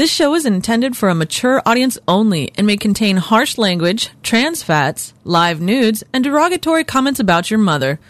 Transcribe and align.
This 0.00 0.10
show 0.10 0.34
is 0.34 0.46
intended 0.46 0.96
for 0.96 1.10
a 1.10 1.14
mature 1.14 1.60
audience 1.66 1.98
only 2.08 2.52
and 2.56 2.66
may 2.66 2.78
contain 2.78 3.18
harsh 3.18 3.58
language, 3.58 4.08
trans 4.22 4.62
fats, 4.62 5.12
live 5.24 5.60
nudes, 5.60 6.02
and 6.14 6.24
derogatory 6.24 6.84
comments 6.84 7.20
about 7.20 7.50
your 7.50 7.58
mother. 7.58 8.00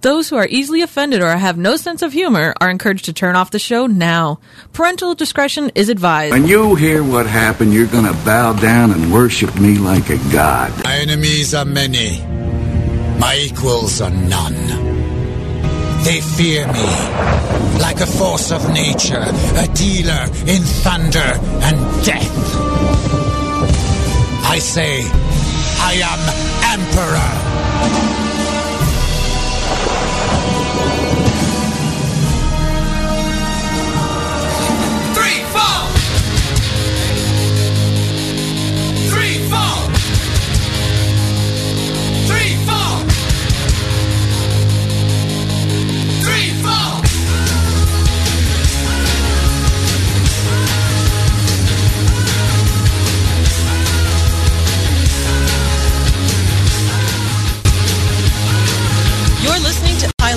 Those 0.00 0.30
who 0.30 0.36
are 0.36 0.46
easily 0.48 0.80
offended 0.80 1.20
or 1.20 1.36
have 1.36 1.58
no 1.58 1.76
sense 1.76 2.00
of 2.00 2.14
humor 2.14 2.54
are 2.62 2.70
encouraged 2.70 3.04
to 3.04 3.12
turn 3.12 3.36
off 3.36 3.50
the 3.50 3.58
show 3.58 3.86
now. 3.86 4.40
Parental 4.72 5.14
discretion 5.14 5.70
is 5.74 5.90
advised. 5.90 6.32
When 6.32 6.48
you 6.48 6.76
hear 6.76 7.04
what 7.04 7.26
happened, 7.26 7.74
you're 7.74 7.88
going 7.88 8.06
to 8.06 8.24
bow 8.24 8.54
down 8.54 8.92
and 8.92 9.12
worship 9.12 9.54
me 9.60 9.76
like 9.76 10.08
a 10.08 10.16
god. 10.32 10.82
My 10.82 10.96
enemies 10.96 11.52
are 11.52 11.66
many. 11.66 12.20
My 13.18 13.36
equals 13.38 14.00
are 14.00 14.08
none. 14.08 14.93
They 16.04 16.20
fear 16.20 16.66
me 16.66 16.86
like 17.80 18.00
a 18.00 18.06
force 18.06 18.52
of 18.52 18.70
nature, 18.74 19.24
a 19.56 19.66
dealer 19.74 20.24
in 20.46 20.62
thunder 20.84 21.18
and 21.18 22.04
death. 22.04 22.30
I 24.44 24.58
say, 24.58 25.00
I 25.80 25.94
am 26.04 26.20
Emperor. 26.78 28.23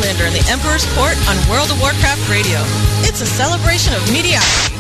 Highlander 0.08 0.24
and 0.24 0.36
the 0.36 0.50
Emperor's 0.50 0.86
Court 0.96 1.18
on 1.28 1.36
World 1.52 1.70
of 1.70 1.82
Warcraft 1.82 2.30
Radio. 2.30 2.64
It's 3.04 3.20
a 3.20 3.26
celebration 3.26 3.94
of 3.94 4.02
mediocrity. 4.10 4.72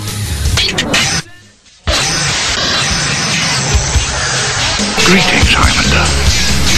Greetings, 5.03 5.51
Highlander. 5.51 6.07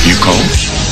You 0.10 0.16
cold? 0.26 0.89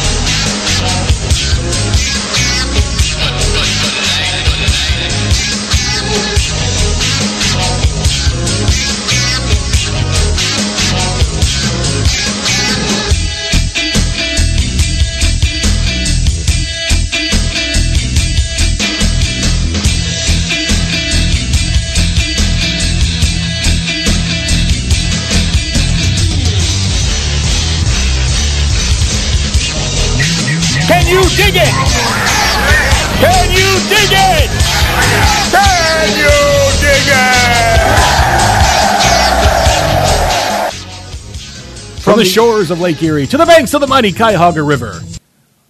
Dig 31.38 31.54
it? 31.56 31.74
Can 33.22 33.46
you 33.54 33.70
dig 33.94 34.10
it? 34.10 34.50
Can 35.54 36.10
you 36.18 36.34
dig 36.82 37.08
it? 37.14 37.78
From 42.02 42.18
the 42.18 42.26
shores 42.26 42.72
of 42.72 42.80
Lake 42.82 43.04
Erie 43.04 43.28
to 43.28 43.38
the 43.38 43.46
banks 43.46 43.76
of 43.76 43.82
the 43.82 43.88
mighty 43.88 44.12
Cuyahoga 44.12 44.64
River. 44.64 45.00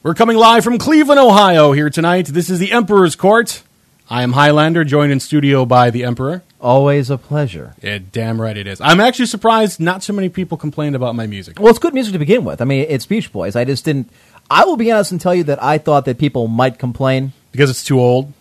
We're 0.04 0.14
coming 0.14 0.38
live 0.38 0.64
from 0.64 0.78
Cleveland, 0.78 1.20
Ohio 1.20 1.74
here 1.74 1.90
tonight. 1.90 2.28
This 2.28 2.50
is 2.50 2.60
the 2.60 2.72
Emperor's 2.72 3.18
Court. 3.18 3.62
I 4.10 4.24
am 4.24 4.32
Highlander, 4.32 4.86
joined 4.86 5.12
in 5.12 5.20
studio 5.20 5.66
by 5.66 5.90
the 5.90 6.06
Emperor. 6.06 6.44
Always 6.62 7.10
a 7.10 7.18
pleasure. 7.18 7.76
Yeah, 7.82 8.00
damn 8.12 8.40
right 8.40 8.56
it 8.56 8.68
is. 8.68 8.80
I'm 8.80 9.02
actually 9.02 9.26
surprised 9.26 9.82
not 9.82 10.02
so 10.02 10.14
many 10.14 10.30
people 10.30 10.58
complained 10.58 10.96
about 10.96 11.14
my 11.14 11.28
music. 11.28 11.60
Well, 11.60 11.70
it's 11.70 11.78
good 11.78 11.94
music 11.94 12.14
to 12.14 12.20
begin 12.20 12.46
with. 12.46 12.62
I 12.62 12.66
mean, 12.66 12.86
it's 12.88 13.06
Beach 13.06 13.32
Boys. 13.34 13.58
I 13.58 13.66
just 13.66 13.84
didn't. 13.84 14.10
I 14.50 14.66
will 14.66 14.78
be 14.78 14.92
honest 14.92 15.12
and 15.12 15.20
tell 15.22 15.36
you 15.36 15.44
that 15.46 15.62
I 15.64 15.78
thought 15.78 16.06
that 16.06 16.18
people 16.18 16.48
might 16.48 16.80
complain. 16.80 17.34
Because 17.52 17.70
it's 17.70 17.84
too 17.84 18.00
old? 18.00 18.32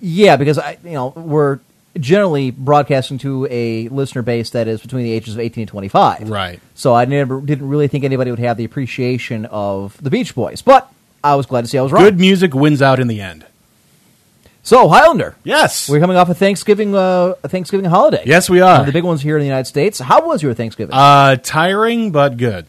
Yeah, 0.00 0.36
because 0.36 0.58
I, 0.58 0.78
you 0.84 0.92
know, 0.92 1.08
we're 1.16 1.58
generally 1.98 2.50
broadcasting 2.50 3.18
to 3.18 3.46
a 3.50 3.88
listener 3.88 4.22
base 4.22 4.50
that 4.50 4.68
is 4.68 4.80
between 4.82 5.04
the 5.04 5.12
ages 5.12 5.34
of 5.34 5.40
18 5.40 5.62
and 5.62 5.68
25. 5.68 6.28
Right. 6.28 6.60
So 6.74 6.94
I 6.94 7.04
never 7.06 7.40
didn't 7.40 7.68
really 7.68 7.88
think 7.88 8.04
anybody 8.04 8.30
would 8.30 8.38
have 8.40 8.56
the 8.58 8.64
appreciation 8.64 9.46
of 9.46 9.96
the 10.02 10.10
Beach 10.10 10.34
Boys, 10.34 10.60
but 10.62 10.92
I 11.24 11.34
was 11.36 11.46
glad 11.46 11.62
to 11.62 11.68
see 11.68 11.78
I 11.78 11.82
was 11.82 11.90
wrong. 11.92 12.02
Good 12.04 12.20
music 12.20 12.54
wins 12.54 12.82
out 12.82 13.00
in 13.00 13.08
the 13.08 13.20
end. 13.20 13.46
So 14.62 14.88
Highlander, 14.88 15.36
Yes. 15.44 15.88
we're 15.88 16.00
coming 16.00 16.16
off 16.16 16.28
a 16.28 16.34
Thanksgiving 16.34 16.94
uh, 16.94 17.34
a 17.42 17.48
Thanksgiving 17.48 17.86
holiday. 17.88 18.24
Yes, 18.26 18.50
we 18.50 18.60
One 18.60 18.68
are. 18.68 18.80
of 18.80 18.86
the 18.86 18.92
big 18.92 19.04
ones 19.04 19.22
here 19.22 19.36
in 19.36 19.40
the 19.40 19.46
United 19.46 19.66
States. 19.66 19.98
How 20.00 20.26
was 20.26 20.42
your 20.42 20.54
Thanksgiving? 20.54 20.92
Uh, 20.92 21.36
tiring, 21.36 22.10
but 22.10 22.36
good. 22.36 22.66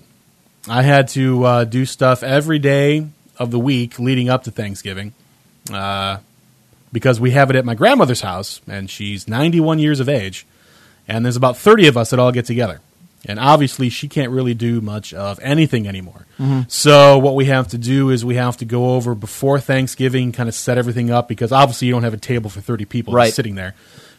I 0.69 0.81
had 0.81 1.07
to 1.09 1.43
uh, 1.45 1.63
do 1.65 1.85
stuff 1.85 2.23
every 2.23 2.59
day 2.59 3.07
of 3.37 3.51
the 3.51 3.59
week 3.59 3.99
leading 3.99 4.29
up 4.29 4.43
to 4.43 4.51
Thanksgiving 4.51 5.13
uh, 5.71 6.17
because 6.91 7.19
we 7.19 7.31
have 7.31 7.49
it 7.49 7.55
at 7.55 7.65
my 7.65 7.75
grandmother's 7.75 8.21
house, 8.21 8.61
and 8.67 8.89
she's 8.89 9.27
91 9.27 9.79
years 9.79 9.99
of 9.99 10.09
age, 10.09 10.45
and 11.07 11.23
there's 11.23 11.35
about 11.35 11.57
30 11.57 11.87
of 11.87 11.97
us 11.97 12.09
that 12.09 12.19
all 12.19 12.31
get 12.31 12.45
together. 12.45 12.81
And 13.25 13.39
obviously, 13.39 13.89
she 13.89 14.07
can't 14.07 14.31
really 14.31 14.53
do 14.53 14.79
much 14.79 15.13
of 15.13 15.39
anything 15.41 15.87
anymore. 15.87 16.25
So, 16.67 17.17
what 17.17 17.35
we 17.35 17.45
have 17.45 17.67
to 17.69 17.77
do 17.77 18.09
is 18.11 18.23
we 18.23 18.35
have 18.35 18.57
to 18.57 18.65
go 18.65 18.91
over 18.95 19.15
before 19.15 19.59
Thanksgiving, 19.59 20.31
kind 20.31 20.47
of 20.47 20.53
set 20.55 20.77
everything 20.77 21.09
up 21.11 21.27
because 21.27 21.51
obviously, 21.51 21.87
you 21.87 21.93
don't 21.93 22.03
have 22.03 22.13
a 22.13 22.17
table 22.17 22.49
for 22.49 22.61
30 22.61 22.85
people 22.85 23.13
Right. 23.13 23.25
just 23.25 23.35
sitting 23.35 23.55
there. 23.55 23.73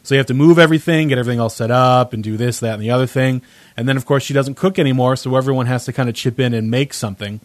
So 0.09 0.15
you 0.15 0.17
have 0.17 0.25
to 0.25 0.33
move 0.33 0.57
everything, 0.57 1.09
get 1.09 1.19
everything 1.19 1.39
all 1.39 1.51
set 1.51 1.69
up, 1.69 2.13
and 2.13 2.23
do 2.23 2.35
this, 2.35 2.61
that, 2.61 2.73
and 2.73 2.81
the 2.81 2.89
other 2.89 3.05
thing. 3.05 3.43
And 3.77 3.87
then, 3.87 3.95
of 3.95 4.07
course, 4.07 4.23
she 4.23 4.33
doesn't 4.33 4.55
cook 4.55 4.79
anymore, 4.79 5.15
so 5.15 5.35
everyone 5.35 5.67
has 5.67 5.85
to 5.85 5.93
kind 5.93 6.09
of 6.09 6.15
chip 6.15 6.39
in 6.39 6.55
and 6.55 6.71
make 6.71 6.95
something. 6.95 7.39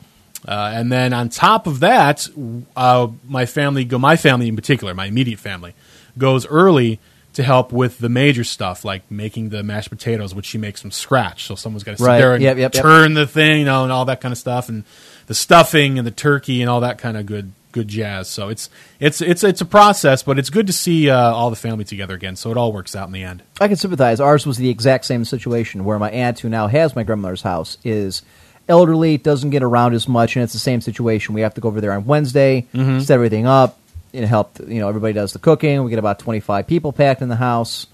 Uh, 0.49 0.73
and 0.73 0.91
then 0.91 1.13
on 1.13 1.29
top 1.29 1.67
of 1.67 1.81
that, 1.81 2.27
uh, 2.75 3.09
my 3.29 3.45
family 3.45 3.85
go. 3.85 3.99
My 3.99 4.17
family 4.17 4.49
in 4.49 4.57
particular, 4.57 4.95
my 4.95 5.05
immediate 5.05 5.41
family, 5.41 5.75
goes 6.17 6.47
early 6.47 7.01
to 7.35 7.43
help 7.43 7.71
with 7.71 7.99
the 7.99 8.09
major 8.09 8.45
stuff, 8.45 8.83
like 8.83 9.03
making 9.11 9.51
the 9.51 9.63
mashed 9.63 9.91
potatoes, 9.91 10.35
which 10.35 10.47
she 10.47 10.57
makes 10.57 10.81
from 10.81 10.91
scratch. 10.91 11.45
So 11.45 11.57
someone's 11.57 11.85
got 11.85 11.93
to 11.93 11.99
sit 11.99 12.07
Right. 12.07 12.17
there 12.19 12.33
and 12.33 12.43
Yep, 12.43 12.57
yep, 12.57 12.75
yep. 12.75 12.83
turn 12.83 13.13
the 13.13 13.27
thing, 13.27 13.59
you 13.59 13.65
know, 13.67 13.83
and 13.83 13.93
all 13.93 14.07
that 14.07 14.23
kind 14.23 14.33
of 14.33 14.39
stuff, 14.39 14.71
and 14.71 14.85
the 15.27 15.35
stuffing 15.35 15.99
and 15.99 16.07
the 16.07 16.11
turkey 16.13 16.63
and 16.63 16.71
all 16.71 16.81
that 16.81 16.97
kind 16.97 17.19
of 17.19 17.27
good 17.27 17.53
good 17.75 17.89
jazz. 17.89 18.29
So 18.31 18.49
it's 18.49 18.71
it's 18.99 19.21
it's 19.21 19.45
it's 19.45 19.61
a 19.61 19.65
process, 19.67 20.23
but 20.23 20.39
it's 20.39 20.49
good 20.49 20.67
to 20.69 20.73
see 20.73 21.11
uh, 21.11 21.17
all 21.19 21.51
the 21.51 21.57
family 21.57 21.85
together 21.85 22.15
again. 22.15 22.37
So 22.37 22.51
it 22.51 22.57
all 22.57 22.73
works 22.73 22.97
out 22.97 23.07
in 23.09 23.13
the 23.13 23.23
end. 23.23 23.43
I 23.61 23.69
can 23.69 23.77
sympathize. 23.77 24.21
Ours 24.21 24.47
was 24.47 24.57
the 24.57 24.71
exact 24.71 25.05
same 25.05 25.25
situation 25.27 25.85
where 25.85 25.99
my 25.99 26.11
aunt, 26.11 26.39
who 26.41 26.49
now 26.49 26.69
has 26.69 26.97
my 26.97 27.03
grandmother's 27.03 27.43
house, 27.43 27.77
is 27.85 28.23
elderly, 28.69 29.19
doesn't 29.19 29.51
get 29.51 29.63
around 29.63 29.93
as 29.95 30.09
much, 30.09 30.37
and 30.37 30.43
it's 30.43 30.55
the 30.55 30.59
same 30.59 30.81
situation. 30.81 31.35
We 31.35 31.43
have 31.43 31.55
to 31.55 31.61
go 31.61 31.69
over 31.69 31.81
there 31.83 31.93
on 31.93 32.07
Wednesday, 32.07 32.67
Mm-hmm. 32.73 33.01
set 33.01 33.15
everything 33.17 33.47
up, 33.47 33.79
and 34.15 34.25
help. 34.25 34.59
You 34.67 34.81
know, 34.81 34.89
everybody 34.89 35.13
does 35.13 35.33
the 35.35 35.39
cooking. 35.39 35.83
We 35.85 35.91
get 35.91 35.99
about 35.99 36.19
twenty 36.21 36.41
five 36.41 36.67
people 36.67 36.93
packed 36.93 37.21
in 37.21 37.29
the 37.29 37.37
house, 37.37 37.87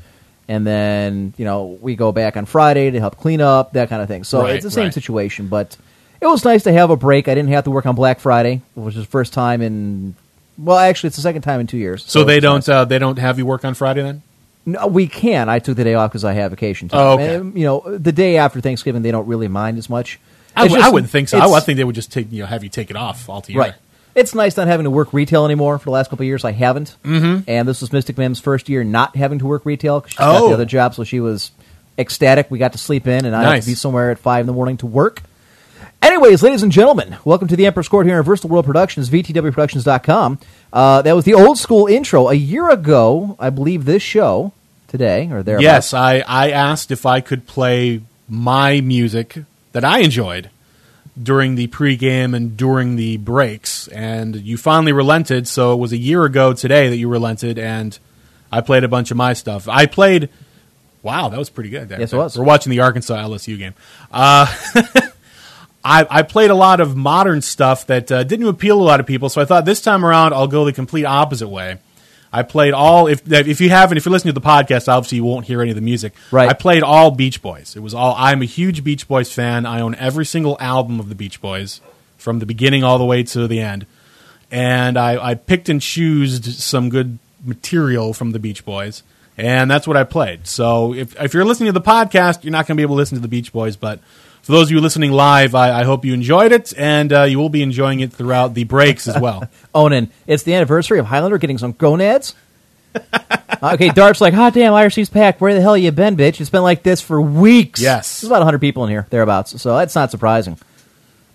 and 0.47 0.67
then 0.67 1.33
you 1.39 1.45
know 1.45 1.79
we 1.81 1.97
go 1.97 2.13
back 2.13 2.37
on 2.37 2.45
Friday 2.47 2.91
to 2.91 3.01
help 3.01 3.17
clean 3.17 3.41
up 3.41 3.73
that 3.73 3.89
kind 3.89 4.03
of 4.03 4.09
thing. 4.09 4.25
So 4.25 4.43
Right, 4.43 4.57
it's 4.57 4.65
the 4.65 4.71
same 4.71 4.85
right. 4.85 4.95
situation, 4.95 5.49
but 5.49 5.77
it 6.21 6.27
was 6.27 6.45
nice 6.45 6.65
to 6.65 6.73
have 6.73 6.91
a 6.91 6.97
break. 6.97 7.29
I 7.29 7.35
didn't 7.35 7.51
have 7.51 7.65
to 7.65 7.71
work 7.71 7.87
on 7.87 7.95
Black 7.95 8.21
Friday, 8.21 8.63
which 8.75 8.95
is 8.97 9.05
the 9.05 9.11
first 9.11 9.33
time 9.33 9.63
in. 9.63 10.15
Well, 10.59 10.77
actually, 10.79 11.09
it's 11.09 11.17
the 11.17 11.23
second 11.23 11.43
time 11.43 11.61
in 11.61 11.67
two 11.67 11.79
years. 11.79 12.05
So 12.05 12.25
they 12.25 12.41
don't 12.41 12.57
nice. 12.57 12.69
uh, 12.69 12.85
they 12.85 12.99
don't 12.99 13.19
have 13.19 13.39
you 13.39 13.47
work 13.47 13.65
on 13.65 13.75
Friday 13.75 14.03
then? 14.03 14.23
No, 14.67 14.87
we 14.89 15.07
can. 15.07 15.49
I 15.49 15.59
took 15.59 15.77
the 15.77 15.85
day 15.85 15.95
off 15.95 16.11
because 16.11 16.25
I 16.25 16.35
have 16.35 16.51
vacation 16.51 16.89
time. 16.91 17.01
Oh, 17.01 17.13
okay. 17.15 17.37
And, 17.37 17.57
you 17.57 17.65
know, 17.65 17.81
the 17.97 18.13
day 18.13 18.37
after 18.37 18.61
Thanksgiving, 18.61 19.01
they 19.01 19.11
don't 19.11 19.27
really 19.27 19.49
mind 19.49 19.79
as 19.79 19.89
much. 19.89 20.21
I, 20.55 20.65
w- 20.65 20.79
I 20.79 20.83
just- 20.85 20.93
wouldn't 20.93 21.11
think 21.11 21.29
so. 21.31 21.39
I, 21.39 21.47
would 21.47 21.63
think 21.63 21.79
they 21.79 21.85
would 21.85 21.95
just 21.95 22.13
take 22.13 22.31
you 22.31 22.41
know 22.41 22.47
have 22.47 22.63
you 22.63 22.69
take 22.71 22.91
it 22.91 22.97
off 22.97 23.29
altogether. 23.31 23.59
Right. 23.71 23.75
It's 24.15 24.35
nice 24.35 24.57
not 24.57 24.67
having 24.67 24.85
to 24.85 24.91
work 24.91 25.13
retail 25.15 25.45
anymore. 25.47 25.79
For 25.79 25.85
the 25.87 25.93
last 25.93 26.11
couple 26.11 26.25
of 26.25 26.27
years, 26.27 26.45
I 26.45 26.51
haven't. 26.53 26.97
Mm-hmm. 27.05 27.49
And 27.49 27.67
this 27.69 27.81
was 27.81 27.93
Mystic 27.93 28.19
Mim's 28.19 28.41
first 28.41 28.69
year 28.69 28.83
not 28.85 29.15
having 29.17 29.39
to 29.39 29.47
work 29.47 29.65
retail 29.65 30.01
because 30.01 30.13
she 30.13 30.19
got 30.19 30.43
Oh. 30.43 30.49
the 30.49 30.55
other 30.55 30.65
job, 30.67 30.95
so 30.95 31.05
she 31.05 31.21
was 31.21 31.53
ecstatic. 31.97 32.51
We 32.51 32.59
got 32.59 32.73
to 32.73 32.79
sleep 32.79 33.07
in, 33.07 33.25
and 33.25 33.35
I 33.35 33.55
had 33.55 33.63
to 33.63 33.67
be 33.67 33.75
somewhere 33.75 34.11
at 34.11 34.19
five 34.19 34.41
in 34.41 34.47
the 34.47 34.53
morning 34.53 34.77
to 34.79 34.87
work. 34.87 35.23
Anyways, 36.03 36.43
ladies 36.43 36.63
and 36.63 36.73
gentlemen, 36.73 37.19
welcome 37.25 37.47
to 37.49 37.57
the 37.57 37.67
Emperor's 37.67 37.89
Court 37.89 38.07
here 38.07 38.17
in 38.17 38.23
Versatile 38.23 38.49
World 38.51 38.65
Productions, 38.65 39.11
VTWProductions.com. 39.11 40.39
Uh, 40.73 41.03
that 41.03 41.15
was 41.15 41.27
the 41.27 41.35
old 41.35 41.59
school 41.59 41.87
intro. 41.87 42.29
A 42.29 42.35
year 42.35 42.71
ago, 42.71 43.37
I 43.39 43.51
believe 43.51 43.85
this 43.85 44.03
show, 44.03 44.53
today, 44.89 45.31
or 45.31 45.43
there. 45.43 45.61
Yes, 45.61 45.93
I, 45.93 46.21
I 46.27 46.53
asked 46.53 46.91
if 46.91 47.05
I 47.05 47.21
could 47.21 47.47
play 47.47 48.01
my 48.31 48.81
music 48.81 49.45
that 49.73 49.85
I 49.85 49.99
enjoyed 49.99 50.49
during 51.23 51.57
the 51.57 51.67
pregame 51.69 52.35
and 52.35 52.57
during 52.57 52.97
the 52.97 53.19
breaks, 53.19 53.87
and 53.89 54.37
you 54.37 54.57
finally 54.57 54.93
relented. 54.93 55.47
So 55.47 55.75
it 55.75 55.77
was 55.77 55.93
a 55.93 55.99
year 55.99 56.25
ago 56.25 56.55
today 56.55 56.89
that 56.89 56.97
you 56.97 57.11
relented, 57.11 57.59
and 57.59 57.99
I 58.51 58.63
played 58.63 58.85
a 58.85 58.89
bunch 58.89 59.11
of 59.11 59.19
my 59.19 59.35
stuff. 59.35 59.69
I 59.69 59.85
played 59.85 60.31
Wow, 61.03 61.31
that 61.31 61.39
was 61.39 61.49
pretty 61.49 61.71
good. 61.71 61.91
Yes, 61.91 62.13
it 62.13 62.17
was. 62.17 62.39
We're 62.39 62.45
watching 62.45 62.71
the 62.71 62.81
Arkansas 62.81 63.17
LSU 63.17 63.57
game. 63.59 63.75
Uh, 64.13 64.47
I, 65.85 66.07
I 66.11 66.23
played 66.23 66.51
a 66.51 66.55
lot 66.55 66.81
of 66.81 66.97
modern 66.97 67.41
stuff 67.41 67.87
that 67.87 68.13
uh, 68.13 68.23
didn't 68.23 68.47
appeal 68.47 68.79
to 68.79 68.83
a 68.83 68.85
lot 68.85 69.01
of 69.01 69.07
people, 69.07 69.29
so 69.29 69.41
I 69.41 69.45
thought 69.45 69.65
this 69.65 69.81
time 69.81 70.05
around 70.05 70.35
I'll 70.35 70.47
go 70.47 70.65
the 70.65 70.73
complete 70.73 71.05
opposite 71.05 71.49
way. 71.49 71.79
I 72.33 72.43
played 72.43 72.75
all 72.75 73.09
if 73.09 73.31
if 73.33 73.61
you 73.61 73.71
haven't 73.71 73.97
if 73.99 74.05
you're 74.05 74.13
listening 74.13 74.35
to 74.35 74.41
the 74.41 74.47
podcast, 74.47 74.89
obviously 74.89 75.17
you 75.17 75.25
won't 75.25 75.47
hear 75.47 75.61
any 75.63 75.71
of 75.71 75.77
the 75.77 75.83
music. 75.83 76.15
Right. 76.31 76.49
I 76.49 76.53
played 76.53 76.83
all 76.83 77.11
Beach 77.11 77.43
Boys. 77.43 77.75
It 77.75 77.81
was 77.81 77.93
all. 77.93 78.15
I'm 78.17 78.41
a 78.43 78.45
huge 78.45 78.85
Beach 78.85 79.09
Boys 79.09 79.33
fan. 79.33 79.67
I 79.67 79.81
own 79.81 79.95
every 79.97 80.25
single 80.25 80.57
album 80.61 81.01
of 81.01 81.09
the 81.09 81.15
Beach 81.15 81.41
Boys 81.41 81.81
from 82.19 82.39
the 82.39 82.47
beginning 82.47 82.85
all 82.85 82.99
the 82.99 83.05
way 83.05 83.23
to 83.25 83.49
the 83.49 83.61
end, 83.61 83.87
and 84.51 84.97
I, 84.97 85.31
I 85.31 85.35
picked 85.35 85.69
and 85.69 85.81
choosed 85.81 86.45
some 86.45 86.89
good 86.89 87.19
material 87.45 88.13
from 88.13 88.31
the 88.31 88.39
Beach 88.39 88.65
Boys, 88.65 89.03
and 89.37 89.69
that's 89.69 89.89
what 89.89 89.97
I 89.97 90.05
played. 90.05 90.47
So 90.47 90.95
if 90.95 91.21
if 91.21 91.35
you're 91.35 91.45
listening 91.45 91.73
to 91.73 91.73
the 91.73 91.81
podcast, 91.81 92.45
you're 92.45 92.53
not 92.53 92.69
going 92.69 92.77
to 92.77 92.81
be 92.81 92.83
able 92.83 92.95
to 92.95 92.99
listen 92.99 93.17
to 93.17 93.23
the 93.23 93.29
Beach 93.29 93.53
Boys, 93.53 93.75
but 93.75 93.99
for 94.43 94.53
those 94.53 94.69
of 94.69 94.73
you 94.73 94.81
listening 94.81 95.13
live, 95.13 95.55
I, 95.55 95.81
I 95.81 95.85
hope 95.85 96.05
you 96.05 96.15
enjoyed 96.15 96.53
it, 96.53 96.73
and 96.77 97.13
uh, 97.13 97.23
you 97.25 97.39
will 97.39 97.49
be 97.49 97.63
enjoying 97.63 98.01
it 98.01 98.13
throughout 98.13 98.55
the 98.55 98.65
breaks 98.65 99.07
as 99.07 99.21
well. 99.21 99.49
Onan, 99.75 100.11
it's 100.27 100.43
the 100.43 100.55
anniversary 100.55 100.99
of 100.99 101.07
Highlander 101.07 101.39
getting 101.39 101.59
some 101.59 101.73
gonads. 101.73 102.35
okay, 103.63 103.91
Dart's 103.91 104.21
like, 104.21 104.35
hot 104.35 104.55
damn, 104.55 104.73
IRC's 104.73 105.11
packed. 105.11 105.41
Where 105.41 105.55
the 105.55 105.61
hell 105.61 105.77
you 105.77 105.93
been, 105.93 106.17
bitch? 106.17 106.41
It's 106.41 106.51
been 106.51 106.63
like 106.63 106.83
this 106.83 107.01
for 107.01 107.21
weeks. 107.21 107.81
Yes. 107.81 108.21
There's 108.21 108.31
about 108.31 108.41
100 108.41 108.59
people 108.59 108.85
in 108.85 108.91
here, 108.91 109.07
thereabouts, 109.11 109.61
so 109.61 109.77
that's 109.77 109.95
not 109.95 110.11
surprising. 110.11 110.59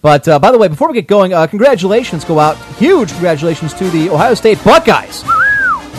But 0.02 0.28
uh, 0.28 0.38
by 0.40 0.52
the 0.52 0.58
way, 0.58 0.68
before 0.68 0.90
we 0.90 0.94
get 0.96 1.08
going, 1.08 1.34
uh, 1.34 1.48
congratulations 1.48 2.26
go 2.26 2.40
out. 2.40 2.58
Huge 2.76 3.10
congratulations 3.12 3.74
to 3.76 3.90
the 3.90 4.10
Ohio 4.10 4.34
State 4.34 4.64
Buckeyes, 4.64 5.24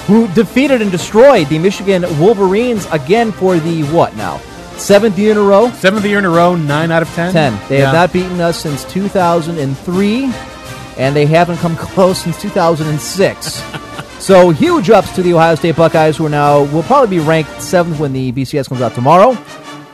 who 0.06 0.28
defeated 0.28 0.82
and 0.82 0.92
destroyed 0.92 1.48
the 1.48 1.58
Michigan 1.58 2.02
Wolverines 2.20 2.86
again 2.92 3.32
for 3.32 3.58
the 3.58 3.82
what 3.84 4.14
now? 4.16 4.40
Seventh 4.78 5.18
year 5.18 5.32
in 5.32 5.36
a 5.38 5.42
row? 5.42 5.70
Seventh 5.72 6.04
year 6.04 6.18
in 6.18 6.24
a 6.24 6.30
row, 6.30 6.54
nine 6.54 6.90
out 6.92 7.02
of 7.02 7.08
ten. 7.14 7.32
10. 7.32 7.58
They 7.68 7.78
Yeah. 7.78 7.86
have 7.86 7.94
not 7.94 8.12
beaten 8.12 8.40
us 8.40 8.58
since 8.60 8.84
2003, 8.84 10.30
and 10.98 11.16
they 11.16 11.26
haven't 11.26 11.56
come 11.58 11.76
close 11.76 12.18
since 12.18 12.40
2006. 12.40 13.62
so 14.18 14.50
huge 14.50 14.90
ups 14.90 15.14
to 15.16 15.22
the 15.22 15.32
Ohio 15.34 15.54
State 15.54 15.76
Buckeyes, 15.76 16.16
who 16.18 16.26
are 16.26 16.30
now 16.30 16.62
will 16.64 16.82
probably 16.84 17.18
be 17.18 17.24
ranked 17.24 17.60
seventh 17.62 17.98
when 17.98 18.12
the 18.12 18.32
BCS 18.32 18.68
comes 18.68 18.80
out 18.82 18.94
tomorrow, 18.94 19.36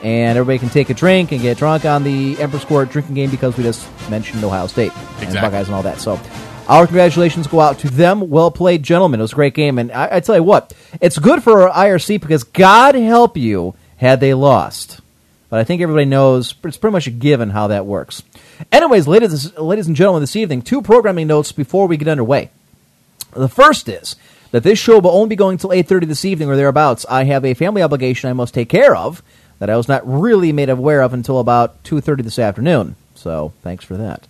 and 0.03 0.37
everybody 0.37 0.59
can 0.59 0.69
take 0.69 0.89
a 0.89 0.93
drink 0.93 1.31
and 1.31 1.41
get 1.41 1.57
drunk 1.57 1.85
on 1.85 2.03
the 2.03 2.39
Emperor's 2.39 2.65
Court 2.65 2.89
drinking 2.91 3.15
game 3.15 3.29
because 3.31 3.57
we 3.57 3.63
just 3.63 3.87
mentioned 4.09 4.43
Ohio 4.43 4.67
State 4.67 4.91
and 5.21 5.33
Buckeyes 5.33 5.67
and 5.67 5.75
all 5.75 5.83
that. 5.83 5.99
So. 5.99 6.19
Our 6.65 6.85
congratulations 6.87 7.45
go 7.47 7.59
out 7.59 7.79
to 7.79 7.89
them. 7.89 8.29
Well 8.29 8.49
played, 8.49 8.83
gentlemen. 8.83 9.19
It 9.19 9.23
was 9.23 9.33
a 9.33 9.35
great 9.35 9.53
game. 9.53 9.77
And 9.77 9.91
I, 9.91 10.07
I 10.13 10.19
tell 10.21 10.35
you 10.37 10.43
what, 10.43 10.71
it's 11.01 11.19
good 11.19 11.43
for 11.43 11.67
our 11.69 11.87
IRC 11.89 12.21
because 12.21 12.45
God 12.45 12.95
help 12.95 13.35
you 13.35 13.75
had 14.03 14.19
they 14.19 14.33
lost 14.33 15.01
but 15.53 15.59
I 15.59 15.65
think 15.65 15.83
everybody 15.83 16.05
knows 16.05 16.55
it's 16.63 16.77
pretty 16.77 16.93
much 16.93 17.05
a 17.05 17.11
given 17.11 17.51
how 17.51 17.67
that 17.67 17.85
works. 17.85 18.23
Anyways, 18.71 19.07
ladies, 19.07 19.55
ladies 19.55 19.85
and 19.85 19.95
gentlemen, 19.95 20.23
this 20.23 20.35
evening, 20.35 20.63
two 20.63 20.81
programming 20.81 21.27
notes 21.27 21.51
before 21.51 21.87
we 21.87 21.95
get 21.95 22.07
underway. 22.07 22.49
The 23.33 23.47
first 23.47 23.87
is 23.87 24.15
that 24.49 24.63
this 24.63 24.79
show 24.79 24.97
will 24.97 25.11
only 25.11 25.29
be 25.29 25.35
going 25.35 25.59
till 25.59 25.69
8.30 25.69 26.07
this 26.07 26.25
evening 26.25 26.49
or 26.49 26.55
thereabouts. 26.55 27.05
I 27.07 27.25
have 27.25 27.45
a 27.45 27.53
family 27.53 27.83
obligation 27.83 28.31
I 28.31 28.33
must 28.33 28.55
take 28.55 28.67
care 28.67 28.95
of 28.95 29.21
that 29.59 29.69
I 29.69 29.77
was 29.77 29.87
not 29.87 30.01
really 30.11 30.51
made 30.51 30.69
aware 30.69 31.03
of 31.03 31.13
until 31.13 31.37
about 31.37 31.83
2.30 31.83 32.23
this 32.23 32.39
afternoon. 32.39 32.95
So 33.13 33.53
thanks 33.61 33.85
for 33.85 33.97
that. 33.97 34.27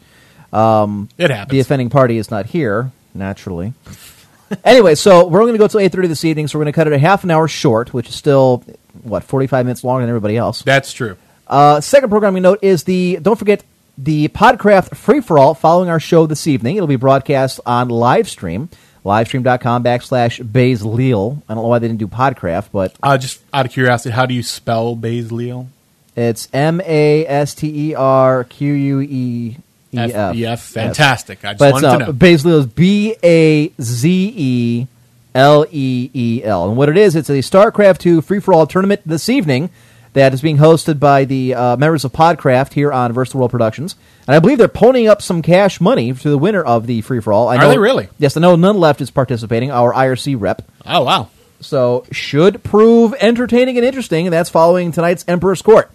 Um, 0.51 1.07
it 1.17 1.31
happens. 1.31 1.51
The 1.51 1.61
offending 1.61 1.89
party 1.89 2.17
is 2.17 2.29
not 2.29 2.47
here, 2.47 2.91
naturally. 3.13 3.71
anyway, 4.65 4.95
so 4.95 5.25
we're 5.25 5.39
only 5.39 5.57
going 5.57 5.69
to 5.69 5.77
go 5.77 5.87
till 5.87 5.89
8.30 5.89 6.09
this 6.09 6.25
evening, 6.25 6.49
so 6.49 6.59
we're 6.59 6.65
going 6.65 6.73
to 6.73 6.75
cut 6.75 6.87
it 6.87 6.91
a 6.91 6.99
half 6.99 7.23
an 7.23 7.31
hour 7.31 7.47
short, 7.47 7.93
which 7.93 8.09
is 8.09 8.15
still, 8.15 8.61
what, 9.01 9.23
45 9.23 9.65
minutes 9.65 9.83
longer 9.83 10.01
than 10.03 10.09
everybody 10.09 10.37
else. 10.37 10.61
That's 10.61 10.93
true. 10.93 11.17
Uh, 11.47 11.81
second 11.81 12.09
programming 12.09 12.43
note 12.43 12.59
is 12.61 12.83
the 12.83 13.19
don't 13.21 13.37
forget 13.37 13.63
the 13.97 14.27
Podcraft 14.29 14.95
free 14.95 15.19
for 15.21 15.37
all 15.37 15.53
following 15.53 15.89
our 15.89 15.99
show 15.99 16.25
this 16.25 16.47
evening. 16.47 16.77
It'll 16.77 16.87
be 16.87 16.95
broadcast 16.95 17.59
on 17.65 17.89
live 17.89 18.29
stream, 18.29 18.69
livestream.com 19.05 19.83
backslash 19.83 20.41
Bazeleel. 20.43 21.41
I 21.49 21.53
don't 21.53 21.63
know 21.63 21.69
why 21.69 21.79
they 21.79 21.87
didn't 21.87 21.99
do 21.99 22.07
Podcraft, 22.07 22.67
but 22.71 22.95
Uh, 23.03 23.17
just 23.17 23.41
out 23.53 23.65
of 23.65 23.71
curiosity, 23.71 24.11
how 24.11 24.25
do 24.25 24.33
you 24.33 24.43
spell 24.43 24.95
Basilio? 24.95 25.67
it's 26.15 26.47
M 26.53 26.79
A 26.85 27.25
S 27.27 27.53
T 27.55 27.89
E 27.89 27.95
R 27.95 28.43
Q 28.45 28.73
U 28.73 29.01
E 29.01 29.57
E 29.91 29.97
F. 30.45 30.61
Fantastic. 30.61 31.43
I 31.45 31.53
just 31.53 31.59
But 31.59 31.73
wanted 31.73 31.87
uh, 31.87 31.97
to 31.99 32.05
know. 32.05 32.13
Bazeleel 32.13 32.59
is 32.59 32.65
B 32.67 33.15
A 33.23 33.71
Z 33.81 34.33
E 34.35 34.87
L 35.35 35.65
E 35.71 36.09
E 36.13 36.41
L. 36.43 36.67
And 36.67 36.77
what 36.77 36.89
it 36.89 36.97
is, 36.97 37.15
it's 37.15 37.29
a 37.29 37.33
StarCraft 37.39 37.99
2 37.99 38.21
free 38.21 38.39
for 38.39 38.53
all 38.53 38.67
tournament 38.67 39.01
this 39.05 39.29
evening 39.29 39.69
that 40.13 40.33
is 40.33 40.41
being 40.41 40.57
hosted 40.57 40.99
by 40.99 41.25
the 41.25 41.55
uh, 41.55 41.75
members 41.77 42.05
of 42.05 42.11
Podcraft 42.11 42.73
here 42.73 42.91
on 42.93 43.11
Versatile 43.13 43.39
World 43.39 43.51
Productions. 43.51 43.95
And 44.27 44.35
I 44.35 44.39
believe 44.39 44.59
they're 44.59 44.67
ponying 44.67 45.09
up 45.09 45.21
some 45.23 45.41
cash 45.41 45.81
money 45.81 46.13
to 46.13 46.29
the 46.29 46.37
winner 46.37 46.61
of 46.61 46.85
the 46.85 47.01
free 47.01 47.19
for 47.19 47.33
all. 47.33 47.47
I 47.47 47.55
Are 47.55 47.61
know, 47.61 47.69
they 47.69 47.77
really? 47.79 48.09
Yes, 48.19 48.37
I 48.37 48.41
know 48.41 48.55
none 48.55 48.77
left 48.77 49.01
is 49.01 49.09
participating, 49.09 49.71
our 49.71 49.91
IRC 49.91 50.39
rep. 50.39 50.61
oh, 50.85 51.03
wow. 51.03 51.29
So 51.61 52.05
should 52.11 52.61
prove 52.61 53.13
entertaining 53.19 53.77
and 53.77 53.85
interesting, 53.85 54.27
and 54.27 54.33
that's 54.33 54.49
following 54.49 54.91
tonight's 54.91 55.23
Emperor's 55.27 55.61
Court. 55.61 55.91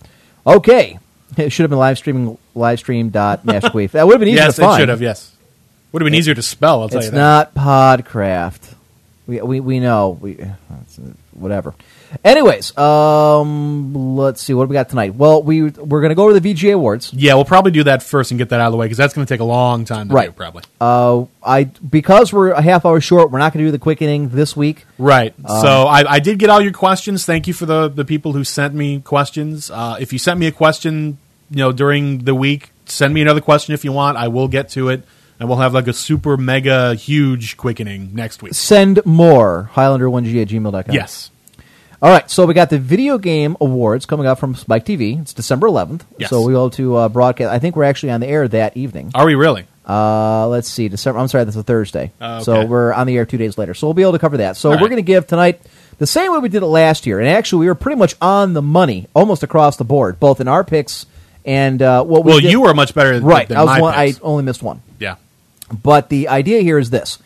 Okay. 0.46 0.98
It 1.36 1.50
should 1.50 1.64
have 1.64 1.70
been 1.70 1.78
live 1.78 1.98
streaming 1.98 2.38
livestream.mashqueef. 2.56 3.90
That 3.90 4.06
would 4.06 4.14
have 4.14 4.20
been 4.20 4.28
easy 4.30 4.36
yes, 4.36 4.56
to 4.56 4.62
find. 4.62 4.70
Yes, 4.70 4.76
it 4.78 4.80
should 4.80 4.88
have, 4.88 5.02
yes. 5.02 5.36
Would 5.92 6.00
have 6.00 6.06
been 6.06 6.14
easier 6.14 6.34
to 6.34 6.40
spell, 6.42 6.80
I'll 6.80 6.88
tell 6.88 6.98
It's 6.98 7.08
you 7.08 7.10
that. 7.12 7.54
not 7.54 7.54
Podcraft. 7.54 8.74
We 9.28 9.40
we 9.42 9.60
we 9.60 9.78
know. 9.78 10.18
We 10.20 10.40
uh, 10.40 10.46
whatever. 11.32 11.74
Anyways, 12.24 12.76
um, 12.78 14.16
let's 14.16 14.40
see 14.40 14.54
what 14.54 14.64
do 14.64 14.68
we 14.70 14.72
got 14.72 14.88
tonight. 14.88 15.14
Well, 15.14 15.42
we 15.42 15.64
we're 15.64 16.00
going 16.00 16.08
to 16.08 16.14
go 16.14 16.24
over 16.24 16.38
the 16.38 16.54
VGA 16.54 16.72
awards. 16.74 17.12
Yeah, 17.12 17.34
we'll 17.34 17.44
probably 17.44 17.70
do 17.70 17.84
that 17.84 18.02
first 18.02 18.30
and 18.30 18.38
get 18.38 18.48
that 18.48 18.60
out 18.60 18.68
of 18.68 18.72
the 18.72 18.78
way 18.78 18.86
because 18.86 18.96
that's 18.96 19.12
going 19.12 19.26
to 19.26 19.32
take 19.32 19.40
a 19.40 19.44
long 19.44 19.84
time 19.84 20.08
to 20.08 20.14
Right. 20.14 20.28
do, 20.30 20.32
probably. 20.32 20.62
Uh, 20.80 21.26
I 21.44 21.64
because 21.64 22.32
we're 22.32 22.52
a 22.52 22.62
half 22.62 22.86
hour 22.86 23.00
short, 23.02 23.30
we're 23.30 23.38
not 23.38 23.52
going 23.52 23.64
to 23.64 23.68
do 23.68 23.72
the 23.72 23.78
quickening 23.78 24.30
this 24.30 24.56
week. 24.56 24.86
Right. 24.96 25.34
Um, 25.44 25.60
so 25.60 25.82
I, 25.82 26.14
I 26.14 26.18
did 26.20 26.38
get 26.38 26.48
all 26.48 26.62
your 26.62 26.72
questions. 26.72 27.26
Thank 27.26 27.46
you 27.46 27.52
for 27.52 27.66
the, 27.66 27.88
the 27.88 28.06
people 28.06 28.32
who 28.32 28.44
sent 28.44 28.74
me 28.74 29.00
questions. 29.00 29.70
Uh, 29.70 29.98
if 30.00 30.12
you 30.14 30.18
sent 30.18 30.40
me 30.40 30.46
a 30.46 30.52
question, 30.52 31.18
you 31.50 31.58
know, 31.58 31.72
during 31.72 32.20
the 32.24 32.34
week, 32.34 32.70
send 32.86 33.12
me 33.12 33.20
another 33.20 33.42
question 33.42 33.74
if 33.74 33.84
you 33.84 33.92
want. 33.92 34.16
I 34.16 34.28
will 34.28 34.48
get 34.48 34.70
to 34.70 34.88
it, 34.88 35.02
and 35.38 35.48
we'll 35.48 35.58
have 35.58 35.74
like 35.74 35.88
a 35.88 35.92
super 35.92 36.36
mega 36.36 36.94
huge 36.94 37.56
quickening 37.56 38.10
next 38.14 38.42
week. 38.42 38.54
Send 38.54 39.04
more 39.06 39.70
Highlander1g 39.74 40.42
at 40.42 40.48
gmail.com. 40.48 40.94
Yes. 40.94 41.30
All 42.00 42.10
right, 42.10 42.30
so 42.30 42.46
we 42.46 42.54
got 42.54 42.70
the 42.70 42.78
video 42.78 43.18
game 43.18 43.56
awards 43.60 44.06
coming 44.06 44.24
up 44.26 44.38
from 44.38 44.54
Spike 44.54 44.84
TV. 44.84 45.20
It's 45.20 45.32
December 45.32 45.66
11th. 45.66 46.02
Yes. 46.16 46.30
So 46.30 46.42
we 46.46 46.52
go 46.52 46.68
to 46.68 46.94
uh, 46.96 47.08
broadcast. 47.08 47.52
I 47.52 47.58
think 47.58 47.74
we're 47.74 47.84
actually 47.84 48.12
on 48.12 48.20
the 48.20 48.28
air 48.28 48.46
that 48.46 48.76
evening. 48.76 49.10
Are 49.16 49.26
we 49.26 49.34
really? 49.34 49.66
Uh, 49.88 50.46
let's 50.46 50.68
see, 50.68 50.88
December. 50.88 51.18
I'm 51.18 51.26
sorry, 51.26 51.42
that's 51.44 51.56
a 51.56 51.62
Thursday. 51.64 52.12
Oh, 52.20 52.36
okay. 52.36 52.44
So 52.44 52.66
we're 52.66 52.92
on 52.92 53.08
the 53.08 53.16
air 53.16 53.26
two 53.26 53.36
days 53.38 53.58
later. 53.58 53.74
So 53.74 53.86
we'll 53.88 53.94
be 53.94 54.02
able 54.02 54.12
to 54.12 54.18
cover 54.20 54.36
that. 54.36 54.56
So 54.56 54.68
All 54.68 54.76
we're 54.76 54.82
right. 54.82 54.90
going 54.90 54.96
to 55.02 55.06
give 55.06 55.26
tonight 55.26 55.60
the 55.98 56.06
same 56.06 56.30
way 56.30 56.38
we 56.38 56.48
did 56.48 56.62
it 56.62 56.66
last 56.66 57.04
year, 57.04 57.18
and 57.18 57.28
actually 57.28 57.60
we 57.60 57.66
were 57.66 57.74
pretty 57.74 57.98
much 57.98 58.14
on 58.20 58.52
the 58.52 58.62
money, 58.62 59.08
almost 59.14 59.42
across 59.42 59.76
the 59.76 59.84
board, 59.84 60.20
both 60.20 60.40
in 60.40 60.46
our 60.46 60.62
picks 60.62 61.04
and 61.44 61.82
uh, 61.82 62.04
what 62.04 62.24
we 62.24 62.30
Well, 62.30 62.40
did. 62.40 62.52
you 62.52 62.60
were 62.60 62.74
much 62.74 62.94
better 62.94 63.18
right. 63.20 63.48
than 63.48 63.56
I 63.56 63.64
was 63.64 63.80
one. 63.80 63.94
I 63.94 64.14
only 64.22 64.44
missed 64.44 64.62
one. 64.62 64.82
But 65.70 66.08
the 66.08 66.28
idea 66.28 66.60
here 66.62 66.78
is 66.78 66.90
this: 66.90 67.18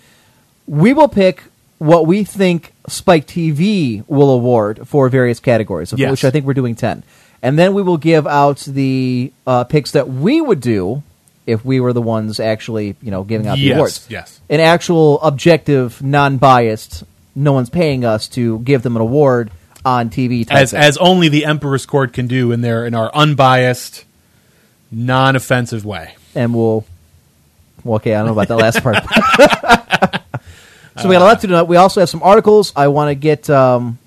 we 0.66 0.92
will 0.92 1.08
pick 1.08 1.44
what 1.78 2.06
we 2.06 2.24
think 2.24 2.72
Spike 2.88 3.26
TV 3.26 4.04
will 4.08 4.30
award 4.30 4.86
for 4.86 5.08
various 5.08 5.40
categories, 5.40 5.92
of 5.92 5.98
Yes. 5.98 6.10
which 6.10 6.24
I 6.24 6.30
think 6.30 6.46
we're 6.46 6.54
doing 6.54 6.74
ten, 6.74 7.02
and 7.42 7.58
then 7.58 7.74
we 7.74 7.82
will 7.82 7.96
give 7.98 8.26
out 8.26 8.58
the 8.58 9.32
uh, 9.46 9.64
picks 9.64 9.90
that 9.92 10.08
we 10.08 10.40
would 10.40 10.60
do 10.60 11.02
if 11.46 11.64
we 11.64 11.80
were 11.80 11.92
the 11.92 12.02
ones 12.02 12.38
actually, 12.38 12.94
you 13.02 13.10
know, 13.10 13.24
giving 13.24 13.46
out 13.48 13.56
the 13.56 13.62
Yes, 13.62 13.76
awards. 13.76 14.06
yes. 14.08 14.40
an 14.48 14.60
actual, 14.60 15.20
objective, 15.22 16.00
non-biased. 16.02 17.02
No 17.34 17.52
one's 17.54 17.70
paying 17.70 18.04
us 18.04 18.28
to 18.28 18.58
give 18.60 18.82
them 18.82 18.94
an 18.94 19.02
award 19.02 19.50
on 19.84 20.08
TV. 20.10 20.46
As 20.50 20.70
thing. 20.70 20.80
as 20.80 20.96
only 20.98 21.28
the 21.28 21.44
Emperor's 21.44 21.84
Court 21.86 22.12
can 22.12 22.26
do 22.28 22.52
in 22.52 22.60
their 22.60 22.86
in 22.86 22.94
our 22.94 23.10
unbiased, 23.14 24.04
non-offensive 24.90 25.84
way. 25.84 26.14
and 26.34 26.54
we'll. 26.54 26.84
Well, 27.84 27.96
okay, 27.96 28.14
I 28.14 28.18
don't 28.18 28.26
know 28.26 28.40
about 28.40 28.48
that 28.48 28.56
last 28.56 28.82
part. 28.82 28.96
so 31.00 31.08
we 31.08 31.14
got 31.14 31.22
a 31.22 31.24
lot 31.24 31.40
to 31.40 31.46
do. 31.46 31.64
We 31.64 31.76
also 31.76 32.00
have 32.00 32.08
some 32.08 32.22
articles. 32.22 32.72
I 32.76 32.88
want 32.88 33.10
to 33.10 33.14
get. 33.14 33.48
Um, 33.50 33.98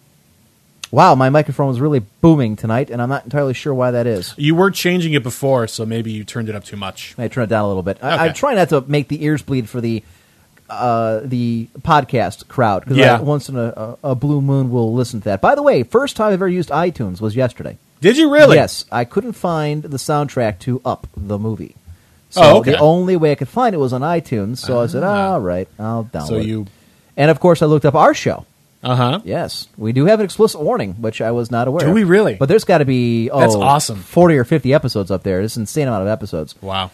wow, 0.91 1.15
my 1.15 1.29
microphone 1.29 1.67
was 1.67 1.79
really 1.81 1.99
booming 2.21 2.55
tonight, 2.55 2.89
and 2.89 3.01
I'm 3.01 3.09
not 3.09 3.23
entirely 3.25 3.53
sure 3.53 3.73
why 3.73 3.91
that 3.91 4.07
is. 4.07 4.33
You 4.37 4.55
were 4.55 4.71
changing 4.71 5.13
it 5.13 5.23
before, 5.23 5.67
so 5.67 5.85
maybe 5.85 6.11
you 6.11 6.23
turned 6.23 6.47
it 6.49 6.55
up 6.55 6.63
too 6.63 6.77
much. 6.77 7.15
I 7.17 7.27
turn 7.27 7.43
it 7.45 7.47
down 7.47 7.65
a 7.65 7.67
little 7.67 7.83
bit. 7.83 7.97
I, 8.01 8.09
I 8.09 8.25
Okay. 8.27 8.33
try 8.33 8.53
not 8.55 8.69
to 8.69 8.81
make 8.81 9.07
the 9.09 9.23
ears 9.25 9.41
bleed 9.41 9.67
for 9.67 9.81
the 9.81 10.03
uh, 10.69 11.19
the 11.23 11.67
podcast 11.81 12.47
crowd 12.47 12.83
because 12.85 12.97
Yeah. 12.97 13.19
once 13.19 13.49
in 13.49 13.55
a, 13.55 13.97
a, 14.03 14.11
a 14.11 14.15
blue 14.15 14.41
moon 14.41 14.71
we'll 14.71 14.93
listen 14.93 15.19
to 15.21 15.25
that. 15.25 15.39
By 15.41 15.53
the 15.53 15.61
way, 15.61 15.83
first 15.83 16.15
time 16.15 16.27
I've 16.27 16.33
ever 16.33 16.47
used 16.49 16.69
iTunes 16.69 17.21
was 17.21 17.35
yesterday. 17.35 17.77
Did 18.01 18.17
you 18.17 18.31
really? 18.31 18.55
Yes, 18.55 18.85
I 18.91 19.05
couldn't 19.05 19.33
find 19.33 19.83
the 19.83 19.97
soundtrack 19.97 20.59
to 20.59 20.81
Up 20.85 21.07
the 21.15 21.37
movie. 21.37 21.75
So 22.35 22.41
Oh, 22.43 22.57
okay. 22.59 22.71
the 22.71 22.79
only 22.79 23.15
way 23.15 23.31
I 23.31 23.35
could 23.35 23.47
find 23.49 23.73
it 23.73 23.77
was 23.79 23.93
on 23.93 24.01
iTunes. 24.01 24.57
So 24.59 24.79
I 24.81 24.87
said, 24.87 25.03
"All 25.03 25.39
right, 25.41 25.67
I'll 25.79 26.03
download." 26.05 26.27
So 26.27 26.35
it." 26.35 26.45
you 26.45 26.65
and 27.17 27.31
of 27.31 27.39
course 27.39 27.61
I 27.61 27.65
looked 27.65 27.85
up 27.85 27.95
our 27.95 28.13
show, 28.13 28.45
Uh 28.83 28.95
huh. 28.95 29.19
Yes, 29.23 29.67
we 29.77 29.93
do 29.93 30.05
have 30.05 30.19
an 30.19 30.25
explicit 30.25 30.59
warning, 30.61 30.93
which 31.01 31.21
I 31.21 31.31
was 31.31 31.49
not 31.49 31.67
aware. 31.67 31.85
Do 31.85 31.89
of. 31.89 31.95
we 31.95 32.03
really? 32.03 32.35
But 32.35 32.49
there's 32.49 32.65
got 32.65 32.79
to 32.79 32.85
be 32.85 33.29
oh, 33.31 33.39
That's 33.39 33.55
awesome. 33.55 33.97
forty 33.99 34.35
or 34.37 34.43
fifty 34.43 34.73
episodes 34.73 35.09
up 35.11 35.23
there. 35.23 35.41
It's 35.41 35.55
an 35.55 35.63
insane 35.63 35.87
amount 35.87 36.03
of 36.03 36.07
episodes. 36.09 36.53
Wow. 36.61 36.91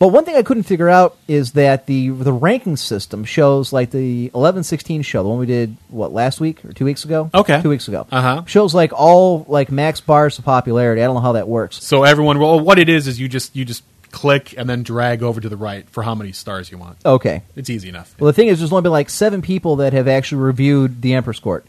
But 0.00 0.08
one 0.08 0.24
thing 0.24 0.34
I 0.34 0.42
couldn't 0.42 0.64
figure 0.64 0.88
out 0.88 1.16
is 1.28 1.52
that 1.52 1.86
the 1.86 2.08
the 2.08 2.32
ranking 2.32 2.76
system 2.76 3.24
shows 3.24 3.72
like 3.72 3.92
the 3.92 4.32
eleven 4.34 4.64
sixteen 4.64 5.02
show, 5.02 5.22
the 5.22 5.28
one 5.28 5.38
we 5.38 5.46
did 5.46 5.76
what 5.90 6.12
last 6.12 6.40
week 6.40 6.64
or 6.64 6.72
two 6.72 6.84
weeks 6.84 7.04
ago. 7.04 7.30
Okay. 7.32 7.62
two 7.62 7.68
weeks 7.68 7.86
ago. 7.86 8.04
Uh-huh. 8.10 8.42
Shows 8.46 8.74
like 8.74 8.92
all 8.92 9.46
like 9.48 9.70
max 9.70 10.00
bars 10.00 10.40
of 10.40 10.44
popularity. 10.44 11.02
I 11.02 11.04
don't 11.04 11.14
know 11.14 11.20
how 11.20 11.32
that 11.38 11.46
works. 11.46 11.84
So 11.84 12.02
everyone, 12.02 12.40
well, 12.40 12.58
what 12.58 12.80
it 12.80 12.88
is 12.88 13.06
is 13.06 13.20
you 13.20 13.28
just 13.28 13.54
you 13.54 13.64
just 13.64 13.84
click 14.12 14.54
and 14.56 14.68
then 14.68 14.82
drag 14.84 15.22
over 15.22 15.40
to 15.40 15.48
the 15.48 15.56
right 15.56 15.88
for 15.90 16.02
how 16.04 16.14
many 16.14 16.30
stars 16.32 16.70
you 16.70 16.78
want. 16.78 16.98
Okay. 17.04 17.42
It's 17.56 17.68
easy 17.70 17.88
enough. 17.88 18.14
Well, 18.20 18.26
the 18.28 18.32
thing 18.32 18.48
is, 18.48 18.58
there's 18.60 18.70
only 18.72 18.82
been 18.82 18.92
like 18.92 19.10
seven 19.10 19.42
people 19.42 19.76
that 19.76 19.92
have 19.92 20.06
actually 20.06 20.42
reviewed 20.42 21.02
the 21.02 21.14
Emperor's 21.14 21.40
Court. 21.40 21.64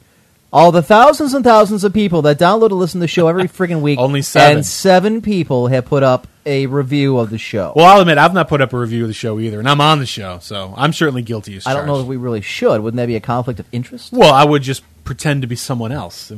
All 0.52 0.72
the 0.72 0.84
thousands 0.84 1.34
and 1.34 1.44
thousands 1.44 1.84
of 1.84 1.94
people 1.96 2.22
that 2.24 2.38
download 2.38 2.66
and 2.70 2.74
listen 2.80 3.00
to 3.00 3.04
the 3.06 3.08
show 3.08 3.28
every 3.28 3.44
freaking 3.48 3.82
week, 3.82 3.98
Only 3.98 4.22
seven. 4.22 4.58
and 4.58 4.66
seven 4.66 5.22
people 5.22 5.66
have 5.68 5.86
put 5.86 6.04
up 6.04 6.28
a 6.46 6.68
review 6.68 7.18
of 7.18 7.32
the 7.32 7.40
show. 7.40 7.74
Well, 7.76 7.86
I'll 7.88 8.02
admit 8.02 8.20
I've 8.20 8.34
not 8.36 8.50
put 8.50 8.62
up 8.62 8.72
a 8.74 8.78
review 8.78 9.04
of 9.04 9.08
the 9.08 9.14
show 9.16 9.40
either, 9.40 9.58
and 9.58 9.68
I'm 9.68 9.82
on 9.82 9.98
the 9.98 10.06
show, 10.06 10.38
so 10.42 10.74
I'm 10.78 10.94
certainly 10.94 11.24
guilty 11.24 11.56
as 11.56 11.66
I 11.66 11.74
don't 11.74 11.88
know 11.88 12.02
if 12.02 12.06
we 12.06 12.18
really 12.18 12.42
should. 12.42 12.82
Wouldn't 12.82 12.98
that 12.98 13.08
be 13.08 13.16
a 13.16 13.20
conflict 13.22 13.60
of 13.62 13.66
interest? 13.72 14.12
Well, 14.14 14.32
I 14.34 14.44
would 14.44 14.62
just 14.62 14.84
pretend 15.06 15.42
to 15.42 15.48
be 15.48 15.56
someone 15.56 15.92
else. 15.92 16.32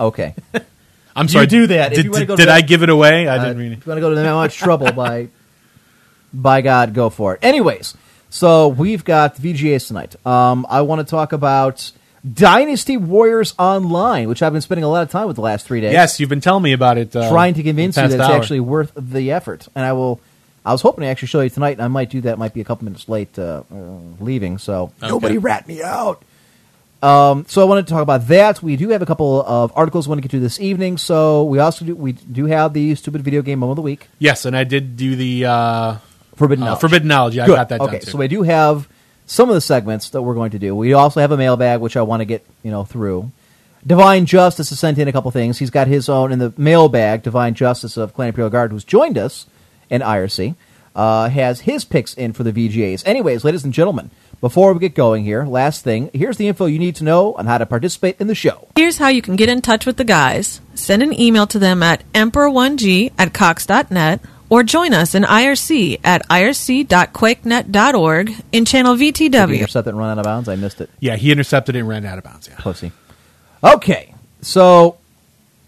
Okay. 0.00 0.34
I'm 1.16 1.24
You 1.26 1.28
sorry. 1.30 1.46
do 1.46 1.66
that. 1.68 1.92
If 1.92 1.96
Did, 1.96 2.04
you 2.06 2.12
did- 2.12 2.26
go 2.28 2.36
to 2.36 2.42
did 2.42 2.48
that- 2.48 2.54
I 2.56 2.60
give 2.60 2.82
it 2.82 2.88
away? 2.90 3.28
I 3.28 3.36
Uh, 3.36 3.44
didn't 3.44 3.58
mean. 3.58 3.72
If 3.72 3.86
you 3.86 3.90
want 3.90 3.96
to 3.98 4.00
go 4.00 4.10
to 4.10 4.16
that 4.16 4.32
much 4.34 4.56
trouble, 4.56 4.92
by 4.92 5.28
by 6.32 6.60
God, 6.60 6.94
go 6.94 7.10
for 7.10 7.34
it. 7.34 7.40
Anyways, 7.42 7.94
so 8.30 8.68
we've 8.68 9.04
got 9.04 9.36
VGAs 9.36 9.86
tonight. 9.86 10.16
Um, 10.26 10.66
I 10.68 10.80
want 10.82 11.06
to 11.06 11.10
talk 11.10 11.32
about 11.32 11.92
Dynasty 12.32 12.96
Warriors 12.96 13.54
Online, 13.58 14.28
which 14.28 14.42
I've 14.42 14.52
been 14.52 14.62
spending 14.62 14.84
a 14.84 14.88
lot 14.88 15.02
of 15.02 15.10
time 15.10 15.26
with 15.26 15.36
the 15.36 15.42
last 15.42 15.66
three 15.66 15.80
days. 15.80 15.92
Yes, 15.92 16.18
you've 16.18 16.30
been 16.30 16.40
telling 16.40 16.62
me 16.62 16.72
about 16.72 16.98
it. 16.98 17.14
Uh, 17.14 17.28
trying 17.30 17.54
to 17.54 17.62
convince 17.62 17.96
you 17.96 18.02
that 18.08 18.12
it's 18.12 18.20
hour. 18.20 18.36
actually 18.36 18.60
worth 18.60 18.90
the 18.96 19.30
effort. 19.30 19.68
And 19.74 19.84
I 19.84 19.92
will. 19.92 20.20
I 20.66 20.72
was 20.72 20.80
hoping 20.80 21.02
to 21.02 21.06
actually 21.08 21.28
show 21.28 21.42
you 21.42 21.50
tonight, 21.50 21.72
and 21.72 21.82
I 21.82 21.88
might 21.88 22.08
do 22.08 22.22
that. 22.22 22.38
Might 22.38 22.54
be 22.54 22.62
a 22.62 22.64
couple 22.64 22.86
minutes 22.86 23.06
late 23.08 23.38
uh, 23.38 23.62
uh, 23.70 23.74
leaving, 24.18 24.56
so 24.58 24.90
nobody 25.02 25.36
rat 25.36 25.68
me 25.68 25.82
out. 25.82 26.22
Um, 27.04 27.44
so 27.48 27.60
I 27.60 27.64
wanted 27.66 27.86
to 27.86 27.92
talk 27.92 28.02
about 28.02 28.28
that. 28.28 28.62
We 28.62 28.76
do 28.76 28.88
have 28.88 29.02
a 29.02 29.06
couple 29.06 29.42
of 29.44 29.70
articles 29.76 30.08
we 30.08 30.12
want 30.12 30.22
to 30.22 30.22
get 30.22 30.30
to 30.30 30.40
this 30.40 30.58
evening. 30.58 30.96
So 30.96 31.44
we 31.44 31.58
also 31.58 31.84
do 31.84 31.94
we 31.94 32.12
do 32.12 32.46
have 32.46 32.72
the 32.72 32.94
stupid 32.94 33.20
video 33.22 33.42
game 33.42 33.58
moment 33.58 33.72
of 33.72 33.76
the 33.76 33.82
week, 33.82 34.08
Yes, 34.18 34.46
and 34.46 34.56
I 34.56 34.64
did 34.64 34.96
do 34.96 35.14
the 35.14 35.44
uh, 35.44 35.96
Forbidden 36.36 36.62
uh, 36.62 36.66
Knowledge. 36.68 36.80
Forbidden 36.80 37.08
Knowledge. 37.08 37.36
Yeah, 37.36 37.46
Good. 37.46 37.52
I 37.54 37.56
got 37.56 37.68
that 37.68 37.80
okay, 37.82 37.92
done 37.98 38.00
too. 38.06 38.10
so 38.12 38.18
we 38.18 38.28
do 38.28 38.42
have 38.42 38.88
some 39.26 39.50
of 39.50 39.54
the 39.54 39.60
segments 39.60 40.08
that 40.10 40.22
we're 40.22 40.34
going 40.34 40.52
to 40.52 40.58
do. 40.58 40.74
We 40.74 40.94
also 40.94 41.20
have 41.20 41.30
a 41.30 41.36
mailbag, 41.36 41.80
which 41.80 41.96
I 41.96 42.02
want 42.02 42.20
to 42.22 42.24
get 42.24 42.42
you 42.62 42.70
know 42.70 42.84
through. 42.84 43.30
Divine 43.86 44.24
Justice 44.24 44.70
has 44.70 44.78
sent 44.80 44.96
in 44.96 45.06
a 45.06 45.12
couple 45.12 45.30
things. 45.30 45.58
He's 45.58 45.68
got 45.68 45.88
his 45.88 46.08
own 46.08 46.32
in 46.32 46.38
the 46.38 46.54
mailbag. 46.56 47.22
Divine 47.22 47.52
Justice 47.52 47.98
of 47.98 48.14
Clan 48.14 48.28
Imperial 48.28 48.48
Guard, 48.48 48.70
who's 48.70 48.82
joined 48.84 49.18
us 49.18 49.44
in 49.90 50.00
IRC, 50.00 50.54
uh, 50.96 51.28
has 51.28 51.60
his 51.60 51.84
picks 51.84 52.14
in 52.14 52.32
for 52.32 52.44
the 52.44 52.52
VGAs. 52.52 53.02
Anyways, 53.06 53.44
ladies 53.44 53.62
and 53.62 53.74
gentlemen, 53.74 54.10
before 54.44 54.72
we 54.74 54.78
get 54.78 54.94
going 54.94 55.24
here, 55.24 55.46
last 55.46 55.82
thing, 55.84 56.10
here's 56.12 56.36
the 56.36 56.48
info 56.48 56.66
you 56.66 56.78
need 56.78 56.96
to 56.96 57.02
know 57.02 57.32
on 57.32 57.46
how 57.46 57.56
to 57.56 57.64
participate 57.64 58.20
in 58.20 58.26
the 58.26 58.34
show. 58.34 58.68
Here's 58.76 58.98
how 58.98 59.08
you 59.08 59.22
can 59.22 59.36
get 59.36 59.48
in 59.48 59.62
touch 59.62 59.86
with 59.86 59.96
the 59.96 60.04
guys. 60.04 60.60
Send 60.74 61.02
an 61.02 61.18
email 61.18 61.46
to 61.46 61.58
them 61.58 61.82
at 61.82 62.02
emperor1g 62.12 63.14
at 63.16 63.32
cox.net 63.32 64.20
or 64.50 64.62
join 64.62 64.92
us 64.92 65.14
in 65.14 65.22
IRC 65.22 65.98
at 66.04 66.28
irc.quakenet.org 66.28 68.34
in 68.52 68.66
channel 68.66 68.94
Did 68.98 69.18
you 69.18 69.30
VTW. 69.30 69.56
intercept 69.60 69.86
it 69.86 69.90
and 69.92 69.98
run 69.98 70.10
out 70.10 70.18
of 70.18 70.24
bounds? 70.24 70.50
I 70.50 70.56
missed 70.56 70.82
it. 70.82 70.90
yeah, 71.00 71.16
he 71.16 71.32
intercepted 71.32 71.74
it 71.74 71.78
and 71.78 71.88
ran 71.88 72.04
out 72.04 72.18
of 72.18 72.24
bounds. 72.24 72.46
Yeah. 72.46 72.56
Pussy. 72.58 72.92
Okay, 73.64 74.14
so 74.42 74.98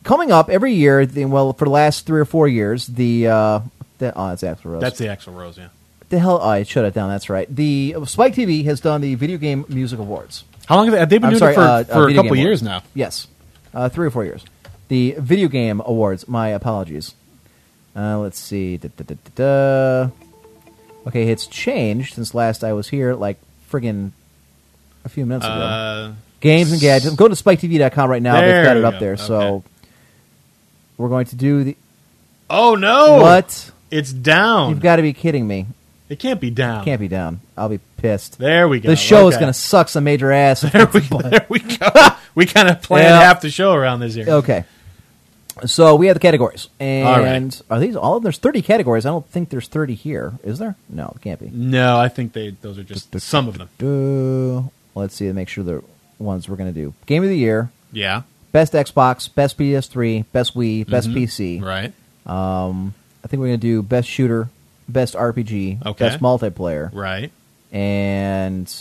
coming 0.05 0.31
up 0.31 0.51
every 0.51 0.75
year, 0.75 1.07
the, 1.07 1.25
well, 1.25 1.55
for 1.55 1.65
the 1.65 1.71
last 1.71 2.05
three 2.05 2.21
or 2.21 2.27
four 2.27 2.47
years, 2.47 2.87
the, 2.87 3.29
uh, 3.29 3.61
the 3.97 4.13
oh, 4.15 4.33
it's 4.33 4.43
Axl 4.43 4.67
Rose. 4.67 4.83
That's 4.83 4.99
the 4.99 5.09
Axel 5.09 5.33
Rose. 5.33 5.57
Yeah. 5.57 5.69
The 6.09 6.19
hell. 6.19 6.41
I 6.41 6.63
shut 6.63 6.85
it 6.85 6.95
down. 6.95 7.11
That's 7.11 7.29
right. 7.29 7.55
The 7.55 7.97
Spike 8.07 8.35
TV 8.35 8.65
has 8.65 8.81
done 8.81 9.01
the 9.01 9.15
Video 9.15 9.39
Game 9.39 9.65
Music 9.69 9.99
Awards. 9.99 10.45
How 10.67 10.77
long 10.77 10.87
have 10.87 10.93
they, 10.93 10.99
have 10.99 11.11
they 11.11 11.19
been 11.19 11.27
I'm 11.27 11.31
doing 11.31 11.39
sorry, 11.39 11.53
it 11.53 11.57
for, 11.57 11.61
uh, 11.61 11.65
uh, 11.65 11.85
for 11.85 12.03
a 12.05 12.07
Video 12.07 12.23
couple 12.23 12.37
Game 12.37 12.45
years 12.45 12.63
now? 12.63 12.83
Yes, 12.95 13.29
uh, 13.73 13.89
three 13.89 14.07
or 14.07 14.11
four 14.11 14.25
years. 14.25 14.45
The 14.89 15.17
Video 15.19 15.49
Game 15.49 15.81
Awards. 15.85 16.29
My 16.29 16.49
apologies. 16.49 17.15
Uh, 17.95 18.19
let's 18.19 18.39
see. 18.39 18.77
Da, 18.77 18.89
da, 18.97 19.05
da, 19.05 19.15
da, 19.15 19.31
da. 19.35 20.11
Okay, 21.07 21.29
it's 21.29 21.47
changed 21.47 22.15
since 22.15 22.35
last 22.35 22.65
I 22.65 22.73
was 22.73 22.89
here, 22.89 23.15
like 23.15 23.39
friggin' 23.71 24.11
a 25.05 25.09
few 25.09 25.25
minutes 25.25 25.47
ago. 25.47 25.55
Uh, 25.55 26.13
Games 26.41 26.73
and 26.73 26.81
gadgets. 26.81 27.15
Go 27.17 27.29
to 27.29 27.35
spiketv.com 27.35 28.11
right 28.11 28.23
now. 28.23 28.41
They've 28.41 28.65
got 28.65 28.77
it 28.77 28.85
up 28.85 28.95
go. 28.95 29.01
there. 29.01 29.17
So 29.17 29.65
we're 30.97 31.09
going 31.09 31.27
to 31.27 31.37
do 31.37 31.65
the 31.65 31.77
oh 32.51 32.75
no! 32.75 33.21
what? 33.23 33.71
It's 33.91 34.13
down. 34.13 34.71
You've 34.71 34.81
got 34.81 34.97
to 34.97 35.03
be 35.03 35.13
kidding 35.13 35.47
me. 35.47 35.67
It 36.09 36.19
can't 36.19 36.41
be 36.41 36.51
down. 36.51 36.85
Can't 36.85 37.01
be 37.01 37.09
down. 37.09 37.41
I'll 37.57 37.69
be 37.69 37.81
pissed. 37.97 38.39
There 38.39 38.69
we 38.69 38.81
go. 38.81 38.89
The 38.91 38.97
show 38.97 39.29
is 39.29 39.35
Okay. 39.35 39.41
going 39.43 39.53
to 39.53 39.59
suck 39.59 39.89
some 39.89 40.05
major 40.05 40.31
ass. 40.33 40.63
There 40.73 40.87
we, 40.87 41.01
there 41.31 41.47
we 41.49 41.59
go. 41.61 41.89
we 42.35 42.47
kind 42.47 42.69
of 42.69 42.83
planned 42.83 43.05
Yeah. 43.09 43.21
half 43.23 43.41
the 43.41 43.51
show 43.51 43.73
around 43.73 44.01
this 44.01 44.15
year. 44.17 44.29
Okay. 44.29 44.65
So 45.65 45.97
we 45.97 46.09
have 46.09 46.15
the 46.17 46.21
categories, 46.21 46.69
and 46.79 47.09
All 47.09 47.19
right. 47.21 47.63
are 47.71 47.81
these 47.81 47.97
all? 47.97 48.17
of 48.17 48.23
them? 48.23 48.25
There's 48.25 48.37
30 48.37 48.61
categories. 48.61 49.07
I 49.07 49.09
don't 49.09 49.27
think 49.31 49.49
there's 49.49 49.69
30 49.69 49.95
here. 49.95 50.35
Is 50.45 50.59
there? 50.59 50.75
No, 50.91 51.11
it 51.17 51.23
can't 51.23 51.41
be. 51.41 51.49
No, 51.49 51.99
I 51.99 52.09
think 52.09 52.35
they 52.35 52.51
those 52.51 52.79
are 52.79 52.83
just 52.85 53.19
some 53.21 53.49
of 53.49 53.57
them. 53.57 54.71
Let's 54.95 55.15
see. 55.15 55.33
Make 55.33 55.49
sure 55.49 55.65
the 55.65 55.83
ones 56.19 56.47
we're 56.47 56.57
going 56.57 56.73
to 56.73 56.79
do. 56.79 56.93
Game 57.07 57.23
of 57.23 57.31
the 57.31 57.39
year, 57.39 57.71
Yeah. 57.91 58.23
best 58.53 58.75
Xbox, 58.75 59.35
best 59.35 59.57
PS3, 59.57 60.27
best 60.31 60.55
Wii, 60.55 60.87
best 60.91 61.09
PC. 61.09 61.57
Mm-hmm. 61.59 61.65
Right. 61.65 61.93
Um, 62.27 62.93
I 63.25 63.29
think 63.29 63.41
we're 63.41 63.49
going 63.49 63.61
to 63.61 63.67
do 63.67 63.83
best 63.83 64.09
shooter, 64.09 64.51
best 64.89 65.15
RPG, 65.15 65.79
Okay. 65.87 66.09
best 66.09 66.21
multiplayer, 66.21 66.91
Right. 66.93 67.31
and 67.73 68.73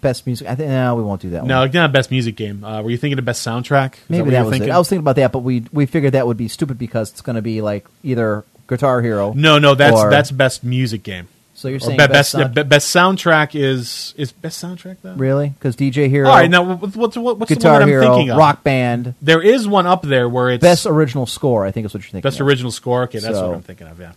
best 0.00 0.26
music. 0.26 0.48
I 0.48 0.54
think 0.54 0.68
no, 0.70 0.94
we 0.96 1.02
won't 1.02 1.20
do 1.20 1.30
that 1.30 1.44
No, 1.44 1.60
one. 1.60 1.70
not 1.72 1.92
best 1.92 2.10
music 2.10 2.36
game. 2.36 2.64
Uh, 2.64 2.82
were 2.82 2.90
you 2.90 2.96
thinking 2.96 3.18
of 3.18 3.24
best 3.24 3.46
soundtrack? 3.46 3.94
Is 3.94 4.00
Maybe 4.08 4.22
what 4.22 4.30
that, 4.32 4.44
was 4.44 4.50
thinking? 4.52 4.68
it. 4.70 4.72
I 4.72 4.78
was 4.78 4.88
thinking 4.88 5.02
about 5.04 5.16
that, 5.16 5.32
but 5.32 5.40
we 5.40 5.64
we 5.72 5.86
figured 5.86 6.12
that 6.14 6.26
would 6.26 6.36
be 6.36 6.48
stupid 6.48 6.78
because 6.78 7.10
it's 7.10 7.20
going 7.20 7.36
to 7.36 7.42
be 7.42 7.60
like 7.62 7.86
either 8.02 8.44
Guitar 8.68 9.00
Hero. 9.02 9.32
No, 9.34 9.58
no, 9.58 9.74
that's 9.74 9.96
or- 10.00 10.10
that's 10.10 10.30
best 10.30 10.64
music 10.64 11.02
game. 11.02 11.28
So 11.54 11.68
you're 11.68 11.78
saying 11.80 11.92
be- 11.92 11.98
best, 11.98 12.12
best 12.12 12.30
sound- 12.32 12.54
be- 12.54 12.62
best 12.64 12.96
soundtrack 12.96 13.50
is 13.54 14.14
is 14.16 14.32
best 14.32 14.60
soundtrack 14.64 14.96
though. 15.02 15.14
really? 15.14 15.50
Because 15.50 15.76
DJ 15.76 16.08
Hero, 16.08 16.28
All 16.28 16.34
right, 16.36 16.50
now 16.50 16.62
what- 16.62 16.96
what's 16.96 17.16
what, 17.16 17.38
what's 17.38 17.50
the 17.54 17.56
one 17.68 17.74
that 17.74 17.82
I'm 17.82 17.88
Hero, 17.88 18.02
thinking 18.14 18.30
of? 18.30 18.38
Rock 18.38 18.64
Band, 18.64 19.14
There 19.22 19.40
is 19.42 19.68
one 19.68 19.86
up 19.86 20.02
there 20.02 20.28
where 20.28 20.50
it's 20.50 20.62
best 20.62 20.86
original 20.86 21.26
score. 21.26 21.64
I 21.66 21.70
think 21.70 21.86
is 21.86 21.94
what 21.94 22.02
you're 22.02 22.10
thinking. 22.10 22.22
best 22.28 22.40
of. 22.40 22.46
original 22.48 22.72
score. 22.72 23.02
Okay, 23.04 23.18
that's 23.20 23.36
So- 23.36 23.48
what 23.48 23.54
I'm 23.56 23.62
thinking 23.62 23.86
of. 23.86 24.00
Yeah. 24.00 24.12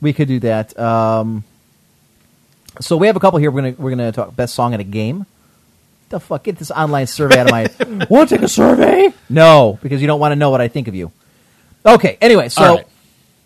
We 0.00 0.12
could 0.12 0.28
do 0.28 0.40
that. 0.40 0.78
Um, 0.78 1.44
so 2.80 2.96
we 2.96 3.06
have 3.08 3.16
a 3.16 3.20
couple 3.20 3.38
here. 3.38 3.50
We're 3.50 3.62
gonna 3.62 3.74
we're 3.78 3.90
gonna 3.90 4.12
talk 4.12 4.34
best 4.34 4.54
song 4.54 4.72
in 4.74 4.80
a 4.80 4.84
game. 4.84 5.26
The 6.08 6.18
fuck? 6.20 6.42
Get 6.44 6.58
this 6.58 6.70
online 6.70 7.06
survey 7.06 7.38
out 7.38 7.46
of 7.46 7.88
my. 7.88 8.06
Want 8.10 8.28
to 8.30 8.36
take 8.36 8.44
a 8.44 8.48
survey? 8.48 9.12
No, 9.28 9.78
because 9.82 10.00
you 10.00 10.06
don't 10.06 10.18
want 10.20 10.32
to 10.32 10.36
know 10.36 10.50
what 10.50 10.60
I 10.60 10.68
think 10.68 10.88
of 10.88 10.94
you. 10.94 11.12
Okay. 11.86 12.18
Anyway, 12.20 12.48
so 12.48 12.62
All 12.64 12.76
right. 12.76 12.86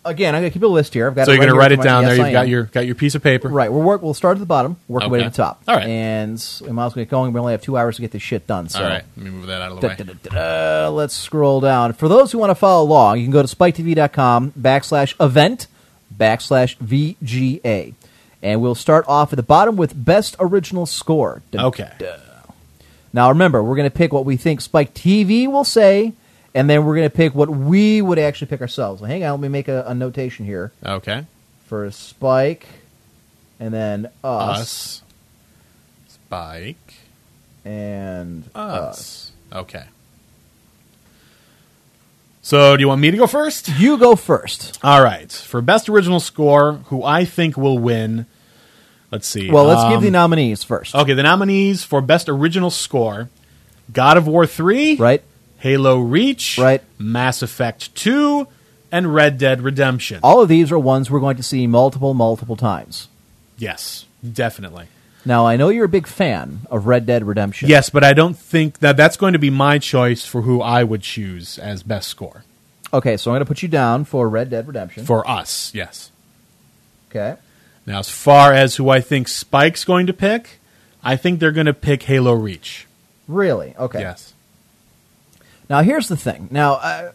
again, 0.03 0.33
I'm 0.33 0.41
gonna 0.41 0.49
keep 0.49 0.63
a 0.63 0.67
list 0.67 0.93
here. 0.93 1.07
I've 1.07 1.13
got. 1.15 1.25
So 1.25 1.31
you're 1.33 1.45
gonna 1.45 1.57
write 1.57 1.71
it 1.73 1.81
down 1.81 2.05
there. 2.05 2.15
You've 2.15 2.31
got 2.31 2.47
your 2.47 2.63
got 2.63 2.85
your 2.87 2.95
piece 2.95 3.13
of 3.13 3.21
paper. 3.21 3.49
Right, 3.49 3.71
we're 3.71 3.83
work. 3.83 4.01
We'll 4.01 4.13
start 4.15 4.37
at 4.37 4.39
the 4.39 4.45
bottom, 4.47 4.77
work 4.87 5.03
our 5.03 5.09
way 5.09 5.19
to 5.19 5.25
Okay. 5.25 5.29
the 5.31 5.35
top. 5.37 5.61
All 5.67 5.75
right. 5.75 5.87
and 5.87 6.43
we 6.61 6.71
might 6.71 6.85
as 6.87 6.95
well 6.95 7.03
get 7.05 7.09
going. 7.11 7.33
We 7.33 7.39
only 7.39 7.51
have 7.53 7.61
two 7.61 7.77
hours 7.77 7.97
to 7.97 8.01
get 8.01 8.11
this 8.11 8.21
shit 8.23 8.47
done. 8.47 8.69
So 8.69 8.79
All 8.83 8.89
right. 8.89 9.03
Let 9.15 9.25
me 9.25 9.29
move 9.31 9.47
that 9.47 9.61
out 9.61 9.71
of 9.73 9.81
the 9.81 9.87
way. 9.87 9.95
Da-da-da-da. 9.95 10.89
Let's 10.89 11.13
scroll 11.15 11.59
down. 11.61 11.93
For 11.93 12.07
those 12.07 12.31
who 12.31 12.39
want 12.39 12.49
to 12.49 12.55
follow 12.55 12.83
along, 12.83 13.19
you 13.19 13.25
can 13.25 13.31
go 13.31 13.43
to 13.43 13.55
spiketv.com 13.55 14.53
backslash 14.59 15.13
event 15.23 15.67
backslash 16.17 16.77
VGA. 16.77 17.93
And 18.41 18.61
we'll 18.61 18.75
start 18.75 19.05
off 19.07 19.33
at 19.33 19.37
the 19.37 19.43
bottom 19.43 19.75
with 19.75 20.05
best 20.05 20.35
original 20.39 20.85
score. 20.85 21.41
Da- 21.51 21.65
Okay. 21.67 21.91
Now 23.13 23.29
remember, 23.29 23.63
we're 23.63 23.75
going 23.77 23.89
to 23.89 23.95
pick 23.95 24.11
what 24.11 24.25
we 24.25 24.35
think 24.37 24.59
Spike 24.61 24.93
TV 24.93 25.47
will 25.47 25.63
say, 25.63 26.11
and 26.53 26.69
then 26.69 26.83
we're 26.85 26.95
going 26.95 27.09
to 27.09 27.15
pick 27.15 27.33
what 27.33 27.49
we 27.49 28.01
would 28.01 28.19
actually 28.19 28.47
pick 28.47 28.59
ourselves. 28.61 29.01
Well, 29.01 29.09
hang 29.09 29.23
on, 29.23 29.31
let 29.31 29.39
me 29.39 29.47
make 29.47 29.67
a, 29.69 29.83
a 29.87 29.95
notation 29.95 30.45
here 30.45 30.73
Okay. 30.85 31.25
for 31.65 31.89
Spike, 31.91 32.67
and 33.59 33.73
then 33.73 34.09
us, 34.23 34.59
Us. 34.59 35.01
Spike. 36.09 36.93
and 37.63 38.43
us. 38.53 38.97
Us. 38.97 39.31
Okay. 39.53 39.85
So, 42.45 42.77
do 42.77 42.81
you 42.81 42.87
want 42.87 43.01
me 43.01 43.09
to 43.09 43.17
go 43.17 43.25
first? 43.25 43.69
You 43.79 43.97
go 43.97 44.15
first. 44.15 44.77
All 44.83 45.01
right. 45.01 45.31
For 45.31 45.61
best 45.63 45.89
original 45.89 46.19
score, 46.19 46.73
who 46.89 47.03
I 47.03 47.25
think 47.25 47.57
will 47.57 47.79
win. 47.79 48.27
Let's 49.09 49.27
see. 49.27 49.49
Well, 49.49 49.65
let's 49.65 49.81
give 49.85 49.97
Um, 49.97 50.03
the 50.03 50.11
nominees 50.11 50.63
first. 50.63 50.93
Okay, 50.93 51.15
the 51.15 51.23
nominees 51.23 51.83
for 51.83 52.01
best 52.01 52.29
original 52.29 52.69
score: 52.69 53.29
God 53.91 54.17
of 54.17 54.27
War 54.27 54.45
Three, 54.45 54.95
Right? 54.95 55.23
Halo 55.57 55.97
Reach, 55.97 56.59
Right. 56.59 56.83
Mass 56.99 57.41
Effect 57.41 57.95
Two, 57.95 58.47
and 58.91 59.15
Red 59.15 59.39
Dead 59.39 59.63
Redemption. 59.63 60.19
All 60.21 60.39
of 60.39 60.47
these 60.47 60.71
are 60.71 60.77
ones 60.77 61.09
we're 61.09 61.19
going 61.19 61.37
to 61.37 61.43
see 61.43 61.65
multiple, 61.65 62.13
multiple 62.13 62.55
times. 62.55 63.07
Yes, 63.57 64.05
definitely. 64.21 64.85
Now 65.25 65.47
I 65.47 65.57
know 65.57 65.69
you're 65.69 65.85
a 65.85 65.89
big 65.89 66.07
fan 66.07 66.61
of 66.69 66.85
Red 66.87 67.05
Dead 67.05 67.25
Redemption. 67.25 67.67
Yes, 67.69 67.89
but 67.89 68.03
I 68.03 68.13
don't 68.13 68.37
think 68.37 68.79
that 68.79 68.95
that's 68.95 69.17
going 69.17 69.33
to 69.33 69.39
be 69.39 69.49
my 69.49 69.79
choice 69.79 70.25
for 70.25 70.43
who 70.43 70.61
I 70.61 70.83
would 70.83 71.01
choose 71.01 71.57
as 71.57 71.83
best 71.83 72.07
score 72.07 72.43
Okay, 72.95 73.17
so 73.17 73.31
I'm 73.31 73.35
going 73.35 73.41
to 73.41 73.45
put 73.45 73.61
you 73.61 73.67
down 73.67 74.05
for 74.05 74.29
Red 74.29 74.49
Dead 74.49 74.67
Redemption. 74.67 75.05
for 75.05 75.29
us. 75.29 75.73
Yes. 75.73 76.11
okay. 77.09 77.35
Now, 77.85 77.99
as 77.99 78.09
far 78.09 78.53
as 78.53 78.77
who 78.77 78.89
I 78.89 79.01
think 79.01 79.27
Spike's 79.27 79.83
going 79.83 80.07
to 80.07 80.13
pick, 80.13 80.59
I 81.03 81.17
think 81.17 81.39
they're 81.39 81.51
going 81.51 81.65
to 81.65 81.73
pick 81.73 82.03
Halo 82.03 82.33
Reach. 82.33 82.87
Really? 83.27 83.75
Okay. 83.77 83.99
Yes. 83.99 84.33
Now 85.69 85.81
here's 85.81 86.07
the 86.07 86.15
thing. 86.15 86.47
Now, 86.51 86.73
uh, 86.75 87.11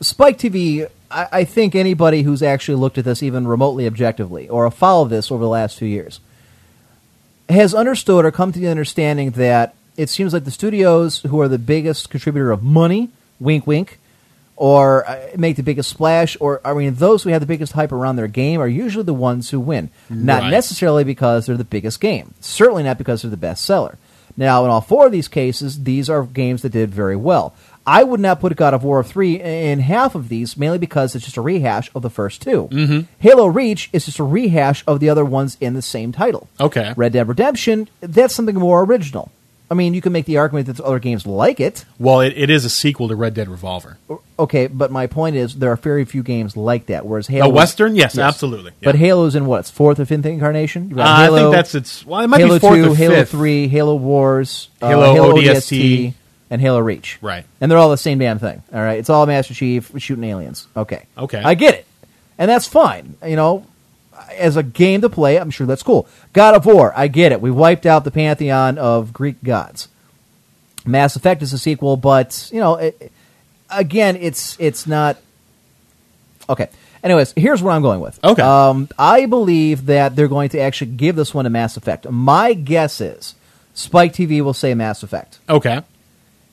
Spike 0.00 0.38
TV. 0.38 0.88
I, 1.10 1.28
I 1.32 1.44
think 1.44 1.74
anybody 1.74 2.22
who's 2.22 2.42
actually 2.42 2.74
looked 2.74 2.98
at 2.98 3.04
this 3.04 3.22
even 3.22 3.46
remotely 3.48 3.86
objectively, 3.86 4.48
or 4.48 4.70
followed 4.70 5.08
this 5.08 5.30
over 5.30 5.42
the 5.42 5.48
last 5.48 5.78
few 5.78 5.88
years, 5.88 6.20
has 7.48 7.74
understood 7.74 8.24
or 8.24 8.30
come 8.30 8.52
to 8.52 8.58
the 8.58 8.68
understanding 8.68 9.32
that 9.32 9.74
it 9.96 10.08
seems 10.08 10.32
like 10.32 10.44
the 10.44 10.50
studios 10.50 11.20
who 11.22 11.40
are 11.40 11.48
the 11.48 11.58
biggest 11.58 12.10
contributor 12.10 12.50
of 12.50 12.62
money, 12.62 13.10
wink, 13.38 13.66
wink, 13.66 13.98
or 14.56 15.08
uh, 15.08 15.18
make 15.36 15.56
the 15.56 15.62
biggest 15.62 15.90
splash, 15.90 16.36
or 16.40 16.60
I 16.64 16.74
mean, 16.74 16.94
those 16.94 17.22
who 17.22 17.30
have 17.30 17.40
the 17.40 17.46
biggest 17.46 17.72
hype 17.72 17.92
around 17.92 18.16
their 18.16 18.28
game 18.28 18.60
are 18.60 18.68
usually 18.68 19.04
the 19.04 19.12
ones 19.14 19.50
who 19.50 19.58
win. 19.60 19.90
Not 20.08 20.42
Right. 20.42 20.50
necessarily 20.50 21.04
because 21.04 21.46
they're 21.46 21.56
the 21.56 21.64
biggest 21.64 22.00
game. 22.00 22.34
Certainly 22.40 22.84
not 22.84 22.98
because 22.98 23.22
they're 23.22 23.30
the 23.30 23.36
best 23.36 23.64
seller. 23.64 23.98
Now, 24.36 24.64
in 24.64 24.70
all 24.70 24.80
four 24.80 25.06
of 25.06 25.12
these 25.12 25.28
cases, 25.28 25.84
these 25.84 26.08
are 26.10 26.24
games 26.24 26.62
that 26.62 26.70
did 26.72 26.90
very 26.92 27.14
well. 27.16 27.54
I 27.86 28.02
would 28.02 28.20
not 28.20 28.40
put 28.40 28.56
God 28.56 28.72
of 28.72 28.82
War 28.82 29.02
3 29.04 29.40
in 29.40 29.80
half 29.80 30.14
of 30.14 30.28
these, 30.28 30.56
mainly 30.56 30.78
because 30.78 31.14
it's 31.14 31.24
just 31.24 31.36
a 31.36 31.42
rehash 31.42 31.90
of 31.94 32.02
the 32.02 32.10
first 32.10 32.40
2 32.42 32.68
Mm-hmm. 32.70 33.00
Halo 33.18 33.46
Reach 33.46 33.90
is 33.92 34.06
just 34.06 34.18
a 34.18 34.24
rehash 34.24 34.82
of 34.86 35.00
the 35.00 35.08
other 35.10 35.24
ones 35.24 35.56
in 35.60 35.74
the 35.74 35.82
same 35.82 36.10
title. 36.12 36.48
Okay. 36.58 36.94
Red 36.96 37.12
Dead 37.12 37.28
Redemption, 37.28 37.88
that's 38.00 38.34
something 38.34 38.54
more 38.56 38.82
original. 38.84 39.30
I 39.70 39.74
mean, 39.74 39.94
you 39.94 40.02
can 40.02 40.12
make 40.12 40.26
the 40.26 40.36
argument 40.36 40.66
that 40.66 40.78
other 40.80 40.98
games 40.98 41.26
like 41.26 41.58
it. 41.58 41.84
Well, 41.98 42.20
it, 42.20 42.34
it 42.36 42.50
is 42.50 42.64
a 42.66 42.70
sequel 42.70 43.08
to 43.08 43.16
Red 43.16 43.32
Dead 43.34 43.48
Revolver. 43.48 43.96
Okay, 44.38 44.66
but 44.66 44.90
my 44.90 45.06
point 45.06 45.36
is 45.36 45.54
there 45.56 45.70
are 45.72 45.76
very 45.76 46.04
few 46.04 46.22
games 46.22 46.54
like 46.56 46.86
that. 46.86 47.06
Whereas 47.06 47.26
Halo, 47.28 47.46
A 47.46 47.48
Western? 47.48 47.96
Yes, 47.96 48.16
absolutely. 48.18 48.72
But 48.82 48.94
Yeah. 48.94 49.00
Halo's 49.00 49.34
in 49.34 49.46
what? 49.46 49.60
Its 49.60 49.70
fourth 49.70 49.98
or 49.98 50.04
fifth 50.04 50.26
incarnation. 50.26 50.90
Uh, 50.92 50.96
got 50.96 51.06
I 51.06 51.34
think 51.34 51.52
that's 51.52 51.74
its. 51.74 52.04
Well, 52.04 52.20
it 52.20 52.26
might 52.28 52.40
Halo 52.40 52.54
be 52.54 52.58
fourth 52.60 52.74
Two, 52.76 52.92
Halo 52.92 53.14
fifth. 53.14 53.30
Three, 53.30 53.66
Halo 53.68 53.94
Wars, 53.96 54.68
uh, 54.82 54.88
Halo 54.88 55.12
Halo 55.14 55.34
ODST, 55.34 56.12
and 56.50 56.60
Halo 56.60 56.78
Reach. 56.80 57.18
Right. 57.20 57.44
and 57.60 57.70
they're 57.70 57.78
all 57.78 57.90
the 57.90 57.96
same 57.96 58.18
damn 58.18 58.38
thing. 58.38 58.62
All 58.72 58.80
right, 58.80 58.98
it's 58.98 59.10
all 59.10 59.26
Master 59.26 59.54
Chief 59.54 59.90
shooting 59.98 60.24
aliens. 60.24 60.66
Okay, 60.76 61.04
Okay. 61.18 61.42
I 61.42 61.54
get 61.54 61.74
it, 61.74 61.86
and 62.38 62.50
that's 62.50 62.66
fine. 62.66 63.16
You 63.26 63.36
know, 63.36 63.66
as 64.36 64.56
a 64.56 64.62
game 64.62 65.00
to 65.02 65.08
play, 65.08 65.38
I'm 65.38 65.50
sure 65.50 65.66
that's 65.66 65.82
cool. 65.82 66.06
God 66.32 66.54
of 66.54 66.66
War, 66.66 66.92
I 66.96 67.08
get 67.08 67.32
it. 67.32 67.40
We 67.40 67.50
wiped 67.50 67.86
out 67.86 68.04
the 68.04 68.10
pantheon 68.10 68.78
of 68.78 69.12
Greek 69.12 69.42
gods. 69.42 69.88
Mass 70.86 71.16
Effect 71.16 71.42
is 71.42 71.52
a 71.52 71.58
sequel, 71.58 71.96
but 71.96 72.48
you 72.52 72.60
know, 72.60 72.76
it, 72.76 73.10
again, 73.70 74.16
it's 74.16 74.56
it's 74.60 74.86
not 74.86 75.16
okay. 76.48 76.68
Anyways, 77.02 77.32
here's 77.36 77.62
what 77.62 77.72
I'm 77.72 77.82
going 77.82 78.00
with. 78.00 78.18
Okay. 78.24 78.40
Um, 78.42 78.88
I 78.98 79.26
believe 79.26 79.86
that 79.86 80.16
they're 80.16 80.28
going 80.28 80.48
to 80.50 80.58
actually 80.60 80.92
give 80.92 81.16
this 81.16 81.34
one 81.34 81.44
a 81.44 81.50
Mass 81.50 81.76
Effect. 81.76 82.08
My 82.10 82.54
guess 82.54 82.98
is 83.00 83.34
Spike 83.74 84.14
TV 84.14 84.40
will 84.42 84.54
say 84.54 84.72
Mass 84.74 85.02
Effect. 85.02 85.38
Okay. 85.48 85.82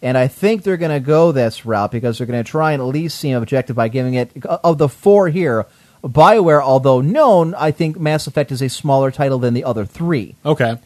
And 0.02 0.18
I 0.18 0.28
think 0.28 0.64
they're 0.64 0.78
going 0.78 0.92
to 0.92 1.00
go 1.00 1.32
this 1.32 1.66
route 1.66 1.92
because 1.92 2.18
they're 2.18 2.28
going 2.28 2.44
to 2.44 2.50
try 2.50 2.72
and 2.72 2.82
at 2.82 2.86
least 2.86 3.20
seem 3.20 3.38
objective 3.38 3.76
by 3.76 3.88
giving 3.88 4.16
it, 4.16 4.32
uh, 4.46 4.58
of 4.64 4.78
the 4.80 4.90
four 4.90 5.30
here, 5.30 5.68
BioWare, 6.04 6.62
although 6.62 7.02
known, 7.02 7.54
I 7.54 7.70
think 7.72 8.00
Mass 8.00 8.26
Effect 8.26 8.52
is 8.52 8.62
a 8.64 8.70
smaller 8.70 9.12
title 9.12 9.38
than 9.38 9.54
the 9.54 9.64
other 9.64 9.86
three. 9.86 10.36
Okay. 10.44 10.78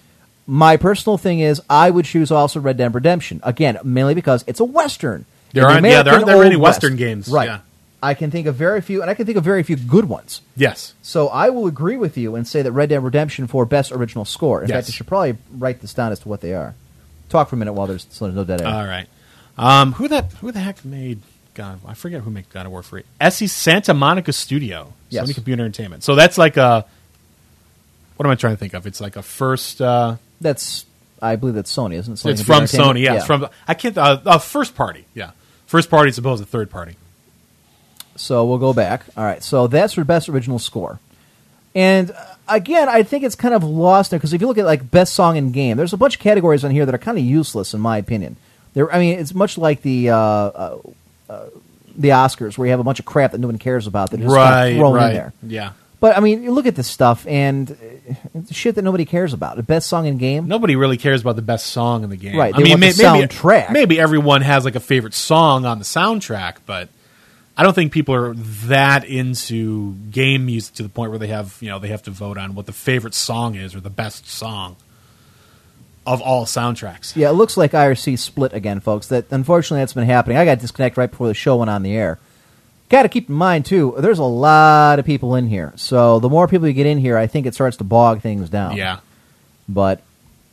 My 0.48 0.76
personal 0.78 1.18
thing 1.18 1.40
is 1.40 1.62
I 1.70 1.90
would 1.90 2.06
choose 2.06 2.30
also 2.32 2.60
Red 2.60 2.78
Dead 2.78 2.94
Redemption. 2.94 3.40
Again, 3.44 3.80
mainly 3.84 4.14
because 4.14 4.44
it's 4.48 4.60
a 4.60 4.66
Western. 4.66 5.26
There 5.54 5.66
aren't- 5.66 5.86
yeah, 5.86 6.04
there 6.04 6.14
aren't 6.14 6.26
that 6.26 6.34
American 6.34 6.50
many 6.52 6.62
Western 6.62 6.92
West. 6.94 6.98
games, 7.00 7.28
Right. 7.30 7.48
yeah. 7.48 7.60
I 8.04 8.14
can 8.14 8.30
think 8.30 8.46
of 8.46 8.56
very 8.56 8.82
few, 8.82 9.02
and 9.02 9.10
I 9.10 9.14
can 9.16 9.26
think 9.26 9.38
of 9.38 9.44
very 9.46 9.64
few 9.64 9.78
good 9.78 10.06
ones. 10.10 10.42
Yes. 10.56 10.94
So 11.02 11.30
I 11.30 11.50
will 11.50 11.66
agree 11.66 11.96
with 11.98 12.18
you 12.18 12.36
and 12.36 12.46
say 12.46 12.62
that 12.62 12.72
Red 12.74 12.90
Dead 12.90 13.02
Redemption 13.04 13.48
for 13.48 13.66
best 13.66 13.92
original 13.94 14.26
score. 14.26 14.62
In 14.62 14.68
Yes. 14.70 14.76
fact, 14.86 14.90
I 14.90 14.92
should 14.92 15.08
probably 15.08 15.38
write 15.58 15.82
this 15.82 15.94
down 15.94 16.12
as 16.12 16.20
to 16.20 16.30
what 16.30 16.42
they 16.42 16.54
are. 16.54 16.76
Talk 17.30 17.50
for 17.50 17.56
a 17.56 17.60
minute 17.60 17.74
while 17.74 17.88
there's, 17.88 18.08
so 18.10 18.26
there's 18.26 18.36
no 18.36 18.44
dead 18.44 18.62
air. 18.62 18.68
All 18.68 18.86
right. 18.86 19.08
Um, 19.58 19.94
who 19.94 20.08
that? 20.10 20.32
Who 20.42 20.52
the 20.52 20.60
heck 20.60 20.84
made 20.86 21.22
God? 21.54 21.80
I 21.88 21.94
forget 21.94 22.22
who 22.22 22.30
made 22.30 22.50
God 22.50 22.66
of 22.66 22.72
War 22.72 22.84
Three. 22.84 23.04
SE 23.22 23.48
Santa 23.48 23.94
Monica 23.94 24.34
Studio. 24.34 24.94
Yes. 25.10 25.30
Sony 25.30 25.34
Computer 25.36 25.64
Entertainment. 25.64 26.04
So 26.04 26.16
that's 26.16 26.38
like 26.38 26.58
a. 26.58 26.86
What 28.18 28.26
am 28.26 28.32
I 28.32 28.36
trying 28.36 28.54
to 28.54 28.58
think 28.58 28.74
of? 28.74 28.86
It's 28.88 29.02
like 29.02 29.16
a 29.16 29.22
first. 29.22 29.82
Uh, 29.82 30.16
That's 30.40 30.86
I 31.22 31.36
believe 31.38 31.56
that's 31.56 31.74
Sony, 31.76 31.96
isn't 31.96 32.14
it? 32.14 32.18
Sony 32.18 32.32
it's 32.32 32.42
from 32.42 32.64
Sony. 32.64 32.78
Entertainment? 32.78 33.00
Yeah, 33.00 33.16
It's 33.16 33.26
from. 33.26 33.48
I 33.68 33.74
can't. 33.74 33.98
Uh, 33.98 34.20
uh, 34.26 34.38
first 34.38 34.76
party. 34.76 35.06
Yeah. 35.14 35.32
First 35.66 35.90
party 35.90 36.10
as 36.10 36.18
opposed 36.18 36.44
to 36.44 36.48
third 36.50 36.70
party. 36.70 36.96
So 38.18 38.46
we'll 38.46 38.58
go 38.60 38.74
back. 38.74 39.04
All 39.18 39.24
right. 39.24 39.44
So 39.44 39.68
that's 39.68 39.94
for 39.94 40.04
best 40.04 40.30
original 40.30 40.60
score. 40.60 41.00
And 41.76 42.12
uh, 42.12 42.16
again, 42.48 42.88
I 42.90 43.04
think 43.04 43.24
it's 43.24 43.36
kind 43.36 43.54
of 43.54 43.64
lost 43.64 44.10
there 44.12 44.20
because 44.20 44.34
if 44.34 44.42
you 44.42 44.48
look 44.48 44.58
at 44.58 44.66
like 44.66 44.90
best 44.90 45.14
song 45.14 45.36
in 45.36 45.52
game, 45.52 45.78
there's 45.78 45.94
a 45.94 45.98
bunch 45.98 46.16
of 46.16 46.22
categories 46.22 46.64
on 46.64 46.72
here 46.72 46.86
that 46.86 46.96
are 46.96 47.00
kind 47.00 47.18
of 47.18 47.24
useless 47.24 47.74
in 47.74 47.82
my 47.82 47.98
opinion. 47.98 48.38
There, 48.74 48.92
I 48.92 49.00
mean, 49.00 49.20
it's 49.20 49.34
much 49.34 49.58
like 49.58 49.82
the 49.82 50.10
uh, 50.10 50.16
uh, 50.18 50.80
uh, 51.30 51.46
the 51.98 52.10
Oscars 52.10 52.58
where 52.58 52.66
you 52.68 52.72
have 52.72 52.80
a 52.80 52.84
bunch 52.84 53.00
of 53.00 53.06
crap 53.06 53.32
that 53.34 53.38
no 53.40 53.48
one 53.48 53.58
cares 53.58 53.88
about 53.88 54.12
that 54.12 54.20
is 54.20 54.26
just 54.26 54.36
kind 54.36 54.50
Right. 54.54 54.68
of 54.72 54.78
thrown 54.78 54.94
right. 54.96 55.10
in 55.10 55.14
there. 55.14 55.34
Yeah. 55.44 55.72
But 56.02 56.18
I 56.18 56.20
mean, 56.20 56.44
you 56.44 56.52
look 56.52 56.66
at 56.66 56.76
this 56.76 56.88
stuff 56.90 57.26
and 57.26 57.72
uh, 57.72 58.14
it's 58.36 58.54
shit 58.54 58.76
that 58.76 58.82
nobody 58.84 59.06
cares 59.06 59.34
about. 59.34 59.56
The 59.56 59.64
best 59.64 59.88
song 59.88 60.06
in 60.06 60.18
game. 60.18 60.48
Nobody 60.48 60.76
really 60.76 60.98
cares 60.98 61.22
about 61.22 61.36
the 61.38 61.42
best 61.42 61.68
song 61.68 62.04
in 62.04 62.10
the 62.10 62.18
game. 62.18 62.36
Right, 62.38 62.54
I 62.54 62.60
mean, 62.60 62.80
may- 62.80 62.92
maybe. 62.98 63.28
Maybe 63.72 64.00
everyone 64.00 64.42
has 64.42 64.66
like 64.66 64.76
a 64.76 64.80
favorite 64.82 65.14
song 65.14 65.66
on 65.66 65.80
the 65.80 65.86
soundtrack, 65.86 66.56
but 66.66 66.90
I 67.58 67.64
don't 67.64 67.74
think 67.74 67.92
people 67.92 68.16
are 68.16 68.34
that 68.34 69.06
into 69.06 69.94
game 70.12 70.46
music 70.46 70.76
to 70.76 70.84
the 70.84 70.90
point 70.90 71.12
where 71.12 71.20
they 71.20 71.28
have 71.28 71.58
you 71.62 71.70
know 71.70 71.80
they 71.80 71.88
have 71.88 72.04
to 72.04 72.12
vote 72.12 72.38
on 72.38 72.56
what 72.56 72.66
the 72.66 72.74
favorite 72.74 73.14
song 73.14 73.56
is 73.56 73.76
or 73.76 73.80
the 73.80 73.90
best 73.90 74.28
song 74.28 74.76
of 76.06 76.22
all 76.22 76.46
soundtracks. 76.46 77.16
Yeah, 77.16 77.30
it 77.30 77.34
looks 77.34 77.58
like 77.58 77.72
IRC 77.72 78.20
split 78.20 78.54
again, 78.54 78.80
folks. 78.80 79.08
That 79.08 79.26
unfortunately 79.32 79.82
that's 79.82 79.94
been 79.94 80.06
happening. 80.06 80.38
I 80.38 80.46
got 80.46 80.60
disconnected 80.60 80.98
right 80.98 81.10
before 81.10 81.28
the 81.28 81.34
show 81.34 81.58
went 81.58 81.70
on 81.70 81.84
the 81.84 81.96
air. 81.96 82.20
Got 82.90 83.04
to 83.04 83.10
keep 83.10 83.30
in 83.30 83.36
mind 83.36 83.66
too. 83.66 83.96
There's 83.98 84.20
a 84.20 84.24
lot 84.24 85.00
of 85.00 85.06
people 85.06 85.36
in 85.36 85.48
here, 85.48 85.74
so 85.76 86.20
the 86.20 86.30
more 86.30 86.48
people 86.48 86.68
you 86.68 86.74
get 86.74 86.86
in 86.86 87.00
here, 87.00 87.18
I 87.18 87.26
think 87.26 87.48
it 87.48 87.56
starts 87.56 87.78
to 87.78 87.84
bog 87.84 88.22
things 88.22 88.50
down. 88.50 88.78
Yeah. 88.78 89.00
But, 89.68 90.02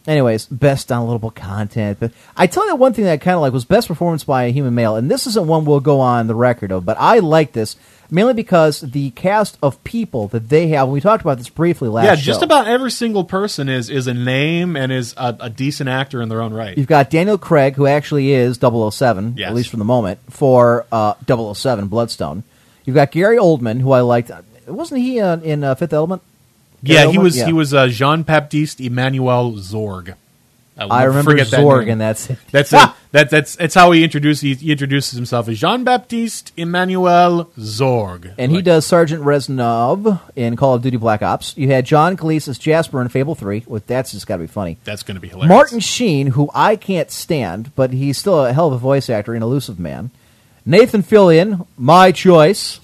anyways, 0.06 0.46
best 0.46 0.88
downloadable 0.88 1.34
content. 1.34 1.98
But 2.00 2.12
I 2.36 2.46
tell 2.46 2.66
you 2.66 2.76
one 2.76 2.92
thing 2.92 3.04
that 3.04 3.12
I 3.12 3.16
kind 3.18 3.36
of 3.36 3.40
like 3.42 3.52
was 3.52 3.64
best 3.64 3.88
performance 3.88 4.24
by 4.24 4.44
a 4.44 4.52
human 4.52 4.74
male, 4.74 4.96
and 4.96 5.10
this 5.10 5.26
isn't 5.26 5.46
one 5.46 5.64
we'll 5.64 5.80
go 5.80 6.00
on 6.00 6.26
the 6.26 6.34
record 6.34 6.72
of, 6.72 6.84
but 6.84 6.96
I 6.98 7.18
like 7.20 7.52
this 7.52 7.76
mainly 8.10 8.34
because 8.34 8.80
the 8.82 9.08
cast 9.12 9.56
of 9.62 9.82
people 9.84 10.28
that 10.28 10.50
they 10.50 10.68
have. 10.68 10.86
We 10.88 11.00
talked 11.00 11.22
about 11.22 11.38
this 11.38 11.48
briefly 11.48 11.88
last. 11.88 12.04
yeah, 12.04 12.14
just 12.14 12.40
show. 12.40 12.44
about 12.44 12.68
every 12.68 12.90
single 12.90 13.24
person 13.24 13.68
is 13.70 13.88
is 13.88 14.06
a 14.06 14.12
name 14.14 14.76
and 14.76 14.92
is 14.92 15.14
a, 15.16 15.34
a 15.40 15.50
decent 15.50 15.88
actor 15.88 16.20
in 16.20 16.28
their 16.28 16.42
own 16.42 16.52
right. 16.52 16.76
You've 16.76 16.86
got 16.86 17.08
Daniel 17.10 17.38
Craig, 17.38 17.74
who 17.74 17.86
actually 17.86 18.32
is 18.32 18.58
007, 18.58 19.34
Yes. 19.38 19.48
at 19.48 19.54
least 19.54 19.70
for 19.70 19.78
the 19.78 19.84
moment, 19.84 20.20
for 20.28 20.86
uh, 20.92 21.14
007 21.26 21.88
Bloodstone. 21.88 22.44
You've 22.84 22.94
got 22.96 23.12
Gary 23.12 23.38
Oldman, 23.38 23.80
who 23.80 23.92
I 23.92 24.00
liked. 24.00 24.30
Wasn't 24.66 25.00
he 25.00 25.20
uh, 25.20 25.38
in 25.38 25.64
uh, 25.64 25.74
Fifth 25.74 25.92
Element? 25.92 26.20
Yeah, 26.82 27.10
he 27.10 27.18
was 27.18 27.36
Yeah. 27.36 27.46
he 27.46 27.52
was 27.52 27.72
uh, 27.72 27.88
Jean 27.88 28.22
Baptiste 28.22 28.80
Emmanuel 28.80 29.52
Zorg. 29.52 30.14
will 30.78 30.92
I 30.92 31.04
remember 31.04 31.30
forget 31.32 31.50
that 31.50 31.60
Zorg, 31.60 31.80
name. 31.82 31.90
and 31.90 32.00
that's 32.00 32.30
it. 32.30 32.38
That's 32.50 32.72
it. 32.72 32.80
That, 33.12 33.28
that's 33.28 33.56
that's 33.56 33.74
how 33.74 33.90
he 33.92 34.04
introduces 34.04 34.40
he, 34.40 34.54
he 34.54 34.72
introduces 34.72 35.12
himself 35.16 35.46
as 35.46 35.60
Jean 35.60 35.84
Baptiste 35.84 36.50
Emmanuel 36.56 37.50
Zorg, 37.58 38.32
And 38.38 38.50
he 38.50 38.62
does 38.62 38.86
Sergeant 38.86 39.22
Reznov 39.22 40.18
in 40.34 40.56
Call 40.56 40.72
of 40.76 40.80
Duty 40.80 40.96
Black 40.96 41.20
Ops. 41.20 41.54
You 41.58 41.68
had 41.68 41.84
John 41.84 42.16
Cleese 42.16 42.48
as 42.48 42.56
Jasper 42.56 43.02
in 43.02 43.08
Fable 43.08 43.34
3. 43.34 43.64
Well, 43.66 43.82
that's 43.86 44.12
just 44.12 44.26
got 44.26 44.36
to 44.36 44.40
be 44.44 44.46
funny. 44.46 44.78
That's 44.84 45.02
going 45.02 45.16
to 45.16 45.20
be 45.20 45.28
hilarious. 45.28 45.50
Martin 45.50 45.80
Sheen, 45.80 46.28
who 46.28 46.48
I 46.54 46.74
can't 46.74 47.10
stand, 47.10 47.70
but 47.76 47.92
he's 47.92 48.16
still 48.16 48.46
a 48.46 48.54
hell 48.54 48.68
of 48.68 48.72
a 48.72 48.78
voice 48.78 49.10
actor, 49.10 49.34
an 49.34 49.42
Illusive 49.42 49.78
Man. 49.78 50.08
Nathan 50.64 51.02
Fillion, 51.02 51.66
my 51.76 52.12
choice. 52.12 52.80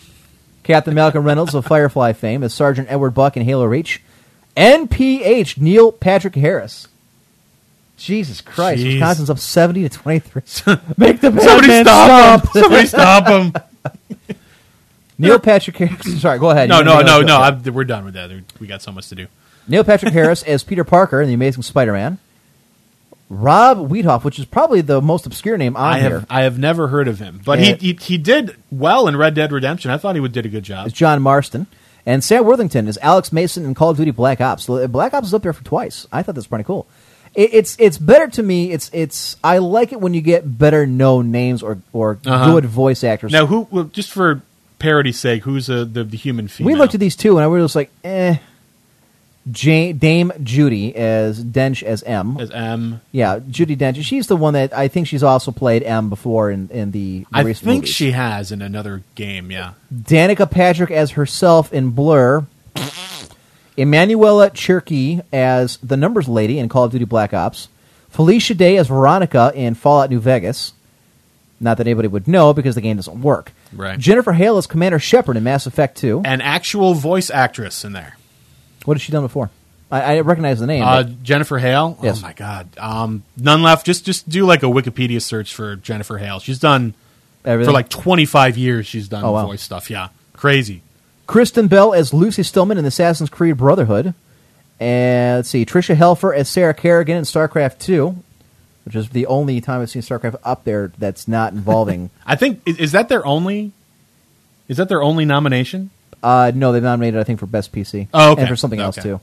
Captain 0.68 0.92
Malcolm 0.92 1.24
Reynolds 1.24 1.54
of 1.54 1.64
Firefly 1.64 2.12
fame 2.12 2.42
as 2.42 2.52
Sergeant 2.52 2.88
Edward 2.90 3.12
Buck 3.12 3.38
in 3.38 3.42
Halo 3.42 3.64
Reach. 3.64 4.02
NPH, 4.54 5.58
Neil 5.58 5.90
Patrick 5.90 6.34
Harris. 6.34 6.86
Jesus 7.96 8.42
Christ, 8.42 8.82
Jeez. 8.82 8.92
Wisconsin's 8.92 9.30
up 9.30 9.38
70 9.38 9.88
to 9.88 9.88
23. 9.88 10.42
Make 10.98 11.22
the 11.22 11.30
Somebody 11.40 11.80
stop 11.80 12.42
him! 12.42 12.50
Somebody 12.62 12.86
stop 12.86 13.26
him! 13.26 14.36
Neil 15.18 15.38
Patrick 15.38 15.78
Harris. 15.78 16.20
Sorry, 16.20 16.38
go 16.38 16.50
ahead. 16.50 16.68
No, 16.68 16.82
no, 16.82 17.00
no, 17.00 17.22
no. 17.22 17.38
I'm, 17.38 17.62
we're 17.72 17.84
done 17.84 18.04
with 18.04 18.12
that. 18.12 18.30
We 18.60 18.66
got 18.66 18.82
so 18.82 18.92
much 18.92 19.08
to 19.08 19.14
do. 19.14 19.26
Neil 19.68 19.84
Patrick 19.84 20.12
Harris 20.12 20.42
as 20.42 20.64
Peter 20.64 20.84
Parker 20.84 21.22
in 21.22 21.28
The 21.28 21.34
Amazing 21.34 21.62
Spider-Man. 21.62 22.18
Rob 23.30 23.90
Wiethoff, 23.90 24.24
which 24.24 24.38
is 24.38 24.44
probably 24.46 24.80
the 24.80 25.00
most 25.02 25.26
obscure 25.26 25.58
name 25.58 25.76
on 25.76 25.82
I 25.94 26.00
here, 26.00 26.10
have 26.20 26.26
I 26.30 26.42
have 26.42 26.58
never 26.58 26.88
heard 26.88 27.08
of 27.08 27.18
him, 27.18 27.40
but 27.44 27.58
he, 27.58 27.74
he 27.74 27.92
he 27.92 28.16
did 28.18 28.56
well 28.70 29.06
in 29.06 29.16
Red 29.16 29.34
Dead 29.34 29.52
Redemption. 29.52 29.90
I 29.90 29.98
thought 29.98 30.14
he 30.14 30.20
would 30.20 30.32
did 30.32 30.46
a 30.46 30.48
good 30.48 30.64
job. 30.64 30.86
It's 30.86 30.96
John 30.96 31.20
Marston. 31.22 31.66
And 32.06 32.24
Sam 32.24 32.46
Worthington 32.46 32.88
is 32.88 32.98
Alex 33.02 33.32
Mason 33.34 33.66
in 33.66 33.74
Call 33.74 33.90
of 33.90 33.98
Duty 33.98 34.12
Black 34.12 34.40
Ops. 34.40 34.66
Uh, 34.70 34.86
Black 34.86 35.12
Ops 35.12 35.26
is 35.28 35.34
up 35.34 35.42
there 35.42 35.52
for 35.52 35.62
twice. 35.62 36.06
I 36.10 36.22
thought 36.22 36.36
that's 36.36 36.46
pretty 36.46 36.64
cool. 36.64 36.86
It, 37.34 37.50
it's 37.52 37.76
it's 37.78 37.98
better 37.98 38.28
to 38.28 38.42
me. 38.42 38.72
It's 38.72 38.88
it's 38.94 39.36
I 39.44 39.58
like 39.58 39.92
it 39.92 40.00
when 40.00 40.14
you 40.14 40.22
get 40.22 40.56
better 40.58 40.86
known 40.86 41.30
names 41.30 41.62
or 41.62 41.78
or 41.92 42.18
Uh-huh. 42.24 42.52
good 42.52 42.64
voice 42.64 43.04
actors. 43.04 43.30
Now, 43.30 43.44
who? 43.44 43.68
Well, 43.70 43.84
just 43.84 44.10
for 44.10 44.40
parody's 44.78 45.18
sake, 45.18 45.42
who's 45.42 45.68
uh, 45.68 45.84
the 45.90 46.02
the 46.02 46.16
human 46.16 46.48
female? 46.48 46.72
we 46.72 46.78
looked 46.78 46.94
at 46.94 47.00
these 47.00 47.14
two 47.16 47.36
and 47.36 47.44
I 47.44 47.46
was 47.48 47.62
just 47.64 47.76
like, 47.76 47.90
eh. 48.04 48.38
Jane, 49.50 49.98
Dame 49.98 50.30
Judi 50.38 50.94
as 50.94 51.44
Dench 51.44 51.82
as 51.82 52.02
M. 52.02 52.38
as 52.40 52.50
M. 52.50 53.00
Yeah, 53.12 53.38
Judi 53.38 53.76
Dench. 53.76 54.02
She's 54.04 54.26
the 54.26 54.36
one 54.36 54.54
that 54.54 54.72
I 54.76 54.88
think 54.88 55.06
she's 55.06 55.22
also 55.22 55.50
played 55.52 55.82
M 55.82 56.08
before 56.08 56.50
in, 56.50 56.68
in 56.70 56.90
the, 56.90 57.20
the 57.20 57.26
I 57.32 57.42
think 57.52 57.64
movies. 57.82 57.90
she 57.90 58.10
has 58.12 58.52
in 58.52 58.62
another 58.62 59.02
game. 59.14 59.50
Yeah. 59.50 59.72
Danica 59.94 60.50
Patrick 60.50 60.90
as 60.90 61.12
herself 61.12 61.72
in 61.72 61.90
Blur. 61.90 62.46
Emanuela 63.76 64.50
Cherky 64.50 65.22
as 65.32 65.76
the 65.78 65.96
Numbers 65.96 66.28
Lady 66.28 66.58
in 66.58 66.68
Call 66.68 66.84
of 66.84 66.92
Duty 66.92 67.04
Black 67.04 67.32
Ops. 67.32 67.68
Felicia 68.10 68.54
Day 68.54 68.76
as 68.76 68.88
Veronica 68.88 69.52
in 69.54 69.74
Fallout 69.74 70.10
New 70.10 70.18
Vegas. 70.18 70.72
Not 71.60 71.76
that 71.78 71.86
anybody 71.86 72.08
would 72.08 72.26
know 72.26 72.52
because 72.52 72.74
the 72.74 72.80
game 72.80 72.96
doesn't 72.96 73.20
work. 73.20 73.52
Right. 73.72 73.98
Jennifer 73.98 74.32
Hale 74.32 74.58
as 74.58 74.66
Commander 74.66 74.98
Shepard 74.98 75.36
in 75.36 75.44
Mass 75.44 75.66
Effect 75.66 75.96
2. 75.98 76.22
An 76.24 76.40
actual 76.40 76.94
voice 76.94 77.30
actress 77.30 77.84
in 77.84 77.92
there. 77.92 78.16
What 78.88 78.96
has 78.96 79.02
she 79.02 79.12
done 79.12 79.22
before? 79.22 79.50
I, 79.92 80.16
I 80.16 80.20
recognize 80.20 80.60
the 80.60 80.66
name. 80.66 80.82
Uh, 80.82 81.02
but- 81.02 81.22
Jennifer 81.22 81.58
Hale. 81.58 81.98
Yes. 82.02 82.20
Oh 82.20 82.22
my 82.22 82.32
God. 82.32 82.68
Um, 82.78 83.22
none 83.36 83.62
left. 83.62 83.84
Just 83.84 84.06
just 84.06 84.26
do 84.28 84.46
like 84.46 84.62
a 84.62 84.66
Wikipedia 84.66 85.20
search 85.20 85.54
for 85.54 85.76
Jennifer 85.76 86.16
Hale. 86.16 86.38
She's 86.40 86.58
done 86.58 86.94
Everything? 87.44 87.68
for 87.68 87.72
like 87.74 87.90
25 87.90 88.56
years. 88.56 88.86
She's 88.86 89.06
done 89.08 89.24
Oh, 89.24 89.32
wow. 89.32 89.44
voice 89.46 89.60
stuff. 89.62 89.90
Yeah, 89.90 90.08
crazy. 90.32 90.80
Kristen 91.26 91.68
Bell 91.68 91.92
as 91.92 92.14
Lucy 92.14 92.42
Stillman 92.42 92.78
in 92.78 92.86
Assassin's 92.86 93.28
Creed 93.28 93.58
Brotherhood. 93.58 94.14
And 94.80 95.36
let's 95.40 95.50
see, 95.50 95.66
Tricia 95.66 95.94
Helfer 95.96 96.34
as 96.34 96.48
Sarah 96.48 96.72
Kerrigan 96.72 97.16
in 97.18 97.24
StarCraft 97.24 97.78
2, 97.80 98.16
which 98.84 98.94
is 98.94 99.10
the 99.10 99.26
only 99.26 99.60
time 99.60 99.82
I've 99.82 99.90
seen 99.90 100.00
StarCraft 100.02 100.36
up 100.44 100.64
there 100.64 100.92
that's 100.98 101.28
not 101.28 101.52
involving. 101.52 102.08
I 102.26 102.36
think 102.36 102.62
is 102.66 102.92
that 102.92 103.10
their 103.10 103.26
only? 103.26 103.72
Is 104.68 104.76
that 104.78 104.88
their 104.88 105.02
only 105.02 105.24
nomination? 105.26 105.90
Uh, 106.22 106.52
no, 106.54 106.72
they've 106.72 106.82
nominated, 106.82 107.20
I 107.20 107.24
think, 107.24 107.40
for 107.40 107.46
Best 107.46 107.72
PC. 107.72 108.08
Oh, 108.14 108.32
okay. 108.32 108.42
And 108.42 108.48
for 108.48 108.56
something 108.56 108.80
else, 108.80 108.98
Okay. 108.98 109.08
too. 109.10 109.20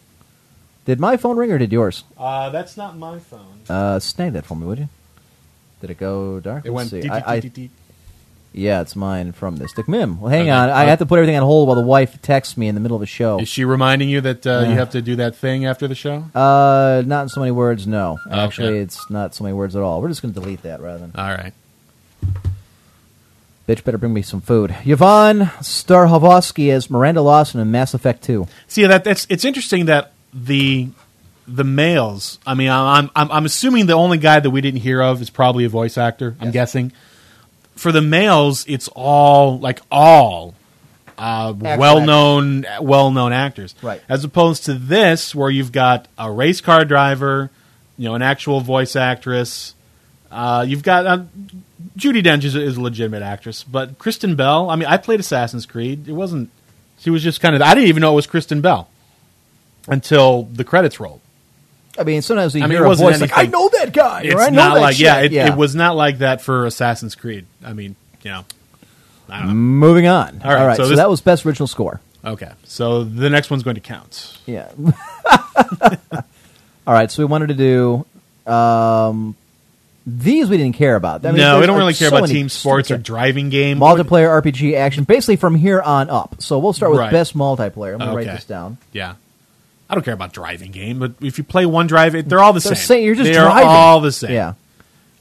Did 0.86 1.00
my 1.00 1.18
phone 1.18 1.36
ring 1.38 1.52
or 1.52 1.58
did 1.58 1.72
yours? 1.72 2.04
Uh, 2.18 2.50
that's 2.52 2.78
not 2.78 2.96
my 2.98 3.18
phone. 3.20 3.60
Uh, 3.68 4.00
snag 4.00 4.34
that 4.34 4.46
for 4.46 4.56
me, 4.56 4.66
would 4.68 4.78
you? 4.80 4.90
Did 5.82 5.90
it 5.90 5.98
go 5.98 6.40
dark? 6.40 6.66
It 6.66 6.72
Let's 6.72 6.76
went. 6.76 6.90
see. 6.92 7.02
deet, 7.02 7.12
I- 7.12 7.20
deet, 7.20 7.28
I- 7.28 7.40
deet, 7.40 7.54
deet. 7.54 7.72
yeah, 8.54 8.82
it's 8.82 8.96
mine 8.96 9.32
from 9.32 9.58
Mystic 9.58 9.88
Mim. 9.88 10.22
Well, 10.22 10.30
hang 10.30 10.44
Okay. 10.44 10.50
on. 10.52 10.70
I 10.70 10.84
Uh, 10.84 10.88
have 10.90 11.00
to 11.00 11.06
put 11.08 11.18
everything 11.18 11.36
on 11.36 11.42
hold 11.44 11.68
while 11.68 11.76
the 11.76 11.82
wife 11.82 12.22
texts 12.22 12.56
me 12.56 12.68
in 12.68 12.76
the 12.76 12.82
middle 12.82 12.96
of 12.96 13.02
a 13.04 13.08
show. 13.08 13.40
Is 13.40 13.48
she 13.50 13.66
reminding 13.66 14.10
you 14.10 14.22
that 14.22 14.46
uh, 14.46 14.66
you 14.70 14.76
have 14.76 14.92
to 14.92 15.02
do 15.02 15.16
that 15.18 15.36
thing 15.36 15.66
after 15.66 15.88
the 15.88 15.96
show? 15.96 16.26
Uh, 16.36 17.02
not 17.06 17.24
in 17.24 17.30
so 17.30 17.40
many 17.42 17.52
words, 17.52 17.88
no. 17.88 18.20
Okay. 18.28 18.40
Actually, 18.40 18.78
it's 18.80 19.10
not 19.10 19.34
so 19.34 19.44
many 19.44 19.54
words 19.56 19.76
at 19.76 19.82
all. 19.82 20.02
We're 20.04 20.10
just 20.10 20.22
going 20.22 20.34
to 20.36 20.40
delete 20.40 20.62
that 20.62 20.82
rather 20.82 21.00
than. 21.00 21.12
All 21.16 21.30
right. 21.32 21.54
Bitch, 23.68 23.84
better 23.84 23.98
bring 23.98 24.14
me 24.14 24.22
some 24.22 24.42
food. 24.42 24.76
Yvonne 24.86 25.42
Strahovski 25.60 26.70
as 26.72 26.90
Miranda 26.90 27.22
Lawson 27.22 27.60
in 27.60 27.72
Mass 27.72 27.94
Effect 27.96 28.24
2. 28.24 28.48
See 28.68 28.86
that 28.86 29.04
that's 29.04 29.26
it's 29.30 29.44
interesting 29.44 29.86
that 29.86 30.12
the 30.34 30.90
the 31.48 31.64
males. 31.64 32.40
I 32.46 32.54
mean, 32.54 32.70
I'm 32.70 33.10
I'm 33.16 33.32
I'm 33.32 33.46
assuming 33.46 33.88
the 33.88 33.94
only 33.94 34.18
guy 34.18 34.40
that 34.40 34.50
we 34.50 34.62
didn't 34.62 34.82
hear 34.82 35.02
of 35.02 35.22
is 35.22 35.30
probably 35.30 35.66
a 35.66 35.70
voice 35.70 35.98
actor. 35.98 36.36
I'm 36.40 36.52
guessing. 36.52 36.92
For 37.76 37.92
the 37.92 38.02
males, 38.02 38.66
it's 38.68 38.88
all 38.90 39.60
like 39.60 39.82
all 39.92 40.56
uh, 41.18 41.54
well-known 41.58 42.66
well-known 42.82 43.34
actors, 43.34 43.76
Right. 43.82 44.02
As 44.10 44.24
opposed 44.24 44.66
to 44.66 44.74
this, 44.74 45.34
where 45.34 45.50
you've 45.50 45.72
got 45.72 46.08
a 46.18 46.32
race 46.32 46.62
car 46.62 46.86
driver, 46.86 47.50
you 47.98 48.10
know, 48.10 48.16
an 48.16 48.22
actual 48.22 48.62
voice 48.62 48.96
actress. 48.96 49.75
Uh, 50.36 50.66
you've 50.68 50.84
got 50.84 51.06
uh, 51.06 51.24
Judi 51.98 52.22
Dench 52.22 52.44
is, 52.44 52.56
a- 52.56 52.62
is 52.62 52.76
a 52.76 52.82
legitimate 52.82 53.24
actress, 53.24 53.64
but 53.64 53.98
Kristen 53.98 54.36
Bell. 54.36 54.70
I 54.70 54.76
mean, 54.76 54.88
I 54.88 54.98
played 54.98 55.22
Assassin's 55.22 55.66
Creed. 55.66 56.10
It 56.10 56.12
wasn't. 56.12 56.50
She 57.00 57.10
was 57.10 57.24
just 57.24 57.40
kind 57.40 57.56
of. 57.56 57.62
I 57.62 57.74
didn't 57.74 57.88
even 57.88 58.02
know 58.02 58.12
it 58.12 58.16
was 58.16 58.28
Kristen 58.28 58.60
Bell 58.60 58.90
until 59.88 60.44
the 60.44 60.64
credits 60.66 61.00
rolled. 61.00 61.22
I 61.98 62.04
mean, 62.04 62.22
sometimes 62.22 62.54
you 62.54 62.62
I 62.62 62.68
mean, 62.68 62.78
hear 62.78 62.86
it 62.86 62.92
a 62.92 62.96
voice 62.96 63.22
like, 63.22 63.32
I 63.34 63.46
know 63.46 63.70
that 63.70 63.94
guy, 63.94 64.24
It's 64.24 64.36
or 64.36 64.42
I 64.42 64.50
know 64.50 64.56
not 64.58 64.74
that 64.76 64.82
like 64.82 65.00
yeah 65.00 65.22
it, 65.22 65.32
it 65.32 65.56
was 65.56 65.76
not 65.76 65.96
like 65.96 66.18
that 66.18 66.42
for 66.42 66.66
Assassin's 66.66 67.16
Creed. 67.16 67.46
I 67.64 67.72
mean, 67.72 67.96
you 68.22 68.32
know. 68.32 68.46
Know. 69.30 69.46
Moving 69.46 70.06
on. 70.06 70.42
All 70.44 70.52
right, 70.52 70.60
All 70.62 70.68
right, 70.68 70.78
so 70.78 70.84
so, 70.84 70.90
this- 70.90 70.98
that 70.98 71.10
was 71.10 71.22
Best 71.22 71.46
Original 71.46 71.68
Score. 71.68 72.02
Okay, 72.24 72.52
so 72.66 73.04
the 73.04 73.30
next 73.30 73.50
one's 73.50 73.64
going 73.64 73.76
to 73.76 73.82
count. 73.82 74.38
Yeah. 74.46 74.70
All 76.88 76.94
right, 76.94 77.10
so 77.10 77.22
we 77.24 77.26
wanted 77.26 77.48
to 77.48 77.54
do. 78.46 78.52
Um, 78.52 79.36
these 80.06 80.50
we 80.50 80.58
didn't 80.58 80.76
care 80.76 80.96
about. 80.96 81.26
I 81.26 81.32
mean, 81.32 81.42
no, 81.42 81.60
we 81.60 81.66
don't 81.66 81.78
really 81.78 81.94
care 81.94 82.10
so 82.10 82.18
about 82.18 82.30
team 82.30 82.48
sports 82.50 82.92
or 82.92 82.98
driving 82.98 83.50
game. 83.50 83.80
multiplayer 83.80 84.30
RPG 84.42 84.76
action, 84.76 85.04
basically 85.04 85.36
from 85.36 85.56
here 85.56 85.82
on 85.82 86.10
up. 86.10 86.36
So 86.40 86.60
we'll 86.60 86.74
start 86.74 86.92
with 86.92 87.00
Right. 87.00 87.12
best 87.12 87.36
multiplayer. 87.36 87.94
I'm 87.94 88.00
going 88.00 88.00
to 88.00 88.06
Okay. 88.08 88.16
write 88.28 88.36
this 88.36 88.46
down. 88.46 88.78
Yeah. 88.94 89.14
I 89.90 89.94
don't 89.96 90.04
care 90.04 90.14
about 90.14 90.32
driving 90.34 90.72
game, 90.72 91.00
but 91.00 91.14
if 91.22 91.38
you 91.38 91.44
play 91.44 91.66
one 91.66 91.88
drive, 91.88 92.16
it- 92.16 92.28
they're 92.30 92.40
all 92.42 92.54
the 92.54 92.60
They're 92.60 92.76
same. 92.76 92.86
saying 92.86 93.06
you're 93.06 93.16
just 93.16 93.32
they 93.32 93.38
are 93.38 93.46
driving. 93.46 93.68
all 93.68 94.02
the 94.02 94.12
same. 94.12 94.32
Yeah. 94.32 94.54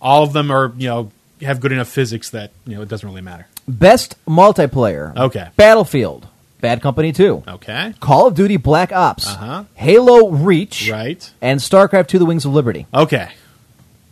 All 0.00 0.22
of 0.22 0.32
them 0.32 0.50
are, 0.50 0.72
you 0.78 0.88
know, 0.88 1.10
have 1.42 1.60
good 1.60 1.72
enough 1.72 1.88
physics 1.88 2.30
that, 2.30 2.50
you 2.66 2.74
know, 2.76 2.82
it 2.82 2.88
doesn't 2.88 3.06
really 3.08 3.20
matter. 3.22 3.46
Best 3.68 4.16
multiplayer. 4.26 5.16
Okay. 5.16 5.48
Battlefield, 5.56 6.26
Bad 6.60 6.80
Company 6.82 7.12
2, 7.12 7.42
Okay. 7.48 7.94
Call 8.00 8.26
of 8.26 8.34
Duty 8.34 8.56
Black 8.58 8.92
Ops, 8.92 9.26
Uh-huh. 9.28 9.64
Halo 9.74 10.28
Reach, 10.30 10.90
Right. 10.90 11.30
and 11.42 11.60
StarCraft 11.60 12.06
2 12.08 12.18
The 12.18 12.24
Wings 12.26 12.44
of 12.44 12.52
Liberty. 12.54 12.86
Okay. 12.94 13.28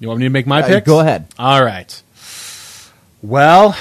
You 0.02 0.08
want 0.08 0.18
me 0.18 0.26
to 0.26 0.30
make 0.30 0.48
my 0.48 0.62
Uh, 0.62 0.66
picks? 0.66 0.84
go 0.86 0.98
ahead. 0.98 1.26
All 1.38 1.64
right. 1.64 2.02
Well, 3.22 3.76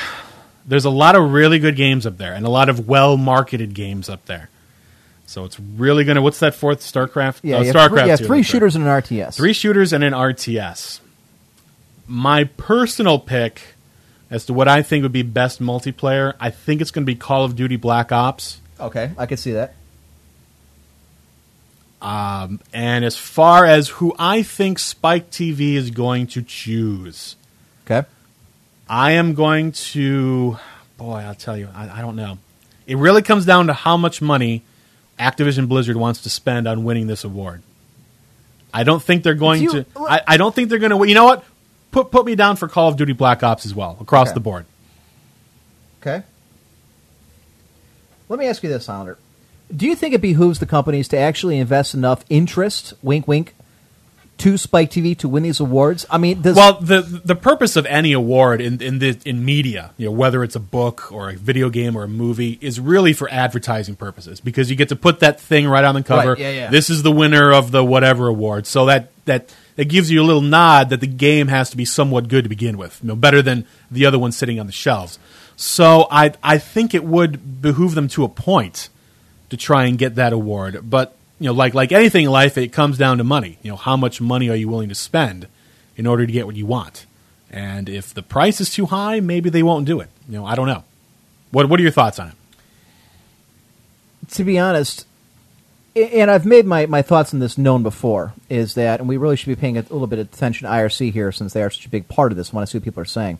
there's 0.67 0.86
a 0.86 0.91
lot 0.91 1.15
of 1.15 1.31
really 1.34 1.57
good 1.57 1.75
games 1.75 2.05
up 2.05 2.17
there 2.19 2.34
and 2.34 2.45
a 2.45 2.49
lot 2.49 2.69
of 2.69 2.88
well 2.88 3.17
marketed 3.17 3.73
games 3.73 4.07
up 4.07 4.23
there. 4.27 4.49
So 5.25 5.45
it's 5.45 5.60
really 5.60 6.03
going 6.03 6.17
to. 6.17 6.21
What's 6.21 6.38
that 6.39 6.53
fourth? 6.53 6.81
StarCraft? 6.81 7.39
Yeah, 7.41 7.57
Oh, 7.57 7.63
StarCraft. 7.63 7.89
three, 7.89 8.07
yeah, 8.07 8.15
three 8.17 8.38
right. 8.39 8.45
shooters 8.45 8.75
and 8.75 8.86
an 8.86 8.91
RTS. 8.91 9.36
Three 9.36 9.53
shooters 9.53 9.93
and 9.93 10.03
an 10.03 10.13
RTS. 10.13 10.99
My 12.05 12.43
personal 12.43 13.17
pick 13.17 13.62
as 14.29 14.45
to 14.45 14.53
what 14.53 14.67
I 14.67 14.84
think 14.84 15.01
would 15.01 15.12
be 15.12 15.23
best 15.23 15.60
multiplayer, 15.60 16.36
I 16.39 16.51
think 16.51 16.81
it's 16.81 16.91
going 16.91 17.03
to 17.03 17.12
be 17.12 17.15
Call 17.15 17.43
of 17.45 17.55
Duty 17.55 17.77
Black 17.77 18.12
Ops. 18.12 18.62
Okay, 18.79 19.10
I 19.17 19.25
can 19.25 19.38
see 19.38 19.53
that. 19.53 19.73
Um, 22.01 22.59
and 22.73 23.05
as 23.05 23.15
far 23.15 23.65
as 23.65 23.87
who 23.89 24.15
I 24.17 24.41
think 24.41 24.79
Spike 24.79 25.29
TV 25.29 25.73
is 25.75 25.91
going 25.91 26.27
to 26.27 26.41
choose, 26.41 27.35
Okay. 27.85 28.07
I 28.89 29.11
am 29.11 29.33
going 29.35 29.71
to. 29.71 30.57
Boy, 30.97 31.17
I'll 31.19 31.35
tell 31.35 31.57
you, 31.57 31.69
I, 31.73 31.99
I 31.99 32.01
don't 32.01 32.15
know. 32.15 32.37
It 32.87 32.97
really 32.97 33.21
comes 33.21 33.45
down 33.45 33.67
to 33.67 33.73
how 33.73 33.97
much 33.97 34.21
money 34.21 34.63
Activision 35.19 35.67
Blizzard 35.67 35.95
wants 35.95 36.21
to 36.21 36.29
spend 36.29 36.67
on 36.67 36.83
winning 36.83 37.07
this 37.07 37.23
award. 37.23 37.61
I 38.73 38.83
don't 38.83 39.01
think 39.01 39.23
they're 39.23 39.33
going 39.35 39.61
you- 39.63 39.71
to. 39.71 39.85
I, 39.97 40.21
I 40.27 40.37
don't 40.37 40.53
think 40.55 40.69
they're 40.69 40.79
going 40.79 40.91
to. 40.97 41.07
You 41.07 41.13
know 41.15 41.25
what? 41.25 41.43
Put 41.91 42.09
put 42.11 42.25
me 42.25 42.35
down 42.35 42.55
for 42.55 42.67
Call 42.67 42.87
of 42.89 42.95
Duty 42.97 43.13
Black 43.13 43.43
Ops 43.43 43.65
as 43.65 43.75
well 43.75 43.97
across 43.99 44.29
Okay. 44.29 44.33
the 44.33 44.39
board. 44.39 44.65
Okay. 46.01 46.23
Let 48.29 48.39
me 48.39 48.47
ask 48.47 48.63
you 48.63 48.69
this, 48.69 48.85
Sounder. 48.85 49.17
Do 49.75 49.88
you 49.88 49.95
think 49.95 50.13
it 50.13 50.21
behooves 50.21 50.60
the 50.60 50.65
companies 50.65 51.07
to 51.10 51.17
actually 51.17 51.57
invest 51.57 51.93
enough 51.93 52.23
interest, 52.29 52.93
wink, 53.01 53.27
wink, 53.27 53.55
to 54.41 54.57
Spike 54.57 54.89
TV 54.89 55.15
to 55.19 55.29
win 55.29 55.43
these 55.43 55.60
awards? 55.60 56.05
I 56.10 56.17
mean, 56.17 56.41
does 56.41 56.55
Well, 56.55 56.79
the 56.81 57.01
the 57.01 57.36
purpose 57.36 57.75
of 57.75 57.86
any 57.86 58.12
award 58.12 58.60
in 58.60 58.81
in 58.81 58.99
the 58.99 59.17
in 59.23 59.45
media, 59.45 59.91
you 59.97 60.07
know, 60.07 60.12
whether 60.12 60.43
it's 60.43 60.55
a 60.55 60.60
book 60.60 61.12
or 61.12 61.29
a 61.29 61.36
video 61.36 61.69
game 61.69 61.95
or 61.95 62.03
a 62.03 62.07
movie, 62.07 62.57
is 62.60 62.79
really 62.79 63.13
for 63.13 63.29
advertising 63.31 63.95
purposes 63.95 64.41
because 64.41 64.69
you 64.69 64.75
get 64.75 64.89
to 64.89 64.95
put 64.95 65.19
that 65.19 65.39
thing 65.39 65.67
right 65.67 65.84
on 65.84 65.95
the 65.95 66.03
cover. 66.03 66.31
Right, 66.31 66.39
yeah, 66.39 66.51
yeah. 66.51 66.69
This 66.71 66.89
is 66.89 67.03
the 67.03 67.12
winner 67.12 67.51
of 67.51 67.71
the 67.71 67.86
whatever 67.86 68.27
award, 68.27 68.65
so 68.65 68.88
that 68.88 69.12
that 69.25 69.53
it 69.77 69.86
gives 69.86 70.10
you 70.10 70.21
a 70.21 70.25
little 70.25 70.41
nod 70.41 70.89
that 70.89 71.01
the 71.01 71.07
game 71.07 71.47
has 71.47 71.69
to 71.69 71.77
be 71.77 71.86
somewhat 71.86 72.27
good 72.27 72.43
to 72.43 72.49
begin 72.49 72.77
with, 72.77 72.99
you 73.03 73.10
know, 73.10 73.15
better 73.15 73.41
than 73.41 73.65
the 73.91 74.05
other 74.05 74.17
ones 74.17 74.36
sitting 74.36 74.60
on 74.60 74.65
the 74.65 74.71
shelves. 74.71 75.19
So 75.55 76.07
I 76.10 76.34
I 76.41 76.57
think 76.57 76.95
it 76.95 77.03
would 77.03 77.62
behoove 77.62 77.93
them 77.93 78.07
to 78.10 78.23
a 78.23 78.29
point 78.29 78.89
to 79.51 79.57
try 79.57 79.85
and 79.85 79.97
get 79.97 80.15
that 80.15 80.33
award, 80.33 80.89
but 80.89 81.15
you 81.39 81.45
know, 81.45 81.53
like 81.53 81.73
like 81.73 81.91
anything 81.91 82.25
in 82.25 82.31
life, 82.31 82.57
it 82.57 82.73
comes 82.73 82.97
down 82.97 83.19
to 83.19 83.23
money. 83.23 83.57
You 83.63 83.71
know, 83.71 83.77
how 83.77 83.95
much 83.95 84.19
money 84.19 84.49
are 84.49 84.55
you 84.55 84.67
willing 84.67 84.89
to 84.89 84.95
spend 84.95 85.47
in 85.95 86.05
order 86.07 86.25
to 86.25 86.31
get 86.31 86.45
what 86.45 86.55
you 86.55 86.65
want? 86.65 87.05
And 87.49 87.89
if 87.89 88.13
the 88.13 88.23
price 88.23 88.59
is 88.61 88.69
too 88.69 88.87
high, 88.87 89.19
maybe 89.19 89.49
they 89.49 89.63
won't 89.63 89.85
do 89.85 89.99
it. 89.99 90.09
You 90.27 90.39
know, 90.39 90.45
I 90.45 90.55
don't 90.55 90.67
know. 90.67 90.83
What 91.51 91.69
What 91.69 91.79
are 91.79 91.83
your 91.83 91.91
thoughts 91.91 92.19
on 92.19 92.29
it? 92.29 92.33
to 94.31 94.43
be 94.43 94.57
honest, 94.57 95.05
and 95.95 96.31
I've 96.31 96.45
made 96.45 96.65
my, 96.65 96.85
my 96.85 97.01
thoughts 97.01 97.33
on 97.33 97.39
this 97.39 97.57
known 97.57 97.83
before, 97.83 98.33
is 98.49 98.75
that, 98.75 98.99
and 98.99 99.09
we 99.09 99.17
really 99.17 99.35
should 99.35 99.47
be 99.47 99.55
paying 99.55 99.77
a 99.77 99.81
little 99.81 100.07
bit 100.07 100.19
of 100.19 100.33
attention 100.33 100.67
to 100.67 100.73
IRC 100.73 101.11
here 101.11 101.31
since 101.31 101.53
they 101.53 101.61
are 101.61 101.69
such 101.69 101.85
a 101.85 101.89
big 101.89 102.07
part 102.07 102.31
of 102.31 102.37
this. 102.37 102.51
I 102.51 102.55
want 102.55 102.67
to 102.67 102.71
see 102.71 102.77
what 102.77 102.85
people 102.85 103.01
are 103.01 103.05
saying. 103.05 103.39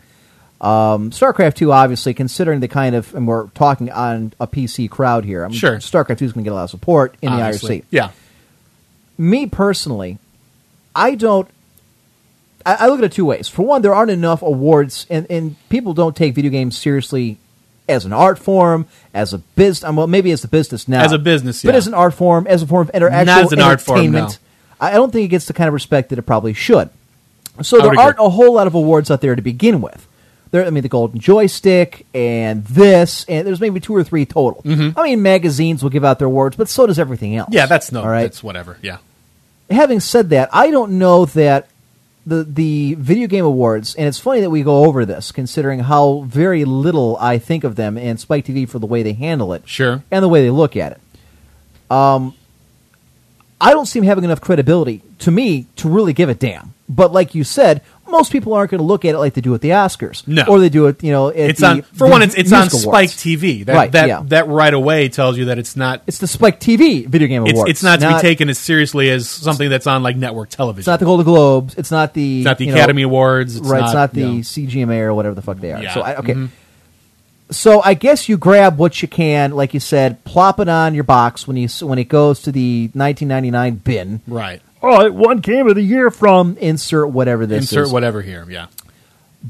Um, 0.62 1.10
StarCraft 1.10 1.56
two, 1.56 1.71
obviously, 1.71 2.13
considering 2.13 2.60
the 2.60 2.67
kind 2.67 2.93
of, 2.95 3.13
and 3.15 3.28
we're 3.28 3.47
talking 3.47 3.89
on 3.91 4.32
a 4.39 4.45
PC 4.45 4.88
crowd 4.89 5.26
here. 5.26 5.43
I 5.43 5.47
mean, 5.47 5.58
Sure. 5.58 5.78
StarCraft 5.78 6.19
two 6.19 6.26
is 6.26 6.34
going 6.34 6.43
to 6.43 6.50
get 6.50 6.54
a 6.54 6.56
lot 6.56 6.65
of 6.65 6.69
support 6.69 7.15
in 7.21 7.30
Obviously. 7.30 7.80
the 7.80 7.84
IRC. 7.84 7.86
Yeah. 7.89 8.12
Me 9.17 9.47
personally, 9.47 10.19
I 10.95 11.15
don't. 11.15 11.47
I, 12.63 12.76
I 12.82 12.88
look 12.88 13.00
at 13.00 13.06
it 13.06 13.12
two 13.12 13.26
ways. 13.26 13.47
For 13.47 13.63
one, 13.63 13.82
there 13.82 13.93
aren't 13.93 14.12
enough 14.12 14.43
awards, 14.43 15.08
and, 15.10 15.26
and 15.32 15.56
people 15.69 15.93
don't 15.95 16.15
take 16.15 16.36
video 16.36 16.52
games 16.52 16.78
seriously 16.78 17.38
as 17.89 18.06
an 18.06 18.13
art 18.13 18.38
form, 18.38 18.86
as 19.15 19.34
a 19.34 19.39
business. 19.39 19.91
Well, 19.91 20.06
maybe 20.06 20.32
as 20.32 20.43
a 20.43 20.47
business 20.47 20.88
now, 20.88 21.04
As 21.04 21.12
a 21.12 21.17
business, 21.17 21.63
but 21.63 21.71
yeah. 21.71 21.78
as 21.78 21.88
an 21.88 21.95
art 21.95 22.13
form, 22.13 22.45
as 22.45 22.62
a 22.62 22.67
form 22.67 22.88
of 22.88 22.91
enter- 22.93 23.10
Not 23.10 23.28
actual 23.28 23.45
as 23.47 23.52
an 23.54 23.60
art 23.62 23.82
form, 23.82 24.00
entertainment. 24.00 24.38
I 24.80 24.89
I 24.91 24.93
don't 24.93 25.12
think 25.12 25.26
it 25.26 25.30
gets 25.30 25.45
the 25.45 25.54
kind 25.54 25.67
of 25.67 25.74
respect 25.74 26.10
that 26.10 26.19
it 26.19 26.24
probably 26.24 26.54
should. 26.54 26.89
So 27.63 27.80
I 27.80 27.82
there 27.84 28.00
aren't 28.00 28.19
a 28.19 28.30
whole 28.30 28.54
lot 28.54 28.67
of 28.67 28.76
awards 28.76 29.10
out 29.10 29.21
there 29.21 29.36
to 29.36 29.41
begin 29.41 29.82
with. 29.82 30.08
There, 30.52 30.66
I 30.66 30.70
mean, 30.70 30.84
the 30.84 30.90
Golden 30.90 31.20
Joystick 31.20 32.06
and 32.14 32.66
this, 32.66 33.24
and 33.30 33.48
there's 33.48 33.62
maybe 33.62 33.80
two 33.80 33.96
or 33.96 34.04
three 34.04 34.26
total. 34.26 34.62
I 34.66 35.04
mean, 35.04 35.22
magazines 35.22 35.82
will 35.82 35.90
give 35.90 36.04
out 36.04 36.20
their 36.20 36.28
awards, 36.28 36.58
but 36.58 36.68
so 36.68 36.86
does 36.86 37.00
everything 37.00 37.38
else. 37.38 37.48
Mm-hmm. 37.48 37.56
Yeah, 37.56 37.66
that's 37.68 37.92
no, 37.94 38.02
All 38.02 38.10
right. 38.10 38.24
that's 38.24 38.44
whatever. 38.44 38.78
Yeah. 38.82 38.98
Having 39.70 40.02
said 40.02 40.30
that, 40.32 40.50
I 40.52 40.70
don't 40.70 41.00
know 41.00 41.24
that 41.26 41.70
the 42.26 42.44
the 42.44 42.96
video 42.96 43.28
game 43.28 43.46
awards, 43.46 43.96
and 43.96 44.08
it's 44.08 44.20
funny 44.20 44.42
that 44.42 44.50
we 44.50 44.62
go 44.62 44.84
over 44.84 45.06
this, 45.06 45.32
considering 45.32 45.80
how 45.80 46.26
very 46.28 46.66
little 46.66 47.16
I 47.22 47.38
think 47.38 47.64
of 47.64 47.78
them 47.78 47.98
and 47.98 48.20
Spike 48.20 48.46
TV 48.46 48.68
for 48.68 48.78
the 48.80 48.86
way 48.88 49.02
they 49.04 49.14
handle 49.14 49.54
it, 49.54 49.64
Sure. 49.66 50.04
and 50.12 50.22
the 50.22 50.28
way 50.28 50.42
they 50.44 50.50
look 50.50 50.76
at 50.76 50.92
it. 50.92 51.00
Um, 51.90 52.34
I 53.62 53.72
don't 53.72 53.86
seem 53.86 54.04
having 54.04 54.24
enough 54.24 54.42
credibility 54.42 55.02
to 55.20 55.32
me 55.32 55.68
to 55.78 55.88
really 55.90 56.14
give 56.14 56.30
a 56.30 56.34
damn. 56.36 56.74
But 56.90 57.14
like 57.14 57.34
you 57.36 57.44
said, 57.46 57.82
most 58.12 58.32
people 58.32 58.54
aren't 58.54 58.69
going 58.71 58.80
to 58.80 58.86
look 58.86 59.06
at 59.06 59.15
it 59.15 59.17
like 59.17 59.34
they 59.34 59.41
do 59.41 59.54
at 59.56 59.62
the 59.62 59.69
Oscars, 59.69 60.28
No. 60.28 60.43
or 60.47 60.60
they 60.60 60.69
do 60.69 60.88
it, 60.88 61.04
you 61.04 61.12
know, 61.12 61.30
It's 61.30 61.60
the- 61.62 61.67
on 61.67 61.82
for 61.82 62.08
the 62.08 62.12
one. 62.12 62.21
It's 62.21 62.36
it's 62.36 62.52
on 62.52 62.69
Spike 62.69 62.86
awards. 62.86 63.15
TV. 63.15 63.65
That 63.65 63.76
Right, 63.76 63.91
that 63.93 64.08
yeah. 64.08 64.21
that 64.26 64.47
right 64.47 64.74
away 64.74 65.10
tells 65.10 65.38
you 65.38 65.45
that 65.45 65.58
it's 65.58 65.76
not. 65.76 66.04
It's 66.08 66.17
the 66.19 66.28
Spike 66.28 66.60
TV 66.60 67.08
video 67.08 67.28
game 67.28 67.43
It's, 67.45 67.54
awards. 67.54 67.71
it's 67.71 67.84
not 67.84 68.00
to 68.02 68.08
be 68.13 68.19
taken 68.19 68.50
as 68.50 68.60
seriously 68.60 69.10
as 69.10 69.30
something 69.30 69.69
that's 69.69 69.88
on 69.88 70.04
like 70.04 70.15
network 70.17 70.50
television. 70.50 70.82
It's 70.82 70.88
not 70.88 71.00
the 71.00 71.06
Golden 71.06 71.26
Globes. 71.26 71.76
It's 71.76 71.91
not 71.91 72.13
the. 72.13 72.39
It's 72.41 72.45
not 72.45 72.58
the 72.58 72.65
you 72.65 72.71
know, 72.71 72.78
Academy 72.78 73.02
Awards. 73.04 73.56
It's 73.56 73.67
right, 73.67 73.84
it's 73.84 73.93
not 73.93 74.13
the 74.13 74.21
you 74.21 74.28
know. 74.28 74.34
CGMA 74.41 75.00
or 75.00 75.13
whatever 75.13 75.34
the 75.36 75.41
fuck 75.41 75.60
they 75.60 75.71
are. 75.71 75.82
Yeah. 75.82 75.93
So 75.93 76.02
I, 76.02 76.15
okay. 76.17 76.34
Mhm. 76.34 76.50
So 77.50 77.82
I 77.84 77.95
guess 77.95 78.30
you 78.30 78.38
grab 78.38 78.78
what 78.78 79.02
you 79.02 79.10
can, 79.10 79.52
like 79.52 79.74
you 79.74 79.82
said, 79.82 80.24
plop 80.24 80.60
it 80.62 80.69
on 80.69 80.93
your 80.95 81.04
box 81.04 81.45
when 81.47 81.58
you 81.58 81.67
when 81.82 82.00
it 82.00 82.08
goes 82.08 82.41
to 82.43 82.52
the 82.52 82.89
1999 82.93 83.76
bin. 83.84 84.21
right. 84.28 84.62
Oh, 84.84 85.06
it 85.06 85.13
won 85.13 85.38
Game 85.39 85.67
of 85.67 85.76
the 85.76 85.82
Year 85.82 86.10
from 86.10 86.58
insert 86.58 87.10
whatever 87.10 87.46
this 87.46 87.65
is. 87.65 87.72
Insert 87.72 87.88
is. 87.88 87.94
whatever 87.94 88.22
here. 88.22 88.46
Yeah. 88.50 88.67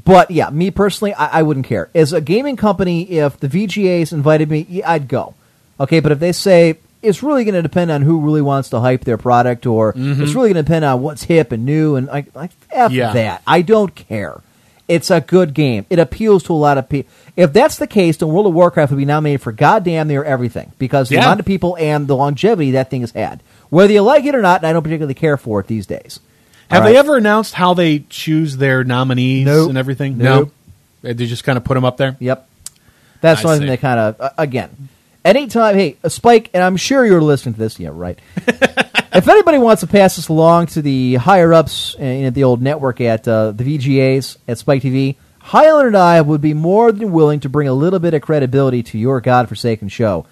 But 0.04 0.30
yeah, 0.30 0.48
me 0.50 0.70
personally, 0.70 1.12
I, 1.14 1.40
I 1.40 1.42
wouldn't 1.42 1.66
care. 1.66 1.90
As 1.94 2.12
a 2.12 2.20
gaming 2.20 2.56
company, 2.56 3.02
if 3.10 3.38
the 3.38 3.48
VGAs 3.48 4.12
invited 4.12 4.50
me, 4.50 4.66
yeah, 4.68 4.90
I'd 4.90 5.08
go. 5.08 5.34
Okay, 5.78 6.00
but 6.00 6.12
if 6.12 6.18
they 6.18 6.32
say 6.32 6.78
it's 7.02 7.22
really 7.22 7.44
going 7.44 7.54
to 7.54 7.62
depend 7.62 7.90
on 7.90 8.02
who 8.02 8.20
really 8.20 8.42
wants 8.42 8.70
to 8.70 8.80
hype 8.80 9.04
their 9.04 9.18
product, 9.18 9.66
or 9.66 9.92
it's 9.96 10.32
really 10.34 10.52
going 10.52 10.54
to 10.54 10.62
depend 10.62 10.84
on 10.84 11.02
what's 11.02 11.24
hip 11.24 11.52
and 11.52 11.66
new, 11.66 11.96
and 11.96 12.06
like, 12.06 12.34
like 12.34 12.52
f 12.70 12.90
Mm-hmm. 12.90 12.94
Yeah. 12.98 13.12
that, 13.12 13.42
I 13.46 13.62
don't 13.62 13.94
care. 13.94 14.40
It's 14.88 15.10
a 15.10 15.20
good 15.20 15.52
game. 15.54 15.86
It 15.90 15.98
appeals 15.98 16.42
to 16.44 16.52
a 16.52 16.54
lot 16.54 16.76
of 16.78 16.88
people. 16.88 17.10
If 17.36 17.52
that's 17.52 17.76
the 17.76 17.86
case, 17.86 18.16
then 18.18 18.28
World 18.28 18.46
of 18.46 18.54
Warcraft 18.54 18.92
would 18.92 18.98
be 18.98 19.04
nominated 19.04 19.40
for 19.42 19.52
goddamn 19.52 20.08
near 20.08 20.22
everything 20.24 20.72
because 20.78 21.08
the 21.08 21.16
Yeah. 21.16 21.22
amount 21.24 21.40
of 21.40 21.46
people 21.46 21.76
and 21.78 22.06
the 22.06 22.16
longevity 22.16 22.72
that 22.72 22.90
thing 22.90 23.00
has 23.00 23.10
had, 23.12 23.42
whether 23.72 23.90
you 23.90 24.02
like 24.02 24.26
it 24.26 24.34
or 24.34 24.42
not, 24.42 24.60
and 24.60 24.66
I 24.66 24.74
don't 24.74 24.82
particularly 24.82 25.14
care 25.14 25.38
for 25.38 25.58
it 25.60 25.66
these 25.66 25.86
days. 25.86 26.20
Have 26.70 26.82
All 26.82 26.88
they 26.88 26.94
right? 26.94 26.98
ever 26.98 27.16
announced 27.16 27.54
how 27.54 27.72
they 27.72 28.00
choose 28.00 28.58
their 28.58 28.84
nominees 28.84 29.46
Nope. 29.46 29.70
and 29.70 29.78
everything? 29.78 30.18
Nope. 30.18 30.52
No. 31.02 31.14
They 31.14 31.24
just 31.24 31.42
kind 31.42 31.56
of 31.56 31.64
put 31.64 31.72
them 31.72 31.84
up 31.86 31.96
there. 31.96 32.14
Yep. 32.20 32.46
That's 33.22 33.40
I 33.40 33.42
something 33.42 33.62
see. 33.62 33.68
they 33.68 33.76
kind 33.78 33.98
of 33.98 34.20
uh, 34.20 34.30
again. 34.36 34.90
Anytime, 35.24 35.74
hey, 35.76 35.96
a 36.02 36.10
spike, 36.10 36.50
and 36.52 36.62
I'm 36.62 36.76
sure 36.76 37.06
you're 37.06 37.22
listening 37.22 37.54
to 37.54 37.60
this. 37.60 37.80
Yeah, 37.80 37.90
right. 37.94 38.18
if 38.36 39.26
anybody 39.26 39.56
wants 39.56 39.80
to 39.80 39.86
pass 39.86 40.16
this 40.16 40.28
along 40.28 40.66
to 40.66 40.82
the 40.82 41.14
higher 41.14 41.54
ups 41.54 41.96
in 41.98 42.24
at 42.26 42.34
the 42.34 42.44
old 42.44 42.60
network 42.60 43.00
at 43.00 43.26
uh, 43.26 43.52
the 43.52 43.64
VGAs 43.64 44.36
at 44.46 44.58
Spike 44.58 44.82
TV, 44.82 45.16
Highland 45.38 45.86
and 45.88 45.96
I 45.96 46.20
would 46.20 46.42
be 46.42 46.52
more 46.52 46.92
than 46.92 47.10
willing 47.10 47.40
to 47.40 47.48
bring 47.48 47.68
a 47.68 47.72
little 47.72 48.00
bit 48.00 48.12
of 48.12 48.20
credibility 48.20 48.82
to 48.82 48.98
your 48.98 49.22
godforsaken 49.22 49.88
show 49.88 50.26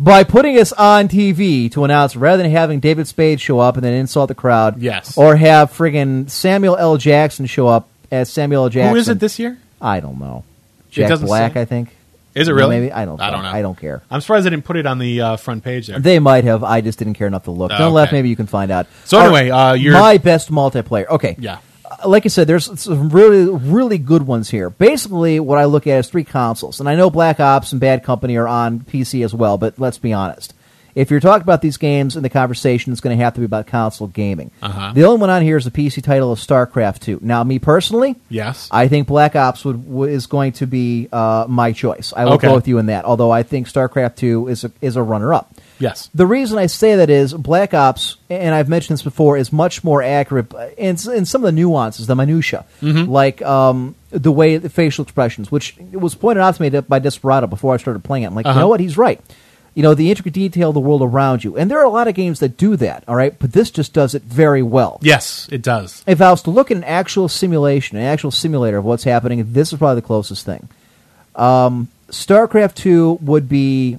by 0.00 0.24
putting 0.24 0.58
us 0.58 0.72
on 0.72 1.08
TV 1.08 1.70
to 1.72 1.84
announce 1.84 2.16
rather 2.16 2.42
than 2.42 2.50
having 2.50 2.80
David 2.80 3.06
Spade 3.06 3.38
show 3.40 3.58
up 3.60 3.76
and 3.76 3.84
then 3.84 3.92
insult 3.92 4.28
the 4.28 4.34
crowd. 4.34 4.80
Yes. 4.80 5.16
Or 5.18 5.36
have 5.36 5.70
friggin' 5.72 6.30
Samuel 6.30 6.76
L. 6.78 6.96
Jackson 6.96 7.44
show 7.44 7.68
up 7.68 7.86
as 8.10 8.30
Samuel 8.32 8.64
L. 8.64 8.68
Jackson. 8.70 8.90
Who 8.94 8.96
is 8.96 9.08
it 9.10 9.20
this 9.20 9.38
year? 9.38 9.58
I 9.80 10.00
don't 10.00 10.18
know. 10.18 10.44
Jack 10.90 11.20
Black, 11.20 11.52
say. 11.52 11.60
I 11.60 11.64
think. 11.66 11.94
Is 12.34 12.48
it 12.48 12.52
really? 12.52 12.80
Maybe 12.80 12.92
I 12.92 13.04
don't. 13.04 13.20
I 13.20 13.30
don't 13.30 13.42
know. 13.42 13.50
I 13.50 13.60
don't 13.60 13.78
care. 13.78 14.02
I'm 14.10 14.20
surprised 14.20 14.46
they 14.46 14.50
didn't 14.50 14.64
put 14.64 14.76
it 14.76 14.86
on 14.86 14.98
the 14.98 15.20
uh, 15.20 15.36
front 15.36 15.64
page 15.64 15.88
there. 15.88 15.98
They 15.98 16.18
might 16.18 16.44
have. 16.44 16.62
I 16.64 16.80
just 16.80 16.98
didn't 16.98 17.14
care 17.14 17.26
enough 17.26 17.44
to 17.44 17.50
look. 17.50 17.70
Oh, 17.74 17.78
Don't 17.78 17.92
left. 17.92 18.10
okay. 18.10 18.18
Maybe 18.18 18.28
you 18.30 18.36
can 18.36 18.46
find 18.46 18.70
out. 18.70 18.86
So 19.04 19.20
anyway, 19.20 19.50
uh, 19.50 19.72
you're- 19.74 19.98
my 19.98 20.16
best 20.18 20.50
multiplayer. 20.50 21.06
Okay. 21.08 21.36
yeah. 21.38 21.58
Like 22.06 22.24
I 22.24 22.28
said, 22.28 22.46
there's 22.46 22.80
some 22.80 23.08
really, 23.08 23.46
really 23.52 23.98
good 23.98 24.26
ones 24.26 24.48
here. 24.50 24.70
Basically, 24.70 25.40
what 25.40 25.58
I 25.58 25.64
look 25.64 25.86
at 25.86 25.98
is 25.98 26.08
three 26.08 26.24
consoles, 26.24 26.78
and 26.80 26.88
I 26.88 26.94
know 26.94 27.10
Black 27.10 27.40
Ops 27.40 27.72
and 27.72 27.80
Bad 27.80 28.04
Company 28.04 28.36
are 28.36 28.46
on 28.48 28.80
PC 28.80 29.24
as 29.24 29.34
well. 29.34 29.58
But 29.58 29.78
let's 29.78 29.98
be 29.98 30.12
honest. 30.12 30.54
If 30.92 31.08
you're 31.10 31.20
talking 31.20 31.42
about 31.42 31.62
these 31.62 31.76
games 31.76 32.16
in 32.16 32.24
the 32.24 32.28
conversation, 32.28 32.90
it's 32.92 33.00
going 33.00 33.16
to 33.16 33.24
have 33.24 33.34
to 33.34 33.40
be 33.40 33.46
about 33.46 33.68
console 33.68 34.08
gaming. 34.08 34.50
Uh-huh. 34.60 34.92
The 34.92 35.04
only 35.04 35.20
one 35.20 35.30
on 35.30 35.40
here 35.40 35.56
is 35.56 35.64
the 35.64 35.70
PC 35.70 36.02
title 36.02 36.32
of 36.32 36.40
StarCraft 36.40 36.98
2. 36.98 37.20
Now, 37.22 37.44
me 37.44 37.60
personally, 37.60 38.16
Yes. 38.28 38.68
I 38.72 38.88
think 38.88 39.06
Black 39.06 39.36
Ops 39.36 39.64
would, 39.64 39.84
w- 39.86 40.12
is 40.12 40.26
going 40.26 40.50
to 40.54 40.66
be 40.66 41.08
uh, 41.12 41.46
my 41.48 41.70
choice. 41.72 42.12
I 42.16 42.24
will 42.24 42.32
Okay. 42.34 42.48
go 42.48 42.56
with 42.56 42.66
you 42.66 42.78
in 42.78 42.86
that. 42.86 43.04
Although 43.04 43.30
I 43.30 43.44
think 43.44 43.68
StarCraft 43.68 44.16
Two 44.16 44.48
is 44.48 44.64
a, 44.64 44.72
is 44.80 44.96
a 44.96 45.02
runner 45.02 45.32
up. 45.32 45.54
Yes. 45.80 46.08
The 46.14 46.26
reason 46.26 46.56
I 46.58 46.66
say 46.66 46.94
that 46.94 47.10
is 47.10 47.34
Black 47.34 47.74
Ops, 47.74 48.16
and 48.28 48.54
I've 48.54 48.68
mentioned 48.68 48.94
this 48.98 49.02
before, 49.02 49.36
is 49.36 49.52
much 49.52 49.82
more 49.82 50.02
accurate 50.02 50.52
in, 50.78 50.96
in 51.12 51.24
some 51.26 51.42
of 51.42 51.46
the 51.46 51.52
nuances, 51.52 52.06
the 52.06 52.14
minutia, 52.14 52.64
Mm-hmm. 52.80 53.10
like 53.10 53.42
um, 53.42 53.96
the 54.10 54.30
way 54.30 54.56
the 54.58 54.68
facial 54.70 55.02
expressions, 55.02 55.50
which 55.50 55.76
was 55.92 56.14
pointed 56.14 56.42
out 56.42 56.54
to 56.54 56.62
me 56.62 56.68
by 56.80 57.00
Desperado 57.00 57.48
before 57.48 57.74
I 57.74 57.78
started 57.78 58.04
playing 58.04 58.22
it. 58.22 58.26
I'm 58.28 58.34
like, 58.36 58.46
you 58.46 58.50
Uh-huh. 58.50 58.60
know 58.60 58.68
what? 58.68 58.78
He's 58.80 58.96
right. 58.96 59.20
You 59.72 59.84
know, 59.84 59.94
the 59.94 60.10
intricate 60.10 60.32
detail 60.34 60.70
of 60.70 60.74
the 60.74 60.80
world 60.80 61.00
around 61.00 61.44
you, 61.44 61.56
and 61.56 61.70
there 61.70 61.78
are 61.78 61.84
a 61.84 61.88
lot 61.90 62.08
of 62.08 62.14
games 62.16 62.40
that 62.40 62.56
do 62.56 62.74
that. 62.76 63.04
All 63.06 63.14
right, 63.14 63.38
but 63.38 63.52
this 63.52 63.70
just 63.70 63.92
does 63.92 64.16
it 64.16 64.22
very 64.24 64.62
well 64.62 64.98
Yes, 65.00 65.48
it 65.52 65.62
does. 65.62 66.02
if 66.08 66.20
I 66.20 66.30
was 66.32 66.42
to 66.42 66.50
look 66.50 66.72
at 66.72 66.76
an 66.76 66.82
actual 66.84 67.28
simulation, 67.28 67.96
an 67.96 68.02
actual 68.02 68.32
simulator 68.32 68.78
of 68.78 68.84
what's 68.84 69.04
happening, 69.04 69.44
this 69.52 69.72
is 69.72 69.78
probably 69.78 70.00
the 70.00 70.06
closest 70.06 70.44
thing. 70.44 70.68
Um, 71.36 71.88
StarCraft 72.10 72.74
Two 72.74 73.18
would 73.22 73.48
be 73.48 73.98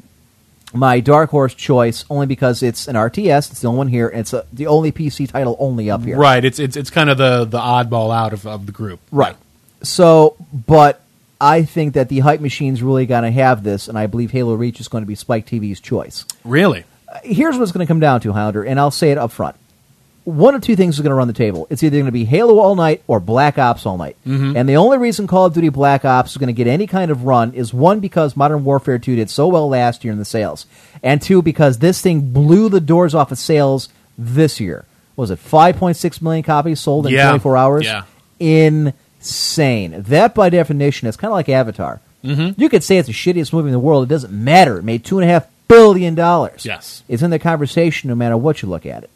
my 0.74 1.00
dark 1.00 1.30
horse 1.30 1.54
choice, 1.54 2.06
only 2.10 2.26
because 2.26 2.64
it's 2.64 2.88
an 2.88 2.96
RTS. 2.96 3.52
It's 3.52 3.62
the 3.62 3.68
only 3.68 3.78
one 3.78 3.88
here. 3.88 4.08
And 4.08 4.22
it's 4.22 4.34
a, 4.34 4.46
the 4.54 4.68
only 4.68 4.92
PC 4.92 5.30
title 5.30 5.56
only 5.60 5.90
up 5.90 6.04
here. 6.04 6.18
Right. 6.18 6.44
It's 6.44 6.60
it's 6.60 6.78
it's 6.78 6.90
kind 6.90 7.10
of 7.10 7.18
the 7.18 7.46
the 7.46 7.60
oddball 7.60 8.16
out 8.16 8.34
of, 8.34 8.46
of 8.48 8.66
the 8.66 8.72
group. 8.72 9.00
Right. 9.12 9.36
So, 9.84 10.36
but 10.54 11.02
I 11.40 11.64
think 11.64 11.96
that 11.96 12.10
the 12.10 12.20
hype 12.20 12.40
machine's 12.40 12.84
really 12.84 13.06
going 13.06 13.24
to 13.24 13.32
have 13.32 13.64
this, 13.64 13.88
and 13.88 13.98
I 13.98 14.08
believe 14.08 14.32
Halo 14.32 14.54
Reach 14.54 14.80
is 14.80 14.88
going 14.88 15.04
to 15.04 15.08
be 15.08 15.16
Spike 15.16 15.48
TV's 15.48 15.80
choice. 15.80 16.26
Really. 16.44 16.86
Uh, 17.08 17.18
here's 17.24 17.58
what 17.58 17.64
it's 17.64 17.72
going 17.72 17.86
to 17.86 17.90
come 17.90 18.00
down 18.00 18.22
to, 18.22 18.32
Hounder, 18.32 18.66
and 18.66 18.80
I'll 18.80 18.92
say 18.92 19.12
it 19.12 19.18
up 19.18 19.32
front. 19.32 19.56
One 20.24 20.54
of 20.54 20.62
two 20.62 20.76
things 20.76 20.96
is 20.96 21.02
going 21.02 21.10
to 21.10 21.16
run 21.16 21.28
the 21.28 21.34
table. 21.34 21.66
It's 21.72 21.82
either 21.82 21.96
going 21.96 22.06
to 22.06 22.12
be 22.12 22.26
Halo 22.26 22.60
all 22.60 22.76
night 22.76 23.02
or 23.08 23.20
Black 23.20 23.58
Ops 23.58 23.88
all 23.88 23.98
night. 23.98 24.16
And 24.24 24.70
the 24.70 24.76
only 24.78 25.00
reason 25.00 25.26
Call 25.26 25.48
of 25.48 25.54
Duty 25.54 25.70
Black 25.70 26.06
Ops 26.06 26.32
is 26.32 26.38
going 26.38 26.48
to 26.48 26.54
get 26.54 26.68
any 26.68 26.86
kind 26.86 27.10
of 27.10 27.24
run 27.24 27.54
is 27.54 27.74
one, 27.74 28.00
because 28.00 28.38
Modern 28.38 28.64
Warfare 28.64 29.00
2 29.00 29.16
did 29.16 29.30
so 29.32 29.48
well 29.48 29.68
last 29.68 30.04
year 30.04 30.14
in 30.14 30.20
the 30.20 30.26
sales, 30.26 30.68
and 31.02 31.22
two, 31.22 31.42
because 31.42 31.80
this 31.80 32.02
thing 32.02 32.32
blew 32.32 32.70
the 32.70 32.80
doors 32.80 33.16
off 33.16 33.32
of 33.32 33.40
sales 33.40 33.90
this 34.18 34.60
year. 34.60 34.86
What 35.16 35.24
was 35.24 35.32
it 35.32 35.40
5.6 35.40 36.22
million 36.22 36.44
copies 36.44 36.80
sold 36.80 37.08
in 37.08 37.14
Yeah. 37.14 37.30
24 37.30 37.58
hours? 37.58 37.86
Yeah. 37.86 38.04
Insane. 39.20 40.04
That, 40.04 40.36
by 40.36 40.50
definition, 40.50 41.08
is 41.08 41.18
kind 41.18 41.32
of 41.32 41.36
like 41.36 41.50
Avatar. 41.50 42.00
Mm-hmm. 42.24 42.62
You 42.62 42.70
could 42.70 42.84
say 42.84 42.98
it's 42.98 43.08
the 43.08 43.14
shittiest 43.14 43.52
movie 43.54 43.68
in 43.70 43.74
the 43.74 43.80
world. 43.80 44.04
It 44.04 44.10
doesn't 44.14 44.32
matter. 44.34 44.78
It 44.78 44.84
made 44.84 45.04
two 45.04 45.18
and 45.20 45.28
a 45.28 45.34
half 45.34 45.48
billion 45.68 46.14
dollars. 46.16 46.66
Yes. 46.66 47.04
It's 47.08 47.24
in 47.24 47.32
the 47.32 47.40
conversation 47.40 48.10
no 48.10 48.16
matter 48.16 48.38
what 48.38 48.62
you 48.62 48.70
look 48.70 48.86
at 48.86 49.04
it. 49.04 49.10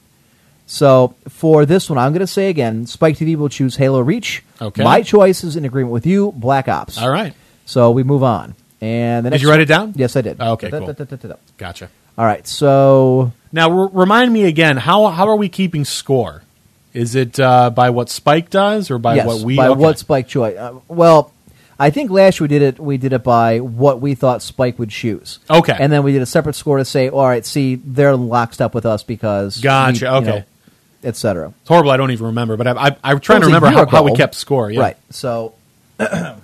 So 0.68 1.16
for 1.30 1.66
this 1.66 1.90
one, 1.90 2.00
I'm 2.00 2.12
going 2.12 2.22
to 2.22 2.28
say 2.28 2.50
again, 2.50 2.88
Spike 2.88 3.18
TV 3.18 3.36
will 3.36 3.50
choose 3.50 3.76
Halo 3.76 4.00
Reach. 4.00 4.44
Okay. 4.62 4.84
My 4.84 5.02
choice 5.02 5.44
is 5.44 5.56
in 5.56 5.66
agreement 5.66 5.94
with 5.94 6.06
you, 6.06 6.32
Black 6.32 6.68
Ops. 6.68 6.98
All 6.98 7.10
right. 7.10 7.34
So 7.66 7.92
we 7.92 8.04
move 8.04 8.24
on. 8.24 8.56
And 8.82 9.26
the 9.26 9.32
Did 9.32 9.42
you 9.42 9.50
write 9.50 9.60
it 9.62 9.68
down? 9.68 9.94
Yes, 9.96 10.16
I 10.16 10.22
did. 10.22 10.38
Oh, 10.40 10.54
okay, 10.54 10.70
Da- 10.70 10.80
cool. 10.80 10.94
da- 10.94 11.04
da-. 11.06 11.36
Gotcha. 11.58 11.90
All 12.18 12.26
right. 12.26 12.46
So 12.48 13.32
Now 13.52 13.70
r- 13.72 13.90
remind 13.92 14.32
me 14.32 14.46
again 14.46 14.78
how 14.78 15.08
how 15.08 15.28
are 15.28 15.36
we 15.36 15.50
keeping 15.50 15.86
score? 15.86 16.44
Is 16.94 17.16
it 17.16 17.40
uh, 17.40 17.70
by 17.72 17.90
what 17.90 18.10
Spike 18.10 18.50
does 18.50 18.90
or 18.90 18.98
by 18.98 19.16
yes, 19.16 19.28
what 19.28 19.42
we 19.42 19.58
by 19.58 19.68
okay. 19.70 19.80
what 19.80 20.00
Spike 20.00 20.28
choice? 20.28 20.58
Uh, 20.58 20.80
well, 20.88 21.34
I 21.78 21.90
think 21.90 22.10
last 22.10 22.40
year 22.40 22.46
we 22.46 22.48
did 22.48 22.62
it. 22.62 22.80
We 22.80 22.98
did 22.98 23.12
it 23.12 23.24
by 23.24 23.60
what 23.60 24.00
we 24.00 24.16
thought 24.16 24.42
Spike 24.42 24.80
would 24.80 24.90
choose. 24.90 25.40
Okay. 25.50 25.76
And 25.78 25.92
then 25.92 26.04
we 26.04 26.14
did 26.14 26.22
a 26.22 26.26
separate 26.26 26.56
score 26.56 26.78
to 26.78 26.86
say, 26.86 27.10
all 27.10 27.28
right, 27.28 27.46
see, 27.46 27.76
they're 27.76 28.16
locked 28.16 28.62
up 28.62 28.74
with 28.74 28.86
us 28.86 29.04
because 29.04 29.60
Gotcha, 29.60 30.06
we, 30.06 30.10
okay. 30.10 30.26
know, 30.26 30.44
et 31.06 31.16
cetera. 31.16 31.54
It's 31.62 31.68
horrible. 31.68 31.92
I 31.92 31.98
don't 31.98 32.12
even 32.12 32.28
remember, 32.28 32.58
but 32.58 32.68
I, 32.68 32.72
I, 32.88 32.98
I'm 33.04 33.20
trying 33.20 33.42
to 33.42 33.48
remember 33.48 33.68
how, 33.68 33.86
how 33.86 34.04
we 34.04 34.14
kept 34.16 34.36
score. 34.36 34.70
Yeah. 34.70 34.80
Right. 34.82 34.98
So 35.12 35.54
we're 36.00 36.36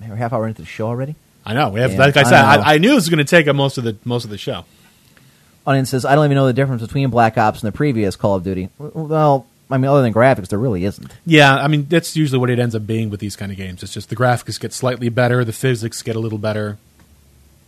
half 0.00 0.32
hour 0.32 0.46
into 0.46 0.62
the 0.62 0.66
show 0.66 0.86
already. 0.86 1.14
I 1.44 1.54
know. 1.54 1.70
We 1.70 1.80
have, 1.80 1.92
Yeah, 1.92 1.98
like 1.98 2.16
I 2.16 2.20
I 2.20 2.24
said. 2.24 2.34
I, 2.34 2.74
I 2.74 2.78
knew 2.78 2.88
this 2.88 2.96
was 2.96 3.08
going 3.08 3.18
to 3.18 3.24
take 3.24 3.46
up 3.48 3.54
most 3.56 3.78
of 3.78 3.84
the 3.84 3.96
most 4.04 4.24
of 4.24 4.30
the 4.30 4.38
show. 4.38 4.64
Onion 5.66 5.86
says, 5.86 6.04
I 6.04 6.14
don't 6.14 6.24
even 6.26 6.36
know 6.36 6.46
the 6.46 6.52
difference 6.52 6.82
between 6.82 7.10
Black 7.10 7.36
Ops 7.36 7.60
and 7.62 7.68
the 7.68 7.76
previous 7.76 8.14
Call 8.14 8.36
of 8.36 8.44
Duty. 8.44 8.68
Well, 8.78 9.46
I 9.68 9.78
mean, 9.78 9.90
other 9.90 10.02
than 10.02 10.12
graphics, 10.14 10.48
there 10.48 10.60
really 10.60 10.84
isn't. 10.84 11.12
Yeah, 11.24 11.56
I 11.56 11.66
mean 11.66 11.86
that's 11.88 12.16
usually 12.16 12.38
what 12.38 12.50
it 12.50 12.58
ends 12.58 12.74
up 12.74 12.86
being 12.86 13.10
with 13.10 13.20
these 13.20 13.34
kind 13.36 13.50
of 13.50 13.58
games. 13.58 13.82
It's 13.82 13.92
just 13.92 14.08
the 14.08 14.16
graphics 14.16 14.60
get 14.60 14.72
slightly 14.72 15.08
better, 15.08 15.44
the 15.44 15.52
physics 15.52 16.02
get 16.02 16.14
a 16.14 16.20
little 16.20 16.38
better. 16.38 16.78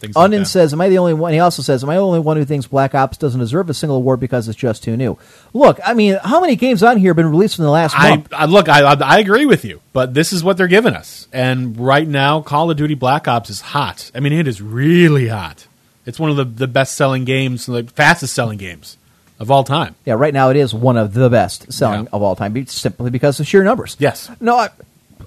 Things 0.01 0.15
like 0.15 0.25
Onion 0.25 0.43
that. 0.43 0.49
says, 0.49 0.73
"Am 0.73 0.81
I 0.81 0.89
the 0.89 0.99
only 0.99 1.15
one?" 1.15 1.33
He 1.33 1.41
also 1.41 1.61
says, 1.63 1.83
"Am 1.83 1.91
I 1.91 1.95
the 1.97 2.01
only 2.01 2.21
one 2.21 2.37
who 2.37 2.45
thinks 2.45 2.67
Black 2.67 2.95
Ops 2.95 3.17
doesn't 3.17 3.41
deserve 3.41 3.69
a 3.69 3.75
single 3.75 3.97
award 3.97 4.21
because 4.21 4.49
it's 4.49 4.57
just 4.59 4.83
too 4.85 4.97
new?" 4.97 5.19
Look, 5.53 5.81
I 5.85 5.95
mean, 5.95 6.19
how 6.23 6.41
many 6.41 6.55
games 6.57 6.83
on 6.83 6.99
here 6.99 7.11
have 7.11 7.17
been 7.17 7.31
released 7.31 7.59
in 7.59 7.65
the 7.65 7.71
last 7.71 7.95
I, 7.99 8.11
month? 8.11 8.29
I 8.33 8.45
look, 8.45 8.69
I, 8.69 8.83
I 8.83 8.95
I 8.95 9.19
agree 9.19 9.45
with 9.47 9.65
you, 9.65 9.81
but 9.93 10.15
this 10.15 10.33
is 10.33 10.45
what 10.45 10.57
they're 10.57 10.69
giving 10.69 10.95
us, 10.95 11.27
and 11.33 11.77
right 11.79 12.07
now, 12.07 12.41
Call 12.41 12.71
of 12.71 12.77
Duty 12.77 12.95
Black 12.95 13.27
Ops 13.27 13.51
is 13.51 13.61
hot. 13.61 14.11
I 14.15 14.21
mean, 14.21 14.33
it 14.33 14.47
is 14.47 14.63
really 14.63 15.29
hot. 15.29 15.67
It's 16.07 16.19
one 16.21 16.31
of 16.31 16.37
the, 16.37 16.45
the 16.45 16.69
best 16.69 16.95
selling 16.97 17.25
games, 17.25 17.67
the 17.67 17.83
fastest 17.83 18.33
selling 18.35 18.57
games 18.59 18.97
of 19.41 19.51
all 19.51 19.63
time. 19.63 19.95
Yeah, 20.07 20.15
right 20.15 20.33
now 20.33 20.49
it 20.51 20.57
is 20.57 20.73
one 20.73 20.97
of 20.97 21.13
the 21.13 21.29
best 21.29 21.73
selling 21.73 22.05
Yeah. 22.05 22.09
of 22.13 22.23
all 22.23 22.35
time, 22.35 22.67
simply 22.67 23.11
because 23.11 23.39
of 23.41 23.47
sheer 23.47 23.63
numbers. 23.63 23.97
Yes. 23.99 24.31
No, 24.41 24.57
I, 24.57 24.71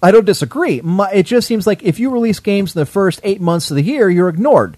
I 0.01 0.11
don't 0.11 0.25
disagree. 0.25 0.81
My, 0.81 1.11
it 1.11 1.23
just 1.27 1.47
seems 1.47 1.67
like 1.67 1.83
if 1.83 1.99
you 1.99 2.09
release 2.09 2.39
games 2.39 2.75
in 2.75 2.79
the 2.79 2.85
first 2.85 3.19
eight 3.23 3.39
months 3.41 3.69
of 3.71 3.75
the 3.75 3.83
year, 3.83 4.09
you're 4.09 4.29
ignored. 4.29 4.77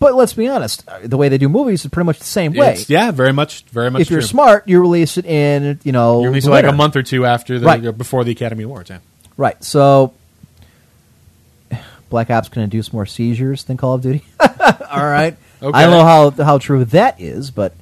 But 0.00 0.14
let's 0.14 0.32
be 0.32 0.46
honest, 0.48 0.84
uh, 0.88 0.98
the 1.02 1.16
way 1.16 1.28
they 1.28 1.38
do 1.38 1.48
movies 1.48 1.84
is 1.84 1.90
pretty 1.90 2.06
much 2.06 2.18
the 2.20 2.24
same 2.24 2.52
way. 2.52 2.68
It's- 2.68 2.88
yeah, 2.90 3.10
very 3.10 3.32
much, 3.32 3.64
very 3.64 3.90
much. 3.90 4.02
if 4.02 4.10
you're 4.10 4.20
true. 4.20 4.28
smart, 4.28 4.68
you 4.68 4.80
release 4.80 5.16
it 5.18 5.26
in 5.26 5.80
you 5.82 5.90
know 5.92 6.20
you 6.22 6.28
release 6.28 6.46
it 6.46 6.50
like 6.50 6.64
a 6.64 6.72
month 6.72 6.94
or 6.96 7.02
two 7.02 7.26
after 7.26 7.58
the 7.58 7.66
Right. 7.66 7.98
before 7.98 8.22
the 8.24 8.30
Academy 8.32 8.62
Awards. 8.64 8.90
Yeah. 8.90 8.98
Right. 9.36 9.62
So, 9.64 10.12
Black 12.10 12.30
Ops 12.30 12.48
can 12.48 12.62
induce 12.62 12.92
more 12.92 13.06
seizures 13.06 13.64
than 13.64 13.76
Call 13.76 13.94
of 13.94 14.02
Duty. 14.02 14.24
All 14.40 15.04
right. 15.04 15.36
Okay. 15.60 15.76
I 15.76 15.82
don't 15.82 15.90
know 15.90 16.04
how 16.04 16.44
how 16.44 16.58
true 16.58 16.84
that 16.84 17.20
is, 17.20 17.50
but 17.50 17.74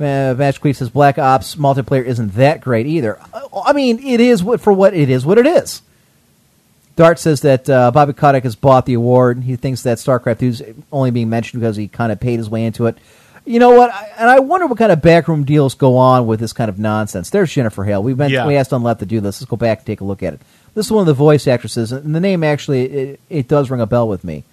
uh, 0.00 0.34
Match 0.36 0.60
Queen 0.60 0.74
says 0.74 0.90
Black 0.90 1.18
Ops 1.18 1.54
multiplayer 1.56 2.04
isn't 2.04 2.34
that 2.34 2.60
great 2.60 2.86
either. 2.86 3.18
I 3.64 3.72
mean, 3.72 3.98
it 4.04 4.20
is 4.20 4.42
what 4.42 4.60
for 4.60 4.72
what 4.72 4.94
it 4.94 5.08
is. 5.10 5.24
What 5.24 5.38
it 5.38 5.46
is. 5.46 5.82
Dart 6.96 7.18
says 7.18 7.42
that 7.42 7.68
uh, 7.68 7.90
Bobby 7.90 8.14
Kotick 8.14 8.44
has 8.44 8.56
bought 8.56 8.86
the 8.86 8.94
award. 8.94 9.42
He 9.42 9.56
thinks 9.56 9.82
that 9.82 9.98
StarCraft 9.98 10.38
2 10.38 10.46
is 10.46 10.62
only 10.90 11.10
being 11.10 11.28
mentioned 11.28 11.60
because 11.60 11.76
he 11.76 11.88
kind 11.88 12.10
of 12.10 12.18
paid 12.20 12.38
his 12.38 12.48
way 12.48 12.64
into 12.64 12.86
it. 12.86 12.96
You 13.44 13.58
know 13.60 13.70
what? 13.76 13.90
I, 13.90 14.10
and 14.16 14.30
I 14.30 14.38
wonder 14.40 14.66
what 14.66 14.78
kind 14.78 14.90
of 14.90 15.02
backroom 15.02 15.44
deals 15.44 15.74
go 15.74 15.98
on 15.98 16.26
with 16.26 16.40
this 16.40 16.52
kind 16.54 16.68
of 16.70 16.78
nonsense. 16.78 17.28
There's 17.30 17.52
Jennifer 17.52 17.84
Hale. 17.84 18.02
We've 18.02 18.16
been, 18.16 18.30
Yeah. 18.30 18.46
we 18.46 18.56
asked 18.56 18.70
Unleft 18.72 19.00
to 19.00 19.06
do 19.06 19.20
this. 19.20 19.40
Let's 19.40 19.48
go 19.50 19.56
back 19.56 19.78
and 19.80 19.86
take 19.86 20.00
a 20.00 20.04
look 20.04 20.22
at 20.22 20.34
it. 20.34 20.40
This 20.74 20.86
is 20.86 20.92
one 20.92 21.02
of 21.02 21.06
the 21.06 21.14
voice 21.14 21.46
actresses, 21.46 21.92
and 21.92 22.14
the 22.14 22.20
name 22.20 22.42
actually 22.42 22.84
it, 22.86 23.20
it 23.30 23.48
does 23.48 23.70
ring 23.70 23.80
a 23.80 23.86
bell 23.86 24.08
with 24.08 24.24
me. 24.24 24.44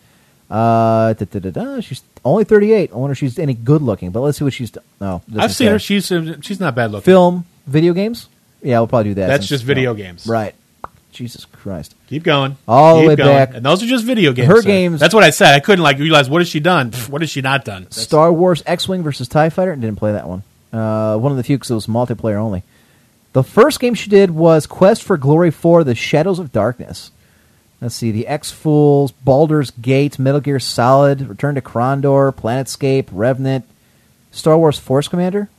Uh, 0.53 1.13
da, 1.13 1.25
da, 1.25 1.39
da, 1.39 1.49
da. 1.49 1.79
She's 1.81 2.03
only 2.23 2.43
38. 2.43 2.91
I 2.93 2.95
wonder 2.95 3.13
if 3.13 3.17
she's 3.17 3.39
any 3.39 3.55
good 3.55 3.81
looking. 3.81 4.11
But 4.11 4.19
let's 4.21 4.37
see 4.37 4.43
what 4.43 4.53
she's 4.53 4.69
done. 4.69 4.83
No, 5.01 5.23
I've 5.37 5.51
seen 5.51 5.65
say. 5.67 5.71
her. 5.71 5.79
She's 5.79 6.11
uh, 6.11 6.37
she's 6.41 6.59
not 6.59 6.75
bad 6.75 6.91
looking. 6.91 7.05
film, 7.05 7.45
video 7.65 7.93
games. 7.93 8.29
Yeah, 8.61 8.79
we'll 8.79 8.87
probably 8.87 9.11
do 9.11 9.13
that. 9.15 9.27
That's 9.27 9.41
since- 9.43 9.49
just 9.49 9.63
video 9.63 9.93
no. 9.93 9.97
games. 9.97 10.27
right? 10.27 10.53
Jesus 11.11 11.45
Christ. 11.45 11.95
Keep 12.07 12.23
going. 12.23 12.55
All 12.67 13.01
the 13.01 13.07
way 13.07 13.15
going. 13.15 13.29
back. 13.29 13.53
And 13.55 13.63
those 13.65 13.83
are 13.83 13.85
just 13.87 14.03
video 14.05 14.31
games. 14.31 14.47
Her 14.47 14.61
sir. 14.61 14.67
games- 14.67 14.99
That's 14.99 15.13
what 15.13 15.23
I 15.23 15.29
said. 15.31 15.53
I 15.53 15.59
couldn't 15.59 15.83
like 15.83 15.97
realize 15.99 16.29
what 16.29 16.41
has 16.41 16.49
she 16.49 16.59
done? 16.59 16.91
What 17.09 17.21
has 17.21 17.29
she 17.29 17.41
not 17.41 17.65
done? 17.65 17.83
That's- 17.83 18.01
Star 18.01 18.31
Wars 18.31 18.61
X-wing 18.65 19.03
versus 19.03 19.27
Tie 19.27 19.49
Fighter. 19.49 19.71
And 19.71 19.81
didn't 19.81 19.97
play 19.97 20.11
that 20.13 20.27
one. 20.27 20.43
Uh, 20.71 21.17
one 21.17 21.31
of 21.31 21.37
the 21.37 21.43
few 21.43 21.57
because 21.57 21.69
it 21.71 21.75
was 21.75 21.85
multiplayer 21.87 22.35
only. 22.37 22.63
The 23.33 23.43
first 23.43 23.79
game 23.79 23.93
she 23.95 24.09
did 24.09 24.31
was 24.31 24.65
Quest 24.67 25.03
for 25.03 25.17
Glory 25.17 25.51
4: 25.51 25.83
The 25.83 25.93
Shadows 25.95 26.37
of 26.39 26.51
Darkness. 26.51 27.11
Let's 27.83 27.95
see, 27.95 28.11
the 28.11 28.27
X-Files, 28.27 29.11
Baldur's 29.11 29.69
Gate, 29.71 30.17
Metal 30.17 30.39
Gear 30.39 30.57
Solid, 30.57 31.27
Return 31.27 31.55
to 31.55 31.61
Krondor, 31.61 32.33
Planescape, 32.33 33.09
Revenant, 33.11 33.65
Star 34.31 34.57
Wars 34.57 34.79
Force 34.79 35.09
Commander, 35.09 35.49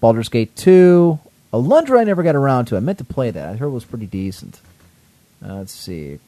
Baldur's 0.00 0.30
Gate 0.30 0.56
2, 0.56 1.20
Alundra 1.52 2.00
I 2.00 2.04
never 2.04 2.22
got 2.22 2.34
around 2.34 2.66
to. 2.66 2.78
I 2.78 2.80
meant 2.80 2.96
to 2.98 3.04
play 3.04 3.30
that. 3.30 3.50
I 3.50 3.56
heard 3.56 3.66
it 3.66 3.72
was 3.72 3.84
pretty 3.84 4.06
decent. 4.06 4.62
Uh, 5.44 5.56
let's 5.56 5.74
see, 5.74 6.20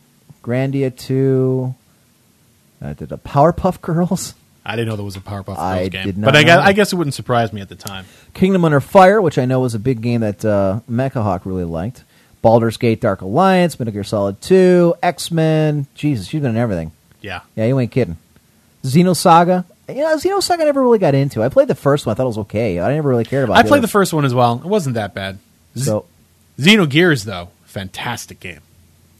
Grandia 0.44 0.94
2, 0.94 1.74
uh, 2.82 2.92
did 2.92 3.10
a 3.10 3.16
Powerpuff 3.16 3.80
Girls. 3.80 4.34
I 4.62 4.76
didn't 4.76 4.88
know 4.88 4.96
there 4.96 5.06
was 5.06 5.16
a 5.16 5.20
Powerpuff 5.20 5.46
Girls 5.46 5.58
I 5.58 5.88
game, 5.88 6.04
did 6.04 6.18
not 6.18 6.26
but 6.26 6.36
I 6.36 6.42
guess. 6.42 6.58
I 6.58 6.74
guess 6.74 6.92
it 6.92 6.96
wouldn't 6.96 7.14
surprise 7.14 7.50
me 7.50 7.62
at 7.62 7.70
the 7.70 7.76
time. 7.76 8.04
Kingdom 8.34 8.62
Under 8.66 8.78
Fire, 8.78 9.22
which 9.22 9.38
I 9.38 9.46
know 9.46 9.60
was 9.60 9.74
a 9.74 9.78
big 9.78 10.02
game 10.02 10.20
that 10.20 10.44
uh, 10.44 10.80
Mecha 10.88 11.22
Hawk 11.22 11.46
really 11.46 11.64
liked. 11.64 12.04
Baldur's 12.42 12.76
Gate 12.76 13.00
Dark 13.00 13.20
Alliance, 13.20 13.78
Metal 13.78 13.92
Gear 13.92 14.04
Solid 14.04 14.40
2, 14.40 14.94
X 15.02 15.30
Men. 15.30 15.86
Jesus, 15.94 16.26
she's 16.26 16.40
been 16.40 16.50
in 16.50 16.56
everything. 16.56 16.92
Yeah, 17.20 17.40
Yeah, 17.56 17.66
you 17.66 17.78
ain't 17.78 17.92
kidding. 17.92 18.16
Xenosaga. 18.82 19.64
You 19.88 19.96
know, 19.96 20.16
Xenosaga 20.16 20.60
I 20.60 20.64
never 20.64 20.82
really 20.82 20.98
got 20.98 21.14
into. 21.14 21.42
I 21.42 21.48
played 21.50 21.68
the 21.68 21.74
first 21.74 22.06
one. 22.06 22.12
I 22.12 22.16
thought 22.16 22.22
it 22.24 22.26
was 22.28 22.38
okay. 22.38 22.80
I 22.80 22.94
never 22.94 23.08
really 23.10 23.24
cared 23.24 23.44
about 23.44 23.56
I 23.56 23.60
it. 23.60 23.64
I 23.66 23.68
played 23.68 23.82
the 23.82 23.88
first 23.88 24.12
one 24.14 24.24
as 24.24 24.32
well. 24.32 24.54
It 24.56 24.64
wasn't 24.64 24.94
that 24.94 25.12
bad. 25.14 25.38
So, 25.74 26.06
Xenogears 26.58 27.24
though, 27.24 27.50
fantastic 27.64 28.40
game. 28.40 28.60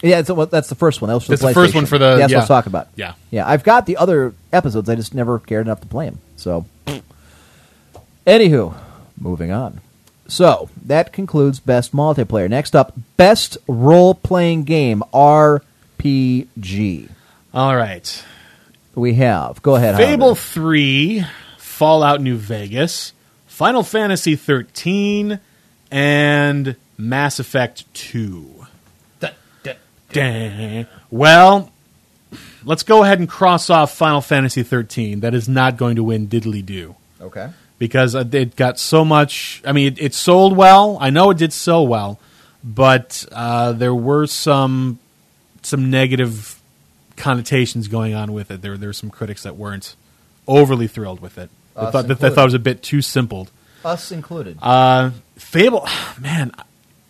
yeah, 0.03 0.23
so, 0.23 0.33
well, 0.35 0.47
that's 0.47 0.69
the 0.69 0.75
first 0.75 1.03
one. 1.03 1.09
That 1.09 1.15
was 1.15 1.27
That's 1.27 1.43
the, 1.43 1.49
the 1.49 1.55
first 1.55 1.75
one 1.75 1.85
for 1.87 1.99
the- 1.99 2.13
Yeah, 2.13 2.17
that's 2.19 2.31
yeah. 2.33 2.39
what 2.39 2.43
I'm 2.45 2.49
talking 2.49 2.71
about. 2.71 2.89
Yeah. 2.97 3.15
Yeah, 3.31 3.47
I've 3.47 3.65
got 3.65 3.85
the 3.85 3.99
other 3.99 4.33
episodes. 4.53 4.89
I 4.89 4.95
just 4.95 5.15
never 5.15 5.39
cared 5.39 5.67
enough 5.67 5.81
to 5.83 5.87
play 5.87 6.07
them. 6.07 6.19
So, 6.37 6.65
anywho, 8.27 8.75
moving 9.21 9.51
on. 9.53 9.81
So, 10.31 10.69
that 10.85 11.13
concludes 11.13 11.59
Best 11.61 11.93
Multiplayer. 11.93 12.49
Next 12.49 12.77
up, 12.77 12.95
Best 13.17 13.59
Role 13.67 14.15
Playing 14.15 14.63
Game, 14.63 15.03
RPG. 15.13 17.09
All 17.53 17.77
right, 17.77 18.25
We 18.95 19.15
have. 19.15 19.61
Go 19.63 19.75
ahead, 19.75 19.97
Fable 19.97 20.29
Howard. 20.29 20.39
Three, 20.39 21.25
Fallout 21.59 22.21
New 22.21 22.37
Vegas, 22.37 23.13
Final 23.47 23.83
Fantasy 23.83 24.37
Thirteen, 24.37 25.41
and 25.91 26.77
Mass 26.97 27.41
Effect 27.41 27.93
Two. 27.93 28.67
Dang. 30.13 30.87
Well, 31.11 31.71
let's 32.65 32.83
go 32.83 33.03
ahead 33.05 33.19
and 33.19 33.29
cross 33.29 33.71
off 33.71 33.95
Final 33.95 34.21
Fantasy 34.21 34.63
13. 34.63 35.21
That 35.21 35.35
is 35.35 35.49
not 35.49 35.77
going 35.77 35.97
to 35.97 36.05
win 36.05 36.27
diddly 36.29 36.65
do 36.65 36.97
Okay. 37.21 37.51
Because 37.81 38.15
it 38.15 38.55
got 38.55 38.79
so 38.79 39.05
much. 39.05 39.61
I 39.67 39.73
mean, 39.73 39.89
it, 39.95 40.01
it 40.01 40.15
sold 40.15 40.57
well. 40.57 40.97
I 41.01 41.11
know 41.11 41.31
it 41.31 41.39
did 41.39 41.53
so 41.53 41.83
well, 41.83 42.21
but 42.63 43.25
uh, 43.33 43.73
there 43.73 43.95
were 43.95 44.29
some 44.29 45.01
some 45.63 45.91
negative 45.91 46.61
connotations 47.17 47.89
going 47.89 48.15
on 48.15 48.33
with 48.33 48.51
it. 48.53 48.63
There 48.63 48.77
there 48.77 48.89
were 48.89 48.93
some 48.93 49.11
critics 49.11 49.43
that 49.43 49.57
weren't 49.57 49.97
overly 50.47 50.87
thrilled 50.87 51.21
with 51.21 51.39
it. 51.39 51.51
They 51.75 51.83
Us 51.83 51.93
thought, 51.93 52.03
that 52.03 52.07
they 52.07 52.13
included. 52.29 52.35
thought 52.35 52.43
it 52.43 52.45
was 52.45 52.55
a 52.55 52.59
bit 52.61 52.83
too 52.83 53.03
simple. 53.03 53.49
Us 53.85 54.13
included. 54.13 54.59
Uh, 54.63 55.11
Fable, 55.37 55.89
man. 56.21 56.53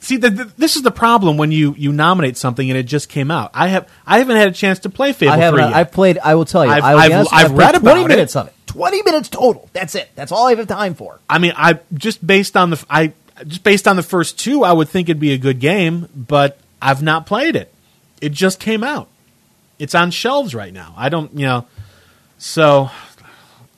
See, 0.03 0.17
the, 0.17 0.31
the, 0.31 0.45
this 0.57 0.77
is 0.77 0.83
the 0.83 0.91
problem 0.91 1.37
when 1.37 1.53
you, 1.53 1.75
you 1.77 1.93
nominate 1.93 2.39
something 2.39 2.71
and 2.71 2.79
it 2.79 2.85
just 2.85 3.11
came 3.11 3.31
out. 3.31 3.51
I 3.53 3.69
have 3.69 3.87
I 4.07 4.19
haven't 4.19 4.37
had 4.37 4.49
a 4.49 4.53
chance 4.53 4.79
to 4.81 4.89
play 4.91 5.13
Fable 5.13 5.33
I 5.33 5.37
haven't. 5.37 5.61
3 5.61 5.69
yet. 5.69 5.77
I've 5.77 5.93
played. 5.93 6.19
I 6.19 6.35
will 6.37 6.47
tell 6.47 6.65
you. 6.65 6.71
I've- 6.71 6.81
I 6.83 6.95
will 6.95 7.01
be 7.01 7.05
I've- 7.05 7.15
honest, 7.15 7.35
I've 7.35 7.47
played 7.49 7.59
read 7.59 7.75
about 7.75 7.97
it. 7.99 8.09
minutes 8.09 8.35
of 8.37 8.47
it. 8.49 8.55
Twenty 8.71 9.03
minutes 9.03 9.29
total. 9.29 9.69
That's 9.73 9.95
it. 9.97 10.11
That's 10.15 10.31
all 10.31 10.47
I 10.47 10.55
have 10.55 10.69
time 10.69 10.95
for. 10.95 11.19
I 11.29 11.39
mean, 11.39 11.53
I 11.57 11.81
just 11.93 12.25
based 12.25 12.57
on 12.57 12.71
the 12.71 12.85
I 12.89 13.13
just 13.47 13.65
based 13.65 13.89
on 13.89 13.97
the 13.97 14.03
first 14.03 14.39
two, 14.39 14.63
I 14.63 14.73
would 14.73 14.89
think 14.89 15.09
it'd 15.09 15.19
be 15.19 15.33
a 15.33 15.39
good 15.39 15.59
game, 15.59 16.09
but 16.15 16.59
I've 16.81 17.03
not 17.03 17.27
played 17.27 17.57
it. 17.57 17.73
It 18.21 18.31
just 18.33 18.61
came 18.61 18.85
out. 18.85 19.09
It's 19.79 19.95
on 19.95 20.11
shelves 20.13 20.55
right 20.55 20.73
now. 20.73 20.95
I 20.97 21.09
don't, 21.09 21.33
you 21.35 21.47
know. 21.47 21.67
So, 22.39 22.91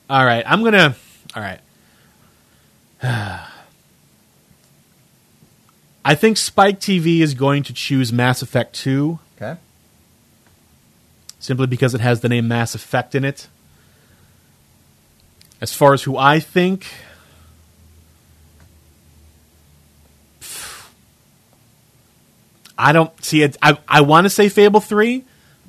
all 0.09 0.25
right, 0.25 0.43
I'm 0.45 0.63
gonna. 0.63 0.95
All 1.35 1.41
right. 1.41 1.59
I 6.05 6.15
think 6.15 6.37
Spike 6.37 6.79
TV 6.79 7.19
is 7.21 7.33
going 7.33 7.63
to 7.63 7.73
choose 7.73 8.11
Mass 8.13 8.41
Effect 8.41 8.75
2 8.75 9.19
Okay. 9.41 9.59
simply 11.39 11.65
because 11.67 11.95
it 11.95 12.01
has 12.01 12.19
the 12.19 12.29
name 12.29 12.47
Mass 12.47 12.75
Effect 12.75 13.15
in 13.15 13.23
it. 13.25 13.47
As 15.63 15.73
far 15.73 15.93
as 15.93 16.03
who 16.03 16.17
I 16.17 16.41
think, 16.41 16.85
I 22.77 22.91
don't 22.91 23.23
see 23.23 23.43
it. 23.43 23.55
I, 23.61 23.77
I 23.87 24.01
want 24.01 24.25
to 24.25 24.29
say 24.29 24.49
Fable 24.49 24.81
3, 24.81 25.23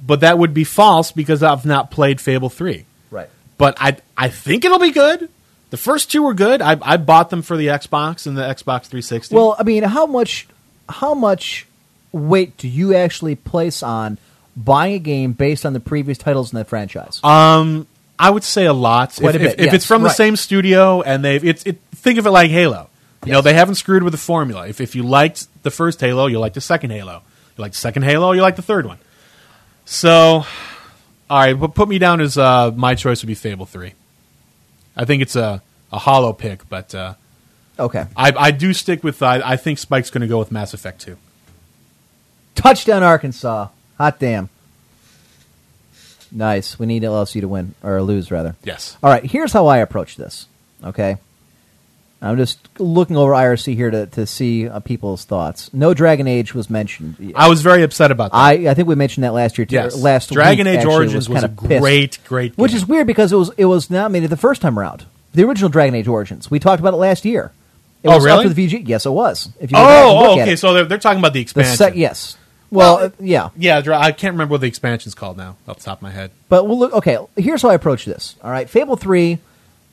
but 0.05 0.19
that 0.23 0.37
would 0.37 0.53
be 0.53 0.65
false 0.65 1.13
because 1.13 1.45
I've 1.45 1.65
not 1.65 1.93
played 1.93 2.21
Fable 2.21 2.51
3. 2.51 2.85
Right. 3.13 3.31
But 3.57 3.77
I, 3.79 3.99
I 4.17 4.31
think 4.31 4.65
it'll 4.65 4.81
be 4.81 4.91
good. 4.91 5.29
The 5.71 5.77
first 5.77 6.11
two 6.11 6.25
were 6.25 6.35
good. 6.35 6.61
I, 6.61 6.77
I 6.83 6.97
bought 6.97 7.31
them 7.31 7.43
for 7.43 7.57
the 7.57 7.69
Xbox 7.69 8.27
and 8.27 8.37
the 8.37 8.43
Xbox 8.43 8.87
360. 8.87 9.33
Well, 9.33 9.55
I 9.57 9.63
mean, 9.63 9.85
how 9.85 10.07
much 10.07 10.49
how 10.89 11.15
much 11.15 11.69
weight 12.11 12.57
do 12.57 12.67
you 12.67 12.97
actually 12.97 13.37
place 13.37 13.81
on 13.85 14.19
buying 14.57 14.95
a 14.95 14.99
game 14.99 15.35
based 15.35 15.65
on 15.65 15.73
the 15.73 15.79
previous 15.79 16.19
titles 16.19 16.53
in 16.53 16.57
that 16.57 16.67
franchise? 16.67 17.21
Um, 17.23 17.87
I 18.19 18.31
would 18.31 18.45
say 18.45 18.67
a 18.67 18.73
lot. 18.73 19.15
Quite 19.17 19.35
if, 19.35 19.41
a 19.41 19.45
bit, 19.45 19.61
if 19.61 19.65
yes, 19.67 19.75
it's 19.75 19.87
from 19.87 20.03
the 20.03 20.09
right. 20.09 20.17
same 20.17 20.37
studio 20.37 21.03
and 21.03 21.25
they've 21.25 21.45
it's 21.45 21.65
it, 21.65 21.81
think 21.95 22.19
of 22.19 22.27
it 22.27 22.31
like 22.31 22.51
Halo. 22.51 22.89
You 23.25 23.33
know, 23.33 23.41
they 23.41 23.55
haven't 23.55 23.77
screwed 23.77 24.03
with 24.03 24.13
the 24.13 24.19
formula. 24.19 24.69
If 24.69 24.81
if 24.81 24.95
you 24.95 25.03
liked 25.03 25.47
the 25.63 25.71
first 25.71 26.01
Halo, 26.01 26.27
you 26.27 26.39
like 26.39 26.55
the 26.55 26.61
second 26.61 26.91
Halo. 26.91 27.23
You 27.57 27.63
like 27.63 27.73
the 27.73 27.79
second 27.79 28.03
Halo, 28.03 28.33
you 28.33 28.43
like 28.43 28.57
the 28.57 28.63
third 28.63 28.87
one. 28.87 28.99
So, 29.85 30.45
all 31.31 31.39
right, 31.39 31.59
but 31.59 31.75
put 31.75 31.89
me 31.89 31.99
down 31.99 32.21
as 32.21 32.37
uh, 32.39 32.71
my 32.73 32.95
choice 32.95 33.23
would 33.23 33.29
be 33.29 33.35
Fable 33.35 33.67
Three. 33.67 33.95
I 34.97 35.05
think 35.05 35.23
it's 35.23 35.37
a 35.37 35.63
a 35.93 35.99
hollow 35.99 36.33
pick, 36.33 36.69
but 36.69 36.95
uh, 36.95 37.15
Okay. 37.79 38.07
I 38.17 38.33
I 38.33 38.51
do 38.51 38.73
stick 38.73 39.03
with. 39.03 39.23
I, 39.23 39.41
I 39.45 39.57
think 39.57 39.79
Spike's 39.79 40.11
going 40.11 40.23
to 40.23 40.29
go 40.29 40.39
with 40.39 40.53
Mass 40.53 40.75
Effect 40.75 41.01
Two. 41.01 41.17
Touchdown, 42.55 43.03
Arkansas. 43.03 43.69
Hot 43.99 44.19
damn. 44.19 44.49
Nice. 46.35 46.79
We 46.79 46.87
need 46.87 47.03
LSU 47.05 47.41
to 47.41 47.49
win, 47.49 47.75
or 47.83 48.03
lose, 48.03 48.31
rather. 48.31 48.57
Yes. 48.65 48.97
All 49.03 49.09
right, 49.11 49.25
here's 49.25 49.53
how 49.53 49.67
I 49.69 49.79
approach 49.79 50.17
this. 50.17 50.47
Okay. 50.83 51.17
I'm 52.21 52.37
just 52.39 52.59
looking 52.81 53.17
over 53.19 53.33
IRC 53.33 53.75
here 53.77 53.91
to, 53.91 54.07
to 54.07 54.27
see 54.27 54.67
uh, 54.67 54.81
people's 54.81 55.25
thoughts. 55.27 55.73
No 55.75 55.93
Dragon 55.93 56.27
Age 56.27 56.55
was 56.55 56.71
mentioned. 56.71 57.35
I 57.37 57.49
was 57.51 57.61
very 57.61 57.83
upset 57.83 58.11
about 58.11 58.33
that. 58.33 58.37
I, 58.39 58.53
I 58.71 58.75
think 58.75 58.89
we 58.89 58.95
mentioned 58.95 59.25
that 59.25 59.35
last 59.35 59.59
year 59.59 59.67
too. 59.67 59.75
Yes. 59.75 59.95
Last 59.97 60.33
Dragon 60.33 60.67
week, 60.67 60.73
Age 60.73 60.79
actually, 60.79 60.95
Origins 60.95 61.29
was 61.29 61.43
kinda 61.43 61.55
a 61.65 61.69
pissed. 61.69 61.83
great, 61.83 62.19
great 62.27 62.57
which 62.59 62.73
is 62.73 62.87
weird 62.87 63.07
because 63.07 63.31
it 63.31 63.37
was 63.37 63.51
it 63.59 63.67
was 63.67 63.91
nominated 63.91 64.31
the 64.31 64.39
first 64.39 64.63
time 64.63 64.79
around. 64.79 65.05
The 65.35 65.45
original 65.45 65.69
Dragon 65.69 65.95
Age 65.95 66.09
Origins. 66.09 66.51
We 66.51 66.59
talked 66.59 66.81
about 66.81 66.95
it 66.95 66.99
last 66.99 67.25
year. 67.27 67.53
It 68.03 68.09
Oh, 68.09 68.15
was 68.17 68.25
really? 68.25 68.49
for 68.49 68.55
the 68.55 68.67
VG. 68.69 68.89
Yes, 68.89 69.05
it 69.05 69.11
was. 69.11 69.51
If 69.61 69.71
you 69.71 69.77
go 69.77 69.83
back 69.85 70.05
and 70.05 70.09
oh, 70.19 70.27
oh 70.37 70.41
okay. 70.41 70.53
it. 70.53 70.59
So 70.59 70.73
they're, 70.73 70.85
they're 70.87 70.99
talking 70.99 71.19
about 71.19 71.33
the 71.35 71.39
the 71.41 71.43
expansion. 71.43 71.77
sec- 71.77 71.97
yes. 71.97 72.39
Well, 72.75 72.97
uh, 72.99 73.11
yeah. 73.21 73.51
Yeah, 73.57 73.83
I 73.97 74.13
can't 74.13 74.35
remember 74.35 74.53
what 74.53 74.61
the 74.61 74.67
expansion's 74.67 75.15
called 75.15 75.37
now, 75.37 75.57
off 75.69 75.79
the 75.79 75.85
top 75.85 75.99
of 75.99 76.03
my 76.03 76.11
head. 76.11 76.31
But 76.49 76.67
we'll 76.67 76.79
look. 76.79 76.93
Okay, 76.95 77.19
here's 77.37 77.63
how 77.63 77.71
I 77.71 77.75
approach 77.75 78.05
this. 78.05 78.37
All 78.43 78.51
right, 78.51 78.69
Fable 78.69 78.97
Three, 78.97 79.39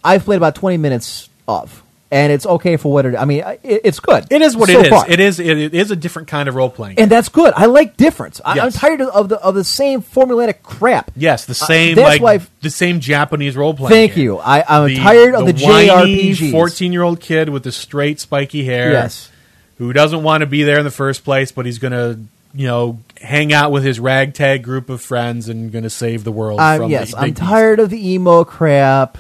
I've 0.04 0.24
played 0.26 0.38
about 0.38 0.56
20 0.56 0.78
minutes 0.78 1.30
of, 1.48 1.84
and 2.10 2.32
it's 2.34 2.46
okay 2.46 2.78
for 2.78 2.92
what 2.92 3.06
it. 3.06 3.16
I 3.16 3.26
mean, 3.26 3.44
it, 3.64 3.82
it's 3.84 4.00
good. 4.00 4.26
It 4.32 4.42
is 4.42 4.58
what 4.58 4.70
so 4.70 4.80
it 4.80 4.86
is. 4.88 4.90
far. 4.90 5.10
It 5.10 5.20
is. 5.20 5.40
It, 5.40 5.58
it 5.58 5.74
is 5.76 5.92
a 5.92 5.96
different 5.96 6.28
kind 6.28 6.50
of 6.50 6.56
role 6.56 6.70
playing. 6.70 6.98
and 7.00 7.10
that's 7.10 7.30
good. 7.30 7.54
I 7.56 7.68
like 7.68 7.98
difference. 7.98 8.42
I, 8.44 8.52
I'm 8.52 8.58
Yes. 8.58 8.76
tired 8.76 9.02
of, 9.02 9.30
the 9.30 9.40
of 9.40 9.54
the 9.56 9.64
same 9.64 10.02
formulaic 10.02 10.62
crap. 10.64 11.12
yes, 11.16 11.46
the 11.46 11.52
Uh, 11.52 11.54
same 11.68 11.96
that's 11.96 12.08
like 12.08 12.22
why- 12.22 12.46
the 12.62 12.70
same 12.72 13.00
Japanese 13.00 13.56
role 13.56 13.74
playing. 13.76 13.92
Thank 13.92 14.18
you. 14.18 14.38
I, 14.40 14.64
I'm 14.68 14.96
tired 14.96 15.36
of 15.36 15.46
the, 15.46 15.54
JRPGs. 15.54 16.52
Fourteen 16.52 16.92
year 16.94 17.04
old 17.04 17.20
kid 17.20 17.50
with 17.50 17.64
the 17.64 17.72
straight 17.72 18.20
spiky 18.20 18.66
hair. 18.66 18.92
Yes. 18.92 19.30
who 19.78 19.94
doesn't 19.94 20.22
want 20.24 20.42
to 20.42 20.46
be 20.46 20.62
there 20.64 20.78
in 20.78 20.84
the 20.84 20.92
first 20.92 21.24
place, 21.24 21.52
but 21.52 21.66
he's 21.66 21.80
gonna 21.80 22.20
you 22.54 22.68
know 22.68 23.00
hang 23.22 23.54
out 23.54 23.72
with 23.72 23.84
his 23.84 24.00
ragtag 24.00 24.64
group 24.64 24.90
of 24.90 25.02
friends 25.02 25.48
and 25.50 25.72
gonna 25.72 25.90
save 25.90 26.24
the 26.24 26.32
world. 26.32 26.60
From 26.60 26.90
yes, 26.90 27.14
I'm 27.16 27.26
big 27.26 27.36
beast. 27.36 27.48
tired 27.50 27.80
of 27.80 27.90
the 27.90 28.10
emo 28.14 28.44
crap. 28.44 29.18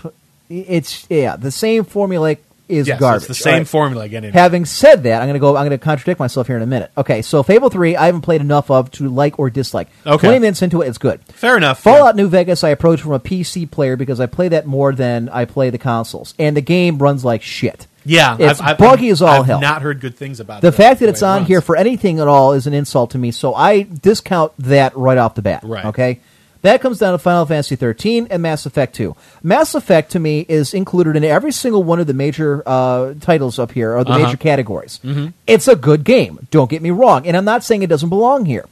It's 0.50 1.06
yeah, 1.10 1.36
the 1.38 1.52
same 1.52 1.86
formulaic 1.86 2.40
is 2.68 2.88
Yes, 2.88 3.00
garbage. 3.02 3.22
it's 3.24 3.28
the 3.28 3.34
same 3.36 3.60
right. 3.60 3.68
formula 3.68 4.06
again. 4.06 4.24
in- 4.24 4.32
Having 4.34 4.64
said 4.66 5.04
that, 5.04 5.22
I'm 5.22 5.28
going 5.28 5.34
to 5.34 5.40
go. 5.40 5.58
I'm 5.58 5.66
going 5.68 5.72
to 5.72 5.78
contradict 5.78 6.20
myself 6.22 6.48
here 6.48 6.56
in 6.56 6.62
a 6.62 6.66
minute. 6.68 6.90
Okay, 6.98 7.22
so 7.22 7.44
Fable 7.44 7.70
Three, 7.70 7.96
I 7.98 8.06
haven't 8.06 8.22
played 8.22 8.40
enough 8.42 8.72
of 8.72 8.90
to 8.92 9.10
like 9.10 9.38
or 9.40 9.50
dislike. 9.50 9.90
Okay. 10.08 10.28
Twenty 10.28 10.40
minutes 10.40 10.62
into 10.62 10.82
it, 10.82 10.88
it's 10.88 10.98
good. 10.98 11.22
Fair 11.24 11.58
enough. 11.58 11.82
Fallout 11.82 12.16
New 12.16 12.28
Vegas, 12.30 12.64
I 12.64 12.70
approach 12.70 13.02
from 13.02 13.12
a 13.14 13.20
PC 13.20 13.70
player 13.70 13.96
because 13.98 14.20
I 14.22 14.26
play 14.26 14.48
that 14.50 14.66
more 14.66 14.94
than 14.94 15.28
I 15.30 15.46
play 15.46 15.70
the 15.70 15.78
consoles, 15.78 16.34
and 16.40 16.56
the 16.56 16.62
game 16.62 16.98
runs 16.98 17.26
like 17.26 17.42
shit. 17.42 17.88
Yeah, 18.06 18.36
it's 18.40 18.60
I've, 18.60 18.72
I've, 18.72 18.78
buggy 18.78 19.10
as 19.10 19.22
all 19.22 19.42
I've 19.42 19.46
hell. 19.46 19.62
Not 19.62 19.82
heard 19.82 20.00
good 20.00 20.16
things 20.16 20.40
about 20.40 20.62
the 20.62 20.70
it, 20.70 20.76
fact 20.76 21.00
that 21.02 21.10
it's 21.10 21.22
it 21.22 21.26
on 21.26 21.46
here 21.46 21.62
for 21.62 21.76
anything 21.76 22.20
at 22.20 22.28
all 22.28 22.54
is 22.54 22.66
an 22.68 22.74
insult 22.74 23.12
to 23.12 23.18
me, 23.18 23.32
so 23.32 23.54
I 23.54 23.84
discount 23.84 24.54
that 24.60 24.96
right 24.98 25.18
off 25.18 25.36
the 25.36 25.42
bat. 25.42 25.64
Right. 25.64 25.86
Okay. 25.86 26.20
That 26.64 26.80
comes 26.80 27.00
down 27.00 27.14
to 27.14 27.18
Final 27.18 27.48
Fantasy 27.48 27.76
13 27.76 28.28
and 28.30 28.42
Mass 28.44 28.68
Effect 28.68 28.94
2. 28.96 29.16
Mass 29.42 29.74
Effect 29.74 30.12
to 30.12 30.20
me 30.20 30.46
is 30.48 30.76
included 30.76 31.16
in 31.16 31.24
every 31.24 31.52
single 31.52 31.82
one 31.84 32.00
of 32.00 32.06
the 32.06 32.14
major 32.14 32.62
uh, 32.68 33.16
titles 33.20 33.58
up 33.58 33.72
here, 33.72 33.96
or 33.98 34.04
the 34.04 34.12
Uh-huh. 34.12 34.26
major 34.26 34.38
categories. 34.38 35.00
Mm-hmm. 35.04 35.28
It's 35.48 35.68
a 35.68 35.76
good 35.76 36.04
game. 36.04 36.48
Don't 36.52 36.70
get 36.70 36.84
me 36.84 36.92
wrong, 36.92 37.26
and 37.26 37.36
I'm 37.36 37.46
not 37.46 37.64
saying 37.64 37.82
it 37.82 37.88
doesn't 37.90 38.10
belong 38.10 38.46
here. 38.46 38.66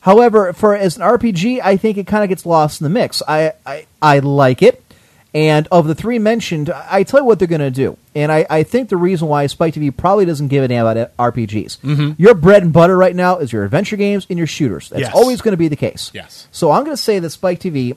However, 0.00 0.52
for 0.52 0.74
as 0.74 0.96
an 0.96 1.02
RPG, 1.02 1.60
I 1.62 1.76
think 1.76 1.96
it 1.98 2.06
kind 2.06 2.22
of 2.22 2.28
gets 2.28 2.44
lost 2.46 2.80
in 2.80 2.84
the 2.84 2.90
mix. 2.90 3.22
I, 3.26 3.52
I 3.64 3.86
I 4.02 4.18
like 4.20 4.62
it, 4.62 4.82
and 5.34 5.66
of 5.72 5.86
the 5.88 5.94
three 5.94 6.18
mentioned, 6.20 6.70
I 6.70 7.02
tell 7.02 7.20
you 7.20 7.26
what 7.26 7.38
they're 7.40 7.48
going 7.48 7.60
to 7.60 7.70
do, 7.70 7.98
and 8.14 8.30
I, 8.30 8.46
I 8.48 8.62
think 8.62 8.88
the 8.88 8.96
reason 8.96 9.26
why 9.28 9.46
Spike 9.48 9.74
TV 9.74 9.94
probably 9.94 10.24
doesn't 10.24 10.48
give 10.48 10.62
a 10.62 10.68
damn 10.68 10.86
about 10.86 11.16
RPGs. 11.18 11.78
Mm-hmm. 11.80 12.22
Your 12.22 12.34
bread 12.34 12.62
and 12.62 12.72
butter 12.72 12.96
right 12.96 13.14
now 13.16 13.38
is 13.38 13.52
your 13.52 13.64
adventure 13.64 13.96
games 13.96 14.26
and 14.30 14.38
your 14.38 14.46
shooters. 14.46 14.88
That's 14.90 15.00
Yes. 15.02 15.14
always 15.14 15.40
going 15.42 15.52
to 15.52 15.56
be 15.58 15.68
the 15.68 15.76
case. 15.76 16.10
Yes. 16.14 16.46
So 16.52 16.70
I'm 16.70 16.84
going 16.84 16.96
to 16.96 17.02
say 17.02 17.18
that 17.18 17.30
Spike 17.30 17.58
TV 17.60 17.96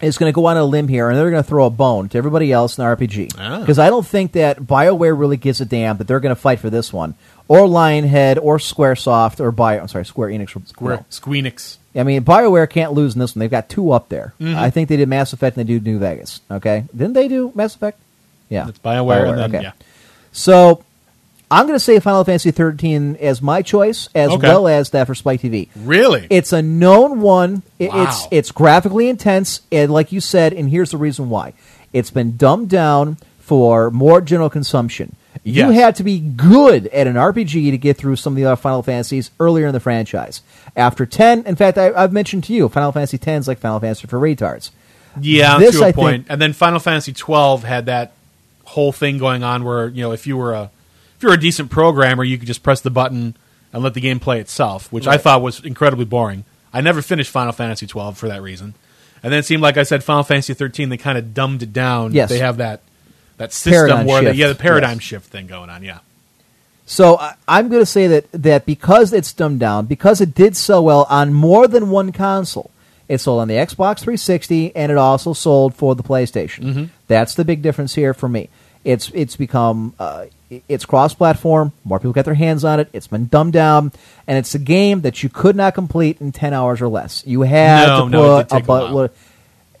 is 0.00 0.18
going 0.18 0.30
to 0.30 0.34
go 0.34 0.46
on 0.46 0.56
a 0.56 0.64
limb 0.64 0.88
here, 0.88 1.08
and 1.08 1.18
they're 1.18 1.30
going 1.30 1.42
to 1.42 1.48
throw 1.48 1.66
a 1.66 1.70
bone 1.70 2.08
to 2.08 2.18
everybody 2.18 2.50
else 2.50 2.78
in 2.78 2.84
RPG 2.84 3.34
Ah. 3.38 3.60
because 3.60 3.78
I 3.78 3.90
don't 3.90 4.06
think 4.06 4.32
that 4.32 4.60
Bioware 4.60 5.18
really 5.18 5.36
gives 5.36 5.60
a 5.60 5.64
damn 5.64 5.98
that 5.98 6.06
they're 6.08 6.20
going 6.20 6.34
to 6.34 6.40
fight 6.40 6.60
for 6.60 6.70
this 6.70 6.92
one, 6.92 7.14
or 7.46 7.60
Lionhead, 7.60 8.38
or 8.42 8.56
SquareSoft, 8.58 9.38
or 9.38 9.50
Bio. 9.52 9.80
I'm 9.80 9.88
sorry, 9.88 10.04
Square 10.06 10.30
Enix. 10.30 10.66
Square, 10.68 10.96
No. 10.96 11.04
Squeenix. 11.10 11.76
I 11.96 12.02
mean, 12.02 12.24
Bioware 12.24 12.68
can't 12.68 12.92
lose 12.92 13.14
in 13.14 13.20
this 13.20 13.34
one. 13.34 13.40
They've 13.40 13.50
got 13.50 13.68
two 13.68 13.92
up 13.92 14.08
there. 14.08 14.34
Mm-hmm. 14.40 14.56
I 14.58 14.70
think 14.70 14.88
they 14.88 14.96
did 14.96 15.08
Mass 15.08 15.32
Effect 15.32 15.56
and 15.56 15.66
they 15.68 15.72
do 15.78 15.80
New 15.80 15.98
Vegas. 15.98 16.40
Okay, 16.50 16.84
didn't 16.90 17.12
they 17.14 17.28
do 17.28 17.52
Mass 17.54 17.74
Effect? 17.74 17.98
Yeah, 18.48 18.68
It's 18.68 18.78
BioWare, 18.78 19.28
and 19.30 19.38
then, 19.38 19.54
okay. 19.54 19.62
yeah. 19.62 19.72
So 20.32 20.82
I'm 21.50 21.66
going 21.66 21.76
to 21.78 21.80
say 21.84 21.98
Final 22.00 22.24
Fantasy 22.24 22.50
13 22.50 23.16
as 23.20 23.40
my 23.40 23.62
choice, 23.62 24.08
as 24.14 24.30
Okay. 24.32 24.48
well 24.48 24.66
as 24.68 24.90
that 24.90 25.06
for 25.06 25.14
Spike 25.14 25.40
TV. 25.40 25.68
Really? 25.76 26.26
It's 26.30 26.52
a 26.52 26.60
known 26.62 27.20
one. 27.20 27.62
It- 27.78 27.90
Wow. 27.90 28.02
It's 28.04 28.26
it's 28.30 28.50
graphically 28.52 29.08
intense, 29.08 29.60
and 29.70 29.92
like 29.92 30.10
you 30.12 30.20
said, 30.20 30.52
and 30.52 30.68
here's 30.70 30.90
the 30.90 30.96
reason 30.98 31.30
why: 31.30 31.52
it's 31.92 32.10
been 32.10 32.36
dumbed 32.36 32.68
down 32.70 33.18
for 33.38 33.90
more 33.90 34.20
general 34.20 34.50
consumption. 34.50 35.14
You 35.44 35.70
had 35.70 35.96
to 35.96 36.02
be 36.04 36.18
good 36.20 36.86
at 36.88 37.06
an 37.06 37.14
RPG 37.16 37.70
to 37.70 37.78
get 37.78 37.96
through 37.98 38.16
some 38.16 38.32
of 38.32 38.36
the 38.36 38.46
other 38.46 38.56
Final 38.56 38.82
Fantasies 38.82 39.30
earlier 39.38 39.66
in 39.66 39.72
the 39.72 39.80
franchise. 39.80 40.40
After 40.74 41.04
ten, 41.06 41.44
in 41.46 41.54
fact, 41.54 41.76
I, 41.78 41.92
I've 41.92 42.12
mentioned 42.12 42.44
to 42.44 42.54
you, 42.54 42.68
Final 42.68 42.92
Fantasy 42.92 43.18
X 43.18 43.26
is 43.42 43.48
like 43.48 43.58
Final 43.58 43.78
Fantasy 43.80 44.06
for 44.06 44.18
retards. 44.18 44.70
Yeah, 45.20 45.58
This, 45.58 45.76
to 45.78 45.84
a 45.84 45.88
I 45.88 45.92
point. 45.92 46.22
think- 46.22 46.26
and 46.32 46.40
then 46.40 46.52
Final 46.54 46.80
Fantasy 46.80 47.12
twelve 47.12 47.62
had 47.62 47.86
that 47.86 48.12
whole 48.64 48.90
thing 48.92 49.18
going 49.18 49.42
on 49.44 49.62
where 49.64 49.88
you 49.88 50.00
know 50.02 50.12
if 50.12 50.26
you 50.26 50.36
were 50.36 50.54
a 50.54 50.70
if 51.16 51.22
you 51.22 51.28
were 51.28 51.34
a 51.34 51.40
decent 51.40 51.70
programmer, 51.70 52.24
you 52.24 52.38
could 52.38 52.46
just 52.48 52.62
press 52.62 52.80
the 52.80 52.90
button 52.90 53.36
and 53.72 53.82
let 53.82 53.92
the 53.94 54.00
game 54.00 54.18
play 54.20 54.40
itself, 54.40 54.90
which 54.92 55.06
I 55.06 55.18
thought 55.18 55.42
was 55.42 55.62
incredibly 55.64 56.04
boring. 56.06 56.44
I 56.72 56.80
never 56.80 57.02
finished 57.02 57.30
Final 57.30 57.52
Fantasy 57.52 57.86
twelve 57.86 58.16
for 58.16 58.28
that 58.28 58.40
reason. 58.42 58.74
And 59.22 59.32
then 59.32 59.40
it 59.40 59.44
seemed 59.44 59.62
like 59.62 59.76
I 59.76 59.82
said 59.84 60.02
Final 60.02 60.22
Fantasy 60.22 60.54
thirteen, 60.54 60.88
they 60.88 60.96
kind 60.96 61.16
of 61.18 61.34
dumbed 61.34 61.62
it 61.62 61.72
down. 61.72 62.12
Yes. 62.12 62.28
they 62.30 62.38
have 62.38 62.56
that 62.56 62.80
that 63.36 63.52
system 63.52 64.06
where 64.06 64.22
shift, 64.22 64.36
yeah 64.36 64.48
the 64.48 64.54
paradigm 64.54 64.96
yes. 64.96 65.02
shift 65.02 65.30
thing 65.30 65.46
going 65.46 65.70
on. 65.70 65.82
Yeah, 65.82 65.98
So 66.86 67.18
I, 67.18 67.34
I'm 67.48 67.68
going 67.68 67.82
to 67.82 67.86
say 67.86 68.06
that 68.06 68.30
that 68.32 68.66
because 68.66 69.12
it's 69.12 69.32
dumbed 69.32 69.60
down, 69.60 69.86
because 69.86 70.20
it 70.20 70.34
did 70.34 70.56
so 70.56 70.82
well 70.82 71.06
on 71.10 71.32
more 71.32 71.66
than 71.66 71.90
one 71.90 72.12
console, 72.12 72.70
it 73.08 73.18
sold 73.18 73.40
on 73.40 73.48
the 73.48 73.54
Xbox 73.54 74.00
360 74.00 74.74
and 74.76 74.90
it 74.92 74.98
also 74.98 75.32
sold 75.32 75.74
for 75.74 75.94
the 75.94 76.02
PlayStation. 76.02 76.64
Mm-hmm. 76.64 76.84
That's 77.08 77.34
the 77.34 77.44
big 77.44 77.62
difference 77.62 77.94
here 77.94 78.14
for 78.14 78.28
me. 78.28 78.48
It's 78.84 79.10
it's 79.14 79.36
become 79.36 79.94
uh, 79.98 80.26
it's 80.68 80.84
cross-platform. 80.84 81.72
More 81.84 81.98
people 81.98 82.12
get 82.12 82.26
their 82.26 82.34
hands 82.34 82.64
on 82.64 82.78
it. 82.80 82.88
It's 82.92 83.06
been 83.06 83.26
dumbed 83.26 83.54
down, 83.54 83.92
and 84.26 84.38
it's 84.38 84.54
a 84.54 84.58
game 84.58 85.00
that 85.00 85.22
you 85.22 85.28
could 85.28 85.56
not 85.56 85.74
complete 85.74 86.20
in 86.20 86.32
10 86.32 86.52
hours 86.52 86.80
or 86.82 86.88
less. 86.88 87.26
You 87.26 87.42
had 87.42 87.86
No, 87.86 88.04
to 88.04 88.10
no, 88.10 88.36
it 88.36 88.48
did 88.48 88.48
put 88.48 88.56
take 88.58 88.64
a 88.64 88.66
while. 88.66 89.08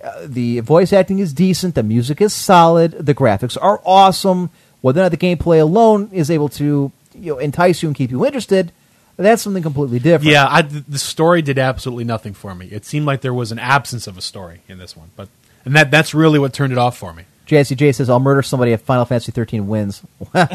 Uh, 0.04 0.26
the 0.26 0.60
voice 0.60 0.92
acting 0.92 1.18
is 1.18 1.32
decent, 1.32 1.74
the 1.74 1.82
music 1.82 2.20
is 2.20 2.32
solid, 2.32 2.92
the 2.92 3.14
graphics 3.14 3.56
are 3.60 3.80
awesome. 3.84 4.50
Whether 4.80 5.00
or 5.00 5.04
not 5.04 5.12
the 5.12 5.16
gameplay 5.16 5.60
alone 5.60 6.10
is 6.12 6.30
able 6.30 6.48
to 6.50 6.92
you 7.14 7.32
know 7.32 7.38
entice 7.38 7.82
you 7.82 7.88
and 7.88 7.96
keep 7.96 8.10
you 8.10 8.24
interested, 8.26 8.70
that's 9.16 9.42
something 9.42 9.62
completely 9.62 9.98
different. 9.98 10.30
yeah. 10.30 10.46
I, 10.48 10.62
the 10.62 10.98
story 10.98 11.40
did 11.42 11.58
absolutely 11.58 12.04
nothing 12.04 12.34
for 12.34 12.54
me. 12.54 12.66
It 12.66 12.84
seemed 12.84 13.06
like 13.06 13.20
there 13.20 13.34
was 13.34 13.52
an 13.52 13.58
absence 13.58 14.06
of 14.06 14.18
a 14.18 14.20
story 14.20 14.60
in 14.68 14.78
this 14.78 14.96
one, 14.96 15.10
but 15.16 15.28
and 15.64 15.74
that 15.76 15.90
that's 15.90 16.14
really 16.14 16.38
what 16.38 16.52
turned 16.52 16.72
it 16.72 16.78
off 16.78 16.96
for 16.96 17.12
me. 17.12 17.24
JSC 17.46 17.76
J 17.76 17.92
says, 17.92 18.08
"I'll 18.10 18.20
murder 18.20 18.42
somebody 18.42 18.72
if 18.72 18.80
Final 18.82 19.04
Fantasy 19.04 19.32
13 19.32 19.68
wins." 19.68 20.02
oh, 20.34 20.48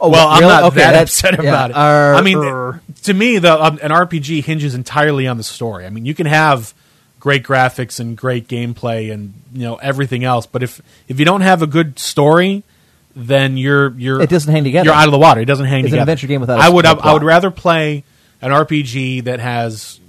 well, 0.00 0.28
I'm 0.28 0.40
really? 0.40 0.52
not 0.52 0.64
Okay, 0.64 0.80
that 0.80 1.02
upset 1.02 1.34
yeah. 1.34 1.48
about 1.48 1.70
it. 1.70 1.76
Arr, 1.76 2.14
I 2.14 2.22
mean, 2.22 2.80
to 3.04 3.14
me, 3.14 3.38
the 3.38 3.62
um, 3.62 3.78
an 3.82 3.90
RPG 3.90 4.44
hinges 4.44 4.74
entirely 4.74 5.26
on 5.26 5.36
the 5.36 5.44
story. 5.44 5.86
I 5.86 5.90
mean, 5.90 6.04
you 6.04 6.14
can 6.14 6.26
have 6.26 6.74
great 7.22 7.44
graphics 7.44 8.00
and 8.00 8.16
great 8.16 8.48
gameplay 8.48 9.12
and 9.12 9.32
you 9.54 9.62
know 9.62 9.76
everything 9.76 10.24
else, 10.24 10.44
but 10.44 10.60
if 10.60 10.80
if 11.06 11.20
you 11.20 11.24
don't 11.24 11.42
have 11.42 11.62
a 11.62 11.68
good 11.68 11.96
story, 12.00 12.64
then 13.14 13.56
you're 13.56 13.90
you're 13.96 14.20
It 14.20 14.28
doesn't 14.28 14.50
hang 14.52 14.64
together. 14.64 14.86
You're 14.86 14.94
out 14.94 15.06
of 15.06 15.12
the 15.12 15.18
water. 15.18 15.40
It 15.40 15.44
doesn't 15.44 15.66
hang 15.66 15.84
It's 15.84 15.92
an 15.92 15.98
together. 15.98 16.02
adventure 16.02 16.26
game 16.26 16.40
without 16.40 16.58
a 16.58 16.62
I 16.64 16.68
would 16.68 16.84
I, 16.84 16.92
I 16.94 17.12
would 17.12 17.22
rather 17.22 17.52
play 17.52 18.02
an 18.40 18.50
RPG 18.50 19.22
that 19.24 19.38
has 19.38 20.00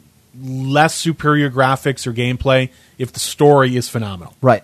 less 0.44 0.96
superior 0.96 1.52
graphics 1.52 2.08
or 2.08 2.14
gameplay 2.14 2.70
if 2.98 3.12
the 3.14 3.20
story 3.20 3.76
is 3.78 3.88
phenomenal. 3.90 4.34
right. 4.42 4.64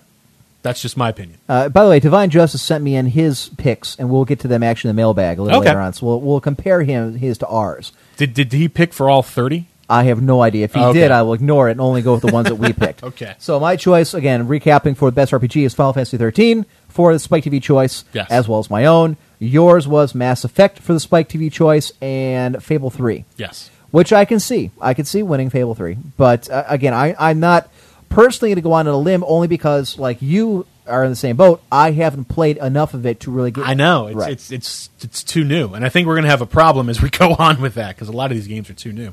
That's 0.62 0.82
just 0.82 0.94
my 0.96 1.08
opinion. 1.08 1.38
Uh, 1.48 1.70
by 1.70 1.84
the 1.84 1.88
way, 1.90 2.00
Divine 2.00 2.28
Justice 2.28 2.60
sent 2.60 2.84
me 2.84 2.94
in 2.94 3.06
his 3.06 3.48
picks, 3.56 3.96
and 3.98 4.10
we'll 4.10 4.26
get 4.26 4.40
to 4.40 4.48
them 4.48 4.62
actually 4.62 4.90
in 4.90 4.96
the 4.96 5.00
mailbag 5.00 5.38
a 5.38 5.42
little 5.42 5.58
Okay. 5.60 5.68
later 5.70 5.80
on. 5.80 5.94
So 5.94 6.04
we'll, 6.06 6.20
we'll 6.20 6.40
compare 6.42 6.82
him 6.82 7.14
his 7.16 7.38
to 7.38 7.46
ours. 7.46 7.92
Did 8.18 8.34
did 8.34 8.52
he 8.52 8.68
pick 8.68 8.92
for 8.92 9.08
all 9.08 9.22
thirty? 9.22 9.68
I 9.90 10.04
have 10.04 10.22
no 10.22 10.40
idea. 10.40 10.64
If 10.64 10.74
he 10.74 10.80
Okay. 10.80 11.00
did, 11.00 11.10
I 11.10 11.22
will 11.22 11.34
ignore 11.34 11.68
it 11.68 11.72
and 11.72 11.80
only 11.80 12.00
go 12.00 12.12
with 12.14 12.22
the 12.22 12.32
ones 12.32 12.48
that 12.48 12.54
we 12.54 12.72
picked. 12.84 13.02
Okay. 13.02 13.34
So 13.38 13.58
my 13.60 13.76
choice, 13.76 14.14
again, 14.14 14.46
recapping 14.48 14.96
for 14.96 15.10
the 15.10 15.14
best 15.14 15.32
RPG 15.32 15.64
is 15.66 15.74
Final 15.74 15.92
Fantasy 15.92 16.16
13 16.16 16.64
for 16.88 17.12
the 17.12 17.18
Spike 17.18 17.44
TV 17.44 17.60
choice, 17.62 18.04
Yes. 18.12 18.30
as 18.30 18.48
well 18.48 18.60
as 18.60 18.70
my 18.70 18.86
own. 18.86 19.16
Yours 19.38 19.88
was 19.88 20.14
Mass 20.14 20.44
Effect 20.44 20.78
for 20.78 20.92
the 20.92 21.00
Spike 21.00 21.28
TV 21.28 21.50
choice 21.52 21.92
and 22.00 22.62
Fable 22.62 22.90
3. 22.90 23.24
Yes. 23.36 23.68
which 23.90 24.12
I 24.12 24.24
can 24.24 24.38
see. 24.38 24.70
I 24.80 24.94
can 24.94 25.04
see 25.04 25.22
winning 25.24 25.50
Fable 25.50 25.74
Three, 25.74 25.96
but 26.16 26.48
uh, 26.48 26.62
again, 26.68 26.94
I, 26.94 27.16
I'm 27.18 27.40
not 27.40 27.68
personally 28.08 28.50
going 28.50 28.56
to 28.56 28.60
go 28.62 28.72
on 28.74 28.86
a 28.86 28.96
limb 28.96 29.24
only 29.26 29.48
because, 29.48 29.98
like 29.98 30.22
you 30.22 30.64
are 30.86 31.02
in 31.02 31.10
the 31.10 31.16
same 31.16 31.36
boat. 31.36 31.60
I 31.72 31.90
haven't 31.90 32.26
played 32.26 32.56
enough 32.58 32.94
of 32.94 33.04
it 33.06 33.18
to 33.20 33.32
really 33.32 33.50
get. 33.50 33.66
I 33.66 33.74
know 33.74 34.06
it's 34.06 34.16
right. 34.16 34.30
it's 34.32 34.52
it's 34.52 34.90
it's 35.02 35.24
too 35.24 35.42
new, 35.42 35.74
and 35.74 35.84
I 35.84 35.88
think 35.88 36.06
we're 36.06 36.14
going 36.14 36.24
to 36.24 36.30
have 36.30 36.40
a 36.40 36.46
problem 36.46 36.88
as 36.88 37.02
we 37.02 37.10
go 37.24 37.34
on 37.36 37.60
with 37.60 37.74
that 37.74 37.96
because 37.96 38.08
a 38.08 38.12
lot 38.12 38.30
of 38.30 38.36
these 38.36 38.46
games 38.46 38.70
are 38.70 38.74
too 38.74 38.92
new. 38.92 39.12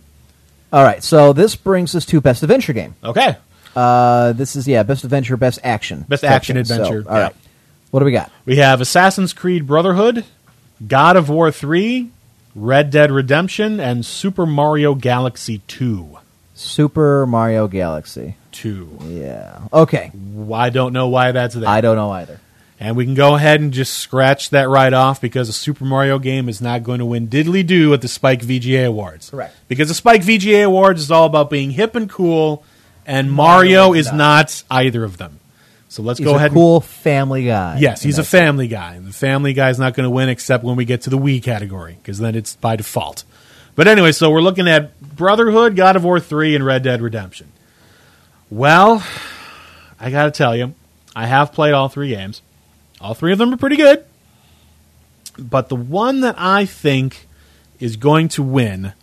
All 0.74 0.84
right, 0.84 1.04
so 1.04 1.34
this 1.34 1.56
brings 1.56 1.96
us 1.96 2.06
to 2.08 2.20
best 2.22 2.44
adventure 2.44 2.74
game. 2.74 2.96
Okay, 3.04 3.36
Uh, 3.76 4.34
this 4.34 4.56
is 4.56 4.68
yeah, 4.68 4.84
best 4.84 5.04
adventure, 5.04 5.38
best 5.38 5.60
action, 5.64 6.06
Best 6.10 6.24
action 6.24 6.56
section. 6.58 6.76
adventure, 6.86 7.04
So, 7.04 7.10
all 7.10 7.16
right, 7.20 7.32
yeah. 7.34 7.50
what 7.92 8.00
do 8.00 8.06
we 8.06 8.12
got? 8.12 8.32
we 8.46 8.58
have 8.58 8.82
Assassin's 8.82 9.34
Creed 9.34 9.66
Brotherhood, 9.68 10.26
God 10.86 11.16
of 11.16 11.30
War 11.30 11.52
three, 11.52 12.10
Red 12.56 12.90
Dead 12.90 13.12
Redemption, 13.12 13.80
and 13.80 14.06
Super 14.06 14.46
Mario 14.46 14.94
Galaxy 14.96 15.62
two. 15.68 16.18
Super 16.56 17.26
Mario 17.28 17.68
Galaxy. 17.68 18.36
Two. 18.52 18.90
Yeah. 19.06 19.60
Okay. 19.72 20.12
I 20.52 20.72
don't 20.72 20.92
know 20.92 21.08
why 21.10 21.32
that's 21.32 21.54
there. 21.54 21.70
I 21.70 21.82
don't 21.82 21.96
know 21.96 22.10
either. 22.12 22.40
And 22.80 22.96
we 22.96 23.06
can 23.06 23.16
go 23.16 23.34
ahead 23.36 23.60
and 23.60 23.74
just 23.74 23.94
scratch 23.98 24.52
that 24.52 24.70
right 24.70 24.94
off 24.94 25.20
because 25.20 25.50
a 25.50 25.54
Super 25.54 25.84
Mario 25.84 26.20
game 26.20 26.48
is 26.48 26.62
not 26.62 26.84
going 26.84 27.00
to 27.00 27.06
win 27.06 27.28
diddly 27.28 27.66
do 27.66 27.92
at 27.94 28.02
the 28.02 28.08
Spike 28.08 28.42
VGA 28.42 28.86
Awards. 28.86 29.32
Correct. 29.32 29.56
Because 29.68 29.88
the 29.88 29.96
Spike 29.96 30.22
VGA 30.22 30.64
Awards 30.66 31.02
is 31.02 31.10
all 31.10 31.26
about 31.26 31.50
being 31.50 31.72
hip 31.72 31.96
and 31.96 32.08
cool, 32.08 32.64
and 33.08 33.32
Mario, 33.32 33.94
is 33.94 34.08
is 34.08 34.14
not. 34.14 34.64
either 34.70 35.04
of 35.04 35.18
them. 35.18 35.40
So 35.90 36.04
let's 36.04 36.20
He's 36.20 36.26
go 36.28 36.34
a 36.34 36.36
ahead. 36.36 36.52
cool 36.52 36.82
family 36.82 37.46
guy. 37.46 37.78
yes, 37.80 38.04
he's 38.04 38.20
a 38.20 38.24
family 38.24 38.68
guy. 38.68 39.00
The 39.00 39.14
family 39.14 39.54
guy 39.54 39.70
is 39.70 39.80
not 39.80 39.94
going 39.96 40.04
to 40.04 40.10
win 40.12 40.28
except 40.30 40.64
when 40.64 40.76
we 40.76 40.86
get 40.86 41.02
to 41.04 41.10
the 41.10 41.18
Wii 41.18 41.42
category 41.42 41.98
because 42.04 42.20
then 42.20 42.36
it's 42.36 42.58
by 42.58 42.76
default. 42.76 43.24
But 43.76 43.88
anyway, 43.88 44.12
so 44.12 44.30
we're 44.30 44.42
looking 44.42 44.68
at 44.68 45.00
Brotherhood, 45.16 45.76
God 45.76 45.96
of 45.96 46.04
War 46.04 46.20
3, 46.20 46.56
and 46.56 46.66
Red 46.66 46.84
Dead 46.84 47.02
Redemption. 47.02 47.52
Well, 48.50 49.04
I 50.00 50.12
got 50.12 50.26
to 50.26 50.32
tell 50.32 50.56
you, 50.56 50.74
I 51.16 51.26
have 51.26 51.54
played 51.54 51.74
all 51.74 51.88
three 51.90 52.10
games. 52.10 52.42
All 53.00 53.14
three 53.14 53.32
of 53.32 53.38
them 53.38 53.54
are 53.54 53.58
pretty 53.58 53.76
good. 53.76 54.06
But 55.38 55.70
the 55.70 55.76
one 55.76 56.22
that 56.22 56.36
I 56.38 56.66
think 56.66 57.28
is 57.80 57.96
going 57.96 58.28
to 58.30 58.44
win 58.44 58.94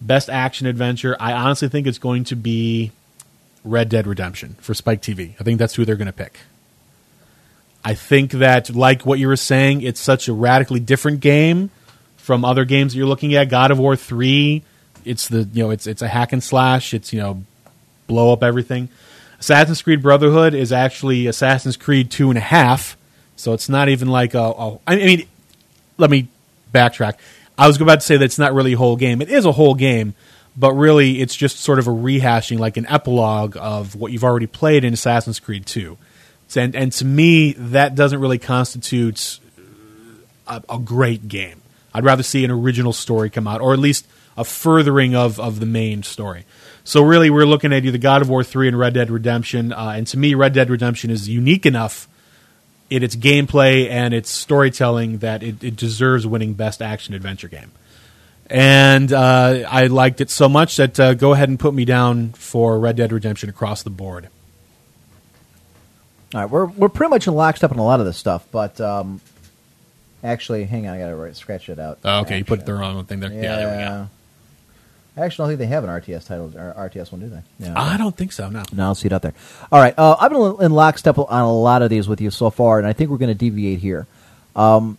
Best 0.00 0.28
Action 0.28 0.66
Adventure, 0.66 1.16
I 1.18 1.32
honestly 1.32 1.68
think 1.68 1.86
it's 1.86 1.98
going 1.98 2.24
to 2.24 2.36
be 2.36 2.92
Red 3.64 3.88
Dead 3.88 4.06
Redemption 4.06 4.56
for 4.60 4.74
Spike 4.74 5.00
TV. 5.00 5.34
I 5.40 5.44
think 5.44 5.58
that's 5.58 5.74
who 5.74 5.84
they're 5.84 5.96
going 5.96 6.06
to 6.06 6.12
pick. 6.12 6.40
I 7.84 7.94
think 7.94 8.32
that, 8.32 8.74
like 8.74 9.04
what 9.04 9.18
you 9.18 9.28
were 9.28 9.36
saying, 9.36 9.82
it's 9.82 10.00
such 10.00 10.28
a 10.28 10.32
radically 10.32 10.80
different 10.80 11.20
game 11.20 11.70
from 12.16 12.44
other 12.44 12.64
games 12.64 12.92
that 12.92 12.98
you're 12.98 13.06
looking 13.06 13.34
at. 13.34 13.50
God 13.50 13.70
of 13.70 13.78
War 13.78 13.96
three, 13.96 14.62
it's 15.04 15.28
the 15.28 15.48
you 15.52 15.62
know 15.62 15.70
it's 15.70 15.86
it's 15.86 16.00
a 16.00 16.08
hack 16.08 16.32
and 16.32 16.42
slash. 16.42 16.94
It's 16.94 17.12
you 17.12 17.20
know 17.20 17.44
blow 18.06 18.32
up 18.32 18.42
everything. 18.42 18.88
Assassin's 19.38 19.82
Creed 19.82 20.02
Brotherhood 20.02 20.54
is 20.54 20.72
actually 20.72 21.26
Assassin's 21.26 21.76
Creed 21.76 22.10
two 22.10 22.30
and 22.30 22.38
a 22.38 22.42
half, 22.42 22.96
so 23.36 23.52
it's 23.52 23.68
not 23.68 23.88
even 23.88 24.08
like 24.08 24.34
a. 24.34 24.42
a 24.42 24.78
I 24.86 24.96
mean, 24.96 25.26
let 25.98 26.10
me 26.10 26.28
backtrack. 26.72 27.14
I 27.56 27.66
was 27.66 27.80
about 27.80 28.00
to 28.00 28.06
say 28.06 28.16
that 28.16 28.24
it's 28.24 28.38
not 28.38 28.52
really 28.52 28.72
a 28.72 28.76
whole 28.76 28.96
game. 28.96 29.22
It 29.22 29.30
is 29.30 29.44
a 29.44 29.52
whole 29.52 29.74
game, 29.74 30.14
but 30.56 30.72
really 30.72 31.20
it's 31.20 31.36
just 31.36 31.60
sort 31.60 31.78
of 31.78 31.86
a 31.86 31.90
rehashing, 31.90 32.58
like 32.58 32.76
an 32.76 32.86
epilogue 32.88 33.56
of 33.58 33.94
what 33.94 34.12
you've 34.12 34.24
already 34.24 34.46
played 34.46 34.84
in 34.84 34.92
Assassin's 34.92 35.40
Creed 35.40 35.66
two. 35.66 35.96
And 36.56 36.74
and 36.74 36.92
to 36.92 37.04
me, 37.04 37.52
that 37.54 37.94
doesn't 37.94 38.20
really 38.20 38.38
constitute 38.38 39.40
a, 40.46 40.62
a 40.68 40.78
great 40.78 41.28
game. 41.28 41.60
I'd 41.92 42.04
rather 42.04 42.22
see 42.22 42.44
an 42.44 42.50
original 42.50 42.92
story 42.92 43.30
come 43.30 43.46
out, 43.46 43.60
or 43.60 43.72
at 43.72 43.78
least 43.78 44.06
a 44.36 44.44
furthering 44.44 45.14
of, 45.14 45.38
of 45.38 45.60
the 45.60 45.66
main 45.66 46.02
story. 46.02 46.44
So 46.82 47.02
really, 47.02 47.30
we're 47.30 47.46
looking 47.46 47.72
at 47.72 47.84
either 47.84 47.98
God 47.98 48.20
of 48.20 48.28
War 48.28 48.44
three 48.44 48.68
and 48.68 48.78
Red 48.78 48.94
Dead 48.94 49.10
Redemption. 49.10 49.72
Uh, 49.72 49.94
and 49.96 50.06
to 50.08 50.18
me, 50.18 50.34
Red 50.34 50.52
Dead 50.52 50.70
Redemption 50.70 51.10
is 51.10 51.28
unique 51.28 51.66
enough 51.66 52.08
in 52.90 53.02
its 53.02 53.16
gameplay 53.16 53.88
and 53.88 54.14
its 54.14 54.30
storytelling 54.30 55.18
that 55.18 55.42
it, 55.42 55.62
it 55.64 55.76
deserves 55.76 56.26
winning 56.26 56.54
Best 56.54 56.82
Action 56.82 57.14
Adventure 57.14 57.48
Game. 57.48 57.72
And 58.50 59.12
uh, 59.12 59.64
I 59.68 59.86
liked 59.86 60.20
it 60.20 60.30
so 60.30 60.48
much 60.48 60.76
that 60.76 61.00
uh, 61.00 61.14
go 61.14 61.32
ahead 61.32 61.48
and 61.48 61.58
put 61.58 61.72
me 61.72 61.84
down 61.84 62.32
for 62.32 62.78
Red 62.78 62.96
Dead 62.96 63.10
Redemption 63.10 63.48
across 63.48 63.82
the 63.82 63.90
board. 63.90 64.28
All 66.34 66.40
right, 66.40 66.50
we're 66.50 66.66
we're 66.66 66.88
pretty 66.88 67.10
much 67.10 67.26
in 67.26 67.34
lockstep 67.34 67.70
on 67.70 67.78
a 67.78 67.84
lot 67.84 68.00
of 68.00 68.06
this 68.06 68.16
stuff, 68.16 68.44
but 68.50 68.80
um, 68.80 69.20
actually, 70.22 70.64
hang 70.64 70.86
on, 70.88 70.94
I 70.94 70.98
got 70.98 71.08
to 71.08 71.16
write, 71.16 71.36
scratch 71.36 71.68
it 71.68 71.78
out. 71.78 72.00
Oh, 72.04 72.20
okay, 72.20 72.38
you 72.38 72.44
put 72.44 72.66
the 72.66 72.74
wrong 72.74 73.04
thing 73.04 73.20
there. 73.20 73.32
Yeah, 73.32 73.56
there 73.56 73.70
we 73.70 73.84
go. 73.84 74.08
I 75.16 75.20
actually 75.24 75.44
don't 75.44 75.48
think 75.58 75.58
they 75.68 75.74
have 75.74 75.84
an 75.84 75.90
RTS 75.90 76.26
title 76.26 76.52
or 76.56 76.74
RTS 76.88 77.12
one, 77.12 77.20
do 77.20 77.28
they? 77.28 77.42
Yeah. 77.66 77.74
I 77.80 77.96
don't 77.96 78.16
think 78.16 78.32
so. 78.32 78.48
No. 78.48 78.64
No, 78.72 78.84
I'll 78.86 78.94
see 78.96 79.06
it 79.06 79.12
out 79.12 79.22
there. 79.22 79.34
All 79.70 79.80
right, 79.80 79.94
uh, 79.96 80.16
I've 80.20 80.30
been 80.32 80.56
in 80.60 80.72
lockstep 80.72 81.18
on 81.18 81.26
a 81.42 81.52
lot 81.52 81.82
of 81.82 81.90
these 81.90 82.08
with 82.08 82.20
you 82.20 82.30
so 82.30 82.50
far, 82.50 82.78
and 82.78 82.86
I 82.86 82.92
think 82.92 83.10
we're 83.10 83.18
going 83.18 83.28
to 83.28 83.34
deviate 83.34 83.78
here. 83.78 84.06
Um, 84.56 84.98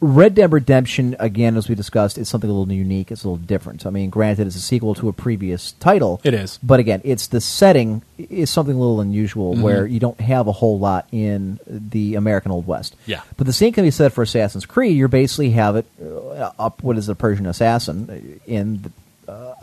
Red 0.00 0.34
Dead 0.34 0.50
Redemption, 0.50 1.14
again, 1.20 1.56
as 1.56 1.68
we 1.68 1.76
discussed, 1.76 2.18
is 2.18 2.28
something 2.28 2.50
a 2.50 2.52
little 2.52 2.72
unique. 2.72 3.12
It's 3.12 3.22
a 3.22 3.28
little 3.28 3.44
different. 3.44 3.86
I 3.86 3.90
mean, 3.90 4.10
granted, 4.10 4.48
it's 4.48 4.56
a 4.56 4.60
sequel 4.60 4.96
to 4.96 5.08
a 5.08 5.12
previous 5.12 5.72
title. 5.72 6.20
It 6.24 6.34
is. 6.34 6.58
But 6.60 6.80
again, 6.80 7.00
it's 7.04 7.28
the 7.28 7.40
setting 7.40 8.02
is 8.18 8.50
something 8.50 8.74
a 8.74 8.78
little 8.78 9.00
unusual 9.00 9.52
Mm-hmm. 9.54 9.62
where 9.62 9.86
you 9.86 10.00
don't 10.00 10.20
have 10.20 10.48
a 10.48 10.52
whole 10.52 10.80
lot 10.80 11.06
in 11.12 11.60
the 11.68 12.16
American 12.16 12.50
Old 12.50 12.66
West. 12.66 12.96
Yeah. 13.06 13.20
But 13.36 13.46
the 13.46 13.52
same 13.52 13.72
can 13.72 13.84
be 13.84 13.92
said 13.92 14.12
for 14.12 14.22
Assassin's 14.22 14.66
Creed. 14.66 14.96
You 14.96 15.06
basically 15.06 15.50
have 15.50 15.76
it 15.76 15.86
uh, 16.04 16.50
up 16.58 16.82
what 16.82 16.98
is 16.98 17.08
a 17.08 17.14
Persian 17.14 17.46
assassin 17.46 18.40
in 18.44 18.82
uh, 18.84 18.88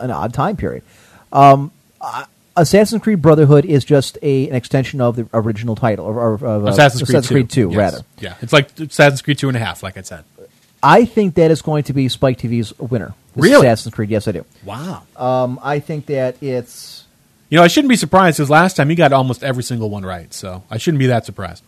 an 0.00 0.10
odd 0.10 0.34
time 0.34 0.56
period. 0.56 0.82
Um, 1.32 1.70
uh, 2.00 2.24
Assassin's 2.56 3.02
Creed 3.02 3.22
Brotherhood 3.22 3.64
is 3.64 3.84
just 3.84 4.18
a, 4.22 4.48
an 4.48 4.54
extension 4.54 5.00
of 5.00 5.16
the 5.16 5.28
original 5.32 5.76
title, 5.76 6.06
or, 6.06 6.18
or, 6.18 6.34
of, 6.34 6.44
uh, 6.44 6.68
Assassin's 6.68 7.26
Creed 7.26 7.48
2. 7.48 7.68
Yes. 7.68 7.76
rather. 7.76 8.04
Yeah, 8.18 8.34
it's 8.42 8.52
like 8.52 8.78
Assassin's 8.78 9.22
Creed 9.22 9.38
two 9.38 9.48
and 9.48 9.56
a 9.56 9.60
half, 9.60 9.82
like 9.82 9.96
I 9.96 10.02
said. 10.02 10.24
I 10.82 11.04
think 11.04 11.34
that 11.34 11.50
is 11.50 11.62
going 11.62 11.84
to 11.84 11.92
be 11.92 12.08
Spike 12.08 12.38
TV's 12.38 12.76
winner. 12.78 13.14
Really? 13.36 13.66
Assassin's 13.66 13.94
Creed, 13.94 14.10
yes, 14.10 14.26
I 14.26 14.32
do. 14.32 14.44
Wow. 14.64 15.02
Um, 15.16 15.60
I 15.62 15.78
think 15.78 16.06
that 16.06 16.42
it's 16.42 17.04
You 17.50 17.56
know, 17.56 17.62
I 17.62 17.68
shouldn't 17.68 17.90
be 17.90 17.96
surprised 17.96 18.38
because 18.38 18.50
last 18.50 18.76
time 18.76 18.90
you 18.90 18.96
got 18.96 19.12
almost 19.12 19.42
every 19.44 19.62
single 19.62 19.90
one 19.90 20.04
right, 20.04 20.32
so 20.34 20.64
I 20.70 20.78
shouldn't 20.78 20.98
be 20.98 21.06
that 21.06 21.26
surprised. 21.26 21.62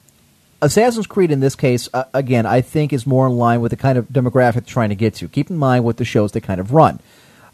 Assassin's 0.61 1.07
Creed 1.07 1.31
in 1.31 1.41
this 1.41 1.55
case, 1.57 1.89
uh, 1.93 2.05
again, 2.15 2.47
I 2.47 2.61
think 2.61 2.93
is 2.93 3.07
more 3.07 3.27
in 3.27 3.37
line 3.37 3.61
with 3.61 3.71
the 3.71 3.77
kind 3.77 3.99
of 3.99 4.09
demographic 4.09 4.53
they're 4.55 4.63
trying 4.63 4.91
to 4.91 4.95
get 4.95 5.15
to. 5.17 5.29
Keep 5.29 5.51
in 5.51 5.57
mind 5.57 5.85
what 5.85 5.97
the 5.97 6.05
shows 6.05 6.33
they 6.33 6.41
kind 6.41 6.61
of 6.61 6.73
run. 6.73 7.01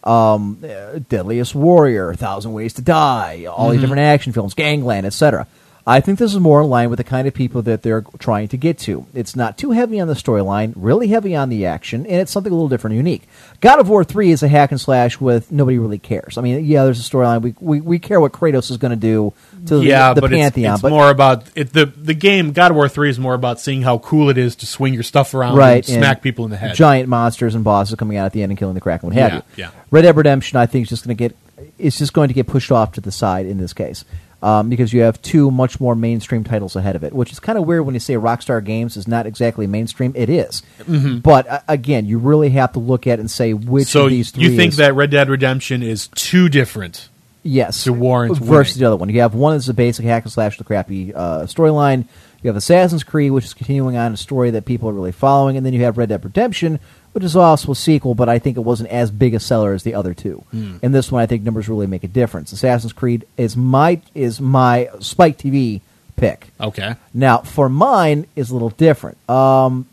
Um, 0.09 0.65
uh, 0.65 1.01
Deadliest 1.09 1.55
Warrior, 1.55 2.15
Thousand 2.15 2.53
Ways 2.55 2.73
to 2.75 2.83
Die, 2.83 3.45
all 3.45 3.71
these 3.71 3.81
different 3.83 4.01
action 4.01 4.33
films, 4.33 4.55
Gangland, 4.55 5.07
etc. 5.07 5.47
I 5.89 6.01
think 6.01 6.18
this 6.18 6.34
is 6.34 6.39
more 6.39 6.61
in 6.61 6.68
line 6.68 6.91
with 6.91 6.99
the 6.99 7.05
kind 7.05 7.26
of 7.26 7.32
people 7.32 7.62
that 7.62 7.82
they're 7.82 8.03
trying 8.18 8.49
to 8.49 8.59
get 8.59 8.78
to. 8.80 9.07
It's 9.14 9.34
not 9.34 9.57
too 9.57 9.70
heavy 9.70 9.99
on 10.01 10.07
the 10.07 10.12
storyline, 10.14 10.74
really 10.76 11.09
heavy 11.09 11.34
on 11.34 11.49
the 11.49 11.64
action, 11.64 12.05
and 12.05 12.16
it's 12.20 12.30
something 12.30 12.53
a 12.53 12.55
little 12.55 12.68
different 12.68 12.93
and 12.97 12.99
unique. 13.07 13.22
God 13.62 13.80
of 13.80 13.89
War 13.89 14.05
3 14.05 14.30
is 14.30 14.43
a 14.43 14.49
hack 14.49 14.70
and 14.70 14.78
slash 14.78 15.18
with 15.18 15.51
nobody 15.51 15.78
really 15.78 15.99
cares. 15.99 16.36
I 16.36 16.43
mean, 16.43 16.62
yeah, 16.66 16.84
there's 16.84 17.01
a 17.01 17.11
storyline. 17.11 17.41
We, 17.41 17.55
we, 17.59 17.80
we 17.80 17.99
care 17.99 18.20
what 18.20 18.32
Kratos 18.32 18.70
is 18.70 18.76
going 18.76 18.91
to 18.91 18.97
do 18.97 19.32
to 19.68 19.82
yeah, 19.82 20.11
the, 20.11 20.16
the 20.16 20.20
but 20.20 20.32
it's- 20.32 20.45
Pantheon. 20.53 20.74
it's, 20.74 20.82
but 20.82 20.91
more 20.91 21.09
about 21.11 21.45
it, 21.57 21.72
the 21.72 21.86
the 21.86 22.14
game. 22.14 22.53
God 22.53 22.70
of 22.70 22.76
War 22.76 22.89
three 22.91 23.09
is 23.09 23.18
more 23.18 23.32
about 23.34 23.59
seeing 23.59 23.80
how 23.80 23.97
cool 23.99 24.28
it 24.28 24.36
is 24.36 24.57
to 24.57 24.66
swing 24.66 24.93
your 24.93 25.03
stuff 25.03 25.32
around 25.32 25.57
right, 25.57 25.76
and 25.89 25.99
smack 25.99 26.20
people 26.20 26.45
in 26.45 26.51
the 26.51 26.59
head. 26.59 26.74
Giant 26.74 27.09
monsters 27.09 27.55
and 27.55 27.64
bosses 27.64 27.95
coming 27.97 28.18
out 28.18 28.26
at 28.26 28.32
the 28.34 28.43
end 28.43 28.53
and 28.53 28.59
killing 28.59 28.74
the 28.74 28.80
Kraken, 28.82 29.09
what 29.09 29.16
have 29.16 29.30
Yeah, 29.32 29.36
you. 29.36 29.43
yeah. 29.57 29.70
Red 29.91 30.03
Dead 30.03 30.16
Redemption, 30.16 30.59
I 30.59 30.66
think, 30.66 30.82
is 30.82 30.91
just 30.91 31.05
going 31.07 31.16
to 31.16 31.22
get 31.28 31.34
it's 31.78 31.97
just 31.99 32.12
going 32.12 32.28
to 32.28 32.34
get 32.34 32.47
pushed 32.47 32.70
off 32.70 32.93
to 32.93 33.01
the 33.01 33.11
side 33.11 33.47
in 33.47 33.57
this 33.59 33.72
case 33.72 34.05
um, 34.43 34.68
because 34.70 34.93
you 34.93 35.01
have 35.01 35.20
two 35.22 35.51
much 35.51 35.80
more 35.80 35.95
mainstream 35.97 36.45
titles 36.45 36.76
ahead 36.76 36.95
of 36.97 37.03
it, 37.05 37.12
which 37.12 37.32
is 37.32 37.41
kind 37.41 37.59
of 37.59 37.66
weird 37.66 37.84
when 37.84 37.95
you 37.95 38.01
say 38.01 38.14
Rockstar 38.14 38.64
Games 38.64 38.97
is 38.97 39.09
not 39.09 39.26
exactly 39.26 39.66
mainstream. 39.66 40.12
It 40.14 40.30
is. 40.30 40.62
but 40.86 41.47
uh, 41.49 41.61
again, 41.68 42.07
you 42.07 42.18
really 42.18 42.51
have 42.51 42.72
to 42.74 42.78
look 42.78 43.07
at 43.07 43.18
it 43.18 43.20
and 43.20 43.30
say 43.30 43.53
which 43.55 43.84
Mm-hmm. 43.89 43.91
so 43.99 44.05
of 44.05 44.11
these 44.11 44.30
three. 44.30 44.45
you 44.45 44.57
think 44.57 44.70
is- 44.72 44.76
that 44.78 44.95
Red 44.95 45.11
Dead 45.11 45.28
Redemption 45.28 45.82
is 45.82 46.09
too 46.09 46.49
different? 46.49 47.09
yes 47.45 47.84
to 47.84 47.93
warrant 47.93 48.36
versus 48.36 48.74
winning. 48.74 48.80
the 48.80 48.86
other 48.86 48.97
one. 48.97 49.09
You 49.09 49.20
have 49.22 49.32
one 49.34 49.55
is 49.57 49.68
a 49.68 49.74
basic 49.74 50.05
hack 50.05 50.24
and 50.24 50.32
slash, 50.32 50.59
the 50.59 50.64
crappy 50.64 51.14
uh, 51.14 51.43
storyline. 51.45 52.05
You 52.43 52.49
have 52.49 52.57
Assassin's 52.57 53.05
Creed, 53.05 53.32
which 53.32 53.45
is 53.47 53.55
continuing 53.55 53.97
on 53.97 54.12
a 54.12 54.16
story 54.16 54.51
that 54.51 54.64
people 54.66 54.89
are 54.89 54.93
really 54.93 55.12
following, 55.12 55.57
and 55.57 55.64
then 55.64 55.72
you 55.72 55.82
have 55.84 55.97
Red 55.97 56.11
Dead 56.11 56.22
Redemption, 56.22 56.78
which 57.13 57.25
is 57.25 57.37
also 57.37 57.73
a 57.73 57.77
sequel, 57.77 58.15
but 58.15 58.29
I 58.29 58.39
think 58.39 58.57
it 58.57 58.61
wasn't 58.61 58.91
as 58.91 59.11
big 59.11 59.35
a 59.35 59.41
seller 59.41 59.73
as 59.73 59.83
the 59.83 59.95
other 59.95 60.15
two. 60.15 60.45
Hmm. 60.51 60.77
And 60.83 60.95
this 60.95 61.11
one, 61.11 61.23
I 61.23 61.27
think 61.27 61.43
numbers 61.43 61.69
really 61.69 61.87
make 61.87 62.05
a 62.05 62.09
difference. 62.09 62.53
Assassin's 62.53 62.93
Creed 62.93 63.27
is 63.37 63.57
my 63.57 64.01
is 64.15 64.41
my 64.41 64.89
Spike 65.01 65.39
TV 65.39 65.81
pick. 66.17 66.49
Okay. 66.61 66.97
Now, 67.15 67.39
for 67.39 67.69
mine 67.69 68.27
is 68.37 68.51
a 68.51 68.53
little 68.53 68.71
different. 68.71 69.19
Um, 69.29 69.87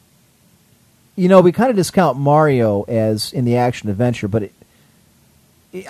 you 1.16 1.30
know, 1.30 1.42
we 1.42 1.52
kind 1.52 1.70
of 1.70 1.76
discount 1.76 2.18
Mario 2.18 2.84
as 2.84 3.32
in 3.32 3.46
the 3.46 3.58
action 3.58 3.90
adventure, 3.90 4.28
but 4.28 4.44
it, 4.44 4.54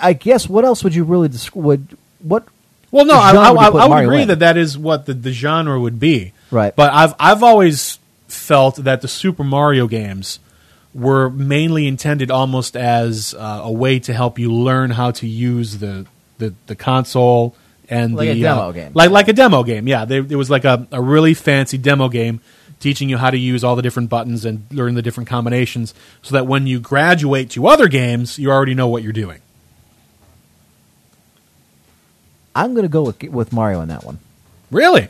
I 0.00 0.12
guess 0.12 0.48
what 0.48 0.64
else 0.64 0.84
would 0.84 0.94
you 0.94 1.04
really 1.04 1.28
dis- 1.28 1.54
would 1.54 1.96
what? 2.20 2.46
Well, 2.92 3.04
no, 3.04 3.14
I, 3.14 3.32
I, 3.32 3.50
would 3.50 3.60
I, 3.60 3.84
I 3.84 3.88
would 3.88 4.04
agree 4.04 4.22
in? 4.22 4.28
that 4.28 4.38
that 4.38 4.56
is 4.56 4.78
what 4.78 5.06
the, 5.06 5.14
the 5.14 5.32
genre 5.32 5.80
would 5.80 5.98
be. 5.98 6.32
Right. 6.50 6.74
But 6.74 6.92
I've 6.92 7.14
I've 7.18 7.42
always 7.42 7.98
felt 8.28 8.76
that 8.76 9.02
the 9.02 9.08
Super 9.08 9.44
Mario 9.44 9.86
games 9.86 10.38
were 10.96 11.28
mainly 11.30 11.86
intended 11.86 12.30
almost 12.30 12.76
as 12.76 13.34
uh, 13.34 13.60
a 13.64 13.70
way 13.72 13.98
to 14.00 14.12
help 14.14 14.38
you 14.38 14.52
learn 14.52 14.90
how 14.90 15.10
to 15.12 15.26
use 15.26 15.78
the 15.78 16.06
the, 16.38 16.54
the 16.66 16.74
console 16.74 17.54
and 17.88 18.14
Like 18.14 18.28
the 18.28 18.40
a 18.40 18.42
demo 18.42 18.68
uh, 18.68 18.72
game. 18.72 18.92
like 18.94 19.10
like 19.10 19.28
a 19.28 19.32
demo 19.32 19.62
game. 19.62 19.86
Yeah, 19.86 20.04
they, 20.06 20.18
it 20.18 20.34
was 20.36 20.50
like 20.50 20.64
a, 20.64 20.86
a 20.90 21.00
really 21.00 21.34
fancy 21.34 21.78
demo 21.78 22.08
game 22.08 22.40
teaching 22.80 23.08
you 23.08 23.16
how 23.16 23.30
to 23.30 23.38
use 23.38 23.64
all 23.64 23.74
the 23.76 23.82
different 23.82 24.10
buttons 24.10 24.44
and 24.44 24.66
learn 24.70 24.94
the 24.94 25.02
different 25.02 25.28
combinations, 25.28 25.94
so 26.22 26.34
that 26.34 26.46
when 26.46 26.66
you 26.66 26.78
graduate 26.80 27.48
to 27.50 27.66
other 27.66 27.88
games, 27.88 28.38
you 28.38 28.50
already 28.50 28.74
know 28.74 28.88
what 28.88 29.02
you're 29.02 29.12
doing. 29.12 29.40
I'm 32.54 32.72
going 32.74 32.84
to 32.84 32.88
go 32.88 33.02
with 33.02 33.22
with 33.24 33.52
Mario 33.52 33.80
on 33.80 33.88
that 33.88 34.04
one. 34.04 34.18
Really? 34.70 35.08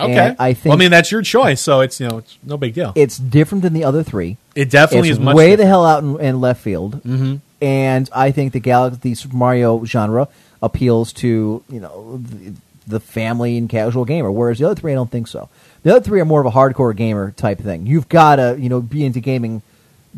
Okay. 0.00 0.28
And 0.28 0.36
I 0.38 0.52
think- 0.54 0.66
well, 0.66 0.74
I 0.74 0.78
mean, 0.78 0.90
that's 0.90 1.10
your 1.10 1.22
choice, 1.22 1.60
so 1.60 1.80
it's 1.80 2.00
you 2.00 2.08
know 2.08 2.18
it's 2.18 2.36
no 2.44 2.56
big 2.56 2.74
deal. 2.74 2.92
It's 2.94 3.18
different 3.18 3.62
than 3.62 3.72
the 3.72 3.84
other 3.84 4.02
three. 4.02 4.36
It 4.54 4.70
definitely 4.70 5.10
it's 5.10 5.18
is 5.18 5.24
much 5.24 5.36
way 5.36 5.56
the 5.56 5.66
hell 5.66 5.84
out 5.86 6.02
in, 6.02 6.18
in 6.20 6.40
left 6.40 6.60
field. 6.62 7.02
Mm-hmm. 7.02 7.36
And 7.60 8.08
I 8.12 8.30
think 8.30 8.52
the 8.52 8.60
Galaxy 8.60 9.00
the 9.02 9.14
Super 9.14 9.36
Mario 9.36 9.84
genre 9.84 10.28
appeals 10.62 11.12
to 11.14 11.62
you 11.68 11.80
know 11.80 12.20
the, 12.22 12.52
the 12.86 13.00
family 13.00 13.56
and 13.58 13.68
casual 13.68 14.04
gamer, 14.04 14.30
whereas 14.30 14.58
the 14.58 14.64
other 14.66 14.74
three 14.74 14.92
I 14.92 14.94
don't 14.94 15.10
think 15.10 15.28
so. 15.28 15.48
The 15.82 15.94
other 15.94 16.04
three 16.04 16.20
are 16.20 16.24
more 16.24 16.40
of 16.40 16.46
a 16.46 16.50
hardcore 16.50 16.94
gamer 16.94 17.30
type 17.32 17.60
thing. 17.60 17.86
You've 17.86 18.08
got 18.08 18.36
to 18.36 18.56
you 18.58 18.68
know 18.68 18.80
be 18.80 19.04
into 19.04 19.20
gaming 19.20 19.62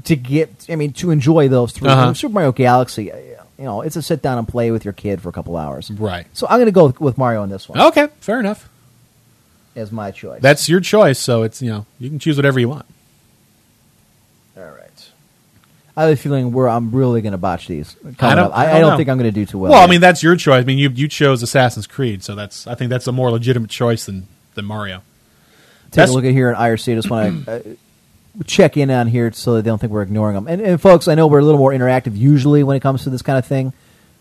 to 0.04 0.16
get. 0.16 0.66
I 0.68 0.76
mean, 0.76 0.92
to 0.94 1.10
enjoy 1.10 1.48
those 1.48 1.72
3 1.72 1.88
Uh-huh. 1.88 2.14
Super 2.14 2.32
Mario 2.32 2.52
Galaxy, 2.52 3.10
uh, 3.12 3.16
you 3.58 3.64
know, 3.64 3.82
it's 3.82 3.96
a 3.96 4.00
sit 4.02 4.22
down 4.22 4.38
and 4.38 4.46
play 4.48 4.70
with 4.70 4.84
your 4.84 4.94
kid 4.94 5.20
for 5.20 5.28
a 5.28 5.32
couple 5.32 5.56
hours. 5.56 5.90
Right. 5.90 6.26
So 6.32 6.46
I'm 6.48 6.56
going 6.58 6.66
to 6.66 6.72
go 6.72 6.94
with 6.98 7.18
Mario 7.18 7.42
on 7.42 7.50
this 7.50 7.68
one 7.68 7.78
Okay, 7.80 8.08
fair 8.20 8.40
enough. 8.40 8.69
As 9.76 9.92
my 9.92 10.10
choice. 10.10 10.40
That's 10.42 10.68
your 10.68 10.80
choice, 10.80 11.18
so 11.18 11.42
it's 11.42 11.60
you 11.62 11.70
know 11.70 11.86
you 11.98 12.08
can 12.08 12.18
choose 12.18 12.36
whatever 12.36 12.58
you 12.60 12.68
want. 12.68 12.86
all 14.56 14.64
right. 14.64 15.10
I 15.96 16.04
have 16.04 16.12
a 16.12 16.16
feeling 16.16 16.52
where 16.52 16.68
I'm 16.68 16.92
really 16.92 17.20
going 17.20 17.32
to 17.32 17.38
botch 17.38 17.66
these. 17.66 17.96
I 18.20 18.34
don't- 18.34 18.52
I, 18.52 18.62
I 18.62 18.72
don't 18.72 18.80
don't 18.82 18.90
know. 18.92 18.96
think 18.96 19.08
I'm 19.08 19.18
going 19.18 19.32
to 19.32 19.38
do 19.40 19.44
too 19.44 19.58
well. 19.58 19.72
Well, 19.72 19.82
I 19.82 19.86
mean 19.86 20.00
that's 20.00 20.22
your 20.22 20.36
choice. 20.36 20.62
I 20.62 20.64
mean 20.64 20.78
you 20.78 20.88
you 20.90 21.08
chose 21.08 21.42
Assassin's 21.42 21.86
Creed, 21.86 22.22
so 22.22 22.34
that's 22.34 22.66
I 22.66 22.74
think 22.74 22.90
that's 22.90 23.06
a 23.06 23.12
more 23.12 23.30
legitimate 23.30 23.70
choice 23.70 24.06
than 24.06 24.26
than 24.54 24.64
Mario. 24.64 24.98
take 25.86 25.92
That's- 25.92 26.10
a 26.10 26.12
look 26.14 26.24
at 26.24 26.32
here 26.32 26.50
in 26.50 26.56
IRC. 26.56 26.92
I 26.92 26.94
just 26.96 27.10
want 27.10 27.44
to 27.46 27.52
uh, 27.52 28.42
check 28.46 28.76
in 28.76 28.90
on 28.90 29.08
here 29.08 29.32
so 29.32 29.54
that 29.54 29.62
they 29.62 29.70
don't 29.70 29.78
think 29.80 29.92
we're 29.92 30.02
ignoring 30.02 30.34
them. 30.36 30.46
And, 30.46 30.60
and 30.60 30.80
folks, 30.80 31.08
I 31.08 31.14
know 31.16 31.26
we're 31.26 31.40
a 31.40 31.44
little 31.44 31.58
more 31.58 31.72
interactive 31.72 32.16
usually 32.16 32.62
when 32.62 32.76
it 32.76 32.80
comes 32.80 33.02
to 33.04 33.10
this 33.10 33.22
kind 33.22 33.38
of 33.38 33.44
thing. 33.46 33.72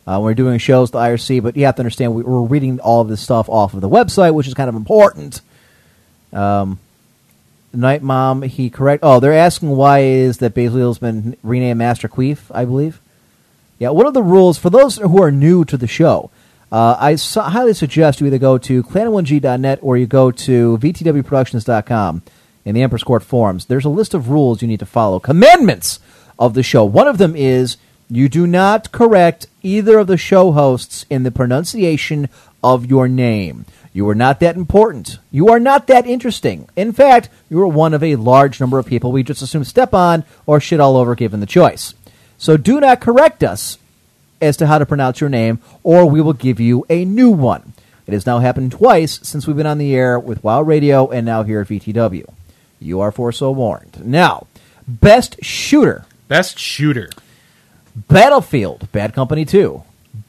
Uh, 0.09 0.19
we're 0.19 0.33
doing 0.33 0.57
shows 0.57 0.89
to 0.89 0.97
IRC, 0.97 1.43
but 1.43 1.55
you 1.55 1.65
have 1.65 1.75
to 1.75 1.81
understand 1.81 2.15
we, 2.15 2.23
we're 2.23 2.41
reading 2.41 2.79
all 2.79 3.01
of 3.01 3.09
this 3.09 3.21
stuff 3.21 3.47
off 3.47 3.75
of 3.75 3.81
the 3.81 3.89
website, 3.89 4.33
which 4.33 4.47
is 4.47 4.55
kind 4.55 4.67
of 4.67 4.73
important. 4.73 5.41
Um, 6.33 6.79
Night 7.73 8.01
Mom, 8.01 8.41
he 8.41 8.71
correct. 8.71 9.03
Oh, 9.03 9.19
they're 9.19 9.33
asking 9.33 9.69
why 9.69 9.99
is 9.99 10.39
that 10.39 10.55
Bazeleel's 10.55 10.97
been 10.97 11.37
renamed 11.43 11.77
Master 11.77 12.07
Queef, 12.07 12.39
I 12.49 12.65
believe. 12.65 12.99
Yeah, 13.77 13.89
one 13.89 14.07
of 14.07 14.15
the 14.15 14.23
rules 14.23 14.57
for 14.57 14.71
those 14.71 14.97
who 14.97 15.21
are 15.21 15.31
new 15.31 15.63
to 15.65 15.77
the 15.77 15.85
show, 15.85 16.31
uh, 16.71 16.95
I 16.99 17.15
su- 17.15 17.41
highly 17.41 17.75
suggest 17.75 18.19
you 18.19 18.25
either 18.25 18.39
go 18.39 18.57
to 18.57 18.81
clan1g.net 18.81 19.77
or 19.83 19.95
you 19.95 20.07
go 20.07 20.31
to 20.31 20.79
vtwproductions.com 20.79 22.23
in 22.65 22.73
the 22.73 22.81
Emperor's 22.81 23.03
Court 23.03 23.21
forums. 23.21 23.65
There's 23.65 23.85
a 23.85 23.89
list 23.89 24.15
of 24.15 24.29
rules 24.29 24.63
you 24.63 24.67
need 24.67 24.79
to 24.79 24.87
follow, 24.87 25.19
commandments 25.19 25.99
of 26.39 26.55
the 26.55 26.63
show. 26.63 26.83
One 26.83 27.07
of 27.07 27.19
them 27.19 27.35
is 27.35 27.77
you 28.09 28.27
do 28.27 28.47
not 28.47 28.91
correct 28.91 29.47
either 29.61 29.99
of 29.99 30.07
the 30.07 30.17
show 30.17 30.51
hosts 30.51 31.05
in 31.09 31.23
the 31.23 31.31
pronunciation 31.31 32.27
of 32.63 32.85
your 32.87 33.07
name. 33.07 33.65
You 33.93 34.07
are 34.09 34.15
not 34.15 34.39
that 34.39 34.55
important. 34.55 35.19
You 35.31 35.49
are 35.49 35.59
not 35.59 35.87
that 35.87 36.05
interesting. 36.05 36.67
In 36.75 36.91
fact, 36.91 37.29
you 37.49 37.59
are 37.61 37.67
one 37.67 37.93
of 37.93 38.03
a 38.03 38.15
large 38.15 38.59
number 38.59 38.79
of 38.79 38.85
people 38.85 39.11
we 39.11 39.23
just 39.23 39.41
assume 39.41 39.63
step 39.63 39.93
on 39.93 40.23
or 40.45 40.59
shit 40.59 40.79
all 40.79 40.97
over 40.97 41.15
given 41.15 41.39
the 41.39 41.45
choice. 41.45 41.93
So 42.37 42.57
do 42.57 42.79
not 42.79 43.01
correct 43.01 43.43
us 43.43 43.77
as 44.41 44.57
to 44.57 44.67
how 44.67 44.77
to 44.77 44.85
pronounce 44.85 45.19
your 45.19 45.29
name, 45.29 45.59
or 45.83 46.05
we 46.05 46.21
will 46.21 46.33
give 46.33 46.59
you 46.59 46.85
a 46.89 47.05
new 47.05 47.29
one. 47.29 47.73
It 48.07 48.13
has 48.13 48.25
now 48.25 48.39
happened 48.39 48.71
twice 48.71 49.19
since 49.21 49.45
we've 49.45 49.57
been 49.57 49.65
on 49.65 49.77
the 49.77 49.93
air 49.93 50.17
with 50.17 50.43
WoW 50.43 50.61
Radio 50.61 51.09
and 51.09 51.25
now 51.25 51.43
here 51.43 51.61
at 51.61 51.67
VTW. 51.67 52.25
You 52.79 53.01
are 53.01 53.11
forewarned. 53.11 54.03
Now, 54.05 54.47
best 54.87 55.43
shooter, 55.43 56.05
Best 56.29 56.59
shooter. 56.59 57.09
Battlefield, 57.95 58.91
Bad 58.91 59.13
Company 59.13 59.45
2, 59.45 59.83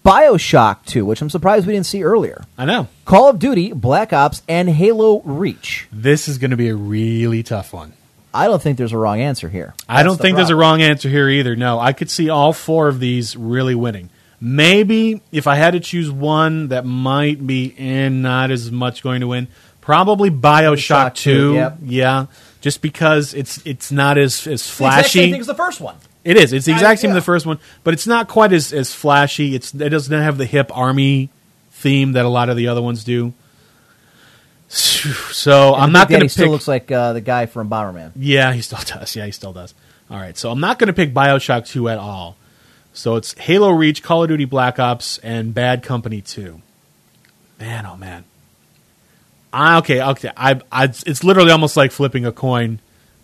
Bioshock 0.05 0.85
2, 0.87 1.05
which 1.05 1.21
I'm 1.23 1.31
surprised 1.31 1.67
we 1.67 1.73
didn't 1.73 1.87
see 1.87 2.03
earlier, 2.03 2.45
I 2.59 2.65
know 2.65 2.89
Call 3.05 3.29
of 3.29 3.39
Duty, 3.39 3.73
Black 3.73 4.13
Ops, 4.13 4.43
and 4.49 4.69
Halo 4.69 5.21
Reach. 5.23 5.87
this 5.93 6.29
is 6.29 6.39
going 6.39 6.51
to 6.51 6.57
be 6.57 6.69
a 6.69 6.75
really 6.75 7.43
tough 7.43 7.73
one. 7.73 7.93
I 8.33 8.47
don't 8.47 8.63
think 8.63 8.79
there's 8.79 8.93
a 8.93 8.99
wrong 8.99 9.21
answer 9.21 9.49
here. 9.49 9.75
I 9.89 10.03
don't 10.05 10.17
the 10.17 10.23
think 10.23 10.37
there's 10.37 10.51
a 10.51 10.57
wrong 10.57 10.81
answer 10.83 11.09
here 11.09 11.29
either. 11.29 11.57
No, 11.57 11.81
I 11.81 11.93
could 11.93 12.09
see 12.11 12.29
all 12.31 12.53
four 12.53 12.87
of 12.89 13.01
these 13.01 13.37
really 13.37 13.75
winning. 13.75 14.09
Maybe 14.41 15.21
if 15.33 15.47
I 15.49 15.57
had 15.57 15.73
to 15.73 15.81
choose 15.81 16.11
one 16.11 16.69
that 16.69 16.87
might 16.87 17.45
be 17.47 17.67
in 17.77 18.23
not 18.23 18.51
as 18.51 18.71
much 18.71 19.03
going 19.03 19.21
to 19.21 19.27
win, 19.27 19.49
probably 19.81 20.31
BioShock 20.31 20.79
Shock 20.79 21.15
2, 21.17 21.31
Two. 21.33 21.55
yep. 21.55 21.79
Yeah, 21.83 22.27
just 22.61 22.81
because 22.83 23.35
it's 23.35 23.61
it's 23.67 23.91
not 23.93 24.17
as 24.17 24.47
as 24.47 24.63
It's 24.63 24.79
the 24.79 24.85
exact 24.87 24.95
flashy. 24.95 25.19
same 25.19 25.33
thing 25.33 25.41
as 25.41 25.47
the 25.49 25.55
first 25.55 25.81
one. 25.81 25.97
It 26.23 26.37
is. 26.37 26.53
It's 26.53 26.67
the 26.67 26.73
exact 26.73 27.01
same 27.01 27.11
yeah. 27.11 27.17
as 27.17 27.23
the 27.23 27.25
first 27.25 27.47
one, 27.47 27.59
but 27.83 27.95
it's 27.95 28.07
not 28.07 28.29
quite 28.29 28.53
as, 28.53 28.73
as 28.73 28.93
flashy. 28.93 29.55
It's 29.55 29.75
it 29.75 29.89
doesn't 29.89 30.13
have 30.13 30.37
the 30.37 30.45
hip 30.45 30.71
army 30.77 31.31
theme 31.71 32.13
that 32.13 32.25
a 32.25 32.29
lot 32.29 32.51
of 32.51 32.57
the 32.57 32.69
other 32.69 32.83
ones 32.83 33.05
do. 33.05 33.33
So 35.33 35.75
I'm 35.75 35.93
not 35.93 36.11
going 36.11 36.21
to 36.21 36.29
still 36.29 36.45
pick. 36.45 36.51
looks 36.53 36.69
like 36.69 36.93
uh, 36.93 37.15
the 37.15 37.23
guy 37.23 37.47
from 37.47 37.71
Bomberman. 37.71 38.13
yeah, 38.17 38.53
he 38.53 38.61
still 38.61 38.79
does. 38.85 39.17
Yeah, 39.17 39.25
he 39.25 39.33
still 39.33 39.55
does. 39.55 39.75
All 40.11 40.19
right, 40.19 40.37
so 40.37 40.51
I'm 40.51 40.61
not 40.61 40.79
going 40.79 40.89
to 40.89 40.93
pick 40.93 41.15
Bioshock 41.15 41.67
2 41.67 41.89
at 41.89 41.97
all. 41.99 42.37
So 42.93 43.17
it's 43.17 43.33
Halo 43.39 43.71
Reach, 43.71 44.03
Call 44.03 44.25
of 44.25 44.29
Duty 44.29 44.45
Black 44.45 44.79
Ops, 44.79 45.19
and 45.19 45.55
Bad 45.55 45.83
Company 45.83 46.21
2. 46.21 46.61
Man, 47.59 47.87
oh 47.87 47.97
man. 47.97 48.25
I, 49.53 49.79
okay, 49.79 50.03
okay. 50.03 50.31
I, 50.37 50.61
I, 50.71 50.85
it's 50.85 51.25
literally 51.25 51.51
almost 51.51 51.77
like 51.77 51.93
flipping 51.93 52.27
a 52.27 52.33
coin, 52.33 52.81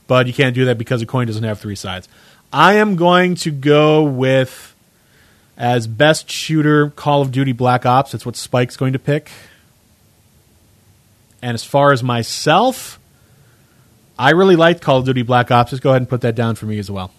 but 0.06 0.26
you 0.26 0.32
can't 0.32 0.54
do 0.54 0.64
that 0.66 0.78
because 0.78 1.02
a 1.02 1.06
coin 1.06 1.26
doesn't 1.26 1.44
have 1.44 1.58
three 1.58 1.76
sides. 1.76 2.08
I 2.56 2.76
am 2.76 2.96
going 2.96 3.34
to 3.34 3.50
go 3.50 4.04
with 4.04 4.74
as 5.58 5.86
best 5.86 6.30
shooter 6.30 6.88
Call 6.88 7.20
of 7.20 7.30
Duty 7.30 7.52
Black 7.52 7.84
Ops. 7.84 8.12
That's 8.12 8.24
what 8.24 8.34
Spike's 8.34 8.78
going 8.78 8.94
to 8.94 8.98
pick. 8.98 9.30
And 11.42 11.52
as 11.52 11.64
far 11.64 11.92
as 11.92 12.02
myself, 12.02 12.98
I 14.18 14.30
really 14.30 14.56
liked 14.56 14.80
Call 14.80 15.00
of 15.00 15.04
Duty 15.04 15.20
Black 15.20 15.50
Ops. 15.50 15.68
Just 15.68 15.82
go 15.82 15.90
ahead 15.90 16.00
and 16.00 16.08
put 16.08 16.22
that 16.22 16.34
down 16.34 16.54
for 16.54 16.64
me 16.64 16.78
as 16.78 16.90
well. 16.90 17.12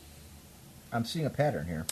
I'm 0.91 1.05
seeing 1.05 1.27
a 1.27 1.29
pattern 1.29 1.67
here. 1.67 1.85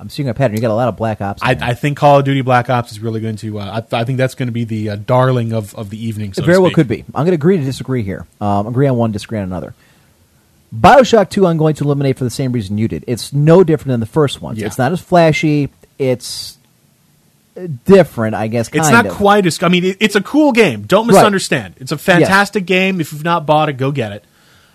I'm 0.00 0.08
seeing 0.08 0.30
a 0.30 0.34
pattern. 0.34 0.56
You 0.56 0.62
got 0.62 0.70
a 0.70 0.74
lot 0.74 0.88
of 0.88 0.96
Black 0.96 1.20
Ops. 1.20 1.42
I. 1.42 1.50
I 1.60 1.74
think 1.74 1.98
Call 1.98 2.20
of 2.20 2.24
Duty 2.24 2.40
Black 2.40 2.70
Ops 2.70 2.90
is 2.90 3.00
really 3.00 3.20
going 3.20 3.36
to. 3.36 3.58
Uh, 3.58 3.82
I, 3.92 3.98
I 3.98 4.04
think 4.04 4.16
that's 4.16 4.34
going 4.34 4.48
to 4.48 4.52
be 4.52 4.64
the 4.64 4.88
uh, 4.88 4.96
darling 4.96 5.52
of, 5.52 5.74
of 5.74 5.90
the 5.90 6.02
evening. 6.02 6.32
So 6.32 6.42
it 6.42 6.46
very 6.46 6.58
well 6.58 6.70
could 6.70 6.88
be. 6.88 7.04
I'm 7.14 7.26
going 7.26 7.32
to 7.32 7.34
agree 7.34 7.58
to 7.58 7.64
disagree 7.64 8.02
here. 8.02 8.26
Um, 8.40 8.66
agree 8.66 8.86
on 8.86 8.96
one, 8.96 9.12
disagree 9.12 9.38
on 9.38 9.44
another. 9.44 9.74
Bioshock 10.74 11.28
2, 11.30 11.46
I'm 11.46 11.58
going 11.58 11.74
to 11.74 11.84
eliminate 11.84 12.16
for 12.16 12.24
the 12.24 12.30
same 12.30 12.52
reason 12.52 12.78
you 12.78 12.88
did. 12.88 13.04
It's 13.06 13.32
no 13.32 13.62
different 13.62 13.88
than 13.88 14.00
the 14.00 14.06
first 14.06 14.40
one. 14.40 14.56
Yeah. 14.56 14.66
It's 14.66 14.78
not 14.78 14.92
as 14.92 15.00
flashy. 15.00 15.68
It's 15.98 16.56
different, 17.84 18.34
I 18.34 18.46
guess. 18.46 18.68
Kind 18.68 18.80
It's 18.84 18.90
not 18.92 19.06
of. 19.06 19.12
quite 19.12 19.46
as. 19.46 19.62
I 19.62 19.68
mean, 19.68 19.84
it, 19.84 19.96
it's 20.00 20.16
a 20.16 20.22
cool 20.22 20.52
game. 20.52 20.82
Don't 20.82 21.06
Right. 21.08 21.14
misunderstand. 21.16 21.74
It's 21.78 21.92
a 21.92 21.98
fantastic 21.98 22.64
game. 22.64 23.00
If 23.00 23.12
you've 23.12 23.24
not 23.24 23.44
bought 23.44 23.68
it, 23.68 23.74
go 23.74 23.90
get 23.90 24.12
it. 24.12 24.24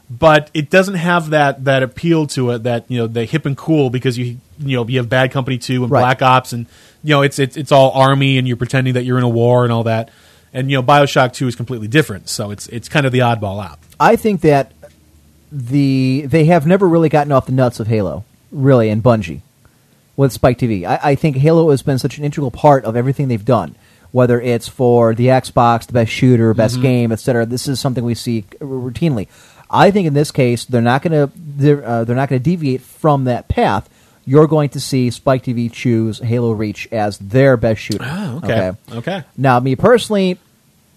But 0.09 0.51
it 0.53 0.69
doesn't 0.69 0.93
have 0.95 1.31
that 1.31 1.65
that 1.65 1.83
appeal 1.83 2.27
to 2.27 2.51
it 2.51 2.63
that 2.63 2.85
you 2.87 2.97
know 2.99 3.07
the 3.07 3.25
hip 3.25 3.45
and 3.45 3.57
cool 3.57 3.89
because 3.89 4.17
you 4.17 4.37
you 4.59 4.77
know 4.77 4.87
you 4.87 4.99
have 4.99 5.09
Bad 5.09 5.31
Company 5.31 5.57
two 5.57 5.83
and 5.83 5.91
Right. 5.91 5.99
Black 5.99 6.21
Ops 6.21 6.53
and 6.53 6.65
you 7.03 7.09
know 7.09 7.23
it's 7.23 7.39
it's 7.39 7.57
it's 7.57 7.73
all 7.73 7.91
army 7.91 8.37
and 8.37 8.47
you're 8.47 8.55
pretending 8.55 8.93
that 8.93 9.03
you're 9.03 9.17
in 9.17 9.25
a 9.25 9.29
war 9.29 9.63
and 9.65 9.73
all 9.73 9.83
that. 9.83 10.09
And 10.53 10.71
you 10.71 10.77
know 10.77 10.83
Bioshock 10.83 11.33
two 11.33 11.47
is 11.47 11.57
completely 11.57 11.89
different. 11.89 12.29
So 12.29 12.51
it's 12.51 12.67
it's 12.67 12.87
kind 12.87 13.05
of 13.05 13.11
the 13.11 13.19
oddball 13.19 13.61
out. 13.61 13.79
I 13.99 14.15
think 14.15 14.41
that 14.41 14.71
the 15.51 16.25
they 16.27 16.45
have 16.45 16.65
never 16.67 16.87
really 16.87 17.09
gotten 17.09 17.31
off 17.31 17.45
the 17.45 17.51
nuts 17.51 17.79
of 17.79 17.87
Halo, 17.87 18.23
really, 18.51 18.89
and 18.89 19.01
Bungie 19.03 19.41
with 20.15 20.31
Spike 20.33 20.57
TV. 20.57 20.85
I, 20.85 20.99
I 21.11 21.15
think 21.15 21.37
Halo 21.37 21.69
has 21.71 21.81
been 21.81 21.99
such 21.99 22.17
an 22.17 22.23
integral 22.23 22.51
part 22.51 22.85
of 22.85 22.95
everything 22.95 23.27
they've 23.27 23.43
done, 23.45 23.75
whether 24.11 24.41
it's 24.41 24.67
for 24.67 25.13
the 25.13 25.27
Xbox, 25.27 25.85
the 25.87 25.93
best 25.93 26.11
shooter, 26.11 26.53
best 26.53 26.75
Mm-hmm. 26.75 26.81
game, 26.83 27.11
etc. 27.11 27.45
This 27.45 27.67
is 27.67 27.79
something 27.79 28.03
we 28.03 28.15
see 28.15 28.43
routinely. 28.59 29.27
I 29.69 29.91
think 29.91 30.07
in 30.07 30.13
this 30.13 30.31
case 30.31 30.65
they're 30.65 30.81
not 30.81 31.01
going 31.01 31.11
to 31.27 31.31
they're, 31.35 31.85
uh, 31.85 32.03
they're 32.03 32.15
not 32.15 32.29
going 32.29 32.39
to 32.41 32.43
deviate 32.43 32.81
from 32.81 33.25
that 33.25 33.47
path. 33.47 33.89
You're 34.25 34.47
going 34.47 34.69
to 34.71 34.79
see 34.81 35.09
Spike 35.09 35.43
TV 35.43 35.71
choose 35.71 36.19
Halo 36.19 36.51
Reach 36.51 36.87
as 36.91 37.17
their 37.17 37.55
best 37.55 37.79
shooter. 37.81 38.03
Oh, 38.05 38.41
okay. 38.43 38.71
Okay. 38.91 39.23
Now, 39.37 39.59
me 39.61 39.77
personally, 39.77 40.37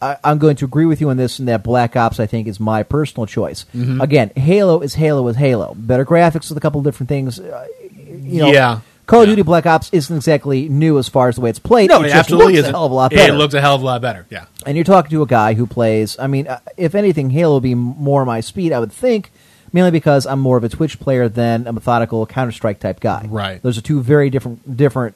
I, 0.03 0.16
I'm 0.24 0.38
going 0.38 0.57
to 0.57 0.64
agree 0.64 0.86
with 0.86 1.01
you 1.01 1.11
on 1.11 1.16
this, 1.16 1.38
and 1.38 1.48
that 1.48 1.62
Black 1.62 1.94
Ops, 1.96 2.18
I 2.20 2.26
think, 2.26 2.48
is 2.48 2.59
my 2.61 2.82
personal 2.82 3.26
choice. 3.26 3.66
Mm-hmm. 3.74 4.01
Again, 4.01 4.30
Halo 4.36 4.80
is 4.80 4.94
Halo 4.94 5.26
is 5.28 5.36
Halo. 5.36 5.74
Better 5.76 6.05
graphics 6.05 6.48
with 6.48 6.57
a 6.57 6.61
couple 6.61 6.78
of 6.80 6.84
different 6.84 7.09
things. 7.09 7.38
Uh, 7.38 7.66
you 7.92 8.40
know, 8.40 8.53
Yeah. 8.53 8.80
Call 9.07 9.22
of 9.22 9.28
Yeah. 9.28 9.32
Duty 9.32 9.42
Black 9.42 9.66
Ops 9.66 9.90
isn't 9.92 10.14
exactly 10.16 10.68
new 10.68 10.96
as 10.98 11.09
far 11.09 11.28
as 11.28 11.34
the 11.34 11.40
way 11.40 11.51
it's 11.51 11.59
played. 11.59 11.90
No, 11.90 12.01
it 12.03 12.07
it 12.07 12.12
absolutely 12.14 12.55
is 12.57 12.66
a 12.66 12.70
hell 12.70 12.84
of 12.84 12.92
a 12.92 12.94
lot 12.94 13.11
better. 13.11 13.32
It 13.32 13.36
looks 13.36 13.55
a 13.55 13.61
hell 13.61 13.74
of 13.74 13.82
a 13.82 13.84
lot 13.84 14.01
better. 14.01 14.24
Yeah. 14.30 14.44
and 14.64 14.76
you're 14.76 14.84
talking 14.84 15.11
to 15.11 15.22
a 15.22 15.26
guy 15.26 15.55
who 15.55 15.66
plays. 15.66 16.16
I 16.18 16.28
mean, 16.28 16.46
uh, 16.46 16.61
if 16.76 16.94
anything, 16.94 17.30
Halo 17.30 17.55
would 17.55 17.62
be 17.64 17.74
more 17.74 18.24
my 18.24 18.40
speed, 18.40 18.72
I 18.72 18.78
would 18.78 18.92
think. 18.92 19.32
mainly 19.72 19.90
because 19.90 20.26
I'm 20.26 20.38
more 20.40 20.57
of 20.57 20.64
a 20.64 20.68
Twitch 20.68 20.98
player 21.01 21.28
than 21.28 21.66
a 21.66 21.72
methodical 21.72 22.24
Counter 22.26 22.53
Strike 22.53 22.78
type 22.80 23.01
guy. 23.01 23.26
Right. 23.28 23.61
Those 23.62 23.76
are 23.78 23.80
two 23.82 24.01
very 24.01 24.30
different 24.30 24.76
different 24.76 25.14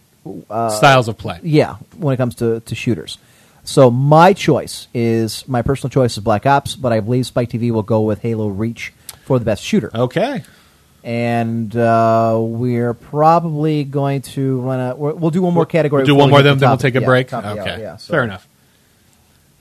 Styles 0.48 1.06
of 1.08 1.16
play. 1.18 1.38
yeah, 1.42 1.76
when 1.96 2.14
it 2.14 2.16
comes 2.16 2.34
to, 2.36 2.60
to 2.60 2.74
shooters. 2.74 3.18
So 3.64 3.90
my 3.90 4.34
choice 4.34 4.88
is 4.92 5.46
my 5.48 5.62
personal 5.62 5.90
choice 5.90 6.16
is 6.16 6.22
Black 6.22 6.44
Ops, 6.46 6.76
but 6.76 6.92
I 6.92 7.00
believe 7.00 7.26
Spike 7.26 7.48
TV 7.50 7.70
will 7.70 7.82
go 7.82 8.02
with 8.02 8.20
Halo 8.20 8.48
Reach 8.48 8.92
for 9.24 9.38
the 9.38 9.44
best 9.44 9.62
shooter. 9.62 9.90
Okay. 9.94 10.44
And 11.02 11.74
uh, 11.76 12.38
we're 12.40 12.94
probably 12.94 13.84
going 13.84 14.22
to 14.22 14.60
run 14.60 14.80
a. 14.80 14.94
we're- 14.94 15.14
We'll 15.14 15.30
do 15.30 15.42
one 15.42 15.52
more 15.54 15.66
category. 15.66 16.00
We'll 16.00 16.06
do 16.06 16.12
before 16.12 16.20
one 16.20 16.28
we 16.28 16.32
more, 16.32 16.42
then, 16.42 16.58
then 16.58 16.68
we'll 16.70 16.76
take 16.78 16.94
a 16.94 17.00
break. 17.02 17.28
Top 17.28 17.44
of 17.44 17.58
okay. 17.58 17.80
yeah, 17.80 17.96
so- 17.96 18.12
Fair 18.12 18.24
enough. 18.24 18.46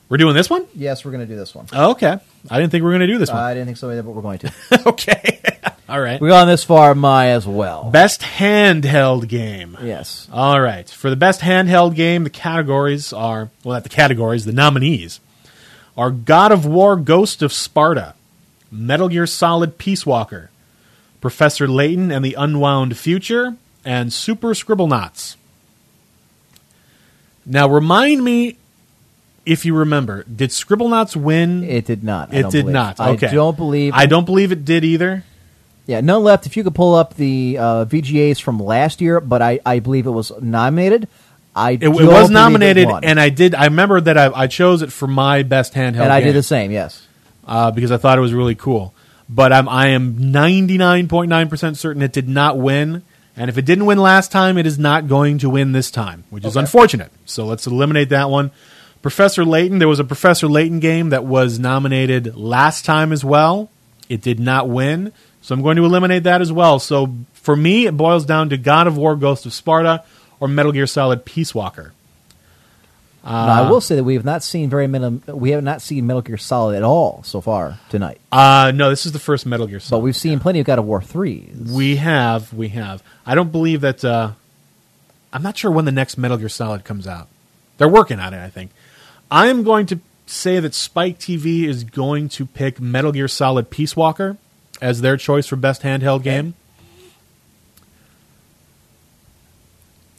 We're 0.10 0.18
doing 0.18 0.36
this 0.36 0.50
one? 0.50 0.68
Yes, 0.76 1.04
we're 1.04 1.12
going 1.12 1.26
to 1.28 1.34
do 1.34 1.38
this 1.38 1.56
one. 1.56 1.66
Okay. 1.74 2.20
I 2.52 2.60
didn't 2.60 2.72
think 2.72 2.82
we 2.82 2.86
were 2.86 2.92
going 2.92 3.02
to 3.02 3.08
do 3.08 3.18
this 3.18 3.30
one. 3.30 3.40
I 3.40 3.54
didn't 3.54 3.66
think 3.68 3.78
so 3.78 3.90
either, 3.90 4.04
but 4.04 4.12
we're 4.12 4.22
going 4.22 4.40
to. 4.40 4.52
okay. 4.88 5.40
All 5.90 6.00
right. 6.00 6.20
We've 6.22 6.30
gone 6.30 6.48
this 6.48 6.64
far, 6.64 6.96
my 6.96 7.28
as 7.28 7.46
well. 7.46 7.90
Best 7.92 8.22
handheld 8.22 9.28
game. 9.28 9.78
yes. 9.82 10.28
All 10.32 10.62
right. 10.62 10.90
For 10.90 11.10
the 11.10 11.16
best 11.16 11.42
handheld 11.42 11.96
game, 11.96 12.24
the 12.24 12.30
categories 12.30 13.12
are 13.12 13.50
well, 13.64 13.76
not 13.76 13.84
the 13.84 13.90
categories, 13.90 14.46
the 14.46 14.54
nominees 14.54 15.20
are 15.98 16.12
God 16.12 16.52
of 16.52 16.66
War 16.66 16.96
Ghost 16.96 17.42
of 17.42 17.54
Sparta, 17.54 18.16
Metal 18.72 19.10
Gear 19.10 19.28
Solid 19.28 19.78
Peace 19.78 20.06
Walker, 20.06 20.50
Professor 21.22 21.68
Layton 21.68 22.12
and 22.12 22.24
the 22.26 22.34
Unwound 22.34 22.98
Future, 22.98 23.56
and 23.86 24.12
Super 24.12 24.56
Scribble 24.56 24.88
Scribblenauts. 24.88 25.36
Now, 27.46 27.68
remind 27.68 28.24
me 28.24 28.58
if 29.46 29.66
you 29.66 29.76
remember, 29.76 30.24
did 30.24 30.52
Scribble 30.52 30.88
Scribblenauts 30.88 31.16
win? 31.16 31.64
It 31.64 31.86
did 31.86 32.04
not. 32.04 32.34
I 32.34 32.38
It 32.38 32.44
did 32.50 32.62
believe. 32.64 32.74
not. 32.74 33.00
Okay. 33.00 33.28
I 33.28 33.34
don't 33.34 33.58
believe. 33.58 33.94
I 33.94 34.06
don't 34.06 34.26
believe 34.26 34.52
it 34.52 34.66
did 34.66 34.84
either. 34.84 35.24
Yeah, 35.86 36.02
none 36.02 36.24
left. 36.24 36.46
If 36.46 36.56
you 36.56 36.64
could 36.64 36.76
pull 36.76 36.96
up 36.96 37.16
the 37.16 37.58
uh, 37.58 37.86
VGAs 37.86 38.42
from 38.42 38.60
last 38.60 39.02
year, 39.02 39.20
but 39.20 39.42
I, 39.42 39.60
I 39.66 39.80
believe 39.80 40.08
it 40.08 40.12
was 40.12 40.32
nominated. 40.42 41.08
I 41.56 41.72
It, 41.72 41.84
it 41.84 41.90
was 41.90 42.30
nominated, 42.30 42.88
it 42.90 43.04
and 43.04 43.20
I 43.20 43.30
did. 43.30 43.54
I 43.54 43.66
remember 43.66 44.02
that 44.02 44.18
I, 44.18 44.32
I 44.34 44.48
chose 44.48 44.82
it 44.82 44.92
for 44.92 45.08
my 45.08 45.44
best 45.44 45.74
handheld, 45.74 46.02
and 46.02 46.12
I 46.12 46.22
game. 46.22 46.30
did 46.30 46.36
the 46.36 46.44
same. 46.44 46.72
Yes. 46.72 47.06
uh, 47.46 47.72
because 47.72 47.92
I 47.92 47.98
thought 47.98 48.18
it 48.18 48.22
was 48.22 48.34
really 48.34 48.56
cool. 48.56 48.94
But 49.30 49.54
I'm, 49.54 49.70
I 49.70 49.90
am 49.90 50.16
99.9% 50.16 51.78
certain 51.78 52.02
it 52.02 52.12
did 52.12 52.28
not 52.28 52.58
win. 52.58 53.04
And 53.36 53.50
if 53.50 53.58
it 53.58 53.66
didn't 53.66 53.86
win 53.86 53.98
last 53.98 54.32
time, 54.32 54.58
it 54.58 54.66
is 54.68 54.78
not 54.78 55.08
going 55.08 55.40
to 55.40 55.50
win 55.50 55.72
this 55.72 55.90
time, 55.90 56.24
which 56.30 56.46
is 56.46 56.56
unfortunate. 56.56 57.12
So 57.26 57.46
let's 57.46 57.66
eliminate 57.66 58.10
that 58.10 58.30
one. 58.30 58.52
Professor 59.02 59.44
Layton, 59.44 59.80
there 59.80 59.88
was 59.88 60.00
a 60.00 60.04
Professor 60.04 60.48
Layton 60.48 60.80
game 60.80 61.10
that 61.10 61.26
was 61.26 61.58
nominated 61.58 62.36
last 62.36 62.86
time 62.86 63.12
as 63.12 63.26
well. 63.26 63.72
It 64.08 64.22
did 64.22 64.40
not 64.40 64.70
win. 64.70 65.12
So 65.44 65.54
I'm 65.54 65.62
going 65.62 65.76
to 65.76 65.84
eliminate 65.84 66.24
that 66.24 66.42
as 66.42 66.54
well. 66.54 66.80
So 66.80 67.14
for 67.34 67.56
me, 67.56 67.86
it 67.86 67.98
boils 67.98 68.26
down 68.26 68.50
to 68.50 68.58
God 68.58 68.88
of 68.88 68.96
War, 68.98 69.18
Ghost 69.18 69.46
of 69.46 69.54
Sparta, 69.54 70.04
or 70.40 70.48
Metal 70.48 70.72
Gear 70.72 70.88
Solid 70.88 71.26
Peace 71.26 71.54
Walker. 71.54 71.92
now, 73.26 73.64
I 73.66 73.70
will 73.70 73.82
say 73.82 73.98
that 73.98 74.06
we 74.06 74.14
have 74.14 74.24
not 74.24 74.42
seen 74.42 74.70
very 74.70 74.88
many. 74.88 75.22
We 75.28 75.52
have 75.52 75.62
not 75.62 75.82
seen 75.82 76.08
Metal 76.08 76.22
Gear 76.22 76.38
Solid 76.38 76.78
at 76.78 76.84
all 76.84 77.24
so 77.24 77.42
far 77.42 77.78
tonight, 77.90 78.22
Uh, 78.32 78.72
no, 78.74 78.90
this 78.90 79.06
is 79.06 79.12
the 79.12 79.20
first 79.20 79.46
Metal 79.46 79.68
Gear 79.68 79.82
but 79.90 80.00
we've 80.00 80.16
seen 80.16 80.40
plenty 80.40 80.62
of 80.62 80.66
God 80.66 80.80
of 80.80 80.86
War 80.86 81.02
threes. 81.02 81.72
We 81.74 81.98
have, 81.98 82.54
we 82.54 82.70
have. 82.70 83.04
I 83.26 83.36
don't 83.36 83.52
believe 83.52 83.82
that. 83.82 84.04
Uh, 84.04 84.32
I'm 85.34 85.44
not 85.44 85.58
sure 85.58 85.72
when 85.72 85.84
the 85.84 85.92
next 85.92 86.18
Metal 86.18 86.38
Gear 86.38 86.50
Solid 86.50 86.86
comes 86.86 87.06
out. 87.06 87.28
They're 87.78 87.90
working 87.90 88.20
on 88.22 88.34
it, 88.34 88.42
I 88.42 88.50
think. 88.50 88.72
I 89.30 89.48
am 89.48 89.64
going 89.64 89.88
to 89.88 90.00
say 90.26 90.62
that 90.62 90.74
Spike 90.74 91.20
TV 91.20 91.64
is 91.64 91.84
going 91.84 92.30
to 92.30 92.46
pick 92.46 92.80
Metal 92.80 93.12
Gear 93.12 93.28
Solid 93.28 93.70
Peace 93.70 93.96
Walker 93.96 94.38
as 94.82 95.02
their 95.02 95.18
choice 95.18 95.48
for 95.48 95.56
best 95.56 95.82
handheld 95.82 96.24
game. 96.24 96.56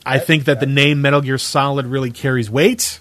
I 0.07 0.19
think 0.19 0.45
that 0.45 0.61
the 0.61 0.67
name 0.67 1.01
Metal 1.01 1.21
Gear 1.23 1.39
Solid 1.39 1.87
really 1.87 2.11
carries 2.11 2.51
weight, 2.51 3.01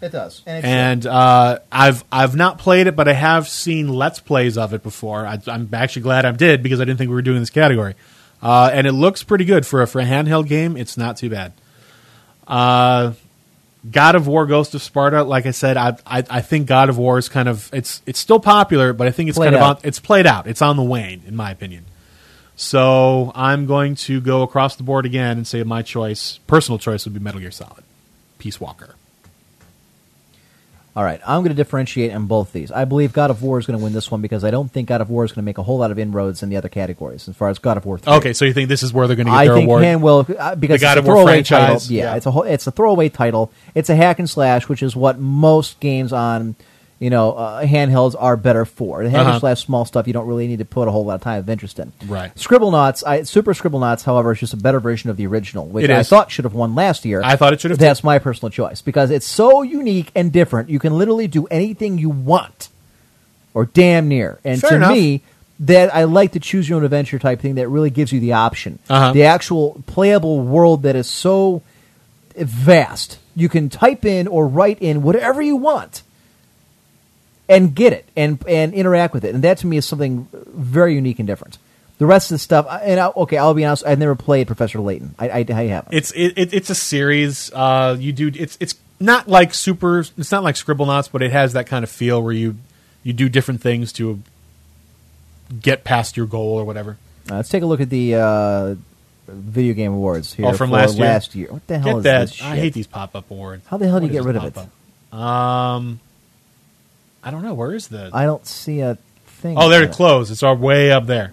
It 0.00 0.10
does, 0.10 0.42
and, 0.46 0.64
and 0.64 1.06
uh, 1.06 1.60
I've 1.70 2.04
I've 2.10 2.34
not 2.34 2.58
played 2.58 2.88
it, 2.88 2.96
but 2.96 3.06
I 3.06 3.12
have 3.12 3.48
seen 3.48 3.88
Let's 3.88 4.18
Plays 4.18 4.58
of 4.58 4.74
it 4.74 4.82
before. 4.82 5.26
I, 5.26 5.38
I'm 5.46 5.68
actually 5.72 6.02
glad 6.02 6.24
I 6.24 6.32
did 6.32 6.62
because 6.62 6.80
I 6.80 6.84
didn't 6.84 6.98
think 6.98 7.08
we 7.08 7.14
were 7.14 7.22
doing 7.22 7.38
this 7.38 7.50
category, 7.50 7.94
uh, 8.42 8.68
and 8.72 8.88
it 8.88 8.92
looks 8.92 9.22
pretty 9.22 9.44
good 9.44 9.64
for 9.64 9.80
a 9.80 9.86
for 9.86 10.00
a 10.00 10.04
handheld 10.04 10.48
game. 10.48 10.76
It's 10.76 10.96
not 10.96 11.16
too 11.16 11.30
bad. 11.30 11.52
Uh, 12.48 13.12
God 13.88 14.14
of 14.14 14.26
War: 14.26 14.46
Ghost 14.46 14.74
of 14.74 14.82
Sparta. 14.82 15.22
Like 15.22 15.46
I 15.46 15.52
said, 15.52 15.76
I, 15.76 15.96
I 16.06 16.24
I 16.28 16.40
think 16.40 16.66
God 16.66 16.88
of 16.88 16.98
War 16.98 17.18
is 17.18 17.28
kind 17.28 17.48
of 17.48 17.70
it's 17.72 18.02
it's 18.06 18.18
still 18.18 18.40
popular, 18.40 18.92
but 18.92 19.06
I 19.06 19.10
think 19.10 19.28
it's 19.28 19.38
Played 19.38 19.52
kind 19.52 19.56
of 19.56 19.62
on, 19.62 19.78
it's 19.82 20.00
played 20.00 20.26
out. 20.26 20.46
It's 20.46 20.62
on 20.62 20.76
the 20.76 20.82
wane, 20.82 21.22
in 21.26 21.36
my 21.36 21.50
opinion. 21.50 21.86
So 22.56 23.32
I'm 23.34 23.64
going 23.64 23.94
to 23.94 24.20
go 24.20 24.42
across 24.42 24.76
the 24.76 24.82
board 24.82 25.06
again 25.06 25.38
and 25.38 25.46
say 25.46 25.62
my 25.62 25.80
choice, 25.80 26.40
personal 26.46 26.78
choice, 26.78 27.06
would 27.06 27.14
be 27.14 27.20
Metal 27.20 27.40
Gear 27.40 27.50
Solid, 27.50 27.84
Peace 28.38 28.60
Walker. 28.60 28.96
All 30.96 31.04
right, 31.04 31.20
I'm 31.24 31.42
going 31.42 31.50
to 31.50 31.54
differentiate 31.54 32.12
on 32.12 32.26
both 32.26 32.52
these. 32.52 32.72
I 32.72 32.84
believe 32.84 33.12
God 33.12 33.30
of 33.30 33.44
War 33.44 33.60
is 33.60 33.66
going 33.66 33.78
to 33.78 33.82
win 33.82 33.92
this 33.92 34.10
one 34.10 34.20
because 34.20 34.42
I 34.42 34.50
don't 34.50 34.72
think 34.72 34.88
God 34.88 35.00
of 35.00 35.08
War 35.08 35.24
is 35.24 35.30
going 35.30 35.42
to 35.42 35.44
make 35.44 35.56
a 35.58 35.62
whole 35.62 35.78
lot 35.78 35.92
of 35.92 36.00
inroads 36.00 36.42
in 36.42 36.48
the 36.48 36.56
other 36.56 36.68
categories 36.68 37.28
as 37.28 37.36
far 37.36 37.48
as 37.48 37.60
God 37.60 37.76
of 37.76 37.86
War 37.86 37.96
3. 37.96 38.12
Okay, 38.14 38.32
so 38.32 38.44
you 38.44 38.52
think 38.52 38.68
this 38.68 38.82
is 38.82 38.92
where 38.92 39.06
they're 39.06 39.14
going 39.14 39.26
to 39.26 39.32
get 39.32 39.38
I 39.38 39.44
their 39.46 39.54
think 39.54 39.66
award? 39.68 39.84
Hanwell 39.84 40.36
uh, 40.36 40.56
because 40.56 40.80
The 40.80 40.84
God 40.84 40.98
it's 40.98 41.04
of 41.04 41.04
a 41.04 41.06
War 41.06 41.16
throwaway 41.18 41.32
franchise, 41.34 41.82
title. 41.84 41.96
Yeah, 41.96 42.02
yeah. 42.04 42.16
it's 42.16 42.26
a 42.26 42.30
whole, 42.32 42.42
it's 42.42 42.66
a 42.66 42.72
throwaway 42.72 43.08
title. 43.08 43.52
It's 43.76 43.88
a 43.88 43.94
hack 43.94 44.18
and 44.18 44.28
slash, 44.28 44.68
which 44.68 44.82
is 44.82 44.96
what 44.96 45.20
most 45.20 45.78
games 45.78 46.12
on 46.12 46.56
you 47.00 47.10
know 47.10 47.32
uh, 47.32 47.64
handhelds 47.64 48.14
are 48.16 48.36
better 48.36 48.64
for. 48.64 49.02
The 49.02 49.10
hack 49.10 49.26
Uh-huh. 49.26 49.40
slash 49.40 49.64
small 49.64 49.84
stuff 49.84 50.06
you 50.06 50.12
don't 50.12 50.26
really 50.28 50.46
need 50.46 50.58
to 50.60 50.64
put 50.64 50.86
a 50.86 50.90
whole 50.92 51.04
lot 51.06 51.14
of 51.16 51.22
time 51.22 51.38
of 51.40 51.48
interest 51.50 51.78
in. 51.80 51.92
Right. 52.06 52.32
Scribblenauts, 52.36 53.02
I, 53.04 53.22
Super 53.24 53.52
Scribblenauts, 53.54 54.04
however, 54.04 54.30
is 54.32 54.38
just 54.40 54.52
a 54.52 54.58
better 54.58 54.78
version 54.78 55.10
of 55.10 55.16
the 55.16 55.26
original, 55.26 55.66
which 55.66 55.90
I 55.90 56.02
thought 56.04 56.30
should 56.30 56.44
have 56.44 56.54
won 56.54 56.74
last 56.76 57.04
year. 57.04 57.22
I 57.24 57.34
thought 57.34 57.52
it 57.54 57.60
should 57.60 57.72
have 57.72 57.80
That's 57.80 58.04
my 58.04 58.18
personal 58.20 58.50
choice 58.50 58.82
because 58.82 59.10
it's 59.10 59.26
so 59.26 59.62
unique 59.62 60.12
and 60.14 60.30
different. 60.30 60.68
You 60.70 60.78
can 60.78 60.96
literally 60.96 61.26
do 61.26 61.46
anything 61.46 61.98
you 61.98 62.10
want, 62.10 62.68
or 63.54 63.64
damn 63.66 64.06
near. 64.06 64.38
And 64.44 64.60
Fair 64.60 64.70
to 64.70 64.76
enough. 64.76 64.92
me, 64.92 65.22
that 65.60 65.94
I 65.94 66.04
like 66.04 66.32
the 66.32 66.40
choose 66.40 66.68
your 66.68 66.78
own 66.78 66.84
adventure 66.84 67.18
type 67.18 67.40
thing 67.40 67.56
that 67.56 67.68
really 67.68 67.90
gives 67.90 68.12
you 68.12 68.20
the 68.20 68.32
option. 68.34 68.78
Uh-huh. 68.88 69.12
The 69.12 69.24
actual 69.24 69.82
playable 69.86 70.40
world 70.40 70.84
that 70.84 70.96
is 70.96 71.06
so 71.06 71.62
vast. 72.36 73.18
You 73.36 73.48
can 73.48 73.68
type 73.68 74.04
in 74.04 74.26
or 74.26 74.46
write 74.46 74.78
in 74.80 75.02
whatever 75.02 75.42
you 75.42 75.56
want 75.56 76.02
and 77.50 77.74
get 77.74 77.92
it 77.92 78.08
and 78.16 78.42
and 78.48 78.72
interact 78.72 79.12
with 79.12 79.24
it. 79.26 79.34
And 79.34 79.44
that 79.44 79.58
to 79.58 79.66
me 79.66 79.76
is 79.76 79.84
something 79.84 80.26
very 80.32 80.94
unique 80.94 81.18
and 81.18 81.26
different. 81.26 81.58
The 81.98 82.06
rest 82.06 82.30
of 82.30 82.36
the 82.36 82.38
stuff, 82.38 82.66
and 82.70 82.98
I, 82.98 83.08
okay, 83.08 83.36
I'll 83.36 83.52
be 83.52 83.66
honest, 83.66 83.84
I've 83.84 83.98
never 83.98 84.14
played 84.14 84.46
Professor 84.46 84.80
Layton. 84.80 85.14
I, 85.18 85.28
I, 85.28 85.44
I 85.50 85.64
haven't. 85.66 85.92
It's 85.92 86.12
it, 86.12 86.32
it, 86.38 86.54
it's 86.54 86.70
a 86.70 86.74
series. 86.74 87.52
Uh, 87.52 87.94
you 88.00 88.12
do 88.14 88.32
it's 88.34 88.56
it's 88.58 88.74
not 88.98 89.28
like 89.28 89.52
super. 89.52 89.98
It's 90.00 90.32
not 90.32 90.42
like 90.42 90.54
Scribblenauts, 90.54 91.10
but 91.12 91.20
it 91.20 91.30
has 91.32 91.52
that 91.52 91.66
kind 91.66 91.82
of 91.84 91.90
feel 91.90 92.22
where 92.22 92.32
you 92.32 92.56
you 93.02 93.12
do 93.12 93.28
different 93.28 93.60
things 93.60 93.92
to 93.94 94.22
get 95.60 95.84
past 95.84 96.16
your 96.16 96.26
goal 96.26 96.58
or 96.58 96.64
whatever. 96.64 96.96
Uh, 97.30 97.34
let's 97.36 97.48
take 97.50 97.62
a 97.62 97.66
look 97.66 97.80
at 97.80 97.90
the 97.90 98.14
uh, 98.14 98.74
video 99.28 99.74
game 99.74 99.92
awards 99.92 100.32
here 100.32 100.46
Oh, 100.46 100.52
from 100.54 100.70
last 100.70 100.96
year? 100.96 101.06
last 101.06 101.34
year. 101.34 101.48
What 101.52 101.66
the 101.66 101.78
hell 101.78 101.86
Get 101.94 101.96
is 101.98 102.04
that. 102.04 102.20
this 102.20 102.32
shit? 102.34 102.46
I 102.46 102.56
hate 102.56 102.72
these 102.72 102.86
pop 102.86 103.14
up 103.14 103.30
awards. 103.30 103.66
How 103.66 103.76
the 103.76 103.88
hell 103.88 104.00
do 104.00 104.06
you 104.06 104.12
get 104.12 104.22
rid 104.24 104.36
of 104.36 104.44
it? 104.56 105.14
Um, 105.16 106.00
I 107.22 107.30
don't 107.30 107.42
know. 107.42 107.54
Where 107.54 107.74
is 107.74 107.88
the? 107.88 108.10
I 108.12 108.24
don't 108.24 108.46
see 108.46 108.80
a 108.80 108.96
thing. 109.26 109.56
oh, 109.58 109.68
there 109.68 109.82
it 109.82 109.92
closed. 109.92 110.30
It's 110.32 110.42
all 110.42 110.56
way 110.56 110.90
up 110.92 111.06
there, 111.06 111.32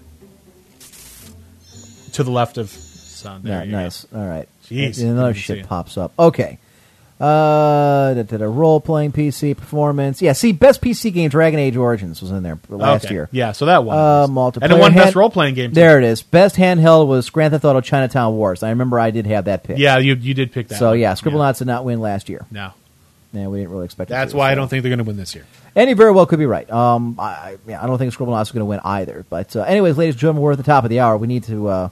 to 2.14 2.24
the 2.24 2.32
left 2.32 2.58
of 2.58 2.70
Sun. 2.70 3.44
There 3.44 3.60
Yeah, 3.60 3.64
you 3.64 3.72
nice. 3.72 4.06
All 4.14 4.26
right. 4.26 4.48
Jeez, 4.66 5.02
another 5.02 5.28
didn't 5.30 5.36
see 5.36 5.42
shit 5.42 5.58
it. 5.60 5.68
pops 5.68 5.98
up. 5.98 6.12
Okay. 6.20 6.60
Uh, 7.20 8.14
da, 8.14 8.22
da, 8.24 8.38
da, 8.38 8.46
role 8.46 8.80
playing 8.80 9.12
PC 9.12 9.58
performance. 9.58 10.22
Yeah, 10.22 10.34
see, 10.34 10.52
best 10.52 10.82
PC 10.82 11.12
game 11.12 11.30
Dragon 11.32 11.60
Age 11.60 11.76
Origins 11.76 12.22
was 12.22 12.30
in 12.30 12.44
there 12.44 12.60
last 12.70 13.06
Okay. 13.06 13.14
year. 13.16 13.30
Yeah, 13.32 13.54
so 13.54 13.66
that 13.66 13.84
one. 13.84 13.98
Uh, 13.98 14.28
multiplayer. 14.28 14.62
and 14.64 14.74
it 14.74 14.78
won 14.80 14.92
hand- 14.92 15.06
best 15.06 15.16
role 15.16 15.32
playing 15.32 15.56
game. 15.56 15.72
too. 15.72 15.76
There 15.76 15.98
it 15.98 16.04
is. 16.04 16.22
Best 16.22 16.58
handheld 16.58 17.08
was 17.08 17.28
Grand 17.32 17.54
Theft 17.54 17.66
Auto 17.66 17.82
Chinatown 17.82 18.36
Wars. 18.36 18.62
I 18.62 18.70
remember 18.70 19.00
I 19.00 19.10
did 19.10 19.26
have 19.26 19.46
that 19.46 19.64
pick. 19.64 19.80
Yeah, 19.80 19.98
you 19.98 20.14
you 20.14 20.36
did 20.36 20.52
pick 20.52 20.68
that. 20.68 20.78
So 20.78 20.90
one. 20.90 21.00
yeah, 21.00 21.14
Scribblenauts 21.14 21.58
did 21.58 21.66
not 21.66 21.86
win 21.86 22.00
last 22.02 22.30
year. 22.30 22.46
No, 22.52 22.74
Yeah, 23.38 23.48
we 23.48 23.60
didn't 23.60 23.72
really 23.72 23.86
expect. 23.86 24.10
that's 24.10 24.34
why 24.34 24.52
I 24.52 24.56
don't 24.56 24.68
think 24.68 24.84
they're 24.84 24.90
going 24.90 24.98
to 25.00 25.04
win 25.06 25.18
this 25.18 25.36
year. 25.36 25.46
And 25.76 25.90
you 25.90 25.96
very 25.96 26.12
well 26.12 26.26
could 26.26 26.40
be 26.40 26.46
right. 26.48 26.70
Um, 26.72 27.16
I, 27.20 27.24
I- 27.24 27.58
yeah, 27.68 27.84
I 27.84 27.88
don't 27.88 27.98
think 27.98 28.14
Scribblenauts 28.14 28.44
is 28.44 28.52
going 28.52 28.62
to 28.62 28.66
win 28.66 28.80
either. 28.84 29.26
But 29.30 29.56
uh, 29.56 29.62
anyways, 29.62 29.98
ladies 29.98 30.16
and 30.16 30.20
gentlemen, 30.22 30.42
we're 30.44 30.54
at 30.54 30.58
the 30.58 30.64
top 30.64 30.84
of 30.84 30.90
the 30.90 31.00
hour. 31.00 31.18
We 31.18 31.28
need 31.28 31.44
to. 31.46 31.68
Uh, 31.68 31.90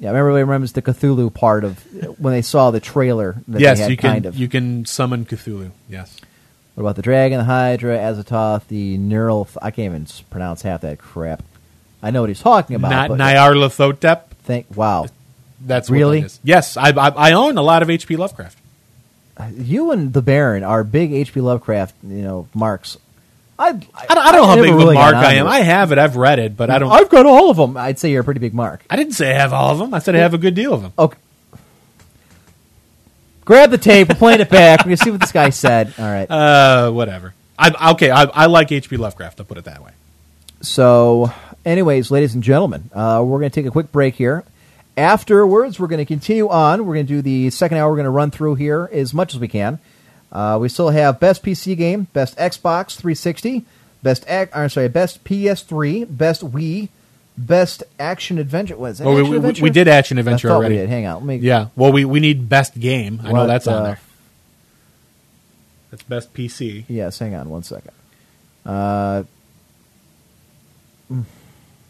yeah, 0.00 0.08
everybody 0.10 0.42
remembers 0.42 0.72
the 0.72 0.82
Cthulhu 0.82 1.32
part 1.32 1.62
of 1.64 1.78
when 2.18 2.32
they 2.32 2.42
saw 2.42 2.70
the 2.70 2.80
trailer 2.80 3.36
that 3.48 3.60
yes, 3.60 3.78
they 3.78 3.82
had 3.82 3.90
you 3.90 3.96
can 3.96 4.10
kind 4.10 4.26
of. 4.26 4.36
you 4.36 4.48
can 4.48 4.84
summon 4.86 5.24
Cthulhu. 5.24 5.70
Yes, 5.88 6.16
What 6.74 6.82
about 6.82 6.96
the 6.96 7.02
dragon, 7.02 7.38
the 7.38 7.44
Hydra, 7.44 7.96
Azathoth, 7.98 8.66
the 8.68 8.98
neural? 8.98 9.48
I 9.62 9.70
can't 9.70 9.94
even 9.94 10.06
pronounce 10.30 10.62
half 10.62 10.80
that 10.80 10.98
crap. 10.98 11.42
I 12.02 12.10
know 12.10 12.20
what 12.22 12.28
he's 12.30 12.40
talking 12.40 12.76
about. 12.76 13.08
not 13.10 13.18
Nyarlathotep. 13.18 14.26
think, 14.42 14.66
wow, 14.74 15.06
That's 15.60 15.88
Really? 15.88 16.18
What 16.18 16.22
that 16.22 16.26
is. 16.26 16.40
Yes, 16.42 16.76
I, 16.76 16.88
I 16.90 17.08
I 17.10 17.32
own 17.32 17.56
a 17.56 17.62
lot 17.62 17.82
of 17.82 17.88
HP 17.88 18.18
Lovecraft. 18.18 18.58
You 19.56 19.90
and 19.90 20.12
the 20.12 20.22
Baron 20.22 20.62
are 20.62 20.84
big 20.84 21.12
H.P. 21.12 21.40
Lovecraft, 21.40 21.94
you 22.02 22.22
know, 22.22 22.48
marks. 22.54 22.96
I, 23.58 23.68
I, 23.68 23.70
I 23.70 24.14
don't, 24.14 24.26
I 24.26 24.32
don't 24.32 24.42
know 24.42 24.46
how 24.46 24.56
big 24.56 24.70
of 24.70 24.74
a 24.74 24.78
really 24.78 24.94
got 24.94 25.12
mark 25.12 25.26
I 25.26 25.34
am. 25.34 25.46
I 25.46 25.60
have 25.60 25.92
it. 25.92 25.98
I've 25.98 26.16
read 26.16 26.38
it, 26.38 26.56
but 26.56 26.70
I 26.70 26.78
don't. 26.78 26.90
I've 26.90 27.08
got 27.08 27.26
all 27.26 27.50
of 27.50 27.56
them. 27.56 27.76
I'd 27.76 27.98
say 27.98 28.10
you're 28.10 28.22
a 28.22 28.24
pretty 28.24 28.40
big 28.40 28.54
mark. 28.54 28.84
I 28.90 28.96
didn't 28.96 29.12
say 29.12 29.30
I 29.30 29.38
have 29.38 29.52
all 29.52 29.70
of 29.70 29.78
them. 29.78 29.94
I 29.94 30.00
said 30.00 30.16
I 30.16 30.18
have 30.18 30.34
a 30.34 30.38
good 30.38 30.54
deal 30.54 30.74
of 30.74 30.82
them. 30.82 30.92
Okay. 30.98 31.18
Grab 33.44 33.70
the 33.70 33.78
tape. 33.78 34.08
We're 34.08 34.14
playing 34.14 34.40
it 34.40 34.48
back. 34.48 34.80
We're 34.80 34.84
gonna 34.84 34.96
see 34.96 35.10
what 35.10 35.20
this 35.20 35.32
guy 35.32 35.50
said. 35.50 35.94
All 35.98 36.04
right. 36.04 36.28
Uh, 36.30 36.90
whatever. 36.90 37.34
I, 37.58 37.92
okay, 37.92 38.10
I, 38.10 38.24
I 38.24 38.46
like 38.46 38.72
H.P. 38.72 38.96
Lovecraft. 38.96 39.40
I'll 39.40 39.46
put 39.46 39.58
it 39.58 39.64
that 39.64 39.82
way. 39.82 39.92
So, 40.60 41.32
anyways, 41.64 42.10
ladies 42.10 42.34
and 42.34 42.42
gentlemen, 42.42 42.90
uh, 42.92 43.22
we're 43.24 43.38
going 43.38 43.50
to 43.50 43.54
take 43.54 43.66
a 43.66 43.70
quick 43.70 43.92
break 43.92 44.14
here. 44.14 44.44
Afterwards, 44.96 45.80
we're 45.80 45.88
going 45.88 45.98
to 45.98 46.04
continue 46.04 46.48
on. 46.48 46.86
We're 46.86 46.94
going 46.94 47.06
to 47.06 47.12
do 47.14 47.22
the 47.22 47.50
second 47.50 47.78
hour. 47.78 47.90
We're 47.90 47.96
going 47.96 48.04
to 48.04 48.10
run 48.10 48.30
through 48.30 48.54
here 48.56 48.88
as 48.92 49.12
much 49.12 49.34
as 49.34 49.40
we 49.40 49.48
can. 49.48 49.80
Uh, 50.30 50.58
we 50.60 50.68
still 50.68 50.90
have 50.90 51.18
best 51.20 51.42
PC 51.42 51.76
game, 51.76 52.08
best 52.12 52.36
Xbox 52.36 52.96
360, 52.96 53.64
best 54.02 54.24
ac- 54.28 54.50
I'm 54.54 54.68
sorry, 54.68 54.88
best 54.88 55.24
PS3, 55.24 56.06
best 56.16 56.42
Wii, 56.42 56.88
best 57.38 57.82
action 57.98 58.38
adventure. 58.38 58.76
What 58.76 58.92
is 58.92 58.98
that? 58.98 59.04
Well, 59.06 59.14
we, 59.16 59.38
we, 59.38 59.62
we 59.62 59.70
did 59.70 59.88
action 59.88 60.18
adventure 60.18 60.50
I 60.50 60.54
already. 60.54 60.74
We 60.74 60.80
did. 60.82 60.88
Hang 60.88 61.06
on. 61.06 61.14
Let 61.16 61.24
me. 61.24 61.36
Yeah. 61.36 61.68
Well, 61.76 61.92
we, 61.92 62.04
we 62.04 62.20
need 62.20 62.48
best 62.48 62.78
game. 62.78 63.20
I 63.22 63.28
know 63.28 63.32
What, 63.32 63.46
that's 63.46 63.66
on 63.66 63.74
uh, 63.74 63.82
there. 63.82 64.00
That's 65.90 66.02
best 66.04 66.34
PC. 66.34 66.84
Yes. 66.88 67.18
Hang 67.18 67.34
on 67.34 67.48
one 67.48 67.62
second. 67.62 67.92
Uh, 68.66 69.24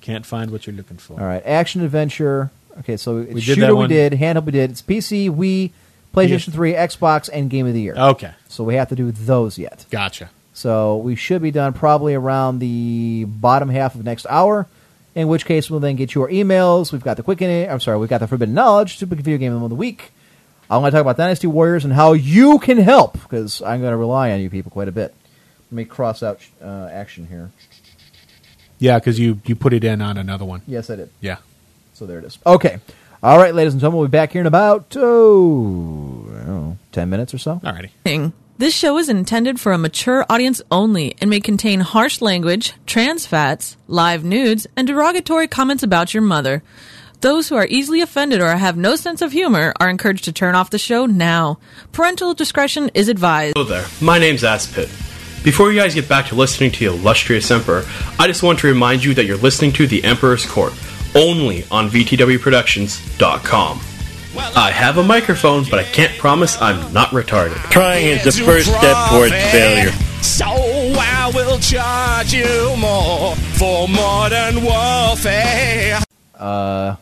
Can't 0.00 0.26
find 0.26 0.50
what 0.50 0.66
you're 0.66 0.76
looking 0.76 0.98
for. 0.98 1.18
All 1.18 1.26
right, 1.26 1.42
action 1.46 1.80
adventure. 1.82 2.50
Okay, 2.80 2.96
so 2.96 3.18
it's 3.18 3.28
We 3.28 3.34
did 3.34 3.42
shooter 3.42 3.60
that 3.62 3.74
we 3.74 3.78
one. 3.80 3.88
did, 3.88 4.12
handheld 4.14 4.44
we 4.46 4.52
did. 4.52 4.70
It's 4.70 4.82
PC, 4.82 5.30
Wii, 5.30 5.70
PlayStation. 6.12 6.52
3, 6.52 6.72
Xbox, 6.74 7.28
and 7.32 7.48
Game 7.50 7.66
of 7.66 7.74
the 7.74 7.80
Year. 7.80 7.94
Okay. 7.96 8.32
So 8.48 8.64
we 8.64 8.74
have 8.74 8.88
to 8.88 8.96
do 8.96 9.10
those 9.12 9.58
yet. 9.58 9.86
Gotcha. 9.90 10.30
So 10.52 10.96
we 10.96 11.16
should 11.16 11.42
be 11.42 11.50
done 11.50 11.72
probably 11.72 12.14
around 12.14 12.58
the 12.60 13.24
bottom 13.26 13.68
half 13.68 13.94
of 13.94 14.04
next 14.04 14.26
hour. 14.28 14.66
In 15.14 15.28
which 15.28 15.46
case, 15.46 15.70
we'll 15.70 15.80
then 15.80 15.94
get 15.96 16.14
your 16.14 16.28
emails. 16.28 16.90
We've 16.92 17.02
got 17.02 17.16
the 17.16 17.22
quick. 17.22 17.40
I'm 17.40 17.78
sorry, 17.80 17.98
we've 17.98 18.08
got 18.08 18.18
the 18.18 18.26
forbidden 18.26 18.54
knowledge, 18.54 18.96
super 18.98 19.14
video 19.14 19.38
game 19.38 19.52
of 19.62 19.68
the 19.68 19.76
week. 19.76 20.10
I'm 20.68 20.80
going 20.80 20.90
to 20.90 20.96
talk 20.96 21.02
about 21.02 21.16
Dynasty 21.16 21.46
Warriors 21.46 21.84
and 21.84 21.92
how 21.92 22.14
you 22.14 22.58
can 22.58 22.78
help 22.78 23.12
because 23.14 23.62
I'm 23.62 23.80
going 23.80 23.92
to 23.92 23.96
rely 23.96 24.32
on 24.32 24.40
you 24.40 24.50
people 24.50 24.72
quite 24.72 24.88
a 24.88 24.92
bit. 24.92 25.14
Let 25.70 25.76
me 25.76 25.84
cross 25.84 26.22
out 26.22 26.40
uh, 26.62 26.88
action 26.90 27.26
here. 27.28 27.50
Yeah, 28.78 28.98
because 28.98 29.18
you, 29.20 29.40
you 29.44 29.54
put 29.54 29.72
it 29.72 29.84
in 29.84 30.00
on 30.02 30.16
another 30.16 30.44
one. 30.44 30.62
Yes, 30.66 30.90
I 30.90 30.96
did. 30.96 31.10
Yeah. 31.20 31.36
So 31.95 32.07
there 32.07 32.18
it 32.18 32.24
is. 32.24 32.38
Okay. 32.45 32.78
All 33.22 33.38
right, 33.38 33.55
ladies 33.55 33.72
and 33.72 33.80
gentlemen, 33.80 34.01
we'll 34.01 34.09
be 34.09 34.12
back 34.12 34.32
here 34.32 34.42
in 34.42 34.47
about, 34.47 34.95
oh, 34.99 36.26
I 36.28 36.45
don't 36.45 36.47
know, 36.47 36.78
10 36.92 37.09
minutes 37.09 37.32
or 37.32 37.38
so. 37.38 37.61
Alrighty. 37.64 38.32
This 38.59 38.74
show 38.74 38.99
is 38.99 39.09
intended 39.09 39.59
for 39.59 39.72
a 39.72 39.78
mature 39.78 40.26
audience 40.28 40.61
only 40.70 41.16
and 41.20 41.30
may 41.30 41.40
contain 41.40 41.80
harsh 41.80 42.20
language, 42.20 42.74
trans 42.86 43.26
fats, 43.26 43.76
live 43.88 44.24
nudes, 44.24 44.66
and 44.76 44.86
derogatory 44.86 45.49
comments 45.49 45.82
about 45.82 46.12
your 46.12 46.22
mother. 46.22 46.62
Those 47.20 47.49
who 47.49 47.57
are 47.57 47.66
easily 47.66 48.01
offended 48.01 48.40
or 48.40 48.55
have 48.55 48.76
no 48.76 48.97
sense 48.97 49.22
of 49.22 49.32
humor 49.32 49.72
are 49.80 49.88
encouraged 49.88 50.24
to 50.24 50.32
turn 50.32 50.55
off 50.55 50.70
the 50.70 50.78
show 50.78 51.07
now. 51.07 51.59
Parental 51.92 52.34
discretion 52.34 52.90
is 52.92 53.09
advised. 53.09 53.55
Hello 53.57 53.66
there, 53.68 53.86
my 54.01 54.18
name's 54.18 54.42
Aspit. 54.42 54.88
Before 55.42 55.72
you 55.72 55.80
guys 55.80 55.95
get 55.95 56.09
back 56.09 56.26
to 56.26 56.34
listening 56.34 56.70
to 56.72 56.78
the 56.78 56.95
illustrious 56.95 57.51
Emperor, 57.51 57.84
I 58.18 58.26
just 58.26 58.42
want 58.42 58.59
to 58.61 58.66
remind 58.66 59.05
you 59.05 59.14
that 59.14 59.24
you're 59.24 59.36
listening 59.36 59.72
to 59.72 59.86
The 59.86 60.05
Emperor's 60.05 60.47
Court, 60.47 60.72
only 61.14 61.64
on 61.70 61.88
VTWProductions.com. 61.88 63.80
I 64.56 64.70
have 64.72 64.98
a 64.98 65.02
microphone, 65.02 65.64
but 65.70 65.78
I 65.78 65.84
can't 65.84 66.16
promise 66.18 66.60
I'm 66.60 66.92
not 66.92 67.10
retarded. 67.10 67.56
Trying 67.70 68.06
is 68.06 68.24
the 68.24 68.32
first 68.44 68.66
step 68.66 68.96
towards 69.10 69.32
failure. 69.32 69.90
So 70.22 70.44
I 70.46 71.30
will 71.34 71.58
charge 71.58 72.32
you 72.32 72.76
more 72.76 73.36
for 73.36 73.86
modern 73.88 74.64
warfare. 74.64 76.00
Uh, 76.34 76.96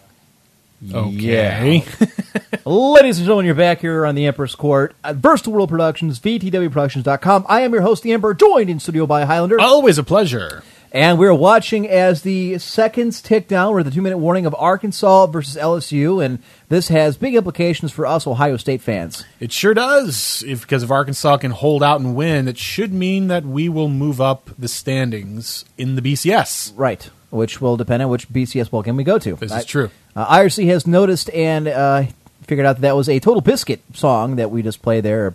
Okay. 0.92 1.84
Ladies 2.64 3.18
and 3.18 3.26
gentlemen, 3.26 3.46
you're 3.46 3.54
back 3.54 3.80
here 3.80 4.04
on 4.04 4.14
the 4.16 4.26
Emperor's 4.26 4.54
Court 4.56 4.94
at 5.04 5.16
Versatile 5.16 5.52
World 5.52 5.68
Productions, 5.68 6.18
VTWProductions.com. 6.18 7.46
I 7.48 7.60
am 7.60 7.72
your 7.72 7.82
host, 7.82 8.02
the 8.02 8.12
Emperor, 8.12 8.34
joined 8.34 8.68
in 8.68 8.80
studio 8.80 9.06
by 9.06 9.24
Highlander. 9.24 9.60
Always 9.60 9.98
a 9.98 10.02
pleasure. 10.02 10.64
And 10.94 11.18
we're 11.18 11.32
watching 11.32 11.88
as 11.88 12.20
the 12.20 12.58
seconds 12.58 13.22
tick 13.22 13.48
down. 13.48 13.72
We're 13.72 13.80
at 13.80 13.86
the 13.86 13.90
two 13.90 14.02
minute 14.02 14.18
warning 14.18 14.44
of 14.44 14.54
Arkansas 14.58 15.26
versus 15.28 15.56
LSU, 15.56 16.22
and 16.22 16.38
this 16.68 16.88
has 16.88 17.16
big 17.16 17.34
implications 17.34 17.90
for 17.90 18.04
us 18.06 18.26
Ohio 18.26 18.58
State 18.58 18.82
fans. 18.82 19.24
It 19.40 19.52
sure 19.52 19.72
does. 19.72 20.44
If 20.46 20.60
because 20.60 20.82
if 20.82 20.90
Arkansas 20.90 21.38
can 21.38 21.50
hold 21.52 21.82
out 21.82 22.00
and 22.00 22.14
win, 22.14 22.46
it 22.46 22.58
should 22.58 22.92
mean 22.92 23.28
that 23.28 23.46
we 23.46 23.70
will 23.70 23.88
move 23.88 24.20
up 24.20 24.50
the 24.58 24.68
standings 24.68 25.64
in 25.78 25.94
the 25.96 26.02
BCS. 26.02 26.74
Right. 26.76 27.08
Which 27.30 27.62
will 27.62 27.78
depend 27.78 28.02
on 28.02 28.10
which 28.10 28.28
BCS 28.28 28.70
bowl 28.70 28.82
game 28.82 28.96
we 28.96 29.04
go 29.04 29.18
to. 29.18 29.36
This 29.36 29.50
I- 29.50 29.60
is 29.60 29.64
true. 29.64 29.90
Uh, 30.14 30.26
IRC 30.26 30.66
has 30.66 30.86
noticed 30.86 31.30
and 31.30 31.68
uh, 31.68 32.04
figured 32.42 32.66
out 32.66 32.74
that 32.76 32.82
that 32.82 32.96
was 32.96 33.08
a 33.08 33.18
Total 33.18 33.40
Biscuit 33.40 33.80
song 33.94 34.36
that 34.36 34.50
we 34.50 34.60
just 34.62 34.82
played 34.82 35.04
there, 35.04 35.34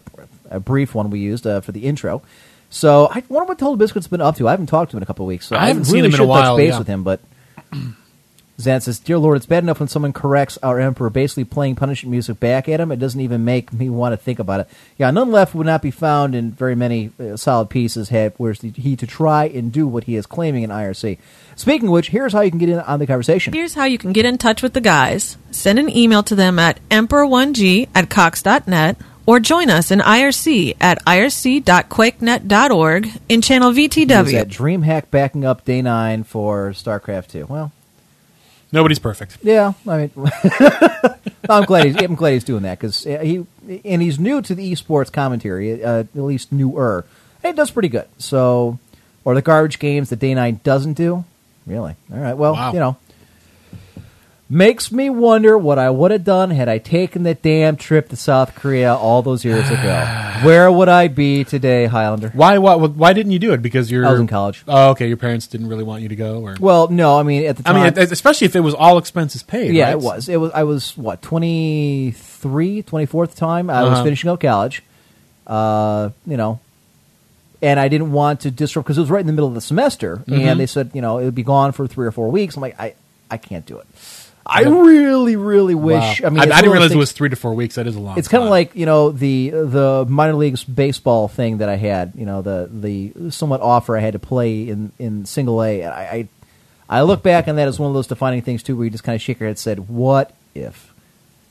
a 0.52 0.60
brief 0.60 0.94
one 0.94 1.10
we 1.10 1.18
used 1.18 1.48
uh, 1.48 1.62
for 1.62 1.72
the 1.72 1.86
intro. 1.86 2.22
So 2.70 3.08
I 3.10 3.24
wonder 3.30 3.48
what 3.48 3.60
Total 3.60 3.78
Biscuit's 3.78 4.08
been 4.08 4.22
up 4.22 4.36
to. 4.38 4.48
I 4.48 4.52
haven't 4.52 4.68
talked 4.68 4.92
to 4.92 4.98
him 4.98 5.00
in 5.00 5.04
a 5.04 5.06
couple 5.06 5.26
of 5.26 5.28
weeks. 5.28 5.48
So 5.48 5.56
I 5.56 5.68
haven't 5.68 5.84
really 5.84 5.92
seen 5.92 6.00
him 6.00 6.06
in 6.06 6.14
a 6.14 6.18
should 6.18 6.24
touch 6.24 6.28
while, 6.28 6.58
base 6.58 6.72
yeah. 6.72 6.80
with 6.80 6.88
him, 6.88 7.04
but 7.04 7.22
Zan 8.60 8.82
says, 8.82 8.98
"Dear 9.00 9.20
Lord, 9.20 9.38
it's 9.38 9.46
bad 9.46 9.64
enough 9.64 9.80
when 9.80 9.88
someone 9.88 10.14
corrects 10.14 10.58
our 10.64 10.80
emperor, 10.80 11.10
basically 11.10 11.44
playing 11.44 11.76
punishment 11.76 12.12
music 12.12 12.40
back 12.40 12.68
at 12.68 12.80
him. 12.80 12.92
It 12.92 12.98
doesn't 12.98 13.22
even 13.22 13.46
make 13.46 13.72
me 13.72 13.90
want 13.90 14.14
to 14.14 14.18
think 14.18 14.40
about 14.40 14.62
it. 14.62 14.70
Yeah, 14.98 15.12
none 15.12 15.32
left 15.32 15.54
would 15.54 15.68
not 15.68 15.84
be 15.84 15.92
found 15.92 16.34
in 16.34 16.52
very 16.52 16.76
many 16.76 17.12
uh, 17.20 17.38
solid 17.38 17.70
pieces 17.70 18.10
had 18.10 18.34
where's 18.38 18.60
the, 18.60 18.72
he 18.72 18.96
to 18.96 19.06
try 19.06 19.46
and 19.46 19.72
do 19.72 19.88
what 19.88 20.06
he 20.06 20.16
is 20.16 20.26
claiming 20.26 20.64
in 20.64 20.72
IRC. 20.72 21.20
Speaking 21.56 21.88
of 21.88 21.94
which, 21.94 22.10
here's 22.10 22.34
how 22.34 22.42
you 22.42 22.50
can 22.50 22.60
get 22.60 22.70
in 22.70 22.80
on 22.80 23.00
the 23.00 23.08
conversation. 23.08 23.54
Here's 23.54 23.76
how 23.76 23.86
you 23.86 24.00
can 24.00 24.12
get 24.12 24.26
in 24.26 24.38
touch 24.40 24.64
with 24.64 24.74
the 24.74 24.82
guys. 24.82 25.38
Send 25.52 25.78
an 25.78 25.96
email 25.96 26.24
to 26.24 26.36
them 26.36 26.58
at 26.58 26.80
emperor1g 26.90 27.90
at 27.94 28.10
cox.net 28.10 28.98
or 29.28 29.40
join 29.40 29.70
us 29.70 29.92
in 29.92 30.00
IRC 30.00 30.76
at 30.82 31.06
irc.quakenet.org 31.06 33.10
in 33.30 33.42
channel 33.42 33.70
Is 33.70 33.76
that 33.76 33.92
VTW. 33.92 34.46
DreamHack 34.46 35.12
backing 35.12 35.46
up 35.46 35.64
Day 35.66 35.82
Nine 35.84 36.24
for 36.24 36.72
StarCraft 36.72 37.28
Two? 37.28 37.46
Well, 37.48 37.72
Nobody's 38.72 39.00
perfect. 39.00 39.38
yeah. 39.44 39.74
I 39.88 39.98
mean, 39.98 40.12
I'm 41.50 41.64
glad 41.64 41.86
he's 41.86 41.96
I'm 42.02 42.16
glad 42.16 42.34
he's 42.34 42.44
doing 42.44 42.64
that 42.64 42.80
because 42.80 43.04
he 43.04 43.46
and 43.86 44.02
he's 44.02 44.20
new 44.20 44.42
to 44.42 44.56
the 44.56 44.72
esports 44.74 45.12
commentary, 45.12 45.84
uh, 45.84 46.00
at 46.00 46.16
least 46.16 46.52
newer. 46.52 47.06
And 47.44 47.54
he 47.54 47.58
does 47.58 47.72
pretty 47.72 47.90
good. 47.90 48.08
So, 48.18 48.80
or 49.24 49.36
the 49.36 49.42
garbage 49.42 49.80
games 49.80 50.10
that 50.10 50.20
Day 50.20 50.34
Nine 50.34 50.60
doesn't 50.64 50.94
do. 50.94 51.24
Really? 51.66 51.96
All 52.12 52.20
right. 52.20 52.34
Well, 52.34 52.54
Wow. 52.54 52.74
you 52.74 52.80
know. 52.80 52.98
Makes 54.50 54.94
me 54.94 55.10
wonder 55.10 55.58
what 55.58 55.78
I 55.78 55.90
would 55.90 56.12
have 56.12 56.24
done 56.24 56.52
had 56.52 56.70
I 56.70 56.78
taken 56.78 57.24
that 57.24 57.42
damn 57.42 57.76
trip 57.76 58.08
to 58.10 58.16
South 58.16 58.56
Korea 58.56 58.94
all 58.96 59.22
those 59.22 59.44
years 59.44 59.70
ago. 59.70 60.06
Where 60.44 60.72
would 60.72 60.88
I 60.88 61.10
be 61.10 61.44
today, 61.44 61.86
Highlander? 61.86 62.30
Why, 62.34 62.58
why? 62.58 62.76
Why 62.76 63.12
didn't 63.12 63.34
you 63.34 63.40
do 63.40 63.52
it? 63.52 63.62
Because 63.62 63.92
you're. 63.92 64.06
I 64.06 64.12
was 64.12 64.22
in 64.22 64.28
college. 64.28 64.64
Oh, 64.66 64.92
okay. 64.92 65.10
Your 65.10 65.18
parents 65.18 65.48
didn't 65.48 65.68
really 65.68 65.84
want 65.84 66.02
you 66.02 66.08
to 66.08 66.16
go, 66.16 66.42
or 66.42 66.56
Well, 66.62 66.88
no, 66.88 67.20
I 67.20 67.24
mean 67.24 67.46
at 67.46 67.58
the 67.58 67.64
I 67.70 67.74
time. 67.74 67.94
mean, 67.96 68.04
especially 68.12 68.46
if 68.46 68.56
it 68.56 68.62
was 68.62 68.74
all 68.74 68.98
expenses 68.98 69.44
paid. 69.44 69.74
yeah, 69.76 69.86
right? 69.86 69.92
it 69.92 70.00
was. 70.00 70.30
It 70.30 70.38
was. 70.38 70.52
I 70.54 70.64
was 70.64 70.96
what 70.96 71.22
23, 71.22 72.84
24 72.84 73.24
at 73.26 73.30
the 73.32 73.36
time. 73.36 73.70
I 73.70 73.84
was 73.84 73.92
Uh-huh. 73.94 74.04
finishing 74.06 74.30
up 74.30 74.40
college. 74.40 74.82
Uh, 75.46 76.12
you 76.26 76.38
know, 76.38 76.62
and 77.62 77.82
I 77.82 77.90
didn't 77.90 78.14
want 78.14 78.42
to 78.42 78.52
disrupt 78.52 78.86
because 78.86 78.98
it 78.98 79.02
was 79.02 79.10
right 79.10 79.20
in 79.22 79.28
the 79.28 79.34
middle 79.34 79.50
of 79.50 79.56
the 79.56 79.62
semester, 79.62 80.24
and 80.28 80.58
they 80.58 80.68
said 80.68 80.92
you 80.94 81.02
know 81.02 81.18
it 81.18 81.26
would 81.26 81.36
be 81.36 81.44
gone 81.44 81.74
for 81.74 81.86
three 81.86 82.08
or 82.08 82.12
four 82.12 82.30
weeks. 82.32 82.56
I'm 82.56 82.62
like, 82.62 82.80
I, 82.80 82.94
I 83.30 83.36
can't 83.38 83.66
do 83.66 83.78
it. 83.80 83.88
I 84.50 84.62
really, 84.62 85.36
really 85.36 85.76
wish. 85.76 86.22
Wow. 86.22 86.28
I 86.28 86.30
mean, 86.30 86.40
I, 86.40 86.56
I 86.56 86.62
didn't 86.62 86.72
realize 86.72 86.92
it 86.92 86.98
was 86.98 87.12
three 87.12 87.28
to 87.30 87.36
four 87.36 87.54
weeks. 87.54 87.76
That 87.76 87.86
is 87.86 87.96
a 87.96 88.00
long. 88.00 88.14
Time. 88.14 88.20
It's 88.20 88.28
kind 88.30 88.44
of 88.44 88.50
like 88.50 88.76
you 88.76 88.86
know 88.86 89.12
the 89.12 89.50
the 89.50 90.06
minor 90.08 90.36
leagues 90.36 90.64
baseball 90.64 91.28
thing 91.28 91.58
that 91.58 91.68
I 91.70 91.76
had. 91.76 92.14
You 92.16 92.26
know 92.26 92.42
the 92.42 92.70
the 92.72 93.30
somewhat 93.32 93.60
offer 93.62 93.98
I 93.98 94.00
had 94.00 94.14
to 94.14 94.20
play 94.20 94.70
in 94.70 94.92
in 94.98 95.26
single 95.26 95.62
A, 95.62 95.84
I 95.84 96.02
I, 96.02 96.28
I 96.90 97.02
look 97.02 97.22
back 97.24 97.48
on 97.50 97.58
that 97.58 97.68
as 97.68 97.78
one 97.78 97.90
of 97.90 97.94
those 97.94 98.08
defining 98.08 98.42
things 98.42 98.64
too, 98.64 98.76
where 98.78 98.86
you 98.86 98.90
just 98.92 99.04
kind 99.04 99.16
of 99.18 99.22
shake 99.22 99.40
your 99.42 99.48
head, 99.48 99.52
and 99.52 99.60
said, 99.60 99.90
"What 99.90 100.34
if?" 100.56 100.94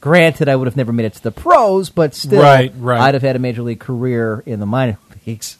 Granted, 0.00 0.48
I 0.48 0.56
would 0.56 0.66
have 0.66 0.76
never 0.76 0.92
made 0.92 1.04
it 1.06 1.14
to 1.14 1.22
the 1.22 1.32
pros, 1.32 1.90
but 1.90 2.14
still, 2.14 2.40
Right, 2.40 2.72
right. 2.78 3.00
I'd 3.00 3.14
have 3.14 3.22
had 3.22 3.36
a 3.36 3.38
major 3.40 3.62
league 3.62 3.80
career 3.80 4.42
in 4.46 4.60
the 4.60 4.66
minor 4.66 4.98
leagues. 5.26 5.58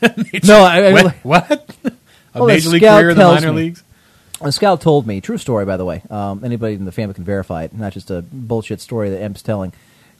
no, 0.44 0.64
I, 0.64 0.86
I 0.88 0.92
What? 0.92 1.14
what? 1.22 1.76
A 2.34 2.38
Well, 2.40 2.46
major 2.48 2.70
league 2.70 2.82
career 2.82 3.10
in 3.10 3.16
the 3.16 3.24
minor 3.24 3.52
me. 3.52 3.56
leagues? 3.62 3.83
A 4.44 4.52
scout 4.52 4.80
told 4.80 5.06
me, 5.06 5.20
true 5.20 5.38
story, 5.38 5.64
by 5.64 5.76
the 5.76 5.84
way. 5.84 6.02
Um, 6.10 6.44
anybody 6.44 6.74
in 6.74 6.84
the 6.84 6.92
family 6.92 7.14
can 7.14 7.24
verify 7.24 7.64
it, 7.64 7.72
not 7.74 7.92
just 7.92 8.10
a 8.10 8.22
bullshit 8.22 8.80
story 8.80 9.10
that 9.10 9.20
Emp's 9.20 9.42
telling. 9.42 9.72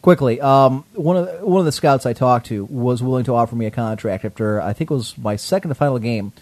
Quickly, 0.02 0.40
um, 0.40 0.84
one 0.94 1.16
of 1.16 1.26
the, 1.26 1.46
one 1.46 1.60
of 1.60 1.64
the 1.66 1.72
scouts 1.72 2.04
I 2.06 2.12
talked 2.12 2.46
to 2.46 2.64
was 2.66 3.02
willing 3.02 3.24
to 3.24 3.34
offer 3.34 3.54
me 3.56 3.66
a 3.66 3.70
contract 3.70 4.24
after 4.24 4.60
I 4.60 4.72
think 4.72 4.90
it 4.90 4.94
was 4.94 5.16
my 5.16 5.36
second 5.36 5.68
to 5.70 5.74
final 5.74 5.98
game. 5.98 6.32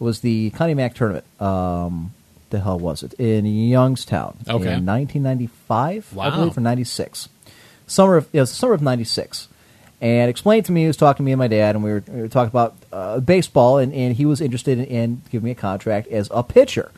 It 0.00 0.04
was 0.04 0.20
the 0.20 0.50
Connie 0.50 0.74
Mack 0.74 0.94
tournament. 0.94 1.24
Um, 1.40 2.12
the 2.50 2.60
hell 2.60 2.78
was 2.78 3.02
it 3.02 3.14
in 3.14 3.46
Youngstown 3.46 4.36
Okay. 4.48 4.74
in 4.74 4.84
1995? 4.84 6.12
I 6.12 6.16
Wow. 6.16 6.30
believe, 6.36 6.58
or 6.58 6.60
96. 6.60 7.28
Summer 7.86 8.16
of 8.16 8.28
it 8.32 8.40
was 8.40 8.50
the 8.50 8.56
summer 8.56 8.74
of 8.74 8.82
'96, 8.82 9.48
and 10.00 10.30
explained 10.30 10.64
to 10.66 10.72
me. 10.72 10.82
He 10.82 10.86
was 10.86 10.96
talking 10.96 11.18
to 11.18 11.22
me 11.24 11.32
and 11.32 11.38
my 11.38 11.48
dad, 11.48 11.74
and 11.74 11.84
we 11.84 11.92
were, 11.92 12.02
we 12.08 12.22
were 12.22 12.28
talking 12.28 12.48
about 12.50 12.74
uh, 12.92 13.20
baseball, 13.20 13.78
and, 13.78 13.92
and 13.92 14.16
he 14.16 14.24
was 14.26 14.40
interested 14.40 14.78
in, 14.78 14.84
in 14.86 15.22
giving 15.30 15.44
me 15.44 15.50
a 15.52 15.54
contract 15.56 16.08
as 16.08 16.28
a 16.32 16.42
pitcher. 16.42 16.90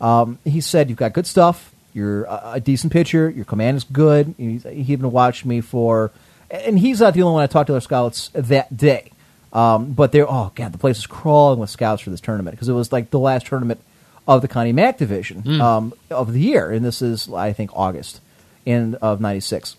Um, 0.00 0.38
he 0.44 0.60
said, 0.60 0.88
"You've 0.88 0.98
got 0.98 1.12
good 1.12 1.26
stuff. 1.26 1.72
You're 1.94 2.24
a, 2.24 2.52
a 2.54 2.60
decent 2.60 2.92
pitcher. 2.92 3.30
Your 3.30 3.44
command 3.44 3.76
is 3.76 3.84
good." 3.84 4.34
He's, 4.36 4.64
he 4.64 4.92
even 4.92 5.10
watched 5.10 5.44
me 5.44 5.60
for, 5.60 6.10
and 6.50 6.78
he's 6.78 7.00
not 7.00 7.14
the 7.14 7.22
only 7.22 7.34
one 7.34 7.42
I 7.42 7.46
talked 7.46 7.68
to 7.68 7.74
other 7.74 7.80
scouts 7.80 8.30
that 8.34 8.76
day. 8.76 9.12
Um, 9.52 9.92
but 9.92 10.12
they're 10.12 10.30
oh 10.30 10.52
god, 10.54 10.72
the 10.72 10.78
place 10.78 10.98
is 10.98 11.06
crawling 11.06 11.58
with 11.58 11.70
scouts 11.70 12.02
for 12.02 12.10
this 12.10 12.20
tournament 12.20 12.56
because 12.56 12.68
it 12.68 12.74
was 12.74 12.92
like 12.92 13.10
the 13.10 13.18
last 13.18 13.46
tournament 13.46 13.80
of 14.28 14.42
the 14.42 14.48
Connie 14.48 14.72
Mack 14.72 14.98
division 14.98 15.60
um, 15.60 15.94
of 16.10 16.32
the 16.32 16.40
year, 16.40 16.70
and 16.70 16.84
this 16.84 17.00
is 17.00 17.32
I 17.32 17.52
think 17.52 17.70
August 17.74 18.20
in 18.66 18.96
of 18.96 19.20
'96. 19.20 19.76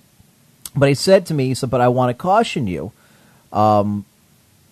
But 0.76 0.90
he 0.90 0.96
said 0.96 1.26
to 1.28 1.34
me, 1.34 1.48
he 1.48 1.54
said, 1.54 1.70
"But 1.70 1.82
I 1.82 1.90
want 1.90 2.10
to 2.10 2.14
caution 2.14 2.66
you 2.66 2.92
um, 3.52 4.06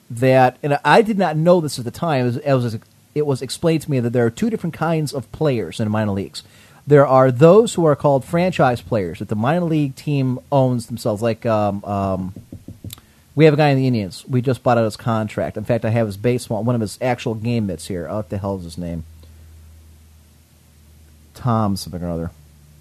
that, 0.09 0.57
and 0.63 0.79
I 0.83 1.01
did 1.01 1.17
not 1.17 1.37
know 1.37 1.61
this 1.61 1.77
at 1.77 1.85
the 1.85 1.91
time. 1.91 2.21
It 2.21 2.25
was, 2.25 2.37
it 2.37 2.53
was 2.53 2.77
it 3.15 3.25
was 3.25 3.41
explained 3.41 3.81
to 3.81 3.89
me 3.89 4.01
that 4.01 4.11
there 4.11 4.25
are 4.25 4.29
two 4.29 4.49
different 4.49 4.73
kinds 4.75 5.13
of 5.13 5.31
players 5.31 5.79
in 5.79 5.89
minor 5.89 6.11
leagues. 6.11 6.43
There 6.85 7.07
are 7.07 7.31
those 7.31 7.73
who 7.73 7.85
are 7.85 7.95
called 7.95 8.25
franchise 8.25 8.81
players 8.81 9.19
that 9.19 9.29
the 9.29 9.35
minor 9.35 9.65
league 9.65 9.95
team 9.95 10.39
owns 10.51 10.85
themselves, 10.85 11.21
like 11.21 11.45
um, 11.45 11.83
um, 11.85 12.33
we 13.33 13.45
have 13.45 13.53
a 13.53 13.57
guy 13.57 13.69
in 13.69 13.77
the 13.77 13.87
Indians. 13.87 14.25
We 14.27 14.41
just 14.41 14.61
bought 14.61 14.77
out 14.77 14.83
his 14.83 14.97
contract. 14.97 15.57
In 15.57 15.63
fact, 15.63 15.85
I 15.85 15.89
have 15.89 16.05
his 16.05 16.17
baseball, 16.17 16.63
one 16.63 16.75
of 16.75 16.81
his 16.81 16.99
actual 17.01 17.33
game 17.33 17.67
mitts 17.67 17.87
here. 17.87 18.07
Oh, 18.07 18.17
what 18.17 18.29
the 18.29 18.37
hell 18.37 18.57
is 18.57 18.65
his 18.65 18.77
name? 18.77 19.05
Tom 21.33 21.75
something 21.75 22.03
or 22.03 22.09
other. 22.09 22.31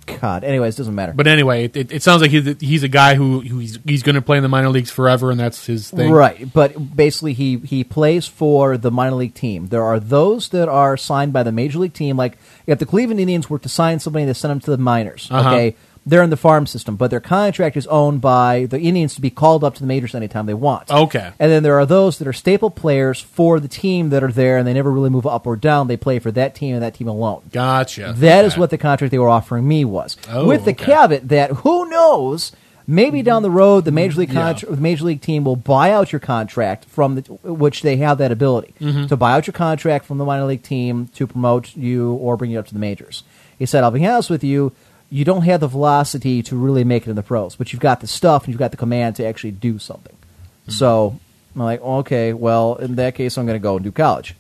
God. 0.06 0.44
Anyways, 0.44 0.74
it 0.74 0.78
doesn't 0.78 0.94
matter. 0.94 1.12
But 1.12 1.26
anyway, 1.26 1.64
it, 1.64 1.76
it, 1.76 1.92
it 1.92 2.02
sounds 2.02 2.22
like 2.22 2.30
he's, 2.30 2.56
he's 2.60 2.82
a 2.82 2.88
guy 2.88 3.14
who, 3.14 3.40
who 3.40 3.58
he's, 3.58 3.78
he's 3.84 4.02
going 4.02 4.14
to 4.14 4.22
play 4.22 4.36
in 4.36 4.42
the 4.42 4.48
minor 4.48 4.68
leagues 4.68 4.90
forever, 4.90 5.30
and 5.30 5.38
that's 5.38 5.66
his 5.66 5.90
thing. 5.90 6.10
Right, 6.10 6.52
but 6.52 6.96
basically 6.96 7.32
he 7.32 7.58
he 7.58 7.84
plays 7.84 8.26
for 8.26 8.76
the 8.76 8.90
minor 8.90 9.16
league 9.16 9.34
team. 9.34 9.68
There 9.68 9.82
are 9.82 10.00
those 10.00 10.48
that 10.50 10.68
are 10.68 10.96
signed 10.96 11.32
by 11.32 11.42
the 11.42 11.52
major 11.52 11.78
league 11.78 11.94
team. 11.94 12.16
Like 12.16 12.38
if 12.66 12.78
the 12.78 12.86
Cleveland 12.86 13.20
Indians 13.20 13.48
were 13.48 13.58
to 13.58 13.68
sign 13.68 14.00
somebody, 14.00 14.24
they 14.24 14.32
send 14.32 14.50
them 14.50 14.60
to 14.60 14.70
the 14.70 14.78
minors. 14.78 15.28
Uh-huh. 15.30 15.50
Okay, 15.50 15.76
they're 16.06 16.22
in 16.22 16.28
the 16.30 16.36
farm 16.36 16.66
system, 16.66 16.96
but 16.96 17.10
their 17.10 17.20
contract 17.20 17.76
is 17.76 17.86
owned 17.86 18.20
by 18.20 18.66
the 18.66 18.78
Indians 18.78 19.14
to 19.14 19.20
be 19.22 19.30
called 19.30 19.64
up 19.64 19.74
to 19.76 19.80
the 19.80 19.86
majors 19.86 20.14
anytime 20.14 20.44
they 20.46 20.52
want. 20.54 20.90
Okay. 20.90 21.32
And 21.38 21.50
then 21.50 21.62
there 21.62 21.78
are 21.78 21.86
those 21.86 22.18
that 22.18 22.28
are 22.28 22.32
staple 22.34 22.70
players 22.70 23.20
for 23.20 23.58
the 23.58 23.68
team 23.68 24.10
that 24.10 24.22
are 24.22 24.30
there, 24.32 24.58
and 24.58 24.66
they 24.66 24.74
never 24.74 24.90
really 24.90 25.08
move 25.10 25.26
up 25.26 25.46
or 25.46 25.56
down. 25.56 25.88
They 25.88 25.96
play 25.96 26.18
for 26.18 26.30
that 26.32 26.54
team 26.54 26.74
and 26.74 26.82
that 26.82 26.94
team 26.94 27.08
alone. 27.08 27.42
Gotcha. 27.52 28.12
That 28.16 28.44
is 28.44 28.52
Okay. 28.52 28.60
what 28.60 28.70
the 28.70 28.78
contract 28.78 29.12
they 29.12 29.18
were 29.18 29.30
offering 29.30 29.66
me 29.66 29.84
was, 29.84 30.16
Oh, 30.30 30.46
with 30.46 30.64
the 30.66 30.72
okay. 30.72 30.84
caveat 30.84 31.28
that 31.30 31.50
who 31.50 31.88
knows, 31.88 32.52
maybe 32.86 33.22
down 33.22 33.42
the 33.42 33.50
road 33.50 33.86
the 33.86 33.90
major 33.90 34.18
league 34.20 34.28
Yeah. 34.32 34.42
contra- 34.52 34.70
the 34.74 34.80
major 34.82 35.06
league 35.06 35.22
team 35.22 35.44
will 35.44 35.56
buy 35.56 35.90
out 35.90 36.12
your 36.12 36.20
contract 36.20 36.84
from 36.84 37.14
the 37.14 37.22
which 37.50 37.80
they 37.80 37.96
have 37.96 38.18
that 38.18 38.30
ability 38.30 38.74
Mm-hmm. 38.78 39.06
to 39.06 39.16
buy 39.16 39.32
out 39.32 39.46
your 39.46 39.54
contract 39.54 40.04
from 40.04 40.18
the 40.18 40.24
minor 40.26 40.44
league 40.44 40.62
team 40.62 41.08
to 41.14 41.26
promote 41.26 41.74
you 41.74 42.12
or 42.12 42.36
bring 42.36 42.50
you 42.50 42.58
up 42.58 42.66
to 42.66 42.74
the 42.74 42.78
majors. 42.80 43.22
He 43.58 43.64
said, 43.64 43.82
"I'll 43.84 43.90
be 43.90 44.04
honest 44.06 44.28
with 44.28 44.44
you." 44.44 44.72
You 45.14 45.24
don't 45.24 45.42
have 45.42 45.60
the 45.60 45.68
velocity 45.68 46.42
to 46.44 46.56
really 46.56 46.82
make 46.82 47.06
it 47.06 47.10
in 47.10 47.16
the 47.16 47.22
pros, 47.22 47.54
but 47.54 47.72
you've 47.72 47.80
got 47.80 48.00
the 48.00 48.06
stuff 48.06 48.44
and 48.44 48.52
you've 48.52 48.58
got 48.58 48.72
the 48.72 48.76
command 48.76 49.14
to 49.16 49.24
actually 49.24 49.52
do 49.52 49.78
something. 49.78 50.14
Mm-hmm. 50.14 50.72
So 50.72 51.20
I'm 51.54 51.62
like, 51.62 51.80
okay, 51.80 52.32
well, 52.32 52.74
in 52.76 52.96
that 52.96 53.14
case, 53.14 53.38
I'm 53.38 53.46
going 53.46 53.54
to 53.54 53.62
go 53.62 53.76
and 53.76 53.84
do 53.84 53.92
college. 53.92 54.34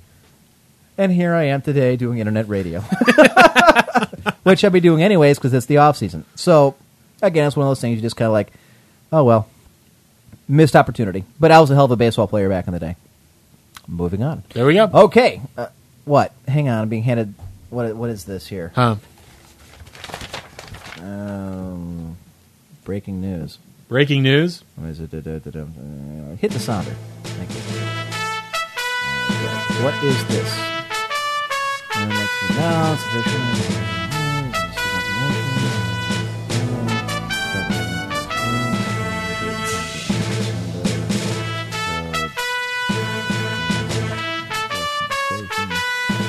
And 0.98 1.12
here 1.12 1.32
I 1.34 1.44
am 1.44 1.62
today 1.62 1.96
doing 1.96 2.18
internet 2.18 2.48
radio 2.48 2.80
which 4.42 4.64
I'll 4.64 4.70
be 4.70 4.80
doing 4.80 5.02
anyways 5.02 5.38
because 5.38 5.52
it's 5.52 5.66
the 5.66 5.78
off 5.78 5.96
season. 5.96 6.24
So 6.34 6.76
again, 7.22 7.46
it's 7.46 7.56
one 7.56 7.66
of 7.66 7.70
those 7.70 7.80
things 7.80 7.96
you 7.96 8.02
just 8.02 8.16
kind 8.16 8.26
of 8.26 8.32
like, 8.32 8.52
oh 9.12 9.24
well, 9.24 9.48
missed 10.48 10.76
opportunity. 10.76 11.24
But 11.40 11.50
I 11.50 11.60
was 11.60 11.70
a 11.70 11.74
hell 11.74 11.86
of 11.86 11.90
a 11.90 11.96
baseball 11.96 12.28
player 12.28 12.48
back 12.48 12.66
in 12.66 12.72
the 12.72 12.80
day. 12.80 12.96
Moving 13.86 14.22
on. 14.22 14.44
There 14.50 14.66
we 14.66 14.74
go. 14.74 14.90
Okay, 14.92 15.40
uh, 15.56 15.68
what? 16.04 16.32
Hang 16.48 16.68
on, 16.68 16.82
I'm 16.82 16.88
being 16.88 17.02
handed. 17.02 17.34
What? 17.70 17.94
What 17.96 18.10
is 18.10 18.24
this 18.24 18.46
here? 18.46 18.72
Huh. 18.74 18.96
Um, 21.04 22.16
breaking 22.84 23.20
news. 23.20 23.58
Breaking 23.88 24.22
news. 24.22 24.64
What 24.76 24.88
is 24.88 25.00
it? 25.00 25.12
Uh, 25.12 25.20
hit 26.36 26.50
the 26.50 26.58
sounder. 26.58 26.96
Thank 27.24 27.50
you. 27.50 27.60
Uh, 29.30 29.84
what 29.84 29.94
is 30.02 30.24
this? 30.28 30.58
And 31.94 32.10
let's 32.10 32.50
announce 32.50 33.02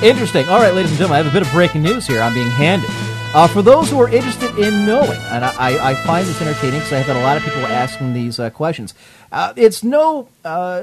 Interesting. 0.02 0.46
All 0.48 0.58
right, 0.58 0.74
ladies 0.74 0.90
and 0.90 0.98
gentlemen, 0.98 1.14
I 1.14 1.22
have 1.24 1.26
a 1.26 1.32
bit 1.32 1.46
of 1.46 1.50
breaking 1.52 1.82
news 1.82 2.06
here. 2.06 2.20
I'm 2.20 2.34
being 2.34 2.50
handed. 2.50 3.05
Uh, 3.36 3.46
for 3.46 3.60
those 3.60 3.90
who 3.90 4.00
are 4.00 4.08
interested 4.08 4.58
in 4.58 4.86
knowing, 4.86 5.20
and 5.24 5.44
I, 5.44 5.52
I, 5.58 5.90
I 5.90 5.94
find 6.06 6.26
this 6.26 6.40
entertaining 6.40 6.80
because 6.80 6.94
I've 6.94 7.04
had 7.04 7.16
a 7.16 7.20
lot 7.20 7.36
of 7.36 7.42
people 7.42 7.66
asking 7.66 8.14
these 8.14 8.40
uh, 8.40 8.48
questions. 8.48 8.94
Uh, 9.30 9.52
it's 9.56 9.84
no, 9.84 10.26
uh, 10.42 10.82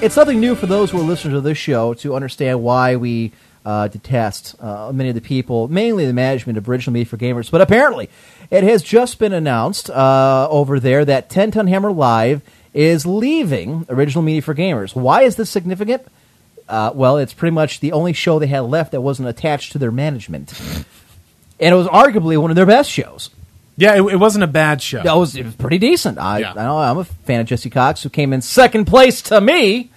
it's 0.00 0.16
nothing 0.16 0.40
new 0.40 0.54
for 0.54 0.64
those 0.64 0.90
who 0.90 0.98
are 0.98 1.02
listeners 1.02 1.34
of 1.34 1.42
this 1.44 1.58
show 1.58 1.92
to 1.92 2.14
understand 2.14 2.62
why 2.62 2.96
we 2.96 3.32
uh, 3.66 3.88
detest 3.88 4.54
uh, 4.58 4.90
many 4.90 5.10
of 5.10 5.14
the 5.14 5.20
people, 5.20 5.68
mainly 5.68 6.06
the 6.06 6.14
management 6.14 6.56
of 6.56 6.66
Original 6.66 6.94
Media 6.94 7.04
for 7.04 7.18
Gamers. 7.18 7.50
But 7.50 7.60
apparently, 7.60 8.08
it 8.50 8.64
has 8.64 8.82
just 8.82 9.18
been 9.18 9.34
announced 9.34 9.90
over 9.90 10.80
there 10.80 11.04
that 11.04 11.28
10 11.28 11.50
Ton 11.50 11.66
Hammer 11.66 11.92
Live 11.92 12.40
is 12.72 13.04
leaving 13.04 13.84
Original 13.90 14.22
Media 14.22 14.40
for 14.40 14.54
Gamers. 14.54 14.96
Why 14.96 15.24
is 15.24 15.36
this 15.36 15.50
significant? 15.50 16.06
Well, 16.70 17.18
it's 17.18 17.34
pretty 17.34 17.52
much 17.54 17.80
the 17.80 17.92
only 17.92 18.14
show 18.14 18.38
they 18.38 18.46
had 18.46 18.60
left 18.60 18.92
that 18.92 19.02
wasn't 19.02 19.28
attached 19.28 19.72
to 19.72 19.78
their 19.78 19.92
management. 19.92 20.54
And 21.60 21.72
it 21.74 21.76
was 21.76 21.86
arguably 21.88 22.36
one 22.40 22.50
of 22.50 22.56
their 22.56 22.66
best 22.66 22.90
shows. 22.90 23.30
Yeah, 23.76 23.94
it, 23.96 24.02
it 24.02 24.16
wasn't 24.16 24.44
a 24.44 24.48
bad 24.48 24.82
show. 24.82 25.00
It 25.00 25.04
was, 25.04 25.36
it 25.36 25.44
was 25.44 25.54
pretty 25.54 25.78
decent. 25.78 26.18
I, 26.18 26.38
Yeah. 26.40 26.52
I 26.52 26.64
know 26.64 26.78
I'm 26.78 26.98
a 26.98 27.04
fan 27.04 27.40
of 27.40 27.46
Jesse 27.46 27.70
Cox, 27.70 28.02
who 28.02 28.08
came 28.08 28.32
in 28.32 28.42
second 28.42 28.86
place 28.86 29.22
to 29.22 29.40
me 29.40 29.90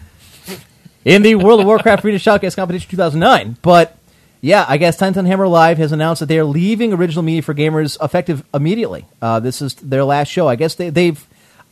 in 1.04 1.24
the 1.24 1.36
World 1.36 1.60
of 1.60 1.66
Warcraft 1.66 2.06
Arena 2.06 2.20
Shoutcast 2.20 2.56
Competition 2.56 2.90
2009. 2.92 3.58
But 3.62 3.98
yeah, 4.40 4.66
I 4.68 4.78
guess 4.78 4.98
Ten 4.98 5.14
Ton 5.14 5.26
Hammer 5.26 5.48
Live 5.48 5.78
has 5.80 5.92
announced 5.92 6.20
that 6.20 6.28
they 6.28 6.38
are 6.40 6.44
leaving 6.46 6.94
Original 6.94 7.24
Media 7.24 7.42
for 7.42 7.54
Gamers 7.54 7.98
effective 8.04 8.44
immediately. 8.54 9.06
Uh, 9.22 9.40
this 9.40 9.62
is 9.62 9.74
their 9.76 10.04
last 10.04 10.28
show. 10.30 10.48
I 10.48 10.56
guess 10.56 10.76
they, 10.76 10.90
they've. 10.90 11.24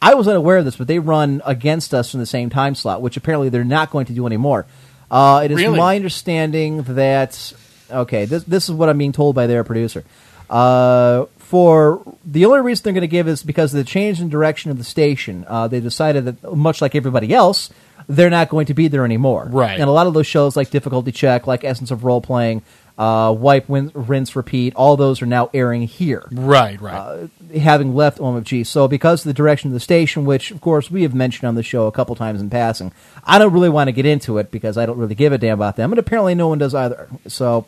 I 0.01 0.13
was 0.13 0.27
unaware 0.27 0.57
of 0.57 0.65
this, 0.65 0.77
but 0.77 0.87
they 0.87 0.97
run 0.97 1.41
against 1.45 1.93
us 1.93 2.13
in 2.13 2.19
the 2.21 2.25
same 2.25 2.49
time 2.49 2.73
slot, 2.73 3.01
which 3.01 3.17
apparently 3.17 3.49
they're 3.49 3.63
not 3.65 3.91
going 3.91 4.05
to 4.05 4.13
do 4.13 4.25
anymore. 4.25 4.65
Uh, 5.11 5.41
it 5.43 5.51
is 5.51 5.57
Really? 5.57 5.77
my 5.77 5.95
understanding 5.95 6.83
that 6.83 7.53
okay, 7.91 8.25
this 8.25 8.43
this 8.43 8.69
is 8.69 8.75
what 8.75 8.89
I'm 8.89 8.97
being 8.97 9.11
told 9.11 9.35
by 9.35 9.47
their 9.47 9.63
producer. 9.63 10.03
Uh, 10.49 11.25
for 11.37 12.01
the 12.25 12.45
only 12.45 12.61
reason 12.61 12.83
they're 12.83 12.93
going 12.93 13.01
to 13.01 13.07
give 13.07 13.27
is 13.27 13.41
because 13.43 13.73
of 13.73 13.79
the 13.79 13.83
change 13.83 14.21
in 14.21 14.29
direction 14.29 14.69
of 14.71 14.77
the 14.77 14.83
station. 14.83 15.45
Uh, 15.47 15.67
they 15.67 15.79
decided 15.79 16.25
that, 16.25 16.55
much 16.55 16.81
like 16.81 16.93
everybody 16.93 17.33
else, 17.33 17.71
they're 18.07 18.29
not 18.29 18.49
going 18.49 18.67
to 18.67 18.73
be 18.73 18.87
there 18.87 19.03
anymore. 19.03 19.47
Right. 19.49 19.79
And 19.79 19.89
a 19.89 19.91
lot 19.91 20.07
of 20.07 20.13
those 20.13 20.27
shows, 20.27 20.55
like 20.55 20.69
Difficulty 20.69 21.11
Check, 21.11 21.47
like 21.47 21.63
Essence 21.63 21.91
of 21.91 22.03
Role 22.03 22.21
Playing, 22.21 22.61
uh, 23.00 23.32
Wipe, 23.32 23.68
win, 23.70 23.91
Rinse, 23.95 24.36
Repeat, 24.36 24.76
all 24.76 24.97
those 24.97 25.22
are 25.22 25.26
now 25.26 25.50
airing 25.54 25.84
here 25.84 26.28
Right, 26.32 26.80
right. 26.82 27.30
having 27.56 27.95
left 27.95 28.20
OMFG. 28.20 28.68
So 28.68 28.89
because 28.89 29.22
of 29.22 29.30
the 29.30 29.34
direction 29.34 29.70
of 29.70 29.74
the 29.74 29.80
station, 29.80 30.26
which 30.26 30.52
of 30.52 30.60
course 30.60 30.91
we 30.91 31.04
have 31.04 31.16
mentioned 31.16 31.47
on 31.47 31.56
the 31.56 31.64
show 31.64 31.88
a 31.88 31.91
couple 31.93 32.14
times 32.18 32.41
in 32.41 32.50
passing, 32.50 32.91
I 33.24 33.39
don't 33.39 33.54
really 33.54 33.70
want 33.70 33.88
to 33.88 33.93
get 33.93 34.06
into 34.06 34.38
it 34.38 34.52
because 34.52 34.78
I 34.78 34.86
don't 34.86 34.97
really 34.97 35.16
give 35.16 35.32
a 35.32 35.38
damn 35.38 35.54
about 35.54 35.78
them, 35.78 35.93
and 35.93 35.97
apparently 36.00 36.36
no 36.36 36.50
one 36.50 36.58
does 36.58 36.76
either. 36.76 37.08
So, 37.28 37.66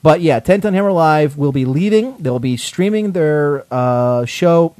but 0.00 0.20
yeah, 0.20 0.38
Ten 0.38 0.60
Ton 0.60 0.74
Hammer 0.74 0.92
Live 0.92 1.36
will 1.36 1.50
be 1.50 1.64
leaving. 1.64 2.16
They'll 2.18 2.38
be 2.38 2.56
streaming 2.56 3.12
their 3.12 3.66
uh, 3.72 4.26
show 4.26 4.76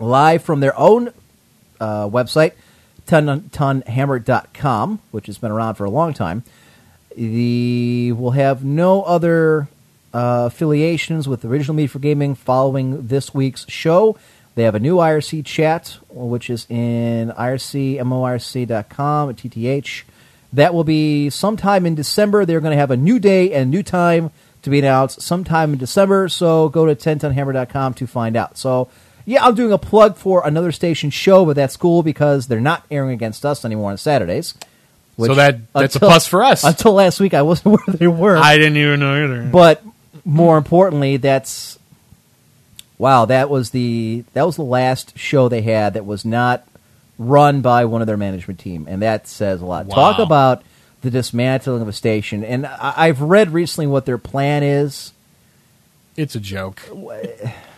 live 0.00 0.42
from 0.42 0.58
their 0.58 0.76
own 0.76 1.12
uh, 1.80 2.08
website, 2.08 2.54
tentonhammer.com, 3.06 5.00
which 5.10 5.26
has 5.26 5.38
been 5.38 5.50
around 5.50 5.74
for 5.76 5.84
a 5.84 5.90
long 5.90 6.12
time. 6.12 6.42
The 7.18 8.12
will 8.12 8.30
have 8.30 8.64
no 8.64 9.02
other 9.02 9.66
uh, 10.14 10.44
affiliations 10.46 11.26
with 11.26 11.44
Original 11.44 11.74
Media 11.74 11.88
for 11.88 11.98
Gaming 11.98 12.36
following 12.36 13.08
this 13.08 13.34
week's 13.34 13.68
show. 13.68 14.16
They 14.54 14.62
have 14.62 14.76
a 14.76 14.78
new 14.78 14.98
IRC 14.98 15.44
chat, 15.44 15.98
which 16.10 16.48
is 16.48 16.64
in 16.70 17.30
ircmorc.com 17.30 19.30
at 19.30 19.36
TTH. 19.36 20.02
That 20.52 20.72
will 20.72 20.84
be 20.84 21.28
sometime 21.28 21.86
in 21.86 21.96
December. 21.96 22.46
They're 22.46 22.60
going 22.60 22.70
to 22.70 22.78
have 22.78 22.92
a 22.92 22.96
new 22.96 23.18
day 23.18 23.52
and 23.52 23.68
new 23.68 23.82
time 23.82 24.30
to 24.62 24.70
be 24.70 24.78
announced 24.78 25.20
sometime 25.20 25.72
in 25.72 25.80
December. 25.80 26.28
So 26.28 26.68
go 26.68 26.86
to 26.86 26.94
tentonhammer.com 26.94 27.94
to 27.94 28.06
find 28.06 28.36
out. 28.36 28.56
So, 28.56 28.90
yeah, 29.24 29.44
I'm 29.44 29.56
doing 29.56 29.72
a 29.72 29.78
plug 29.78 30.16
for 30.16 30.46
another 30.46 30.70
station 30.70 31.10
show, 31.10 31.44
but 31.44 31.56
that's 31.56 31.76
cool 31.76 32.04
because 32.04 32.46
they're 32.46 32.60
not 32.60 32.86
airing 32.92 33.10
against 33.10 33.44
us 33.44 33.64
anymore 33.64 33.90
on 33.90 33.98
Saturdays. 33.98 34.54
So 35.26 35.34
that- 35.34 35.72
that's 35.72 35.96
a 35.96 36.00
plus 36.00 36.26
for 36.26 36.42
us. 36.44 36.64
Until 36.64 36.92
last 36.94 37.18
week, 37.20 37.34
I 37.34 37.42
wasn't 37.42 37.72
where 37.86 37.96
they 37.96 38.06
were. 38.08 38.36
I 38.36 38.56
didn't 38.56 38.76
even 38.76 39.00
know 39.00 39.24
either. 39.24 39.42
But 39.50 39.82
more 40.24 40.56
importantly, 40.56 41.16
that's 41.16 41.78
wow. 42.98 43.24
That 43.24 43.50
was 43.50 43.70
the 43.70 44.24
that 44.34 44.46
was 44.46 44.56
the 44.56 44.62
last 44.62 45.18
show 45.18 45.48
they 45.48 45.62
had 45.62 45.94
that 45.94 46.06
was 46.06 46.24
not 46.24 46.66
run 47.18 47.60
by 47.60 47.84
one 47.84 48.00
of 48.00 48.06
their 48.06 48.16
management 48.16 48.60
team, 48.60 48.86
and 48.88 49.02
that 49.02 49.26
says 49.26 49.60
a 49.60 49.66
lot. 49.66 49.86
Wow. 49.86 49.94
Talk 49.94 50.18
about 50.20 50.62
the 51.02 51.10
dismantling 51.10 51.82
of 51.82 51.88
a 51.88 51.92
station, 51.92 52.44
and 52.44 52.66
I- 52.66 52.94
I've 52.96 53.20
read 53.20 53.52
recently 53.52 53.86
what 53.86 54.06
their 54.06 54.18
plan 54.18 54.62
is. 54.62 55.12
It's 56.16 56.34
a 56.34 56.40
joke. 56.40 56.82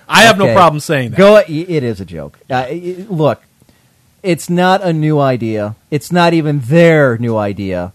I 0.09 0.23
have 0.23 0.39
no 0.39 0.53
problem 0.55 0.81
saying 0.81 1.11
that. 1.11 1.19
Go. 1.19 1.37
It 1.47 1.85
is 1.85 2.01
a 2.01 2.05
joke. 2.05 2.39
Uh, 2.49 2.67
look, 3.09 3.43
it's 4.23 4.51
not 4.51 4.83
a 4.83 4.93
new 4.93 5.19
idea. 5.19 5.77
It's 5.91 6.13
not 6.13 6.35
even 6.35 6.61
their 6.61 7.19
new 7.19 7.37
idea. 7.37 7.93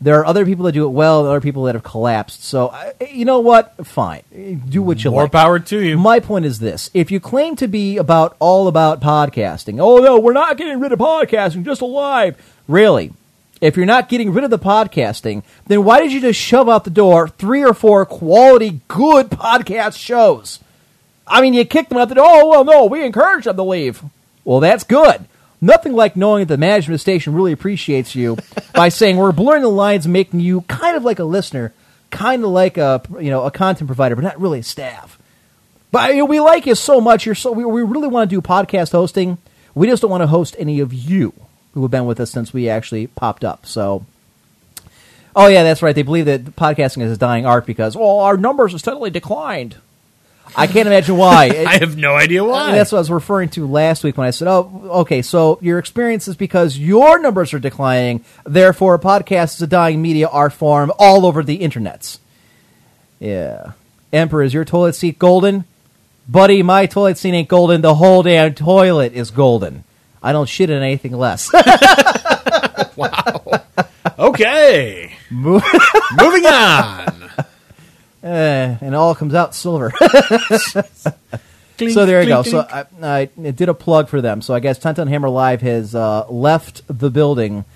There 0.00 0.18
are 0.20 0.26
other 0.26 0.44
people 0.44 0.64
that 0.66 0.72
do 0.72 0.84
it 0.84 0.90
well, 0.90 1.20
and 1.20 1.28
other 1.28 1.40
people 1.40 1.64
that 1.64 1.74
have 1.74 1.82
collapsed. 1.82 2.44
So, 2.44 2.72
you 3.10 3.24
know 3.24 3.40
what? 3.40 3.84
Fine, 3.84 4.22
do 4.68 4.80
what 4.80 5.02
you 5.02 5.10
like. 5.10 5.14
More 5.14 5.22
like. 5.24 5.32
power 5.32 5.58
to 5.58 5.80
you. 5.80 5.98
My 5.98 6.20
point 6.20 6.44
is 6.44 6.60
this: 6.60 6.88
if 6.94 7.10
you 7.10 7.18
claim 7.18 7.56
to 7.56 7.66
be 7.66 7.96
about 7.96 8.36
all 8.38 8.68
about 8.68 9.00
podcasting, 9.00 9.80
oh 9.80 9.98
no, 9.98 10.18
we're 10.20 10.32
not 10.32 10.56
getting 10.56 10.78
rid 10.78 10.92
of 10.92 11.00
podcasting, 11.00 11.64
just 11.64 11.80
alive. 11.80 12.36
Really? 12.68 13.12
If 13.60 13.76
you're 13.76 13.86
not 13.86 14.08
getting 14.08 14.32
rid 14.32 14.44
of 14.44 14.50
the 14.50 14.58
podcasting, 14.58 15.42
then 15.66 15.82
why 15.82 16.00
did 16.00 16.12
you 16.12 16.20
just 16.20 16.38
shove 16.38 16.68
out 16.68 16.84
the 16.84 16.90
door 16.90 17.28
three 17.28 17.64
or 17.64 17.74
four 17.74 18.06
quality, 18.06 18.80
good 18.86 19.30
podcast 19.30 19.98
shows? 19.98 20.60
I 21.26 21.40
mean, 21.40 21.54
you 21.54 21.64
kicked 21.64 21.88
them 21.88 21.98
out 21.98 22.08
the 22.08 22.14
door. 22.14 22.24
Oh 22.24 22.48
well, 22.48 22.64
no, 22.64 22.84
we 22.84 23.04
encourage 23.04 23.46
them 23.46 23.56
to 23.56 23.62
leave. 23.64 24.02
Well, 24.44 24.60
that's 24.60 24.84
good. 24.84 25.26
Nothing 25.60 25.92
like 25.92 26.16
knowing 26.16 26.40
that 26.46 26.54
the 26.54 26.58
management 26.58 26.94
of 26.94 26.94
the 26.94 26.98
station 26.98 27.34
really 27.34 27.52
appreciates 27.52 28.14
you 28.14 28.36
by 28.74 28.88
saying 28.88 29.16
we're 29.16 29.32
blurring 29.32 29.62
the 29.62 29.68
lines, 29.68 30.06
making 30.06 30.40
you 30.40 30.62
kind 30.62 30.96
of 30.96 31.04
like 31.04 31.18
a 31.18 31.24
listener, 31.24 31.72
kind 32.10 32.44
of 32.44 32.50
like 32.50 32.76
a 32.76 33.02
you 33.20 33.30
know 33.30 33.44
a 33.44 33.50
content 33.50 33.88
provider, 33.88 34.14
but 34.14 34.24
not 34.24 34.40
really 34.40 34.60
a 34.60 34.64
staff. 34.64 35.18
But 35.90 36.10
you 36.10 36.18
know, 36.18 36.24
we 36.26 36.40
like 36.40 36.66
you 36.66 36.74
so 36.74 37.00
much. 37.00 37.26
You're 37.26 37.34
so 37.34 37.52
we, 37.52 37.64
we 37.64 37.82
really 37.82 38.08
want 38.08 38.30
to 38.30 38.36
do 38.36 38.42
podcast 38.42 38.92
hosting. 38.92 39.38
We 39.74 39.86
just 39.86 40.02
don't 40.02 40.10
want 40.10 40.22
to 40.22 40.26
host 40.26 40.56
any 40.58 40.80
of 40.80 40.92
you 40.92 41.32
who 41.74 41.82
have 41.82 41.90
been 41.90 42.06
with 42.06 42.20
us 42.20 42.30
since 42.30 42.52
we 42.52 42.68
actually 42.68 43.06
popped 43.06 43.44
up. 43.44 43.66
So, 43.66 44.04
oh 45.34 45.46
yeah, 45.46 45.62
that's 45.62 45.82
right. 45.82 45.94
They 45.94 46.02
believe 46.02 46.26
that 46.26 46.56
podcasting 46.56 47.02
is 47.02 47.12
a 47.12 47.16
dying 47.16 47.46
art 47.46 47.66
because 47.66 47.96
well, 47.96 48.20
our 48.20 48.36
numbers 48.36 48.72
have 48.72 48.80
steadily 48.80 49.10
declined. 49.10 49.76
I 50.56 50.66
can't 50.66 50.86
imagine 50.86 51.16
why. 51.16 51.44
I 51.66 51.78
have 51.78 51.96
no 51.96 52.14
idea 52.14 52.44
why. 52.44 52.72
That's 52.72 52.92
what 52.92 52.98
I 52.98 53.00
was 53.00 53.10
referring 53.10 53.48
to 53.50 53.66
last 53.66 54.04
week 54.04 54.16
when 54.16 54.26
I 54.26 54.30
said, 54.30 54.48
"Oh, 54.48 54.70
okay, 55.00 55.22
so 55.22 55.58
your 55.62 55.78
experience 55.78 56.28
is 56.28 56.36
because 56.36 56.78
your 56.78 57.18
numbers 57.18 57.54
are 57.54 57.58
declining. 57.58 58.24
Therefore, 58.44 58.94
a 58.94 58.98
podcast 58.98 59.54
is 59.54 59.62
a 59.62 59.66
dying 59.66 60.00
media 60.02 60.28
art 60.28 60.52
form 60.52 60.92
all 60.98 61.26
over 61.26 61.42
the 61.42 61.58
internets." 61.58 62.18
Yeah, 63.20 63.72
Emperor, 64.12 64.42
is 64.42 64.54
your 64.54 64.64
toilet 64.64 64.94
seat 64.94 65.18
golden, 65.18 65.64
buddy? 66.28 66.62
My 66.62 66.86
toilet 66.86 67.18
seat 67.18 67.34
ain't 67.34 67.48
golden. 67.48 67.80
The 67.80 67.94
whole 67.96 68.22
damn 68.22 68.54
toilet 68.54 69.12
is 69.12 69.30
golden. 69.30 69.84
I 70.22 70.32
don't 70.32 70.48
shit 70.48 70.70
in 70.70 70.82
anything 70.82 71.12
less. 71.12 71.50
Wow. 72.96 73.62
Okay. 74.18 75.16
Moving 75.30 76.46
on. 76.46 77.07
And 78.88 78.94
it 78.94 78.96
all 78.96 79.14
comes 79.14 79.34
out 79.34 79.54
silver. 79.54 79.90
so 80.00 80.82
there 81.76 82.22
you 82.22 82.28
go. 82.28 82.42
So 82.42 82.60
I, 82.60 82.86
I 83.02 83.24
did 83.26 83.68
a 83.68 83.74
plug 83.74 84.08
for 84.08 84.22
them. 84.22 84.40
So 84.40 84.54
I 84.54 84.60
guess 84.60 84.78
Ten 84.78 84.94
Ton 84.94 85.08
Hammer 85.08 85.28
Live 85.28 85.60
has 85.60 85.94
uh, 85.94 86.26
left 86.30 86.80
the 86.88 87.10
building, 87.10 87.66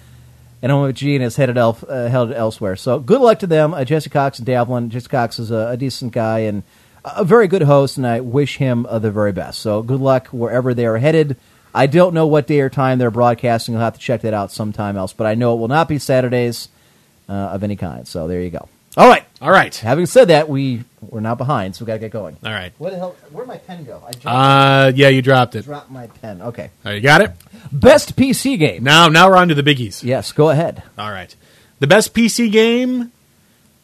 and 0.62 0.72
OMG 0.72 1.16
and 1.16 1.22
is 1.22 1.36
headed 1.36 1.58
elf, 1.58 1.84
uh, 1.86 2.08
headed 2.08 2.34
elsewhere. 2.34 2.76
So 2.76 2.98
good 2.98 3.20
luck 3.20 3.40
to 3.40 3.46
them, 3.46 3.74
uh, 3.74 3.84
Jesse 3.84 4.08
Cox 4.08 4.38
and 4.38 4.48
Davlin. 4.48 4.88
Jesse 4.88 5.06
Cox 5.06 5.38
is 5.38 5.50
a, 5.50 5.72
a 5.72 5.76
decent 5.76 6.14
guy 6.14 6.38
and 6.38 6.62
a 7.04 7.24
very 7.24 7.46
good 7.46 7.60
host, 7.60 7.98
and 7.98 8.06
I 8.06 8.20
wish 8.20 8.56
him 8.56 8.86
uh, 8.86 8.98
the 8.98 9.10
very 9.10 9.32
best. 9.32 9.58
So 9.58 9.82
good 9.82 10.00
luck 10.00 10.28
wherever 10.28 10.72
they 10.72 10.86
are 10.86 10.96
headed. 10.96 11.36
I 11.74 11.88
don't 11.88 12.14
know 12.14 12.26
what 12.26 12.46
day 12.46 12.60
or 12.60 12.70
time 12.70 12.98
they're 12.98 13.10
broadcasting. 13.10 13.74
You'll 13.74 13.82
have 13.82 13.96
to 13.96 14.00
check 14.00 14.22
that 14.22 14.32
out 14.32 14.50
sometime 14.50 14.96
else, 14.96 15.12
but 15.12 15.26
I 15.26 15.34
know 15.34 15.52
it 15.52 15.58
will 15.58 15.68
not 15.68 15.88
be 15.88 15.98
Saturdays 15.98 16.70
uh, 17.28 17.32
of 17.32 17.62
any 17.62 17.76
kind. 17.76 18.08
So 18.08 18.28
there 18.28 18.40
you 18.40 18.48
go. 18.48 18.66
All 18.96 19.10
right. 19.10 19.24
All 19.42 19.50
right. 19.50 19.76
Having 19.76 20.06
said 20.06 20.28
that, 20.28 20.48
we 20.48 20.84
we're 21.02 21.20
not 21.20 21.36
behind, 21.38 21.74
so 21.76 21.84
we 21.84 21.86
got 21.88 21.94
to 21.94 21.98
get 21.98 22.10
going. 22.12 22.36
All 22.44 22.52
right. 22.52 22.72
What 22.78 22.90
the 22.92 22.98
hell? 22.98 23.16
Where'd 23.30 23.48
my 23.48 23.58
pen 23.58 23.84
go? 23.84 24.02
I 24.06 24.12
dropped, 24.12 24.26
Uh, 24.26 24.92
yeah, 24.94 25.08
you 25.08 25.20
dropped 25.22 25.54
it. 25.56 25.64
dropped 25.64 25.90
my 25.90 26.06
pen. 26.06 26.40
Okay. 26.40 26.70
All 26.84 26.92
right, 26.92 26.94
you 26.94 27.00
got 27.00 27.20
it? 27.20 27.32
Best 27.72 28.16
PC 28.16 28.56
game. 28.58 28.82
Now, 28.84 29.08
now 29.08 29.28
we're 29.28 29.36
on 29.36 29.48
to 29.48 29.54
the 29.54 29.62
biggies. 29.62 30.02
Yes, 30.04 30.32
go 30.32 30.50
ahead. 30.50 30.82
All 30.96 31.10
right. 31.10 31.34
The 31.80 31.86
best 31.86 32.14
PC 32.14 32.50
game 32.52 33.10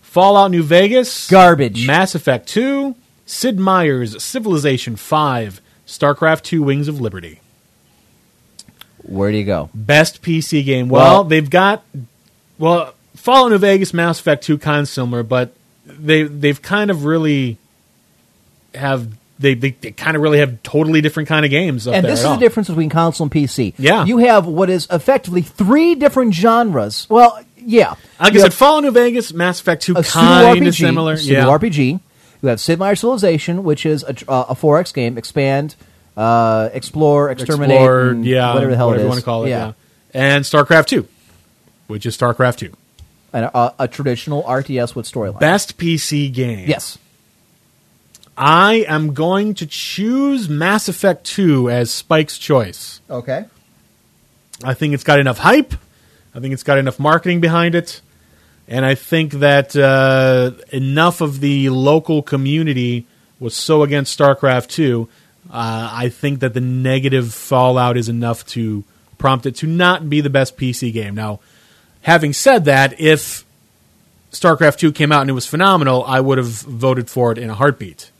Fallout 0.00 0.50
New 0.50 0.62
Vegas. 0.62 1.28
Garbage. 1.28 1.86
Mass 1.86 2.14
Effect 2.14 2.48
2. 2.48 2.94
Sid 3.26 3.58
Meier's 3.58 4.22
Civilization 4.22 4.96
5. 4.96 5.60
StarCraft 5.86 6.42
2 6.42 6.62
Wings 6.62 6.88
of 6.88 7.00
Liberty. 7.00 7.40
Where 9.02 9.30
do 9.30 9.38
you 9.38 9.44
go? 9.44 9.70
Best 9.74 10.22
PC 10.22 10.64
game. 10.64 10.88
Well, 10.88 11.02
Well- 11.14 11.24
they've 11.24 11.48
got. 11.48 11.84
Well, 12.58 12.94
Fallout 13.16 13.50
New 13.52 13.58
Vegas, 13.58 13.92
Mass 13.94 14.20
Effect 14.20 14.44
2 14.44 14.58
kind 14.58 14.80
of 14.80 14.88
similar, 14.88 15.22
but 15.22 15.52
they, 15.98 16.22
they've 16.22 16.60
kind 16.60 16.90
of 16.90 17.04
really 17.04 17.58
have. 18.74 19.08
They, 19.40 19.54
they, 19.54 19.70
they 19.70 19.92
kind 19.92 20.16
of 20.16 20.22
really 20.22 20.38
have 20.40 20.60
totally 20.64 21.00
different 21.00 21.28
kind 21.28 21.44
of 21.44 21.50
games. 21.52 21.86
Up 21.86 21.94
and 21.94 22.04
this 22.04 22.20
is 22.20 22.24
the 22.28 22.36
difference 22.38 22.68
between 22.68 22.90
console 22.90 23.26
and 23.26 23.30
PC. 23.30 23.72
Yeah. 23.78 24.04
You 24.04 24.18
have 24.18 24.46
what 24.46 24.68
is 24.68 24.88
effectively 24.90 25.42
three 25.42 25.94
different 25.94 26.34
genres. 26.34 27.06
Well, 27.08 27.40
yeah. 27.56 27.94
Like 28.18 28.32
You 28.32 28.40
I 28.40 28.42
said, 28.42 28.54
Fallout 28.54 28.82
New 28.82 28.90
Vegas, 28.90 29.32
Mass 29.32 29.60
Effect 29.60 29.82
2 29.82 29.94
kind 29.94 30.66
of 30.66 30.74
similar. 30.74 31.14
Yeah. 31.18 31.44
RPG. 31.44 32.00
You 32.42 32.48
have 32.48 32.60
Sid 32.60 32.80
Meier's 32.80 32.98
Civilization, 32.98 33.62
which 33.62 33.86
is 33.86 34.02
a, 34.02 34.10
uh, 34.28 34.46
a 34.48 34.54
4X 34.56 34.92
game. 34.92 35.16
Expand, 35.16 35.76
uh, 36.16 36.70
explore, 36.72 37.30
exterminate, 37.30 37.76
Explore, 37.76 38.12
yeah, 38.24 38.54
whatever 38.54 38.70
the 38.72 38.76
hell 38.76 38.88
whatever 38.88 38.94
it 38.94 39.02
is. 39.02 39.04
you 39.04 39.08
want 39.08 39.18
to 39.20 39.24
call 39.24 39.44
it. 39.44 39.50
Yeah. 39.50 39.72
And 40.12 40.44
StarCraft 40.44 40.86
2, 40.86 41.06
which 41.86 42.06
is 42.06 42.16
StarCraft 42.18 42.56
2. 42.56 42.72
A, 43.32 43.74
a 43.78 43.88
traditional 43.88 44.42
RTS 44.44 44.94
with 44.94 45.10
storyline. 45.10 45.40
Best 45.40 45.76
PC 45.78 46.32
game. 46.32 46.68
yes. 46.68 46.98
I 48.36 48.84
am 48.88 49.14
going 49.14 49.54
to 49.54 49.66
choose 49.66 50.48
Mass 50.48 50.88
Effect 50.88 51.24
2 51.24 51.68
as 51.70 51.90
Spike's 51.90 52.38
choice. 52.38 53.00
Okay. 53.10 53.46
I 54.62 54.74
think 54.74 54.94
it's 54.94 55.02
got 55.02 55.18
enough 55.18 55.38
hype. 55.38 55.74
I 56.34 56.40
think 56.40 56.54
it's 56.54 56.62
got 56.62 56.78
enough 56.78 57.00
marketing 57.00 57.40
behind 57.40 57.74
it. 57.74 58.00
And 58.68 58.84
I 58.84 58.94
think 58.94 59.32
that 59.34 59.74
uh, 59.74 60.52
enough 60.72 61.20
of 61.20 61.40
the 61.40 61.70
local 61.70 62.22
community 62.22 63.06
was 63.40 63.56
so 63.56 63.82
against 63.82 64.16
StarCraft 64.18 64.68
2. 64.68 65.08
Uh, 65.50 65.90
I 65.92 66.08
think 66.08 66.40
that 66.40 66.54
the 66.54 66.60
negative 66.60 67.32
fallout 67.34 67.96
is 67.96 68.08
enough 68.08 68.46
to 68.48 68.84
prompt 69.16 69.46
it 69.46 69.56
to 69.56 69.66
not 69.66 70.08
be 70.08 70.20
the 70.20 70.30
best 70.30 70.56
PC 70.56 70.92
game. 70.92 71.14
Now, 71.14 71.40
having 72.08 72.32
said 72.32 72.64
that, 72.64 72.98
if 72.98 73.44
StarCraft 74.32 74.78
2 74.78 74.92
came 74.92 75.12
out 75.12 75.20
and 75.20 75.30
it 75.30 75.34
was 75.34 75.46
phenomenal, 75.46 76.02
I 76.04 76.20
would 76.20 76.38
have 76.38 76.48
voted 76.48 77.10
for 77.10 77.32
it 77.32 77.38
in 77.38 77.50
a 77.50 77.54
heartbeat. 77.54 78.10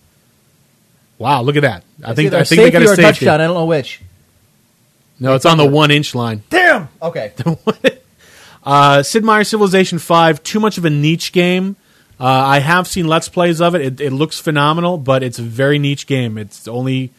Wow, 1.17 1.41
look 1.43 1.57
at 1.57 1.63
that. 1.63 1.85
I 2.05 2.15
think 2.15 2.33
I 2.33 2.45
think 2.45 2.61
they 2.63 2.71
got 2.71 2.83
a 2.83 2.85
or 2.85 2.93
a 2.93 2.97
safety. 2.97 3.03
touchdown. 3.03 3.41
I 3.41 3.47
don't 3.47 3.55
know 3.55 3.65
which. 3.65 4.01
No, 5.19 5.35
it's 5.35 5.47
on 5.47 5.57
the 5.57 5.67
one 5.67 5.91
inch 5.91 6.15
line. 6.15 6.43
Damn. 6.51 6.89
Okay. 7.03 7.33
Uh, 8.61 9.03
Sid 9.03 9.25
Meier's 9.25 9.49
Civilization 9.49 9.99
5, 9.99 10.43
too 10.43 10.61
much 10.61 10.77
of 10.77 10.85
a 10.85 10.91
niche 10.91 11.33
game. 11.33 11.77
Uh, 12.21 12.25
I 12.27 12.59
have 12.59 12.87
seen 12.87 13.07
Let's 13.07 13.27
Plays 13.27 13.63
of 13.63 13.75
it. 13.75 13.81
it. 13.81 14.01
It 14.01 14.13
looks 14.13 14.39
phenomenal, 14.39 14.99
but 14.99 15.23
it's 15.23 15.39
a 15.39 15.43
very 15.43 15.79
niche 15.79 16.07
game. 16.07 16.37
It's 16.37 16.69
only, 16.69 17.11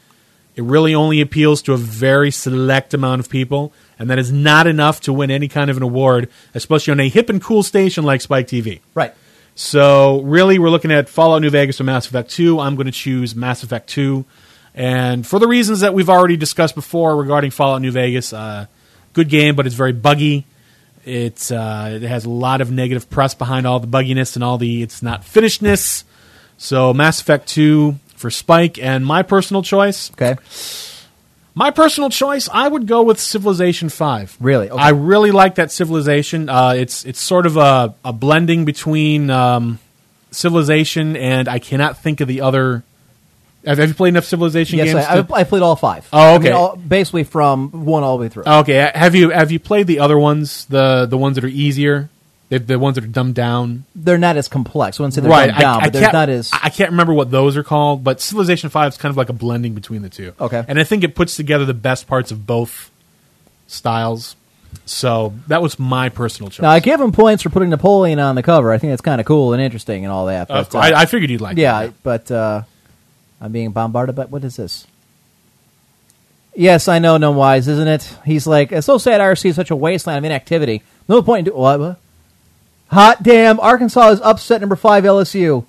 it 0.59 0.63
really 0.63 0.93
only 0.93 1.21
appeals 1.21 1.61
to 1.61 1.73
a 1.73 1.77
very 1.77 2.31
select 2.31 2.93
amount 2.93 3.21
of 3.21 3.29
people, 3.29 3.71
and 3.97 4.09
that 4.09 4.19
is 4.19 4.29
not 4.29 4.67
enough 4.67 4.99
to 5.01 5.13
win 5.13 5.31
any 5.31 5.47
kind 5.47 5.71
of 5.71 5.77
an 5.77 5.83
award, 5.83 6.27
especially 6.53 6.91
on 6.91 6.99
a 6.99 7.07
hip 7.07 7.29
and 7.29 7.41
cool 7.41 7.63
station 7.63 8.03
like 8.03 8.19
Spike 8.19 8.47
TV. 8.47 8.81
right. 8.93 9.13
So 9.55 10.21
really, 10.21 10.59
we're 10.59 10.69
looking 10.69 10.91
at 10.91 11.07
Fallout 11.07 11.41
New 11.41 11.49
Vegas 11.49 11.79
or 11.79 11.85
Mass 11.85 12.07
Effect 12.07 12.29
2. 12.29 12.59
I'm 12.59 12.75
going 12.75 12.87
to 12.87 12.91
choose 12.91 13.35
Mass 13.35 13.63
Effect 13.63 13.87
2. 13.87 14.25
And 14.75 15.25
for 15.25 15.39
the 15.39 15.47
reasons 15.47 15.79
that 15.79 15.93
we've 15.93 16.09
already 16.09 16.35
discussed 16.35 16.75
before 16.75 17.15
regarding 17.15 17.51
Fallout 17.51 17.81
New 17.81 17.91
Vegas, 17.91 18.33
uh, 18.33 18.65
good 19.13 19.29
game, 19.29 19.55
but 19.55 19.65
it's 19.65 19.75
very 19.75 19.93
buggy. 19.93 20.45
It's 21.05 21.51
uh, 21.51 21.99
it 22.01 22.01
has 22.01 22.25
a 22.25 22.29
lot 22.29 22.59
of 22.59 22.69
negative 22.69 23.09
press 23.09 23.33
behind 23.33 23.65
all 23.65 23.79
the 23.79 23.87
bugginess 23.87 24.35
and 24.35 24.43
all 24.43 24.57
the 24.57 24.81
it's 24.83 25.01
not 25.01 25.23
finishedness. 25.23 26.03
So 26.57 26.93
Mass 26.93 27.21
Effect 27.21 27.47
2 27.47 27.95
for 28.19 28.29
Spike, 28.29 28.77
and 28.77 29.05
my 29.05 29.23
personal 29.23 29.63
choice, 29.63 30.11
Okay. 30.11 30.35
my 31.55 31.71
personal 31.71 32.09
choice, 32.09 32.49
I 32.51 32.67
would 32.67 32.85
go 32.87 33.01
with 33.03 33.19
Civilization 33.19 33.89
Five. 33.89 34.37
Really? 34.39 34.69
Okay. 34.69 34.81
I 34.81 34.89
really 34.89 35.31
like 35.31 35.55
that 35.55 35.71
Civilization. 35.71 36.49
Uh, 36.49 36.73
it's 36.77 37.05
it's 37.05 37.19
sort 37.21 37.45
of 37.45 37.57
a, 37.57 37.95
a 38.03 38.13
blending 38.13 38.65
between 38.65 39.29
um, 39.29 39.79
Civilization 40.31 41.15
and 41.15 41.47
I 41.47 41.59
cannot 41.59 41.97
think 41.97 42.21
of 42.21 42.27
the 42.27 42.41
other. 42.41 42.83
Have, 43.65 43.77
have 43.77 43.89
you 43.89 43.95
played 43.95 44.09
enough 44.09 44.25
Civilization 44.25 44.77
Yes, 44.77 44.93
games? 44.93 45.05
I, 45.05 45.21
to- 45.21 45.33
I, 45.33 45.39
I 45.39 45.43
played 45.43 45.61
all 45.63 45.75
five. 45.75 46.07
Oh, 46.13 46.19
I 46.19 46.35
okay. 46.35 46.43
mean, 46.45 46.53
all- 46.53 46.75
basically 46.75 47.23
from 47.25 47.85
one 47.85 48.03
all 48.03 48.17
the 48.17 48.21
way 48.23 48.29
through. 48.29 48.43
okay, 48.45 48.91
have 48.93 49.15
you 49.15 49.29
have 49.31 49.51
you 49.51 49.59
played 49.59 49.87
the 49.87 49.99
other 49.99 50.17
ones? 50.17 50.65
The 50.65 51.05
the 51.07 51.17
ones 51.17 51.35
that 51.35 51.43
are 51.43 51.47
easier, 51.47 52.09
the, 52.49 52.59
the 52.59 52.79
ones 52.79 52.95
that 52.95 53.03
are 53.03 53.07
dumbed 53.07 53.35
down. 53.35 53.85
they're 53.95 54.17
not 54.17 54.35
as 54.37 54.47
complex. 54.47 54.99
I 54.99 55.03
wouldn't 55.03 55.13
say 55.13 55.21
they're 55.21 55.29
right, 55.31 55.47
dumbed 55.47 55.59
down, 55.61 55.75
I, 55.75 55.77
I 55.77 55.83
but 55.85 55.93
they're 55.93 56.09
can't, 56.09 56.29
as. 56.29 56.49
I 56.51 56.59
I 56.63 56.69
can't 56.69 56.91
remember 56.91 57.13
what 57.13 57.29
those 57.31 57.55
are 57.57 57.63
called, 57.63 58.03
but 58.03 58.19
Civilization 58.21 58.69
Five 58.69 58.93
is 58.93 58.97
kind 58.97 59.11
of 59.11 59.17
like 59.17 59.29
a 59.29 59.33
blending 59.33 59.73
between 59.75 60.01
the 60.01 60.09
two. 60.09 60.33
Okay. 60.39 60.63
and 60.67 60.79
I 60.79 60.83
think 60.83 61.03
it 61.03 61.15
puts 61.15 61.35
together 61.35 61.65
the 61.65 61.73
best 61.73 62.07
parts 62.07 62.31
of 62.31 62.45
both 62.47 62.91
styles. 63.67 64.35
So 64.85 65.33
that 65.47 65.61
was 65.63 65.79
my 65.79 66.09
personal 66.09 66.49
choice. 66.51 66.61
Now 66.61 66.69
I 66.69 66.79
give 66.79 66.99
him 67.01 67.11
points 67.11 67.41
for 67.43 67.49
putting 67.49 67.69
Napoleon 67.69 68.19
on 68.19 68.35
the 68.35 68.43
cover. 68.43 68.71
I 68.71 68.77
think 68.77 68.91
that's 68.91 69.01
kind 69.01 69.19
of 69.19 69.25
cool 69.25 69.53
and 69.53 69.61
interesting 69.61 70.05
and 70.05 70.11
all 70.11 70.27
that. 70.27 70.43
Of 70.43 70.47
But, 70.47 70.69
course. 70.71 70.91
uh, 70.91 70.95
I, 70.95 71.01
I 71.01 71.05
figured 71.05 71.29
you'd 71.31 71.41
like. 71.41 71.57
It. 71.57 71.61
Yeah, 71.61 71.87
that. 71.87 72.03
but 72.03 72.31
uh, 72.31 72.61
I'm 73.41 73.51
being 73.51 73.71
bombarded. 73.71 74.15
But 74.15 74.29
what 74.29 74.43
is 74.43 74.55
this? 74.57 74.85
Yes, 76.55 76.87
I 76.87 76.99
know, 76.99 77.17
no 77.17 77.31
wise, 77.31 77.67
isn't 77.67 77.87
it? 77.87 78.15
He's 78.25 78.45
like, 78.45 78.71
it's 78.71 78.85
so 78.85 78.97
sad. 78.97 79.21
RC 79.21 79.45
is 79.51 79.55
such 79.55 79.71
a 79.71 79.75
wasteland 79.75 80.17
of 80.17 80.25
inactivity. 80.25 80.83
No 81.07 81.21
point 81.21 81.47
in 81.47 81.53
do 81.53 81.57
what, 81.57 81.79
what? 81.79 81.99
Hot 82.89 83.21
damn! 83.21 83.59
Arkansas 83.59 84.09
is 84.09 84.21
upset 84.21 84.61
number 84.61 84.75
five 84.75 85.03
LSU. 85.03 85.65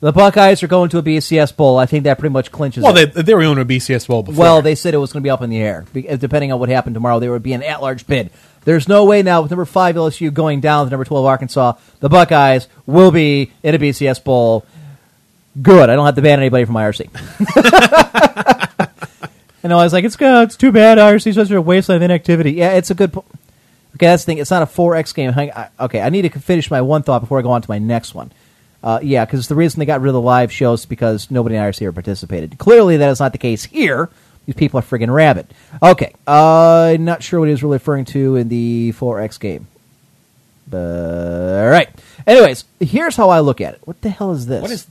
The 0.00 0.12
Buckeyes 0.12 0.62
are 0.62 0.68
going 0.68 0.90
to 0.90 0.98
a 0.98 1.02
BCS 1.02 1.56
bowl. 1.56 1.76
I 1.76 1.84
think 1.84 2.04
that 2.04 2.18
pretty 2.18 2.32
much 2.32 2.52
clinches. 2.52 2.84
Well, 2.84 2.96
it. 2.96 3.12
they 3.14 3.22
they 3.22 3.34
were 3.34 3.42
going 3.42 3.56
to 3.56 3.62
a 3.62 3.64
BCS 3.64 4.06
bowl 4.06 4.22
before. 4.22 4.40
Well, 4.40 4.62
they 4.62 4.74
said 4.74 4.94
it 4.94 4.98
was 4.98 5.12
going 5.12 5.22
to 5.22 5.26
be 5.26 5.30
up 5.30 5.42
in 5.42 5.50
the 5.50 5.58
air. 5.58 5.84
Uh, 5.94 6.16
Depending 6.16 6.52
on 6.52 6.60
what 6.60 6.68
happened 6.68 6.94
tomorrow, 6.94 7.18
there 7.18 7.32
would 7.32 7.42
be 7.42 7.52
an 7.52 7.62
at-large 7.62 8.06
bid. 8.06 8.30
There's 8.64 8.86
no 8.86 9.04
way 9.04 9.22
now 9.22 9.42
with 9.42 9.50
number 9.50 9.64
five 9.64 9.96
LSU 9.96 10.32
going 10.32 10.60
down 10.60 10.86
to 10.86 10.90
number 10.90 11.04
twelve 11.04 11.26
Arkansas, 11.26 11.74
the 12.00 12.08
Buckeyes 12.08 12.68
will 12.86 13.10
be 13.10 13.52
in 13.62 13.74
a 13.74 13.78
BCS 13.78 14.22
bowl. 14.22 14.64
Good. 15.60 15.90
I 15.90 15.96
don't 15.96 16.06
have 16.06 16.14
to 16.14 16.22
ban 16.22 16.38
anybody 16.38 16.64
from 16.64 16.76
IRC. 16.76 17.12
Know. 19.64 19.78
I 19.78 19.82
was 19.82 19.92
like, 19.92 20.04
it's 20.04 20.16
good. 20.16 20.44
It's 20.44 20.56
too 20.56 20.72
bad. 20.72 20.98
IRC 20.98 21.26
is 21.26 21.34
such 21.34 21.50
a 21.50 21.60
wasteland 21.60 22.02
of 22.02 22.10
inactivity. 22.10 22.52
Yeah, 22.52 22.72
it's 22.74 22.90
a 22.90 22.94
good. 22.94 23.12
Po- 23.12 23.24
okay, 23.98 24.06
that's 24.06 24.22
the 24.24 24.26
thing. 24.32 24.38
It's 24.38 24.50
not 24.50 24.62
a 24.62 24.66
four 24.66 24.94
X 24.96 25.12
game. 25.12 25.32
Hang, 25.32 25.50
I, 25.52 25.68
okay, 25.80 26.00
I 26.00 26.08
need 26.10 26.22
to 26.22 26.30
finish 26.40 26.70
my 26.70 26.80
one 26.80 27.02
thought 27.02 27.18
before 27.20 27.38
I 27.38 27.42
go 27.42 27.50
on 27.50 27.62
to 27.62 27.70
my 27.70 27.78
next 27.78 28.14
one. 28.14 28.30
Uh, 28.82 29.00
yeah, 29.02 29.24
because 29.24 29.48
the 29.48 29.54
reason 29.56 29.80
they 29.80 29.86
got 29.86 30.00
rid 30.00 30.08
of 30.10 30.14
the 30.14 30.20
live 30.20 30.52
shows 30.52 30.80
is 30.80 30.86
because 30.86 31.30
nobody 31.30 31.56
in 31.56 31.62
IRC 31.62 31.82
ever 31.82 31.92
participated. 31.92 32.58
Clearly, 32.58 32.96
that 32.98 33.10
is 33.10 33.18
not 33.20 33.32
the 33.32 33.38
case 33.38 33.64
here. 33.64 34.08
These 34.46 34.54
people 34.54 34.78
are 34.78 34.82
friggin' 34.82 35.12
rabid. 35.12 35.48
Okay, 35.82 36.14
uh, 36.26 36.96
not 36.98 37.22
sure 37.22 37.40
what 37.40 37.46
he 37.46 37.50
was 37.52 37.62
really 37.62 37.74
referring 37.76 38.04
to 38.06 38.36
in 38.36 38.48
the 38.48 38.92
4X 38.96 39.38
game. 39.40 39.66
But, 40.70 41.62
all 41.64 41.68
right. 41.70 41.88
Anyways, 42.26 42.64
here's 42.78 43.16
how 43.16 43.30
I 43.30 43.40
look 43.40 43.60
at 43.60 43.74
it. 43.74 43.80
What 43.84 44.00
the 44.00 44.10
hell 44.10 44.32
is 44.32 44.46
this? 44.46 44.62
What 44.62 44.70
is 44.70 44.86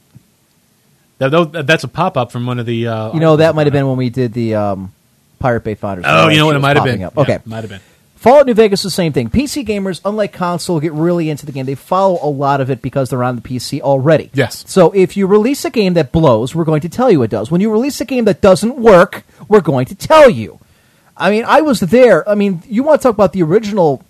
that, 1.20 1.30
that- 1.30 1.66
that's 1.68 1.84
a 1.84 1.88
pop 1.88 2.18
up 2.18 2.32
from 2.32 2.46
one 2.46 2.60
of 2.60 2.66
the. 2.66 2.88
Uh, 2.88 3.14
You 3.14 3.20
know, 3.20 3.38
that 3.38 3.56
might 3.56 3.68
have 3.68 3.74
been 3.74 3.88
when 3.88 3.98
we 3.98 4.10
did 4.10 4.34
the 4.34 4.56
um, 4.56 4.92
Pirate 5.40 5.64
Bay 5.64 5.76
Founders. 5.76 6.06
Oh, 6.08 6.28
you 6.30 6.38
know 6.38 6.46
what? 6.48 6.56
It 6.56 6.60
might 6.60 6.76
have 6.76 6.86
been. 6.86 7.02
up. 7.04 7.14
Yeah, 7.16 7.22
Okay. 7.22 7.40
might 7.46 7.62
have 7.64 7.70
been. 7.70 7.82
Fallout 8.18 8.48
New 8.48 8.56
Vegas, 8.56 8.82
the 8.82 8.90
same 8.90 9.14
thing. 9.14 9.30
PC 9.30 9.64
gamers, 9.64 10.02
unlike 10.04 10.34
console, 10.34 10.80
get 10.80 10.92
really 10.92 11.30
into 11.30 11.46
the 11.46 11.52
game. 11.52 11.68
They 11.68 11.76
follow 11.76 12.18
a 12.22 12.30
lot 12.30 12.60
of 12.62 12.72
it 12.72 12.82
because 12.82 13.10
they're 13.10 13.24
on 13.24 13.36
the 13.36 13.42
PC 13.44 13.80
already. 13.80 14.32
Yes. 14.34 14.64
So 14.68 14.92
if 14.92 15.16
you 15.16 15.28
release 15.28 15.64
a 15.66 15.70
game 15.70 15.94
that 15.94 16.12
blows, 16.12 16.56
we're 16.56 16.66
going 16.66 16.82
to 16.82 16.90
tell 16.90 17.12
you 17.12 17.22
it 17.22 17.30
does. 17.30 17.52
When 17.52 17.62
you 17.62 17.72
release 17.72 18.02
a 18.02 18.06
game 18.06 18.26
that 18.26 18.42
doesn't 18.42 18.76
work, 18.76 19.24
we're 19.48 19.62
going 19.62 19.86
to 19.86 19.96
tell 19.96 20.32
you. 20.32 20.60
I 21.16 21.30
mean, 21.30 21.46
I 21.46 21.62
was 21.62 21.80
there. 21.80 22.28
I 22.28 22.34
mean, 22.34 22.64
you 22.68 22.82
want 22.82 23.02
to 23.02 23.04
talk 23.08 23.14
about 23.14 23.34
the 23.34 23.44
original 23.44 24.04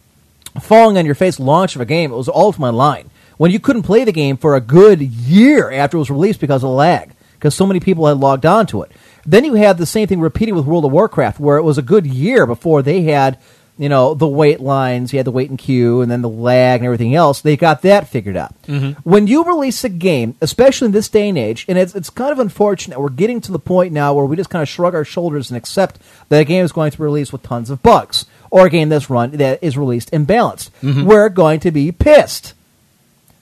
falling 0.62 0.98
on 0.98 1.06
your 1.06 1.16
face 1.16 1.38
launch 1.38 1.76
of 1.76 1.82
a 1.82 1.86
game? 1.86 2.12
It 2.12 2.16
was 2.16 2.30
Ultima 2.30 2.68
Online 2.68 3.10
when 3.38 3.52
you 3.52 3.60
couldn't 3.60 3.84
play 3.84 4.04
the 4.04 4.12
game 4.12 4.38
for 4.38 4.56
a 4.56 4.62
good 4.62 5.02
year 5.02 5.72
after 5.72 5.98
it 5.98 6.00
was 6.00 6.10
released 6.10 6.40
because 6.40 6.64
of 6.64 6.72
lag, 6.72 7.12
because 7.34 7.56
so 7.56 7.68
many 7.68 7.80
people 7.80 8.08
had 8.08 8.18
logged 8.18 8.46
on 8.46 8.66
to 8.68 8.82
it. 8.82 8.92
Then 9.26 9.46
you 9.46 9.56
had 9.56 9.78
the 9.78 9.86
same 9.86 10.08
thing 10.08 10.20
repeated 10.22 10.54
with 10.54 10.66
World 10.66 10.86
of 10.86 10.92
Warcraft, 10.92 11.40
where 11.40 11.58
it 11.58 11.64
was 11.64 11.78
a 11.78 11.84
good 11.84 12.08
year 12.08 12.46
before 12.46 12.82
they 12.82 13.04
had, 13.04 13.38
you 13.78 13.90
know, 13.90 14.14
the 14.14 14.28
wait 14.28 14.60
lines, 14.60 15.14
you 15.14 15.20
had 15.20 15.26
the 15.26 15.32
wait 15.32 15.49
and 15.49 15.60
queue, 15.60 16.02
and 16.02 16.10
then 16.10 16.22
the 16.22 16.30
lag 16.30 16.80
and 16.80 16.86
everything 16.86 17.14
else. 17.14 17.41
They 17.41 17.56
got 17.56 17.84
that 17.84 18.08
figured 18.08 18.36
out. 18.36 18.60
Mm-hmm. 18.64 18.99
When 19.10 19.28
you 19.28 19.44
release 19.44 19.84
a 19.84 19.90
game, 19.90 20.36
especially 20.41 20.88
in 20.88 20.91
this 20.91 21.10
day 21.10 21.30
and 21.30 21.38
age, 21.38 21.66
and 21.68 21.78
it's, 21.78 21.94
it's 21.94 22.10
kind 22.10 22.32
of 22.32 22.40
unfortunate, 22.40 22.99
we're 22.99 23.10
getting 23.10 23.40
to 23.41 23.52
the 23.52 23.60
point 23.60 23.94
now 23.94 24.14
where 24.14 24.26
we 24.26 24.36
just 24.36 24.49
kind 24.49 24.64
of 24.64 24.70
shrug 24.70 24.95
our 24.95 25.06
shoulders 25.06 25.52
and 25.52 25.58
accept 25.58 25.99
that 26.30 26.41
a 26.41 26.45
game 26.45 26.66
is 26.66 26.72
going 26.72 26.91
to 26.91 26.98
be 26.98 27.04
released 27.04 27.32
with 27.32 27.44
tons 27.44 27.70
of 27.70 27.84
bugs, 27.84 28.26
or 28.49 28.66
a 28.66 28.70
game 28.70 28.90
that's 28.90 29.10
run 29.10 29.32
that 29.32 29.60
is 29.62 29.78
released 29.78 30.12
imbalanced. 30.12 30.72
Mm-hmm. 30.82 31.06
We're 31.06 31.30
going 31.30 31.60
to 31.62 31.72
be 31.72 31.91
pissed. 31.91 32.54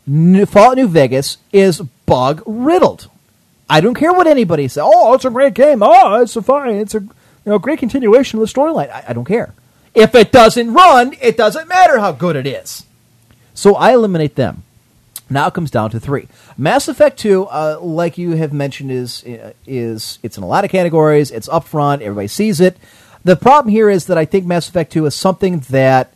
New, 0.08 0.46
Fallout 0.46 0.78
New 0.78 0.88
Vegas 0.88 1.38
is 1.52 1.82
bug 2.06 2.44
riddled. 2.46 3.10
I 3.70 3.82
don't 3.82 3.96
care 3.96 4.14
what 4.14 4.28
anybody 4.28 4.68
says. 4.68 4.84
Oh, 4.86 5.14
it's 5.14 5.26
a 5.26 5.30
great 5.30 5.54
game. 5.54 5.82
Oh, 5.82 6.22
it's 6.22 6.36
a 6.36 6.42
fine. 6.42 6.76
It's 6.76 6.94
a 6.94 7.00
you 7.00 7.12
know 7.46 7.60
great 7.60 7.80
continuation 7.80 8.40
of 8.40 8.48
the 8.48 8.54
storyline. 8.54 8.92
I, 8.92 9.06
I 9.10 9.14
don't 9.14 9.26
care. 9.26 9.54
If 9.96 10.14
it 10.14 10.32
doesn't 10.32 10.74
run, 10.74 11.16
it 11.22 11.38
doesn't 11.38 11.68
matter 11.68 12.00
how 12.00 12.12
good 12.12 12.36
it 12.36 12.46
is. 12.46 12.86
So 13.54 13.76
I 13.76 13.94
eliminate 13.94 14.36
them. 14.36 14.64
Now 15.30 15.48
it 15.48 15.54
comes 15.54 15.72
down 15.72 15.90
to 15.92 16.00
three. 16.00 16.28
Mass 16.58 16.88
Effect 16.88 17.18
Two, 17.18 17.46
uh, 17.46 17.80
like 17.82 18.18
you 18.18 18.32
have 18.32 18.54
mentioned, 18.54 18.92
is 18.92 19.24
is 19.66 20.20
it's 20.22 20.38
in 20.38 20.44
a 20.44 20.48
lot 20.48 20.66
of 20.66 20.72
categories. 20.72 21.32
It's 21.32 21.50
upfront. 21.50 22.02
Everybody 22.02 22.28
sees 22.28 22.60
it. 22.60 22.78
The 23.24 23.36
problem 23.36 23.72
here 23.72 23.90
is 23.90 24.06
that 24.06 24.20
I 24.20 24.26
think 24.26 24.46
Mass 24.46 24.70
Effect 24.70 24.92
Two 24.92 25.06
is 25.08 25.16
something 25.16 25.60
that 25.70 26.14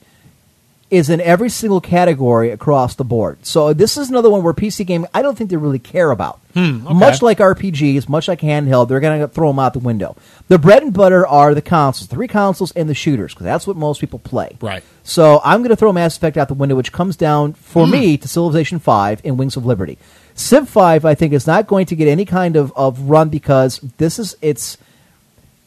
is 0.90 1.10
in 1.10 1.22
every 1.22 1.50
single 1.50 1.80
category 1.80 2.50
across 2.50 2.96
the 2.96 3.04
board. 3.04 3.46
So 3.46 3.74
this 3.74 3.96
is 3.98 4.10
another 4.10 4.30
one 4.30 4.42
where 4.42 4.54
PC 4.54 4.86
gaming, 4.86 5.08
I 5.14 5.22
don't 5.22 5.38
think 5.38 5.50
they 5.50 5.58
really 5.58 5.80
care 5.80 6.10
about. 6.10 6.40
Hmm, 6.56 6.84
much 6.98 7.22
like 7.22 7.38
RPGs, 7.38 8.10
much 8.10 8.28
like 8.28 8.40
handheld, 8.40 8.88
they're 8.88 9.00
going 9.00 9.20
to 9.20 9.28
throw 9.28 9.50
them 9.50 9.60
out 9.60 9.74
the 9.74 9.80
window. 9.80 10.16
The 10.48 10.58
bread 10.58 10.82
and 10.82 10.92
butter 10.92 11.28
are 11.28 11.54
the 11.54 11.62
consoles, 11.62 12.10
three 12.10 12.28
consoles 12.28 12.72
and 12.72 12.90
the 12.90 12.96
shooters, 12.96 13.34
because 13.34 13.46
that's 13.46 13.68
what 13.68 13.78
most 13.78 14.02
people 14.02 14.18
play. 14.18 14.58
Right. 14.60 14.84
So 15.04 15.42
I'm 15.44 15.60
going 15.60 15.70
to 15.70 15.76
throw 15.76 15.94
Mass 15.94 16.18
Effect 16.18 16.38
out 16.38 16.48
the 16.48 16.56
window, 16.56 16.76
which 16.76 16.92
comes 16.92 17.16
down 17.16 17.54
for 17.54 17.86
hmm. 17.86 17.92
me 17.92 18.18
to 18.18 18.28
Civilization 18.28 18.80
Five 18.80 19.22
and 19.24 19.38
Wings 19.38 19.58
of 19.58 19.66
Liberty. 19.66 20.00
Civ 20.34 20.68
Five, 20.68 21.06
I 21.06 21.14
think, 21.14 21.34
is 21.34 21.46
not 21.46 21.68
going 21.68 21.86
to 21.88 21.96
get 21.96 22.08
any 22.08 22.26
kind 22.26 22.56
of, 22.56 22.74
of 22.76 23.02
run 23.02 23.30
because 23.30 23.80
this 23.98 24.18
is 24.18 24.36
it's 24.42 24.78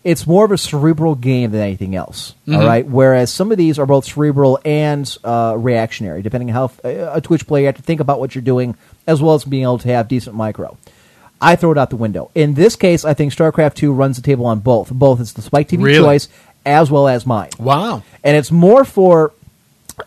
it's 0.04 0.26
more 0.26 0.44
of 0.44 0.50
a 0.52 0.58
cerebral 0.58 1.14
game 1.14 1.50
than 1.52 1.60
anything 1.60 1.94
else. 1.94 2.34
all 2.48 2.58
right. 2.66 2.84
Whereas 2.86 3.32
some 3.32 3.52
of 3.52 3.58
these 3.58 3.78
are 3.78 3.86
both 3.86 4.04
cerebral 4.04 4.58
and 4.64 5.16
uh, 5.22 5.54
reactionary, 5.56 6.22
depending 6.22 6.50
on 6.50 6.54
how 6.54 6.64
uh, 6.88 7.12
a 7.14 7.20
Twitch 7.20 7.46
player 7.46 7.62
you 7.62 7.66
have 7.66 7.76
to 7.76 7.82
think 7.82 8.00
about 8.00 8.18
what 8.18 8.34
you're 8.34 8.42
doing, 8.42 8.76
as 9.06 9.22
well 9.22 9.34
as 9.34 9.44
being 9.44 9.62
able 9.62 9.78
to 9.78 9.88
have 9.88 10.08
decent 10.08 10.34
micro. 10.34 10.76
I 11.40 11.56
throw 11.56 11.72
it 11.72 11.78
out 11.78 11.90
the 11.90 11.96
window. 11.96 12.30
In 12.34 12.54
this 12.54 12.76
case, 12.76 13.04
I 13.04 13.14
think 13.14 13.32
StarCraft 13.32 13.74
Two 13.74 13.92
runs 13.92 14.16
the 14.16 14.22
table 14.22 14.46
on 14.46 14.60
both. 14.60 14.90
Both 14.92 15.20
it's 15.20 15.32
the 15.32 15.42
Spike 15.42 15.68
TV 15.68 15.82
Really? 15.84 15.98
choice 15.98 16.28
as 16.64 16.90
well 16.90 17.08
as 17.08 17.26
mine 17.26 17.50
Wow. 17.58 18.04
and 18.22 18.36
it's 18.36 18.52
more 18.52 18.84
for 18.84 19.32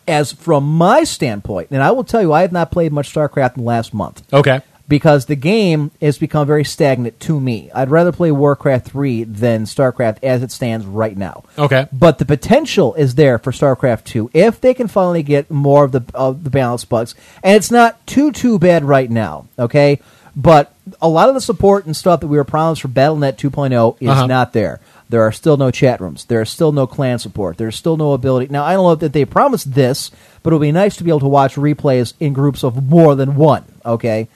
as 0.08 0.32
from 0.32 0.64
my 0.78 1.04
standpoint 1.04 1.70
and 1.70 1.84
i 1.84 1.92
will 1.92 2.04
tell 2.06 2.22
you 2.22 2.32
i 2.34 2.42
have 2.42 2.52
not 2.54 2.72
played 2.72 2.92
much 2.94 3.14
starcraft 3.14 3.58
in 3.58 3.64
the 3.64 3.68
last 3.68 3.94
month 3.94 4.24
Okay. 4.34 4.62
Because 4.88 5.26
the 5.26 5.36
game 5.36 5.92
has 6.02 6.18
become 6.18 6.46
very 6.46 6.64
stagnant 6.64 7.20
to 7.20 7.40
me 7.40 7.70
i'd 7.74 7.90
rather 7.90 8.12
play 8.12 8.32
warcraft 8.32 8.88
3 8.88 9.24
than 9.24 9.64
starcraft 9.66 10.18
as 10.24 10.44
it 10.44 10.52
stands 10.52 10.86
right 10.86 11.18
now 11.18 11.44
Okay. 11.58 11.88
but 11.92 12.18
the 12.20 12.26
potential 12.26 12.94
is 12.96 13.16
there 13.16 13.38
for 13.38 13.52
starcraft 13.52 14.04
2 14.06 14.30
if 14.34 14.62
they 14.62 14.74
can 14.74 14.88
finally 14.88 15.24
get 15.24 15.50
more 15.50 15.84
of 15.86 15.92
the 15.92 16.04
of 16.14 16.44
the 16.44 16.50
balance 16.50 16.86
bugs 16.86 17.16
and 17.44 17.56
it's 17.56 17.72
not 17.72 18.06
too 18.06 18.32
too 18.32 18.60
bad 18.60 18.84
right 18.84 19.10
now 19.10 19.48
okay 19.58 20.00
but 20.36 20.74
a 21.02 21.08
lot 21.08 21.30
of 21.30 21.36
the 21.36 21.42
support 21.42 21.86
and 21.86 21.96
stuff 21.96 22.20
that 22.20 22.28
we 22.28 22.38
were 22.38 22.44
promised 22.44 22.82
for 22.82 22.88
battlenet 22.90 23.38
2.0 23.38 23.98
is 24.02 24.10
Uh-huh. 24.10 24.28
not 24.28 24.54
there 24.54 24.80
there 25.08 25.22
are 25.22 25.32
still 25.32 25.56
no 25.56 25.70
chat 25.70 26.02
rooms. 26.02 26.26
There 26.26 26.42
is 26.42 26.50
still 26.50 26.72
no 26.72 26.88
clan 26.88 27.20
support. 27.20 27.58
There's 27.58 27.76
still 27.76 27.96
no 27.96 28.14
ability. 28.14 28.48
Now, 28.52 28.64
I 28.66 28.74
don't 28.74 28.84
know 28.86 28.96
that 28.96 29.14
they 29.14 29.24
promised 29.24 29.72
this, 29.76 30.10
but 30.42 30.52
it 30.52 30.56
would 30.56 30.64
be 30.66 30.72
nice 30.72 30.96
to 30.98 31.04
be 31.04 31.12
able 31.12 31.20
to 31.20 31.28
watch 31.28 31.54
replays 31.58 32.14
in 32.20 32.34
groups 32.34 32.64
of 32.64 32.84
more 32.90 33.14
than 33.14 33.36
one. 33.36 33.66
Okay, 33.86 34.28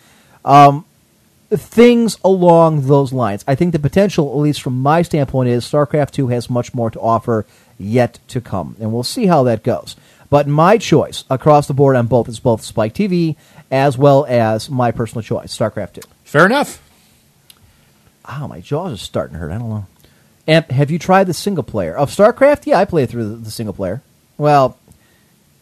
um, 0.45 0.86
things 1.49 2.18
along 2.24 2.88
those 2.88 3.11
lines. 3.14 3.44
I 3.48 3.56
think 3.56 3.72
the 3.72 3.80
potential, 3.80 4.30
at 4.32 4.38
least 4.38 4.61
from 4.61 4.80
my 4.80 5.02
standpoint, 5.02 5.49
is 5.49 5.66
StarCraft 5.66 6.11
Two 6.11 6.28
has 6.28 6.49
much 6.49 6.74
more 6.74 6.91
to 6.91 6.99
offer 6.99 7.45
yet 7.78 8.20
to 8.30 8.41
come, 8.41 8.76
and 8.80 8.94
we'll 8.94 9.03
see 9.03 9.26
how 9.26 9.44
that 9.44 9.64
goes. 9.64 9.95
But 10.30 10.48
my 10.48 10.78
choice 10.78 11.24
across 11.30 11.68
the 11.68 11.74
board 11.74 11.95
on 11.95 12.07
both 12.07 12.30
is 12.30 12.40
both 12.40 12.61
Spike 12.61 12.94
TV 12.94 13.36
as 13.72 13.98
well 13.98 14.26
as 14.28 14.70
my 14.70 14.91
personal 14.91 15.24
choice, 15.24 15.57
StarCraft 15.57 15.94
Two. 15.94 16.02
Fair 16.24 16.45
enough. 16.45 16.82
Ow, 18.30 18.48
my 18.48 18.60
jaws 18.60 18.94
are 18.94 18.98
starting 18.98 19.34
to 19.34 19.40
hurt. 19.40 19.52
I 19.52 19.57
don't 19.57 19.70
know. 19.70 19.88
And 20.45 20.66
have 20.66 20.91
you 20.91 20.99
tried 20.99 21.26
the 21.26 21.34
single 21.34 21.64
player 21.64 21.95
of 21.95 22.10
StarCraft? 22.10 22.66
Yeah, 22.66 22.80
I 22.80 22.86
played 22.86 23.10
through 23.10 23.30
the, 23.30 23.36
the 23.36 23.52
single 23.52 23.74
player. 23.74 24.02
Well, 24.38 24.78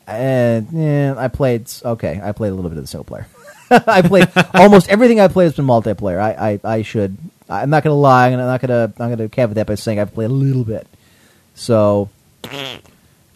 uh, 0.08 0.62
yeah, 0.72 1.16
I 1.18 1.28
played. 1.28 1.70
Okay, 1.84 2.20
I 2.24 2.32
played 2.32 2.50
a 2.50 2.54
little 2.56 2.70
bit 2.70 2.78
of 2.78 2.84
the 2.84 2.88
single 2.88 3.04
player. 3.06 3.28
I 3.70 4.02
played 4.02 4.30
almost 4.54 4.88
everything 4.90 5.20
I 5.20 5.28
played 5.28 5.46
has 5.46 5.56
been 5.56 5.66
multiplayer. 5.66 6.20
I, 6.20 6.52
I, 6.64 6.76
I 6.78 6.82
should. 6.84 7.18
I'm 7.50 7.70
not 7.70 7.84
going 7.84 7.92
to 7.94 7.98
lie. 8.00 8.30
I'm 8.30 8.38
not 8.38 8.62
going 8.62 8.70
to. 8.70 8.94
I'm 9.04 9.10
going 9.16 9.18
to 9.18 9.30
caveat 9.30 9.56
that 9.56 9.68
by 9.68 9.76
saying 9.76 10.00
I've 10.00 10.14
played 10.14 10.30
a 10.30 10.34
little 10.34 10.64
bit. 10.64 10.88
So, 11.56 12.10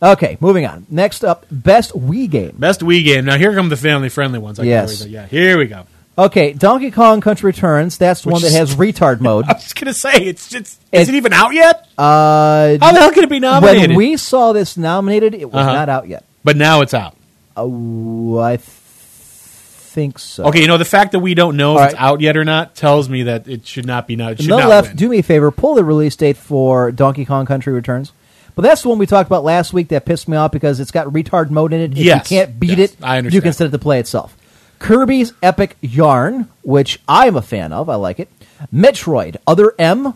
okay, 0.02 0.38
moving 0.40 0.66
on. 0.66 0.86
Next 0.90 1.24
up, 1.24 1.46
best 1.52 1.92
Wii 1.94 2.30
game. 2.30 2.56
Best 2.58 2.82
Wii 2.82 3.04
game. 3.04 3.26
Now 3.26 3.38
here 3.38 3.54
come 3.54 3.70
the 3.70 3.78
family 3.78 4.10
friendly 4.10 4.40
ones. 4.40 4.60
I 4.60 4.64
Yes. 4.64 5.06
Yeah. 5.06 5.26
Here 5.28 5.58
we 5.58 5.66
go. 5.68 5.86
Okay, 6.18 6.54
Donkey 6.54 6.92
Kong 6.92 7.22
Country 7.22 7.48
Returns. 7.48 7.98
That's 7.98 8.22
the 8.22 8.28
Which 8.28 8.34
one 8.34 8.42
that 8.44 8.52
has 8.52 8.76
retard 8.78 9.22
mode. 9.22 9.46
I 9.48 9.54
was 9.54 9.74
gonna 9.74 9.94
say 9.94 10.12
it's 10.26 10.50
just. 10.50 10.80
It- 10.92 11.02
Is 11.02 11.10
it 11.10 11.16
even 11.16 11.34
out 11.34 11.54
yet? 11.54 11.88
Uh, 11.98 12.78
How 12.80 12.92
the 12.92 13.00
hell 13.00 13.12
can 13.12 13.24
it 13.24 13.30
be 13.30 13.40
nominated? 13.40 13.90
when 13.90 13.98
we 13.98 14.18
saw 14.18 14.52
this 14.54 14.78
nominated, 14.78 15.34
it 15.34 15.46
was 15.46 15.56
Uh-huh. 15.56 15.74
not 15.74 15.90
out 15.90 16.08
yet. 16.10 16.26
But 16.44 16.58
now 16.58 16.82
it's 16.82 16.94
out. 16.94 17.16
Oh, 17.58 18.38
I 18.40 18.58
th- 18.58 18.68
think 18.68 20.20
so. 20.20 20.46
Okay, 20.46 20.62
you 20.62 20.68
know 20.68 20.78
the 20.78 20.86
fact 20.86 21.12
that 21.12 21.20
we 21.20 21.34
don't 21.34 21.58
know 21.58 21.74
if 21.76 21.80
All 21.80 21.86
it's 21.86 21.94
right. 21.96 22.02
out 22.02 22.22
yet 22.22 22.38
or 22.38 22.46
not 22.46 22.76
tells 22.76 23.10
me 23.10 23.24
that 23.24 23.48
it 23.48 23.68
should 23.68 23.86
not 23.86 24.08
be. 24.08 24.14
It 24.16 24.40
should 24.42 24.50
No 24.50 24.60
not 24.60 24.70
left. 24.70 24.88
win. 24.90 24.96
Do 24.98 25.10
me 25.10 25.20
a 25.20 25.24
favor. 25.24 25.52
Pull 25.52 25.76
the 25.76 25.84
release 25.84 26.16
date 26.16 26.38
for 26.38 26.92
Donkey 26.92 27.26
Kong 27.26 27.46
Country 27.46 27.74
Returns 27.74 28.14
But 28.56 28.62
that's 28.64 28.82
the 28.84 28.90
one 28.90 28.98
we 28.98 29.06
talked 29.06 29.28
about 29.28 29.44
last 29.44 29.74
week 29.74 29.90
that 29.90 30.06
pissed 30.06 30.28
me 30.28 30.36
off 30.38 30.52
because 30.52 30.80
it's 30.80 30.92
got 30.92 31.08
retard 31.08 31.50
mode 31.52 31.74
in 31.74 31.80
it. 31.82 31.92
If 31.92 31.98
Yes. 32.00 32.32
you 32.32 32.38
can't 32.38 32.60
beat 32.60 32.78
Yes, 32.78 32.92
it, 32.92 32.98
I 33.02 33.18
understand. 33.18 33.34
you 33.34 33.42
can 33.42 33.54
set 33.54 33.68
it 33.68 33.72
to 33.72 33.80
play 33.80 34.00
itself. 34.00 34.36
Kirby's 34.80 35.34
Epic 35.44 35.78
Yarn, 35.82 36.48
which 36.64 37.00
I'm 37.08 37.36
a 37.36 37.42
fan 37.42 37.72
of. 37.72 37.88
I 37.90 37.96
like 37.96 38.20
it. 38.20 38.30
Metroid 38.74 39.38
Other 39.46 39.74
M, 39.80 40.14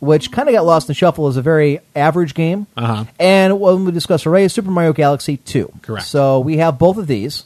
which 0.00 0.30
kind 0.30 0.48
of 0.48 0.54
got 0.54 0.64
lost 0.64 0.86
in 0.86 0.88
the 0.88 0.94
shuffle 0.94 1.26
as 1.26 1.36
a 1.36 1.42
very 1.42 1.80
average 1.96 2.34
game. 2.34 2.66
Uh-huh. 2.76 3.04
And 3.18 3.60
when 3.60 3.84
we 3.84 3.92
discussed 3.92 4.26
array, 4.26 4.46
Super 4.48 4.70
Mario 4.70 4.92
Galaxy 4.92 5.38
2. 5.38 5.72
Correct. 5.82 6.06
So 6.06 6.40
we 6.40 6.58
have 6.58 6.78
both 6.78 6.98
of 6.98 7.06
these. 7.06 7.44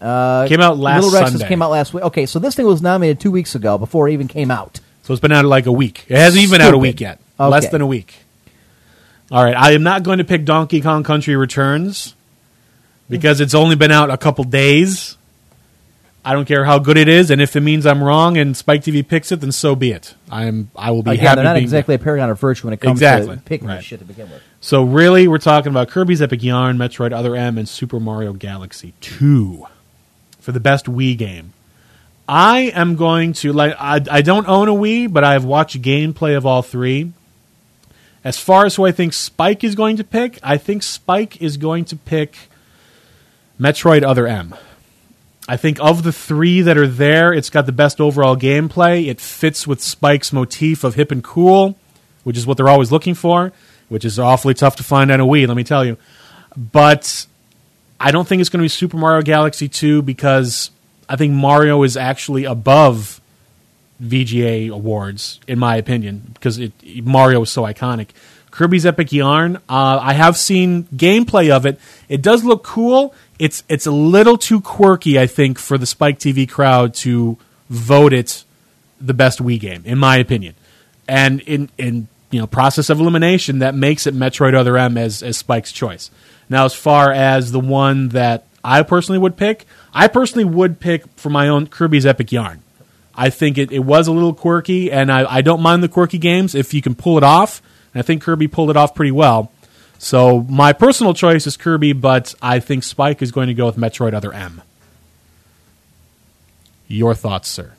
came 0.00 0.60
out 0.60 0.78
last 0.78 1.04
Little 1.04 1.26
Sunday. 1.26 1.48
came 1.48 1.62
out 1.62 1.70
last 1.70 1.94
week. 1.94 2.04
Okay, 2.04 2.26
so 2.26 2.38
this 2.38 2.54
thing 2.54 2.66
was 2.66 2.82
nominated 2.82 3.20
two 3.20 3.30
weeks 3.30 3.54
ago 3.54 3.78
before 3.78 4.08
it 4.08 4.12
even 4.12 4.28
came 4.28 4.50
out. 4.50 4.80
So 5.02 5.12
it's 5.12 5.20
been 5.20 5.32
out 5.32 5.44
like 5.44 5.66
a 5.66 5.72
week. 5.72 6.04
It 6.08 6.18
hasn't 6.18 6.42
even 6.42 6.58
been 6.58 6.66
out 6.66 6.74
a 6.74 6.78
week 6.78 7.00
yet. 7.00 7.20
Okay. 7.38 7.48
Less 7.48 7.68
than 7.68 7.80
a 7.80 7.86
week. 7.86 8.16
All 9.30 9.44
right. 9.44 9.56
I 9.56 9.72
am 9.72 9.82
not 9.82 10.02
going 10.02 10.18
to 10.18 10.24
pick 10.24 10.44
Donkey 10.44 10.80
Kong 10.80 11.04
Country 11.04 11.36
Returns 11.36 12.14
because 13.08 13.40
it's 13.40 13.54
only 13.54 13.76
been 13.76 13.92
out 13.92 14.10
a 14.10 14.16
couple 14.16 14.44
days. 14.44 15.17
I 16.24 16.32
don't 16.34 16.44
care 16.46 16.64
how 16.64 16.78
good 16.78 16.98
it 16.98 17.08
is, 17.08 17.30
and 17.30 17.40
if 17.40 17.56
it 17.56 17.60
means 17.60 17.86
I'm 17.86 18.02
wrong 18.02 18.36
and 18.36 18.54
Spike 18.56 18.82
TV 18.82 19.06
picks 19.06 19.32
it, 19.32 19.40
then 19.40 19.50
so 19.52 19.74
be 19.74 19.92
it. 19.92 20.14
I'm 20.30 20.70
I 20.76 20.90
will 20.90 21.02
be 21.02 21.12
Again, 21.12 21.24
happy. 21.24 21.34
they're 21.36 21.44
not 21.44 21.54
being- 21.54 21.62
exactly 21.64 21.94
a 21.94 21.98
paragon 21.98 22.28
of 22.28 22.38
virtue 22.38 22.66
when 22.66 22.74
it 22.74 22.80
comes 22.80 22.98
Exactly. 22.98 23.36
to 23.36 23.42
picking 23.42 23.68
Right. 23.68 23.82
shit 23.82 24.00
to 24.00 24.04
begin 24.04 24.28
with. 24.30 24.42
So 24.60 24.82
really, 24.82 25.26
we're 25.28 25.38
talking 25.38 25.70
about 25.70 25.88
Kirby's 25.88 26.20
Epic 26.20 26.42
Yarn, 26.42 26.76
Metroid 26.76 27.12
Other 27.12 27.34
M, 27.34 27.56
and 27.56 27.68
Super 27.68 27.98
Mario 28.00 28.32
Galaxy 28.34 28.92
Two 29.00 29.66
for 30.40 30.52
the 30.52 30.60
best 30.60 30.86
Wii 30.86 31.16
game. 31.16 31.52
I 32.28 32.72
am 32.74 32.96
going 32.96 33.32
to 33.34 33.52
like. 33.54 33.74
I, 33.80 34.00
I 34.10 34.20
don't 34.20 34.46
own 34.48 34.68
a 34.68 34.72
Wii, 34.74 35.10
but 35.10 35.24
I've 35.24 35.44
watched 35.44 35.80
gameplay 35.80 36.36
of 36.36 36.44
all 36.44 36.60
three. 36.62 37.12
As 38.24 38.36
far 38.38 38.66
as 38.66 38.74
who 38.76 38.84
I 38.84 38.92
think 38.92 39.12
Spike 39.14 39.64
is 39.64 39.74
going 39.74 39.96
to 39.96 40.04
pick, 40.04 40.38
I 40.42 40.58
think 40.58 40.82
Spike 40.82 41.40
is 41.40 41.56
going 41.56 41.86
to 41.86 41.96
pick 41.96 42.50
Metroid 43.58 44.02
Other 44.02 44.26
M. 44.26 44.54
I 45.50 45.56
think 45.56 45.80
of 45.80 46.02
the 46.02 46.12
three 46.12 46.60
that 46.60 46.76
are 46.76 46.86
there, 46.86 47.32
it's 47.32 47.48
got 47.48 47.64
the 47.64 47.72
best 47.72 48.02
overall 48.02 48.36
gameplay. 48.36 49.08
It 49.08 49.18
fits 49.18 49.66
with 49.66 49.82
Spike's 49.82 50.30
motif 50.30 50.84
of 50.84 50.94
hip 50.94 51.10
and 51.10 51.24
cool, 51.24 51.78
which 52.22 52.36
is 52.36 52.46
what 52.46 52.58
they're 52.58 52.68
always 52.68 52.92
looking 52.92 53.14
for, 53.14 53.50
which 53.88 54.04
is 54.04 54.18
awfully 54.18 54.52
tough 54.52 54.76
to 54.76 54.82
find 54.82 55.10
on 55.10 55.20
a 55.20 55.26
Wii, 55.26 55.48
let 55.48 55.56
me 55.56 55.64
tell 55.64 55.86
you. 55.86 55.96
But 56.54 57.26
I 57.98 58.10
don't 58.10 58.28
think 58.28 58.40
it's 58.40 58.50
going 58.50 58.60
to 58.60 58.64
be 58.64 58.68
Super 58.68 58.98
Mario 58.98 59.22
Galaxy 59.22 59.68
2 59.68 60.02
because 60.02 60.70
I 61.08 61.16
think 61.16 61.32
Mario 61.32 61.82
is 61.82 61.96
actually 61.96 62.44
above 62.44 63.18
VGA 64.02 64.70
awards, 64.70 65.40
in 65.48 65.58
my 65.58 65.76
opinion, 65.76 66.30
because 66.34 66.58
it, 66.58 66.72
Mario 67.04 67.40
is 67.42 67.50
so 67.50 67.62
iconic. 67.62 68.08
Kirby's 68.50 68.84
Epic 68.84 69.12
Yarn, 69.12 69.56
uh, 69.68 69.98
I 70.02 70.12
have 70.14 70.36
seen 70.36 70.84
gameplay 70.94 71.50
of 71.50 71.64
it. 71.64 71.78
It 72.08 72.22
does 72.22 72.44
look 72.44 72.64
cool. 72.64 73.14
It's 73.38 73.62
it's 73.68 73.86
a 73.86 73.90
little 73.90 74.36
too 74.36 74.60
quirky, 74.60 75.18
I 75.18 75.26
think, 75.26 75.58
for 75.58 75.78
the 75.78 75.86
Spike 75.86 76.18
TV 76.18 76.48
crowd 76.48 76.94
to 76.94 77.38
vote 77.70 78.12
it 78.12 78.44
the 79.00 79.14
best 79.14 79.40
Wii 79.40 79.60
game, 79.60 79.82
in 79.84 79.98
my 79.98 80.16
opinion. 80.16 80.54
And 81.06 81.40
in 81.40 81.70
in 81.78 82.08
you 82.30 82.40
know 82.40 82.46
process 82.46 82.90
of 82.90 83.00
elimination, 83.00 83.60
that 83.60 83.74
makes 83.74 84.06
it 84.06 84.14
Metroid 84.14 84.54
Other 84.54 84.76
M 84.76 84.98
as 84.98 85.22
as 85.22 85.36
Spike's 85.36 85.72
choice. 85.72 86.10
Now, 86.48 86.64
as 86.64 86.74
far 86.74 87.12
as 87.12 87.52
the 87.52 87.60
one 87.60 88.08
that 88.10 88.44
I 88.64 88.82
personally 88.82 89.18
would 89.18 89.36
pick, 89.36 89.66
I 89.92 90.08
personally 90.08 90.44
would 90.44 90.80
pick 90.80 91.06
for 91.16 91.30
my 91.30 91.48
own 91.48 91.66
Kirby's 91.66 92.06
Epic 92.06 92.32
Yarn. 92.32 92.62
I 93.14 93.30
think 93.30 93.58
it, 93.58 93.72
it 93.72 93.80
was 93.80 94.06
a 94.06 94.12
little 94.12 94.32
quirky, 94.32 94.92
and 94.92 95.10
I, 95.10 95.30
I 95.30 95.40
don't 95.42 95.60
mind 95.60 95.82
the 95.82 95.88
quirky 95.88 96.18
games 96.18 96.54
if 96.54 96.72
you 96.72 96.80
can 96.80 96.94
pull 96.94 97.18
it 97.18 97.24
off. 97.24 97.60
And 97.92 98.00
I 98.00 98.02
think 98.02 98.22
Kirby 98.22 98.48
pulled 98.48 98.70
it 98.70 98.76
off 98.76 98.94
pretty 98.94 99.10
well. 99.10 99.50
So 99.98 100.42
my 100.48 100.72
personal 100.72 101.12
choice 101.12 101.46
is 101.46 101.56
Kirby, 101.56 101.92
but 101.92 102.34
I 102.40 102.60
think 102.60 102.84
Spike 102.84 103.20
is 103.20 103.32
going 103.32 103.48
to 103.48 103.54
go 103.54 103.66
with 103.66 103.76
Metroid 103.76 104.14
Other 104.14 104.32
M. 104.32 104.62
Your 106.86 107.14
thoughts, 107.14 107.48
sir? 107.48 107.72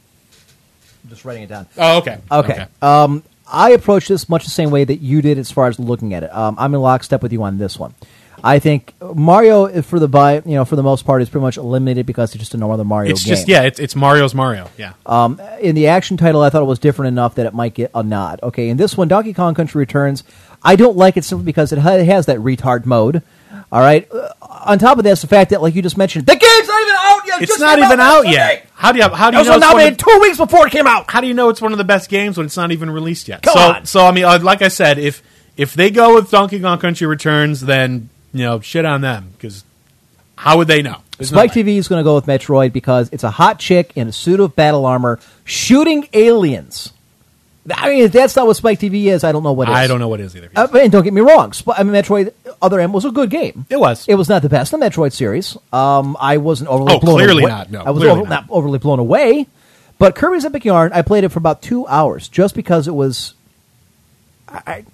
I'm 1.03 1.09
just 1.09 1.25
writing 1.25 1.43
it 1.43 1.49
down. 1.49 1.65
Oh, 1.77 1.97
okay. 1.99 2.17
Okay. 2.31 2.65
Um, 2.81 3.23
I 3.47 3.71
approach 3.71 4.07
this 4.07 4.29
much 4.29 4.43
the 4.43 4.51
same 4.51 4.69
way 4.69 4.83
that 4.83 4.97
you 4.97 5.21
did 5.21 5.37
as 5.39 5.49
far 5.51 5.67
as 5.67 5.79
looking 5.79 6.13
at 6.13 6.23
it. 6.23 6.35
Um, 6.35 6.55
I'm 6.59 6.73
in 6.75 6.81
lockstep 6.81 7.23
with 7.23 7.33
you 7.33 7.41
on 7.43 7.57
this 7.57 7.79
one. 7.79 7.95
I 8.41 8.59
think 8.59 8.93
Mario, 9.01 9.81
for 9.81 9.99
the 9.99 10.07
buy, 10.07 10.35
you 10.45 10.53
know, 10.55 10.63
for 10.63 10.77
the 10.77 10.83
most 10.83 11.05
part, 11.05 11.21
is 11.21 11.27
pretty 11.29 11.41
much 11.43 11.57
eliminated 11.57 12.05
because 12.05 12.33
it's 12.33 12.39
just 12.39 12.53
a 12.53 12.57
no 12.57 12.71
other 12.71 12.85
Mario 12.85 13.11
It's 13.11 13.25
game. 13.25 13.35
just 13.35 13.47
yeah, 13.49 13.63
it's, 13.63 13.79
it's 13.79 13.95
Mario's 13.97 14.33
Mario. 14.33 14.69
Yeah. 14.77 14.93
in 15.59 15.75
the 15.75 15.87
action 15.87 16.15
title, 16.15 16.41
I 16.41 16.49
thought 16.49 16.61
it 16.61 16.65
was 16.65 16.79
different 16.79 17.09
enough 17.09 17.35
that 17.35 17.45
it 17.47 17.53
might 17.53 17.73
get 17.73 17.91
a 17.93 18.01
nod. 18.03 18.39
Okay, 18.43 18.69
in 18.69 18.77
this 18.77 18.95
one, 18.95 19.07
Donkey 19.09 19.33
Kong 19.33 19.55
Country 19.55 19.79
Returns, 19.79 20.23
I 20.63 20.75
don't 20.75 20.97
like 20.97 21.17
it 21.17 21.23
simply 21.23 21.45
because 21.45 21.71
it 21.71 21.79
has 21.79 22.25
that 22.25 22.37
retard 22.39 22.85
mode. 22.85 23.21
All 23.71 23.79
right. 23.79 24.11
Uh, 24.11 24.29
on 24.41 24.79
top 24.79 24.97
of 24.97 25.03
that, 25.03 25.11
it's 25.11 25.21
the 25.21 25.27
fact 25.27 25.51
that, 25.51 25.61
like 25.61 25.75
you 25.75 25.81
just 25.81 25.97
mentioned, 25.97 26.25
the 26.25 26.35
game's 26.35 26.67
not 26.67 26.81
even 26.81 26.95
out 26.97 27.21
yet. 27.27 27.41
It's 27.41 27.59
not 27.59 27.79
even 27.79 27.99
out 27.99 28.27
yet. 28.27 28.67
How 28.73 28.91
do 28.91 28.97
you 28.99 29.07
how 29.09 29.31
do 29.31 29.37
It 29.37 29.45
you 29.45 29.51
was 29.51 29.61
know 29.61 29.77
it's 29.77 30.01
of, 30.01 30.09
two 30.09 30.19
weeks 30.21 30.37
before 30.37 30.67
it 30.67 30.71
came 30.71 30.87
out. 30.87 31.09
how 31.11 31.21
do 31.21 31.27
you 31.27 31.33
know 31.33 31.49
it's 31.49 31.61
one 31.61 31.71
of 31.71 31.77
the 31.77 31.83
best 31.83 32.09
games 32.09 32.37
when 32.37 32.45
it's 32.45 32.57
not 32.57 32.71
even 32.71 32.89
released 32.89 33.27
yet? 33.27 33.41
Come 33.43 33.53
so 33.53 33.59
on. 33.59 33.85
so 33.85 34.05
I 34.05 34.11
mean, 34.11 34.25
uh, 34.25 34.39
like 34.41 34.61
I 34.61 34.69
said, 34.69 34.97
if 34.97 35.21
if 35.57 35.73
they 35.73 35.91
go 35.91 36.15
with 36.15 36.31
Donkey 36.31 36.59
Kong 36.59 36.79
Country 36.79 37.05
Returns, 37.07 37.61
then 37.61 38.09
you 38.33 38.43
know 38.43 38.59
shit 38.59 38.85
on 38.85 39.01
them 39.01 39.29
because 39.33 39.63
how 40.35 40.57
would 40.57 40.67
they 40.67 40.81
know? 40.81 41.01
There's 41.17 41.29
Spike 41.29 41.53
way. 41.53 41.63
TV 41.63 41.77
is 41.77 41.87
going 41.89 41.99
to 41.99 42.03
go 42.03 42.15
with 42.15 42.25
Metroid 42.25 42.71
because 42.71 43.09
it's 43.11 43.25
a 43.25 43.31
hot 43.31 43.59
chick 43.59 43.91
in 43.95 44.07
a 44.07 44.11
suit 44.11 44.39
of 44.39 44.55
battle 44.55 44.85
armor 44.85 45.19
shooting 45.43 46.07
aliens. 46.13 46.93
I 47.75 47.89
mean, 47.89 48.03
if 48.05 48.11
that's 48.11 48.35
not 48.35 48.47
what 48.47 48.55
Spike 48.55 48.79
TV 48.79 49.05
is, 49.05 49.23
I 49.23 49.31
don't 49.31 49.43
know 49.43 49.51
what 49.51 49.69
is. 49.69 49.75
I 49.75 49.85
don't 49.87 49.99
know 49.99 50.07
what 50.07 50.19
it 50.19 50.23
is 50.23 50.35
either. 50.35 50.49
Uh, 50.55 50.67
and 50.75 50.91
don't 50.91 51.03
get 51.03 51.13
me 51.13 51.21
wrong. 51.21 51.53
Sp- 51.53 51.75
I 51.77 51.83
mean, 51.83 51.93
Metroid 51.93 52.33
Other 52.61 52.79
M 52.79 52.93
was 52.93 53.05
a 53.05 53.11
good 53.11 53.29
game. 53.29 53.65
It 53.69 53.79
was. 53.79 54.07
It 54.07 54.15
was 54.15 54.27
not 54.29 54.41
the 54.41 54.49
best 54.49 54.73
in 54.73 54.79
the 54.79 54.85
Metroid 54.89 55.11
series. 55.13 55.55
Um, 55.73 56.17
I 56.19 56.37
wasn't 56.37 56.69
overly 56.69 56.93
Oh, 56.95 56.99
blown 56.99 57.15
clearly 57.17 57.43
away. 57.43 57.51
not. 57.51 57.69
No, 57.71 57.81
I 57.83 57.91
was 57.91 58.03
over- 58.03 58.21
not. 58.21 58.29
not 58.29 58.45
overly 58.49 58.79
blown 58.79 58.99
away. 58.99 59.47
But 59.99 60.15
Kirby's 60.15 60.45
Epic 60.45 60.63
Yarn, 60.65 60.93
I 60.93 61.01
played 61.01 61.25
it 61.25 61.29
for 61.29 61.39
about 61.39 61.61
two 61.61 61.85
hours 61.87 62.27
just 62.29 62.55
because 62.55 62.87
it 62.87 62.95
was. 62.95 63.33
I, 64.47 64.61
I- 64.67 64.85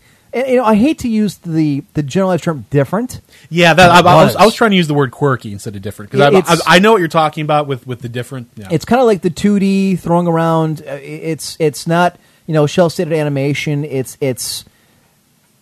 you 0.47 0.57
know, 0.57 0.65
I 0.65 0.75
hate 0.75 0.99
to 0.99 1.07
use 1.07 1.37
the 1.37 1.81
the 1.93 2.03
generalized 2.03 2.43
term 2.43 2.65
"different." 2.69 3.21
Yeah, 3.49 3.73
that, 3.73 3.89
I, 3.89 3.99
I 3.99 4.25
was. 4.25 4.35
I 4.35 4.43
was 4.43 4.53
trying 4.53 4.71
to 4.71 4.75
use 4.77 4.87
the 4.89 4.93
word 4.93 5.11
quirky 5.11 5.53
instead 5.53 5.77
of 5.77 5.81
different 5.81 6.11
because 6.11 6.33
I, 6.49 6.53
I, 6.53 6.75
I 6.75 6.79
know 6.79 6.91
what 6.91 6.97
you're 6.99 7.07
talking 7.07 7.43
about 7.45 7.67
with 7.67 7.87
with 7.87 8.01
the 8.01 8.09
different. 8.09 8.49
Yeah. 8.57 8.67
It's 8.69 8.83
kind 8.83 8.99
of 8.99 9.05
like 9.07 9.21
the 9.21 9.29
2D 9.29 9.97
throwing 9.99 10.27
around. 10.27 10.81
Uh, 10.81 10.99
it's 11.01 11.55
it's 11.57 11.87
not 11.87 12.19
you 12.47 12.53
know 12.53 12.67
cel 12.67 12.89
shaded 12.89 13.13
animation. 13.13 13.83
It's 13.85 14.17
it's 14.21 14.65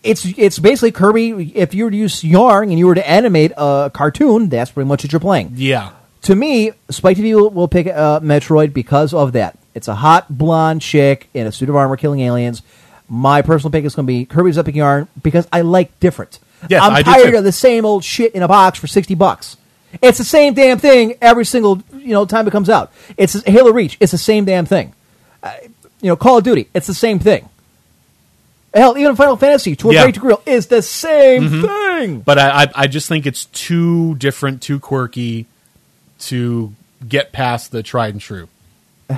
it's 0.02 0.24
it's 0.36 0.58
basically 0.58 0.92
Kirby. 0.92 1.52
If 1.56 1.74
you 1.74 1.84
were 1.84 1.90
to 1.90 1.96
use 1.96 2.22
yarn 2.22 2.70
and 2.70 2.78
you 2.78 2.86
were 2.86 2.94
to 2.94 3.08
animate 3.08 3.52
a 3.56 3.90
cartoon, 3.92 4.48
that's 4.48 4.70
pretty 4.70 4.88
much 4.88 5.04
what 5.04 5.12
you're 5.12 5.20
playing. 5.20 5.52
yeah. 5.54 5.92
To 6.22 6.34
me, 6.34 6.72
Spike 6.88 7.18
TV 7.18 7.34
will, 7.34 7.50
will 7.50 7.68
pick 7.68 7.86
uh, 7.86 8.18
Metroid 8.20 8.72
because 8.72 9.12
of 9.12 9.32
that. 9.32 9.58
It's 9.74 9.88
a 9.88 9.94
hot 9.94 10.38
blonde 10.38 10.80
chick 10.80 11.28
in 11.34 11.46
a 11.46 11.52
suit 11.52 11.68
of 11.68 11.76
armor 11.76 11.98
killing 11.98 12.20
aliens. 12.20 12.62
My 13.10 13.42
personal 13.42 13.70
pick 13.70 13.84
is 13.84 13.94
going 13.94 14.06
to 14.06 14.10
be 14.10 14.24
Kirby's 14.24 14.56
Epic 14.56 14.74
Yarn 14.74 15.06
because 15.22 15.46
I 15.52 15.60
like 15.60 16.00
different. 16.00 16.38
Yes, 16.70 16.82
I'm 16.82 16.94
I 16.94 17.02
tired 17.02 17.34
of 17.34 17.44
the 17.44 17.52
same 17.52 17.84
old 17.84 18.04
shit 18.04 18.34
in 18.34 18.42
a 18.42 18.48
box 18.48 18.78
for 18.78 18.86
sixty 18.86 19.14
bucks. 19.14 19.58
It's 20.00 20.16
the 20.16 20.24
same 20.24 20.54
damn 20.54 20.78
thing 20.78 21.18
every 21.20 21.44
single 21.44 21.82
you 21.92 22.12
know 22.14 22.24
time 22.24 22.48
it 22.48 22.52
comes 22.52 22.70
out. 22.70 22.90
It's 23.18 23.34
Halo 23.44 23.70
Reach. 23.72 23.98
It's 24.00 24.12
the 24.12 24.16
same 24.18 24.46
damn 24.46 24.64
thing. 24.64 24.94
Uh, 25.42 25.52
you 26.04 26.10
know, 26.10 26.16
Call 26.16 26.36
of 26.36 26.44
Duty. 26.44 26.68
It's 26.74 26.86
the 26.86 26.92
same 26.94 27.18
thing. 27.18 27.48
Hell, 28.74 28.98
even 28.98 29.16
Final 29.16 29.36
Fantasy 29.36 29.74
to 29.76 29.90
a 29.90 29.94
Yeah. 29.94 30.02
great 30.02 30.14
degree 30.14 30.34
is 30.44 30.66
the 30.66 30.82
same 30.82 31.48
Mhm. 31.48 31.62
thing. 31.98 32.20
But 32.20 32.38
I, 32.38 32.64
I 32.64 32.66
I 32.74 32.86
just 32.88 33.08
think 33.08 33.24
it's 33.24 33.46
too 33.46 34.14
different, 34.16 34.60
too 34.60 34.78
quirky 34.78 35.46
to 36.20 36.74
get 37.08 37.32
past 37.32 37.70
the 37.72 37.82
tried 37.82 38.12
and 38.14 38.20
true 38.20 38.48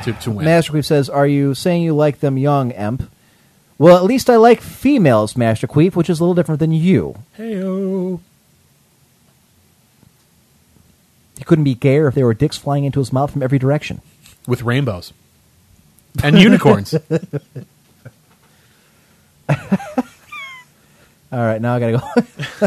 to, 0.04 0.12
to 0.12 0.30
win. 0.36 0.44
Master 0.44 0.72
Queef 0.72 0.84
says, 0.84 1.08
"Are 1.08 1.26
you 1.26 1.54
saying 1.54 1.82
you 1.82 1.94
like 1.94 2.20
them 2.20 2.38
young, 2.38 2.70
Emp?" 2.72 3.10
Well, 3.78 3.96
at 3.96 4.04
least 4.04 4.30
I 4.30 4.36
like 4.36 4.60
females, 4.60 5.36
Master 5.36 5.66
Queef, 5.66 5.96
which 5.96 6.08
is 6.08 6.20
a 6.20 6.22
little 6.22 6.34
different 6.34 6.60
than 6.60 6.72
you. 6.72 7.16
Heyo. 7.38 8.20
He 11.38 11.44
couldn't 11.44 11.64
be 11.64 11.74
gayer 11.74 12.08
if 12.08 12.14
there 12.14 12.24
were 12.26 12.34
dicks 12.34 12.56
flying 12.56 12.84
into 12.84 12.98
his 13.00 13.12
mouth 13.12 13.30
from 13.32 13.42
every 13.42 13.58
direction. 13.58 14.00
with 14.46 14.62
rainbows 14.62 15.12
and 16.22 16.38
unicorns. 16.38 16.94
All 21.32 21.40
right, 21.44 21.60
now 21.60 21.74
I 21.74 21.80
gotta 21.80 21.98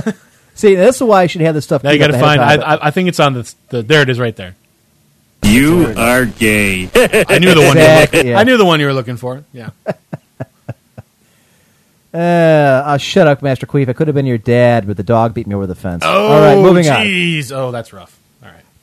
go. 0.04 0.12
See, 0.56 0.76
that's 0.76 1.00
why 1.00 1.22
I 1.24 1.28
should 1.28 1.42
have 1.42 1.56
this 1.56 1.64
stuff. 1.64 1.84
now 1.84 1.92
you 1.92 2.00
gotta 2.00 2.20
find. 2.20 2.42
of 2.42 2.48
I, 2.62 2.76
I, 2.76 2.88
I 2.88 2.92
think 2.92 3.08
it's 3.10 3.20
on 3.20 3.34
the, 3.34 3.54
the. 3.70 3.82
There 3.82 4.02
it 4.02 4.10
is, 4.10 4.20
right 4.20 4.36
there. 4.36 4.56
You 5.44 5.94
are 5.98 6.26
gay. 6.26 6.90
I 6.96 7.40
knew 7.40 7.54
the 7.56 7.62
one. 7.62 7.78
You 7.78 7.84
were 7.84 7.90
Exactly, 8.02 8.18
looking, 8.20 8.32
yeah. 8.32 8.40
I 8.40 8.44
knew 8.44 8.58
the 8.58 8.66
one 8.66 8.80
you 8.82 8.86
were 8.86 8.94
looking 8.94 9.18
for. 9.18 9.44
Yeah. 9.54 9.70
but- 9.86 10.00
Uh, 12.12 12.18
uh, 12.18 12.98
shut 12.98 13.28
up, 13.28 13.44
Master 13.44 13.68
Queef. 13.68 13.88
I 13.88 13.94
could 13.94 14.08
have 14.08 14.16
been 14.16 14.26
your 14.26 14.40
dad, 14.40 14.88
but 14.88 14.98
the 14.98 15.04
dog 15.04 15.36
beat 15.36 15.46
me 15.46 15.54
over 15.54 15.68
the 15.68 15.76
fence. 15.76 16.02
Oh, 16.04 16.28
All 16.28 16.40
right, 16.42 16.56
moving 16.58 16.90
on. 16.90 17.06
Jeez. 17.06 17.52
Oh, 17.56 17.70
that's 17.72 17.94
rough. 17.94 18.19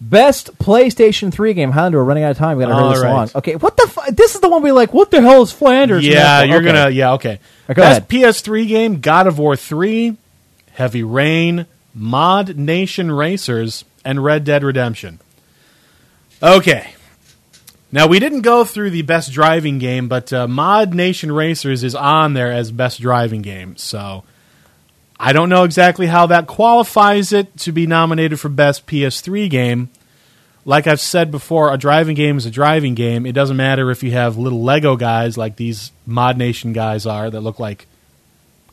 Best 0.01 0.59
PlayStation 0.59 1.33
3 1.33 1.55
game. 1.55 1.71
Hound, 1.71 1.95
we're 1.95 2.05
running 2.05 2.23
out 2.23 2.31
of 2.33 2.37
time. 2.37 2.59
We 2.59 2.65
got 2.65 2.69
to 2.69 2.75
hurry 2.75 2.85
All 2.85 2.91
this 2.93 3.03
right. 3.03 3.11
along. 3.11 3.31
Okay, 3.37 3.57
what 3.57 3.77
the? 3.79 3.87
Fu- 3.89 4.13
this 4.13 4.35
is 4.35 4.41
the 4.43 4.49
one 4.49 4.63
we 4.63 4.71
like. 4.71 4.93
What 4.93 5.11
the 5.11 5.23
hell 5.23 5.41
is 5.43 5.53
Flanders? 5.53 6.07
Yeah, 6.07 6.43
you're 6.43 6.57
Okay. 6.59 6.67
gonna. 6.67 6.91
Yeah, 6.91 7.13
okay. 7.15 7.39
Go 7.69 7.75
Best 7.75 7.99
ahead. 8.01 8.09
PS3 8.09 8.69
game: 8.69 9.01
God 9.01 9.27
of 9.27 9.39
War 9.39 9.57
three, 9.57 10.17
Heavy 10.73 11.03
Rain, 11.03 11.65
Mod 11.95 12.57
Nation 12.59 13.11
Racers, 13.11 13.85
and 14.05 14.23
Red 14.23 14.45
Dead 14.45 14.63
Redemption. 14.63 15.19
Okay. 16.43 16.93
Now 17.91 18.07
we 18.07 18.19
didn't 18.19 18.43
go 18.43 18.65
through 18.65 18.91
the 18.91 19.03
best 19.03 19.33
driving 19.33 19.79
game, 19.79 20.09
but 20.09 20.31
uh, 20.33 20.47
Mod 20.47 20.93
Nation 20.93 21.33
Racers 21.33 21.83
is 21.83 21.95
on 21.95 22.35
there 22.35 22.53
as 22.53 22.71
best 22.71 23.01
driving 23.01 23.41
game. 23.43 23.77
So 23.79 24.25
I 25.19 25.33
don't 25.33 25.49
know 25.49 25.65
exactly 25.65 26.07
how 26.07 26.27
that 26.27 26.47
qualifies 26.47 27.33
it 27.33 27.57
to 27.59 27.73
be 27.73 27.87
nominated 27.87 28.39
for 28.39 28.49
best 28.49 28.87
PS3 28.87 29.49
game. 29.49 29.89
Like 30.65 30.87
I've 30.87 31.01
said 31.01 31.31
before, 31.31 31.73
a 31.73 31.79
driving 31.79 32.17
game 32.17 32.37
is 32.37 32.45
a 32.45 32.51
driving 32.51 32.95
game. 32.95 33.25
It 33.25 33.33
doesn't 33.33 33.57
matter 33.57 33.91
if 33.91 34.03
you 34.03 34.11
have 34.13 34.37
little 34.37 34.63
Lego 34.63 34.97
guys 34.97 35.39
like 35.39 35.57
these 35.57 35.93
Mod 36.07 36.37
Nation 36.37 36.73
guys 36.73 37.07
are 37.07 37.31
that 37.31 37.41
look 37.41 37.59
like 37.59 37.87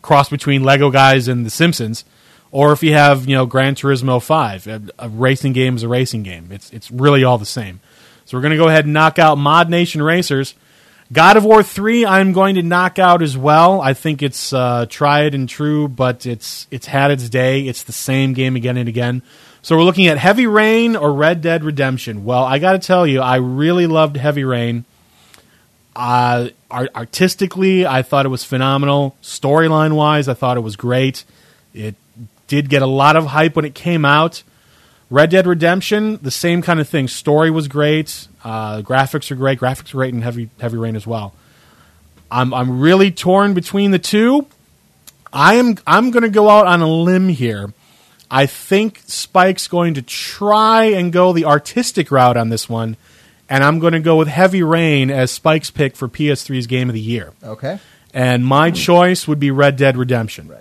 cross 0.01 0.29
between 0.29 0.63
Lego 0.63 0.89
guys 0.89 1.27
and 1.27 1.45
The 1.45 1.49
Simpsons, 1.49 2.03
or 2.51 2.73
if 2.73 2.83
you 2.83 2.93
have 2.93 3.27
you 3.27 3.35
know 3.35 3.45
Gran 3.45 3.75
Turismo 3.75 4.21
Five. 4.21 4.67
A, 4.67 4.81
a 4.99 5.07
racing 5.07 5.53
game 5.53 5.75
is 5.75 5.83
a 5.83 5.87
racing 5.87 6.23
game. 6.23 6.49
It's 6.51 6.71
it's 6.71 6.91
really 6.91 7.23
all 7.23 7.37
the 7.37 7.45
same. 7.45 7.79
So 8.25 8.37
we're 8.37 8.41
going 8.41 8.51
to 8.51 8.57
go 8.57 8.67
ahead 8.67 8.85
and 8.85 8.93
knock 8.93 9.19
out 9.19 9.37
Mod 9.37 9.69
Nation 9.69 10.01
Racers. 10.01 10.55
God 11.13 11.37
of 11.37 11.45
War 11.45 11.61
3, 11.61 12.07
I'm 12.07 12.33
going 12.33 12.55
to 12.55 12.63
knock 12.63 12.97
out 12.97 13.21
as 13.21 13.37
well. 13.37 13.79
I 13.81 13.93
think 13.93 14.23
it's 14.23 14.51
uh, 14.51 14.87
tried 14.89 15.35
and 15.35 15.47
true, 15.47 15.87
but 15.87 16.25
it's 16.25 16.65
it's 16.71 16.87
had 16.87 17.11
its 17.11 17.29
day. 17.29 17.61
It's 17.61 17.83
the 17.83 17.91
same 17.91 18.33
game 18.33 18.55
again 18.55 18.77
and 18.77 18.89
again. 18.89 19.21
So 19.61 19.77
we're 19.77 19.83
looking 19.83 20.07
at 20.07 20.17
Heavy 20.17 20.47
Rain 20.47 20.95
or 20.95 21.13
Red 21.13 21.41
Dead 21.41 21.63
Redemption. 21.63 22.25
Well, 22.25 22.43
I 22.43 22.57
got 22.57 22.71
to 22.73 22.79
tell 22.79 23.05
you, 23.05 23.21
I 23.21 23.35
really 23.35 23.85
loved 23.85 24.17
Heavy 24.17 24.43
Rain. 24.43 24.85
Uh, 25.95 26.49
art- 26.71 26.89
artistically, 26.95 27.85
I 27.85 28.01
thought 28.01 28.25
it 28.25 28.29
was 28.29 28.43
phenomenal. 28.43 29.15
Storyline 29.21 29.93
wise, 29.95 30.27
I 30.27 30.33
thought 30.33 30.57
it 30.57 30.61
was 30.61 30.75
great. 30.75 31.25
It 31.75 31.93
did 32.47 32.69
get 32.69 32.81
a 32.81 32.87
lot 32.87 33.15
of 33.15 33.27
hype 33.27 33.55
when 33.55 33.65
it 33.65 33.75
came 33.75 34.03
out. 34.03 34.41
Red 35.13 35.29
Dead 35.29 35.45
Redemption, 35.45 36.17
the 36.23 36.31
same 36.31 36.63
kind 36.63 36.79
of 36.79 36.89
thing. 36.89 37.07
Story 37.07 37.51
was 37.51 37.67
great. 37.67 38.27
Uh, 38.43 38.81
graphics 38.81 39.29
are 39.29 39.35
great. 39.35 39.59
Graphics 39.59 39.93
are 39.93 39.97
great 39.97 40.11
in 40.11 40.23
Heavy 40.23 40.49
Heavy 40.59 40.77
Rain 40.77 40.95
as 40.95 41.05
well. 41.05 41.35
I'm 42.31 42.51
I'm 42.51 42.79
really 42.79 43.11
torn 43.11 43.53
between 43.53 43.91
the 43.91 43.99
two. 43.99 44.47
I 45.31 45.55
am 45.55 45.75
I'm 45.85 46.09
going 46.09 46.23
to 46.23 46.31
go 46.31 46.49
out 46.49 46.65
on 46.65 46.81
a 46.81 46.87
limb 46.87 47.29
here. 47.29 47.75
I 48.31 48.47
think 48.47 49.03
Spike's 49.05 49.67
going 49.67 49.93
to 49.93 50.01
try 50.01 50.85
and 50.85 51.13
go 51.13 51.31
the 51.31 51.45
artistic 51.45 52.09
route 52.09 52.35
on 52.35 52.49
this 52.49 52.67
one, 52.67 52.97
and 53.47 53.63
I'm 53.63 53.77
going 53.77 53.93
to 53.93 53.99
go 53.99 54.15
with 54.15 54.29
Heavy 54.29 54.63
Rain 54.63 55.11
as 55.11 55.29
Spike's 55.29 55.69
pick 55.69 55.95
for 55.95 56.07
PS3's 56.07 56.65
Game 56.65 56.89
of 56.89 56.95
the 56.95 56.99
Year. 56.99 57.33
Okay. 57.43 57.77
And 58.15 58.43
my 58.43 58.71
choice 58.71 59.27
would 59.27 59.39
be 59.39 59.51
Red 59.51 59.75
Dead 59.75 59.95
Redemption. 59.95 60.51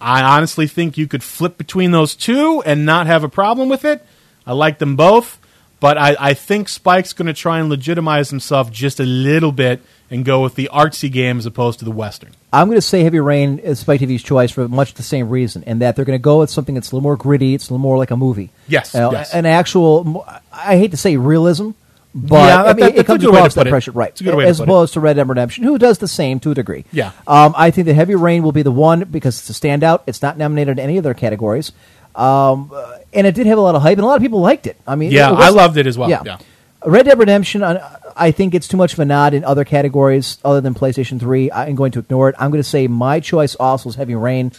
I 0.00 0.22
honestly 0.22 0.66
think 0.66 0.96
you 0.96 1.06
could 1.06 1.22
flip 1.22 1.58
between 1.58 1.90
those 1.90 2.14
two 2.16 2.62
and 2.64 2.86
not 2.86 3.06
have 3.06 3.22
a 3.24 3.28
problem 3.28 3.68
with 3.68 3.84
it. 3.84 4.04
I 4.46 4.52
like 4.52 4.78
them 4.78 4.96
both, 4.96 5.38
but 5.78 5.98
I, 5.98 6.16
I 6.18 6.34
think 6.34 6.68
Spike's 6.68 7.12
going 7.12 7.26
to 7.26 7.34
try 7.34 7.58
and 7.60 7.68
legitimize 7.68 8.30
himself 8.30 8.70
just 8.72 8.98
a 9.00 9.04
little 9.04 9.52
bit 9.52 9.82
and 10.10 10.24
go 10.24 10.42
with 10.42 10.54
the 10.56 10.68
artsy 10.72 11.10
game 11.12 11.38
as 11.38 11.46
opposed 11.46 11.78
to 11.80 11.84
the 11.84 11.90
Western. 11.90 12.32
I'm 12.52 12.66
going 12.68 12.78
to 12.78 12.82
say 12.82 13.04
Heavy 13.04 13.20
Rain 13.20 13.58
is 13.60 13.78
Spike 13.78 14.00
TV's 14.00 14.22
choice 14.24 14.50
for 14.50 14.66
much 14.66 14.94
the 14.94 15.02
same 15.04 15.28
reason, 15.28 15.62
and 15.66 15.80
that 15.82 15.94
they're 15.94 16.04
going 16.04 16.18
to 16.18 16.22
go 16.22 16.40
with 16.40 16.50
something 16.50 16.74
that's 16.74 16.90
a 16.90 16.96
little 16.96 17.02
more 17.04 17.16
gritty. 17.16 17.54
It's 17.54 17.68
a 17.68 17.72
little 17.74 17.78
more 17.82 17.96
like 17.96 18.10
a 18.10 18.16
movie. 18.16 18.50
Yes, 18.66 18.92
Uh, 18.94 19.10
yes. 19.12 19.32
an 19.34 19.46
actual. 19.46 20.26
I 20.52 20.76
hate 20.78 20.90
to 20.90 20.96
say 20.96 21.16
realism, 21.16 21.70
but 22.14 22.36
Yeah, 22.36 22.62
I 22.64 22.66
mean, 22.72 22.76
that's 22.86 22.98
it 22.98 23.06
comes 23.06 23.22
to 23.22 23.28
across 23.30 23.54
that 23.54 23.66
it. 23.66 23.70
pressure, 23.70 23.92
right? 23.92 24.10
It's 24.10 24.20
a 24.20 24.24
good 24.24 24.34
way 24.34 24.44
to 24.44 24.50
as 24.50 24.60
it. 24.60 24.64
opposed 24.64 24.94
to 24.94 25.00
Red 25.00 25.14
Dead 25.16 25.28
Redemption, 25.28 25.64
who 25.64 25.78
does 25.78 25.98
the 25.98 26.08
same 26.08 26.40
to 26.40 26.50
a 26.50 26.54
degree. 26.54 26.84
Yeah. 26.92 27.12
Um, 27.26 27.54
I 27.56 27.70
think 27.70 27.86
that 27.86 27.94
Heavy 27.94 28.14
Rain 28.14 28.42
will 28.42 28.52
be 28.52 28.62
the 28.62 28.72
one 28.72 29.04
because 29.04 29.38
it's 29.38 29.50
a 29.50 29.60
standout. 29.60 30.00
It's 30.06 30.20
not 30.22 30.36
nominated 30.36 30.78
in 30.78 30.84
any 30.84 30.98
other 30.98 31.14
categories, 31.14 31.72
um, 32.16 32.70
uh, 32.74 32.98
and 33.12 33.26
it 33.26 33.34
did 33.34 33.46
have 33.46 33.58
a 33.58 33.60
lot 33.60 33.74
of 33.74 33.82
hype, 33.82 33.98
and 33.98 34.04
a 34.04 34.06
lot 34.06 34.16
of 34.16 34.22
people 34.22 34.40
liked 34.40 34.66
it. 34.66 34.76
I 34.86 34.96
mean, 34.96 35.12
Yeah, 35.12 35.30
I 35.30 35.50
loved 35.50 35.76
it 35.76 35.86
as 35.86 35.96
well. 35.96 36.08
Yeah. 36.10 36.38
Red 36.84 37.04
Dead 37.06 37.18
Redemption, 37.18 37.62
I 37.62 38.30
think 38.30 38.54
it's 38.54 38.66
too 38.66 38.78
much 38.78 38.94
of 38.94 38.98
a 39.00 39.04
nod 39.04 39.34
in 39.34 39.44
other 39.44 39.64
categories 39.64 40.38
other 40.44 40.60
than 40.62 40.72
PlayStation 40.74 41.20
3. 41.20 41.52
I'm 41.52 41.74
going 41.74 41.92
to 41.92 41.98
ignore 41.98 42.30
it. 42.30 42.34
I'm 42.38 42.50
going 42.50 42.62
to 42.62 42.68
say 42.68 42.86
my 42.88 43.20
choice 43.20 43.54
also 43.54 43.90
is 43.90 43.96
Heavy 43.96 44.14
Rain 44.14 44.52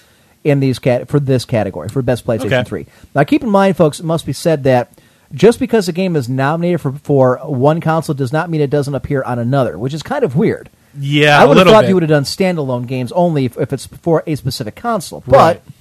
in 0.43 0.59
these 0.59 0.77
cat- 0.77 1.07
for 1.07 1.19
this 1.19 1.45
category 1.45 1.89
for 1.89 2.01
best 2.03 2.25
PlayStation 2.25 2.45
Okay. 2.45 2.63
3. 2.63 2.85
Now, 3.15 3.23
keep 3.23 3.41
in 3.43 3.49
mind, 3.49 3.75
folks, 3.75 3.99
it 3.99 4.05
must 4.05 4.25
be 4.27 4.33
said 4.33 4.63
that 4.65 4.91
just 5.33 5.59
because 5.59 5.87
a 5.87 5.91
game 5.91 6.15
is 6.15 6.27
nominated 6.29 6.81
for, 6.81 6.91
for 6.93 7.37
one 7.43 7.81
console 7.81 8.13
does 8.15 8.33
not 8.33 8.49
mean 8.49 8.61
it 8.61 8.69
doesn't 8.69 8.93
appear 8.95 9.23
on 9.23 9.39
another, 9.39 9.77
which 9.77 9.93
is 9.93 10.03
kind 10.03 10.23
of 10.23 10.35
weird. 10.35 10.69
Yeah, 10.97 11.41
I 11.41 11.45
would 11.45 11.57
have 11.57 11.67
thought 11.67 11.81
bit. 11.81 11.89
you 11.89 11.95
would 11.95 12.03
have 12.03 12.09
done 12.09 12.23
standalone 12.23 12.85
games 12.85 13.11
only 13.13 13.45
if, 13.45 13.57
if 13.57 13.71
it's 13.71 13.85
for 13.85 14.23
a 14.27 14.35
specific 14.35 14.75
console. 14.75 15.23
Right. 15.25 15.61
But 15.63 15.73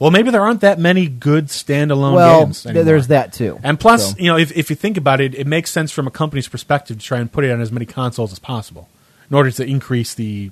Well, 0.00 0.10
maybe 0.10 0.30
there 0.30 0.42
aren't 0.42 0.62
that 0.62 0.78
many 0.80 1.06
good 1.06 1.46
standalone 1.46 2.14
well, 2.14 2.44
games. 2.44 2.66
anymore. 2.66 2.84
there's 2.84 3.06
that 3.08 3.32
too. 3.32 3.60
And 3.62 3.78
plus, 3.78 4.10
So- 4.10 4.16
you 4.18 4.26
know, 4.26 4.36
if, 4.36 4.50
if 4.56 4.68
you 4.70 4.76
think 4.76 4.96
about 4.96 5.20
it, 5.20 5.34
it 5.34 5.46
makes 5.46 5.70
sense 5.70 5.92
from 5.92 6.06
a 6.08 6.10
company's 6.10 6.48
perspective 6.48 6.98
to 6.98 7.04
try 7.04 7.18
and 7.20 7.30
put 7.30 7.44
it 7.44 7.52
on 7.52 7.60
as 7.60 7.70
many 7.70 7.86
consoles 7.86 8.32
as 8.32 8.38
possible 8.40 8.88
in 9.30 9.36
order 9.36 9.50
to 9.52 9.64
increase 9.64 10.14
the 10.14 10.50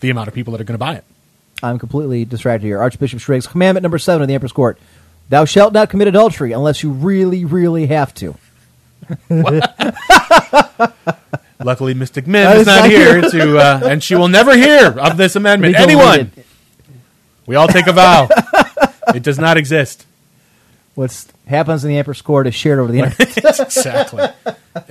the 0.00 0.10
amount 0.10 0.26
of 0.26 0.34
people 0.34 0.50
that 0.52 0.60
are 0.60 0.64
going 0.64 0.74
to 0.74 0.78
buy 0.84 0.94
it. 0.94 1.04
I'm 1.62 1.78
completely 1.78 2.24
distracted 2.24 2.66
here. 2.66 2.80
Archbishop 2.80 3.20
Striggs, 3.20 3.48
commandment 3.48 3.82
number 3.82 3.98
seven 3.98 4.22
of 4.22 4.26
the 4.28 4.34
Emperor's 4.34 4.50
Court: 4.50 4.78
Thou 5.32 5.46
shalt 5.46 5.72
not 5.72 5.88
commit 5.88 6.08
adultery 6.08 6.52
unless 6.52 6.82
you 6.82 6.90
really, 6.90 7.46
really 7.46 7.86
have 7.86 8.12
to. 8.16 8.34
Luckily, 11.58 11.94
Mystic 11.94 12.26
Min 12.26 12.46
Uh, 12.46 12.50
is 12.56 12.66
not 12.66 12.84
here 12.90 13.18
here. 13.22 13.30
to, 13.30 13.56
uh, 13.58 13.80
and 13.84 14.04
she 14.04 14.14
will 14.14 14.28
never 14.28 14.54
hear 14.54 14.88
of 15.00 15.16
this 15.16 15.34
amendment. 15.34 15.72
Legal 15.72 15.84
Anyone, 15.88 16.06
related. 16.18 16.44
we 17.46 17.56
all 17.56 17.66
take 17.66 17.86
a 17.86 17.94
vow. 17.94 18.28
it 19.14 19.22
does 19.22 19.38
not 19.38 19.56
exist. 19.56 20.04
What 20.96 21.24
happens 21.46 21.82
in 21.82 21.88
the 21.88 21.96
Emperor's 21.96 22.20
Court 22.20 22.46
is 22.46 22.54
shared 22.54 22.78
over 22.78 22.92
the 22.92 22.98
internet. 22.98 23.38
exactly. 23.62 24.28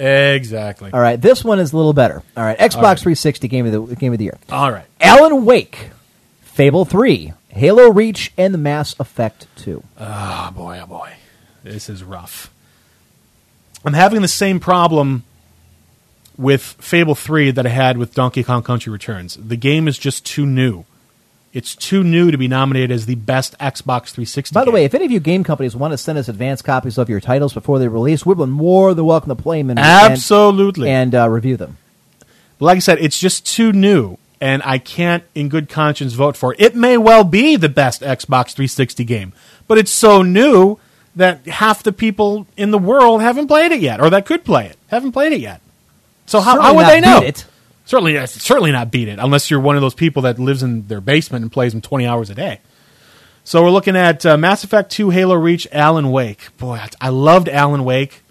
Exactly. 0.04 0.90
All 0.92 1.00
right, 1.02 1.22
this 1.22 1.44
one 1.44 1.60
is 1.60 1.72
a 1.72 1.78
little 1.78 1.94
better. 1.94 2.24
All 2.36 2.44
right, 2.44 2.58
Xbox 2.58 2.76
All 2.78 2.82
right. 2.82 2.98
360 3.00 3.48
game 3.48 3.68
of 3.68 3.90
the 3.90 3.96
game 3.96 4.12
of 4.12 4.18
the 4.18 4.26
year. 4.26 4.40
All 4.50 4.72
right. 4.72 4.86
Alan 5.00 5.46
Wake, 5.46 5.92
Fable 6.42 6.86
3, 6.86 7.34
Halo 7.54 7.90
Reach, 7.92 8.32
and 8.38 8.54
the 8.54 8.58
Mass 8.58 8.96
Effect 9.00 9.48
2. 9.58 9.84
Oh 10.00 10.52
boy, 10.56 10.80
oh 10.82 10.88
boy, 10.88 11.14
this 11.64 11.90
is 11.90 12.04
rough. 12.04 12.52
I'm 13.84 13.94
having 13.94 14.22
the 14.22 14.28
same 14.28 14.60
problem 14.60 15.24
with 16.38 16.62
Fable 16.62 17.16
3 17.16 17.52
that 17.52 17.66
I 17.66 17.70
had 17.70 17.98
with 17.98 18.14
Donkey 18.14 18.44
Kong 18.44 18.64
Country 18.64 18.92
Returns. 18.92 19.36
The 19.36 19.58
game 19.58 19.88
is 19.88 19.98
just 19.98 20.26
too 20.26 20.46
new. 20.46 20.86
It's 21.54 21.76
too 21.76 22.04
new 22.04 22.32
to 22.32 22.38
be 22.38 22.48
nominated 22.48 22.92
as 22.92 23.06
the 23.06 23.16
best 23.16 23.58
Xbox 23.60 24.12
360. 24.12 24.54
By 24.54 24.62
the 24.62 24.66
game. 24.68 24.74
way, 24.74 24.86
if 24.86 24.96
any 24.96 25.04
of 25.04 25.12
you 25.12 25.20
game 25.20 25.44
companies 25.44 25.76
want 25.76 25.92
to 25.92 25.98
send 25.98 26.18
us 26.18 26.30
advanced 26.30 26.64
copies 26.64 26.98
of 26.98 27.10
your 27.10 27.20
titles 27.20 27.54
before 27.54 27.78
they 27.78 27.90
release, 27.90 28.26
we're 28.26 28.36
more 28.46 28.94
than 28.94 29.06
welcome 29.06 29.30
to 29.30 29.42
play 29.42 29.62
them 29.62 29.72
and, 29.72 29.80
Absolutely. 29.80 30.90
and, 30.90 31.14
and 31.14 31.24
uh, 31.24 31.30
review 31.30 31.58
them. 31.58 31.78
But 32.58 32.66
like 32.68 32.78
I 32.78 32.80
said, 32.80 33.00
it's 33.00 33.20
just 33.20 33.46
too 33.46 33.74
new, 33.74 34.18
and 34.42 34.64
I 34.66 34.80
can't, 34.80 35.24
in 35.36 35.48
good 35.48 35.70
conscience, 35.70 36.14
vote 36.14 36.36
for 36.36 36.54
it. 36.54 36.60
It 36.60 36.76
may 36.76 36.98
well 36.98 37.24
be 37.24 37.56
the 37.56 37.70
best 37.70 38.02
Xbox 38.02 38.54
360 38.54 39.04
game, 39.04 39.34
but 39.68 39.78
it's 39.78 39.92
so 39.92 40.24
new 40.24 40.80
that 41.16 41.46
half 41.46 41.84
the 41.84 41.94
people 41.94 42.48
in 42.58 42.72
the 42.72 42.78
world 42.80 43.22
haven't 43.22 43.48
played 43.48 43.72
it 43.72 43.80
yet, 43.80 44.02
or 44.02 44.10
that 44.10 44.26
could 44.26 44.44
play 44.44 44.66
it, 44.66 44.78
haven't 44.88 45.12
played 45.12 45.32
it 45.32 45.40
yet. 45.40 45.62
So 46.26 46.40
how, 46.42 46.60
how 46.60 46.76
would 46.76 46.88
they 46.88 47.00
know? 47.02 47.22
it. 47.22 47.46
Certainly, 47.86 48.18
uh, 48.18 48.26
certainly 48.26 48.72
not 48.72 48.90
beat 48.90 49.08
it, 49.08 49.20
unless 49.20 49.52
you're 49.52 49.60
one 49.60 49.76
of 49.76 49.82
those 49.82 49.94
people 49.94 50.24
that 50.24 50.40
lives 50.40 50.64
in 50.64 50.88
their 50.88 51.02
basement 51.02 51.44
and 51.44 51.52
plays 51.52 51.74
them 51.74 51.82
20 51.82 52.08
hours 52.08 52.30
a 52.30 52.36
day. 52.36 52.62
So 53.44 53.64
we're 53.64 53.72
looking 53.72 53.96
at 53.96 54.26
uh, 54.26 54.38
Mass 54.38 54.64
Effect 54.64 54.92
2, 54.92 55.10
Halo 55.10 55.36
Reach, 55.36 55.68
Alan 55.72 56.12
Wake. 56.12 56.56
Boy, 56.58 56.76
I, 56.76 56.90
I 57.02 57.10
loved 57.10 57.50
Alan 57.50 57.84
Wake. 57.84 58.22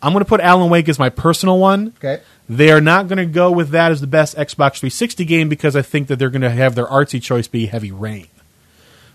I'm 0.00 0.12
going 0.12 0.24
to 0.24 0.28
put 0.28 0.40
Alan 0.40 0.70
Wake 0.70 0.88
as 0.88 0.98
my 0.98 1.08
personal 1.08 1.58
one. 1.58 1.94
Okay. 1.98 2.22
They 2.48 2.70
are 2.70 2.80
not 2.80 3.08
going 3.08 3.18
to 3.18 3.26
go 3.26 3.50
with 3.50 3.70
that 3.70 3.92
as 3.92 4.00
the 4.00 4.06
best 4.06 4.36
Xbox 4.36 4.78
360 4.78 5.24
game 5.26 5.48
because 5.48 5.76
I 5.76 5.82
think 5.82 6.08
that 6.08 6.18
they're 6.18 6.30
going 6.30 6.42
to 6.42 6.50
have 6.50 6.74
their 6.74 6.86
artsy 6.86 7.20
choice 7.20 7.46
be 7.46 7.66
Heavy 7.66 7.92
Rain. 7.92 8.28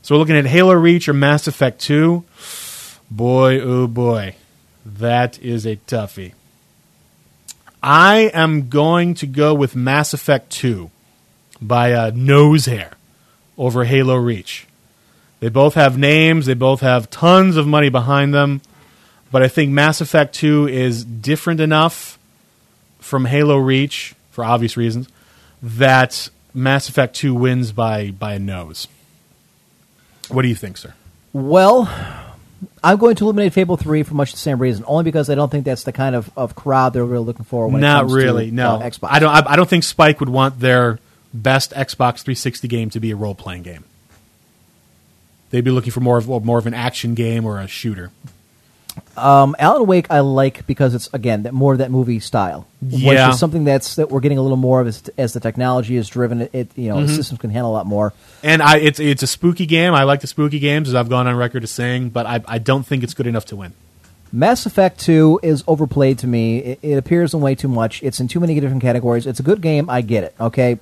So 0.03 0.13
we're 0.15 0.19
looking 0.19 0.37
at 0.37 0.45
Halo 0.45 0.73
Reach 0.73 1.09
or 1.09 1.13
Mass 1.13 1.47
Effect 1.47 1.79
2. 1.81 2.23
Boy, 3.09 3.59
oh 3.59 3.87
boy. 3.87 4.35
That 4.85 5.39
is 5.39 5.65
a 5.65 5.77
toughie. 5.77 6.33
I 7.81 8.31
am 8.33 8.69
going 8.69 9.13
to 9.15 9.27
go 9.27 9.53
with 9.53 9.75
Mass 9.75 10.13
Effect 10.13 10.49
2 10.51 10.91
by 11.61 11.93
uh, 11.93 12.11
nose 12.13 12.65
hair 12.65 12.91
over 13.57 13.85
Halo 13.85 14.15
Reach. 14.15 14.67
They 15.39 15.49
both 15.49 15.73
have 15.73 15.97
names, 15.97 16.45
they 16.45 16.53
both 16.53 16.81
have 16.81 17.09
tons 17.09 17.57
of 17.57 17.67
money 17.67 17.89
behind 17.89 18.33
them, 18.33 18.61
but 19.31 19.41
I 19.41 19.47
think 19.47 19.71
Mass 19.71 20.01
Effect 20.01 20.35
2 20.35 20.67
is 20.67 21.03
different 21.03 21.59
enough 21.59 22.17
from 23.03 23.25
Halo 23.25 23.57
Reach, 23.57 24.15
for 24.31 24.43
obvious 24.43 24.77
reasons, 24.77 25.07
that 25.61 26.29
Mass 26.53 26.89
Effect 26.89 27.15
2 27.15 27.35
wins 27.35 27.71
by, 27.71 28.11
by 28.11 28.33
a 28.33 28.39
nose. 28.39 28.87
What 30.29 30.43
do 30.43 30.47
you 30.47 30.55
think, 30.55 30.77
sir? 30.77 30.93
Well, 31.33 31.89
I'm 32.83 32.97
going 32.97 33.15
to 33.17 33.25
eliminate 33.25 33.53
Fable 33.53 33.75
3 33.75 34.03
for 34.03 34.13
much 34.13 34.31
the 34.31 34.37
same 34.37 34.57
reason, 34.57 34.85
only 34.87 35.03
because 35.03 35.29
I 35.29 35.35
don't 35.35 35.51
think 35.51 35.65
that's 35.65 35.83
the 35.83 35.91
kind 35.91 36.15
of, 36.15 36.31
of 36.37 36.55
crowd 36.55 36.93
they're 36.93 37.03
really 37.03 37.25
looking 37.25 37.45
for 37.45 37.67
when 37.67 37.77
it 37.77 37.81
Not 37.81 38.03
comes 38.03 38.13
really. 38.13 38.49
to 38.49 38.55
no, 38.55 38.75
uh, 38.75 38.89
Xbox. 38.89 39.09
I 39.11 39.19
don't. 39.19 39.33
I, 39.33 39.53
I 39.53 39.55
don't 39.57 39.69
think 39.69 39.83
Spike 39.83 40.19
would 40.19 40.29
want 40.29 40.59
their 40.59 40.99
best 41.33 41.71
Xbox 41.71 42.21
360 42.21 42.67
game 42.67 42.89
to 42.91 42.99
be 42.99 43.11
a 43.11 43.15
role 43.15 43.35
playing 43.35 43.63
game. 43.63 43.83
They'd 45.49 45.63
be 45.63 45.71
looking 45.71 45.91
for 45.91 45.99
more 45.99 46.17
of 46.17 46.27
more 46.27 46.57
of 46.57 46.67
an 46.67 46.73
action 46.73 47.15
game 47.15 47.45
or 47.45 47.59
a 47.59 47.67
shooter. 47.67 48.11
Um, 49.17 49.55
Alan 49.59 49.85
Wake 49.87 50.07
I 50.11 50.19
like 50.19 50.65
because 50.67 50.93
it's 50.95 51.09
again 51.13 51.43
that 51.43 51.53
more 51.53 51.71
of 51.73 51.79
that 51.79 51.89
movie 51.91 52.19
style. 52.19 52.67
Which 52.81 53.01
Yeah. 53.01 53.29
is 53.31 53.39
something 53.39 53.63
that's 53.63 53.95
that 53.95 54.11
we're 54.11 54.19
getting 54.19 54.37
a 54.37 54.41
little 54.41 54.57
more 54.57 54.81
of 54.81 54.87
as, 54.87 55.03
as 55.17 55.33
the 55.33 55.39
technology 55.39 55.95
is 55.97 56.07
driven. 56.07 56.41
It, 56.41 56.49
it 56.53 56.71
you 56.75 56.89
know 56.89 56.97
Mhm. 56.97 57.07
the 57.07 57.13
systems 57.13 57.39
can 57.39 57.49
handle 57.49 57.71
a 57.71 57.73
lot 57.73 57.85
more. 57.85 58.13
And 58.43 58.61
I, 58.61 58.77
it's 58.77 58.99
it's 58.99 59.23
a 59.23 59.27
spooky 59.27 59.65
game. 59.65 59.93
I 59.93 60.03
like 60.03 60.21
the 60.21 60.27
spooky 60.27 60.59
games, 60.59 60.89
as 60.89 60.95
I've 60.95 61.09
gone 61.09 61.27
on 61.27 61.35
record 61.35 61.63
as 61.63 61.71
saying, 61.71 62.09
but 62.09 62.25
I, 62.25 62.41
I 62.47 62.57
don't 62.59 62.85
think 62.85 63.03
it's 63.03 63.13
good 63.13 63.27
enough 63.27 63.45
to 63.45 63.55
win. 63.55 63.73
Mass 64.31 64.65
Effect 64.65 64.99
2 64.99 65.39
is 65.43 65.63
overplayed 65.67 66.17
to 66.19 66.27
me. 66.27 66.57
It, 66.57 66.79
it 66.81 66.93
appears 66.97 67.35
in 67.35 67.41
way 67.41 67.53
too 67.53 67.67
much. 67.67 68.01
It's 68.01 68.19
in 68.19 68.27
too 68.27 68.39
many 68.39 68.59
different 68.59 68.81
categories. 68.81 69.27
It's 69.27 69.39
a 69.39 69.43
good 69.43 69.61
game. 69.61 69.89
I 69.91 70.01
get 70.01 70.23
it. 70.23 70.33
Okay. 70.39 70.79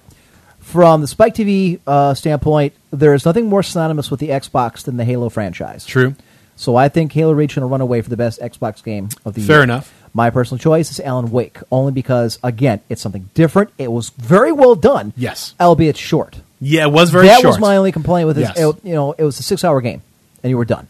From 0.62 1.02
the 1.02 1.08
Spike 1.08 1.34
TV 1.36 1.80
uh, 1.86 2.14
standpoint, 2.14 2.74
there 2.92 3.14
is 3.14 3.26
nothing 3.26 3.48
more 3.48 3.62
synonymous 3.62 4.10
with 4.10 4.20
the 4.22 4.30
Xbox 4.30 4.84
than 4.84 4.96
the 4.96 5.04
Halo 5.04 5.28
franchise. 5.28 5.86
True. 5.86 6.16
So 6.62 6.76
I 6.76 6.90
think 6.90 7.12
Halo 7.14 7.32
Reach 7.34 7.56
going 7.56 7.62
to 7.64 7.66
run 7.66 7.82
away 7.82 8.02
for 8.04 8.10
the 8.12 8.18
best 8.18 8.40
Xbox 8.40 8.84
game 8.84 9.10
of 9.26 9.34
the 9.34 9.42
year. 9.42 9.48
Fair 9.48 9.64
enough. 9.64 9.92
My 10.14 10.30
personal 10.30 10.60
choice 10.60 10.92
is 10.92 11.00
Alan 11.00 11.32
Wake, 11.32 11.58
only 11.72 11.92
because 11.92 12.38
again, 12.44 12.82
it's 12.88 13.02
something 13.02 13.30
different. 13.34 13.72
It 13.80 13.92
was 13.92 14.10
very 14.12 14.52
well 14.52 14.76
done. 14.76 15.12
Yes. 15.18 15.56
albeit 15.60 15.98
short. 15.98 16.40
Yeah, 16.60 16.84
it 16.84 16.92
was 16.92 17.10
very 17.10 17.26
short. 17.26 17.38
that 17.38 17.42
short. 17.42 17.54
was 17.54 17.60
my 17.60 17.78
only 17.78 17.92
complaint 17.92 18.28
with 18.28 18.38
it. 18.38 18.42
Yes. 18.42 18.60
It- 18.60 18.76
you 18.86 18.94
know, 18.94 19.14
it 19.14 19.24
was 19.24 19.40
a 19.40 19.44
six-hour 19.44 19.82
game, 19.82 20.04
and 20.44 20.52
you 20.52 20.58
were 20.58 20.66
done. 20.66 20.88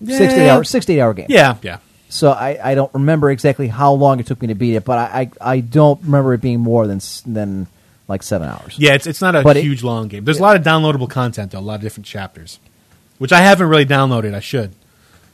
Yeah. 0.00 0.16
Six 0.16 0.32
to 0.32 0.40
eight 0.40 0.48
hour, 0.48 0.64
six 0.64 0.86
to 0.86 0.92
eight 0.94 1.00
hour 1.00 1.12
game. 1.12 1.26
Yeah, 1.28 1.56
yeah. 1.60 1.78
So 2.08 2.30
I, 2.30 2.58
I 2.70 2.74
don't 2.74 2.94
remember 2.94 3.30
exactly 3.30 3.68
how 3.68 3.92
long 3.92 4.20
it 4.20 4.26
took 4.26 4.40
me 4.40 4.48
to 4.48 4.54
beat 4.54 4.74
it, 4.74 4.84
but 4.86 4.96
I, 4.96 5.30
I, 5.42 5.56
I 5.56 5.60
don't 5.60 6.00
remember 6.02 6.32
it 6.32 6.40
being 6.40 6.60
more 6.60 6.86
than 6.86 7.00
than 7.26 7.66
like 8.06 8.22
seven 8.22 8.48
hours. 8.48 8.76
Yeah, 8.78 8.94
it's 8.94 9.06
it's 9.06 9.20
not 9.20 9.34
a 9.36 9.42
But 9.42 9.58
it- 9.58 9.64
huge 9.64 9.82
long 9.82 10.08
game. 10.08 10.24
There's 10.24 10.38
a 10.38 10.42
lot 10.42 10.56
of 10.56 10.62
downloadable 10.62 11.10
content, 11.10 11.50
though, 11.52 11.58
a 11.58 11.60
lot 11.60 11.74
of 11.74 11.80
different 11.82 12.06
chapters, 12.06 12.58
which 13.18 13.32
I 13.32 13.40
haven't 13.40 13.68
really 13.68 13.84
downloaded. 13.84 14.32
I 14.34 14.40
should, 14.40 14.72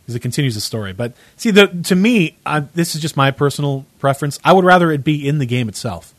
because 0.05 0.15
it 0.15 0.21
continues 0.21 0.55
the 0.55 0.61
story. 0.61 0.93
But 0.93 1.13
see, 1.37 1.51
the 1.51 1.67
to 1.85 1.97
me, 1.97 2.37
uh, 2.47 2.63
this 2.75 2.95
is 2.95 3.01
just 3.03 3.17
my 3.17 3.31
personal 3.31 3.85
preference. 3.99 4.39
I 4.45 4.53
would 4.53 4.65
rather 4.65 4.93
it 4.93 5.03
be 5.05 5.27
in 5.27 5.39
the 5.39 5.47
game 5.47 5.69
itself, 5.69 6.15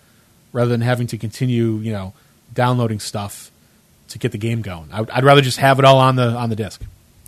rather 0.53 0.69
than 0.69 0.81
having 0.81 1.07
to 1.07 1.17
continue, 1.17 1.77
you 1.77 1.91
know, 1.91 2.13
downloading 2.53 2.99
stuff 2.99 3.51
to 4.09 4.19
get 4.19 4.31
the 4.31 4.37
game 4.37 4.61
going. 4.61 4.89
I, 4.91 5.01
would- 5.01 5.09
I'd 5.09 5.23
rather 5.23 5.41
just 5.41 5.57
have 5.59 5.79
it 5.79 5.85
all 5.85 5.97
on 5.99 6.15
the 6.15 6.29
on 6.29 6.49
the 6.49 6.55
disc. 6.55 6.81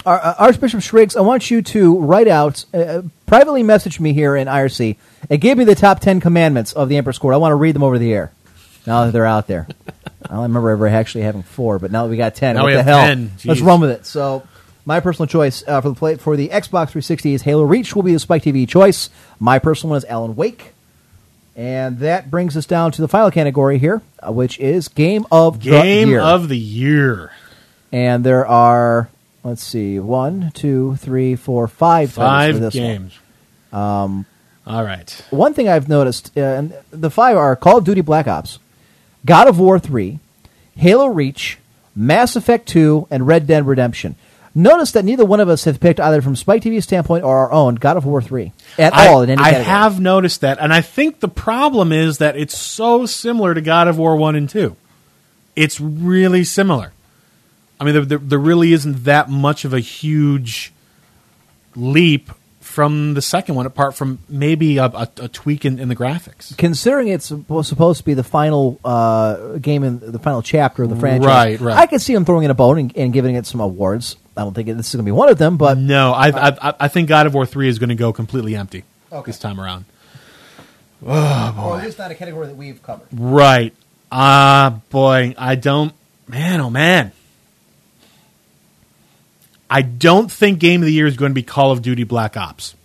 Uh, 0.06 0.36
Archbishop 0.38 0.82
Spriggs, 0.82 1.18
I 1.18 1.22
want 1.22 1.52
you 1.52 1.62
to 1.62 1.98
write 2.00 2.30
out, 2.30 2.64
uh, 2.74 3.02
privately 3.26 3.62
message 3.62 4.00
me 4.00 4.14
here 4.14 4.38
in 4.38 4.48
IRC, 4.48 4.96
and 5.30 5.42
give 5.42 5.58
me 5.58 5.66
the 5.66 5.76
top 5.76 6.00
10 6.00 6.22
commandments 6.22 6.72
of 6.72 6.88
the 6.88 6.96
Emperor's 6.96 7.18
Court. 7.18 7.34
I 7.34 7.38
want 7.38 7.52
to 7.52 7.56
read 7.56 7.76
them 7.76 7.84
over 7.84 7.98
the 8.00 8.14
air 8.14 8.32
now 8.86 9.04
that 9.06 9.12
they're 9.12 9.26
out 9.26 9.48
there. 9.48 9.68
I 10.26 10.30
don't 10.34 10.44
remember 10.44 10.70
ever 10.70 10.88
actually 10.88 11.24
having 11.24 11.44
four, 11.44 11.78
but 11.78 11.92
now 11.92 12.04
that 12.06 12.10
we 12.10 12.16
got 12.16 12.36
10, 12.36 12.56
Now 12.56 12.62
what 12.62 12.68
we 12.68 12.74
the 12.74 12.84
have 12.84 12.86
hell? 12.86 13.02
10. 13.08 13.32
Let's 13.46 13.60
run 13.60 13.82
with 13.82 13.90
it. 13.90 14.06
So, 14.06 14.48
my 14.88 15.02
personal 15.02 15.28
choice 15.28 15.66
uh, 15.68 15.82
for 15.82 15.90
the 15.90 15.96
play, 15.96 16.16
for 16.16 16.38
the 16.38 16.48
Xbox 16.48 16.92
360 16.92 17.34
is 17.34 17.42
Halo 17.42 17.64
Reach, 17.64 17.94
will 17.94 18.04
be 18.04 18.14
the 18.14 18.20
Spike 18.20 18.44
TV 18.44 18.68
choice. 18.68 19.10
My 19.38 19.60
personal 19.60 19.92
one 19.92 19.98
is 19.98 20.06
Alan 20.06 20.36
Wake. 20.38 20.74
And 21.58 22.00
that 22.00 22.32
brings 22.32 22.56
us 22.56 22.66
down 22.66 22.94
to 22.94 23.02
the 23.02 23.08
final 23.10 23.30
category 23.30 23.80
here, 23.80 24.02
uh, 24.26 24.32
which 24.32 24.58
is 24.60 24.88
Game 24.88 25.26
of 25.30 25.62
the 25.62 25.72
Game 25.72 26.10
Year. 26.10 26.22
of 26.22 26.48
the 26.48 26.58
year. 26.58 27.32
And 27.92 28.24
there 28.24 28.48
are, 28.48 29.10
let's 29.44 29.64
see, 29.64 30.00
one, 30.00 30.52
two, 30.54 30.96
three, 30.98 31.36
four, 31.36 31.68
five 31.68 32.16
titles 32.16 32.58
for 32.58 32.64
this 32.64 32.74
games. 32.74 33.20
one. 33.72 33.82
Um, 33.82 34.26
All 34.66 34.84
right. 34.84 35.10
one 35.32 35.54
thing 35.54 35.68
I've 35.68 35.90
noticed, 35.90 36.32
uh, 36.38 36.42
and 36.42 36.74
the 36.92 37.10
five 37.10 37.36
are 37.36 37.56
Call 37.58 37.80
of 37.80 37.84
Duty 37.84 38.02
Black 38.02 38.28
Ops, 38.28 38.60
God 39.26 39.50
of 39.50 39.60
War 39.60 39.80
3, 39.80 40.20
Halo 40.78 41.08
Reach, 41.08 41.58
Mass 41.94 42.38
Effect 42.38 42.70
2, 42.70 43.08
and 43.12 43.28
Red 43.28 43.48
Dead 43.48 43.68
Redemption. 43.68 44.16
Notice 44.58 44.94
that 44.94 45.06
neither 45.06 45.24
one 45.24 45.40
of 45.40 45.50
us 45.50 45.66
have 45.66 45.80
picked 45.80 46.00
either 46.00 46.20
from 46.20 46.36
Spike 46.36 46.64
TV's 46.64 46.84
standpoint 46.84 47.24
or 47.24 47.38
our 47.38 47.52
own 47.52 47.76
God 47.76 47.96
of 47.96 48.06
War 48.06 48.24
3 48.24 48.52
at 48.80 48.92
I, 48.92 49.08
all 49.08 49.22
in 49.22 49.30
any 49.30 49.40
I 49.40 49.52
category. 49.52 49.66
have 49.66 50.00
noticed 50.00 50.42
that, 50.42 50.58
and 50.60 50.74
I 50.74 50.82
think 50.82 51.20
the 51.20 51.28
problem 51.28 51.92
is 51.92 52.18
that 52.18 52.36
it's 52.36 52.58
so 52.58 53.06
similar 53.06 53.54
to 53.54 53.62
God 53.62 53.88
of 53.88 54.00
War 54.00 54.16
One 54.16 54.36
and 54.36 54.50
Two. 54.50 54.76
It's 55.56 55.80
really 55.80 56.44
similar. 56.44 56.92
I 57.80 57.84
mean, 57.84 57.94
there, 57.94 58.06
there, 58.06 58.18
there 58.18 58.40
really 58.40 58.74
isn't 58.74 59.04
that 59.04 59.30
much 59.30 59.64
of 59.64 59.76
a 59.76 59.80
huge 59.80 60.74
leap 61.76 62.32
from 62.78 63.16
the 63.16 63.24
second 63.24 63.56
one, 63.56 63.66
apart 63.66 63.96
from 63.96 64.20
maybe 64.30 64.78
a, 64.78 64.86
a, 64.86 65.10
a 65.22 65.28
tweak 65.28 65.66
in, 65.66 65.80
in 65.80 65.88
the 65.88 65.96
graphics. 65.96 66.56
Considering 66.60 67.08
it's 67.08 67.26
supposed 67.26 67.98
to 67.98 68.04
be 68.06 68.14
the 68.14 68.24
final 68.24 68.80
uh, 68.86 69.58
game 69.58 69.84
in 69.84 70.00
the 70.00 70.20
final 70.20 70.44
chapter 70.44 70.84
of 70.84 70.92
the 70.92 70.96
franchise, 70.96 71.26
Right, 71.26 71.60
right. 71.60 71.76
I 71.76 71.88
could 71.88 72.02
see 72.02 72.14
them 72.14 72.24
throwing 72.24 72.44
in 72.46 72.52
a 72.52 72.54
bone 72.54 72.78
and, 72.78 72.96
and 72.96 73.12
giving 73.12 73.34
it 73.34 73.48
some 73.48 73.62
awards. 73.62 74.16
I 74.38 74.42
don't 74.42 74.54
think 74.54 74.68
this 74.68 74.90
is 74.90 74.94
going 74.94 75.04
to 75.04 75.08
be 75.08 75.12
one 75.12 75.28
of 75.28 75.40
them, 75.40 75.58
but 75.58 75.76
No, 75.80 76.12
I, 76.12 76.28
I, 76.28 76.70
I- 76.70 76.74
I 76.82 76.88
think 76.88 77.10
God 77.10 77.26
of 77.26 77.34
War 77.34 77.48
Three 77.48 77.68
is 77.68 77.80
going 77.80 77.90
to 77.90 77.96
go 77.96 78.14
completely 78.14 78.56
empty 78.56 78.84
okay. 79.12 79.26
this 79.26 79.40
time 79.40 79.60
around. 79.60 79.86
Oh 81.04 81.52
boy. 81.58 81.62
or 81.64 81.80
at 81.80 81.86
least 81.86 81.98
not 81.98 82.12
a 82.12 82.16
category 82.16 82.46
that 82.46 82.56
we've 82.56 82.84
covered. 82.84 83.08
Right. 83.12 83.74
Ah, 84.12 84.82
boy, 84.92 85.34
I 85.36 85.56
don't. 85.56 85.94
Man, 86.28 86.62
oh 86.62 86.70
man. 86.70 87.12
I 89.70 89.82
don't 89.82 90.32
think 90.32 90.60
Game 90.60 90.82
of 90.82 90.86
the 90.86 90.94
Year 90.94 91.08
is 91.08 91.18
going 91.18 91.32
to 91.32 91.36
be 91.36 91.44
Call 91.44 91.72
of 91.72 91.82
Duty 91.82 92.04
Black 92.04 92.38
Ops. 92.38 92.76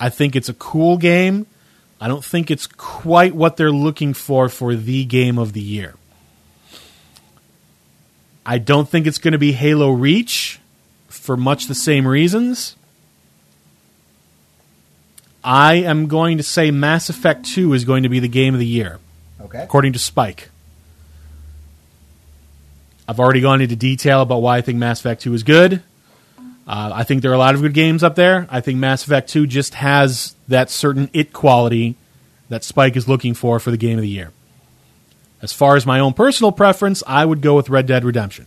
I 0.00 0.08
think 0.10 0.34
it's 0.34 0.48
a 0.48 0.54
cool 0.54 0.96
game. 0.98 1.46
I 2.00 2.08
don't 2.08 2.24
think 2.24 2.50
it's 2.50 2.66
quite 2.66 3.34
what 3.34 3.56
they're 3.56 3.70
looking 3.70 4.14
for 4.14 4.48
for 4.48 4.74
the 4.74 5.04
Game 5.04 5.38
of 5.38 5.52
the 5.52 5.60
Year. 5.60 5.94
I 8.44 8.58
don't 8.58 8.88
think 8.88 9.06
it's 9.06 9.18
going 9.18 9.32
to 9.32 9.38
be 9.38 9.52
Halo 9.52 9.90
Reach 9.90 10.58
for 11.08 11.36
much 11.36 11.66
the 11.66 11.74
same 11.74 12.06
reasons. 12.06 12.76
I 15.42 15.74
am 15.74 16.08
going 16.08 16.36
to 16.38 16.42
say 16.42 16.70
Mass 16.70 17.08
Effect 17.08 17.44
2 17.46 17.72
is 17.74 17.84
going 17.84 18.02
to 18.02 18.08
be 18.08 18.18
the 18.18 18.28
Game 18.28 18.54
of 18.54 18.60
the 18.60 18.66
Year 18.66 18.98
Okay. 19.40 19.62
according 19.62 19.92
to 19.92 19.98
Spike. 19.98 20.50
I've 23.06 23.20
already 23.20 23.40
gone 23.40 23.60
into 23.60 23.76
detail 23.76 24.22
about 24.22 24.40
why 24.42 24.56
I 24.56 24.60
think 24.62 24.78
Mass 24.78 25.00
Effect 25.00 25.22
2 25.22 25.34
is 25.34 25.42
good. 25.42 25.82
Uh, 26.66 26.90
I 26.94 27.04
think 27.04 27.22
there 27.22 27.30
are 27.30 27.34
a 27.34 27.38
lot 27.38 27.54
of 27.54 27.60
good 27.60 27.74
games 27.74 28.02
up 28.02 28.14
there. 28.14 28.48
I 28.50 28.60
think 28.60 28.78
Mass 28.78 29.04
Effect 29.04 29.28
2 29.28 29.46
just 29.46 29.74
has 29.74 30.34
that 30.48 30.70
certain 30.70 31.10
it 31.12 31.32
quality 31.32 31.96
that 32.48 32.64
Spike 32.64 32.96
is 32.96 33.08
looking 33.08 33.34
for 33.34 33.58
for 33.60 33.70
the 33.70 33.76
game 33.76 33.98
of 33.98 34.02
the 34.02 34.08
year. 34.08 34.32
As 35.42 35.52
far 35.52 35.76
as 35.76 35.84
my 35.84 36.00
own 36.00 36.14
personal 36.14 36.52
preference, 36.52 37.02
I 37.06 37.24
would 37.24 37.42
go 37.42 37.54
with 37.54 37.68
Red 37.68 37.86
Dead 37.86 38.04
Redemption. 38.04 38.46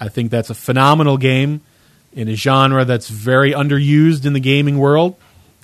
I 0.00 0.08
think 0.08 0.30
that's 0.30 0.50
a 0.50 0.54
phenomenal 0.54 1.16
game 1.16 1.60
in 2.12 2.28
a 2.28 2.34
genre 2.34 2.84
that's 2.84 3.08
very 3.08 3.52
underused 3.52 4.26
in 4.26 4.32
the 4.32 4.40
gaming 4.40 4.78
world, 4.78 5.16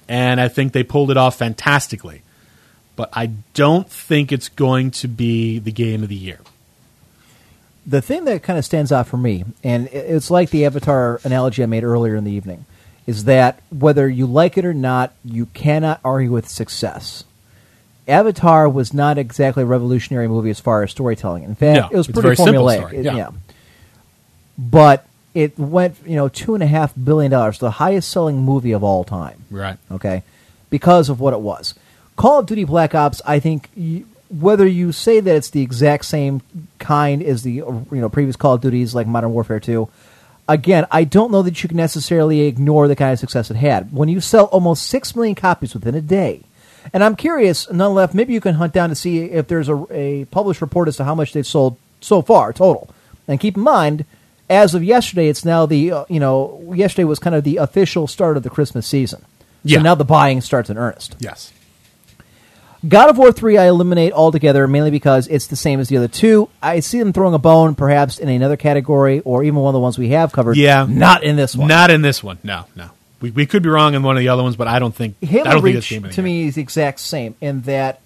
and 0.08 0.40
I 0.40 0.46
think 0.46 0.72
they 0.72 0.84
pulled 0.84 1.10
it 1.10 1.16
off 1.16 1.36
fantastically 1.36 2.22
but 2.98 3.10
I 3.12 3.26
don't 3.54 3.88
think 3.88 4.32
it's 4.32 4.48
going 4.48 4.90
to 4.90 5.06
be 5.06 5.60
the 5.60 5.70
game 5.70 6.02
of 6.02 6.08
the 6.08 6.16
year. 6.16 6.40
The 7.88 8.02
thing 8.02 8.24
that 8.26 8.42
kind 8.42 8.58
of 8.58 8.64
stands 8.64 8.92
out 8.92 9.06
for 9.08 9.16
me, 9.16 9.44
and 9.64 9.88
it's 9.88 10.30
like 10.30 10.50
the 10.50 10.66
Avatar 10.66 11.20
analogy 11.24 11.62
I 11.62 11.66
made 11.66 11.82
earlier 11.84 12.14
in 12.16 12.24
the 12.24 12.30
evening, 12.30 12.66
is 13.06 13.24
that 13.24 13.60
whether 13.70 14.06
you 14.08 14.26
like 14.26 14.58
it 14.58 14.64
or 14.66 14.74
not, 14.74 15.14
you 15.24 15.46
cannot 15.46 15.98
argue 16.04 16.30
with 16.30 16.46
success. 16.48 17.24
Avatar 18.06 18.68
was 18.68 18.92
not 18.92 19.16
exactly 19.18 19.62
a 19.62 19.66
revolutionary 19.66 20.28
movie 20.28 20.50
as 20.50 20.60
far 20.60 20.82
as 20.82 20.90
storytelling. 20.90 21.44
In 21.44 21.54
fact, 21.54 21.80
No, 21.80 21.88
it 21.90 21.96
was 21.96 22.06
pretty 22.06 22.28
formulaic. 22.52 22.92
It- 22.92 23.04
yeah. 23.04 23.30
But 24.58 25.06
it 25.34 25.58
went, 25.58 25.96
you 26.04 26.16
know, 26.16 26.28
two 26.28 26.54
and 26.54 26.62
a 26.62 26.66
half 26.66 26.92
billion 27.02 27.30
dollars, 27.30 27.58
the 27.58 27.72
highest 27.72 28.10
selling 28.10 28.42
movie 28.42 28.72
of 28.72 28.82
all 28.82 29.04
time 29.04 29.44
Right. 29.50 29.76
okay, 29.90 30.22
because 30.70 31.08
of 31.08 31.20
what 31.20 31.32
it 31.32 31.40
was. 31.40 31.74
Call 32.16 32.40
of 32.40 32.46
Duty 32.46 32.64
Black 32.64 32.94
Ops, 32.94 33.22
I 33.24 33.38
think, 33.38 33.68
whether 34.30 34.66
you 34.66 34.92
say 34.92 35.20
that 35.20 35.36
it's 35.36 35.50
the 35.50 35.62
exact 35.62 36.04
same 36.04 36.42
kind 36.78 37.22
as 37.22 37.42
the 37.42 37.52
you 37.52 37.86
know 37.90 38.08
previous 38.08 38.36
Call 38.36 38.54
of 38.54 38.60
Duties 38.60 38.94
like 38.94 39.06
Modern 39.06 39.32
Warfare 39.32 39.60
Two, 39.60 39.88
again, 40.48 40.86
I 40.90 41.04
don't 41.04 41.30
know 41.30 41.42
that 41.42 41.62
you 41.62 41.68
can 41.68 41.76
necessarily 41.76 42.42
ignore 42.42 42.88
the 42.88 42.96
kind 42.96 43.12
of 43.12 43.18
success 43.18 43.50
it 43.50 43.56
had. 43.56 43.92
When 43.92 44.08
you 44.08 44.20
sell 44.20 44.46
almost 44.46 44.86
six 44.86 45.14
million 45.14 45.34
copies 45.34 45.74
within 45.74 45.94
a 45.94 46.00
day, 46.00 46.42
and 46.92 47.04
I'm 47.04 47.16
curious, 47.16 47.70
none 47.70 47.94
left. 47.94 48.14
Maybe 48.14 48.32
you 48.32 48.40
can 48.40 48.54
hunt 48.54 48.72
down 48.72 48.88
to 48.88 48.94
see 48.94 49.24
if 49.24 49.48
there's 49.48 49.68
a, 49.68 49.86
a 49.90 50.24
published 50.26 50.60
report 50.60 50.88
as 50.88 50.96
to 50.96 51.04
how 51.04 51.14
much 51.14 51.32
they've 51.32 51.46
sold 51.46 51.76
so 52.00 52.22
far 52.22 52.52
total. 52.52 52.90
And 53.26 53.38
keep 53.40 53.56
in 53.56 53.62
mind, 53.62 54.04
as 54.48 54.74
of 54.74 54.82
yesterday, 54.82 55.28
it's 55.28 55.44
now 55.44 55.66
the 55.66 55.92
uh, 55.92 56.04
you 56.08 56.20
know 56.20 56.72
yesterday 56.74 57.04
was 57.04 57.18
kind 57.18 57.36
of 57.36 57.44
the 57.44 57.58
official 57.58 58.06
start 58.06 58.36
of 58.36 58.42
the 58.42 58.50
Christmas 58.50 58.86
season. 58.86 59.24
Yeah. 59.64 59.78
So 59.78 59.82
now 59.82 59.94
the 59.94 60.04
buying 60.04 60.40
starts 60.40 60.70
in 60.70 60.78
earnest. 60.78 61.16
Yes. 61.18 61.52
God 62.86 63.10
of 63.10 63.18
War 63.18 63.32
3 63.32 63.58
I 63.58 63.66
eliminate 63.68 64.12
altogether 64.12 64.68
mainly 64.68 64.90
because 64.92 65.26
it's 65.26 65.48
the 65.48 65.56
same 65.56 65.80
as 65.80 65.88
the 65.88 65.96
other 65.96 66.06
two. 66.08 66.48
I 66.62 66.80
see 66.80 66.98
them 67.00 67.12
throwing 67.12 67.34
a 67.34 67.38
bone 67.38 67.74
perhaps 67.74 68.18
in 68.18 68.28
another 68.28 68.56
category 68.56 69.20
or 69.20 69.42
even 69.42 69.56
one 69.58 69.70
of 69.70 69.74
the 69.74 69.80
ones 69.80 69.98
we 69.98 70.10
have 70.10 70.30
covered. 70.32 70.56
Yeah. 70.56 70.86
Not 70.88 71.24
in 71.24 71.34
this 71.36 71.56
one. 71.56 71.66
Not 71.68 71.90
in 71.90 72.02
this 72.02 72.22
one. 72.22 72.38
No, 72.44 72.66
no. 72.76 72.90
We, 73.20 73.32
we 73.32 73.46
could 73.46 73.64
be 73.64 73.68
wrong 73.68 73.94
in 73.94 74.04
one 74.04 74.16
of 74.16 74.20
the 74.20 74.28
other 74.28 74.44
ones, 74.44 74.54
but 74.54 74.68
I 74.68 74.78
don't 74.78 74.94
think 74.94 75.16
Halo 75.20 75.50
I 75.50 75.54
don't 75.54 75.62
think 75.64 75.74
Reach 75.76 75.90
game 75.90 76.08
to 76.08 76.22
me 76.22 76.46
is 76.46 76.54
the 76.54 76.62
exact 76.62 77.00
same 77.00 77.34
in 77.40 77.62
that 77.62 78.00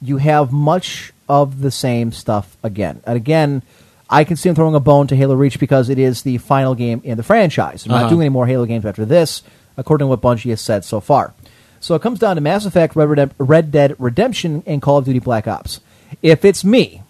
you 0.00 0.16
have 0.16 0.50
much 0.50 1.12
of 1.28 1.60
the 1.60 1.70
same 1.70 2.10
stuff 2.12 2.56
again. 2.62 3.02
And 3.06 3.16
again, 3.16 3.60
I 4.08 4.24
can 4.24 4.36
see 4.36 4.48
them 4.48 4.56
throwing 4.56 4.74
a 4.74 4.80
bone 4.80 5.08
to 5.08 5.16
Halo 5.16 5.34
Reach 5.34 5.60
because 5.60 5.90
it 5.90 5.98
is 5.98 6.22
the 6.22 6.38
final 6.38 6.74
game 6.74 7.02
in 7.04 7.18
the 7.18 7.22
franchise. 7.22 7.84
I'm 7.84 7.90
not 7.92 8.00
Uh-huh. 8.02 8.08
doing 8.10 8.20
any 8.22 8.28
more 8.30 8.46
Halo 8.46 8.64
games 8.64 8.86
after 8.86 9.04
this, 9.04 9.42
according 9.76 10.04
to 10.06 10.08
what 10.08 10.22
Bungie 10.22 10.50
has 10.50 10.60
said 10.62 10.84
so 10.86 11.00
far. 11.00 11.34
So 11.86 11.94
it 11.94 12.02
comes 12.02 12.18
down 12.18 12.34
to 12.34 12.40
Mass 12.42 12.66
Effect, 12.66 12.96
Red, 12.96 13.08
Redem- 13.08 13.30
Red 13.38 13.70
Dead 13.70 13.94
Redemption, 14.00 14.64
and 14.66 14.82
Call 14.82 14.98
of 14.98 15.04
Duty 15.04 15.20
Black 15.20 15.46
Ops. 15.46 15.78
If 16.20 16.44
it's 16.44 16.64
me, 16.64 17.02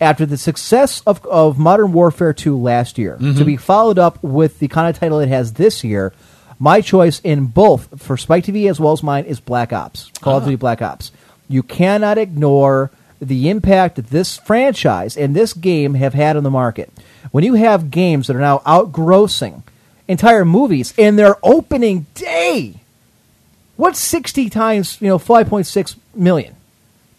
after 0.00 0.26
the 0.26 0.36
success 0.36 1.00
of, 1.06 1.24
of 1.26 1.60
Modern 1.60 1.92
Warfare 1.92 2.32
2 2.32 2.58
last 2.58 2.98
year, 2.98 3.16
Mm-hmm. 3.20 3.38
to 3.38 3.44
be 3.44 3.56
followed 3.56 3.96
up 4.00 4.20
with 4.20 4.58
the 4.58 4.66
kind 4.66 4.88
of 4.92 4.98
title 4.98 5.20
it 5.20 5.28
has 5.28 5.52
this 5.52 5.84
year, 5.84 6.12
my 6.58 6.80
choice 6.80 7.20
in 7.20 7.46
both 7.46 8.02
for 8.02 8.16
Spike 8.16 8.44
TV 8.44 8.68
as 8.68 8.80
well 8.80 8.92
as 8.92 9.04
mine 9.04 9.26
is 9.26 9.38
Black 9.38 9.72
Ops, 9.72 10.10
Call 10.20 10.38
of 10.38 10.44
Duty 10.44 10.56
Black 10.56 10.82
Ops. 10.82 11.12
You 11.48 11.62
cannot 11.62 12.18
ignore 12.18 12.90
the 13.20 13.48
impact 13.48 13.94
that 13.94 14.10
this 14.10 14.38
franchise 14.38 15.16
and 15.16 15.36
this 15.36 15.52
game 15.52 15.94
have 15.94 16.14
had 16.14 16.36
on 16.36 16.42
the 16.42 16.50
market. 16.50 16.92
When 17.30 17.44
you 17.44 17.54
have 17.54 17.92
games 17.92 18.26
that 18.26 18.34
are 18.34 18.40
now 18.40 18.58
outgrossing 18.66 19.62
entire 20.08 20.44
movies 20.44 20.92
in 20.96 21.14
their 21.14 21.36
opening 21.44 22.06
day, 22.14 22.80
what's 23.76 23.98
60 24.00 24.50
times, 24.50 25.00
you 25.00 25.08
know, 25.08 25.18
5.6 25.18 25.96
million? 26.14 26.56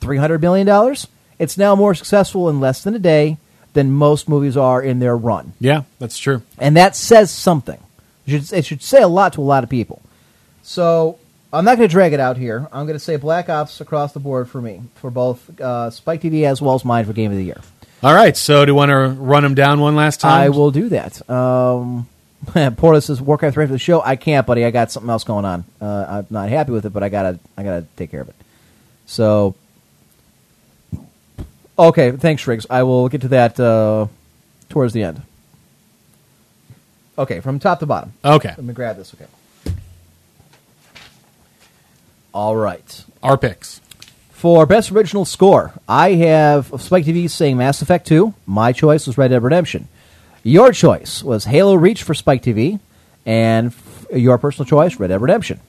$300 0.01 0.41
million? 0.41 0.95
It's 1.39 1.57
now 1.57 1.75
more 1.75 1.95
successful 1.95 2.49
in 2.49 2.59
less 2.59 2.83
than 2.83 2.95
a 2.95 2.99
day 2.99 3.37
than 3.73 3.91
most 3.91 4.29
movies 4.29 4.55
are 4.55 4.81
in 4.81 4.99
their 4.99 5.17
run. 5.17 5.53
Yeah, 5.59 5.83
that's 5.99 6.17
true. 6.17 6.41
And 6.57 6.77
that 6.77 6.95
says 6.95 7.29
something. 7.29 7.79
It 8.25 8.31
should, 8.31 8.53
it 8.53 8.65
should 8.65 8.81
say 8.81 9.01
a 9.01 9.07
lot 9.07 9.33
to 9.33 9.41
a 9.41 9.43
lot 9.43 9.63
of 9.63 9.69
people. 9.69 10.01
So 10.63 11.19
I'm 11.51 11.65
not 11.65 11.77
going 11.77 11.87
to 11.87 11.91
drag 11.91 12.13
it 12.13 12.19
out 12.19 12.37
here. 12.37 12.67
I'm 12.71 12.85
going 12.85 12.97
to 12.97 13.03
say 13.03 13.17
Black 13.17 13.49
Ops 13.49 13.81
across 13.81 14.13
the 14.13 14.19
board 14.19 14.49
for 14.49 14.61
me, 14.61 14.81
for 14.95 15.11
both 15.11 15.59
uh, 15.59 15.89
Spike 15.89 16.21
TV 16.21 16.43
as 16.45 16.61
well 16.61 16.75
as 16.75 16.83
mine 16.83 17.05
for 17.05 17.13
Game 17.13 17.31
of 17.31 17.37
the 17.37 17.43
Year. 17.43 17.61
All 18.01 18.13
right, 18.13 18.35
so 18.35 18.65
do 18.65 18.71
you 18.71 18.75
want 18.75 18.89
to 18.89 19.09
run 19.09 19.43
them 19.43 19.55
down 19.55 19.79
one 19.79 19.95
last 19.95 20.21
time? 20.21 20.39
I 20.39 20.49
will 20.49 20.71
do 20.71 20.89
that. 20.89 21.27
Um, 21.29 22.07
Porta 22.45 23.01
says 23.01 23.21
Warcraft 23.21 23.57
ready 23.57 23.67
for 23.67 23.73
the 23.73 23.79
show. 23.79 24.01
I 24.01 24.15
can't, 24.15 24.45
buddy. 24.45 24.65
I 24.65 24.71
got 24.71 24.91
something 24.91 25.09
else 25.09 25.23
going 25.23 25.45
on. 25.45 25.63
Uh, 25.81 26.05
I'm 26.09 26.27
not 26.29 26.49
happy 26.49 26.71
with 26.71 26.85
it, 26.85 26.91
but 26.91 27.03
I 27.03 27.09
gotta 27.09 27.39
I 27.57 27.63
gotta 27.63 27.85
take 27.97 28.11
care 28.11 28.21
of 28.21 28.29
it. 28.29 28.35
So, 29.05 29.55
okay. 31.77 32.11
Thanks, 32.11 32.45
Riggs. 32.47 32.65
I 32.69 32.83
will 32.83 33.07
get 33.09 33.21
to 33.21 33.27
that 33.29 33.59
uh, 33.59 34.07
towards 34.69 34.93
the 34.93 35.03
end. 35.03 35.21
Okay, 37.17 37.39
from 37.39 37.59
top 37.59 37.79
to 37.79 37.85
bottom. 37.85 38.13
Okay, 38.23 38.49
Let 38.49 38.63
me 38.63 38.73
grab 38.73 38.97
this. 38.97 39.13
Okay. 39.13 39.25
All 42.33 42.55
right. 42.55 43.05
our 43.23 43.37
picks. 43.37 43.79
For 44.31 44.65
best 44.65 44.91
original 44.91 45.23
score, 45.23 45.71
I 45.87 46.11
have 46.15 46.73
Spike 46.81 47.05
TV 47.05 47.29
saying 47.29 47.55
Mass 47.57 47.81
Effect 47.81 48.05
2. 48.07 48.33
My 48.45 48.73
choice 48.73 49.07
was 49.07 49.17
Red 49.17 49.29
Dead 49.29 49.41
Redemption. 49.41 49.87
Your 50.47 50.71
choice 50.71 51.23
was 51.23 51.45
Halo 51.45 51.73
Reach 51.73 52.03
for 52.03 52.13
Spike 52.13 52.43
TV, 52.43 52.79
and 53.25 53.67
f- 53.67 54.05
your 54.13 54.37
personal 54.37 54.67
choice, 54.67 54.99
Red 54.99 55.07
Dead 55.07 55.19
Redemption. 55.19 55.59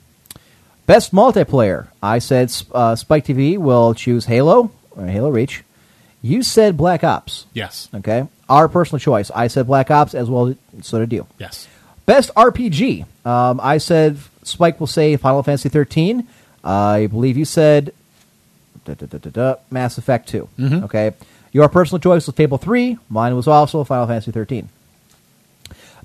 Best 0.86 1.12
multiplayer, 1.14 1.86
I 2.02 2.18
said 2.18 2.52
uh, 2.72 2.94
Spike 2.94 3.24
TV 3.24 3.56
will 3.56 3.94
choose 3.94 4.26
Halo 4.26 4.70
or 4.90 5.06
Halo 5.06 5.30
Reach. 5.30 5.64
You 6.20 6.42
said 6.42 6.76
Black 6.76 7.02
Ops. 7.02 7.46
Yes, 7.54 7.88
Okay, 7.94 8.26
our 8.50 8.68
personal 8.68 9.00
choice. 9.00 9.30
I 9.34 9.46
said 9.46 9.66
Black 9.66 9.90
Ops 9.90 10.14
as 10.14 10.28
well. 10.28 10.54
So 10.82 10.98
did 10.98 11.12
you. 11.12 11.26
yes. 11.38 11.66
Best 12.04 12.30
RPG. 12.36 13.04
Um, 13.26 13.58
I 13.60 13.78
said 13.78 14.18
Spike 14.44 14.78
will 14.78 14.86
say 14.86 15.16
Final 15.16 15.42
Fantasy 15.42 15.68
13. 15.70 16.28
I 16.62 17.06
believe 17.08 17.36
you 17.36 17.44
said 17.44 17.92
da, 18.84 18.94
da, 18.94 19.06
da, 19.06 19.18
da, 19.18 19.30
da, 19.30 19.54
Mass 19.72 19.98
Effect 19.98 20.28
2. 20.28 20.48
Okay. 20.84 21.14
Your 21.56 21.70
personal 21.70 22.00
choice 22.00 22.26
was 22.26 22.36
Fable 22.36 22.58
3. 22.58 22.98
Mine 23.08 23.34
was 23.34 23.48
also 23.48 23.82
Final 23.82 24.06
Fantasy 24.06 24.30
13. 24.30 24.68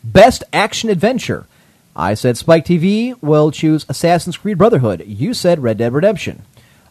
Best 0.01 0.45
action 0.53 0.89
adventure. 0.89 1.45
I 1.93 2.13
said 2.13 2.37
Spike 2.37 2.63
TV 2.63 3.21
will 3.21 3.51
choose 3.51 3.85
Assassin's 3.89 4.37
Creed 4.37 4.57
Brotherhood. 4.57 5.03
You 5.05 5.33
said 5.33 5.61
Red 5.61 5.77
Dead 5.77 5.91
Redemption. 5.91 6.43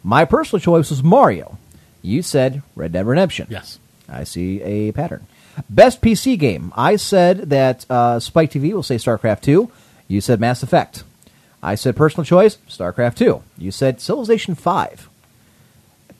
My 0.05 0.27
personal 0.27 0.61
choice 0.61 0.91
was 0.91 1.03
Mario. 1.03 1.57
You 2.03 2.21
said 2.21 2.61
Red 2.77 2.93
Dead 2.93 3.07
Redemption. 3.07 3.47
Yes. 3.49 3.79
I 4.07 4.25
see 4.25 4.61
a 4.61 4.93
pattern. 4.93 5.27
Best 5.71 6.03
PC 6.03 6.39
game. 6.39 6.71
I 6.77 6.97
said 6.97 7.49
that 7.49 7.87
uh, 7.89 8.21
Spike 8.21 8.51
TV 8.51 8.75
will 8.75 8.83
say 8.83 8.97
StarCraft 8.97 9.41
2. 9.41 9.73
You 10.07 10.21
said 10.21 10.39
Mass 10.39 10.63
Effect. 10.63 11.03
I 11.63 11.77
said 11.77 11.97
personal 11.97 12.27
choice, 12.27 12.59
StarCraft 12.69 13.17
2. 13.17 13.43
You 13.57 13.71
said 13.71 14.03
Civilization 14.03 14.55
5. 14.55 15.10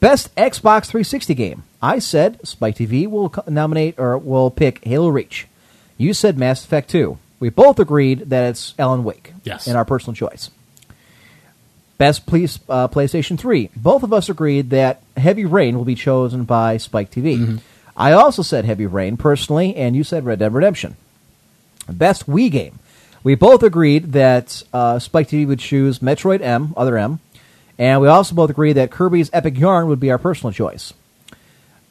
Best 0.01 0.35
Xbox 0.35 0.87
360 0.87 1.35
game. 1.35 1.63
I 1.83 1.99
said 1.99 2.47
Spike 2.47 2.77
TV 2.77 3.07
will 3.07 3.33
nominate 3.47 3.99
or 3.99 4.17
will 4.17 4.51
pick 4.51 4.83
Halo 4.85 5.09
Reach. 5.09 5.47
You 5.99 6.15
said 6.15 6.39
Mass 6.39 6.65
Effect 6.65 6.89
2. 6.91 7.19
We 7.39 7.51
both 7.51 7.79
agreed 7.79 8.31
that 8.31 8.49
it's 8.49 8.75
Alan 8.79 9.05
Wake. 9.05 9.35
Yes. 9.45 9.67
In 9.67 9.77
our 9.77 9.85
personal 9.85 10.15
choice. 10.15 10.51
Best 11.99 12.25
police, 12.25 12.59
uh, 12.69 12.89
PlayStation 12.89 13.39
3. 13.39 13.69
Both 13.77 14.03
of 14.03 14.13
us 14.13 14.31
agreed 14.31 14.71
that 14.71 15.03
Heavy 15.19 15.45
Rain 15.45 15.77
will 15.77 15.85
be 15.85 15.95
chosen 15.95 16.45
by 16.45 16.79
Spike 16.79 17.11
TV. 17.11 17.61
I 17.95 18.13
also 18.13 18.41
said 18.41 18.65
Heavy 18.65 18.87
Rain 18.87 19.19
personally, 19.19 19.77
and 19.77 19.95
you 19.95 20.03
said 20.03 20.25
Red 20.25 20.39
Dead 20.39 20.55
Redemption. 20.55 20.97
Best 21.91 22.27
Wii 22.27 22.51
game. 22.51 22.79
We 23.23 23.35
both 23.35 23.63
agreed 23.63 24.13
that 24.13 24.63
uh, 24.73 24.99
Spike 24.99 25.29
TV 25.29 25.47
would 25.47 25.59
choose 25.59 25.99
Metroid 25.99 26.41
M, 26.41 26.73
other 26.75 26.97
M, 26.97 27.21
and 27.81 28.03
we 28.03 28.09
also 28.09 28.35
both 28.35 28.51
agreed 28.51 28.75
that 28.75 28.91
Kirby's 28.91 29.31
Epic 29.33 29.59
Yarn 29.59 29.89
would 29.89 29.99
be 29.99 30.11
our 30.11 30.19
personal 30.19 30.53
choice. 30.53 30.93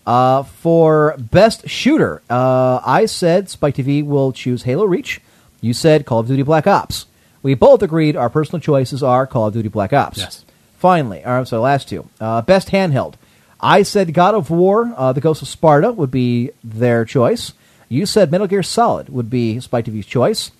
Uh, 0.05 0.43
for 0.43 1.15
Best 1.17 1.67
Shooter, 1.67 2.21
uh, 2.29 2.79
I 2.85 3.07
said 3.07 3.49
Spike 3.49 3.75
TV 3.75 4.05
will 4.05 4.31
choose 4.31 4.63
Halo 4.63 4.85
Reach. 4.85 5.19
You 5.61 5.73
said 5.73 6.05
Call 6.05 6.19
of 6.19 6.27
Duty 6.27 6.43
Black 6.43 6.67
Ops. 6.67 7.07
We 7.41 7.55
both 7.55 7.81
agreed 7.81 8.15
our 8.15 8.29
personal 8.29 8.59
choices 8.61 9.01
are 9.01 9.25
Call 9.25 9.47
of 9.47 9.53
Duty 9.53 9.69
Black 9.69 9.91
Ops. 9.91 10.19
Yes. 10.19 10.45
Finally, 10.77 11.25
all 11.25 11.33
right, 11.33 11.51
I'm 11.53 11.59
last 11.59 11.89
two. 11.89 12.07
Uh, 12.21 12.43
best 12.43 12.69
handheld. 12.69 13.15
I 13.59 13.81
said 13.81 14.13
God 14.13 14.35
of 14.35 14.49
War, 14.51 14.93
uh, 14.95 15.11
The 15.11 15.21
Ghost 15.21 15.41
of 15.41 15.47
Sparta 15.47 15.91
would 15.91 16.11
be 16.11 16.51
their 16.63 17.03
choice. 17.03 17.53
You 17.89 18.05
said 18.05 18.31
Metal 18.31 18.47
Gear 18.47 18.61
Solid 18.63 19.09
would 19.09 19.29
be 19.31 19.59
Spike 19.59 19.85
TV's 19.85 20.05
choice. 20.05 20.51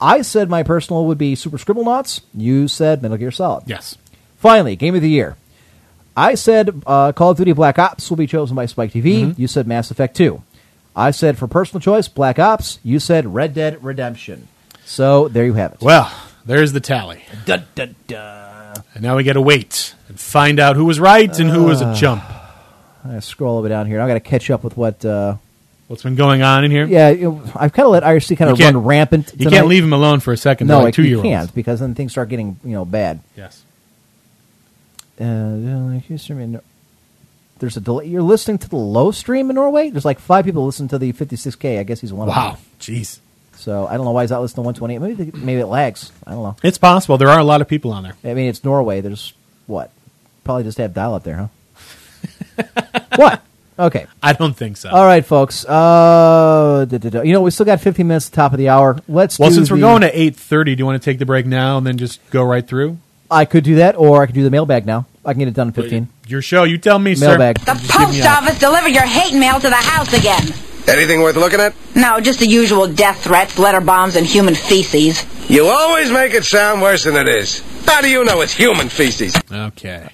I 0.00 0.22
said 0.22 0.50
my 0.50 0.64
personal 0.64 1.06
would 1.06 1.18
be 1.18 1.36
Super 1.36 1.58
Scribblenauts. 1.58 2.22
You 2.34 2.66
said 2.66 3.00
Metal 3.02 3.16
Gear 3.16 3.30
Solid. 3.30 3.64
Yes. 3.66 3.96
Finally, 4.44 4.76
Game 4.76 4.94
of 4.94 5.00
the 5.00 5.08
Year. 5.08 5.38
I 6.14 6.34
said 6.34 6.82
uh, 6.86 7.12
Call 7.12 7.30
of 7.30 7.38
Duty 7.38 7.54
Black 7.54 7.78
Ops 7.78 8.10
will 8.10 8.18
be 8.18 8.26
chosen 8.26 8.54
by 8.54 8.66
Spike 8.66 8.92
TV. 8.92 9.32
You 9.38 9.48
said 9.48 9.66
Mass 9.66 9.90
Effect 9.90 10.14
2. 10.18 10.42
I 10.94 11.12
said 11.12 11.38
for 11.38 11.46
personal 11.48 11.80
choice, 11.80 12.08
Black 12.08 12.38
Ops. 12.38 12.78
You 12.84 13.00
said 13.00 13.32
Red 13.32 13.54
Dead 13.54 13.82
Redemption. 13.82 14.48
So 14.84 15.28
there 15.28 15.46
you 15.46 15.54
have 15.54 15.72
it. 15.72 15.80
Well, 15.80 16.12
there's 16.44 16.72
the 16.72 16.80
tally. 16.80 17.24
Dun, 17.46 17.64
dun, 17.74 17.94
dun. 18.06 18.74
And 18.92 19.02
now 19.02 19.16
we 19.16 19.24
got 19.24 19.32
to 19.32 19.40
wait 19.40 19.94
and 20.08 20.20
find 20.20 20.60
out 20.60 20.76
who 20.76 20.84
was 20.84 21.00
right 21.00 21.38
and 21.38 21.48
who 21.48 21.64
was 21.64 21.80
a 21.80 21.94
jump. 21.94 22.22
I 22.22 23.08
gotta 23.08 23.22
scroll 23.22 23.56
over 23.56 23.70
down 23.70 23.86
here. 23.86 23.98
I 24.02 24.06
got 24.06 24.14
to 24.14 24.20
catch 24.20 24.50
up 24.50 24.62
with 24.62 24.76
what. 24.76 25.02
Uh, 25.06 25.36
What's 25.88 26.02
been 26.02 26.16
going 26.16 26.42
on 26.42 26.66
in 26.66 26.70
here? 26.70 26.84
yeah, 26.84 27.08
you 27.08 27.30
know, 27.30 27.42
I've 27.56 27.72
kind 27.72 27.86
of 27.86 27.92
let 27.92 28.02
IRC 28.02 28.36
kind 28.36 28.50
of 28.50 28.58
run 28.58 28.76
rampant. 28.76 29.32
You 29.38 29.48
can't 29.48 29.68
leave 29.68 29.84
him 29.84 29.94
alone 29.94 30.20
for 30.20 30.34
a 30.34 30.36
second. 30.36 30.66
No, 30.66 30.80
like 30.80 30.92
two 30.92 31.02
year 31.02 31.12
you 31.12 31.16
olds. 31.16 31.28
can't 31.28 31.54
because 31.54 31.80
then 31.80 31.94
things 31.94 32.12
start 32.12 32.28
getting 32.28 32.60
you 32.62 32.72
know 32.72 32.84
bad. 32.84 33.20
Yes. 33.38 33.62
Uh, 35.20 35.98
there's 37.58 37.76
a 37.76 37.80
delay. 37.80 38.06
You're 38.06 38.22
listening 38.22 38.58
to 38.58 38.68
the 38.68 38.76
low 38.76 39.10
stream 39.10 39.48
in 39.50 39.54
Norway. 39.56 39.90
There's 39.90 40.04
like 40.04 40.18
five 40.18 40.44
people 40.44 40.66
listen 40.66 40.88
to 40.88 40.98
the 40.98 41.12
56k. 41.12 41.78
I 41.78 41.82
guess 41.84 42.00
he's 42.00 42.12
one 42.12 42.28
of 42.28 42.34
Wow. 42.34 42.52
them. 42.52 42.60
Jeez. 42.80 43.20
So 43.56 43.86
I 43.86 43.96
don't 43.96 44.04
know 44.04 44.10
why 44.10 44.22
he's 44.24 44.30
not 44.30 44.42
listening 44.42 44.64
to 44.64 44.80
128. 44.80 44.98
Maybe 45.00 45.30
they- 45.30 45.38
maybe 45.44 45.60
it 45.60 45.66
lags. 45.66 46.10
I 46.26 46.32
don't 46.32 46.42
know. 46.42 46.56
It's 46.62 46.78
possible. 46.78 47.16
There 47.16 47.28
are 47.28 47.38
a 47.38 47.44
lot 47.44 47.60
of 47.60 47.68
people 47.68 47.92
on 47.92 48.02
there. 48.02 48.16
I 48.24 48.34
mean, 48.34 48.48
it's 48.48 48.64
Norway. 48.64 49.00
There's 49.00 49.32
what? 49.66 49.90
Probably 50.42 50.64
just 50.64 50.78
have 50.78 50.92
dial 50.92 51.14
up 51.14 51.22
there, 51.22 51.48
huh? 52.56 52.92
what? 53.16 53.42
Okay. 53.78 54.06
I 54.22 54.32
don't 54.34 54.54
think 54.56 54.76
so. 54.76 54.90
All 54.90 55.04
right, 55.06 55.24
folks. 55.24 55.64
Uh, 55.64 56.84
da, 56.88 56.98
da, 56.98 57.08
da. 57.10 57.22
You 57.22 57.32
know, 57.32 57.40
we 57.42 57.50
still 57.50 57.66
got 57.66 57.80
15 57.80 58.06
minutes 58.06 58.26
at 58.26 58.32
the 58.32 58.36
top 58.36 58.52
of 58.52 58.58
the 58.58 58.68
hour. 58.68 59.00
Let's. 59.08 59.38
well, 59.38 59.50
since 59.50 59.70
we're 59.70 59.78
going 59.78 60.02
to 60.02 60.12
8.30, 60.12 60.64
do 60.64 60.72
you 60.72 60.86
want 60.86 61.00
to 61.00 61.04
take 61.04 61.18
the 61.18 61.26
break 61.26 61.46
now 61.46 61.78
and 61.78 61.86
then 61.86 61.96
just 61.98 62.20
go 62.30 62.42
right 62.42 62.66
through? 62.66 62.98
I 63.34 63.44
could 63.44 63.64
do 63.64 63.76
that, 63.76 63.96
or 63.96 64.22
I 64.22 64.26
could 64.26 64.34
do 64.34 64.44
the 64.44 64.50
mailbag 64.50 64.86
now. 64.86 65.06
I 65.24 65.32
can 65.32 65.40
get 65.40 65.48
it 65.48 65.54
done 65.54 65.68
in 65.68 65.72
15. 65.72 66.08
Your 66.28 66.40
show. 66.40 66.64
You 66.64 66.78
tell 66.78 66.98
me, 66.98 67.14
Mailbag. 67.16 67.58
sir. 67.58 67.74
The 67.74 67.80
Just 67.80 67.92
give 67.92 68.10
me 68.10 68.20
post 68.20 68.28
office 68.28 68.58
delivered 68.58 68.90
your 68.90 69.04
hate 69.06 69.34
mail 69.34 69.58
to 69.60 69.68
the 69.68 69.74
house 69.74 70.12
again. 70.12 70.42
Anything 70.86 71.22
worth 71.22 71.36
looking 71.36 71.60
at? 71.60 71.74
No, 71.96 72.20
just 72.20 72.40
the 72.40 72.46
usual 72.46 72.86
death 72.86 73.24
threats, 73.24 73.58
letter 73.58 73.80
bombs, 73.80 74.16
and 74.16 74.26
human 74.26 74.54
feces. 74.54 75.24
You 75.50 75.66
always 75.66 76.10
make 76.10 76.34
it 76.34 76.44
sound 76.44 76.82
worse 76.82 77.04
than 77.04 77.16
it 77.16 77.28
is. 77.28 77.62
How 77.86 78.00
do 78.00 78.08
you 78.08 78.24
know 78.24 78.40
it's 78.42 78.52
human 78.52 78.88
feces? 78.88 79.34
Okay. 79.50 80.08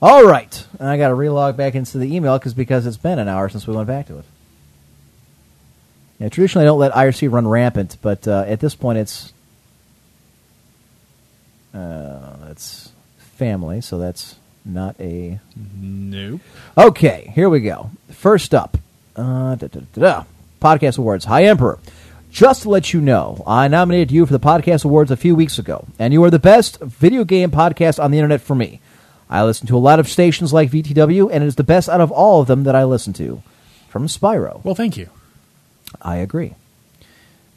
All 0.00 0.24
right, 0.24 0.66
and 0.78 0.88
I 0.88 0.96
got 0.96 1.08
to 1.08 1.14
relog 1.14 1.56
back 1.56 1.74
into 1.74 1.98
the 1.98 2.14
email 2.14 2.38
because 2.38 2.54
because 2.54 2.86
it's 2.86 2.96
been 2.96 3.18
an 3.18 3.28
hour 3.28 3.48
since 3.48 3.66
we 3.66 3.74
went 3.74 3.88
back 3.88 4.06
to 4.06 4.18
it. 4.18 4.24
Yeah, 6.18 6.28
traditionally 6.28 6.64
I 6.64 6.68
don't 6.68 6.78
let 6.78 6.92
IRC 6.92 7.32
run 7.32 7.48
rampant, 7.48 7.96
but 8.00 8.28
uh, 8.28 8.44
at 8.46 8.60
this 8.60 8.74
point 8.74 8.98
it's 8.98 9.32
uh, 11.74 12.48
it's 12.50 12.92
family, 13.18 13.80
so 13.80 13.98
that's 13.98 14.36
not 14.64 14.96
a 15.00 15.40
Nope. 15.56 16.40
Okay, 16.76 17.32
here 17.34 17.48
we 17.48 17.60
go. 17.60 17.90
First 18.10 18.54
up, 18.54 18.76
uh, 19.16 19.54
da, 19.54 19.66
da, 19.66 19.80
da, 19.94 20.00
da. 20.00 20.24
Podcast 20.60 20.98
Awards. 20.98 21.26
Hi, 21.26 21.44
Emperor. 21.44 21.78
Just 22.30 22.62
to 22.62 22.68
let 22.68 22.92
you 22.92 23.00
know, 23.00 23.42
I 23.46 23.68
nominated 23.68 24.10
you 24.10 24.26
for 24.26 24.32
the 24.32 24.40
Podcast 24.40 24.84
Awards 24.84 25.10
a 25.10 25.16
few 25.16 25.34
weeks 25.34 25.58
ago, 25.58 25.86
and 25.98 26.12
you 26.12 26.22
are 26.24 26.30
the 26.30 26.38
best 26.38 26.78
video 26.80 27.24
game 27.24 27.50
podcast 27.50 28.02
on 28.02 28.10
the 28.10 28.18
internet 28.18 28.40
for 28.40 28.54
me. 28.54 28.80
I 29.30 29.44
listen 29.44 29.66
to 29.68 29.76
a 29.76 29.78
lot 29.78 29.98
of 29.98 30.08
stations 30.08 30.52
like 30.52 30.70
VTW, 30.70 31.30
and 31.32 31.42
it 31.44 31.46
is 31.46 31.56
the 31.56 31.64
best 31.64 31.88
out 31.88 32.00
of 32.00 32.10
all 32.10 32.40
of 32.40 32.46
them 32.46 32.64
that 32.64 32.74
I 32.74 32.84
listen 32.84 33.12
to. 33.14 33.42
From 33.88 34.06
Spyro. 34.06 34.62
Well, 34.64 34.74
thank 34.74 34.96
you. 34.98 35.08
I 36.02 36.16
agree. 36.16 36.54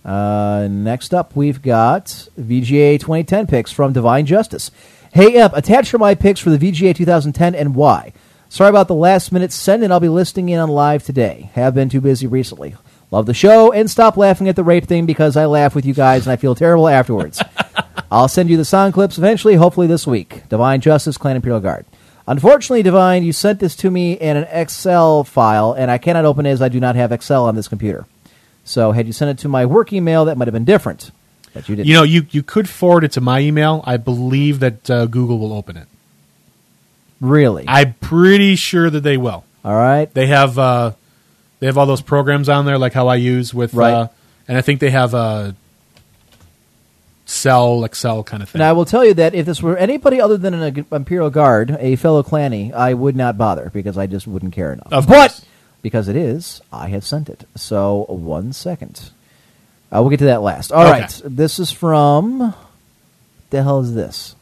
Uh, 0.03 0.67
next 0.69 1.13
up, 1.13 1.35
we've 1.35 1.61
got 1.61 2.05
VGA 2.39 2.99
2010 2.99 3.47
picks 3.47 3.71
from 3.71 3.93
Divine 3.93 4.25
Justice. 4.25 4.71
Hey, 5.13 5.39
Emp, 5.39 5.53
attach 5.55 5.93
my 5.93 6.15
picks 6.15 6.39
for 6.39 6.49
the 6.49 6.57
VGA 6.57 6.95
2010 6.95 7.53
and 7.53 7.75
why. 7.75 8.13
Sorry 8.49 8.69
about 8.69 8.87
the 8.87 8.95
last 8.95 9.31
minute 9.31 9.51
send 9.51 9.83
in. 9.83 9.91
I'll 9.91 9.99
be 9.99 10.09
listening 10.09 10.49
in 10.49 10.59
on 10.59 10.69
live 10.69 11.03
today. 11.03 11.51
Have 11.53 11.75
been 11.75 11.89
too 11.89 12.01
busy 12.01 12.27
recently. 12.27 12.75
Love 13.11 13.25
the 13.25 13.33
show 13.33 13.71
and 13.71 13.89
stop 13.89 14.17
laughing 14.17 14.47
at 14.47 14.55
the 14.55 14.63
rape 14.63 14.85
thing 14.85 15.05
because 15.05 15.35
I 15.37 15.45
laugh 15.45 15.75
with 15.75 15.85
you 15.85 15.93
guys 15.93 16.25
and 16.25 16.31
I 16.31 16.37
feel 16.37 16.55
terrible 16.55 16.87
afterwards. 16.87 17.41
I'll 18.11 18.27
send 18.27 18.49
you 18.49 18.57
the 18.57 18.65
sound 18.65 18.93
clips 18.93 19.17
eventually, 19.17 19.55
hopefully 19.55 19.87
this 19.87 20.07
week. 20.07 20.47
Divine 20.49 20.81
Justice, 20.81 21.17
Clan 21.17 21.35
Imperial 21.35 21.59
Guard. 21.59 21.85
Unfortunately, 22.27 22.83
Divine, 22.83 23.23
you 23.23 23.33
sent 23.33 23.59
this 23.59 23.75
to 23.77 23.91
me 23.91 24.13
in 24.13 24.37
an 24.37 24.47
Excel 24.49 25.23
file, 25.23 25.73
and 25.73 25.89
I 25.89 25.97
cannot 25.97 26.25
open 26.25 26.45
it 26.45 26.51
as 26.51 26.61
I 26.61 26.69
do 26.69 26.79
not 26.79 26.95
have 26.95 27.11
Excel 27.11 27.45
on 27.45 27.55
this 27.55 27.67
computer. 27.67 28.05
So, 28.71 28.91
had 28.93 29.05
you 29.05 29.13
sent 29.13 29.31
it 29.37 29.41
to 29.43 29.49
my 29.49 29.65
work 29.65 29.91
email, 29.91 30.25
that 30.25 30.37
might 30.37 30.47
have 30.47 30.53
been 30.53 30.65
different. 30.65 31.11
But 31.53 31.67
you 31.67 31.75
didn't. 31.75 31.87
You 31.89 31.93
know, 31.95 32.03
you, 32.03 32.25
you 32.31 32.41
could 32.43 32.69
forward 32.69 33.03
it 33.03 33.11
to 33.13 33.21
my 33.21 33.39
email. 33.41 33.83
I 33.85 33.97
believe 33.97 34.61
that 34.61 34.89
uh, 34.89 35.05
Google 35.07 35.37
will 35.39 35.51
open 35.53 35.75
it. 35.75 35.87
really? 37.19 37.65
I'm 37.67 37.93
pretty 37.95 38.55
sure 38.55 38.89
that 38.89 39.01
they 39.01 39.17
will. 39.17 39.43
All 39.65 39.75
right. 39.75 40.11
They 40.13 40.27
have 40.27 40.57
uh, 40.57 40.93
they 41.59 41.65
have 41.67 41.77
all 41.77 41.85
those 41.85 42.01
programs 42.01 42.47
on 42.49 42.65
there, 42.65 42.77
like 42.77 42.93
how 42.93 43.07
I 43.09 43.15
use 43.17 43.53
with, 43.53 43.73
Right. 43.73 43.91
uh, 43.93 44.07
and 44.47 44.57
I 44.57 44.61
think 44.61 44.79
they 44.79 44.89
have 44.89 45.13
a 45.13 45.55
Cell 47.25 47.83
Excel 47.85 48.23
kind 48.23 48.41
of 48.43 48.49
thing. 48.49 48.61
And 48.61 48.67
I 48.67 48.73
will 48.73 48.85
tell 48.85 49.05
you 49.05 49.13
that 49.15 49.33
if 49.35 49.45
this 49.45 49.61
were 49.61 49.77
anybody 49.77 50.19
other 50.19 50.37
than 50.37 50.53
an 50.53 50.85
Imperial 50.91 51.29
Guard, 51.29 51.77
a 51.79 51.95
fellow 51.95 52.23
clanny, 52.23 52.73
I 52.73 52.93
would 52.93 53.15
not 53.15 53.37
bother 53.37 53.69
because 53.73 53.97
I 53.97 54.07
just 54.07 54.27
wouldn't 54.27 54.53
care 54.53 54.73
enough. 54.73 54.91
Of 54.91 55.07
but 55.07 55.13
course. 55.15 55.45
Because 55.81 56.07
it 56.07 56.15
is, 56.15 56.61
I 56.71 56.87
have 56.89 57.05
sent 57.05 57.29
it. 57.29 57.47
So 57.55 58.05
one 58.09 58.53
second. 58.53 59.09
Uh, 59.93 60.01
we'll 60.01 60.09
get 60.09 60.19
to 60.19 60.25
that 60.25 60.41
last. 60.41 60.71
All 60.71 60.81
Okay. 60.87 61.01
right. 61.01 61.21
This 61.25 61.59
is 61.59 61.71
from. 61.71 62.53
The 63.49 63.63
hell 63.63 63.81
is 63.81 63.93
this? 63.93 64.35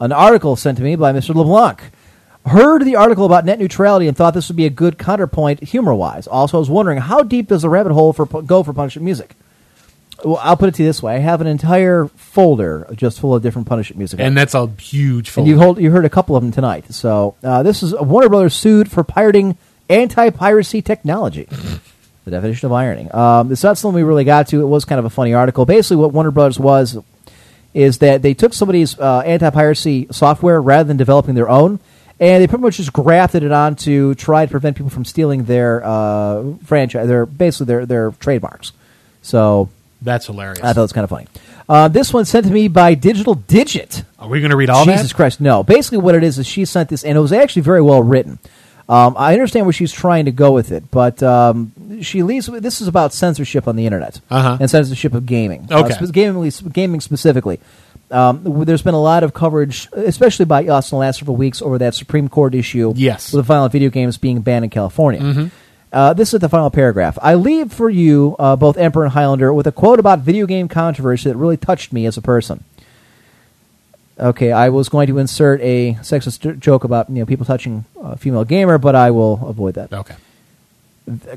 An 0.00 0.10
article 0.10 0.56
sent 0.56 0.78
to 0.78 0.84
me 0.84 0.96
by 0.96 1.12
Mr. 1.12 1.34
LeBlanc. 1.34 1.80
Heard 2.46 2.84
the 2.84 2.96
article 2.96 3.24
about 3.24 3.44
net 3.44 3.60
neutrality 3.60 4.08
and 4.08 4.16
thought 4.16 4.34
this 4.34 4.48
would 4.48 4.56
be 4.56 4.66
a 4.66 4.70
good 4.70 4.98
counterpoint 4.98 5.62
humor 5.62 5.94
wise. 5.94 6.26
Also, 6.26 6.56
I 6.56 6.60
was 6.60 6.68
wondering 6.68 6.98
how 6.98 7.22
deep 7.22 7.46
does 7.46 7.62
the 7.62 7.68
rabbit 7.68 7.92
hole 7.92 8.12
for 8.12 8.26
go 8.26 8.64
for 8.64 8.72
punishment 8.72 9.04
music? 9.04 9.36
Well, 10.24 10.38
I'll 10.42 10.56
put 10.56 10.68
it 10.68 10.74
to 10.76 10.82
you 10.82 10.88
this 10.88 11.00
way: 11.02 11.14
I 11.14 11.18
have 11.18 11.40
an 11.40 11.46
entire 11.46 12.06
folder 12.16 12.88
just 12.96 13.20
full 13.20 13.32
of 13.36 13.42
different 13.44 13.68
punishment 13.68 13.98
music, 13.98 14.18
and 14.18 14.36
that's 14.36 14.54
a 14.54 14.66
huge 14.66 15.36
and 15.36 15.46
you 15.46 15.56
hold 15.58 15.78
you 15.80 15.92
heard 15.92 16.04
a 16.04 16.10
couple 16.10 16.34
of 16.34 16.42
them 16.42 16.50
tonight. 16.50 16.92
So 16.92 17.36
uh, 17.44 17.62
this 17.62 17.82
is 17.84 17.94
Warner 17.94 18.28
Brothers 18.28 18.54
sued 18.54 18.90
for 18.90 19.04
pirating 19.04 19.56
anti-piracy 19.92 20.82
technology. 20.82 21.46
the 22.24 22.30
definition 22.30 22.66
of 22.66 22.72
ironing. 22.72 23.14
Um, 23.14 23.52
it's 23.52 23.62
not 23.62 23.78
something 23.78 23.96
we 23.96 24.02
really 24.02 24.24
got 24.24 24.48
to. 24.48 24.60
It 24.60 24.66
was 24.66 24.84
kind 24.84 24.98
of 24.98 25.04
a 25.04 25.10
funny 25.10 25.34
article. 25.34 25.64
Basically, 25.66 25.96
what 25.96 26.12
Warner 26.12 26.30
Brothers 26.30 26.58
was 26.58 26.98
is 27.74 27.98
that 27.98 28.22
they 28.22 28.34
took 28.34 28.52
somebody's 28.52 28.98
uh, 28.98 29.20
anti-piracy 29.20 30.06
software 30.10 30.60
rather 30.60 30.86
than 30.86 30.96
developing 30.96 31.34
their 31.34 31.48
own, 31.48 31.80
and 32.20 32.42
they 32.42 32.46
pretty 32.46 32.62
much 32.62 32.76
just 32.76 32.92
grafted 32.92 33.42
it 33.42 33.50
on 33.50 33.74
to 33.76 34.14
try 34.14 34.44
to 34.44 34.50
prevent 34.50 34.76
people 34.76 34.90
from 34.90 35.04
stealing 35.04 35.44
their 35.44 35.82
uh, 35.84 36.44
franchise, 36.64 37.08
their 37.08 37.24
basically 37.26 37.66
their 37.66 37.86
their 37.86 38.10
trademarks. 38.20 38.72
So 39.22 39.70
That's 40.02 40.26
hilarious. 40.26 40.60
I 40.60 40.72
thought 40.72 40.78
it 40.78 40.82
was 40.82 40.92
kind 40.92 41.04
of 41.04 41.10
funny. 41.10 41.26
Uh, 41.68 41.88
this 41.88 42.12
one 42.12 42.24
sent 42.24 42.46
to 42.46 42.52
me 42.52 42.68
by 42.68 42.94
Digital 42.94 43.34
Digit. 43.34 44.04
Are 44.18 44.28
we 44.28 44.40
going 44.40 44.50
to 44.50 44.56
read 44.56 44.68
all 44.68 44.84
Jesus 44.84 44.94
that? 44.94 45.02
Jesus 45.02 45.12
Christ, 45.14 45.40
no. 45.40 45.62
Basically, 45.62 45.98
what 45.98 46.14
it 46.14 46.22
is 46.22 46.38
is 46.38 46.46
she 46.46 46.64
sent 46.66 46.88
this, 46.90 47.04
and 47.04 47.16
it 47.16 47.20
was 47.20 47.32
actually 47.32 47.62
very 47.62 47.80
well 47.80 48.02
written. 48.02 48.38
Um, 48.92 49.14
I 49.16 49.32
understand 49.32 49.64
where 49.66 49.72
she's 49.72 49.92
trying 49.92 50.26
to 50.26 50.32
go 50.32 50.52
with 50.52 50.70
it, 50.70 50.90
but 50.90 51.22
um, 51.22 51.72
she 52.02 52.22
leaves. 52.22 52.46
This 52.46 52.80
is 52.82 52.88
about 52.88 53.12
censorship 53.14 53.66
on 53.66 53.76
the 53.76 53.86
internet 53.86 54.20
Uh-huh. 54.30 54.58
and 54.60 54.68
censorship 54.70 55.14
of 55.14 55.24
gaming. 55.24 55.66
Okay. 55.70 55.94
Uh, 55.94 56.06
gaming, 56.12 56.50
gaming 56.72 57.00
specifically. 57.00 57.58
Um, 58.10 58.64
there's 58.66 58.82
been 58.82 58.92
a 58.92 59.00
lot 59.00 59.22
of 59.24 59.32
coverage, 59.32 59.88
especially 59.94 60.44
by 60.44 60.66
us 60.66 60.92
in 60.92 60.96
the 60.96 61.00
last 61.00 61.20
several 61.20 61.36
weeks, 61.36 61.62
over 61.62 61.78
that 61.78 61.94
Supreme 61.94 62.28
Court 62.28 62.54
issue. 62.54 62.92
Yes. 62.94 63.32
with 63.32 63.38
the 63.38 63.42
violent 63.46 63.72
video 63.72 63.88
games 63.88 64.18
being 64.18 64.42
banned 64.42 64.64
in 64.64 64.70
California. 64.70 65.50
Uh, 65.90 66.12
this 66.14 66.32
is 66.34 66.40
the 66.40 66.48
final 66.48 66.70
paragraph. 66.70 67.18
I 67.22 67.34
leave 67.34 67.72
for 67.72 67.88
you, 67.88 68.36
uh, 68.38 68.56
both 68.56 68.76
Emperor 68.78 69.04
and 69.04 69.12
Highlander, 69.12 69.52
with 69.54 69.66
a 69.66 69.72
quote 69.72 69.98
about 69.98 70.20
video 70.20 70.46
game 70.46 70.68
controversy 70.68 71.30
that 71.30 71.36
really 71.36 71.56
touched 71.58 71.92
me 71.92 72.04
as 72.06 72.16
a 72.18 72.22
person. 72.22 72.64
Okay, 74.18 74.52
I 74.52 74.68
was 74.68 74.88
going 74.88 75.06
to 75.08 75.18
insert 75.18 75.60
a 75.62 75.94
sexist 76.00 76.40
j- 76.40 76.52
joke 76.58 76.84
about 76.84 77.08
you 77.08 77.16
know 77.16 77.26
people 77.26 77.46
touching 77.46 77.84
a 78.00 78.16
female 78.16 78.44
gamer, 78.44 78.78
but 78.78 78.94
I 78.94 79.10
will 79.10 79.46
avoid 79.48 79.74
that. 79.74 79.92
Okay. 79.92 80.14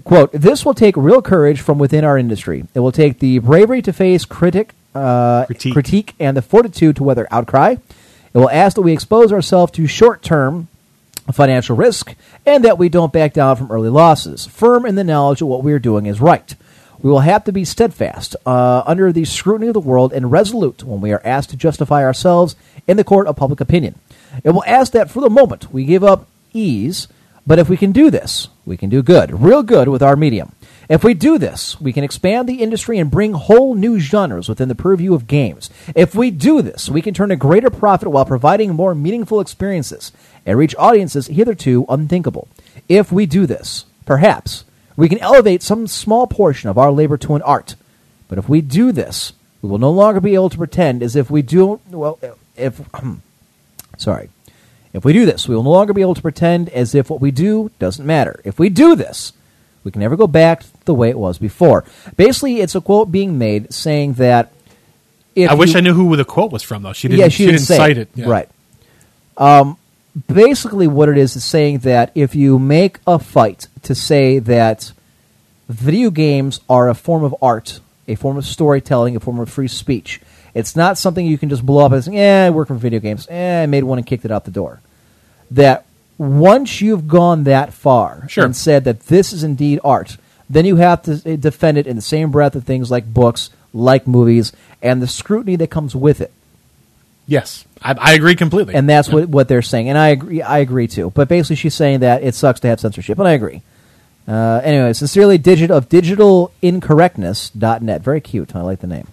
Quote: 0.04 0.32
This 0.32 0.66
will 0.66 0.74
take 0.74 0.96
real 0.96 1.22
courage 1.22 1.62
from 1.62 1.80
within 1.80 2.04
our 2.04 2.18
industry. 2.18 2.66
It 2.74 2.80
will 2.82 2.92
take 2.92 3.20
the 3.20 3.40
bravery 3.40 3.82
to 3.82 3.94
face 3.94 4.26
critic, 4.26 4.74
uh, 4.94 5.46
Critique. 5.46 6.14
and 6.20 6.38
the 6.38 6.42
fortitude 6.42 6.98
to 6.98 7.04
weather 7.04 7.28
outcry. 7.32 7.72
It 8.34 8.38
will 8.38 8.50
ask 8.50 8.76
that 8.76 8.82
we 8.82 8.92
expose 8.92 9.32
ourselves 9.32 9.72
to 9.74 9.88
short-term 9.88 10.68
financial 11.32 11.76
risk 11.76 12.14
and 12.46 12.64
that 12.66 12.78
we 12.78 12.90
don't 12.90 13.14
back 13.14 13.34
down 13.34 13.56
from 13.56 13.72
early 13.72 13.90
losses, 13.90 14.46
firm 14.46 14.86
in 14.86 14.96
the 14.96 15.04
knowledge 15.04 15.40
that 15.40 15.46
what 15.46 15.64
we 15.64 15.74
are 15.74 15.80
doing 15.80 16.06
is 16.06 16.20
right. 16.22 16.54
We 17.06 17.12
will 17.12 17.20
have 17.20 17.44
to 17.44 17.52
be 17.52 17.66
steadfast 17.66 18.36
uh, 18.48 18.82
under 18.88 19.12
the 19.12 19.26
scrutiny 19.26 19.68
of 19.68 19.76
the 19.76 19.80
world 19.80 20.12
and 20.12 20.32
resolute 20.32 20.84
when 20.84 21.02
we 21.02 21.12
are 21.12 21.22
asked 21.24 21.52
to 21.52 21.56
justify 21.56 22.04
ourselves 22.04 22.56
in 22.88 22.98
the 22.98 23.04
court 23.04 23.28
of 23.28 23.36
public 23.36 23.62
opinion. 23.62 23.94
It 24.44 24.50
will 24.50 24.64
ask 24.66 24.92
that 24.94 25.12
for 25.12 25.22
the 25.22 25.30
moment 25.30 25.72
we 25.72 25.86
give 25.86 26.04
up 26.04 26.28
ease, 26.52 27.08
but 27.46 27.60
if 27.60 27.70
we 27.70 27.78
can 27.78 27.92
do 27.92 28.10
this, 28.10 28.48
we 28.66 28.76
can 28.76 28.90
do 28.90 29.04
good, 29.04 29.40
real 29.40 29.62
good 29.62 29.88
with 29.88 30.02
our 30.02 30.16
medium. 30.16 30.54
If 30.90 31.04
we 31.04 31.14
do 31.14 31.38
this, 31.38 31.80
we 31.80 31.94
can 31.94 32.04
expand 32.04 32.50
the 32.50 32.64
industry 32.64 32.98
and 32.98 33.12
bring 33.12 33.34
whole 33.34 33.76
new 33.76 34.00
genres 34.00 34.50
within 34.50 34.68
the 34.68 34.74
purview 34.74 35.14
of 35.14 35.28
games. 35.28 35.70
If 35.94 36.16
we 36.16 36.32
do 36.32 36.64
this, 36.64 36.90
we 36.90 37.04
can 37.04 37.14
turn 37.14 37.30
a 37.30 37.36
greater 37.36 37.70
profit 37.70 38.08
while 38.08 38.26
providing 38.26 38.74
more 38.74 38.96
meaningful 38.96 39.40
experiences 39.40 40.12
and 40.44 40.58
reach 40.58 40.74
audiences 40.80 41.28
hitherto 41.28 41.86
unthinkable. 41.88 42.48
If 42.90 43.12
we 43.12 43.28
do 43.28 43.46
this, 43.46 43.86
perhaps 44.08 44.64
we 44.98 45.10
can 45.10 45.20
elevate 45.20 45.62
some 45.64 45.88
small 45.88 46.28
portion 46.28 46.70
of 46.70 46.78
our 46.78 46.92
labor 46.92 47.18
to 47.18 47.36
an 47.36 47.42
art. 47.42 47.76
But 48.28 48.38
if 48.38 48.48
we 48.50 48.62
do 48.62 48.92
this, 48.92 49.34
we 49.62 49.70
will 49.70 49.78
no 49.78 49.92
longer 49.92 50.20
be 50.22 50.34
able 50.36 50.50
to 50.50 50.58
pretend 50.58 51.04
as 51.04 51.16
if 51.16 51.30
we 51.30 51.42
do 51.42 51.80
well 51.90 52.20
if 52.56 52.82
sorry. 53.98 54.30
If 54.94 55.04
we 55.04 55.12
do 55.12 55.26
this, 55.26 55.48
we 55.50 55.56
will 55.56 55.64
no 55.64 55.72
longer 55.72 55.92
be 55.94 56.02
able 56.02 56.16
to 56.16 56.22
pretend 56.22 56.70
as 56.70 56.96
if 56.96 57.10
what 57.10 57.20
we 57.20 57.30
do 57.32 57.70
doesn't 57.80 58.06
matter. 58.06 58.40
If 58.46 58.58
we 58.58 58.70
do 58.70 58.96
this, 58.96 59.34
we 59.84 59.92
can 59.92 60.00
never 60.00 60.16
go 60.16 60.26
back 60.26 60.64
the 60.86 60.94
way 60.94 61.10
it 61.10 61.18
was 61.20 61.38
before. 61.38 61.84
Basically, 62.16 62.62
it's 62.62 62.76
a 62.76 62.82
quote 62.82 63.12
being 63.12 63.38
made 63.38 63.74
saying 63.74 64.14
that 64.14 64.54
if 65.36 65.52
I 65.52 65.54
wish 65.54 65.74
you- 65.74 65.80
I 65.80 65.82
knew 65.82 65.94
who 65.94 66.16
the 66.16 66.24
quote 66.24 66.52
was 66.54 66.64
from, 66.64 66.84
though. 66.84 66.94
She 66.94 67.10
didn't. 67.10 67.20
yeah, 67.20 67.28
she, 67.28 67.46
didn't, 67.46 67.60
say 67.60 67.76
cite 67.76 67.98
it. 67.98 68.08
Yeah. 68.16 68.28
Right. 68.30 68.50
Um, 69.38 69.78
basically, 70.32 70.88
what 70.88 71.10
it 71.10 71.18
is 71.18 71.36
is 71.36 71.44
saying 71.44 71.80
that 71.80 72.12
if 72.16 72.36
you 72.36 72.58
make 72.60 73.00
a 73.06 73.20
fight 73.20 73.68
to 73.84 73.94
say 73.96 74.40
that 74.40 74.92
video 75.70 76.10
games 76.10 76.60
are 76.70 76.90
a 76.90 76.96
form 76.96 77.24
of 77.24 77.36
art, 77.42 77.80
a 78.08 78.16
form 78.16 78.38
of 78.38 78.46
storytelling, 78.46 79.16
a 79.16 79.20
form 79.20 79.40
of 79.40 79.50
free 79.50 79.68
speech, 79.68 80.22
it's 80.54 80.76
not 80.76 80.98
something 80.98 81.26
you 81.26 81.38
can 81.38 81.50
just 81.50 81.66
blow 81.66 81.86
up 81.86 81.92
as, 81.92 82.08
"Yeah, 82.08 82.46
I 82.48 82.50
work 82.50 82.70
for 82.70 82.76
video 82.76 83.00
games. 83.00 83.28
Eh, 83.30 83.64
I 83.64 83.66
made 83.66 83.84
one 83.84 83.98
and 83.98 84.08
kicked 84.08 84.26
it 84.26 84.32
out 84.32 84.46
the 84.46 84.52
door." 84.52 84.80
That 85.52 85.86
once 86.18 86.82
you've 86.82 87.08
gone 87.08 87.44
that 87.44 87.74
far 87.74 88.26
Sure. 88.30 88.46
and 88.46 88.56
said 88.56 88.86
that 88.86 89.08
this 89.08 89.34
is 89.34 89.44
indeed 89.44 89.80
art, 89.84 90.18
then 90.50 90.66
you 90.66 90.78
have 90.78 91.02
to 91.04 91.22
eh, 91.26 91.36
defend 91.36 91.78
it 91.78 91.88
in 91.88 91.98
the 91.98 92.02
same 92.02 92.32
breath 92.32 92.56
of 92.56 92.64
things 92.64 92.90
like 92.90 93.14
books, 93.14 93.50
like 93.74 94.08
movies, 94.08 94.54
and 94.82 95.02
the 95.02 95.08
scrutiny 95.08 95.58
that 95.58 95.70
comes 95.70 95.94
with 95.96 96.22
it 96.22 96.32
Yes, 97.28 97.66
I, 97.86 97.96
I 97.98 98.14
agree 98.14 98.36
completely. 98.36 98.76
and 98.76 98.90
that's 98.90 99.10
what 99.10 99.30
what 99.30 99.48
they're 99.48 99.62
saying, 99.62 99.88
and 99.90 99.98
I 99.98 100.10
agree. 100.10 100.42
I 100.42 100.58
agree 100.60 100.88
too. 100.88 101.12
But 101.12 101.30
basically, 101.30 101.58
she's 101.58 101.76
saying 101.76 102.00
that 102.00 102.24
it 102.24 102.34
sucks 102.36 102.60
to 102.62 102.68
have 102.68 102.80
censorship, 102.80 103.20
and 103.20 103.28
I 103.28 103.34
agree. 103.34 103.62
Uh, 104.28 104.60
anyway, 104.64 104.92
sincerely, 104.94 105.38
Digit 105.38 105.70
of 105.70 105.88
digitalincorrectness.net. 105.88 108.02
Very 108.02 108.22
cute. 108.22 108.56
I 108.56 108.62
like 108.62 108.80
the 108.80 108.88
name. 108.88 109.08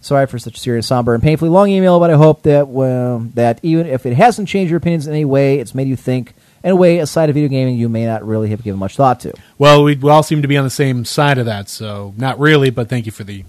Sorry 0.00 0.26
for 0.26 0.38
such 0.38 0.56
a 0.56 0.60
serious, 0.60 0.86
somber, 0.88 1.14
and 1.14 1.22
painfully 1.22 1.50
long 1.50 1.70
email, 1.70 2.00
but 2.00 2.10
I 2.10 2.16
hope 2.16 2.42
that 2.42 2.66
well, 2.68 3.20
that 3.34 3.60
even 3.62 3.86
if 3.86 4.04
it 4.04 4.14
hasn't 4.14 4.48
changed 4.48 4.70
your 4.70 4.78
opinions 4.78 5.06
in 5.06 5.12
any 5.12 5.24
way, 5.24 5.60
it's 5.60 5.74
made 5.74 5.86
you 5.88 5.96
think 5.96 6.34
in 6.64 6.70
a 6.70 6.76
way, 6.76 6.98
a 6.98 7.06
side 7.06 7.28
of 7.28 7.34
video 7.34 7.48
gaming 7.48 7.76
you 7.76 7.88
may 7.88 8.04
not 8.04 8.26
really 8.26 8.50
have 8.50 8.62
given 8.62 8.80
much 8.80 8.96
thought 8.96 9.20
to. 9.20 9.32
Well, 9.58 9.84
we, 9.84 9.96
we 9.96 10.10
all 10.10 10.22
seem 10.22 10.42
to 10.42 10.48
be 10.48 10.56
on 10.56 10.64
the 10.64 10.70
same 10.70 11.04
side 11.04 11.38
of 11.38 11.46
that, 11.46 11.68
so 11.68 12.14
not 12.16 12.38
really, 12.38 12.70
but 12.70 12.88
thank 12.88 13.06
you 13.06 13.12
for 13.12 13.24
the. 13.24 13.44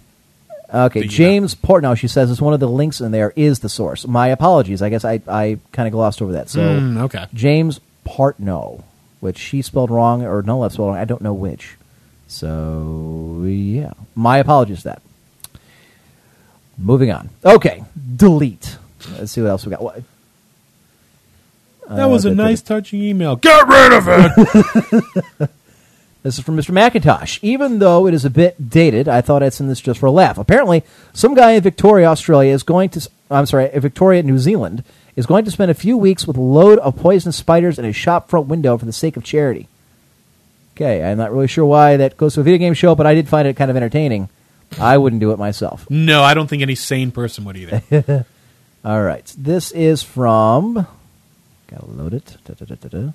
Okay, 0.71 1.01
uh, 1.03 1.07
James 1.07 1.55
Portnow, 1.55 1.97
she 1.97 2.07
says, 2.07 2.29
is 2.29 2.39
one 2.41 2.53
of 2.53 2.59
the 2.59 2.67
links 2.69 3.01
in 3.01 3.11
there 3.11 3.33
is 3.35 3.59
the 3.59 3.69
source. 3.69 4.05
My 4.07 4.27
apologies. 4.27 4.81
I 4.83 4.89
guess 4.89 5.03
I, 5.03 5.19
I 5.27 5.57
kind 5.71 5.87
of 5.87 5.91
glossed 5.93 6.21
over 6.21 6.33
that. 6.33 6.49
So, 6.49 6.59
Mm, 6.61 7.01
okay. 7.05 7.25
James 7.33 7.79
Portnow, 8.05 8.83
which 9.19 9.37
she 9.39 9.61
spelled 9.63 9.89
wrong, 9.89 10.23
or 10.23 10.41
no 10.43 10.59
left 10.59 10.73
spelled 10.73 10.89
wrong. 10.89 10.97
I 10.97 11.05
don't 11.05 11.21
know 11.23 11.33
which. 11.33 11.75
So, 12.27 13.43
yeah. 13.47 13.93
My 14.13 14.37
apologies 14.37 14.83
for 14.83 14.89
that. 14.89 15.01
Moving 16.77 17.11
on. 17.11 17.29
Okay, 17.43 17.83
delete. 18.15 18.77
Let's 19.17 19.31
see 19.31 19.41
what 19.41 19.49
else 19.49 19.65
we 19.65 19.71
got. 19.71 19.81
What? 19.81 20.03
That 21.89 22.05
was 22.05 22.25
Uh, 22.27 22.29
a 22.29 22.35
nice, 22.35 22.61
touching 22.61 23.01
email. 23.01 23.35
Get 23.37 23.67
rid 23.67 23.93
of 23.93 24.07
it! 24.07 25.49
This 26.21 26.37
is 26.37 26.43
from 26.43 26.57
Mr. 26.57 26.71
McIntosh. 26.71 27.39
Even 27.41 27.79
though 27.79 28.05
it 28.05 28.13
is 28.13 28.25
a 28.25 28.29
bit 28.29 28.69
dated, 28.69 29.07
I 29.07 29.21
thought 29.21 29.41
I'd 29.41 29.53
send 29.53 29.69
this 29.69 29.79
just 29.79 29.99
for 29.99 30.07
a 30.07 30.11
laugh. 30.11 30.37
Apparently, 30.37 30.83
some 31.13 31.33
guy 31.33 31.51
in 31.51 31.63
Victoria, 31.63 32.07
Australia 32.07 32.53
is 32.53 32.63
going 32.63 32.89
to, 32.89 33.09
I'm 33.31 33.45
sorry, 33.45 33.69
Victoria, 33.79 34.21
New 34.21 34.37
Zealand, 34.37 34.83
is 35.15 35.25
going 35.25 35.45
to 35.45 35.51
spend 35.51 35.71
a 35.71 35.75
few 35.75 35.97
weeks 35.97 36.27
with 36.27 36.35
a 36.35 36.41
load 36.41 36.77
of 36.79 36.97
poisonous 36.97 37.37
spiders 37.37 37.79
in 37.79 37.85
a 37.85 37.93
shop 37.93 38.29
front 38.29 38.47
window 38.47 38.77
for 38.77 38.85
the 38.85 38.91
sake 38.91 39.15
of 39.15 39.23
charity. 39.23 39.67
Okay, 40.75 41.03
I'm 41.03 41.17
not 41.17 41.31
really 41.31 41.47
sure 41.47 41.65
why 41.65 41.97
that 41.97 42.17
goes 42.17 42.33
to 42.35 42.41
a 42.41 42.43
video 42.43 42.57
game 42.57 42.73
show, 42.73 42.95
but 42.95 43.05
I 43.05 43.13
did 43.13 43.29
find 43.29 43.47
it 43.47 43.55
kind 43.55 43.71
of 43.71 43.77
entertaining. 43.77 44.29
I 44.79 44.97
wouldn't 44.97 45.19
do 45.21 45.31
it 45.31 45.39
myself. 45.39 45.89
no, 45.89 46.21
I 46.21 46.33
don't 46.33 46.47
think 46.47 46.61
any 46.61 46.75
sane 46.75 47.11
person 47.11 47.43
would 47.45 47.57
either. 47.57 48.25
All 48.85 49.01
right, 49.01 49.33
this 49.37 49.71
is 49.71 50.03
from. 50.03 50.85
Gotta 51.67 51.85
load 51.85 52.13
it. 52.13 52.37
Da, 52.45 52.53
da, 52.53 52.65
da, 52.65 52.75
da, 52.75 52.87
da. 52.87 53.11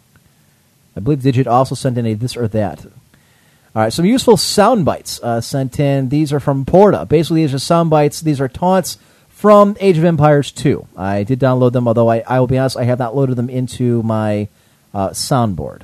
I 0.97 1.01
believe 1.01 1.23
Digit 1.23 1.47
also 1.47 1.75
sent 1.75 1.99
in 1.99 2.07
a 2.07 2.15
this 2.15 2.37
or 2.37 2.49
that. 2.49 2.85
All 2.85 3.83
right, 3.83 3.93
some 3.93 4.05
useful 4.05 4.37
sound 4.37 4.85
bites 4.85 5.21
uh, 5.23 5.41
sent 5.41 5.81
in. 5.81 6.09
These 6.09 6.33
are 6.33 6.39
from 6.39 6.65
Porta. 6.65 7.07
Basically, 7.07 7.43
these 7.43 7.55
are 7.55 7.59
sound 7.59 7.91
bites. 7.91 8.21
These 8.21 8.41
are 8.41 8.49
taunts 8.49 8.99
from 9.29 9.77
Age 9.81 9.99
of 9.99 10.05
Empires 10.05 10.53
2. 10.53 10.87
I 10.97 11.25
did 11.25 11.41
download 11.41 11.73
them, 11.73 11.89
although 11.89 12.09
I, 12.09 12.21
I 12.21 12.39
will 12.39 12.47
be 12.47 12.57
honest, 12.57 12.77
I 12.77 12.85
have 12.85 13.01
not 13.01 13.17
loaded 13.17 13.35
them 13.35 13.51
into 13.51 14.03
my 14.05 14.49
uh, 14.95 15.11
soundboard. 15.11 15.83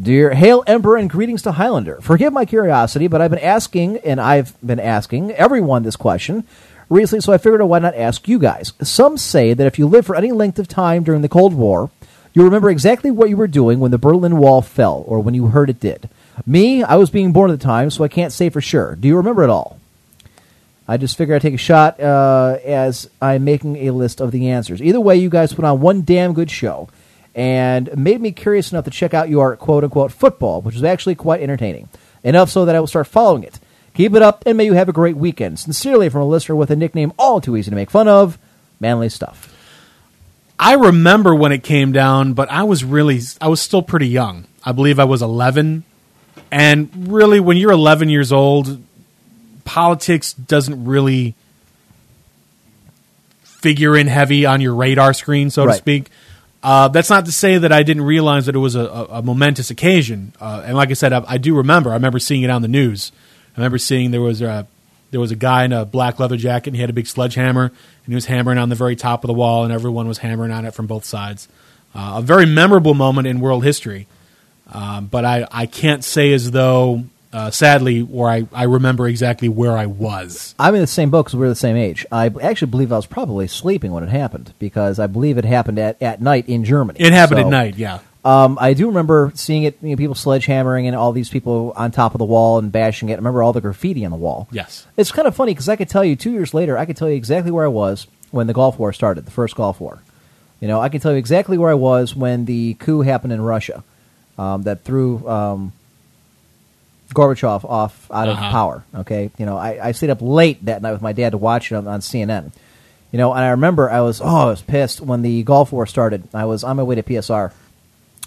Dear 0.00 0.34
Hail 0.34 0.62
Emperor 0.66 0.96
and 0.96 1.10
greetings 1.10 1.42
to 1.42 1.52
Highlander. 1.52 2.00
Forgive 2.00 2.32
my 2.32 2.44
curiosity, 2.44 3.08
but 3.08 3.20
I've 3.20 3.30
been 3.30 3.40
asking, 3.40 3.98
and 3.98 4.20
I've 4.20 4.54
been 4.64 4.78
asking 4.78 5.32
everyone 5.32 5.82
this 5.82 5.96
question 5.96 6.44
recently, 6.88 7.22
so 7.22 7.32
I 7.32 7.38
figured 7.38 7.62
why 7.62 7.80
not 7.80 7.94
ask 7.94 8.28
you 8.28 8.38
guys. 8.38 8.72
Some 8.82 9.18
say 9.18 9.52
that 9.54 9.66
if 9.66 9.78
you 9.78 9.88
live 9.88 10.06
for 10.06 10.14
any 10.14 10.30
length 10.30 10.58
of 10.58 10.68
time 10.68 11.02
during 11.02 11.22
the 11.22 11.28
Cold 11.28 11.54
War, 11.54 11.90
you 12.38 12.44
remember 12.44 12.70
exactly 12.70 13.10
what 13.10 13.28
you 13.28 13.36
were 13.36 13.48
doing 13.48 13.80
when 13.80 13.90
the 13.90 13.98
Berlin 13.98 14.38
Wall 14.38 14.62
fell, 14.62 15.04
or 15.06 15.20
when 15.20 15.34
you 15.34 15.48
heard 15.48 15.70
it 15.70 15.80
did. 15.80 16.08
Me, 16.46 16.82
I 16.82 16.94
was 16.94 17.10
being 17.10 17.32
born 17.32 17.50
at 17.50 17.58
the 17.58 17.64
time, 17.64 17.90
so 17.90 18.04
I 18.04 18.08
can't 18.08 18.32
say 18.32 18.48
for 18.48 18.60
sure. 18.60 18.94
Do 18.94 19.08
you 19.08 19.16
remember 19.16 19.42
it 19.42 19.50
all? 19.50 19.78
I 20.86 20.96
just 20.96 21.18
figured 21.18 21.36
I'd 21.36 21.42
take 21.42 21.54
a 21.54 21.58
shot 21.58 22.00
uh, 22.00 22.58
as 22.64 23.10
I'm 23.20 23.44
making 23.44 23.76
a 23.88 23.90
list 23.90 24.20
of 24.20 24.30
the 24.30 24.50
answers. 24.50 24.80
Either 24.80 25.00
way, 25.00 25.16
you 25.16 25.28
guys 25.28 25.52
put 25.52 25.64
on 25.64 25.80
one 25.80 26.02
damn 26.02 26.32
good 26.32 26.50
show 26.50 26.88
and 27.34 27.94
made 27.96 28.20
me 28.20 28.32
curious 28.32 28.72
enough 28.72 28.84
to 28.84 28.90
check 28.90 29.14
out 29.14 29.28
your 29.28 29.56
quote 29.56 29.84
unquote 29.84 30.12
football, 30.12 30.62
which 30.62 30.76
is 30.76 30.84
actually 30.84 31.14
quite 31.14 31.42
entertaining. 31.42 31.88
Enough 32.24 32.50
so 32.50 32.64
that 32.64 32.74
I 32.74 32.80
will 32.80 32.86
start 32.86 33.06
following 33.06 33.42
it. 33.42 33.60
Keep 33.94 34.14
it 34.14 34.22
up, 34.22 34.44
and 34.46 34.56
may 34.56 34.64
you 34.64 34.74
have 34.74 34.88
a 34.88 34.92
great 34.92 35.16
weekend. 35.16 35.58
Sincerely, 35.58 36.08
from 36.08 36.22
a 36.22 36.26
listener 36.26 36.54
with 36.54 36.70
a 36.70 36.76
nickname 36.76 37.12
all 37.18 37.40
too 37.40 37.56
easy 37.56 37.70
to 37.70 37.76
make 37.76 37.90
fun 37.90 38.06
of, 38.06 38.38
Manly 38.80 39.08
Stuff. 39.08 39.54
I 40.58 40.74
remember 40.74 41.34
when 41.34 41.52
it 41.52 41.62
came 41.62 41.92
down, 41.92 42.32
but 42.32 42.50
I 42.50 42.64
was 42.64 42.84
really, 42.84 43.20
I 43.40 43.48
was 43.48 43.60
still 43.60 43.82
pretty 43.82 44.08
young. 44.08 44.46
I 44.64 44.72
believe 44.72 44.98
I 44.98 45.04
was 45.04 45.22
11. 45.22 45.84
And 46.50 47.12
really, 47.12 47.40
when 47.40 47.56
you're 47.56 47.72
11 47.72 48.08
years 48.08 48.32
old, 48.32 48.82
politics 49.64 50.32
doesn't 50.32 50.84
really 50.84 51.34
figure 53.42 53.96
in 53.96 54.06
heavy 54.06 54.46
on 54.46 54.60
your 54.60 54.74
radar 54.74 55.12
screen, 55.12 55.50
so 55.50 55.66
to 55.66 55.74
speak. 55.74 56.08
Uh, 56.62 56.88
that's 56.88 57.10
not 57.10 57.26
to 57.26 57.32
say 57.32 57.58
that 57.58 57.70
I 57.70 57.82
didn't 57.82 58.02
realize 58.02 58.46
that 58.46 58.54
it 58.54 58.58
was 58.58 58.74
a, 58.74 58.80
a, 58.80 59.04
a 59.04 59.22
momentous 59.22 59.70
occasion. 59.70 60.32
Uh, 60.40 60.62
and 60.64 60.76
like 60.76 60.90
I 60.90 60.94
said, 60.94 61.12
I, 61.12 61.24
I 61.26 61.38
do 61.38 61.56
remember. 61.56 61.90
I 61.90 61.94
remember 61.94 62.18
seeing 62.18 62.42
it 62.42 62.50
on 62.50 62.62
the 62.62 62.68
news. 62.68 63.12
I 63.56 63.60
remember 63.60 63.78
seeing 63.78 64.10
there 64.10 64.20
was 64.20 64.42
a 64.42 64.66
there 65.10 65.20
was 65.20 65.30
a 65.30 65.36
guy 65.36 65.64
in 65.64 65.72
a 65.72 65.84
black 65.84 66.18
leather 66.20 66.36
jacket 66.36 66.68
and 66.68 66.76
he 66.76 66.80
had 66.80 66.90
a 66.90 66.92
big 66.92 67.06
sledgehammer 67.06 67.64
and 67.64 68.06
he 68.06 68.14
was 68.14 68.26
hammering 68.26 68.58
on 68.58 68.68
the 68.68 68.74
very 68.74 68.96
top 68.96 69.24
of 69.24 69.28
the 69.28 69.34
wall 69.34 69.64
and 69.64 69.72
everyone 69.72 70.06
was 70.08 70.18
hammering 70.18 70.50
on 70.52 70.64
it 70.64 70.74
from 70.74 70.86
both 70.86 71.04
sides. 71.04 71.48
Uh, 71.94 72.14
a 72.16 72.22
very 72.22 72.44
memorable 72.46 72.94
moment 72.94 73.26
in 73.26 73.40
world 73.40 73.64
history. 73.64 74.06
Um, 74.72 75.06
but 75.06 75.24
I, 75.24 75.46
I 75.50 75.64
can't 75.66 76.04
say 76.04 76.32
as 76.34 76.50
though, 76.50 77.04
uh, 77.32 77.50
sadly, 77.50 78.02
where 78.02 78.28
I, 78.28 78.46
I 78.52 78.64
remember 78.64 79.08
exactly 79.08 79.48
where 79.48 79.76
I 79.76 79.86
was. 79.86 80.54
I'm 80.58 80.74
in 80.74 80.82
the 80.82 80.86
same 80.86 81.08
boat 81.10 81.24
because 81.24 81.36
we're 81.36 81.48
the 81.48 81.54
same 81.54 81.76
age. 81.76 82.04
I 82.12 82.26
actually 82.42 82.70
believe 82.70 82.92
I 82.92 82.96
was 82.96 83.06
probably 83.06 83.48
sleeping 83.48 83.92
when 83.92 84.04
it 84.04 84.10
happened 84.10 84.52
because 84.58 84.98
I 84.98 85.06
believe 85.06 85.38
it 85.38 85.44
happened 85.46 85.78
at, 85.78 86.00
at 86.02 86.20
night 86.20 86.48
in 86.48 86.64
Germany. 86.64 87.00
It 87.00 87.12
happened 87.12 87.40
So, 87.40 87.46
at 87.46 87.50
night, 87.50 87.76
yeah. 87.76 88.00
Um, 88.24 88.58
I 88.60 88.74
do 88.74 88.88
remember 88.88 89.32
seeing 89.36 89.62
it, 89.62 89.78
you 89.80 89.90
know, 89.90 89.96
people 89.96 90.14
sledgehammering 90.14 90.86
and 90.86 90.96
all 90.96 91.12
these 91.12 91.28
people 91.30 91.72
on 91.76 91.90
top 91.92 92.14
of 92.14 92.18
the 92.18 92.24
wall 92.24 92.58
and 92.58 92.70
bashing 92.72 93.08
it. 93.08 93.12
I 93.14 93.16
remember 93.16 93.42
all 93.42 93.52
the 93.52 93.60
graffiti 93.60 94.04
on 94.04 94.10
the 94.10 94.16
wall. 94.16 94.48
Yes. 94.50 94.86
It's 94.96 95.12
kind 95.12 95.28
of 95.28 95.36
funny 95.36 95.52
because 95.52 95.68
I 95.68 95.76
could 95.76 95.88
tell 95.88 96.04
you 96.04 96.16
two 96.16 96.32
years 96.32 96.52
later, 96.52 96.76
I 96.76 96.84
could 96.84 96.96
tell 96.96 97.08
you 97.08 97.14
exactly 97.16 97.50
where 97.52 97.64
I 97.64 97.68
was 97.68 98.06
when 98.30 98.46
the 98.48 98.52
Gulf 98.52 98.78
War 98.78 98.92
started, 98.92 99.24
the 99.24 99.30
first 99.30 99.54
Gulf 99.54 99.80
War. 99.80 100.00
You 100.60 100.66
know, 100.68 100.80
I 100.80 100.88
can 100.88 101.00
tell 101.00 101.12
you 101.12 101.18
exactly 101.18 101.56
where 101.56 101.70
I 101.70 101.74
was 101.74 102.14
when 102.16 102.44
the 102.44 102.74
coup 102.74 103.00
happened 103.02 103.32
in 103.32 103.40
Russia 103.40 103.84
um, 104.36 104.62
that 104.64 104.82
threw 104.82 105.26
um, 105.28 105.72
Gorbachev 107.14 107.64
off 107.64 108.10
out 108.10 108.28
of 108.28 108.36
Uh-huh. 108.36 108.50
power. 108.50 108.84
Okay, 108.96 109.30
you 109.38 109.46
know, 109.46 109.56
I, 109.56 109.88
I 109.88 109.92
stayed 109.92 110.10
up 110.10 110.18
late 110.20 110.64
that 110.66 110.82
night 110.82 110.92
with 110.92 111.02
my 111.02 111.12
dad 111.12 111.30
to 111.30 111.38
watch 111.38 111.70
it 111.72 111.76
on, 111.76 111.86
on 111.86 112.00
CNN. 112.00 112.52
You 113.12 113.16
know, 113.18 113.32
and 113.32 113.42
I 113.42 113.50
remember 113.50 113.88
I 113.90 114.00
was 114.02 114.20
oh 114.20 114.26
I 114.26 114.44
was 114.46 114.60
pissed 114.60 115.00
when 115.00 115.22
the 115.22 115.42
Gulf 115.44 115.72
War 115.72 115.86
started. 115.86 116.28
I 116.34 116.44
was 116.44 116.64
on 116.64 116.76
my 116.76 116.82
way 116.82 116.96
to 116.96 117.02
PSR, 117.02 117.52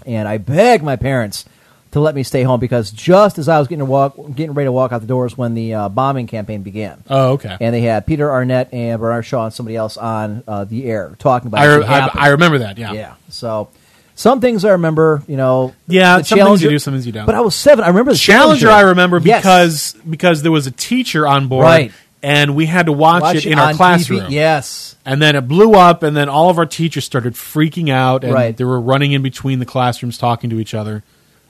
and 0.05 0.27
I 0.27 0.37
begged 0.37 0.83
my 0.83 0.95
parents 0.95 1.45
to 1.91 1.99
let 1.99 2.15
me 2.15 2.23
stay 2.23 2.43
home 2.43 2.59
because 2.59 2.89
just 2.91 3.37
as 3.37 3.49
I 3.49 3.59
was 3.59 3.67
getting 3.67 3.79
to 3.79 3.85
walk, 3.85 4.15
getting 4.33 4.53
ready 4.53 4.67
to 4.67 4.71
walk 4.71 4.91
out 4.93 5.01
the 5.01 5.07
doors 5.07 5.37
when 5.37 5.55
the 5.55 5.73
uh, 5.73 5.89
bombing 5.89 6.25
campaign 6.27 6.63
began. 6.63 7.03
Oh, 7.09 7.31
okay. 7.33 7.57
And 7.59 7.75
they 7.75 7.81
had 7.81 8.05
Peter 8.05 8.31
Arnett 8.31 8.73
and 8.73 8.99
Bernard 8.99 9.25
Shaw 9.25 9.45
and 9.45 9.53
somebody 9.53 9.75
else 9.75 9.97
on 9.97 10.43
uh, 10.47 10.63
the 10.63 10.85
air 10.85 11.15
talking 11.19 11.47
about 11.47 11.59
I, 11.61 11.75
re- 11.75 11.83
I, 11.85 12.09
I 12.13 12.27
remember 12.29 12.59
that, 12.59 12.77
yeah. 12.77 12.93
Yeah. 12.93 13.15
So 13.27 13.69
some 14.15 14.39
things 14.39 14.63
I 14.63 14.71
remember, 14.71 15.21
you 15.27 15.35
know. 15.35 15.73
Yeah, 15.87 16.21
some 16.21 16.39
things 16.39 16.63
you 16.63 16.69
do, 16.69 16.79
some 16.79 16.93
things 16.93 17.05
you 17.05 17.11
don't. 17.11 17.25
But 17.25 17.35
I 17.35 17.41
was 17.41 17.55
seven. 17.55 17.83
I 17.83 17.89
remember 17.89 18.13
the 18.13 18.17
Challenger, 18.17 18.69
I 18.69 18.81
remember 18.81 19.19
Yes. 19.19 19.41
because 19.41 19.93
because 20.09 20.41
there 20.43 20.51
was 20.51 20.67
a 20.67 20.71
teacher 20.71 21.27
on 21.27 21.49
board, 21.49 21.63
Right. 21.65 21.91
And 22.23 22.55
we 22.55 22.65
had 22.65 22.85
to 22.87 22.91
watch, 22.91 23.21
Watch 23.21 23.35
it 23.37 23.45
in 23.47 23.57
our 23.59 23.73
classroom. 23.73 24.21
TV, 24.21 24.31
yes. 24.31 24.95
and 25.05 25.21
then 25.21 25.35
it 25.35 25.47
blew 25.47 25.73
up, 25.73 26.03
and 26.03 26.15
then 26.15 26.29
all 26.29 26.49
of 26.49 26.57
our 26.57 26.65
teachers 26.65 27.03
started 27.05 27.33
freaking 27.33 27.89
out, 27.89 28.23
and 28.23 28.33
Right. 28.33 28.55
they 28.55 28.63
were 28.63 28.79
running 28.79 29.11
in 29.13 29.21
between 29.21 29.59
the 29.59 29.65
classrooms 29.65 30.17
talking 30.17 30.49
to 30.51 30.59
each 30.59 30.73
other. 30.73 31.03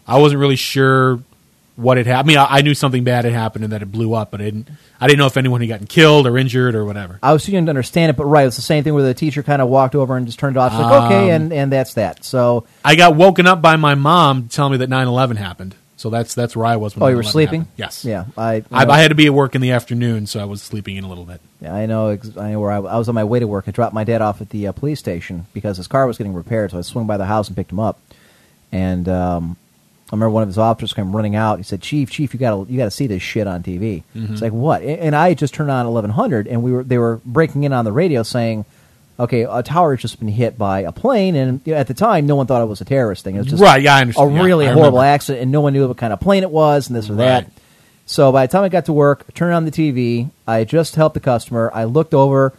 I 0.07 0.17
wasn't 0.19 0.39
really 0.39 0.55
sure 0.55 1.19
what 1.77 1.97
had 1.97 2.05
happened. 2.05 2.31
I 2.31 2.33
mean, 2.33 2.37
I, 2.37 2.57
I 2.57 2.61
knew 2.61 2.73
something 2.75 3.03
bad 3.03 3.23
had 3.25 3.33
happened 3.33 3.63
and 3.63 3.73
that 3.73 3.81
it 3.81 3.91
blew 3.91 4.13
up, 4.13 4.29
but 4.31 4.41
I 4.41 4.45
didn't. 4.45 4.69
I 4.99 5.07
didn't 5.07 5.19
know 5.19 5.25
if 5.25 5.37
anyone 5.37 5.61
had 5.61 5.67
gotten 5.69 5.87
killed 5.87 6.27
or 6.27 6.37
injured 6.37 6.75
or 6.75 6.85
whatever. 6.85 7.17
I 7.23 7.33
was 7.33 7.43
too 7.45 7.53
young 7.53 7.65
to 7.65 7.69
understand 7.71 8.09
it, 8.11 8.17
but 8.17 8.25
right, 8.25 8.45
it's 8.45 8.55
the 8.57 8.61
same 8.61 8.83
thing 8.83 8.93
where 8.93 9.03
the 9.03 9.13
teacher 9.13 9.41
kind 9.41 9.61
of 9.61 9.67
walked 9.69 9.95
over 9.95 10.15
and 10.15 10.25
just 10.27 10.37
turned 10.37 10.57
it 10.57 10.59
off. 10.59 10.73
It's 10.73 10.81
like, 10.81 11.03
okay, 11.05 11.31
Um, 11.31 11.41
and, 11.43 11.53
and 11.53 11.71
that's 11.71 11.95
that. 11.95 12.23
So, 12.23 12.65
I 12.85 12.95
got 12.95 13.15
woken 13.15 13.47
up 13.47 13.61
by 13.63 13.77
my 13.77 13.95
mom 13.95 14.47
telling 14.49 14.73
me 14.73 14.77
that 14.79 14.89
9-11 14.89 15.37
happened. 15.37 15.73
So 16.01 16.09
that's 16.09 16.33
that's 16.33 16.55
where 16.55 16.65
I 16.65 16.77
was. 16.77 16.95
When 16.95 17.03
oh, 17.03 17.07
you 17.09 17.15
were 17.15 17.21
9/11 17.21 17.31
sleeping? 17.31 17.59
happened. 17.61 17.77
Yes. 17.77 18.03
Yeah. 18.03 18.25
I, 18.35 18.55
you 18.55 18.65
I, 18.71 18.85
know, 18.85 18.91
I 18.91 18.99
had 18.99 19.09
to 19.09 19.15
be 19.15 19.27
at 19.27 19.33
work 19.35 19.53
in 19.53 19.61
the 19.61 19.69
afternoon, 19.69 20.25
so 20.25 20.39
I 20.39 20.45
was 20.45 20.59
sleeping 20.61 20.95
in 20.97 21.03
a 21.03 21.07
little 21.07 21.25
bit. 21.25 21.41
Yeah, 21.61 21.75
I 21.75 21.85
know. 21.85 22.07
ex- 22.07 22.35
I 22.35 22.53
know 22.53 22.59
where 22.59 22.71
I, 22.71 22.77
I 22.77 22.97
was 22.97 23.07
on 23.07 23.13
my 23.13 23.23
way 23.23 23.39
to 23.39 23.45
work. 23.45 23.65
I 23.67 23.71
dropped 23.71 23.93
my 23.93 24.03
dad 24.03 24.19
off 24.19 24.41
at 24.41 24.49
the 24.49 24.65
uh, 24.67 24.71
police 24.71 24.97
station 24.97 25.45
because 25.53 25.77
his 25.77 25.85
car 25.87 26.07
was 26.07 26.17
getting 26.17 26.33
repaired. 26.33 26.71
So 26.71 26.79
I 26.79 26.81
swung 26.81 27.05
by 27.05 27.17
the 27.17 27.25
house 27.27 27.47
and 27.49 27.55
picked 27.55 27.71
him 27.71 27.79
up. 27.79 27.99
And 28.71 29.07
um, 29.07 29.57
I 30.11 30.15
remember 30.15 30.31
one 30.31 30.41
of 30.41 30.49
his 30.49 30.57
officers 30.57 30.91
came 30.93 31.15
running 31.15 31.35
out. 31.35 31.57
He 31.59 31.63
said, 31.63 31.81
"Chief, 31.83 32.09
Chief, 32.09 32.33
you 32.33 32.39
got 32.39 32.65
to 32.65 32.71
you 32.71 32.79
got 32.79 32.85
to 32.85 32.91
see 32.91 33.05
this 33.05 33.21
shit 33.21 33.45
on 33.45 33.61
TV." 33.61 34.01
Mhm. 34.15 34.31
It's 34.31 34.41
like 34.41 34.53
what? 34.53 34.81
A- 34.81 35.03
And 35.03 35.15
I 35.15 35.29
had 35.29 35.37
just 35.37 35.53
turned 35.53 35.69
on 35.69 35.85
1100, 35.85 36.47
and 36.47 36.63
we 36.63 36.71
were 36.71 36.83
they 36.83 36.97
were 36.97 37.21
breaking 37.25 37.63
in 37.63 37.73
on 37.73 37.85
the 37.85 37.91
radio 37.91 38.23
saying. 38.23 38.65
Okay, 39.19 39.43
a 39.43 39.61
tower 39.61 39.93
has 39.93 40.01
just 40.01 40.17
been 40.19 40.29
hit 40.29 40.57
by 40.57 40.79
a 40.81 40.91
plane, 40.91 41.35
and 41.35 41.67
at 41.67 41.87
the 41.87 41.93
time, 41.93 42.25
no 42.25 42.35
one 42.35 42.47
thought 42.47 42.61
it 42.63 42.65
was 42.67 42.81
a 42.81 42.85
terrorist 42.85 43.23
thing. 43.23 43.35
It 43.35 43.39
was 43.39 43.47
just 43.47 43.61
Right, 43.61 43.81
yeah, 43.81 43.95
I 43.97 44.01
understand. 44.01 44.31
a 44.31 44.33
Yeah, 44.33 44.43
really 44.43 44.65
I 44.67 44.71
horrible 44.73 44.97
remember. 44.99 45.13
accident, 45.13 45.43
and 45.43 45.51
no 45.51 45.61
one 45.61 45.73
knew 45.73 45.87
what 45.87 45.97
kind 45.97 46.11
of 46.11 46.19
plane 46.19 46.41
it 46.43 46.49
was, 46.49 46.87
and 46.87 46.95
this 46.95 47.09
or 47.09 47.15
that. 47.15 47.47
So 48.07 48.31
by 48.31 48.47
the 48.47 48.51
time 48.51 48.63
I 48.63 48.69
got 48.69 48.85
to 48.85 48.93
work, 48.93 49.25
I 49.29 49.31
turned 49.33 49.53
on 49.53 49.65
the 49.65 49.71
TV. 49.71 50.31
I 50.47 50.63
just 50.63 50.95
helped 50.95 51.13
the 51.13 51.19
customer. 51.19 51.69
I 51.71 51.83
looked 51.83 52.15
over, 52.15 52.51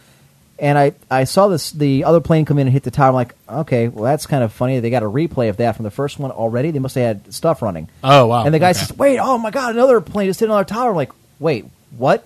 and 0.57 0.77
I, 0.77 0.93
I 1.11 1.25
saw 1.25 1.49
this 1.49 1.71
the 1.71 2.05
other 2.05 2.21
plane 2.21 2.45
come 2.45 2.57
in 2.59 2.67
and 2.67 2.73
hit 2.73 2.83
the 2.83 2.91
tower. 2.91 3.09
I'm 3.09 3.13
like, 3.15 3.35
okay, 3.49 3.89
well 3.89 4.05
that's 4.05 4.25
kind 4.25 4.41
of 4.43 4.53
funny. 4.53 4.79
They 4.79 4.89
got 4.89 5.03
a 5.03 5.09
replay 5.09 5.49
of 5.49 5.57
that 5.57 5.75
from 5.75 5.83
the 5.83 5.91
first 5.91 6.17
one 6.17 6.31
already. 6.31 6.71
They 6.71 6.79
must 6.79 6.95
have 6.95 7.03
had 7.25 7.33
stuff 7.33 7.61
running. 7.61 7.89
Oh, 8.03 8.27
wow. 8.27 8.45
And 8.45 8.53
the 8.53 8.59
guy 8.59 8.69
Okay. 8.69 8.79
says, 8.79 8.97
wait, 8.97 9.19
oh 9.19 9.37
my 9.37 9.51
god, 9.51 9.75
another 9.75 9.99
plane 9.99 10.27
just 10.29 10.39
hit 10.39 10.45
another 10.47 10.63
tower. 10.63 10.91
I'm 10.91 10.95
like, 10.95 11.11
wait, 11.39 11.65
what? 11.97 12.25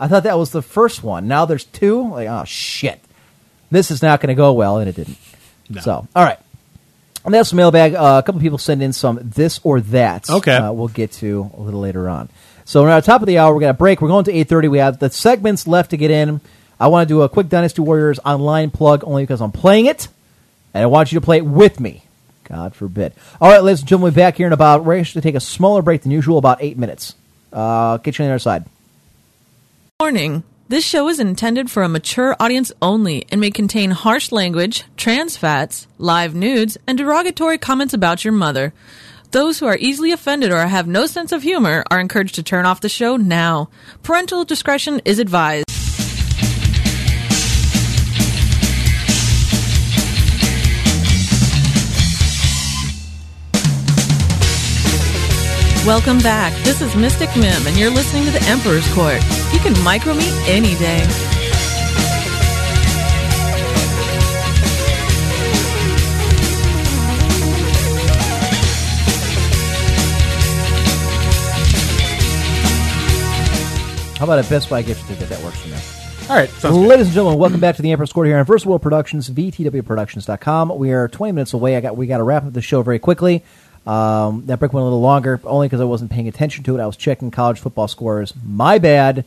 I 0.00 0.08
thought 0.08 0.22
that 0.22 0.38
was 0.38 0.50
the 0.50 0.62
first 0.62 1.02
one. 1.02 1.28
Now 1.28 1.44
there's 1.44 1.64
two. 1.64 2.08
Like, 2.08 2.28
oh 2.28 2.44
shit, 2.44 3.00
this 3.70 3.90
is 3.90 4.02
not 4.02 4.20
going 4.20 4.28
to 4.28 4.34
go 4.34 4.52
well, 4.52 4.78
and 4.78 4.88
it 4.88 4.96
didn't. 4.96 5.18
So, 5.82 6.08
all 6.16 6.24
right. 6.24 6.38
And 7.24 7.34
that's 7.34 7.50
the 7.50 7.56
mailbag. 7.56 7.94
Uh, 7.94 8.20
a 8.22 8.22
couple 8.22 8.40
people 8.40 8.58
send 8.58 8.82
in 8.82 8.92
some 8.92 9.18
this 9.22 9.60
or 9.62 9.80
that. 9.82 10.30
Okay. 10.30 10.54
Uh, 10.54 10.72
we'll 10.72 10.88
get 10.88 11.12
to 11.12 11.50
a 11.56 11.60
little 11.60 11.80
later 11.80 12.08
on. 12.08 12.30
So 12.64 12.82
we're 12.82 12.90
at 12.90 13.00
the 13.00 13.06
top 13.06 13.20
of 13.22 13.26
the 13.26 13.38
hour. 13.38 13.52
We're 13.52 13.60
going 13.60 13.74
to 13.74 13.78
break. 13.78 14.00
We're 14.00 14.08
going 14.08 14.24
to 14.24 14.32
8.30. 14.32 14.70
We 14.70 14.78
have 14.78 14.98
the 14.98 15.10
segments 15.10 15.66
left 15.66 15.90
to 15.90 15.96
get 15.96 16.10
in. 16.10 16.40
I 16.80 16.88
want 16.88 17.08
to 17.08 17.12
do 17.12 17.22
a 17.22 17.28
quick 17.28 17.48
Dynasty 17.48 17.82
Warriors 17.82 18.18
online 18.24 18.70
plug 18.70 19.04
only 19.04 19.24
because 19.24 19.40
I'm 19.40 19.52
playing 19.52 19.86
it. 19.86 20.08
And 20.72 20.82
I 20.82 20.86
want 20.86 21.12
you 21.12 21.18
to 21.18 21.24
play 21.24 21.38
it 21.38 21.44
with 21.44 21.80
me. 21.80 22.04
God 22.44 22.74
forbid. 22.74 23.12
All 23.40 23.50
right, 23.50 23.62
ladies 23.62 23.80
and 23.80 23.88
gentlemen, 23.88 24.04
we'll 24.04 24.12
be 24.12 24.16
back 24.16 24.36
here 24.36 24.46
in 24.46 24.52
about, 24.52 24.84
we're 24.84 24.98
actually 24.98 25.20
take 25.22 25.34
a 25.34 25.40
smaller 25.40 25.82
break 25.82 26.02
than 26.02 26.12
usual, 26.12 26.38
about 26.38 26.58
eight 26.62 26.78
minutes. 26.78 27.14
Uh, 27.52 27.98
get 27.98 28.18
you 28.18 28.24
on 28.24 28.28
the 28.28 28.34
other 28.34 28.38
side. 28.38 28.64
Warning. 30.00 30.44
This 30.70 30.84
show 30.84 31.08
is 31.08 31.18
intended 31.18 31.70
for 31.70 31.82
a 31.82 31.88
mature 31.88 32.36
audience 32.38 32.70
only 32.82 33.24
and 33.32 33.40
may 33.40 33.50
contain 33.50 33.90
harsh 33.90 34.30
language, 34.30 34.84
trans 34.98 35.34
fats, 35.34 35.86
live 35.96 36.34
nudes, 36.34 36.76
and 36.86 36.98
derogatory 36.98 37.56
comments 37.56 37.94
about 37.94 38.22
your 38.22 38.34
mother. 38.34 38.74
Those 39.30 39.58
who 39.58 39.66
are 39.66 39.78
easily 39.80 40.12
offended 40.12 40.52
or 40.52 40.66
have 40.66 40.86
no 40.86 41.06
sense 41.06 41.32
of 41.32 41.42
humor 41.42 41.84
are 41.90 41.98
encouraged 41.98 42.34
to 42.34 42.42
turn 42.42 42.66
off 42.66 42.82
the 42.82 42.90
show 42.90 43.16
now. 43.16 43.70
Parental 44.02 44.44
discretion 44.44 45.00
is 45.06 45.18
advised. 45.18 45.77
Welcome 55.88 56.18
back. 56.18 56.52
This 56.64 56.82
is 56.82 56.94
Mystic 56.94 57.34
Mim, 57.34 57.66
and 57.66 57.74
you're 57.74 57.88
listening 57.88 58.26
to 58.26 58.30
the 58.30 58.42
Emperor's 58.42 58.86
Court. 58.92 59.22
You 59.54 59.58
can 59.58 59.72
micro 59.82 60.12
me 60.12 60.28
any 60.46 60.74
day. 60.74 60.98
How 74.18 74.24
about 74.24 74.44
a 74.44 74.46
Best 74.50 74.68
Buy 74.68 74.82
gift 74.82 75.00
certificate? 75.00 75.30
That 75.30 75.42
works 75.42 75.58
for 75.60 75.68
me. 75.68 75.78
All 76.28 76.36
right. 76.36 76.50
Sounds 76.50 76.76
good. 76.76 76.86
Ladies 76.86 77.06
and 77.06 77.14
gentlemen, 77.14 77.38
welcome 77.38 77.60
back 77.60 77.76
to 77.76 77.82
the 77.82 77.92
Emperor's 77.92 78.12
Court 78.12 78.26
here 78.26 78.36
on 78.36 78.44
First 78.44 78.66
World 78.66 78.82
Productions, 78.82 79.30
VTWProductions.com. 79.30 80.76
We 80.76 80.92
are 80.92 81.08
20 81.08 81.32
minutes 81.32 81.54
away. 81.54 81.78
I 81.78 81.80
got 81.80 81.96
We 81.96 82.06
got 82.06 82.18
to 82.18 82.24
wrap 82.24 82.44
up 82.44 82.52
the 82.52 82.60
show 82.60 82.82
very 82.82 82.98
quickly. 82.98 83.42
Um, 83.88 84.44
that 84.46 84.58
break 84.58 84.72
went 84.72 84.82
a 84.82 84.84
little 84.84 85.00
longer, 85.00 85.40
only 85.44 85.66
because 85.66 85.80
I 85.80 85.84
wasn't 85.84 86.10
paying 86.10 86.28
attention 86.28 86.62
to 86.64 86.76
it. 86.78 86.82
I 86.82 86.86
was 86.86 86.96
checking 86.96 87.30
college 87.30 87.58
football 87.58 87.88
scores. 87.88 88.34
My 88.44 88.78
bad. 88.78 89.24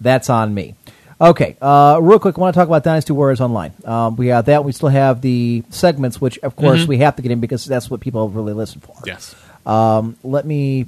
That's 0.00 0.28
on 0.28 0.52
me. 0.52 0.74
Okay, 1.20 1.56
uh, 1.62 2.00
real 2.02 2.18
quick, 2.18 2.36
I 2.36 2.40
want 2.40 2.52
to 2.52 2.58
talk 2.58 2.66
about 2.66 2.82
Dynasty 2.82 3.12
Warriors 3.12 3.40
Online. 3.40 3.72
Um, 3.84 4.16
we 4.16 4.26
have 4.26 4.46
that. 4.46 4.64
We 4.64 4.72
still 4.72 4.88
have 4.88 5.20
the 5.20 5.62
segments, 5.70 6.20
which, 6.20 6.36
of 6.40 6.56
course, 6.56 6.80
Mhm. 6.82 6.88
we 6.88 6.98
have 6.98 7.14
to 7.16 7.22
get 7.22 7.30
in 7.30 7.38
because 7.38 7.64
that's 7.64 7.88
what 7.88 8.00
people 8.00 8.28
really 8.28 8.52
listen 8.52 8.80
for. 8.80 8.96
Yes. 9.06 9.34
Um, 9.64 10.16
let 10.24 10.44
me 10.44 10.86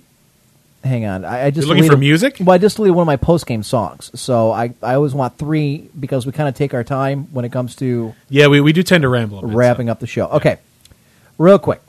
hang 0.83 1.05
on. 1.07 1.25
I, 1.25 1.47
I 1.47 1.51
just 1.51 1.69
You're 1.69 1.77
looking 1.77 1.89
for 1.91 1.97
music? 1.97 2.39
Well, 2.41 2.53
I 2.53 2.59
just 2.59 2.77
deleted 2.77 2.97
one 2.97 3.03
of 3.05 3.07
my 3.07 3.15
post 3.17 3.47
game 3.47 3.63
songs, 3.63 4.11
so 4.21 4.51
I, 4.51 4.75
I 4.83 4.95
always 4.95 5.15
want 5.15 5.39
three 5.39 5.89
because 5.99 6.27
we 6.27 6.33
kind 6.33 6.49
of 6.49 6.57
take 6.57 6.75
our 6.75 6.83
time 6.85 7.29
when 7.31 7.45
it 7.45 7.53
comes 7.53 7.77
to 7.77 8.13
Yeah, 8.29 8.49
we, 8.49 8.61
we 8.61 8.73
do 8.73 8.83
tend 8.83 9.03
to 9.03 9.09
ramble 9.09 9.39
a 9.39 9.47
bit. 9.47 9.55
wrapping 9.57 9.89
up 9.89 10.01
the 10.01 10.09
show. 10.09 10.27
Okay, 10.27 10.57
real 11.39 11.61
quick. 11.61 11.81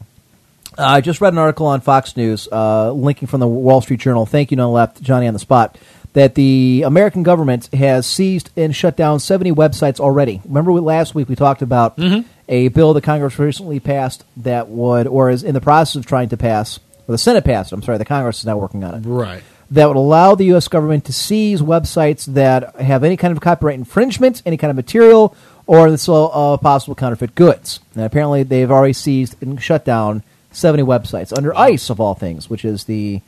Uh, 0.77 0.83
I 0.83 1.01
just 1.01 1.21
read 1.21 1.33
an 1.33 1.39
article 1.39 1.67
on 1.67 1.81
Fox 1.81 2.17
News, 2.17 2.47
uh, 2.51 2.91
linking 2.91 3.27
from 3.27 3.39
the 3.39 3.47
Wall 3.47 3.81
Street 3.81 3.99
Journal. 3.99 4.25
Thank 4.25 4.51
you, 4.51 4.57
no 4.57 4.71
left, 4.71 5.01
Johnny 5.01 5.27
on 5.27 5.33
the 5.33 5.39
spot. 5.39 5.77
That 6.13 6.35
the 6.35 6.83
American 6.85 7.23
government 7.23 7.67
has 7.73 8.05
seized 8.05 8.49
and 8.55 8.73
shut 8.73 8.95
down 8.95 9.19
70 9.19 9.51
websites 9.51 9.99
already. 9.99 10.41
Remember, 10.45 10.71
we, 10.71 10.79
last 10.79 11.13
week 11.13 11.27
we 11.27 11.35
talked 11.35 11.61
about 11.61 11.99
a 12.47 12.69
bill 12.69 12.93
that 12.93 13.03
Congress 13.03 13.37
recently 13.37 13.79
passed 13.81 14.23
that 14.37 14.69
would, 14.69 15.07
or 15.07 15.29
is 15.29 15.43
in 15.43 15.53
the 15.53 15.59
process 15.61 15.95
of 15.97 16.05
trying 16.05 16.29
to 16.29 16.37
pass, 16.37 16.79
or 17.07 17.11
the 17.11 17.17
Senate 17.17 17.43
passed. 17.43 17.73
I'm 17.73 17.81
sorry, 17.81 17.97
the 17.97 18.05
Congress 18.05 18.39
is 18.39 18.45
now 18.45 18.57
working 18.57 18.83
on 18.85 18.93
it 18.95 19.05
Right. 19.05 19.43
that 19.71 19.87
would 19.87 19.97
allow 19.97 20.35
the 20.35 20.45
U.S. 20.45 20.69
government 20.69 21.03
to 21.05 21.13
seize 21.13 21.61
websites 21.61 22.25
that 22.33 22.75
have 22.77 23.03
any 23.03 23.17
kind 23.17 23.33
of 23.33 23.41
copyright 23.41 23.75
infringement, 23.77 24.41
any 24.45 24.55
kind 24.55 24.69
of 24.71 24.77
material, 24.77 25.35
or 25.67 25.91
the 25.91 25.97
sale 25.97 26.31
of 26.33 26.61
possible 26.61 26.95
counterfeit 26.95 27.35
goods. 27.35 27.81
And 27.93 28.05
apparently, 28.05 28.43
they've 28.43 28.71
already 28.71 28.93
seized 28.93 29.35
and 29.41 29.61
shut 29.61 29.83
down 29.83 30.23
70 30.55 30.83
websites 30.83 31.35
under 31.35 31.55
ICE, 31.55 31.89
of 31.89 31.99
all 31.99 32.13
things, 32.13 32.49
which 32.49 32.65
is 32.65 32.85
the 32.85 33.21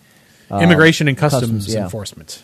uh, 0.49 0.59
Immigration 0.59 1.07
and 1.07 1.17
Customs, 1.17 1.73
yeah. 1.73 1.83
Enforcement. 1.83 2.43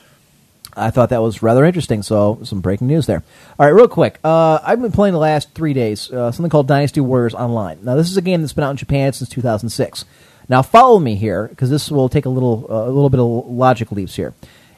I 0.76 0.90
thought 0.90 1.10
that 1.10 1.22
was 1.22 1.44
rather 1.44 1.64
interesting. 1.66 2.02
So, 2.02 2.40
some 2.44 2.60
breaking 2.60 2.88
news 2.88 3.06
there. 3.06 3.24
All 3.60 3.66
right, 3.66 3.74
real 3.74 3.88
quick. 3.88 4.20
Uh, 4.24 4.60
I've 4.64 4.82
been 4.82 4.92
playing 4.92 5.14
the 5.14 5.20
last 5.20 5.54
three 5.54 5.74
days 5.74 6.12
uh, 6.12 6.32
something 6.32 6.50
called 6.50 6.68
Dynasty 6.68 7.00
Warriors 7.00 7.36
Online. 7.36 7.80
Now, 7.84 7.96
this 7.96 8.10
is 8.10 8.18
a 8.18 8.22
game 8.22 8.42
that's 8.42 8.54
been 8.54 8.64
out 8.64 8.72
in 8.72 8.78
Japan 8.78 9.14
since 9.14 9.30
2006. 9.30 10.06
Now, 10.50 10.62
follow 10.62 11.00
me 11.00 11.16
here 11.16 11.48
because 11.48 11.70
this 11.70 11.90
will 11.92 12.10
take 12.10 12.26
a 12.26 12.30
little 12.30 12.66
uh, 12.70 12.86
a 12.86 12.92
little 12.92 13.10
bit 13.10 13.20
of 13.20 13.52
logic 13.52 13.92
leaps 13.92 14.16
here. 14.16 14.34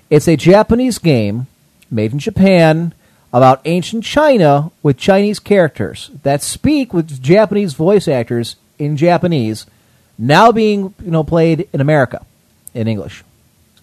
It's 0.09 0.27
a 0.27 0.35
Japanese 0.35 0.99
game 0.99 1.47
made 1.89 2.11
in 2.11 2.19
Japan 2.19 2.93
about 3.33 3.61
ancient 3.65 4.03
China 4.03 4.71
with 4.83 4.97
Chinese 4.97 5.39
characters 5.39 6.11
that 6.23 6.41
speak 6.41 6.93
with 6.93 7.21
Japanese 7.21 7.73
voice 7.73 8.07
actors 8.07 8.55
in 8.77 8.95
Japanese, 8.95 9.65
now 10.17 10.51
being 10.51 10.93
you 11.03 11.11
know 11.11 11.23
played 11.23 11.67
in 11.73 11.81
America 11.81 12.25
in 12.73 12.87
English. 12.87 13.23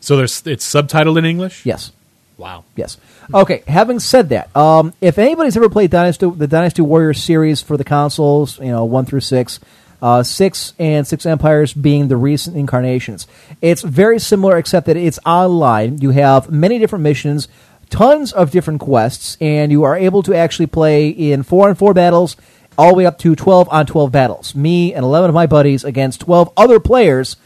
So 0.01 0.17
there's 0.17 0.47
it's 0.47 0.69
subtitled 0.69 1.19
in 1.19 1.25
English? 1.25 1.65
Yes. 1.65 1.93
Wow. 2.37 2.65
Yes. 2.75 2.97
Okay. 3.33 3.63
Having 3.69 4.01
said 4.01 4.31
that, 4.31 4.55
um, 4.57 4.93
if 5.01 5.19
anybody's 5.19 5.57
ever 5.57 5.69
played 5.69 5.91
Dynasty, 5.91 6.29
the 6.29 6.49
Dynasty 6.49 6.83
Warriors 6.83 7.23
series 7.23 7.61
for 7.61 7.77
the 7.77 7.85
consoles, 7.85 8.59
you 8.59 8.67
know, 8.67 8.85
one 8.85 9.05
through 9.05 9.21
six, 9.21 9.61
uh, 10.01 10.25
six 10.25 10.73
and 10.79 11.07
six 11.07 11.25
Empires 11.25 11.73
being 11.73 12.09
the 12.09 12.17
recent 12.17 12.57
incarnations, 12.57 13.29
it's 13.61 13.83
very 13.83 14.19
similar 14.19 14.59
except 14.59 14.87
that 14.87 14.97
it's 14.97 15.21
online. 15.25 15.99
You 15.99 16.11
have 16.11 16.51
many 16.51 16.81
different 16.81 17.05
missions, 17.05 17.47
tons 17.91 18.33
of 18.33 18.51
different 18.51 18.81
quests, 18.81 19.37
and 19.41 19.71
you 19.71 19.85
are 19.85 19.97
able 19.97 20.25
to 20.25 20.35
actually 20.35 20.67
play 20.67 21.09
in 21.09 21.45
four 21.45 21.69
and 21.69 21.79
four 21.79 21.95
battles, 21.95 22.37
all 22.78 22.90
the 22.90 22.94
way 22.94 23.07
up 23.07 23.19
to 23.19 23.35
twelve 23.36 23.69
on 23.70 23.86
twelve 23.86 24.12
battles. 24.12 24.55
Me 24.55 24.93
and 24.94 25.05
eleven 25.05 25.28
of 25.31 25.35
my 25.35 25.47
buddies 25.47 25.85
against 25.85 26.20
twelve 26.20 26.53
other 26.57 26.81
players 26.81 27.36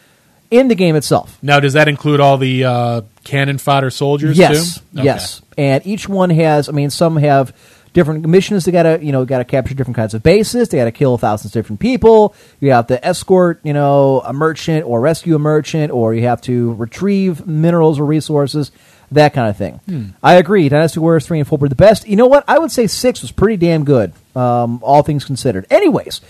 in 0.51 0.69
the 0.69 0.74
game 0.74 0.94
itself. 0.97 1.39
Now, 1.43 1.59
does 1.61 1.73
that 1.73 1.89
include 1.89 2.20
all 2.20 2.39
the 2.39 2.65
uh, 2.65 3.01
cannon 3.24 3.59
fodder 3.59 3.90
soldiers 3.90 4.39
Yes, 4.39 4.78
too? 4.78 4.81
Okay. 4.98 5.05
yes, 5.05 5.43
and 5.59 5.85
each 5.86 6.09
one 6.09 6.31
has. 6.31 6.69
I 6.69 6.73
mean, 6.73 6.90
some 6.90 7.16
have 7.16 7.55
different 7.93 8.27
missions. 8.27 8.65
They 8.65 8.73
gotta, 8.73 8.98
you 9.03 9.11
know, 9.11 9.24
gotta 9.24 9.44
capture 9.44 9.74
different 9.74 9.97
kinds 9.97 10.12
of 10.15 10.23
bases. 10.23 10.69
They 10.69 10.78
gotta 10.78 10.93
kill 10.93 11.19
thousands 11.19 11.57
of 11.57 11.61
different 11.61 11.81
people. 11.81 12.35
You 12.61 12.70
have 12.73 12.86
to 12.89 13.05
escort, 13.05 13.59
you 13.65 13.73
know, 13.73 14.20
a 14.24 14.32
merchant 14.32 14.85
or 14.85 15.01
rescue 15.01 15.35
a 15.35 15.39
merchant, 15.39 15.90
or 15.93 16.15
you 16.15 16.23
have 16.23 16.40
to 16.43 16.74
retrieve 16.74 17.47
minerals 17.47 17.98
or 17.98 18.05
resources. 18.05 18.70
That 19.12 19.35
kind 19.35 19.49
of 19.49 19.57
thing. 19.57 19.74
Hmm. 19.87 20.05
I 20.23 20.35
agree. 20.35 20.69
Dynasty 20.69 20.99
Warriors 21.01 21.27
three 21.27 21.39
and 21.39 21.47
four 21.49 21.59
were 21.59 21.69
the 21.69 21.74
best. 21.74 22.09
You 22.09 22.16
know 22.16 22.27
what? 22.27 22.45
I 22.49 22.59
would 22.59 22.70
say 22.73 22.87
six 22.87 23.23
was 23.23 23.31
pretty 23.31 23.57
damn 23.57 23.85
good, 23.85 24.12
um, 24.35 24.81
all 24.83 25.03
things 25.03 25.24
considered. 25.24 25.65
Anyways, 25.70 26.20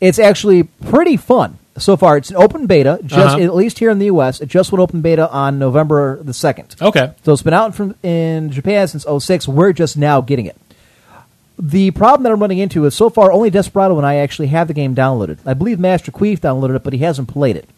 it's 0.00 0.18
actually 0.18 0.64
pretty 0.64 1.16
fun 1.16 1.58
so 1.78 1.96
far. 1.96 2.16
It's 2.16 2.30
an 2.30 2.36
open 2.36 2.66
beta, 2.66 2.98
just 3.04 3.36
Uh-huh. 3.36 3.44
at 3.44 3.54
least 3.54 3.78
here 3.78 3.90
in 3.90 3.98
the 3.98 4.06
U.S. 4.06 4.40
It 4.40 4.48
just 4.48 4.72
went 4.72 4.80
open 4.82 5.00
beta 5.00 5.30
on 5.30 5.58
November 5.58 6.20
the 6.22 6.34
second. 6.34 6.74
Okay. 6.82 7.12
So 7.24 7.32
it's 7.32 7.42
been 7.42 7.54
out 7.54 7.74
from 7.74 7.94
in 8.02 8.50
Japan 8.50 8.88
since 8.88 9.04
06. 9.06 9.46
We're 9.48 9.72
just 9.72 9.96
now 9.96 10.20
getting 10.20 10.46
it. 10.46 10.56
The 11.56 11.92
problem 11.92 12.24
that 12.24 12.32
I'm 12.32 12.40
running 12.40 12.58
into 12.58 12.84
is 12.84 12.96
so 12.96 13.08
far 13.08 13.30
only 13.30 13.48
Desperado 13.48 13.96
and 13.96 14.04
I 14.04 14.16
actually 14.16 14.48
have 14.48 14.66
the 14.66 14.74
game 14.74 14.92
downloaded. 14.94 15.38
I 15.46 15.54
believe 15.54 15.78
Master 15.78 16.10
Queef 16.10 16.40
downloaded 16.40 16.74
it, 16.74 16.82
but 16.82 16.92
he 16.92 16.98
hasn't 16.98 17.28
played 17.28 17.54
it. 17.56 17.68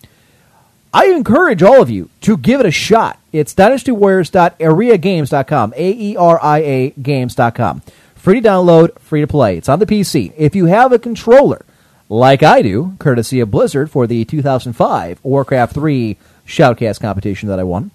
I 0.96 1.06
encourage 1.08 1.62
all 1.62 1.82
of 1.82 1.90
you 1.90 2.08
to 2.22 2.36
give 2.38 2.60
it 2.60 2.66
a 2.66 2.70
shot. 2.70 3.18
It's 3.32 3.54
dynastywarriors.aeriagames.com, 3.54 5.74
A 5.76 5.90
E 5.92 6.16
R 6.16 6.40
I 6.42 6.58
A 6.58 6.90
games.com. 6.90 7.82
Free 8.14 8.40
to 8.40 8.48
download, 8.48 8.98
free 8.98 9.20
to 9.20 9.26
play. 9.26 9.58
It's 9.58 9.68
on 9.68 9.78
the 9.78 9.86
PC. 9.86 10.32
If 10.36 10.56
you 10.56 10.66
have 10.66 10.92
a 10.92 10.98
controller, 10.98 11.64
like 12.08 12.42
I 12.42 12.62
do, 12.62 12.94
courtesy 12.98 13.40
of 13.40 13.50
Blizzard 13.50 13.90
for 13.90 14.06
the 14.06 14.24
2005 14.24 15.20
Warcraft 15.22 15.74
3 15.74 16.16
Shoutcast 16.46 17.00
competition 17.00 17.48
that 17.48 17.58
I 17.60 17.64
won. 17.64 17.90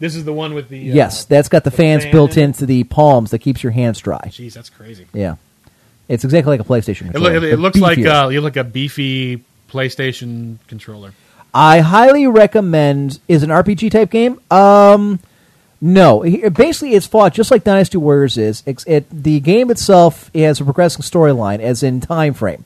This 0.00 0.16
is 0.16 0.24
the 0.24 0.32
one 0.32 0.54
with 0.54 0.68
the. 0.68 0.90
Uh, 0.90 0.94
yes, 0.94 1.24
that's 1.24 1.48
got 1.48 1.62
the 1.64 1.70
fans 1.70 2.02
fan 2.02 2.12
built 2.12 2.36
into 2.36 2.66
the 2.66 2.82
palms 2.84 3.30
that 3.30 3.38
keeps 3.38 3.62
your 3.62 3.72
hands 3.72 3.98
dry. 4.00 4.20
Jeez, 4.26 4.52
that's 4.52 4.68
crazy. 4.70 5.06
Yeah. 5.12 5.36
It's 6.08 6.24
exactly 6.24 6.58
like 6.58 6.60
a 6.60 6.64
PlayStation 6.68 7.08
It, 7.08 7.12
controller. 7.12 7.36
it 7.36 7.50
but 7.52 7.58
looks 7.60 7.78
like 7.78 7.98
beefier. 7.98 8.24
uh, 8.26 8.28
you 8.28 8.40
look 8.42 8.56
a 8.56 8.64
beefy 8.64 9.42
PlayStation 9.70 10.58
controller. 10.68 11.12
I 11.54 11.80
highly 11.80 12.26
recommend. 12.26 13.20
Is 13.28 13.44
an 13.44 13.50
RPG 13.50 13.92
type 13.92 14.10
game? 14.10 14.40
Um, 14.50 15.20
no. 15.80 16.20
Basically, 16.50 16.94
it's 16.94 17.06
fought 17.06 17.32
just 17.32 17.52
like 17.52 17.62
Dynasty 17.62 17.96
Warriors 17.96 18.36
is. 18.36 18.64
It 18.66 19.06
the 19.10 19.38
game 19.38 19.70
itself 19.70 20.32
has 20.34 20.60
a 20.60 20.64
progressing 20.64 21.02
storyline, 21.02 21.60
as 21.60 21.84
in 21.84 22.00
time 22.00 22.34
frame. 22.34 22.64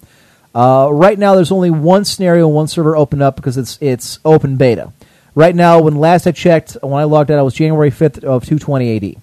Uh, 0.54 0.88
right 0.90 1.18
now, 1.18 1.34
there's 1.34 1.52
only 1.52 1.70
one 1.70 2.06
scenario, 2.06 2.48
one 2.48 2.66
server 2.66 2.96
opened 2.96 3.22
up 3.22 3.36
because 3.36 3.58
it's 3.58 3.76
it's 3.82 4.18
open 4.24 4.56
beta. 4.56 4.92
Right 5.34 5.54
now, 5.54 5.82
when 5.82 5.96
last 5.96 6.26
I 6.26 6.32
checked, 6.32 6.78
when 6.82 6.94
I 6.94 7.04
logged 7.04 7.30
out, 7.30 7.38
it 7.38 7.42
was 7.42 7.54
January 7.54 7.90
5th 7.90 8.24
of 8.24 8.44
220 8.44 8.96
AD. 8.96 9.22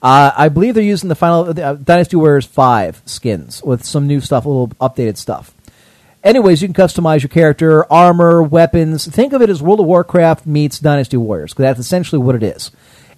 Uh, 0.00 0.30
I 0.36 0.48
believe 0.48 0.74
they're 0.74 0.84
using 0.84 1.08
the 1.08 1.14
final 1.14 1.48
uh, 1.48 1.74
Dynasty 1.74 2.16
Warriors 2.16 2.46
five 2.46 3.02
skins 3.04 3.62
with 3.62 3.84
some 3.84 4.06
new 4.06 4.20
stuff, 4.20 4.44
a 4.44 4.48
little 4.48 4.68
updated 4.80 5.16
stuff. 5.16 5.53
Anyways, 6.24 6.62
you 6.62 6.68
can 6.68 6.74
customize 6.74 7.20
your 7.20 7.28
character, 7.28 7.90
armor, 7.92 8.42
weapons. 8.42 9.06
Think 9.06 9.34
of 9.34 9.42
it 9.42 9.50
as 9.50 9.62
World 9.62 9.80
of 9.80 9.86
Warcraft 9.86 10.46
meets 10.46 10.78
Dynasty 10.78 11.18
Warriors 11.18 11.52
because 11.52 11.64
that's 11.64 11.80
essentially 11.80 12.18
what 12.18 12.34
it 12.34 12.42
is. 12.42 12.70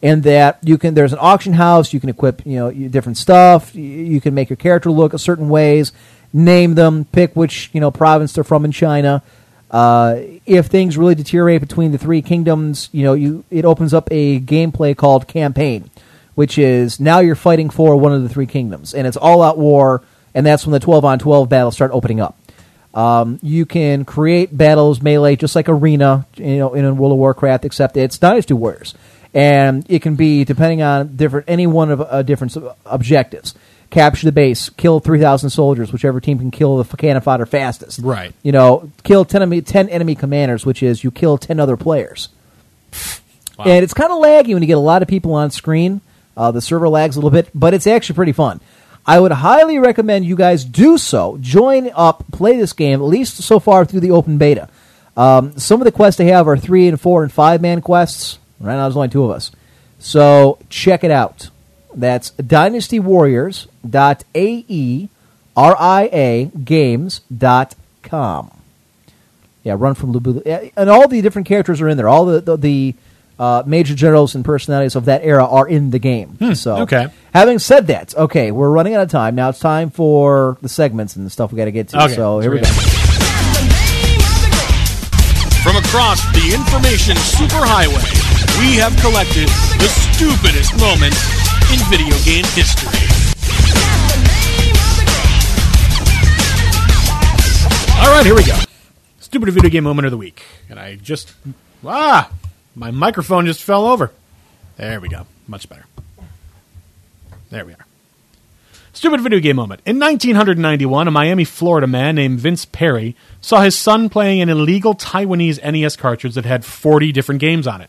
And 0.03 0.25
that 0.25 0.59
you 0.63 0.77
can, 0.77 0.95
there's 0.95 1.13
an 1.13 1.21
auction 1.23 1.53
house. 1.53 1.93
You 1.93 2.01
can 2.01 2.09
equip, 2.09 2.45
you 2.45 2.57
know, 2.57 2.73
different 2.73 3.17
stuff. 3.17 3.77
You, 3.77 4.21
can 4.21 4.35
make 4.35 4.51
your 4.51 4.57
character 4.57 4.91
look 4.91 5.15
a 5.15 5.21
certain 5.21 5.49
ways, 5.49 5.93
name 6.33 6.75
them, 6.75 7.05
pick 7.05 7.37
which 7.37 7.71
you 7.73 7.81
know 7.81 7.93
province 7.93 8.33
they're 8.33 8.45
from 8.45 8.65
in 8.65 8.73
China. 8.73 9.23
Uh, 9.71 10.21
if 10.45 10.67
things 10.67 10.99
really 10.99 11.15
deteriorate 11.15 11.61
between 11.61 11.93
the 11.93 11.99
three 11.99 12.23
kingdoms, 12.23 12.89
you 12.93 13.05
know, 13.05 13.15
you 13.15 13.45
it 13.51 13.65
opens 13.65 13.95
up 13.95 14.09
a 14.11 14.41
gameplay 14.41 14.97
called 14.97 15.29
campaign, 15.29 15.91
which 16.35 16.59
is 16.59 17.01
now 17.01 17.21
you're 17.21 17.35
fighting 17.35 17.71
for 17.71 17.97
one 17.97 18.13
of 18.13 18.23
the 18.23 18.29
three 18.29 18.47
kingdoms, 18.47 18.95
and 18.95 19.07
it's 19.07 19.17
all 19.17 19.43
out 19.43 19.59
war, 19.59 20.03
and 20.35 20.45
that's 20.45 20.67
when 20.67 20.73
the 20.73 20.81
twelve 20.81 21.05
on 21.05 21.19
twelve 21.19 21.49
battles 21.49 21.75
start 21.75 21.91
opening 21.93 22.21
up. 22.21 22.37
Um, 22.97 23.39
you 23.43 23.67
can 23.67 24.07
create 24.07 24.57
battles 24.57 25.03
melee 25.03 25.37
just 25.37 25.55
like 25.55 25.69
Arena, 25.69 26.27
you 26.37 26.57
know, 26.57 26.73
in 26.73 26.97
World 26.97 27.13
of 27.13 27.19
Warcraft, 27.19 27.67
except 27.67 27.99
it's 27.99 28.17
Dynasty 28.17 28.55
Warriors, 28.55 28.95
and 29.35 29.85
it 29.91 30.01
can 30.01 30.17
be 30.17 30.45
depending 30.45 30.81
on 30.81 31.15
different 31.15 31.45
any 31.47 31.67
one 31.67 31.91
of 31.91 32.01
uh, 32.01 32.23
different 32.23 32.57
objectives. 32.87 33.55
Capture 33.91 34.25
the 34.25 34.33
base, 34.33 34.71
kill 34.71 34.99
three 35.01 35.21
thousand 35.21 35.51
soldiers, 35.51 35.93
whichever 35.93 36.21
team 36.21 36.39
can 36.39 36.51
kill 36.51 36.83
the 36.83 36.97
cannon 36.97 37.21
fodder 37.21 37.45
fastest. 37.45 38.01
Right. 38.01 38.33
You 38.43 38.53
know, 38.53 38.91
kill 39.05 39.27
ten 39.27 39.43
enemy, 39.43 39.61
10 39.61 39.91
enemy 39.91 40.15
commanders, 40.15 40.65
which 40.65 40.83
is 40.83 41.05
you 41.05 41.11
kill 41.11 41.37
ten 41.37 41.61
other 41.61 41.77
players. 41.77 42.31
Wow. 43.59 43.67
And 43.67 43.85
it's 43.85 43.95
kind 43.95 44.11
of 44.11 44.19
laggy 44.19 44.55
when 44.55 44.63
you 44.63 44.67
get 44.67 44.79
a 44.79 44.81
lot 44.81 45.03
of 45.03 45.09
people 45.09 45.35
on 45.35 45.51
screen. 45.51 46.01
Uh, 46.35 46.51
the 46.51 46.61
server 46.61 46.89
lags 46.89 47.17
a 47.17 47.19
little 47.19 47.31
bit, 47.31 47.49
but 47.55 47.75
it's 47.75 47.87
actually 47.87 48.15
pretty 48.17 48.33
fun. 48.33 48.61
I 49.07 49.21
would 49.21 49.33
highly 49.33 49.79
recommend 49.79 50.25
you 50.25 50.35
guys 50.35 50.65
do 50.65 50.97
so. 50.99 51.39
Join 51.41 51.91
up, 51.95 52.25
play 52.33 52.57
this 52.57 52.73
game, 52.73 53.01
at 53.01 53.05
least 53.05 53.37
so 53.37 53.61
far 53.61 53.85
through 53.85 54.01
the 54.01 54.11
open 54.11 54.37
beta. 54.37 54.69
Um, 55.17 55.57
some 55.59 55.81
of 55.81 55.85
the 55.85 55.93
quests 55.93 56.19
they 56.19 56.27
have 56.27 56.49
are 56.49 56.57
three 56.57 56.89
and 56.89 57.01
four 57.01 57.23
and 57.23 57.33
five 57.33 57.63
man 57.63 57.83
quests. 57.83 58.41
Right 58.59 58.75
now, 58.75 58.83
there's 58.83 58.97
only 58.97 59.09
two 59.09 59.23
of 59.25 59.31
us. 59.31 59.53
So 59.99 60.59
check 60.69 61.05
it 61.05 61.13
out. 61.13 61.51
That's 61.95 62.33
dynastywarriors.ae, 62.33 65.09
R-I-A, 65.57 66.51
games.com. 66.65 68.51
Yeah, 69.63 69.77
run 69.79 69.95
from 69.95 70.13
Lu 70.13 70.21
Bu. 70.21 70.43
And 70.77 70.91
all 70.91 71.09
the 71.09 71.23
different 71.23 71.49
characters 71.49 71.81
are 71.81 71.89
in 71.89 71.97
there. 71.97 72.09
All 72.09 72.27
the, 72.27 72.41
the, 72.41 72.57
the 72.57 72.95
uh, 73.39 73.63
major 73.67 73.95
generals 73.95 74.35
and 74.35 74.45
personalities 74.45 74.97
of 74.97 75.05
that 75.07 75.23
era 75.25 75.45
are 75.45 75.69
in 75.69 75.91
the 75.91 75.99
game. 75.99 76.55
so, 76.55 76.79
okay. 76.83 77.09
Having 77.35 77.59
said 77.59 77.87
that, 77.89 78.15
okay, 78.17 78.51
we're 78.51 78.71
running 78.71 78.95
out 78.95 79.03
of 79.03 79.11
time. 79.11 79.35
Now 79.35 79.51
it's 79.51 79.59
time 79.59 79.91
for 79.91 80.57
the 80.63 80.69
segments 80.69 81.17
and 81.17 81.27
the 81.27 81.31
stuff 81.31 81.53
we 81.53 81.57
got 81.57 81.67
to 81.67 81.73
get 81.73 81.89
to. 81.89 82.05
Okay, 82.05 82.15
so 82.15 82.41
here 82.41 82.51
we 82.51 82.61
go. 82.61 82.67
From 85.63 85.77
across 85.77 86.23
the 86.33 86.55
information 86.55 87.17
superhighway, 87.17 88.07
we 88.61 88.77
have 88.77 88.97
collected 89.01 89.49
the 89.83 89.89
stupidest 89.89 90.79
moments 90.79 91.19
in 91.73 91.79
video 91.91 92.17
game 92.25 92.45
history. 92.55 93.03
All 97.99 98.13
right, 98.13 98.25
here 98.25 98.37
we 98.37 98.45
go. 98.45 98.57
Stupid 99.19 99.53
video 99.53 99.69
game 99.69 99.85
moment 99.85 100.07
of 100.07 100.13
the 100.13 100.17
week. 100.17 100.45
And 100.71 100.79
I 100.79 100.95
just. 100.95 101.35
Ah! 101.85 102.31
My 102.79 102.91
microphone 102.91 103.47
just 103.47 103.63
fell 103.63 103.87
over. 103.87 104.13
There 104.77 105.01
we 105.01 105.09
go. 105.09 105.27
Much 105.49 105.67
better. 105.67 105.87
There 107.49 107.65
we 107.65 107.73
are. 107.73 107.87
Stupid 108.93 109.23
video 109.23 109.41
game 109.41 109.57
moment. 109.57 109.81
In 109.87 109.99
1991, 109.99 111.09
a 111.09 111.11
Miami, 111.11 111.45
Florida 111.45 111.87
man 111.87 112.15
named 112.15 112.39
Vince 112.39 112.67
Perry 112.67 113.17
saw 113.41 113.63
his 113.63 113.77
son 113.79 114.11
playing 114.11 114.43
an 114.43 114.51
illegal 114.51 114.95
Taiwanese 114.95 115.63
NES 115.65 115.97
cartridge 115.97 116.35
that 116.35 116.45
had 116.45 116.67
40 116.67 117.13
different 117.13 117.41
games 117.41 117.67
on 117.67 117.81
it. 117.81 117.89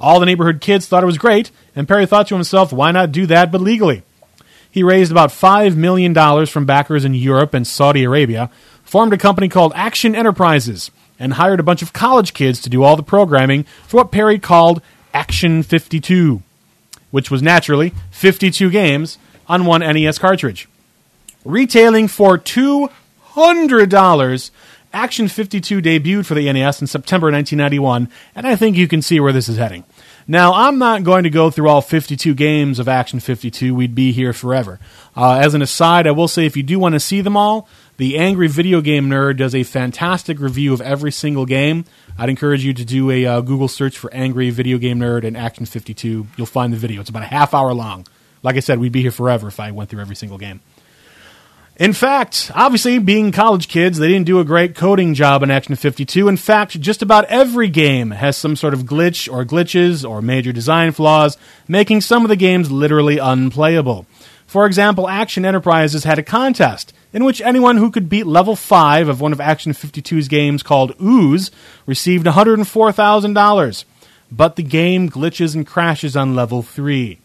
All 0.00 0.20
the 0.20 0.26
neighborhood 0.26 0.62
kids 0.62 0.86
thought 0.86 1.02
it 1.02 1.06
was 1.06 1.18
great, 1.18 1.50
and 1.76 1.86
Perry 1.86 2.06
thought 2.06 2.28
to 2.28 2.34
himself, 2.34 2.72
why 2.72 2.92
not 2.92 3.12
do 3.12 3.26
that 3.26 3.52
but 3.52 3.60
legally? 3.60 4.02
He 4.70 4.82
raised 4.82 5.12
about 5.12 5.30
$5 5.30 5.76
million 5.76 6.46
from 6.46 6.64
backers 6.66 7.04
in 7.04 7.14
Europe 7.14 7.52
and 7.52 7.66
Saudi 7.66 8.04
Arabia, 8.04 8.50
formed 8.82 9.12
a 9.12 9.18
company 9.18 9.48
called 9.48 9.72
Action 9.74 10.14
Enterprises, 10.14 10.90
and 11.18 11.34
hired 11.34 11.60
a 11.60 11.64
bunch 11.64 11.82
of 11.82 11.92
college 11.92 12.34
kids 12.34 12.60
to 12.62 12.70
do 12.70 12.82
all 12.82 12.96
the 12.96 13.02
programming 13.02 13.64
for 13.86 13.98
what 13.98 14.12
Perry 14.12 14.38
called 14.38 14.80
Action 15.12 15.62
52, 15.62 16.42
which 17.10 17.30
was 17.30 17.42
naturally 17.42 17.92
52 18.10 18.70
games 18.70 19.18
on 19.46 19.66
one 19.66 19.80
NES 19.80 20.18
cartridge. 20.18 20.68
Retailing 21.44 22.08
for 22.08 22.38
$200, 22.38 24.50
Action 24.92 25.28
52 25.28 25.82
debuted 25.82 26.24
for 26.24 26.34
the 26.34 26.52
NES 26.52 26.80
in 26.80 26.86
September 26.86 27.30
1991, 27.30 28.08
and 28.34 28.46
I 28.46 28.56
think 28.56 28.76
you 28.76 28.88
can 28.88 29.02
see 29.02 29.20
where 29.20 29.32
this 29.32 29.48
is 29.48 29.56
heading. 29.56 29.84
Now, 30.26 30.54
I'm 30.54 30.78
not 30.78 31.04
going 31.04 31.24
to 31.24 31.30
go 31.30 31.50
through 31.50 31.68
all 31.68 31.82
52 31.82 32.34
games 32.34 32.78
of 32.78 32.88
Action 32.88 33.20
52. 33.20 33.74
We'd 33.74 33.94
be 33.94 34.12
here 34.12 34.32
forever. 34.32 34.80
Uh, 35.14 35.34
as 35.34 35.52
an 35.52 35.60
aside, 35.60 36.06
I 36.06 36.12
will 36.12 36.28
say 36.28 36.46
if 36.46 36.56
you 36.56 36.62
do 36.62 36.78
want 36.78 36.94
to 36.94 37.00
see 37.00 37.20
them 37.20 37.36
all, 37.36 37.68
the 37.96 38.18
Angry 38.18 38.48
Video 38.48 38.80
Game 38.80 39.08
Nerd 39.08 39.36
does 39.36 39.54
a 39.54 39.62
fantastic 39.62 40.40
review 40.40 40.72
of 40.72 40.80
every 40.80 41.12
single 41.12 41.46
game. 41.46 41.84
I'd 42.18 42.28
encourage 42.28 42.64
you 42.64 42.74
to 42.74 42.84
do 42.84 43.10
a 43.10 43.24
uh, 43.24 43.40
Google 43.40 43.68
search 43.68 43.96
for 43.98 44.12
Angry 44.12 44.50
Video 44.50 44.78
Game 44.78 44.98
Nerd 44.98 45.24
and 45.24 45.36
Action 45.36 45.64
52. 45.64 46.26
You'll 46.36 46.46
find 46.46 46.72
the 46.72 46.76
video. 46.76 47.00
It's 47.00 47.10
about 47.10 47.22
a 47.22 47.26
half 47.26 47.54
hour 47.54 47.72
long. 47.72 48.06
Like 48.42 48.56
I 48.56 48.60
said, 48.60 48.78
we'd 48.78 48.92
be 48.92 49.02
here 49.02 49.10
forever 49.12 49.48
if 49.48 49.60
I 49.60 49.70
went 49.70 49.90
through 49.90 50.00
every 50.00 50.16
single 50.16 50.38
game. 50.38 50.60
In 51.76 51.92
fact, 51.92 52.52
obviously, 52.54 52.98
being 52.98 53.32
college 53.32 53.68
kids, 53.68 53.98
they 53.98 54.06
didn't 54.06 54.26
do 54.26 54.38
a 54.38 54.44
great 54.44 54.76
coding 54.76 55.14
job 55.14 55.42
in 55.42 55.50
Action 55.50 55.74
52. 55.74 56.28
In 56.28 56.36
fact, 56.36 56.80
just 56.80 57.02
about 57.02 57.24
every 57.24 57.68
game 57.68 58.12
has 58.12 58.36
some 58.36 58.54
sort 58.54 58.74
of 58.74 58.82
glitch 58.82 59.32
or 59.32 59.44
glitches 59.44 60.08
or 60.08 60.22
major 60.22 60.52
design 60.52 60.92
flaws, 60.92 61.36
making 61.66 62.00
some 62.00 62.24
of 62.24 62.28
the 62.28 62.36
games 62.36 62.70
literally 62.70 63.18
unplayable. 63.18 64.06
For 64.46 64.66
example, 64.66 65.08
Action 65.08 65.44
Enterprises 65.44 66.04
had 66.04 66.18
a 66.18 66.22
contest 66.22 66.92
in 67.14 67.24
which 67.24 67.40
anyone 67.40 67.78
who 67.78 67.90
could 67.90 68.10
beat 68.10 68.26
level 68.26 68.56
5 68.56 69.08
of 69.08 69.20
one 69.20 69.32
of 69.32 69.40
Action 69.40 69.72
52's 69.72 70.28
games 70.28 70.62
called 70.62 70.94
Ooze 71.00 71.50
received 71.86 72.26
$104,000. 72.26 73.84
But 74.30 74.56
the 74.56 74.62
game 74.64 75.08
glitches 75.08 75.54
and 75.54 75.66
crashes 75.66 76.16
on 76.16 76.34
level 76.34 76.60
3. 76.62 77.18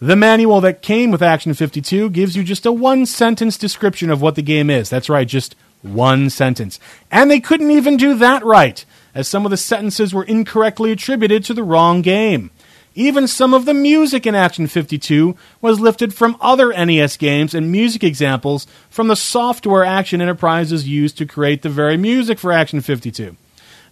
The 0.00 0.16
manual 0.16 0.60
that 0.60 0.82
came 0.82 1.10
with 1.10 1.22
Action 1.22 1.54
52 1.54 2.10
gives 2.10 2.36
you 2.36 2.44
just 2.44 2.66
a 2.66 2.72
one 2.72 3.06
sentence 3.06 3.56
description 3.56 4.10
of 4.10 4.20
what 4.20 4.34
the 4.34 4.42
game 4.42 4.68
is. 4.68 4.90
That's 4.90 5.08
right, 5.08 5.26
just 5.26 5.56
one 5.80 6.28
sentence. 6.28 6.78
And 7.10 7.30
they 7.30 7.40
couldn't 7.40 7.70
even 7.70 7.96
do 7.96 8.14
that 8.16 8.44
right, 8.44 8.84
as 9.14 9.28
some 9.28 9.46
of 9.46 9.50
the 9.50 9.56
sentences 9.56 10.12
were 10.12 10.24
incorrectly 10.24 10.92
attributed 10.92 11.44
to 11.44 11.54
the 11.54 11.62
wrong 11.62 12.02
game. 12.02 12.50
Even 12.94 13.26
some 13.26 13.54
of 13.54 13.64
the 13.64 13.72
music 13.72 14.26
in 14.26 14.34
Action 14.34 14.66
52 14.66 15.34
was 15.62 15.80
lifted 15.80 16.12
from 16.12 16.36
other 16.40 16.68
NES 16.72 17.16
games 17.16 17.54
and 17.54 17.72
music 17.72 18.04
examples 18.04 18.66
from 18.90 19.08
the 19.08 19.16
software 19.16 19.84
Action 19.84 20.20
Enterprises 20.20 20.86
used 20.86 21.16
to 21.16 21.24
create 21.24 21.62
the 21.62 21.70
very 21.70 21.96
music 21.96 22.38
for 22.38 22.52
Action 22.52 22.82
52. 22.82 23.36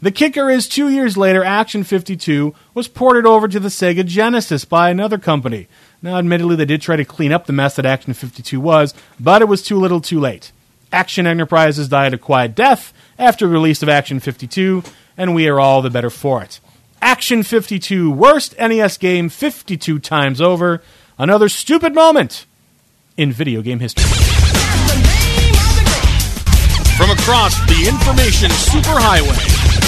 The 0.02 0.10
kicker 0.10 0.50
is 0.50 0.68
two 0.68 0.90
years 0.90 1.16
later, 1.16 1.42
Action 1.42 1.82
52 1.82 2.54
was 2.74 2.88
ported 2.88 3.24
over 3.24 3.48
to 3.48 3.60
the 3.60 3.68
Sega 3.68 4.04
Genesis 4.04 4.66
by 4.66 4.90
another 4.90 5.18
company. 5.18 5.66
Now, 6.02 6.16
admittedly, 6.16 6.56
they 6.56 6.64
did 6.66 6.82
try 6.82 6.96
to 6.96 7.04
clean 7.04 7.32
up 7.32 7.46
the 7.46 7.52
mess 7.52 7.76
that 7.76 7.86
Action 7.86 8.12
52 8.12 8.60
was, 8.60 8.94
but 9.18 9.42
it 9.42 9.48
was 9.48 9.62
too 9.62 9.78
little 9.78 10.00
too 10.00 10.20
late. 10.20 10.52
Action 10.92 11.26
Enterprises 11.26 11.88
died 11.88 12.12
a 12.14 12.18
quiet 12.18 12.54
death 12.54 12.92
after 13.18 13.46
the 13.46 13.52
release 13.52 13.82
of 13.82 13.88
Action 13.88 14.20
52, 14.20 14.82
and 15.16 15.34
we 15.34 15.48
are 15.48 15.60
all 15.60 15.80
the 15.82 15.90
better 15.90 16.10
for 16.10 16.42
it. 16.42 16.60
Action 17.02 17.42
52, 17.42 18.10
worst 18.10 18.54
NES 18.58 18.98
game 18.98 19.28
52 19.30 19.98
times 19.98 20.40
over. 20.40 20.82
Another 21.18 21.48
stupid 21.48 21.94
moment 21.94 22.46
in 23.16 23.32
video 23.32 23.62
game 23.62 23.78
history. 23.78 24.04
From 26.96 27.10
across 27.10 27.58
the 27.66 27.86
information 27.88 28.50
superhighway, 28.50 29.40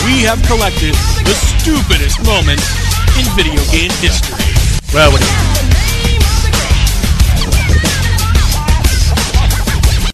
we 0.06 0.22
have 0.22 0.42
collected 0.46 0.94
the 1.24 1.34
stupidest 1.34 2.24
moments 2.24 2.64
in 3.18 3.24
video 3.36 3.62
game 3.70 3.90
history. 4.00 4.38
Well, 4.94 5.12
what 5.12 5.20
do 5.20 5.26
you 5.26 5.32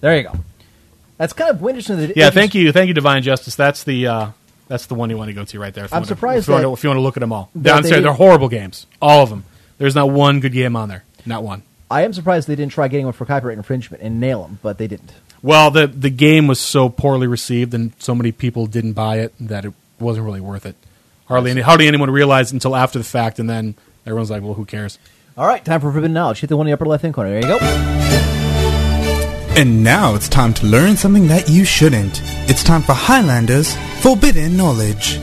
There 0.01 0.17
you 0.17 0.23
go. 0.25 0.33
That's 1.17 1.33
kind 1.33 1.51
of 1.51 1.63
interesting. 1.69 1.97
That 1.97 2.17
Yeah, 2.17 2.31
thank 2.31 2.55
you, 2.55 2.73
thank 2.73 2.89
you, 2.89 2.95
Divine 2.95 3.23
Justice. 3.23 3.55
That's 3.57 3.85
the 3.85 4.07
uh, 4.07 4.31
that's 4.69 4.87
the 4.87 4.95
one 4.95 5.11
you 5.11 5.17
want 5.17 5.29
to 5.29 5.35
go 5.35 5.45
to 5.45 5.59
right 5.59 5.75
there. 5.75 5.85
If 5.87 5.93
I'm 5.93 6.03
to- 6.03 6.09
surprised 6.09 6.45
if 6.45 6.49
you, 6.49 6.53
want 6.55 6.63
that- 6.63 6.69
to, 6.69 6.73
if 6.75 6.85
you 6.85 6.91
want 6.91 6.99
to 6.99 7.03
look 7.03 7.17
at 7.17 7.21
them 7.21 7.33
all. 7.33 7.51
I'm 7.55 7.63
they 7.63 7.89
sorry, 7.89 8.01
they're 8.03 8.13
horrible 8.13 8.49
games, 8.49 8.87
all 9.03 9.23
of 9.23 9.31
them. 9.31 9.45
There's 9.79 9.95
not 9.95 10.11
one 10.11 10.41
good 10.41 10.53
game 10.53 10.77
on 10.77 10.89
there, 10.89 11.05
not 11.27 11.43
one. 11.43 11.63
I 11.91 12.03
am 12.03 12.13
surprised 12.13 12.49
they 12.49 12.57
didn't 12.57 12.73
try 12.73 12.89
getting 12.89 13.07
one 13.07 13.13
for 13.15 13.25
copyright 13.25 13.57
infringement 13.57 14.03
and 14.03 14.21
nail 14.21 14.43
them, 14.43 14.59
but 14.63 14.77
they 14.79 14.87
didn't. 14.87 15.13
Well, 15.43 15.71
the 15.71 15.87
the 15.87 16.11
game 16.11 16.47
was 16.49 16.59
so 16.61 16.89
poorly 16.89 17.27
received 17.27 17.73
and 17.73 17.93
so 17.99 18.15
many 18.15 18.33
people 18.33 18.67
didn't 18.67 18.93
buy 18.95 19.21
it 19.21 19.33
that 19.41 19.65
it 19.65 19.73
wasn't 20.01 20.27
really 20.27 20.41
worth 20.41 20.67
it. 20.67 20.77
Hardly 21.27 21.51
any, 21.53 21.61
hardly 21.61 21.87
anyone 21.87 22.11
realized 22.11 22.53
until 22.53 22.75
after 22.75 22.99
the 22.99 23.05
fact, 23.05 23.39
and 23.39 23.49
then 23.49 23.75
everyone's 24.05 24.31
like, 24.31 24.43
"Well, 24.43 24.55
who 24.55 24.65
cares?" 24.65 24.99
All 25.37 25.47
right, 25.47 25.65
time 25.65 25.81
for 25.81 25.93
Forbidden 25.93 26.13
Knowledge. 26.13 26.41
Hit 26.41 26.49
the 26.49 26.57
one 26.57 26.67
in 26.67 26.71
the 26.71 26.75
upper 26.75 26.87
left 26.87 27.03
hand 27.03 27.15
corner. 27.15 27.31
There 27.31 27.41
you 27.53 27.59
go. 27.59 28.35
And 29.59 29.83
now 29.83 30.15
it's 30.15 30.29
time 30.29 30.55
to 30.55 30.67
learn 30.67 30.97
something 30.97 31.27
that 31.27 31.49
you 31.49 31.65
shouldn't. 31.65 32.23
It's 32.49 32.63
time 32.63 32.81
for 32.81 32.93
Highlanders 32.93 33.75
Forbidden 33.99 34.57
Knowledge. 34.57 35.19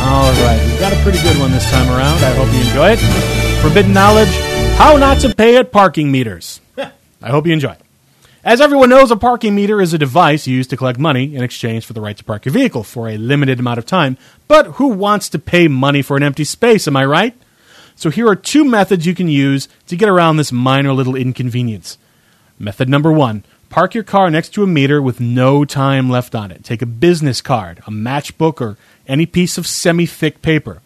All 0.00 0.32
right, 0.32 0.58
we've 0.66 0.80
got 0.80 0.94
a 0.94 0.96
pretty 1.02 1.20
good 1.20 1.38
one 1.38 1.50
this 1.50 1.70
time 1.70 1.86
around. 1.90 2.24
I 2.24 2.32
hope 2.32 2.50
you 2.54 2.60
enjoy 2.60 2.92
it. 2.92 3.60
Forbidden 3.60 3.92
knowledge: 3.92 4.34
how 4.78 4.96
not 4.96 5.20
to 5.20 5.34
pay 5.34 5.58
at 5.58 5.70
parking 5.70 6.10
meters. 6.10 6.62
I 6.78 7.28
hope 7.28 7.46
you 7.46 7.52
enjoy 7.52 7.72
it. 7.72 7.80
As 8.42 8.62
everyone 8.62 8.88
knows, 8.88 9.10
a 9.10 9.16
parking 9.16 9.54
meter 9.54 9.82
is 9.82 9.92
a 9.92 9.98
device 9.98 10.46
used 10.46 10.70
to 10.70 10.78
collect 10.78 10.98
money 10.98 11.36
in 11.36 11.44
exchange 11.44 11.84
for 11.84 11.92
the 11.92 12.00
right 12.00 12.16
to 12.16 12.24
park 12.24 12.46
your 12.46 12.54
vehicle 12.54 12.84
for 12.84 13.06
a 13.06 13.18
limited 13.18 13.60
amount 13.60 13.80
of 13.80 13.84
time. 13.84 14.16
But 14.48 14.76
who 14.76 14.86
wants 14.88 15.28
to 15.28 15.38
pay 15.38 15.68
money 15.68 16.00
for 16.00 16.16
an 16.16 16.22
empty 16.22 16.44
space? 16.44 16.88
Am 16.88 16.96
I 16.96 17.04
right? 17.04 17.34
So 17.96 18.08
here 18.08 18.26
are 18.26 18.34
two 18.34 18.64
methods 18.64 19.04
you 19.04 19.14
can 19.14 19.28
use 19.28 19.68
to 19.88 19.96
get 19.96 20.08
around 20.08 20.38
this 20.38 20.52
minor 20.52 20.94
little 20.94 21.16
inconvenience. 21.16 21.98
Method 22.58 22.88
number 22.88 23.12
one 23.12 23.44
park 23.68 23.94
your 23.94 24.04
car 24.04 24.30
next 24.30 24.50
to 24.50 24.62
a 24.62 24.66
meter 24.66 25.02
with 25.02 25.20
no 25.20 25.64
time 25.64 26.08
left 26.08 26.34
on 26.34 26.50
it. 26.50 26.64
Take 26.64 26.82
a 26.82 26.86
business 26.86 27.40
card, 27.40 27.78
a 27.86 27.90
matchbook, 27.90 28.60
or 28.60 28.76
any 29.06 29.26
piece 29.26 29.58
of 29.58 29.66
semi 29.66 30.06
thick 30.06 30.40
paper. 30.40 30.80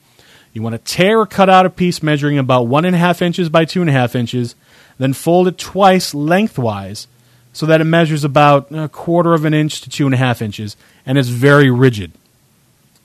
You 0.52 0.62
want 0.62 0.72
to 0.72 0.78
tear 0.78 1.20
or 1.20 1.26
cut 1.26 1.48
out 1.48 1.66
a 1.66 1.70
piece 1.70 2.02
measuring 2.02 2.38
about 2.38 2.66
one 2.66 2.84
and 2.84 2.97
a 2.97 2.98
half 2.98 3.22
inches 3.22 3.48
by 3.48 3.64
two 3.64 3.80
and 3.80 3.90
a 3.90 3.92
half 3.92 4.16
inches, 4.16 4.56
then 4.98 5.12
fold 5.12 5.47
it 5.47 5.59
twice 5.59 6.14
lengthwise 6.14 7.06
so 7.52 7.66
that 7.66 7.80
it 7.80 7.84
measures 7.84 8.24
about 8.24 8.70
a 8.72 8.88
quarter 8.88 9.34
of 9.34 9.44
an 9.44 9.55
inch 9.55 9.80
to 9.82 9.90
two 9.90 10.06
and 10.06 10.14
a 10.14 10.18
half 10.18 10.42
inches 10.42 10.76
and 11.06 11.18
is 11.18 11.30
very 11.30 11.70
rigid. 11.70 12.12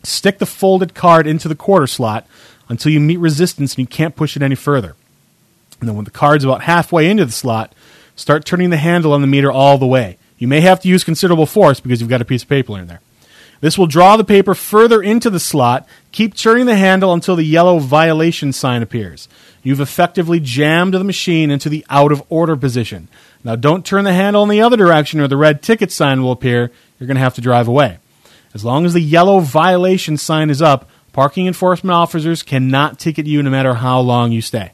Stick 0.03 0.39
the 0.39 0.45
folded 0.45 0.93
card 0.93 1.27
into 1.27 1.47
the 1.47 1.55
quarter 1.55 1.87
slot 1.87 2.27
until 2.69 2.91
you 2.91 2.99
meet 2.99 3.17
resistance 3.17 3.73
and 3.73 3.79
you 3.79 3.87
can't 3.87 4.15
push 4.15 4.35
it 4.35 4.41
any 4.41 4.55
further. 4.55 4.95
And 5.79 5.89
then 5.89 5.95
when 5.95 6.05
the 6.05 6.11
card's 6.11 6.43
about 6.43 6.63
halfway 6.63 7.09
into 7.09 7.25
the 7.25 7.31
slot, 7.31 7.73
start 8.15 8.45
turning 8.45 8.69
the 8.69 8.77
handle 8.77 9.13
on 9.13 9.21
the 9.21 9.27
meter 9.27 9.51
all 9.51 9.77
the 9.77 9.87
way. 9.87 10.17
You 10.37 10.47
may 10.47 10.61
have 10.61 10.81
to 10.81 10.87
use 10.87 11.03
considerable 11.03 11.45
force 11.45 11.79
because 11.79 12.01
you've 12.01 12.09
got 12.09 12.21
a 12.21 12.25
piece 12.25 12.43
of 12.43 12.49
paper 12.49 12.77
in 12.77 12.87
there. 12.87 13.01
This 13.61 13.77
will 13.77 13.87
draw 13.87 14.17
the 14.17 14.23
paper 14.23 14.53
further 14.53 15.01
into 15.01 15.29
the 15.29 15.39
slot. 15.39 15.87
Keep 16.11 16.35
turning 16.35 16.65
the 16.65 16.75
handle 16.75 17.13
until 17.13 17.35
the 17.35 17.43
yellow 17.43 17.79
violation 17.79 18.51
sign 18.51 18.81
appears. 18.81 19.29
You've 19.63 19.79
effectively 19.79 20.39
jammed 20.39 20.93
the 20.93 21.03
machine 21.03 21.49
into 21.49 21.69
the 21.69 21.85
out 21.89 22.11
of 22.11 22.21
order 22.29 22.55
position. 22.55 23.07
Now, 23.43 23.55
don't 23.55 23.85
turn 23.85 24.03
the 24.03 24.13
handle 24.13 24.43
in 24.43 24.49
the 24.49 24.61
other 24.61 24.77
direction 24.77 25.19
or 25.19 25.27
the 25.27 25.37
red 25.37 25.61
ticket 25.61 25.91
sign 25.91 26.21
will 26.21 26.31
appear. 26.31 26.71
You're 26.99 27.07
going 27.07 27.15
to 27.15 27.21
have 27.21 27.35
to 27.35 27.41
drive 27.41 27.67
away. 27.67 27.97
As 28.53 28.63
long 28.63 28.85
as 28.85 28.93
the 28.93 29.01
yellow 29.01 29.39
violation 29.39 30.17
sign 30.17 30.49
is 30.49 30.61
up, 30.61 30.89
parking 31.13 31.47
enforcement 31.47 31.93
officers 31.93 32.43
cannot 32.43 32.99
ticket 32.99 33.25
you 33.25 33.41
no 33.41 33.49
matter 33.49 33.75
how 33.75 33.99
long 33.99 34.31
you 34.31 34.41
stay. 34.41 34.71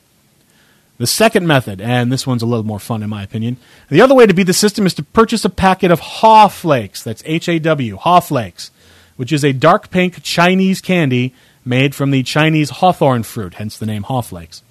The 1.02 1.08
second 1.08 1.48
method, 1.48 1.82
and 1.82 2.12
this 2.12 2.28
one's 2.28 2.44
a 2.44 2.46
little 2.46 2.64
more 2.64 2.78
fun 2.80 3.02
in 3.02 3.10
my 3.10 3.24
opinion, 3.24 3.58
the 3.90 4.02
other 4.02 4.14
way 4.14 4.28
to 4.28 4.36
beat 4.36 4.44
the 4.44 4.54
system 4.54 4.86
is 4.86 4.94
to 4.94 5.02
purchase 5.02 5.44
a 5.44 5.50
packet 5.50 5.90
of 5.90 6.00
Haw 6.00 6.48
Flakes. 6.48 7.02
That's 7.02 7.24
H 7.26 7.50
A 7.50 7.58
W, 7.58 7.98
Haw 7.98 8.20
Flakes, 8.20 8.70
which 9.16 9.32
is 9.32 9.44
a 9.44 9.52
dark 9.52 9.90
pink 9.90 10.22
Chinese 10.22 10.80
candy 10.80 11.34
made 11.66 11.96
from 11.96 12.12
the 12.12 12.22
Chinese 12.22 12.70
hawthorn 12.70 13.24
fruit, 13.24 13.56
hence 13.56 13.80
the 13.80 13.88
name 13.88 14.04
Haw 14.04 14.22
Flakes. 14.22 14.62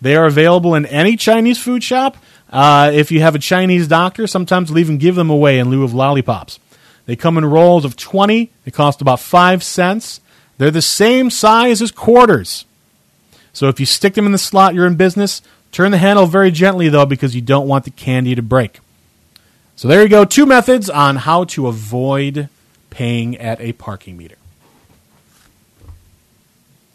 They 0.00 0.16
are 0.16 0.24
available 0.24 0.74
in 0.74 0.86
any 0.86 1.18
Chinese 1.18 1.62
food 1.62 1.84
shop. 1.84 2.16
Uh, 2.48 2.90
if 2.94 3.12
you 3.12 3.20
have 3.20 3.34
a 3.34 3.38
Chinese 3.38 3.86
doctor, 3.86 4.26
sometimes 4.26 4.70
they'll 4.70 4.78
even 4.78 4.96
give 4.96 5.16
them 5.16 5.28
away 5.28 5.58
in 5.58 5.68
lieu 5.68 5.84
of 5.84 5.92
lollipops. 5.92 6.60
They 7.04 7.14
come 7.14 7.36
in 7.36 7.44
rolls 7.44 7.84
of 7.84 7.94
20. 7.94 8.50
They 8.64 8.70
cost 8.70 9.02
about 9.02 9.20
5 9.20 9.62
cents. 9.62 10.22
They're 10.56 10.70
the 10.70 10.80
same 10.80 11.28
size 11.28 11.82
as 11.82 11.90
quarters. 11.90 12.64
So 13.52 13.68
if 13.68 13.78
you 13.78 13.84
stick 13.84 14.14
them 14.14 14.24
in 14.24 14.32
the 14.32 14.38
slot, 14.38 14.74
you're 14.74 14.86
in 14.86 14.96
business. 14.96 15.42
Turn 15.74 15.90
the 15.90 15.98
handle 15.98 16.26
very 16.26 16.52
gently, 16.52 16.88
though, 16.88 17.04
because 17.04 17.34
you 17.34 17.40
don't 17.40 17.66
want 17.66 17.84
the 17.84 17.90
candy 17.90 18.36
to 18.36 18.42
break. 18.42 18.78
So 19.74 19.88
there 19.88 20.04
you 20.04 20.08
go. 20.08 20.24
Two 20.24 20.46
methods 20.46 20.88
on 20.88 21.16
how 21.16 21.42
to 21.46 21.66
avoid 21.66 22.48
paying 22.90 23.36
at 23.38 23.60
a 23.60 23.72
parking 23.72 24.16
meter. 24.16 24.36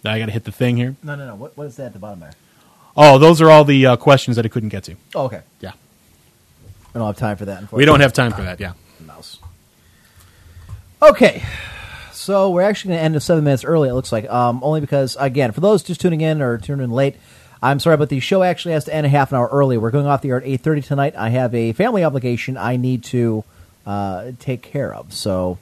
Now 0.02 0.14
I 0.14 0.20
got 0.20 0.28
to 0.28 0.32
hit 0.32 0.46
the 0.46 0.54
thing 0.54 0.78
here. 0.78 0.96
No, 1.04 1.16
no, 1.16 1.28
no. 1.28 1.36
What, 1.36 1.58
what 1.58 1.68
is 1.68 1.76
that 1.76 1.88
at 1.88 1.94
the 1.94 2.00
bottom 2.00 2.22
there? 2.22 2.32
Oh, 2.96 3.18
those 3.18 3.42
are 3.42 3.50
all 3.50 3.66
the 3.66 3.86
uh, 3.86 3.96
questions 3.98 4.38
that 4.38 4.46
I 4.46 4.48
couldn't 4.48 4.70
get 4.70 4.86
to. 4.86 4.96
Oh, 5.14 5.26
okay. 5.26 5.42
Yeah. 5.60 5.74
I 6.96 7.00
don't 7.00 7.08
have 7.08 7.18
time 7.18 7.36
for 7.36 7.44
that. 7.46 7.70
We 7.74 7.84
don't 7.84 8.00
have 8.00 8.14
time 8.14 8.32
for 8.32 8.44
that, 8.44 8.62
yeah. 8.62 8.74
Mouse. 9.06 9.40
Okay. 11.02 11.44
So 12.14 12.52
we're 12.52 12.62
actually 12.62 12.92
going 12.92 13.00
to 13.00 13.04
end 13.04 13.16
in 13.16 13.20
seven 13.20 13.44
minutes 13.44 13.66
early, 13.66 13.90
it 13.90 13.94
looks 13.94 14.14
like. 14.14 14.30
Um, 14.30 14.62
only 14.64 14.80
because, 14.80 15.18
again, 15.20 15.52
for 15.52 15.60
those 15.60 15.84
just 15.84 16.00
tuning 16.00 16.22
in 16.22 16.42
or 16.42 16.58
tuning 16.58 16.86
in 16.86 16.92
late, 16.92 17.18
I'm 17.62 17.80
sorry, 17.80 17.98
but 17.98 18.10
the 18.10 18.20
show 18.20 18.44
actually 18.44 18.74
has 18.74 18.86
to 18.86 18.94
end 18.94 19.06
a 19.06 19.10
half 19.10 19.32
an 19.32 19.38
hour 19.38 19.50
early. 19.52 19.78
We're 19.78 19.92
going 19.92 20.06
off 20.06 20.22
the 20.22 20.30
air 20.30 20.38
at 20.38 20.44
8.30 20.44 20.86
tonight. 20.86 21.16
I 21.18 21.30
have 21.30 21.54
a 21.54 21.74
family 21.74 22.04
obligation 22.04 22.58
I 22.58 22.78
need 22.78 23.04
to 23.06 23.44
uh, 23.86 24.32
take 24.40 24.62
care 24.62 24.94
of. 24.94 25.14
So, 25.14 25.58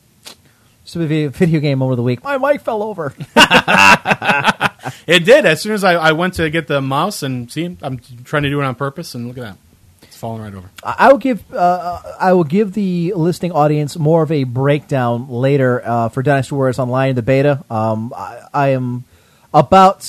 be 0.93 1.23
a 1.23 1.29
video, 1.29 1.59
game 1.59 1.81
over 1.81 1.95
the 1.95 2.03
week. 2.03 2.23
My 2.23 2.37
mic 2.37 2.61
fell 2.61 2.83
over. 2.83 3.13
It 5.05 5.25
did. 5.25 5.45
As 5.45 5.61
soon 5.61 5.73
as 5.73 5.83
I, 5.83 5.93
I 5.93 6.11
went 6.11 6.35
to 6.35 6.49
get 6.49 6.67
the 6.67 6.81
mouse 6.81 7.23
and 7.23 7.51
see, 7.51 7.77
I'm 7.81 7.99
trying 8.23 8.43
to 8.43 8.49
do 8.49 8.59
it 8.61 8.65
on 8.65 8.75
purpose, 8.75 9.15
and 9.15 9.27
look 9.27 9.37
at 9.37 9.41
that. 9.41 9.57
It's 10.03 10.17
falling 10.17 10.41
right 10.41 10.53
over. 10.53 10.69
I 10.83 11.11
will 11.11 11.17
give 11.17 11.53
uh, 11.53 12.01
I 12.19 12.33
will 12.33 12.43
give 12.43 12.73
the 12.73 13.13
listening 13.15 13.51
audience 13.51 13.97
more 13.97 14.23
of 14.23 14.31
a 14.31 14.43
breakdown 14.43 15.29
later 15.29 15.81
uh, 15.83 16.09
for 16.09 16.21
Dynasty 16.23 16.55
Warriors 16.55 16.79
Online, 16.79 17.15
the 17.15 17.21
beta. 17.21 17.63
Um, 17.69 18.13
I, 18.15 18.41
I 18.53 18.67
am 18.69 19.05
about 19.53 20.03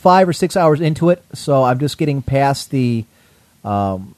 five 0.00 0.28
or 0.28 0.32
six 0.32 0.56
hours 0.56 0.80
into 0.80 1.10
it, 1.10 1.22
so 1.34 1.62
I'm 1.62 1.78
just 1.78 1.98
getting 1.98 2.22
past 2.22 2.70
the 2.70 3.04
um, 3.64 4.14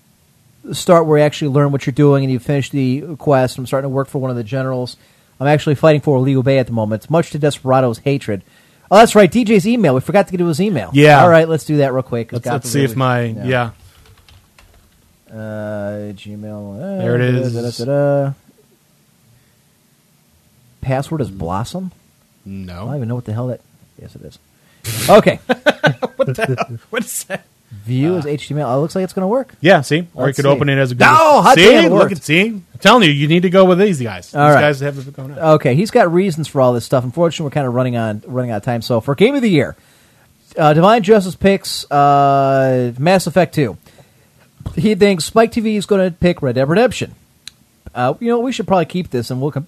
start 0.72 1.06
where 1.06 1.18
you 1.18 1.24
actually 1.24 1.48
learn 1.48 1.72
what 1.72 1.86
you're 1.86 1.92
doing 1.92 2.24
and 2.24 2.32
you 2.32 2.38
finish 2.38 2.70
the 2.70 3.16
quest. 3.16 3.58
I'm 3.58 3.66
starting 3.66 3.90
to 3.90 3.94
work 3.94 4.08
for 4.08 4.20
one 4.20 4.30
of 4.30 4.36
the 4.36 4.44
generals. 4.44 4.96
I'm 5.40 5.48
actually 5.48 5.74
fighting 5.74 6.00
for 6.00 6.20
Liu 6.20 6.42
Bei 6.42 6.58
at 6.58 6.66
the 6.66 6.72
moment, 6.72 7.10
much 7.10 7.30
to 7.32 7.38
Desperado's 7.38 7.98
hatred. 7.98 8.42
Oh, 8.90 8.96
that's 8.96 9.14
right. 9.14 9.30
DJ's 9.30 9.66
email. 9.66 9.94
We 9.94 10.00
forgot 10.00 10.26
to 10.26 10.30
get 10.32 10.38
to 10.38 10.46
his 10.46 10.60
email. 10.60 10.90
Yeah. 10.92 11.22
All 11.22 11.28
right, 11.28 11.48
let's 11.48 11.64
do 11.64 11.78
that 11.78 11.92
real 11.92 12.02
quick. 12.02 12.32
Let's, 12.32 12.46
let's 12.46 12.68
see 12.70 12.84
if 12.84 12.94
my 12.94 13.24
yeah. 13.24 13.70
uh, 15.30 16.12
Gmail. 16.12 16.76
uh, 16.76 16.98
There 16.98 17.14
it 17.16 17.22
is. 17.22 17.54
da-da-da-da. 17.54 18.34
Password 20.82 21.22
is 21.22 21.30
Blossom. 21.30 21.90
No, 22.44 22.74
I 22.74 22.76
don't 22.76 22.96
even 22.96 23.08
know 23.08 23.14
what 23.14 23.24
the 23.24 23.32
hell 23.32 23.46
that. 23.48 23.60
Yes, 24.00 24.14
it 24.14 24.22
is. 24.22 24.38
Okay. 25.08 25.36
what 26.16 26.34
the 26.34 26.56
hell? 26.58 26.78
What 26.90 27.04
is 27.04 27.24
that? 27.24 27.44
View 27.84 28.16
is 28.16 28.26
HTML. 28.26 28.64
Oh, 28.66 28.78
it 28.78 28.80
looks 28.82 28.94
like 28.94 29.02
it's 29.02 29.12
going 29.14 29.22
to 29.22 29.28
work. 29.28 29.54
Yeah, 29.60 29.80
see, 29.80 30.00
or 30.14 30.24
you 30.24 30.26
Let's 30.26 30.36
could 30.36 30.42
see. 30.44 30.48
open 30.48 30.68
it 30.68 30.78
as 30.78 30.90
a 30.92 30.94
Google. 30.94 31.06
No, 31.12 31.42
hot 31.42 31.54
see, 31.54 31.64
damn, 31.64 31.86
it 31.86 31.90
look 31.90 32.02
worked. 32.02 32.12
at 32.12 32.22
see. 32.22 32.48
I'm 32.48 32.64
telling 32.80 33.08
you, 33.08 33.10
you 33.10 33.26
need 33.28 33.42
to 33.42 33.50
go 33.50 33.64
with 33.64 33.78
these 33.78 34.00
guys. 34.00 34.34
All 34.34 34.46
these 34.46 34.54
right. 34.54 34.60
guys 34.60 34.80
have 34.80 34.98
it 34.98 35.12
going 35.16 35.32
on. 35.32 35.38
Okay, 35.54 35.74
he's 35.74 35.90
got 35.90 36.12
reasons 36.12 36.48
for 36.48 36.60
all 36.60 36.74
this 36.74 36.84
stuff. 36.84 37.02
Unfortunately, 37.02 37.44
we're 37.44 37.54
kind 37.54 37.66
of 37.66 37.74
running 37.74 37.96
on 37.96 38.22
running 38.26 38.50
out 38.50 38.58
of 38.58 38.62
time. 38.64 38.82
So 38.82 39.00
for 39.00 39.14
game 39.14 39.34
of 39.34 39.42
the 39.42 39.48
year, 39.48 39.74
uh, 40.56 40.74
Divine 40.74 41.02
Justice 41.02 41.34
picks 41.34 41.90
uh, 41.90 42.92
Mass 42.98 43.26
Effect 43.26 43.54
Two. 43.54 43.78
He 44.76 44.94
thinks 44.94 45.24
Spike 45.24 45.50
TV 45.50 45.76
is 45.76 45.86
going 45.86 46.08
to 46.08 46.16
pick 46.16 46.42
Red 46.42 46.54
Dead 46.56 46.68
Redemption. 46.68 47.14
Uh, 47.94 48.14
you 48.20 48.28
know, 48.28 48.38
we 48.40 48.52
should 48.52 48.66
probably 48.66 48.86
keep 48.86 49.10
this 49.10 49.30
and 49.30 49.40
we'll 49.40 49.50
com- 49.50 49.66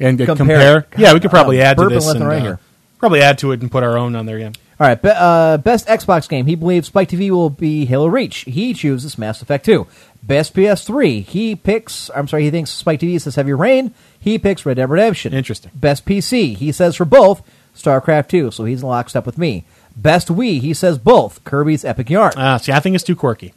and 0.00 0.20
uh, 0.20 0.26
compare. 0.26 0.82
compare. 0.82 1.00
Yeah, 1.00 1.14
we 1.14 1.20
could 1.20 1.30
probably 1.30 1.60
I'm 1.60 1.66
add 1.68 1.76
to 1.76 1.82
burping 1.84 1.88
this 1.90 2.06
left 2.06 2.16
and 2.16 2.22
and 2.22 2.28
right 2.28 2.40
uh, 2.40 2.44
here. 2.44 2.60
Probably 3.04 3.20
add 3.20 3.36
to 3.36 3.52
it 3.52 3.60
and 3.60 3.70
put 3.70 3.82
our 3.82 3.98
own 3.98 4.16
on 4.16 4.24
there 4.24 4.36
again. 4.36 4.54
All 4.80 4.86
right, 4.86 5.00
be, 5.00 5.10
uh, 5.14 5.58
best 5.58 5.86
Xbox 5.86 6.26
game. 6.26 6.46
He 6.46 6.54
believes 6.54 6.86
Spike 6.86 7.10
TV 7.10 7.30
will 7.30 7.50
be 7.50 7.84
Halo 7.84 8.06
Reach. 8.06 8.38
He 8.38 8.72
chooses 8.72 9.18
Mass 9.18 9.42
Effect 9.42 9.66
2. 9.66 9.86
Best 10.22 10.54
PS3. 10.54 11.22
He 11.22 11.54
picks. 11.54 12.10
I'm 12.16 12.26
sorry. 12.26 12.44
He 12.44 12.50
thinks 12.50 12.70
Spike 12.70 13.00
TV 13.00 13.20
says 13.20 13.34
Heavy 13.34 13.52
Rain. 13.52 13.92
He 14.18 14.38
picks 14.38 14.64
Red 14.64 14.78
Dead 14.78 14.88
Redemption. 14.88 15.34
Interesting. 15.34 15.70
Best 15.74 16.06
PC. 16.06 16.56
He 16.56 16.72
says 16.72 16.96
for 16.96 17.04
both 17.04 17.42
StarCraft 17.76 18.28
2. 18.28 18.50
So 18.52 18.64
he's 18.64 18.80
in 18.80 18.88
lockstep 18.88 19.26
with 19.26 19.36
me. 19.36 19.64
Best 19.94 20.28
Wii. 20.28 20.60
He 20.62 20.72
says 20.72 20.96
both 20.96 21.44
Kirby's 21.44 21.84
Epic 21.84 22.08
Yarn. 22.08 22.32
Ah, 22.38 22.56
see, 22.56 22.72
I 22.72 22.80
think 22.80 22.94
it's 22.94 23.04
too 23.04 23.14
quirky. 23.14 23.52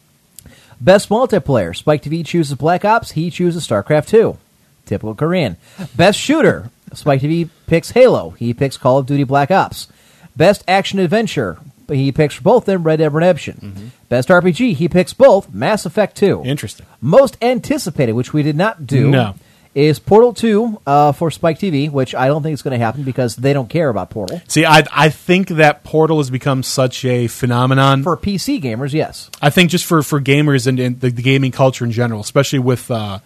Best 0.81 1.07
multiplayer. 1.07 1.73
Spike 1.73 2.03
TV 2.03 2.25
chooses 2.25 2.57
Black 2.57 2.83
Ops. 2.83 3.11
He 3.11 3.31
chooses 3.31 3.65
StarCraft 3.65 4.07
2. 4.07 4.37
Typical 4.85 5.15
Korean. 5.15 5.55
Best 5.95 6.19
shooter. 6.19 6.69
Spike 6.93 7.21
TV 7.21 7.49
picks 7.67 7.91
Halo. 7.91 8.31
He 8.31 8.53
picks 8.53 8.77
Call 8.77 8.97
of 8.99 9.05
Duty 9.05 9.23
Black 9.23 9.51
Ops. 9.51 9.87
Best 10.35 10.63
action 10.67 10.99
adventure. 10.99 11.57
He 11.89 12.11
picks 12.11 12.39
both 12.39 12.65
them 12.65 12.83
Red 12.83 12.97
Dead 12.97 13.13
Redemption. 13.13 13.91
Best 14.09 14.27
RPG. 14.29 14.73
He 14.75 14.89
picks 14.89 15.13
both 15.13 15.53
Mass 15.53 15.85
Effect 15.85 16.17
2. 16.17 16.43
Interesting. 16.45 16.85
Most 17.01 17.37
anticipated, 17.41 18.11
which 18.13 18.33
we 18.33 18.43
did 18.43 18.57
not 18.57 18.85
do, 18.85 19.09
No. 19.09 19.35
is 19.73 19.97
Portal 19.99 20.33
2 20.33 20.81
uh, 20.85 21.11
for 21.13 21.31
Spike 21.31 21.59
TV, 21.59 21.89
which 21.89 22.13
I 22.13 22.27
don't 22.27 22.43
think 22.43 22.53
is 22.53 22.61
going 22.61 22.77
to 22.77 22.85
happen 22.85 23.03
because 23.03 23.37
they 23.37 23.53
don't 23.53 23.69
care 23.69 23.87
about 23.89 24.09
Portal. 24.09 24.41
See, 24.49 24.65
I 24.65 24.83
I 24.91 25.09
think 25.09 25.47
that 25.47 25.83
Portal 25.85 26.17
has 26.17 26.29
become 26.29 26.61
such 26.61 27.05
a 27.05 27.27
phenomenon. 27.27 28.03
For 28.03 28.17
PC 28.17 28.61
gamers, 28.61 28.91
yes. 28.93 29.29
I 29.41 29.49
think 29.49 29.71
just 29.71 29.85
for, 29.85 30.03
for 30.03 30.19
gamers 30.19 30.67
and, 30.67 30.79
and 30.79 30.99
the, 30.99 31.09
the 31.09 31.21
gaming 31.21 31.51
culture 31.53 31.85
in 31.85 31.91
general, 31.91 32.19
especially 32.19 32.59
with 32.59 32.91
uh, 32.91 33.19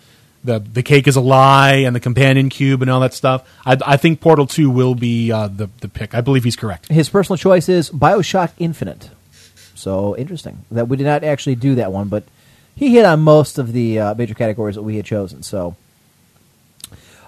the 0.44 0.60
the 0.60 0.84
cake 0.84 1.08
is 1.08 1.16
a 1.16 1.22
lie 1.22 1.76
and 1.76 1.96
the 1.96 2.00
companion 2.00 2.50
cube 2.50 2.82
and 2.82 2.90
all 2.90 3.00
that 3.02 3.14
stuff. 3.14 3.48
I, 3.66 3.78
I 3.86 3.98
think 3.98 4.22
Portal 4.22 4.48
Two 4.48 4.70
will 4.70 4.96
be 4.96 5.32
uh, 5.32 5.48
the 5.48 5.70
the 5.80 5.88
pick. 5.88 6.14
I 6.16 6.22
believe 6.22 6.44
he's 6.44 6.56
correct. 6.56 6.88
His 6.88 7.10
personal 7.10 7.38
choice 7.38 7.70
is 7.70 7.90
Bioshock 7.90 8.52
Infinite. 8.60 9.10
So 9.76 10.16
interesting 10.18 10.66
that 10.72 10.88
we 10.88 10.98
did 10.98 11.06
not 11.06 11.24
actually 11.24 11.56
do 11.56 11.76
that 11.76 11.92
one, 11.92 12.08
but 12.08 12.24
he 12.76 12.94
hit 12.94 13.06
on 13.06 13.22
most 13.22 13.58
of 13.58 13.74
the 13.74 14.00
uh, 14.00 14.14
major 14.16 14.34
categories 14.34 14.76
that 14.76 14.84
we 14.84 14.96
had 14.96 15.06
chosen. 15.06 15.44
So, 15.44 15.76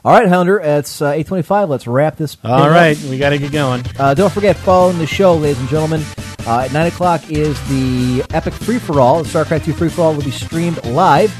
all 0.05 0.13
right, 0.13 0.27
Hounder, 0.27 0.63
it's 0.63 1.01
uh, 1.01 1.11
eight 1.11 1.27
twenty-five. 1.27 1.69
Let's 1.69 1.87
wrap 1.87 2.17
this. 2.17 2.37
All 2.43 2.57
thing 2.57 2.67
up. 2.67 2.71
right, 2.71 2.97
we 3.03 3.17
got 3.17 3.29
to 3.29 3.37
get 3.37 3.51
going. 3.51 3.83
Uh, 3.97 4.13
don't 4.13 4.31
forget, 4.33 4.55
following 4.57 4.97
the 4.97 5.07
show, 5.07 5.35
ladies 5.35 5.59
and 5.59 5.69
gentlemen. 5.69 6.03
Uh, 6.45 6.59
at 6.65 6.73
9 6.73 6.87
o'clock 6.87 7.31
is 7.31 7.57
the 7.69 8.21
Epic 8.35 8.53
Free 8.53 8.77
For 8.77 8.99
All. 8.99 9.23
The 9.23 9.29
StarCraft 9.29 9.63
2 9.63 9.71
Free 9.71 9.87
For 9.87 10.01
All 10.01 10.13
will 10.13 10.23
be 10.23 10.29
streamed 10.31 10.83
live. 10.87 11.33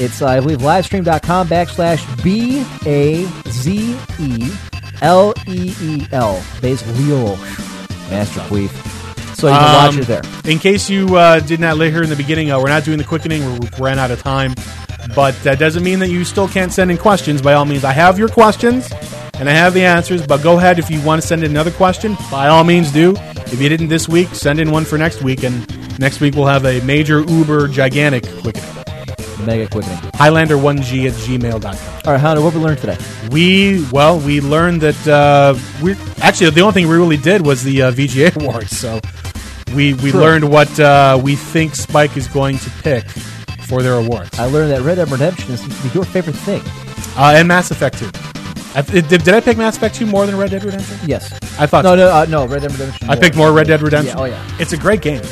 It's, 0.00 0.22
uh, 0.22 0.28
I 0.28 0.40
believe, 0.40 0.58
livestream.com 0.58 1.48
backslash 1.48 2.00
B 2.24 2.64
A 2.86 3.24
Z 3.50 3.96
E 4.18 4.50
L 5.02 5.34
E 5.46 5.74
E 5.80 6.06
L. 6.10 6.42
Basil 6.62 7.36
Master 8.10 8.40
Queef. 8.40 8.70
So 9.36 9.48
you 9.48 9.54
can 9.54 9.74
watch 9.74 9.94
Um, 9.94 10.00
it 10.00 10.06
there. 10.06 10.22
In 10.50 10.58
case 10.58 10.90
you 10.90 11.16
uh, 11.16 11.40
did 11.40 11.60
not 11.60 11.76
hear 11.76 12.02
in 12.02 12.08
the 12.10 12.16
beginning, 12.16 12.50
uh, 12.50 12.58
we're 12.58 12.68
not 12.68 12.84
doing 12.84 12.98
the 12.98 13.04
quickening. 13.04 13.42
We 13.60 13.68
ran 13.78 13.98
out 13.98 14.10
of 14.10 14.22
time. 14.22 14.54
But 15.14 15.34
that 15.42 15.58
doesn't 15.58 15.82
mean 15.82 15.98
that 16.00 16.08
you 16.08 16.24
still 16.24 16.48
can't 16.48 16.72
send 16.72 16.90
in 16.90 16.98
questions. 16.98 17.40
By 17.42 17.54
all 17.54 17.64
means, 17.64 17.84
I 17.84 17.92
have 17.92 18.18
your 18.18 18.28
questions 18.28 18.90
and 19.34 19.48
I 19.48 19.52
have 19.52 19.74
the 19.74 19.84
answers. 19.84 20.26
But 20.26 20.42
go 20.42 20.58
ahead 20.58 20.78
if 20.78 20.90
you 20.90 21.00
want 21.02 21.20
to 21.22 21.26
send 21.26 21.42
in 21.42 21.50
another 21.50 21.70
question. 21.70 22.16
By 22.30 22.48
all 22.48 22.64
means, 22.64 22.92
do. 22.92 23.14
If 23.46 23.60
you 23.60 23.68
didn't 23.68 23.88
this 23.88 24.08
week, 24.08 24.28
send 24.34 24.60
in 24.60 24.70
one 24.70 24.84
for 24.84 24.98
next 24.98 25.22
week. 25.22 25.42
And 25.42 25.66
next 25.98 26.20
week 26.20 26.34
we'll 26.34 26.46
have 26.46 26.64
a 26.64 26.80
major, 26.82 27.20
uber, 27.20 27.68
gigantic 27.68 28.24
quickening. 28.42 28.64
Mega 29.46 29.68
quickening. 29.68 29.98
Highlander1g 30.12 31.06
at 31.08 31.12
gmail.com. 31.14 31.76
All 32.06 32.12
right, 32.12 32.20
Hunter, 32.20 32.42
what 32.42 32.54
we 32.54 32.60
learned 32.60 32.78
today? 32.78 32.96
We 33.30 33.86
well, 33.92 34.18
we 34.20 34.40
learned 34.40 34.82
that 34.82 35.08
uh, 35.08 35.54
we 35.82 35.94
actually 36.22 36.50
the 36.50 36.60
only 36.60 36.72
thing 36.74 36.88
we 36.88 36.96
really 36.96 37.16
did 37.16 37.44
was 37.44 37.62
the 37.62 37.82
uh, 37.82 37.92
VGA 37.92 38.36
awards. 38.42 38.76
So 38.76 39.00
we 39.74 39.94
we 39.94 40.10
True. 40.10 40.20
learned 40.20 40.50
what 40.50 40.78
uh, 40.80 41.20
we 41.22 41.36
think 41.36 41.74
Spike 41.74 42.16
is 42.16 42.26
going 42.28 42.58
to 42.58 42.70
pick 42.82 43.04
for 43.68 43.82
their 43.82 43.94
awards, 43.94 44.36
I 44.36 44.46
learned 44.46 44.72
that 44.72 44.82
Red 44.82 44.96
Dead 44.96 45.08
Redemption 45.08 45.52
is 45.52 45.94
your 45.94 46.04
favorite 46.04 46.34
thing. 46.34 46.60
uh, 47.16 47.34
and 47.36 47.46
Mass 47.46 47.70
Effect 47.70 47.98
Two. 47.98 48.10
I, 48.74 48.82
did, 48.82 49.06
did 49.08 49.28
I 49.28 49.40
pick 49.40 49.56
Mass 49.56 49.76
Effect 49.76 49.94
Two 49.94 50.06
more 50.06 50.26
than 50.26 50.36
Red 50.36 50.50
Dead 50.50 50.64
Redemption? 50.64 50.98
Yes. 51.06 51.32
I 51.58 51.66
thought 51.66 51.84
No, 51.84 51.92
so. 51.92 51.96
no, 51.96 52.08
uh, 52.12 52.24
no, 52.28 52.46
Red 52.46 52.62
Dead 52.62 52.72
Redemption. 52.72 53.08
I 53.08 53.14
picked 53.16 53.36
more 53.36 53.52
Red 53.52 53.68
Dead 53.68 53.80
Redemption. 53.80 54.16
Yeah, 54.16 54.22
oh, 54.22 54.26
yeah. 54.26 54.56
it's 54.58 54.72
a 54.72 54.76
great 54.76 55.02
game. 55.02 55.22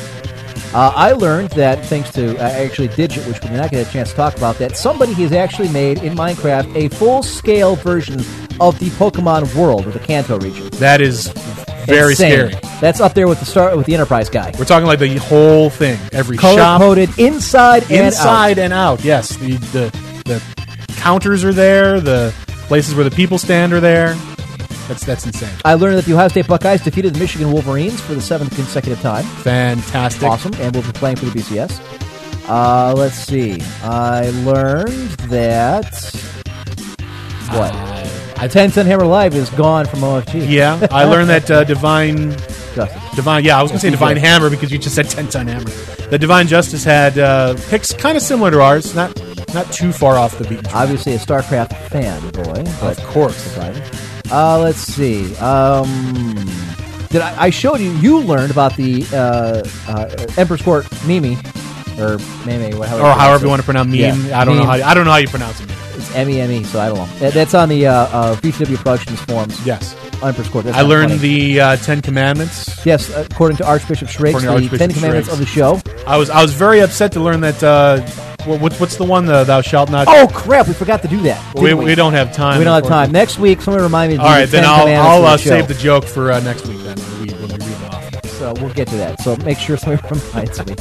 Uh, 0.73 0.93
I 0.95 1.13
learned 1.13 1.49
that 1.51 1.83
thanks 1.85 2.11
to 2.11 2.37
uh, 2.37 2.41
actually 2.41 2.89
Digit, 2.89 3.25
which 3.25 3.41
we 3.41 3.49
did 3.49 3.57
not 3.57 3.71
get 3.71 3.87
a 3.87 3.91
chance 3.91 4.11
to 4.11 4.15
talk 4.15 4.37
about, 4.37 4.57
that 4.59 4.77
somebody 4.77 5.13
has 5.13 5.31
actually 5.31 5.69
made 5.69 6.03
in 6.03 6.13
Minecraft 6.13 6.75
a 6.75 6.89
full 6.89 7.23
scale 7.23 7.75
version 7.75 8.19
of 8.61 8.77
the 8.79 8.89
Pokemon 8.91 9.53
world 9.55 9.87
or 9.87 9.91
the 9.91 9.99
Kanto 9.99 10.37
region. 10.39 10.67
That 10.73 11.01
is 11.01 11.27
very 11.87 12.11
Insane. 12.11 12.49
scary. 12.51 12.79
That's 12.81 13.01
up 13.01 13.15
there 13.15 13.27
with 13.27 13.39
the 13.39 13.45
start 13.45 13.75
with 13.75 13.87
the 13.87 13.95
Enterprise 13.95 14.29
guy. 14.29 14.53
We're 14.59 14.65
talking 14.65 14.85
like 14.85 14.99
the 14.99 15.17
whole 15.17 15.71
thing, 15.71 15.97
every 16.11 16.37
Color 16.37 16.57
shop, 16.59 16.81
coded 16.81 17.17
inside 17.17 17.83
and 17.83 18.05
inside 18.05 18.59
out. 18.59 18.63
and 18.63 18.73
out. 18.73 19.03
Yes, 19.03 19.35
the, 19.37 19.53
the 19.53 19.89
the 20.25 20.93
counters 20.97 21.43
are 21.43 21.53
there. 21.53 21.99
The 21.99 22.31
places 22.67 22.93
where 22.93 23.03
the 23.03 23.11
people 23.15 23.39
stand 23.39 23.73
are 23.73 23.79
there. 23.79 24.15
That's 24.89 25.05
that's 25.05 25.23
insane. 25.27 25.53
I 25.63 25.75
learned 25.75 25.99
that 25.99 26.05
the 26.05 26.13
Ohio 26.13 26.27
State 26.29 26.47
Buckeyes 26.47 26.81
defeated 26.81 27.13
the 27.13 27.19
Michigan 27.19 27.51
Wolverines 27.51 28.01
for 28.01 28.15
the 28.15 28.21
seventh 28.21 28.55
consecutive 28.55 28.99
time. 29.01 29.23
Fantastic. 29.23 30.23
Awesome, 30.23 30.51
and 30.55 30.75
we'll 30.75 30.83
be 30.83 30.91
playing 30.93 31.17
for 31.17 31.25
the 31.25 31.31
BCS. 31.31 31.79
Uh, 32.49 32.95
let's 32.97 33.13
see. 33.13 33.61
I 33.83 34.31
learned 34.43 35.11
that 35.29 35.93
what? 37.51 37.71
I 38.41 38.47
Ten 38.47 38.71
Ton 38.71 38.87
Hammer 38.87 39.05
Live 39.05 39.35
is 39.35 39.51
gone 39.51 39.85
from 39.85 39.99
OFG. 39.99 40.49
Yeah, 40.49 40.87
I 40.89 41.03
learned 41.03 41.29
that 41.29 41.51
uh, 41.51 41.63
Divine 41.65 42.31
Justice. 42.73 43.15
Divine. 43.15 43.43
Yeah, 43.43 43.59
I 43.59 43.61
was 43.61 43.69
going 43.69 43.79
to 43.81 43.85
say 43.85 43.91
Divine. 43.91 44.17
Hammer 44.17 44.49
because 44.49 44.71
you 44.71 44.79
just 44.79 44.95
said 44.95 45.07
Ten 45.07 45.27
Ton 45.27 45.45
Hammer. 45.45 45.69
The 46.09 46.17
Divine 46.17 46.47
Justice 46.47 46.83
had 46.83 47.19
uh, 47.19 47.55
picks 47.69 47.93
kind 47.93 48.17
of 48.17 48.23
similar 48.23 48.49
to 48.49 48.59
ours, 48.59 48.95
not 48.95 49.21
not 49.53 49.71
too 49.71 49.91
far 49.91 50.15
off 50.15 50.39
the 50.39 50.45
track. 50.45 50.73
Obviously, 50.73 51.13
a 51.13 51.19
StarCraft 51.19 51.77
fan 51.89 52.27
boy. 52.31 52.63
Of 52.81 52.97
course. 53.05 53.35
surprising. 53.35 54.08
Uh, 54.31 54.59
let's 54.59 54.79
see. 54.79 55.35
Um, 55.37 55.85
did 57.09 57.21
I, 57.21 57.43
I 57.45 57.49
showed 57.49 57.79
you? 57.79 57.91
You 57.97 58.19
learned 58.19 58.51
about 58.51 58.75
the 58.75 59.05
uh, 59.13 59.63
uh, 59.91 60.25
Emperor's 60.37 60.61
Court 60.61 60.87
Mimi 61.05 61.35
or 61.97 62.17
Meme, 62.45 62.77
whatever. 62.77 63.01
or 63.01 63.11
however 63.13 63.45
you 63.45 63.49
want 63.49 63.61
to 63.61 63.65
pronounce 63.65 63.87
meme. 63.87 63.97
Yeah, 64.27 64.39
I 64.39 64.45
don't 64.45 64.55
know 64.55 64.65
meme. 64.65 64.79
how 64.81 64.87
I 64.89 64.93
don't 64.93 65.05
know 65.05 65.11
how 65.11 65.17
you 65.17 65.27
pronounce 65.27 65.59
it. 65.59 65.69
It's 65.95 66.15
M 66.15 66.29
E 66.29 66.39
M 66.39 66.51
E, 66.51 66.63
so 66.63 66.79
I 66.79 66.87
don't 66.89 66.97
know. 66.97 67.29
That's 67.31 67.53
on 67.53 67.69
the 67.69 67.87
uh, 67.87 67.93
uh, 67.93 68.35
BTW 68.37 68.77
Productions 68.77 69.19
forums. 69.21 69.65
Yes, 69.65 69.95
Emperor's 70.23 70.47
Court. 70.49 70.65
That's 70.65 70.77
I 70.77 70.81
learned 70.81 71.11
funny. 71.11 71.21
the 71.55 71.61
uh, 71.61 71.75
Ten 71.77 72.01
Commandments. 72.01 72.85
Yes, 72.85 73.09
according 73.15 73.57
to 73.57 73.67
Archbishop 73.67 74.07
Schriggs, 74.09 74.43
the 74.43 74.49
Archbishop 74.49 74.77
Ten 74.77 74.93
Commandments 74.93 75.29
Schriggs. 75.29 75.33
of 75.33 75.39
the 75.39 75.45
show. 75.45 75.81
I 76.07 76.17
was 76.17 76.29
I 76.29 76.41
was 76.41 76.53
very 76.53 76.79
upset 76.81 77.11
to 77.13 77.19
learn 77.19 77.41
that. 77.41 77.61
Uh, 77.63 78.05
what, 78.49 78.61
what's- 78.61 78.79
what's 78.79 78.97
the 78.97 79.03
one? 79.05 79.25
The 79.25 79.43
Thou 79.43 79.61
shalt 79.61 79.89
not. 79.89 80.07
Oh 80.09 80.27
crap! 80.33 80.67
We 80.67 80.73
forgot 80.73 81.01
to 81.03 81.07
do 81.07 81.21
that. 81.21 81.55
we, 81.55 81.69
didn't 81.69 81.83
we 81.85 81.95
don't 81.95 82.13
have 82.13 82.33
time. 82.33 82.57
We 82.59 82.65
don't 82.65 82.75
have 82.81 82.89
time. 82.89 83.11
Next 83.11 83.37
week, 83.39 83.61
somebody 83.61 83.83
remind 83.83 84.11
me. 84.11 84.17
To 84.17 84.23
All 84.23 84.29
right, 84.29 84.45
the 84.45 84.51
then 84.51 84.63
10 84.63 84.69
I'll 84.99 85.07
I'll 85.07 85.25
uh, 85.25 85.37
the 85.37 85.43
save 85.43 85.67
the 85.67 85.73
joke 85.75 86.03
for 86.05 86.31
uh, 86.31 86.39
next 86.41 86.67
week. 86.67 86.79
Then 86.79 86.97
when 86.97 87.21
we, 87.21 87.33
when 87.33 87.47
we 87.59 87.65
read 87.65 87.83
off. 87.93 88.25
So 88.25 88.53
we'll 88.59 88.73
get 88.73 88.87
to 88.89 88.95
that. 88.97 89.21
So 89.21 89.35
make 89.37 89.57
sure 89.57 89.77
somebody 89.77 90.01
reminds 90.33 90.65
me. 90.65 90.75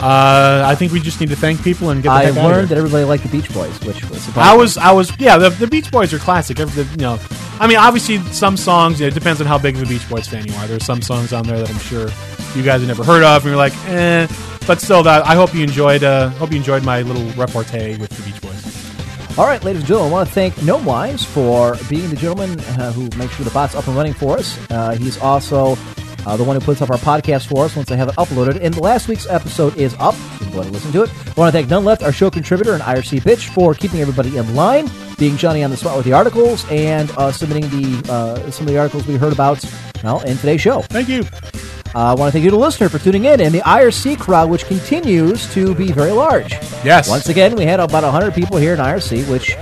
Uh, 0.00 0.62
I 0.66 0.74
think 0.74 0.92
we 0.92 1.00
just 1.00 1.20
need 1.20 1.30
to 1.30 1.36
thank 1.36 1.62
people 1.62 1.90
and 1.90 2.02
get. 2.02 2.12
I 2.12 2.30
learned 2.30 2.68
that 2.68 2.78
everybody 2.78 3.04
liked 3.04 3.22
the 3.22 3.28
Beach 3.30 3.52
Boys, 3.52 3.78
which 3.80 4.04
was 4.08 4.22
surprising. 4.22 4.52
I 4.52 4.54
was, 4.54 4.76
I 4.78 4.92
was, 4.92 5.18
yeah. 5.18 5.38
The, 5.38 5.50
the 5.50 5.66
Beach 5.66 5.90
Boys 5.90 6.12
are 6.12 6.18
classic. 6.18 6.60
Every, 6.60 6.82
the, 6.82 6.90
you 6.90 6.98
know, 6.98 7.18
I 7.58 7.66
mean, 7.66 7.78
obviously, 7.78 8.18
some 8.32 8.56
songs. 8.56 9.00
It 9.00 9.14
depends 9.14 9.40
on 9.40 9.46
how 9.46 9.58
big 9.58 9.76
of 9.76 9.82
a 9.82 9.86
Beach 9.86 10.08
Boys 10.08 10.28
fan 10.28 10.46
you 10.46 10.54
are. 10.54 10.66
There's 10.66 10.84
some 10.84 11.02
songs 11.02 11.32
on 11.32 11.46
there 11.46 11.58
that 11.58 11.70
I'm 11.70 11.78
sure 11.78 12.08
you 12.54 12.62
guys 12.62 12.80
have 12.80 12.88
never 12.88 13.04
heard 13.04 13.24
of, 13.24 13.42
and 13.42 13.46
you're 13.46 13.56
like, 13.56 13.74
eh. 13.86 14.26
But 14.66 14.80
still, 14.80 15.02
that 15.04 15.24
I 15.26 15.34
hope 15.34 15.54
you 15.54 15.62
enjoyed. 15.62 16.04
Uh, 16.04 16.28
hope 16.30 16.50
you 16.50 16.58
enjoyed 16.58 16.84
my 16.84 17.02
little 17.02 17.24
repartee 17.32 17.96
with 17.96 18.10
the 18.10 18.22
Beach 18.22 18.40
Boys. 18.40 19.38
All 19.38 19.46
right, 19.46 19.62
ladies 19.62 19.82
and 19.82 19.88
gentlemen, 19.88 20.12
I 20.12 20.16
want 20.16 20.28
to 20.28 20.34
thank 20.34 20.62
Gnome 20.62 20.84
Wise 20.84 21.22
for 21.24 21.76
being 21.90 22.08
the 22.08 22.16
gentleman 22.16 22.58
uh, 22.60 22.90
who 22.92 23.02
makes 23.18 23.34
sure 23.34 23.44
the 23.44 23.50
bot's 23.50 23.74
up 23.74 23.86
and 23.86 23.94
running 23.94 24.14
for 24.14 24.38
us. 24.38 24.58
Uh, 24.70 24.92
he's 24.92 25.18
also 25.20 25.76
uh, 26.26 26.36
the 26.36 26.44
one 26.44 26.56
who 26.56 26.60
puts 26.60 26.82
up 26.82 26.90
our 26.90 26.98
podcast 26.98 27.46
for 27.46 27.64
us 27.64 27.76
once 27.76 27.90
I 27.90 27.96
have 27.96 28.08
it 28.08 28.16
uploaded. 28.16 28.60
And 28.60 28.76
last 28.78 29.06
week's 29.06 29.26
episode 29.28 29.76
is 29.76 29.94
up. 30.00 30.14
You 30.32 30.38
can 30.38 30.50
go 30.50 30.60
ahead 30.60 30.66
and 30.66 30.72
listen 30.72 30.92
to 30.92 31.02
it. 31.04 31.10
I 31.10 31.40
want 31.40 31.48
to 31.48 31.52
thank 31.52 31.70
None 31.70 31.84
Left, 31.84 32.02
our 32.02 32.12
show 32.12 32.30
contributor 32.30 32.74
and 32.74 32.82
IRC 32.82 33.20
bitch, 33.20 33.48
for 33.50 33.74
keeping 33.74 34.00
everybody 34.00 34.36
in 34.36 34.54
line, 34.54 34.90
being 35.18 35.36
Johnny 35.36 35.62
on 35.62 35.70
the 35.70 35.76
spot 35.76 35.96
with 35.96 36.04
the 36.04 36.12
articles, 36.12 36.66
and 36.70 37.10
uh, 37.12 37.30
submitting 37.30 37.70
the 37.70 38.12
uh, 38.12 38.50
some 38.50 38.66
of 38.66 38.72
the 38.72 38.78
articles 38.78 39.06
we 39.06 39.14
heard 39.16 39.32
about 39.32 39.64
well, 40.02 40.20
in 40.22 40.36
today's 40.36 40.60
show. 40.60 40.82
Thank 40.82 41.08
you. 41.08 41.24
Uh, 41.94 42.10
I 42.10 42.14
want 42.14 42.28
to 42.28 42.32
thank 42.32 42.44
you, 42.44 42.50
the 42.50 42.58
listener, 42.58 42.88
for 42.88 42.98
tuning 42.98 43.24
in, 43.24 43.40
and 43.40 43.54
the 43.54 43.60
IRC 43.60 44.18
crowd, 44.18 44.50
which 44.50 44.66
continues 44.66 45.50
to 45.54 45.74
be 45.74 45.92
very 45.92 46.10
large. 46.10 46.52
Yes. 46.84 47.08
Once 47.08 47.28
again, 47.28 47.54
we 47.54 47.64
had 47.64 47.80
about 47.80 48.02
100 48.02 48.34
people 48.34 48.58
here 48.58 48.74
in 48.74 48.80
IRC, 48.80 49.30
which 49.30 49.56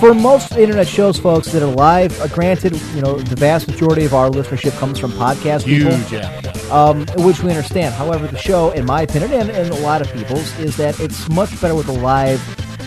for 0.00 0.14
most 0.14 0.52
internet 0.56 0.86
shows, 0.88 1.18
folks 1.18 1.48
that 1.52 1.62
are 1.62 1.66
live, 1.74 2.18
uh, 2.20 2.28
granted, 2.28 2.80
you 2.94 3.00
know, 3.02 3.16
the 3.18 3.36
vast 3.36 3.68
majority 3.68 4.04
of 4.04 4.14
our 4.14 4.30
listenership 4.30 4.76
comes 4.78 4.98
from 4.98 5.10
podcast 5.12 5.64
people, 5.64 5.94
Huge, 5.94 6.12
yeah. 6.12 6.40
um, 6.70 7.06
which 7.24 7.42
we 7.42 7.50
understand. 7.50 7.94
However, 7.94 8.26
the 8.26 8.38
show, 8.38 8.70
in 8.70 8.84
my 8.86 9.02
opinion, 9.02 9.32
and, 9.32 9.50
and 9.50 9.70
a 9.70 9.76
lot 9.80 10.00
of 10.00 10.12
people's, 10.12 10.58
is 10.58 10.76
that 10.76 10.98
it's 11.00 11.28
much 11.28 11.58
better 11.60 11.74
with 11.74 11.88
a 11.88 11.92
live 11.92 12.40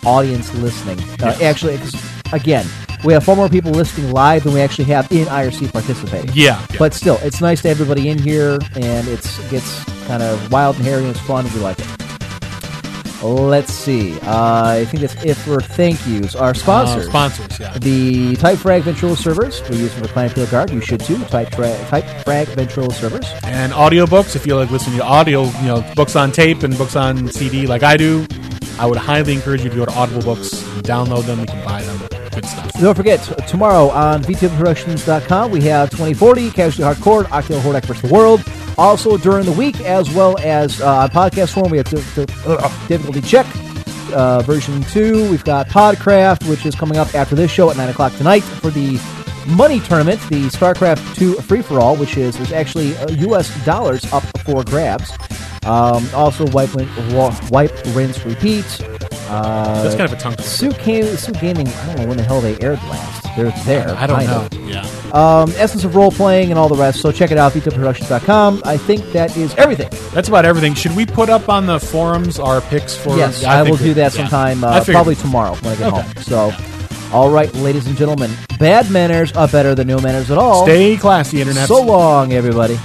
audience 0.05 0.53
listening. 0.55 0.99
Uh, 1.21 1.35
Yes. 1.39 1.41
Actually, 1.41 1.77
'cause, 1.77 1.95
again, 2.33 2.65
we 3.03 3.13
have 3.13 3.23
far 3.23 3.35
more 3.35 3.49
people 3.49 3.71
listening 3.71 4.11
live 4.11 4.43
than 4.43 4.53
we 4.53 4.61
actually 4.61 4.85
have 4.85 5.11
in 5.11 5.27
IRC 5.27 5.67
participating. 5.71 6.31
Yeah. 6.33 6.59
But 6.79 6.93
still, 6.93 7.19
it's 7.23 7.41
nice 7.41 7.61
to 7.63 7.67
have 7.69 7.79
everybody 7.79 8.09
in 8.09 8.17
here, 8.19 8.57
and 8.75 9.07
it's 9.07 9.37
it 9.39 9.49
gets 9.51 9.83
kind 10.07 10.23
of 10.23 10.51
wild 10.51 10.75
and 10.77 10.85
hairy 10.85 11.01
and 11.01 11.11
it's 11.11 11.19
fun. 11.19 11.45
We 11.53 11.59
like 11.59 11.77
it. 11.79 11.85
Let's 13.33 13.73
see. 13.73 14.19
Uh, 14.21 14.79
I 14.79 14.85
think 14.85 15.01
that's 15.01 15.23
it 15.23 15.35
for 15.35 15.61
thank 15.61 16.05
yous. 16.07 16.35
Our 16.35 16.53
sponsors. 16.53 17.07
Uh, 17.07 17.09
sponsors, 17.09 17.59
yeah. 17.59 17.77
The 17.77 18.35
Typefrag 18.35 18.81
Ventrilo 18.81 19.17
servers. 19.17 19.61
We 19.69 19.77
use 19.77 19.93
them 19.93 20.03
for 20.03 20.13
Client 20.13 20.33
Field 20.33 20.49
Guard. 20.49 20.69
You 20.71 20.81
should 20.81 21.01
too. 21.01 21.17
Typefrag, 21.17 21.77
Typefrag 21.87 22.45
Ventrilo 22.47 22.91
servers. 22.93 23.25
And 23.43 23.73
audiobooks, 23.73 24.35
if 24.35 24.45
you 24.45 24.55
like 24.55 24.71
listening 24.71 24.97
to 24.97 25.03
audio, 25.03 25.43
you 25.43 25.65
know, 25.65 25.93
books 25.95 26.15
on 26.15 26.31
tape 26.31 26.63
and 26.63 26.77
books 26.77 26.95
on 26.95 27.27
CD 27.29 27.67
like 27.67 27.83
I 27.83 27.97
do, 27.97 28.25
I 28.79 28.85
would 28.85 28.97
highly 28.97 29.33
encourage 29.33 29.63
you 29.63 29.69
to 29.69 29.75
go 29.75 29.85
to 29.85 29.93
Audible 29.93 30.21
Books 30.21 30.51
download 30.81 31.25
them. 31.25 31.39
You 31.39 31.45
can 31.45 31.65
buy 31.65 31.81
them. 31.81 32.04
Don't 32.81 32.95
forget, 32.95 33.21
tomorrow 33.47 33.89
on 33.89 34.23
VTWProductions.com, 34.23 35.51
we 35.51 35.61
have 35.61 35.89
2040, 35.89 36.51
Casualty 36.51 36.83
Hardcore, 37.01 37.23
Octale 37.25 37.59
Hordak 37.61 37.85
vs. 37.85 38.01
the 38.01 38.13
World. 38.13 38.43
Also, 38.77 39.17
during 39.17 39.45
the 39.45 39.51
week, 39.53 39.79
as 39.81 40.11
well 40.13 40.37
as 40.39 40.81
uh, 40.81 40.97
on 40.97 41.09
podcast 41.09 41.53
form, 41.53 41.71
we 41.71 41.77
have 41.77 41.89
the, 41.89 41.97
the, 42.45 42.57
uh, 42.59 42.87
Difficulty 42.87 43.21
Check 43.21 43.45
uh, 44.13 44.41
version 44.41 44.83
2. 44.83 45.29
We've 45.31 45.43
got 45.43 45.67
Podcraft, 45.67 46.47
which 46.49 46.65
is 46.65 46.75
coming 46.75 46.97
up 46.97 47.13
after 47.15 47.35
this 47.35 47.49
show 47.51 47.69
at 47.69 47.77
9 47.77 47.89
o'clock 47.89 48.13
tonight 48.15 48.41
for 48.43 48.69
the 48.69 48.99
money 49.47 49.79
tournament, 49.79 50.19
the 50.29 50.45
StarCraft 50.47 51.15
2 51.15 51.35
free 51.35 51.61
for 51.61 51.79
all, 51.79 51.95
which 51.95 52.17
is 52.17 52.35
there's 52.35 52.51
actually 52.51 52.95
uh, 52.97 53.09
U.S. 53.11 53.65
dollars 53.65 54.11
up 54.11 54.23
for 54.39 54.63
grabs. 54.63 55.11
Um, 55.65 56.07
also, 56.13 56.45
wipe, 56.47 56.73
Win- 56.75 56.89
wipe, 57.49 57.71
rinse, 57.95 58.23
repeat. 58.25 58.65
Uh, 59.29 59.83
That's 59.83 59.95
kind 59.95 60.11
of 60.11 60.17
a 60.17 60.21
tongue 60.21 60.33
twister. 60.35 60.71
Sue, 60.71 60.83
Ga- 60.83 61.15
Sue 61.15 61.31
Gaming. 61.33 61.67
I 61.67 61.85
don't 61.87 61.95
know 62.01 62.07
when 62.07 62.17
the 62.17 62.23
hell 62.23 62.41
they 62.41 62.53
aired 62.59 62.81
last. 62.83 63.23
They're 63.35 63.51
there. 63.65 63.89
I 63.95 64.07
don't 64.07 64.17
kind 64.25 64.29
know. 64.29 64.45
of. 64.45 64.69
Yeah. 64.69 64.85
um, 65.13 65.51
essence 65.57 65.83
of 65.83 65.95
role 65.95 66.11
playing, 66.11 66.51
and 66.51 66.59
all 66.59 66.69
the 66.69 66.75
rest. 66.75 67.01
So 67.01 67.11
check 67.11 67.31
it 67.31 67.37
out, 67.37 67.51
vitoproductions.com. 67.53 68.61
I 68.65 68.77
think 68.77 69.11
that 69.11 69.35
is 69.35 69.53
everything. 69.55 69.89
That's 70.13 70.27
about 70.29 70.45
everything. 70.45 70.73
Should 70.73 70.95
we 70.95 71.05
put 71.05 71.29
up 71.29 71.49
on 71.49 71.65
the 71.65 71.79
forums 71.79 72.39
our 72.39 72.61
picks 72.61 72.95
for? 72.95 73.15
yes, 73.17 73.41
Yeah, 73.41 73.53
I, 73.59 73.63
think 73.63 73.71
will 73.71 73.77
we- 73.83 73.89
do 73.89 73.93
that 73.95 74.13
yeah. 74.13 74.21
sometime, 74.21 74.63
I 74.63 74.67
uh, 74.67 74.79
figured. 74.79 74.95
probably 74.95 75.15
tomorrow 75.15 75.55
when 75.55 75.73
I 75.73 75.75
get 75.75 75.87
Okay. 75.93 76.01
home. 76.01 76.15
So, 76.23 76.51
all 77.13 77.29
right, 77.29 77.53
ladies 77.55 77.87
and 77.87 77.95
gentlemen, 77.97 78.31
bad 78.59 78.89
manners 78.91 79.31
are 79.33 79.47
better 79.47 79.75
than 79.75 79.87
no 79.87 79.99
manners 79.99 80.31
at 80.31 80.37
all. 80.37 80.63
Stay 80.65 80.97
classy, 80.97 81.41
internet. 81.41 81.67
So 81.67 81.81
long, 81.81 82.33
everybody. 82.33 82.77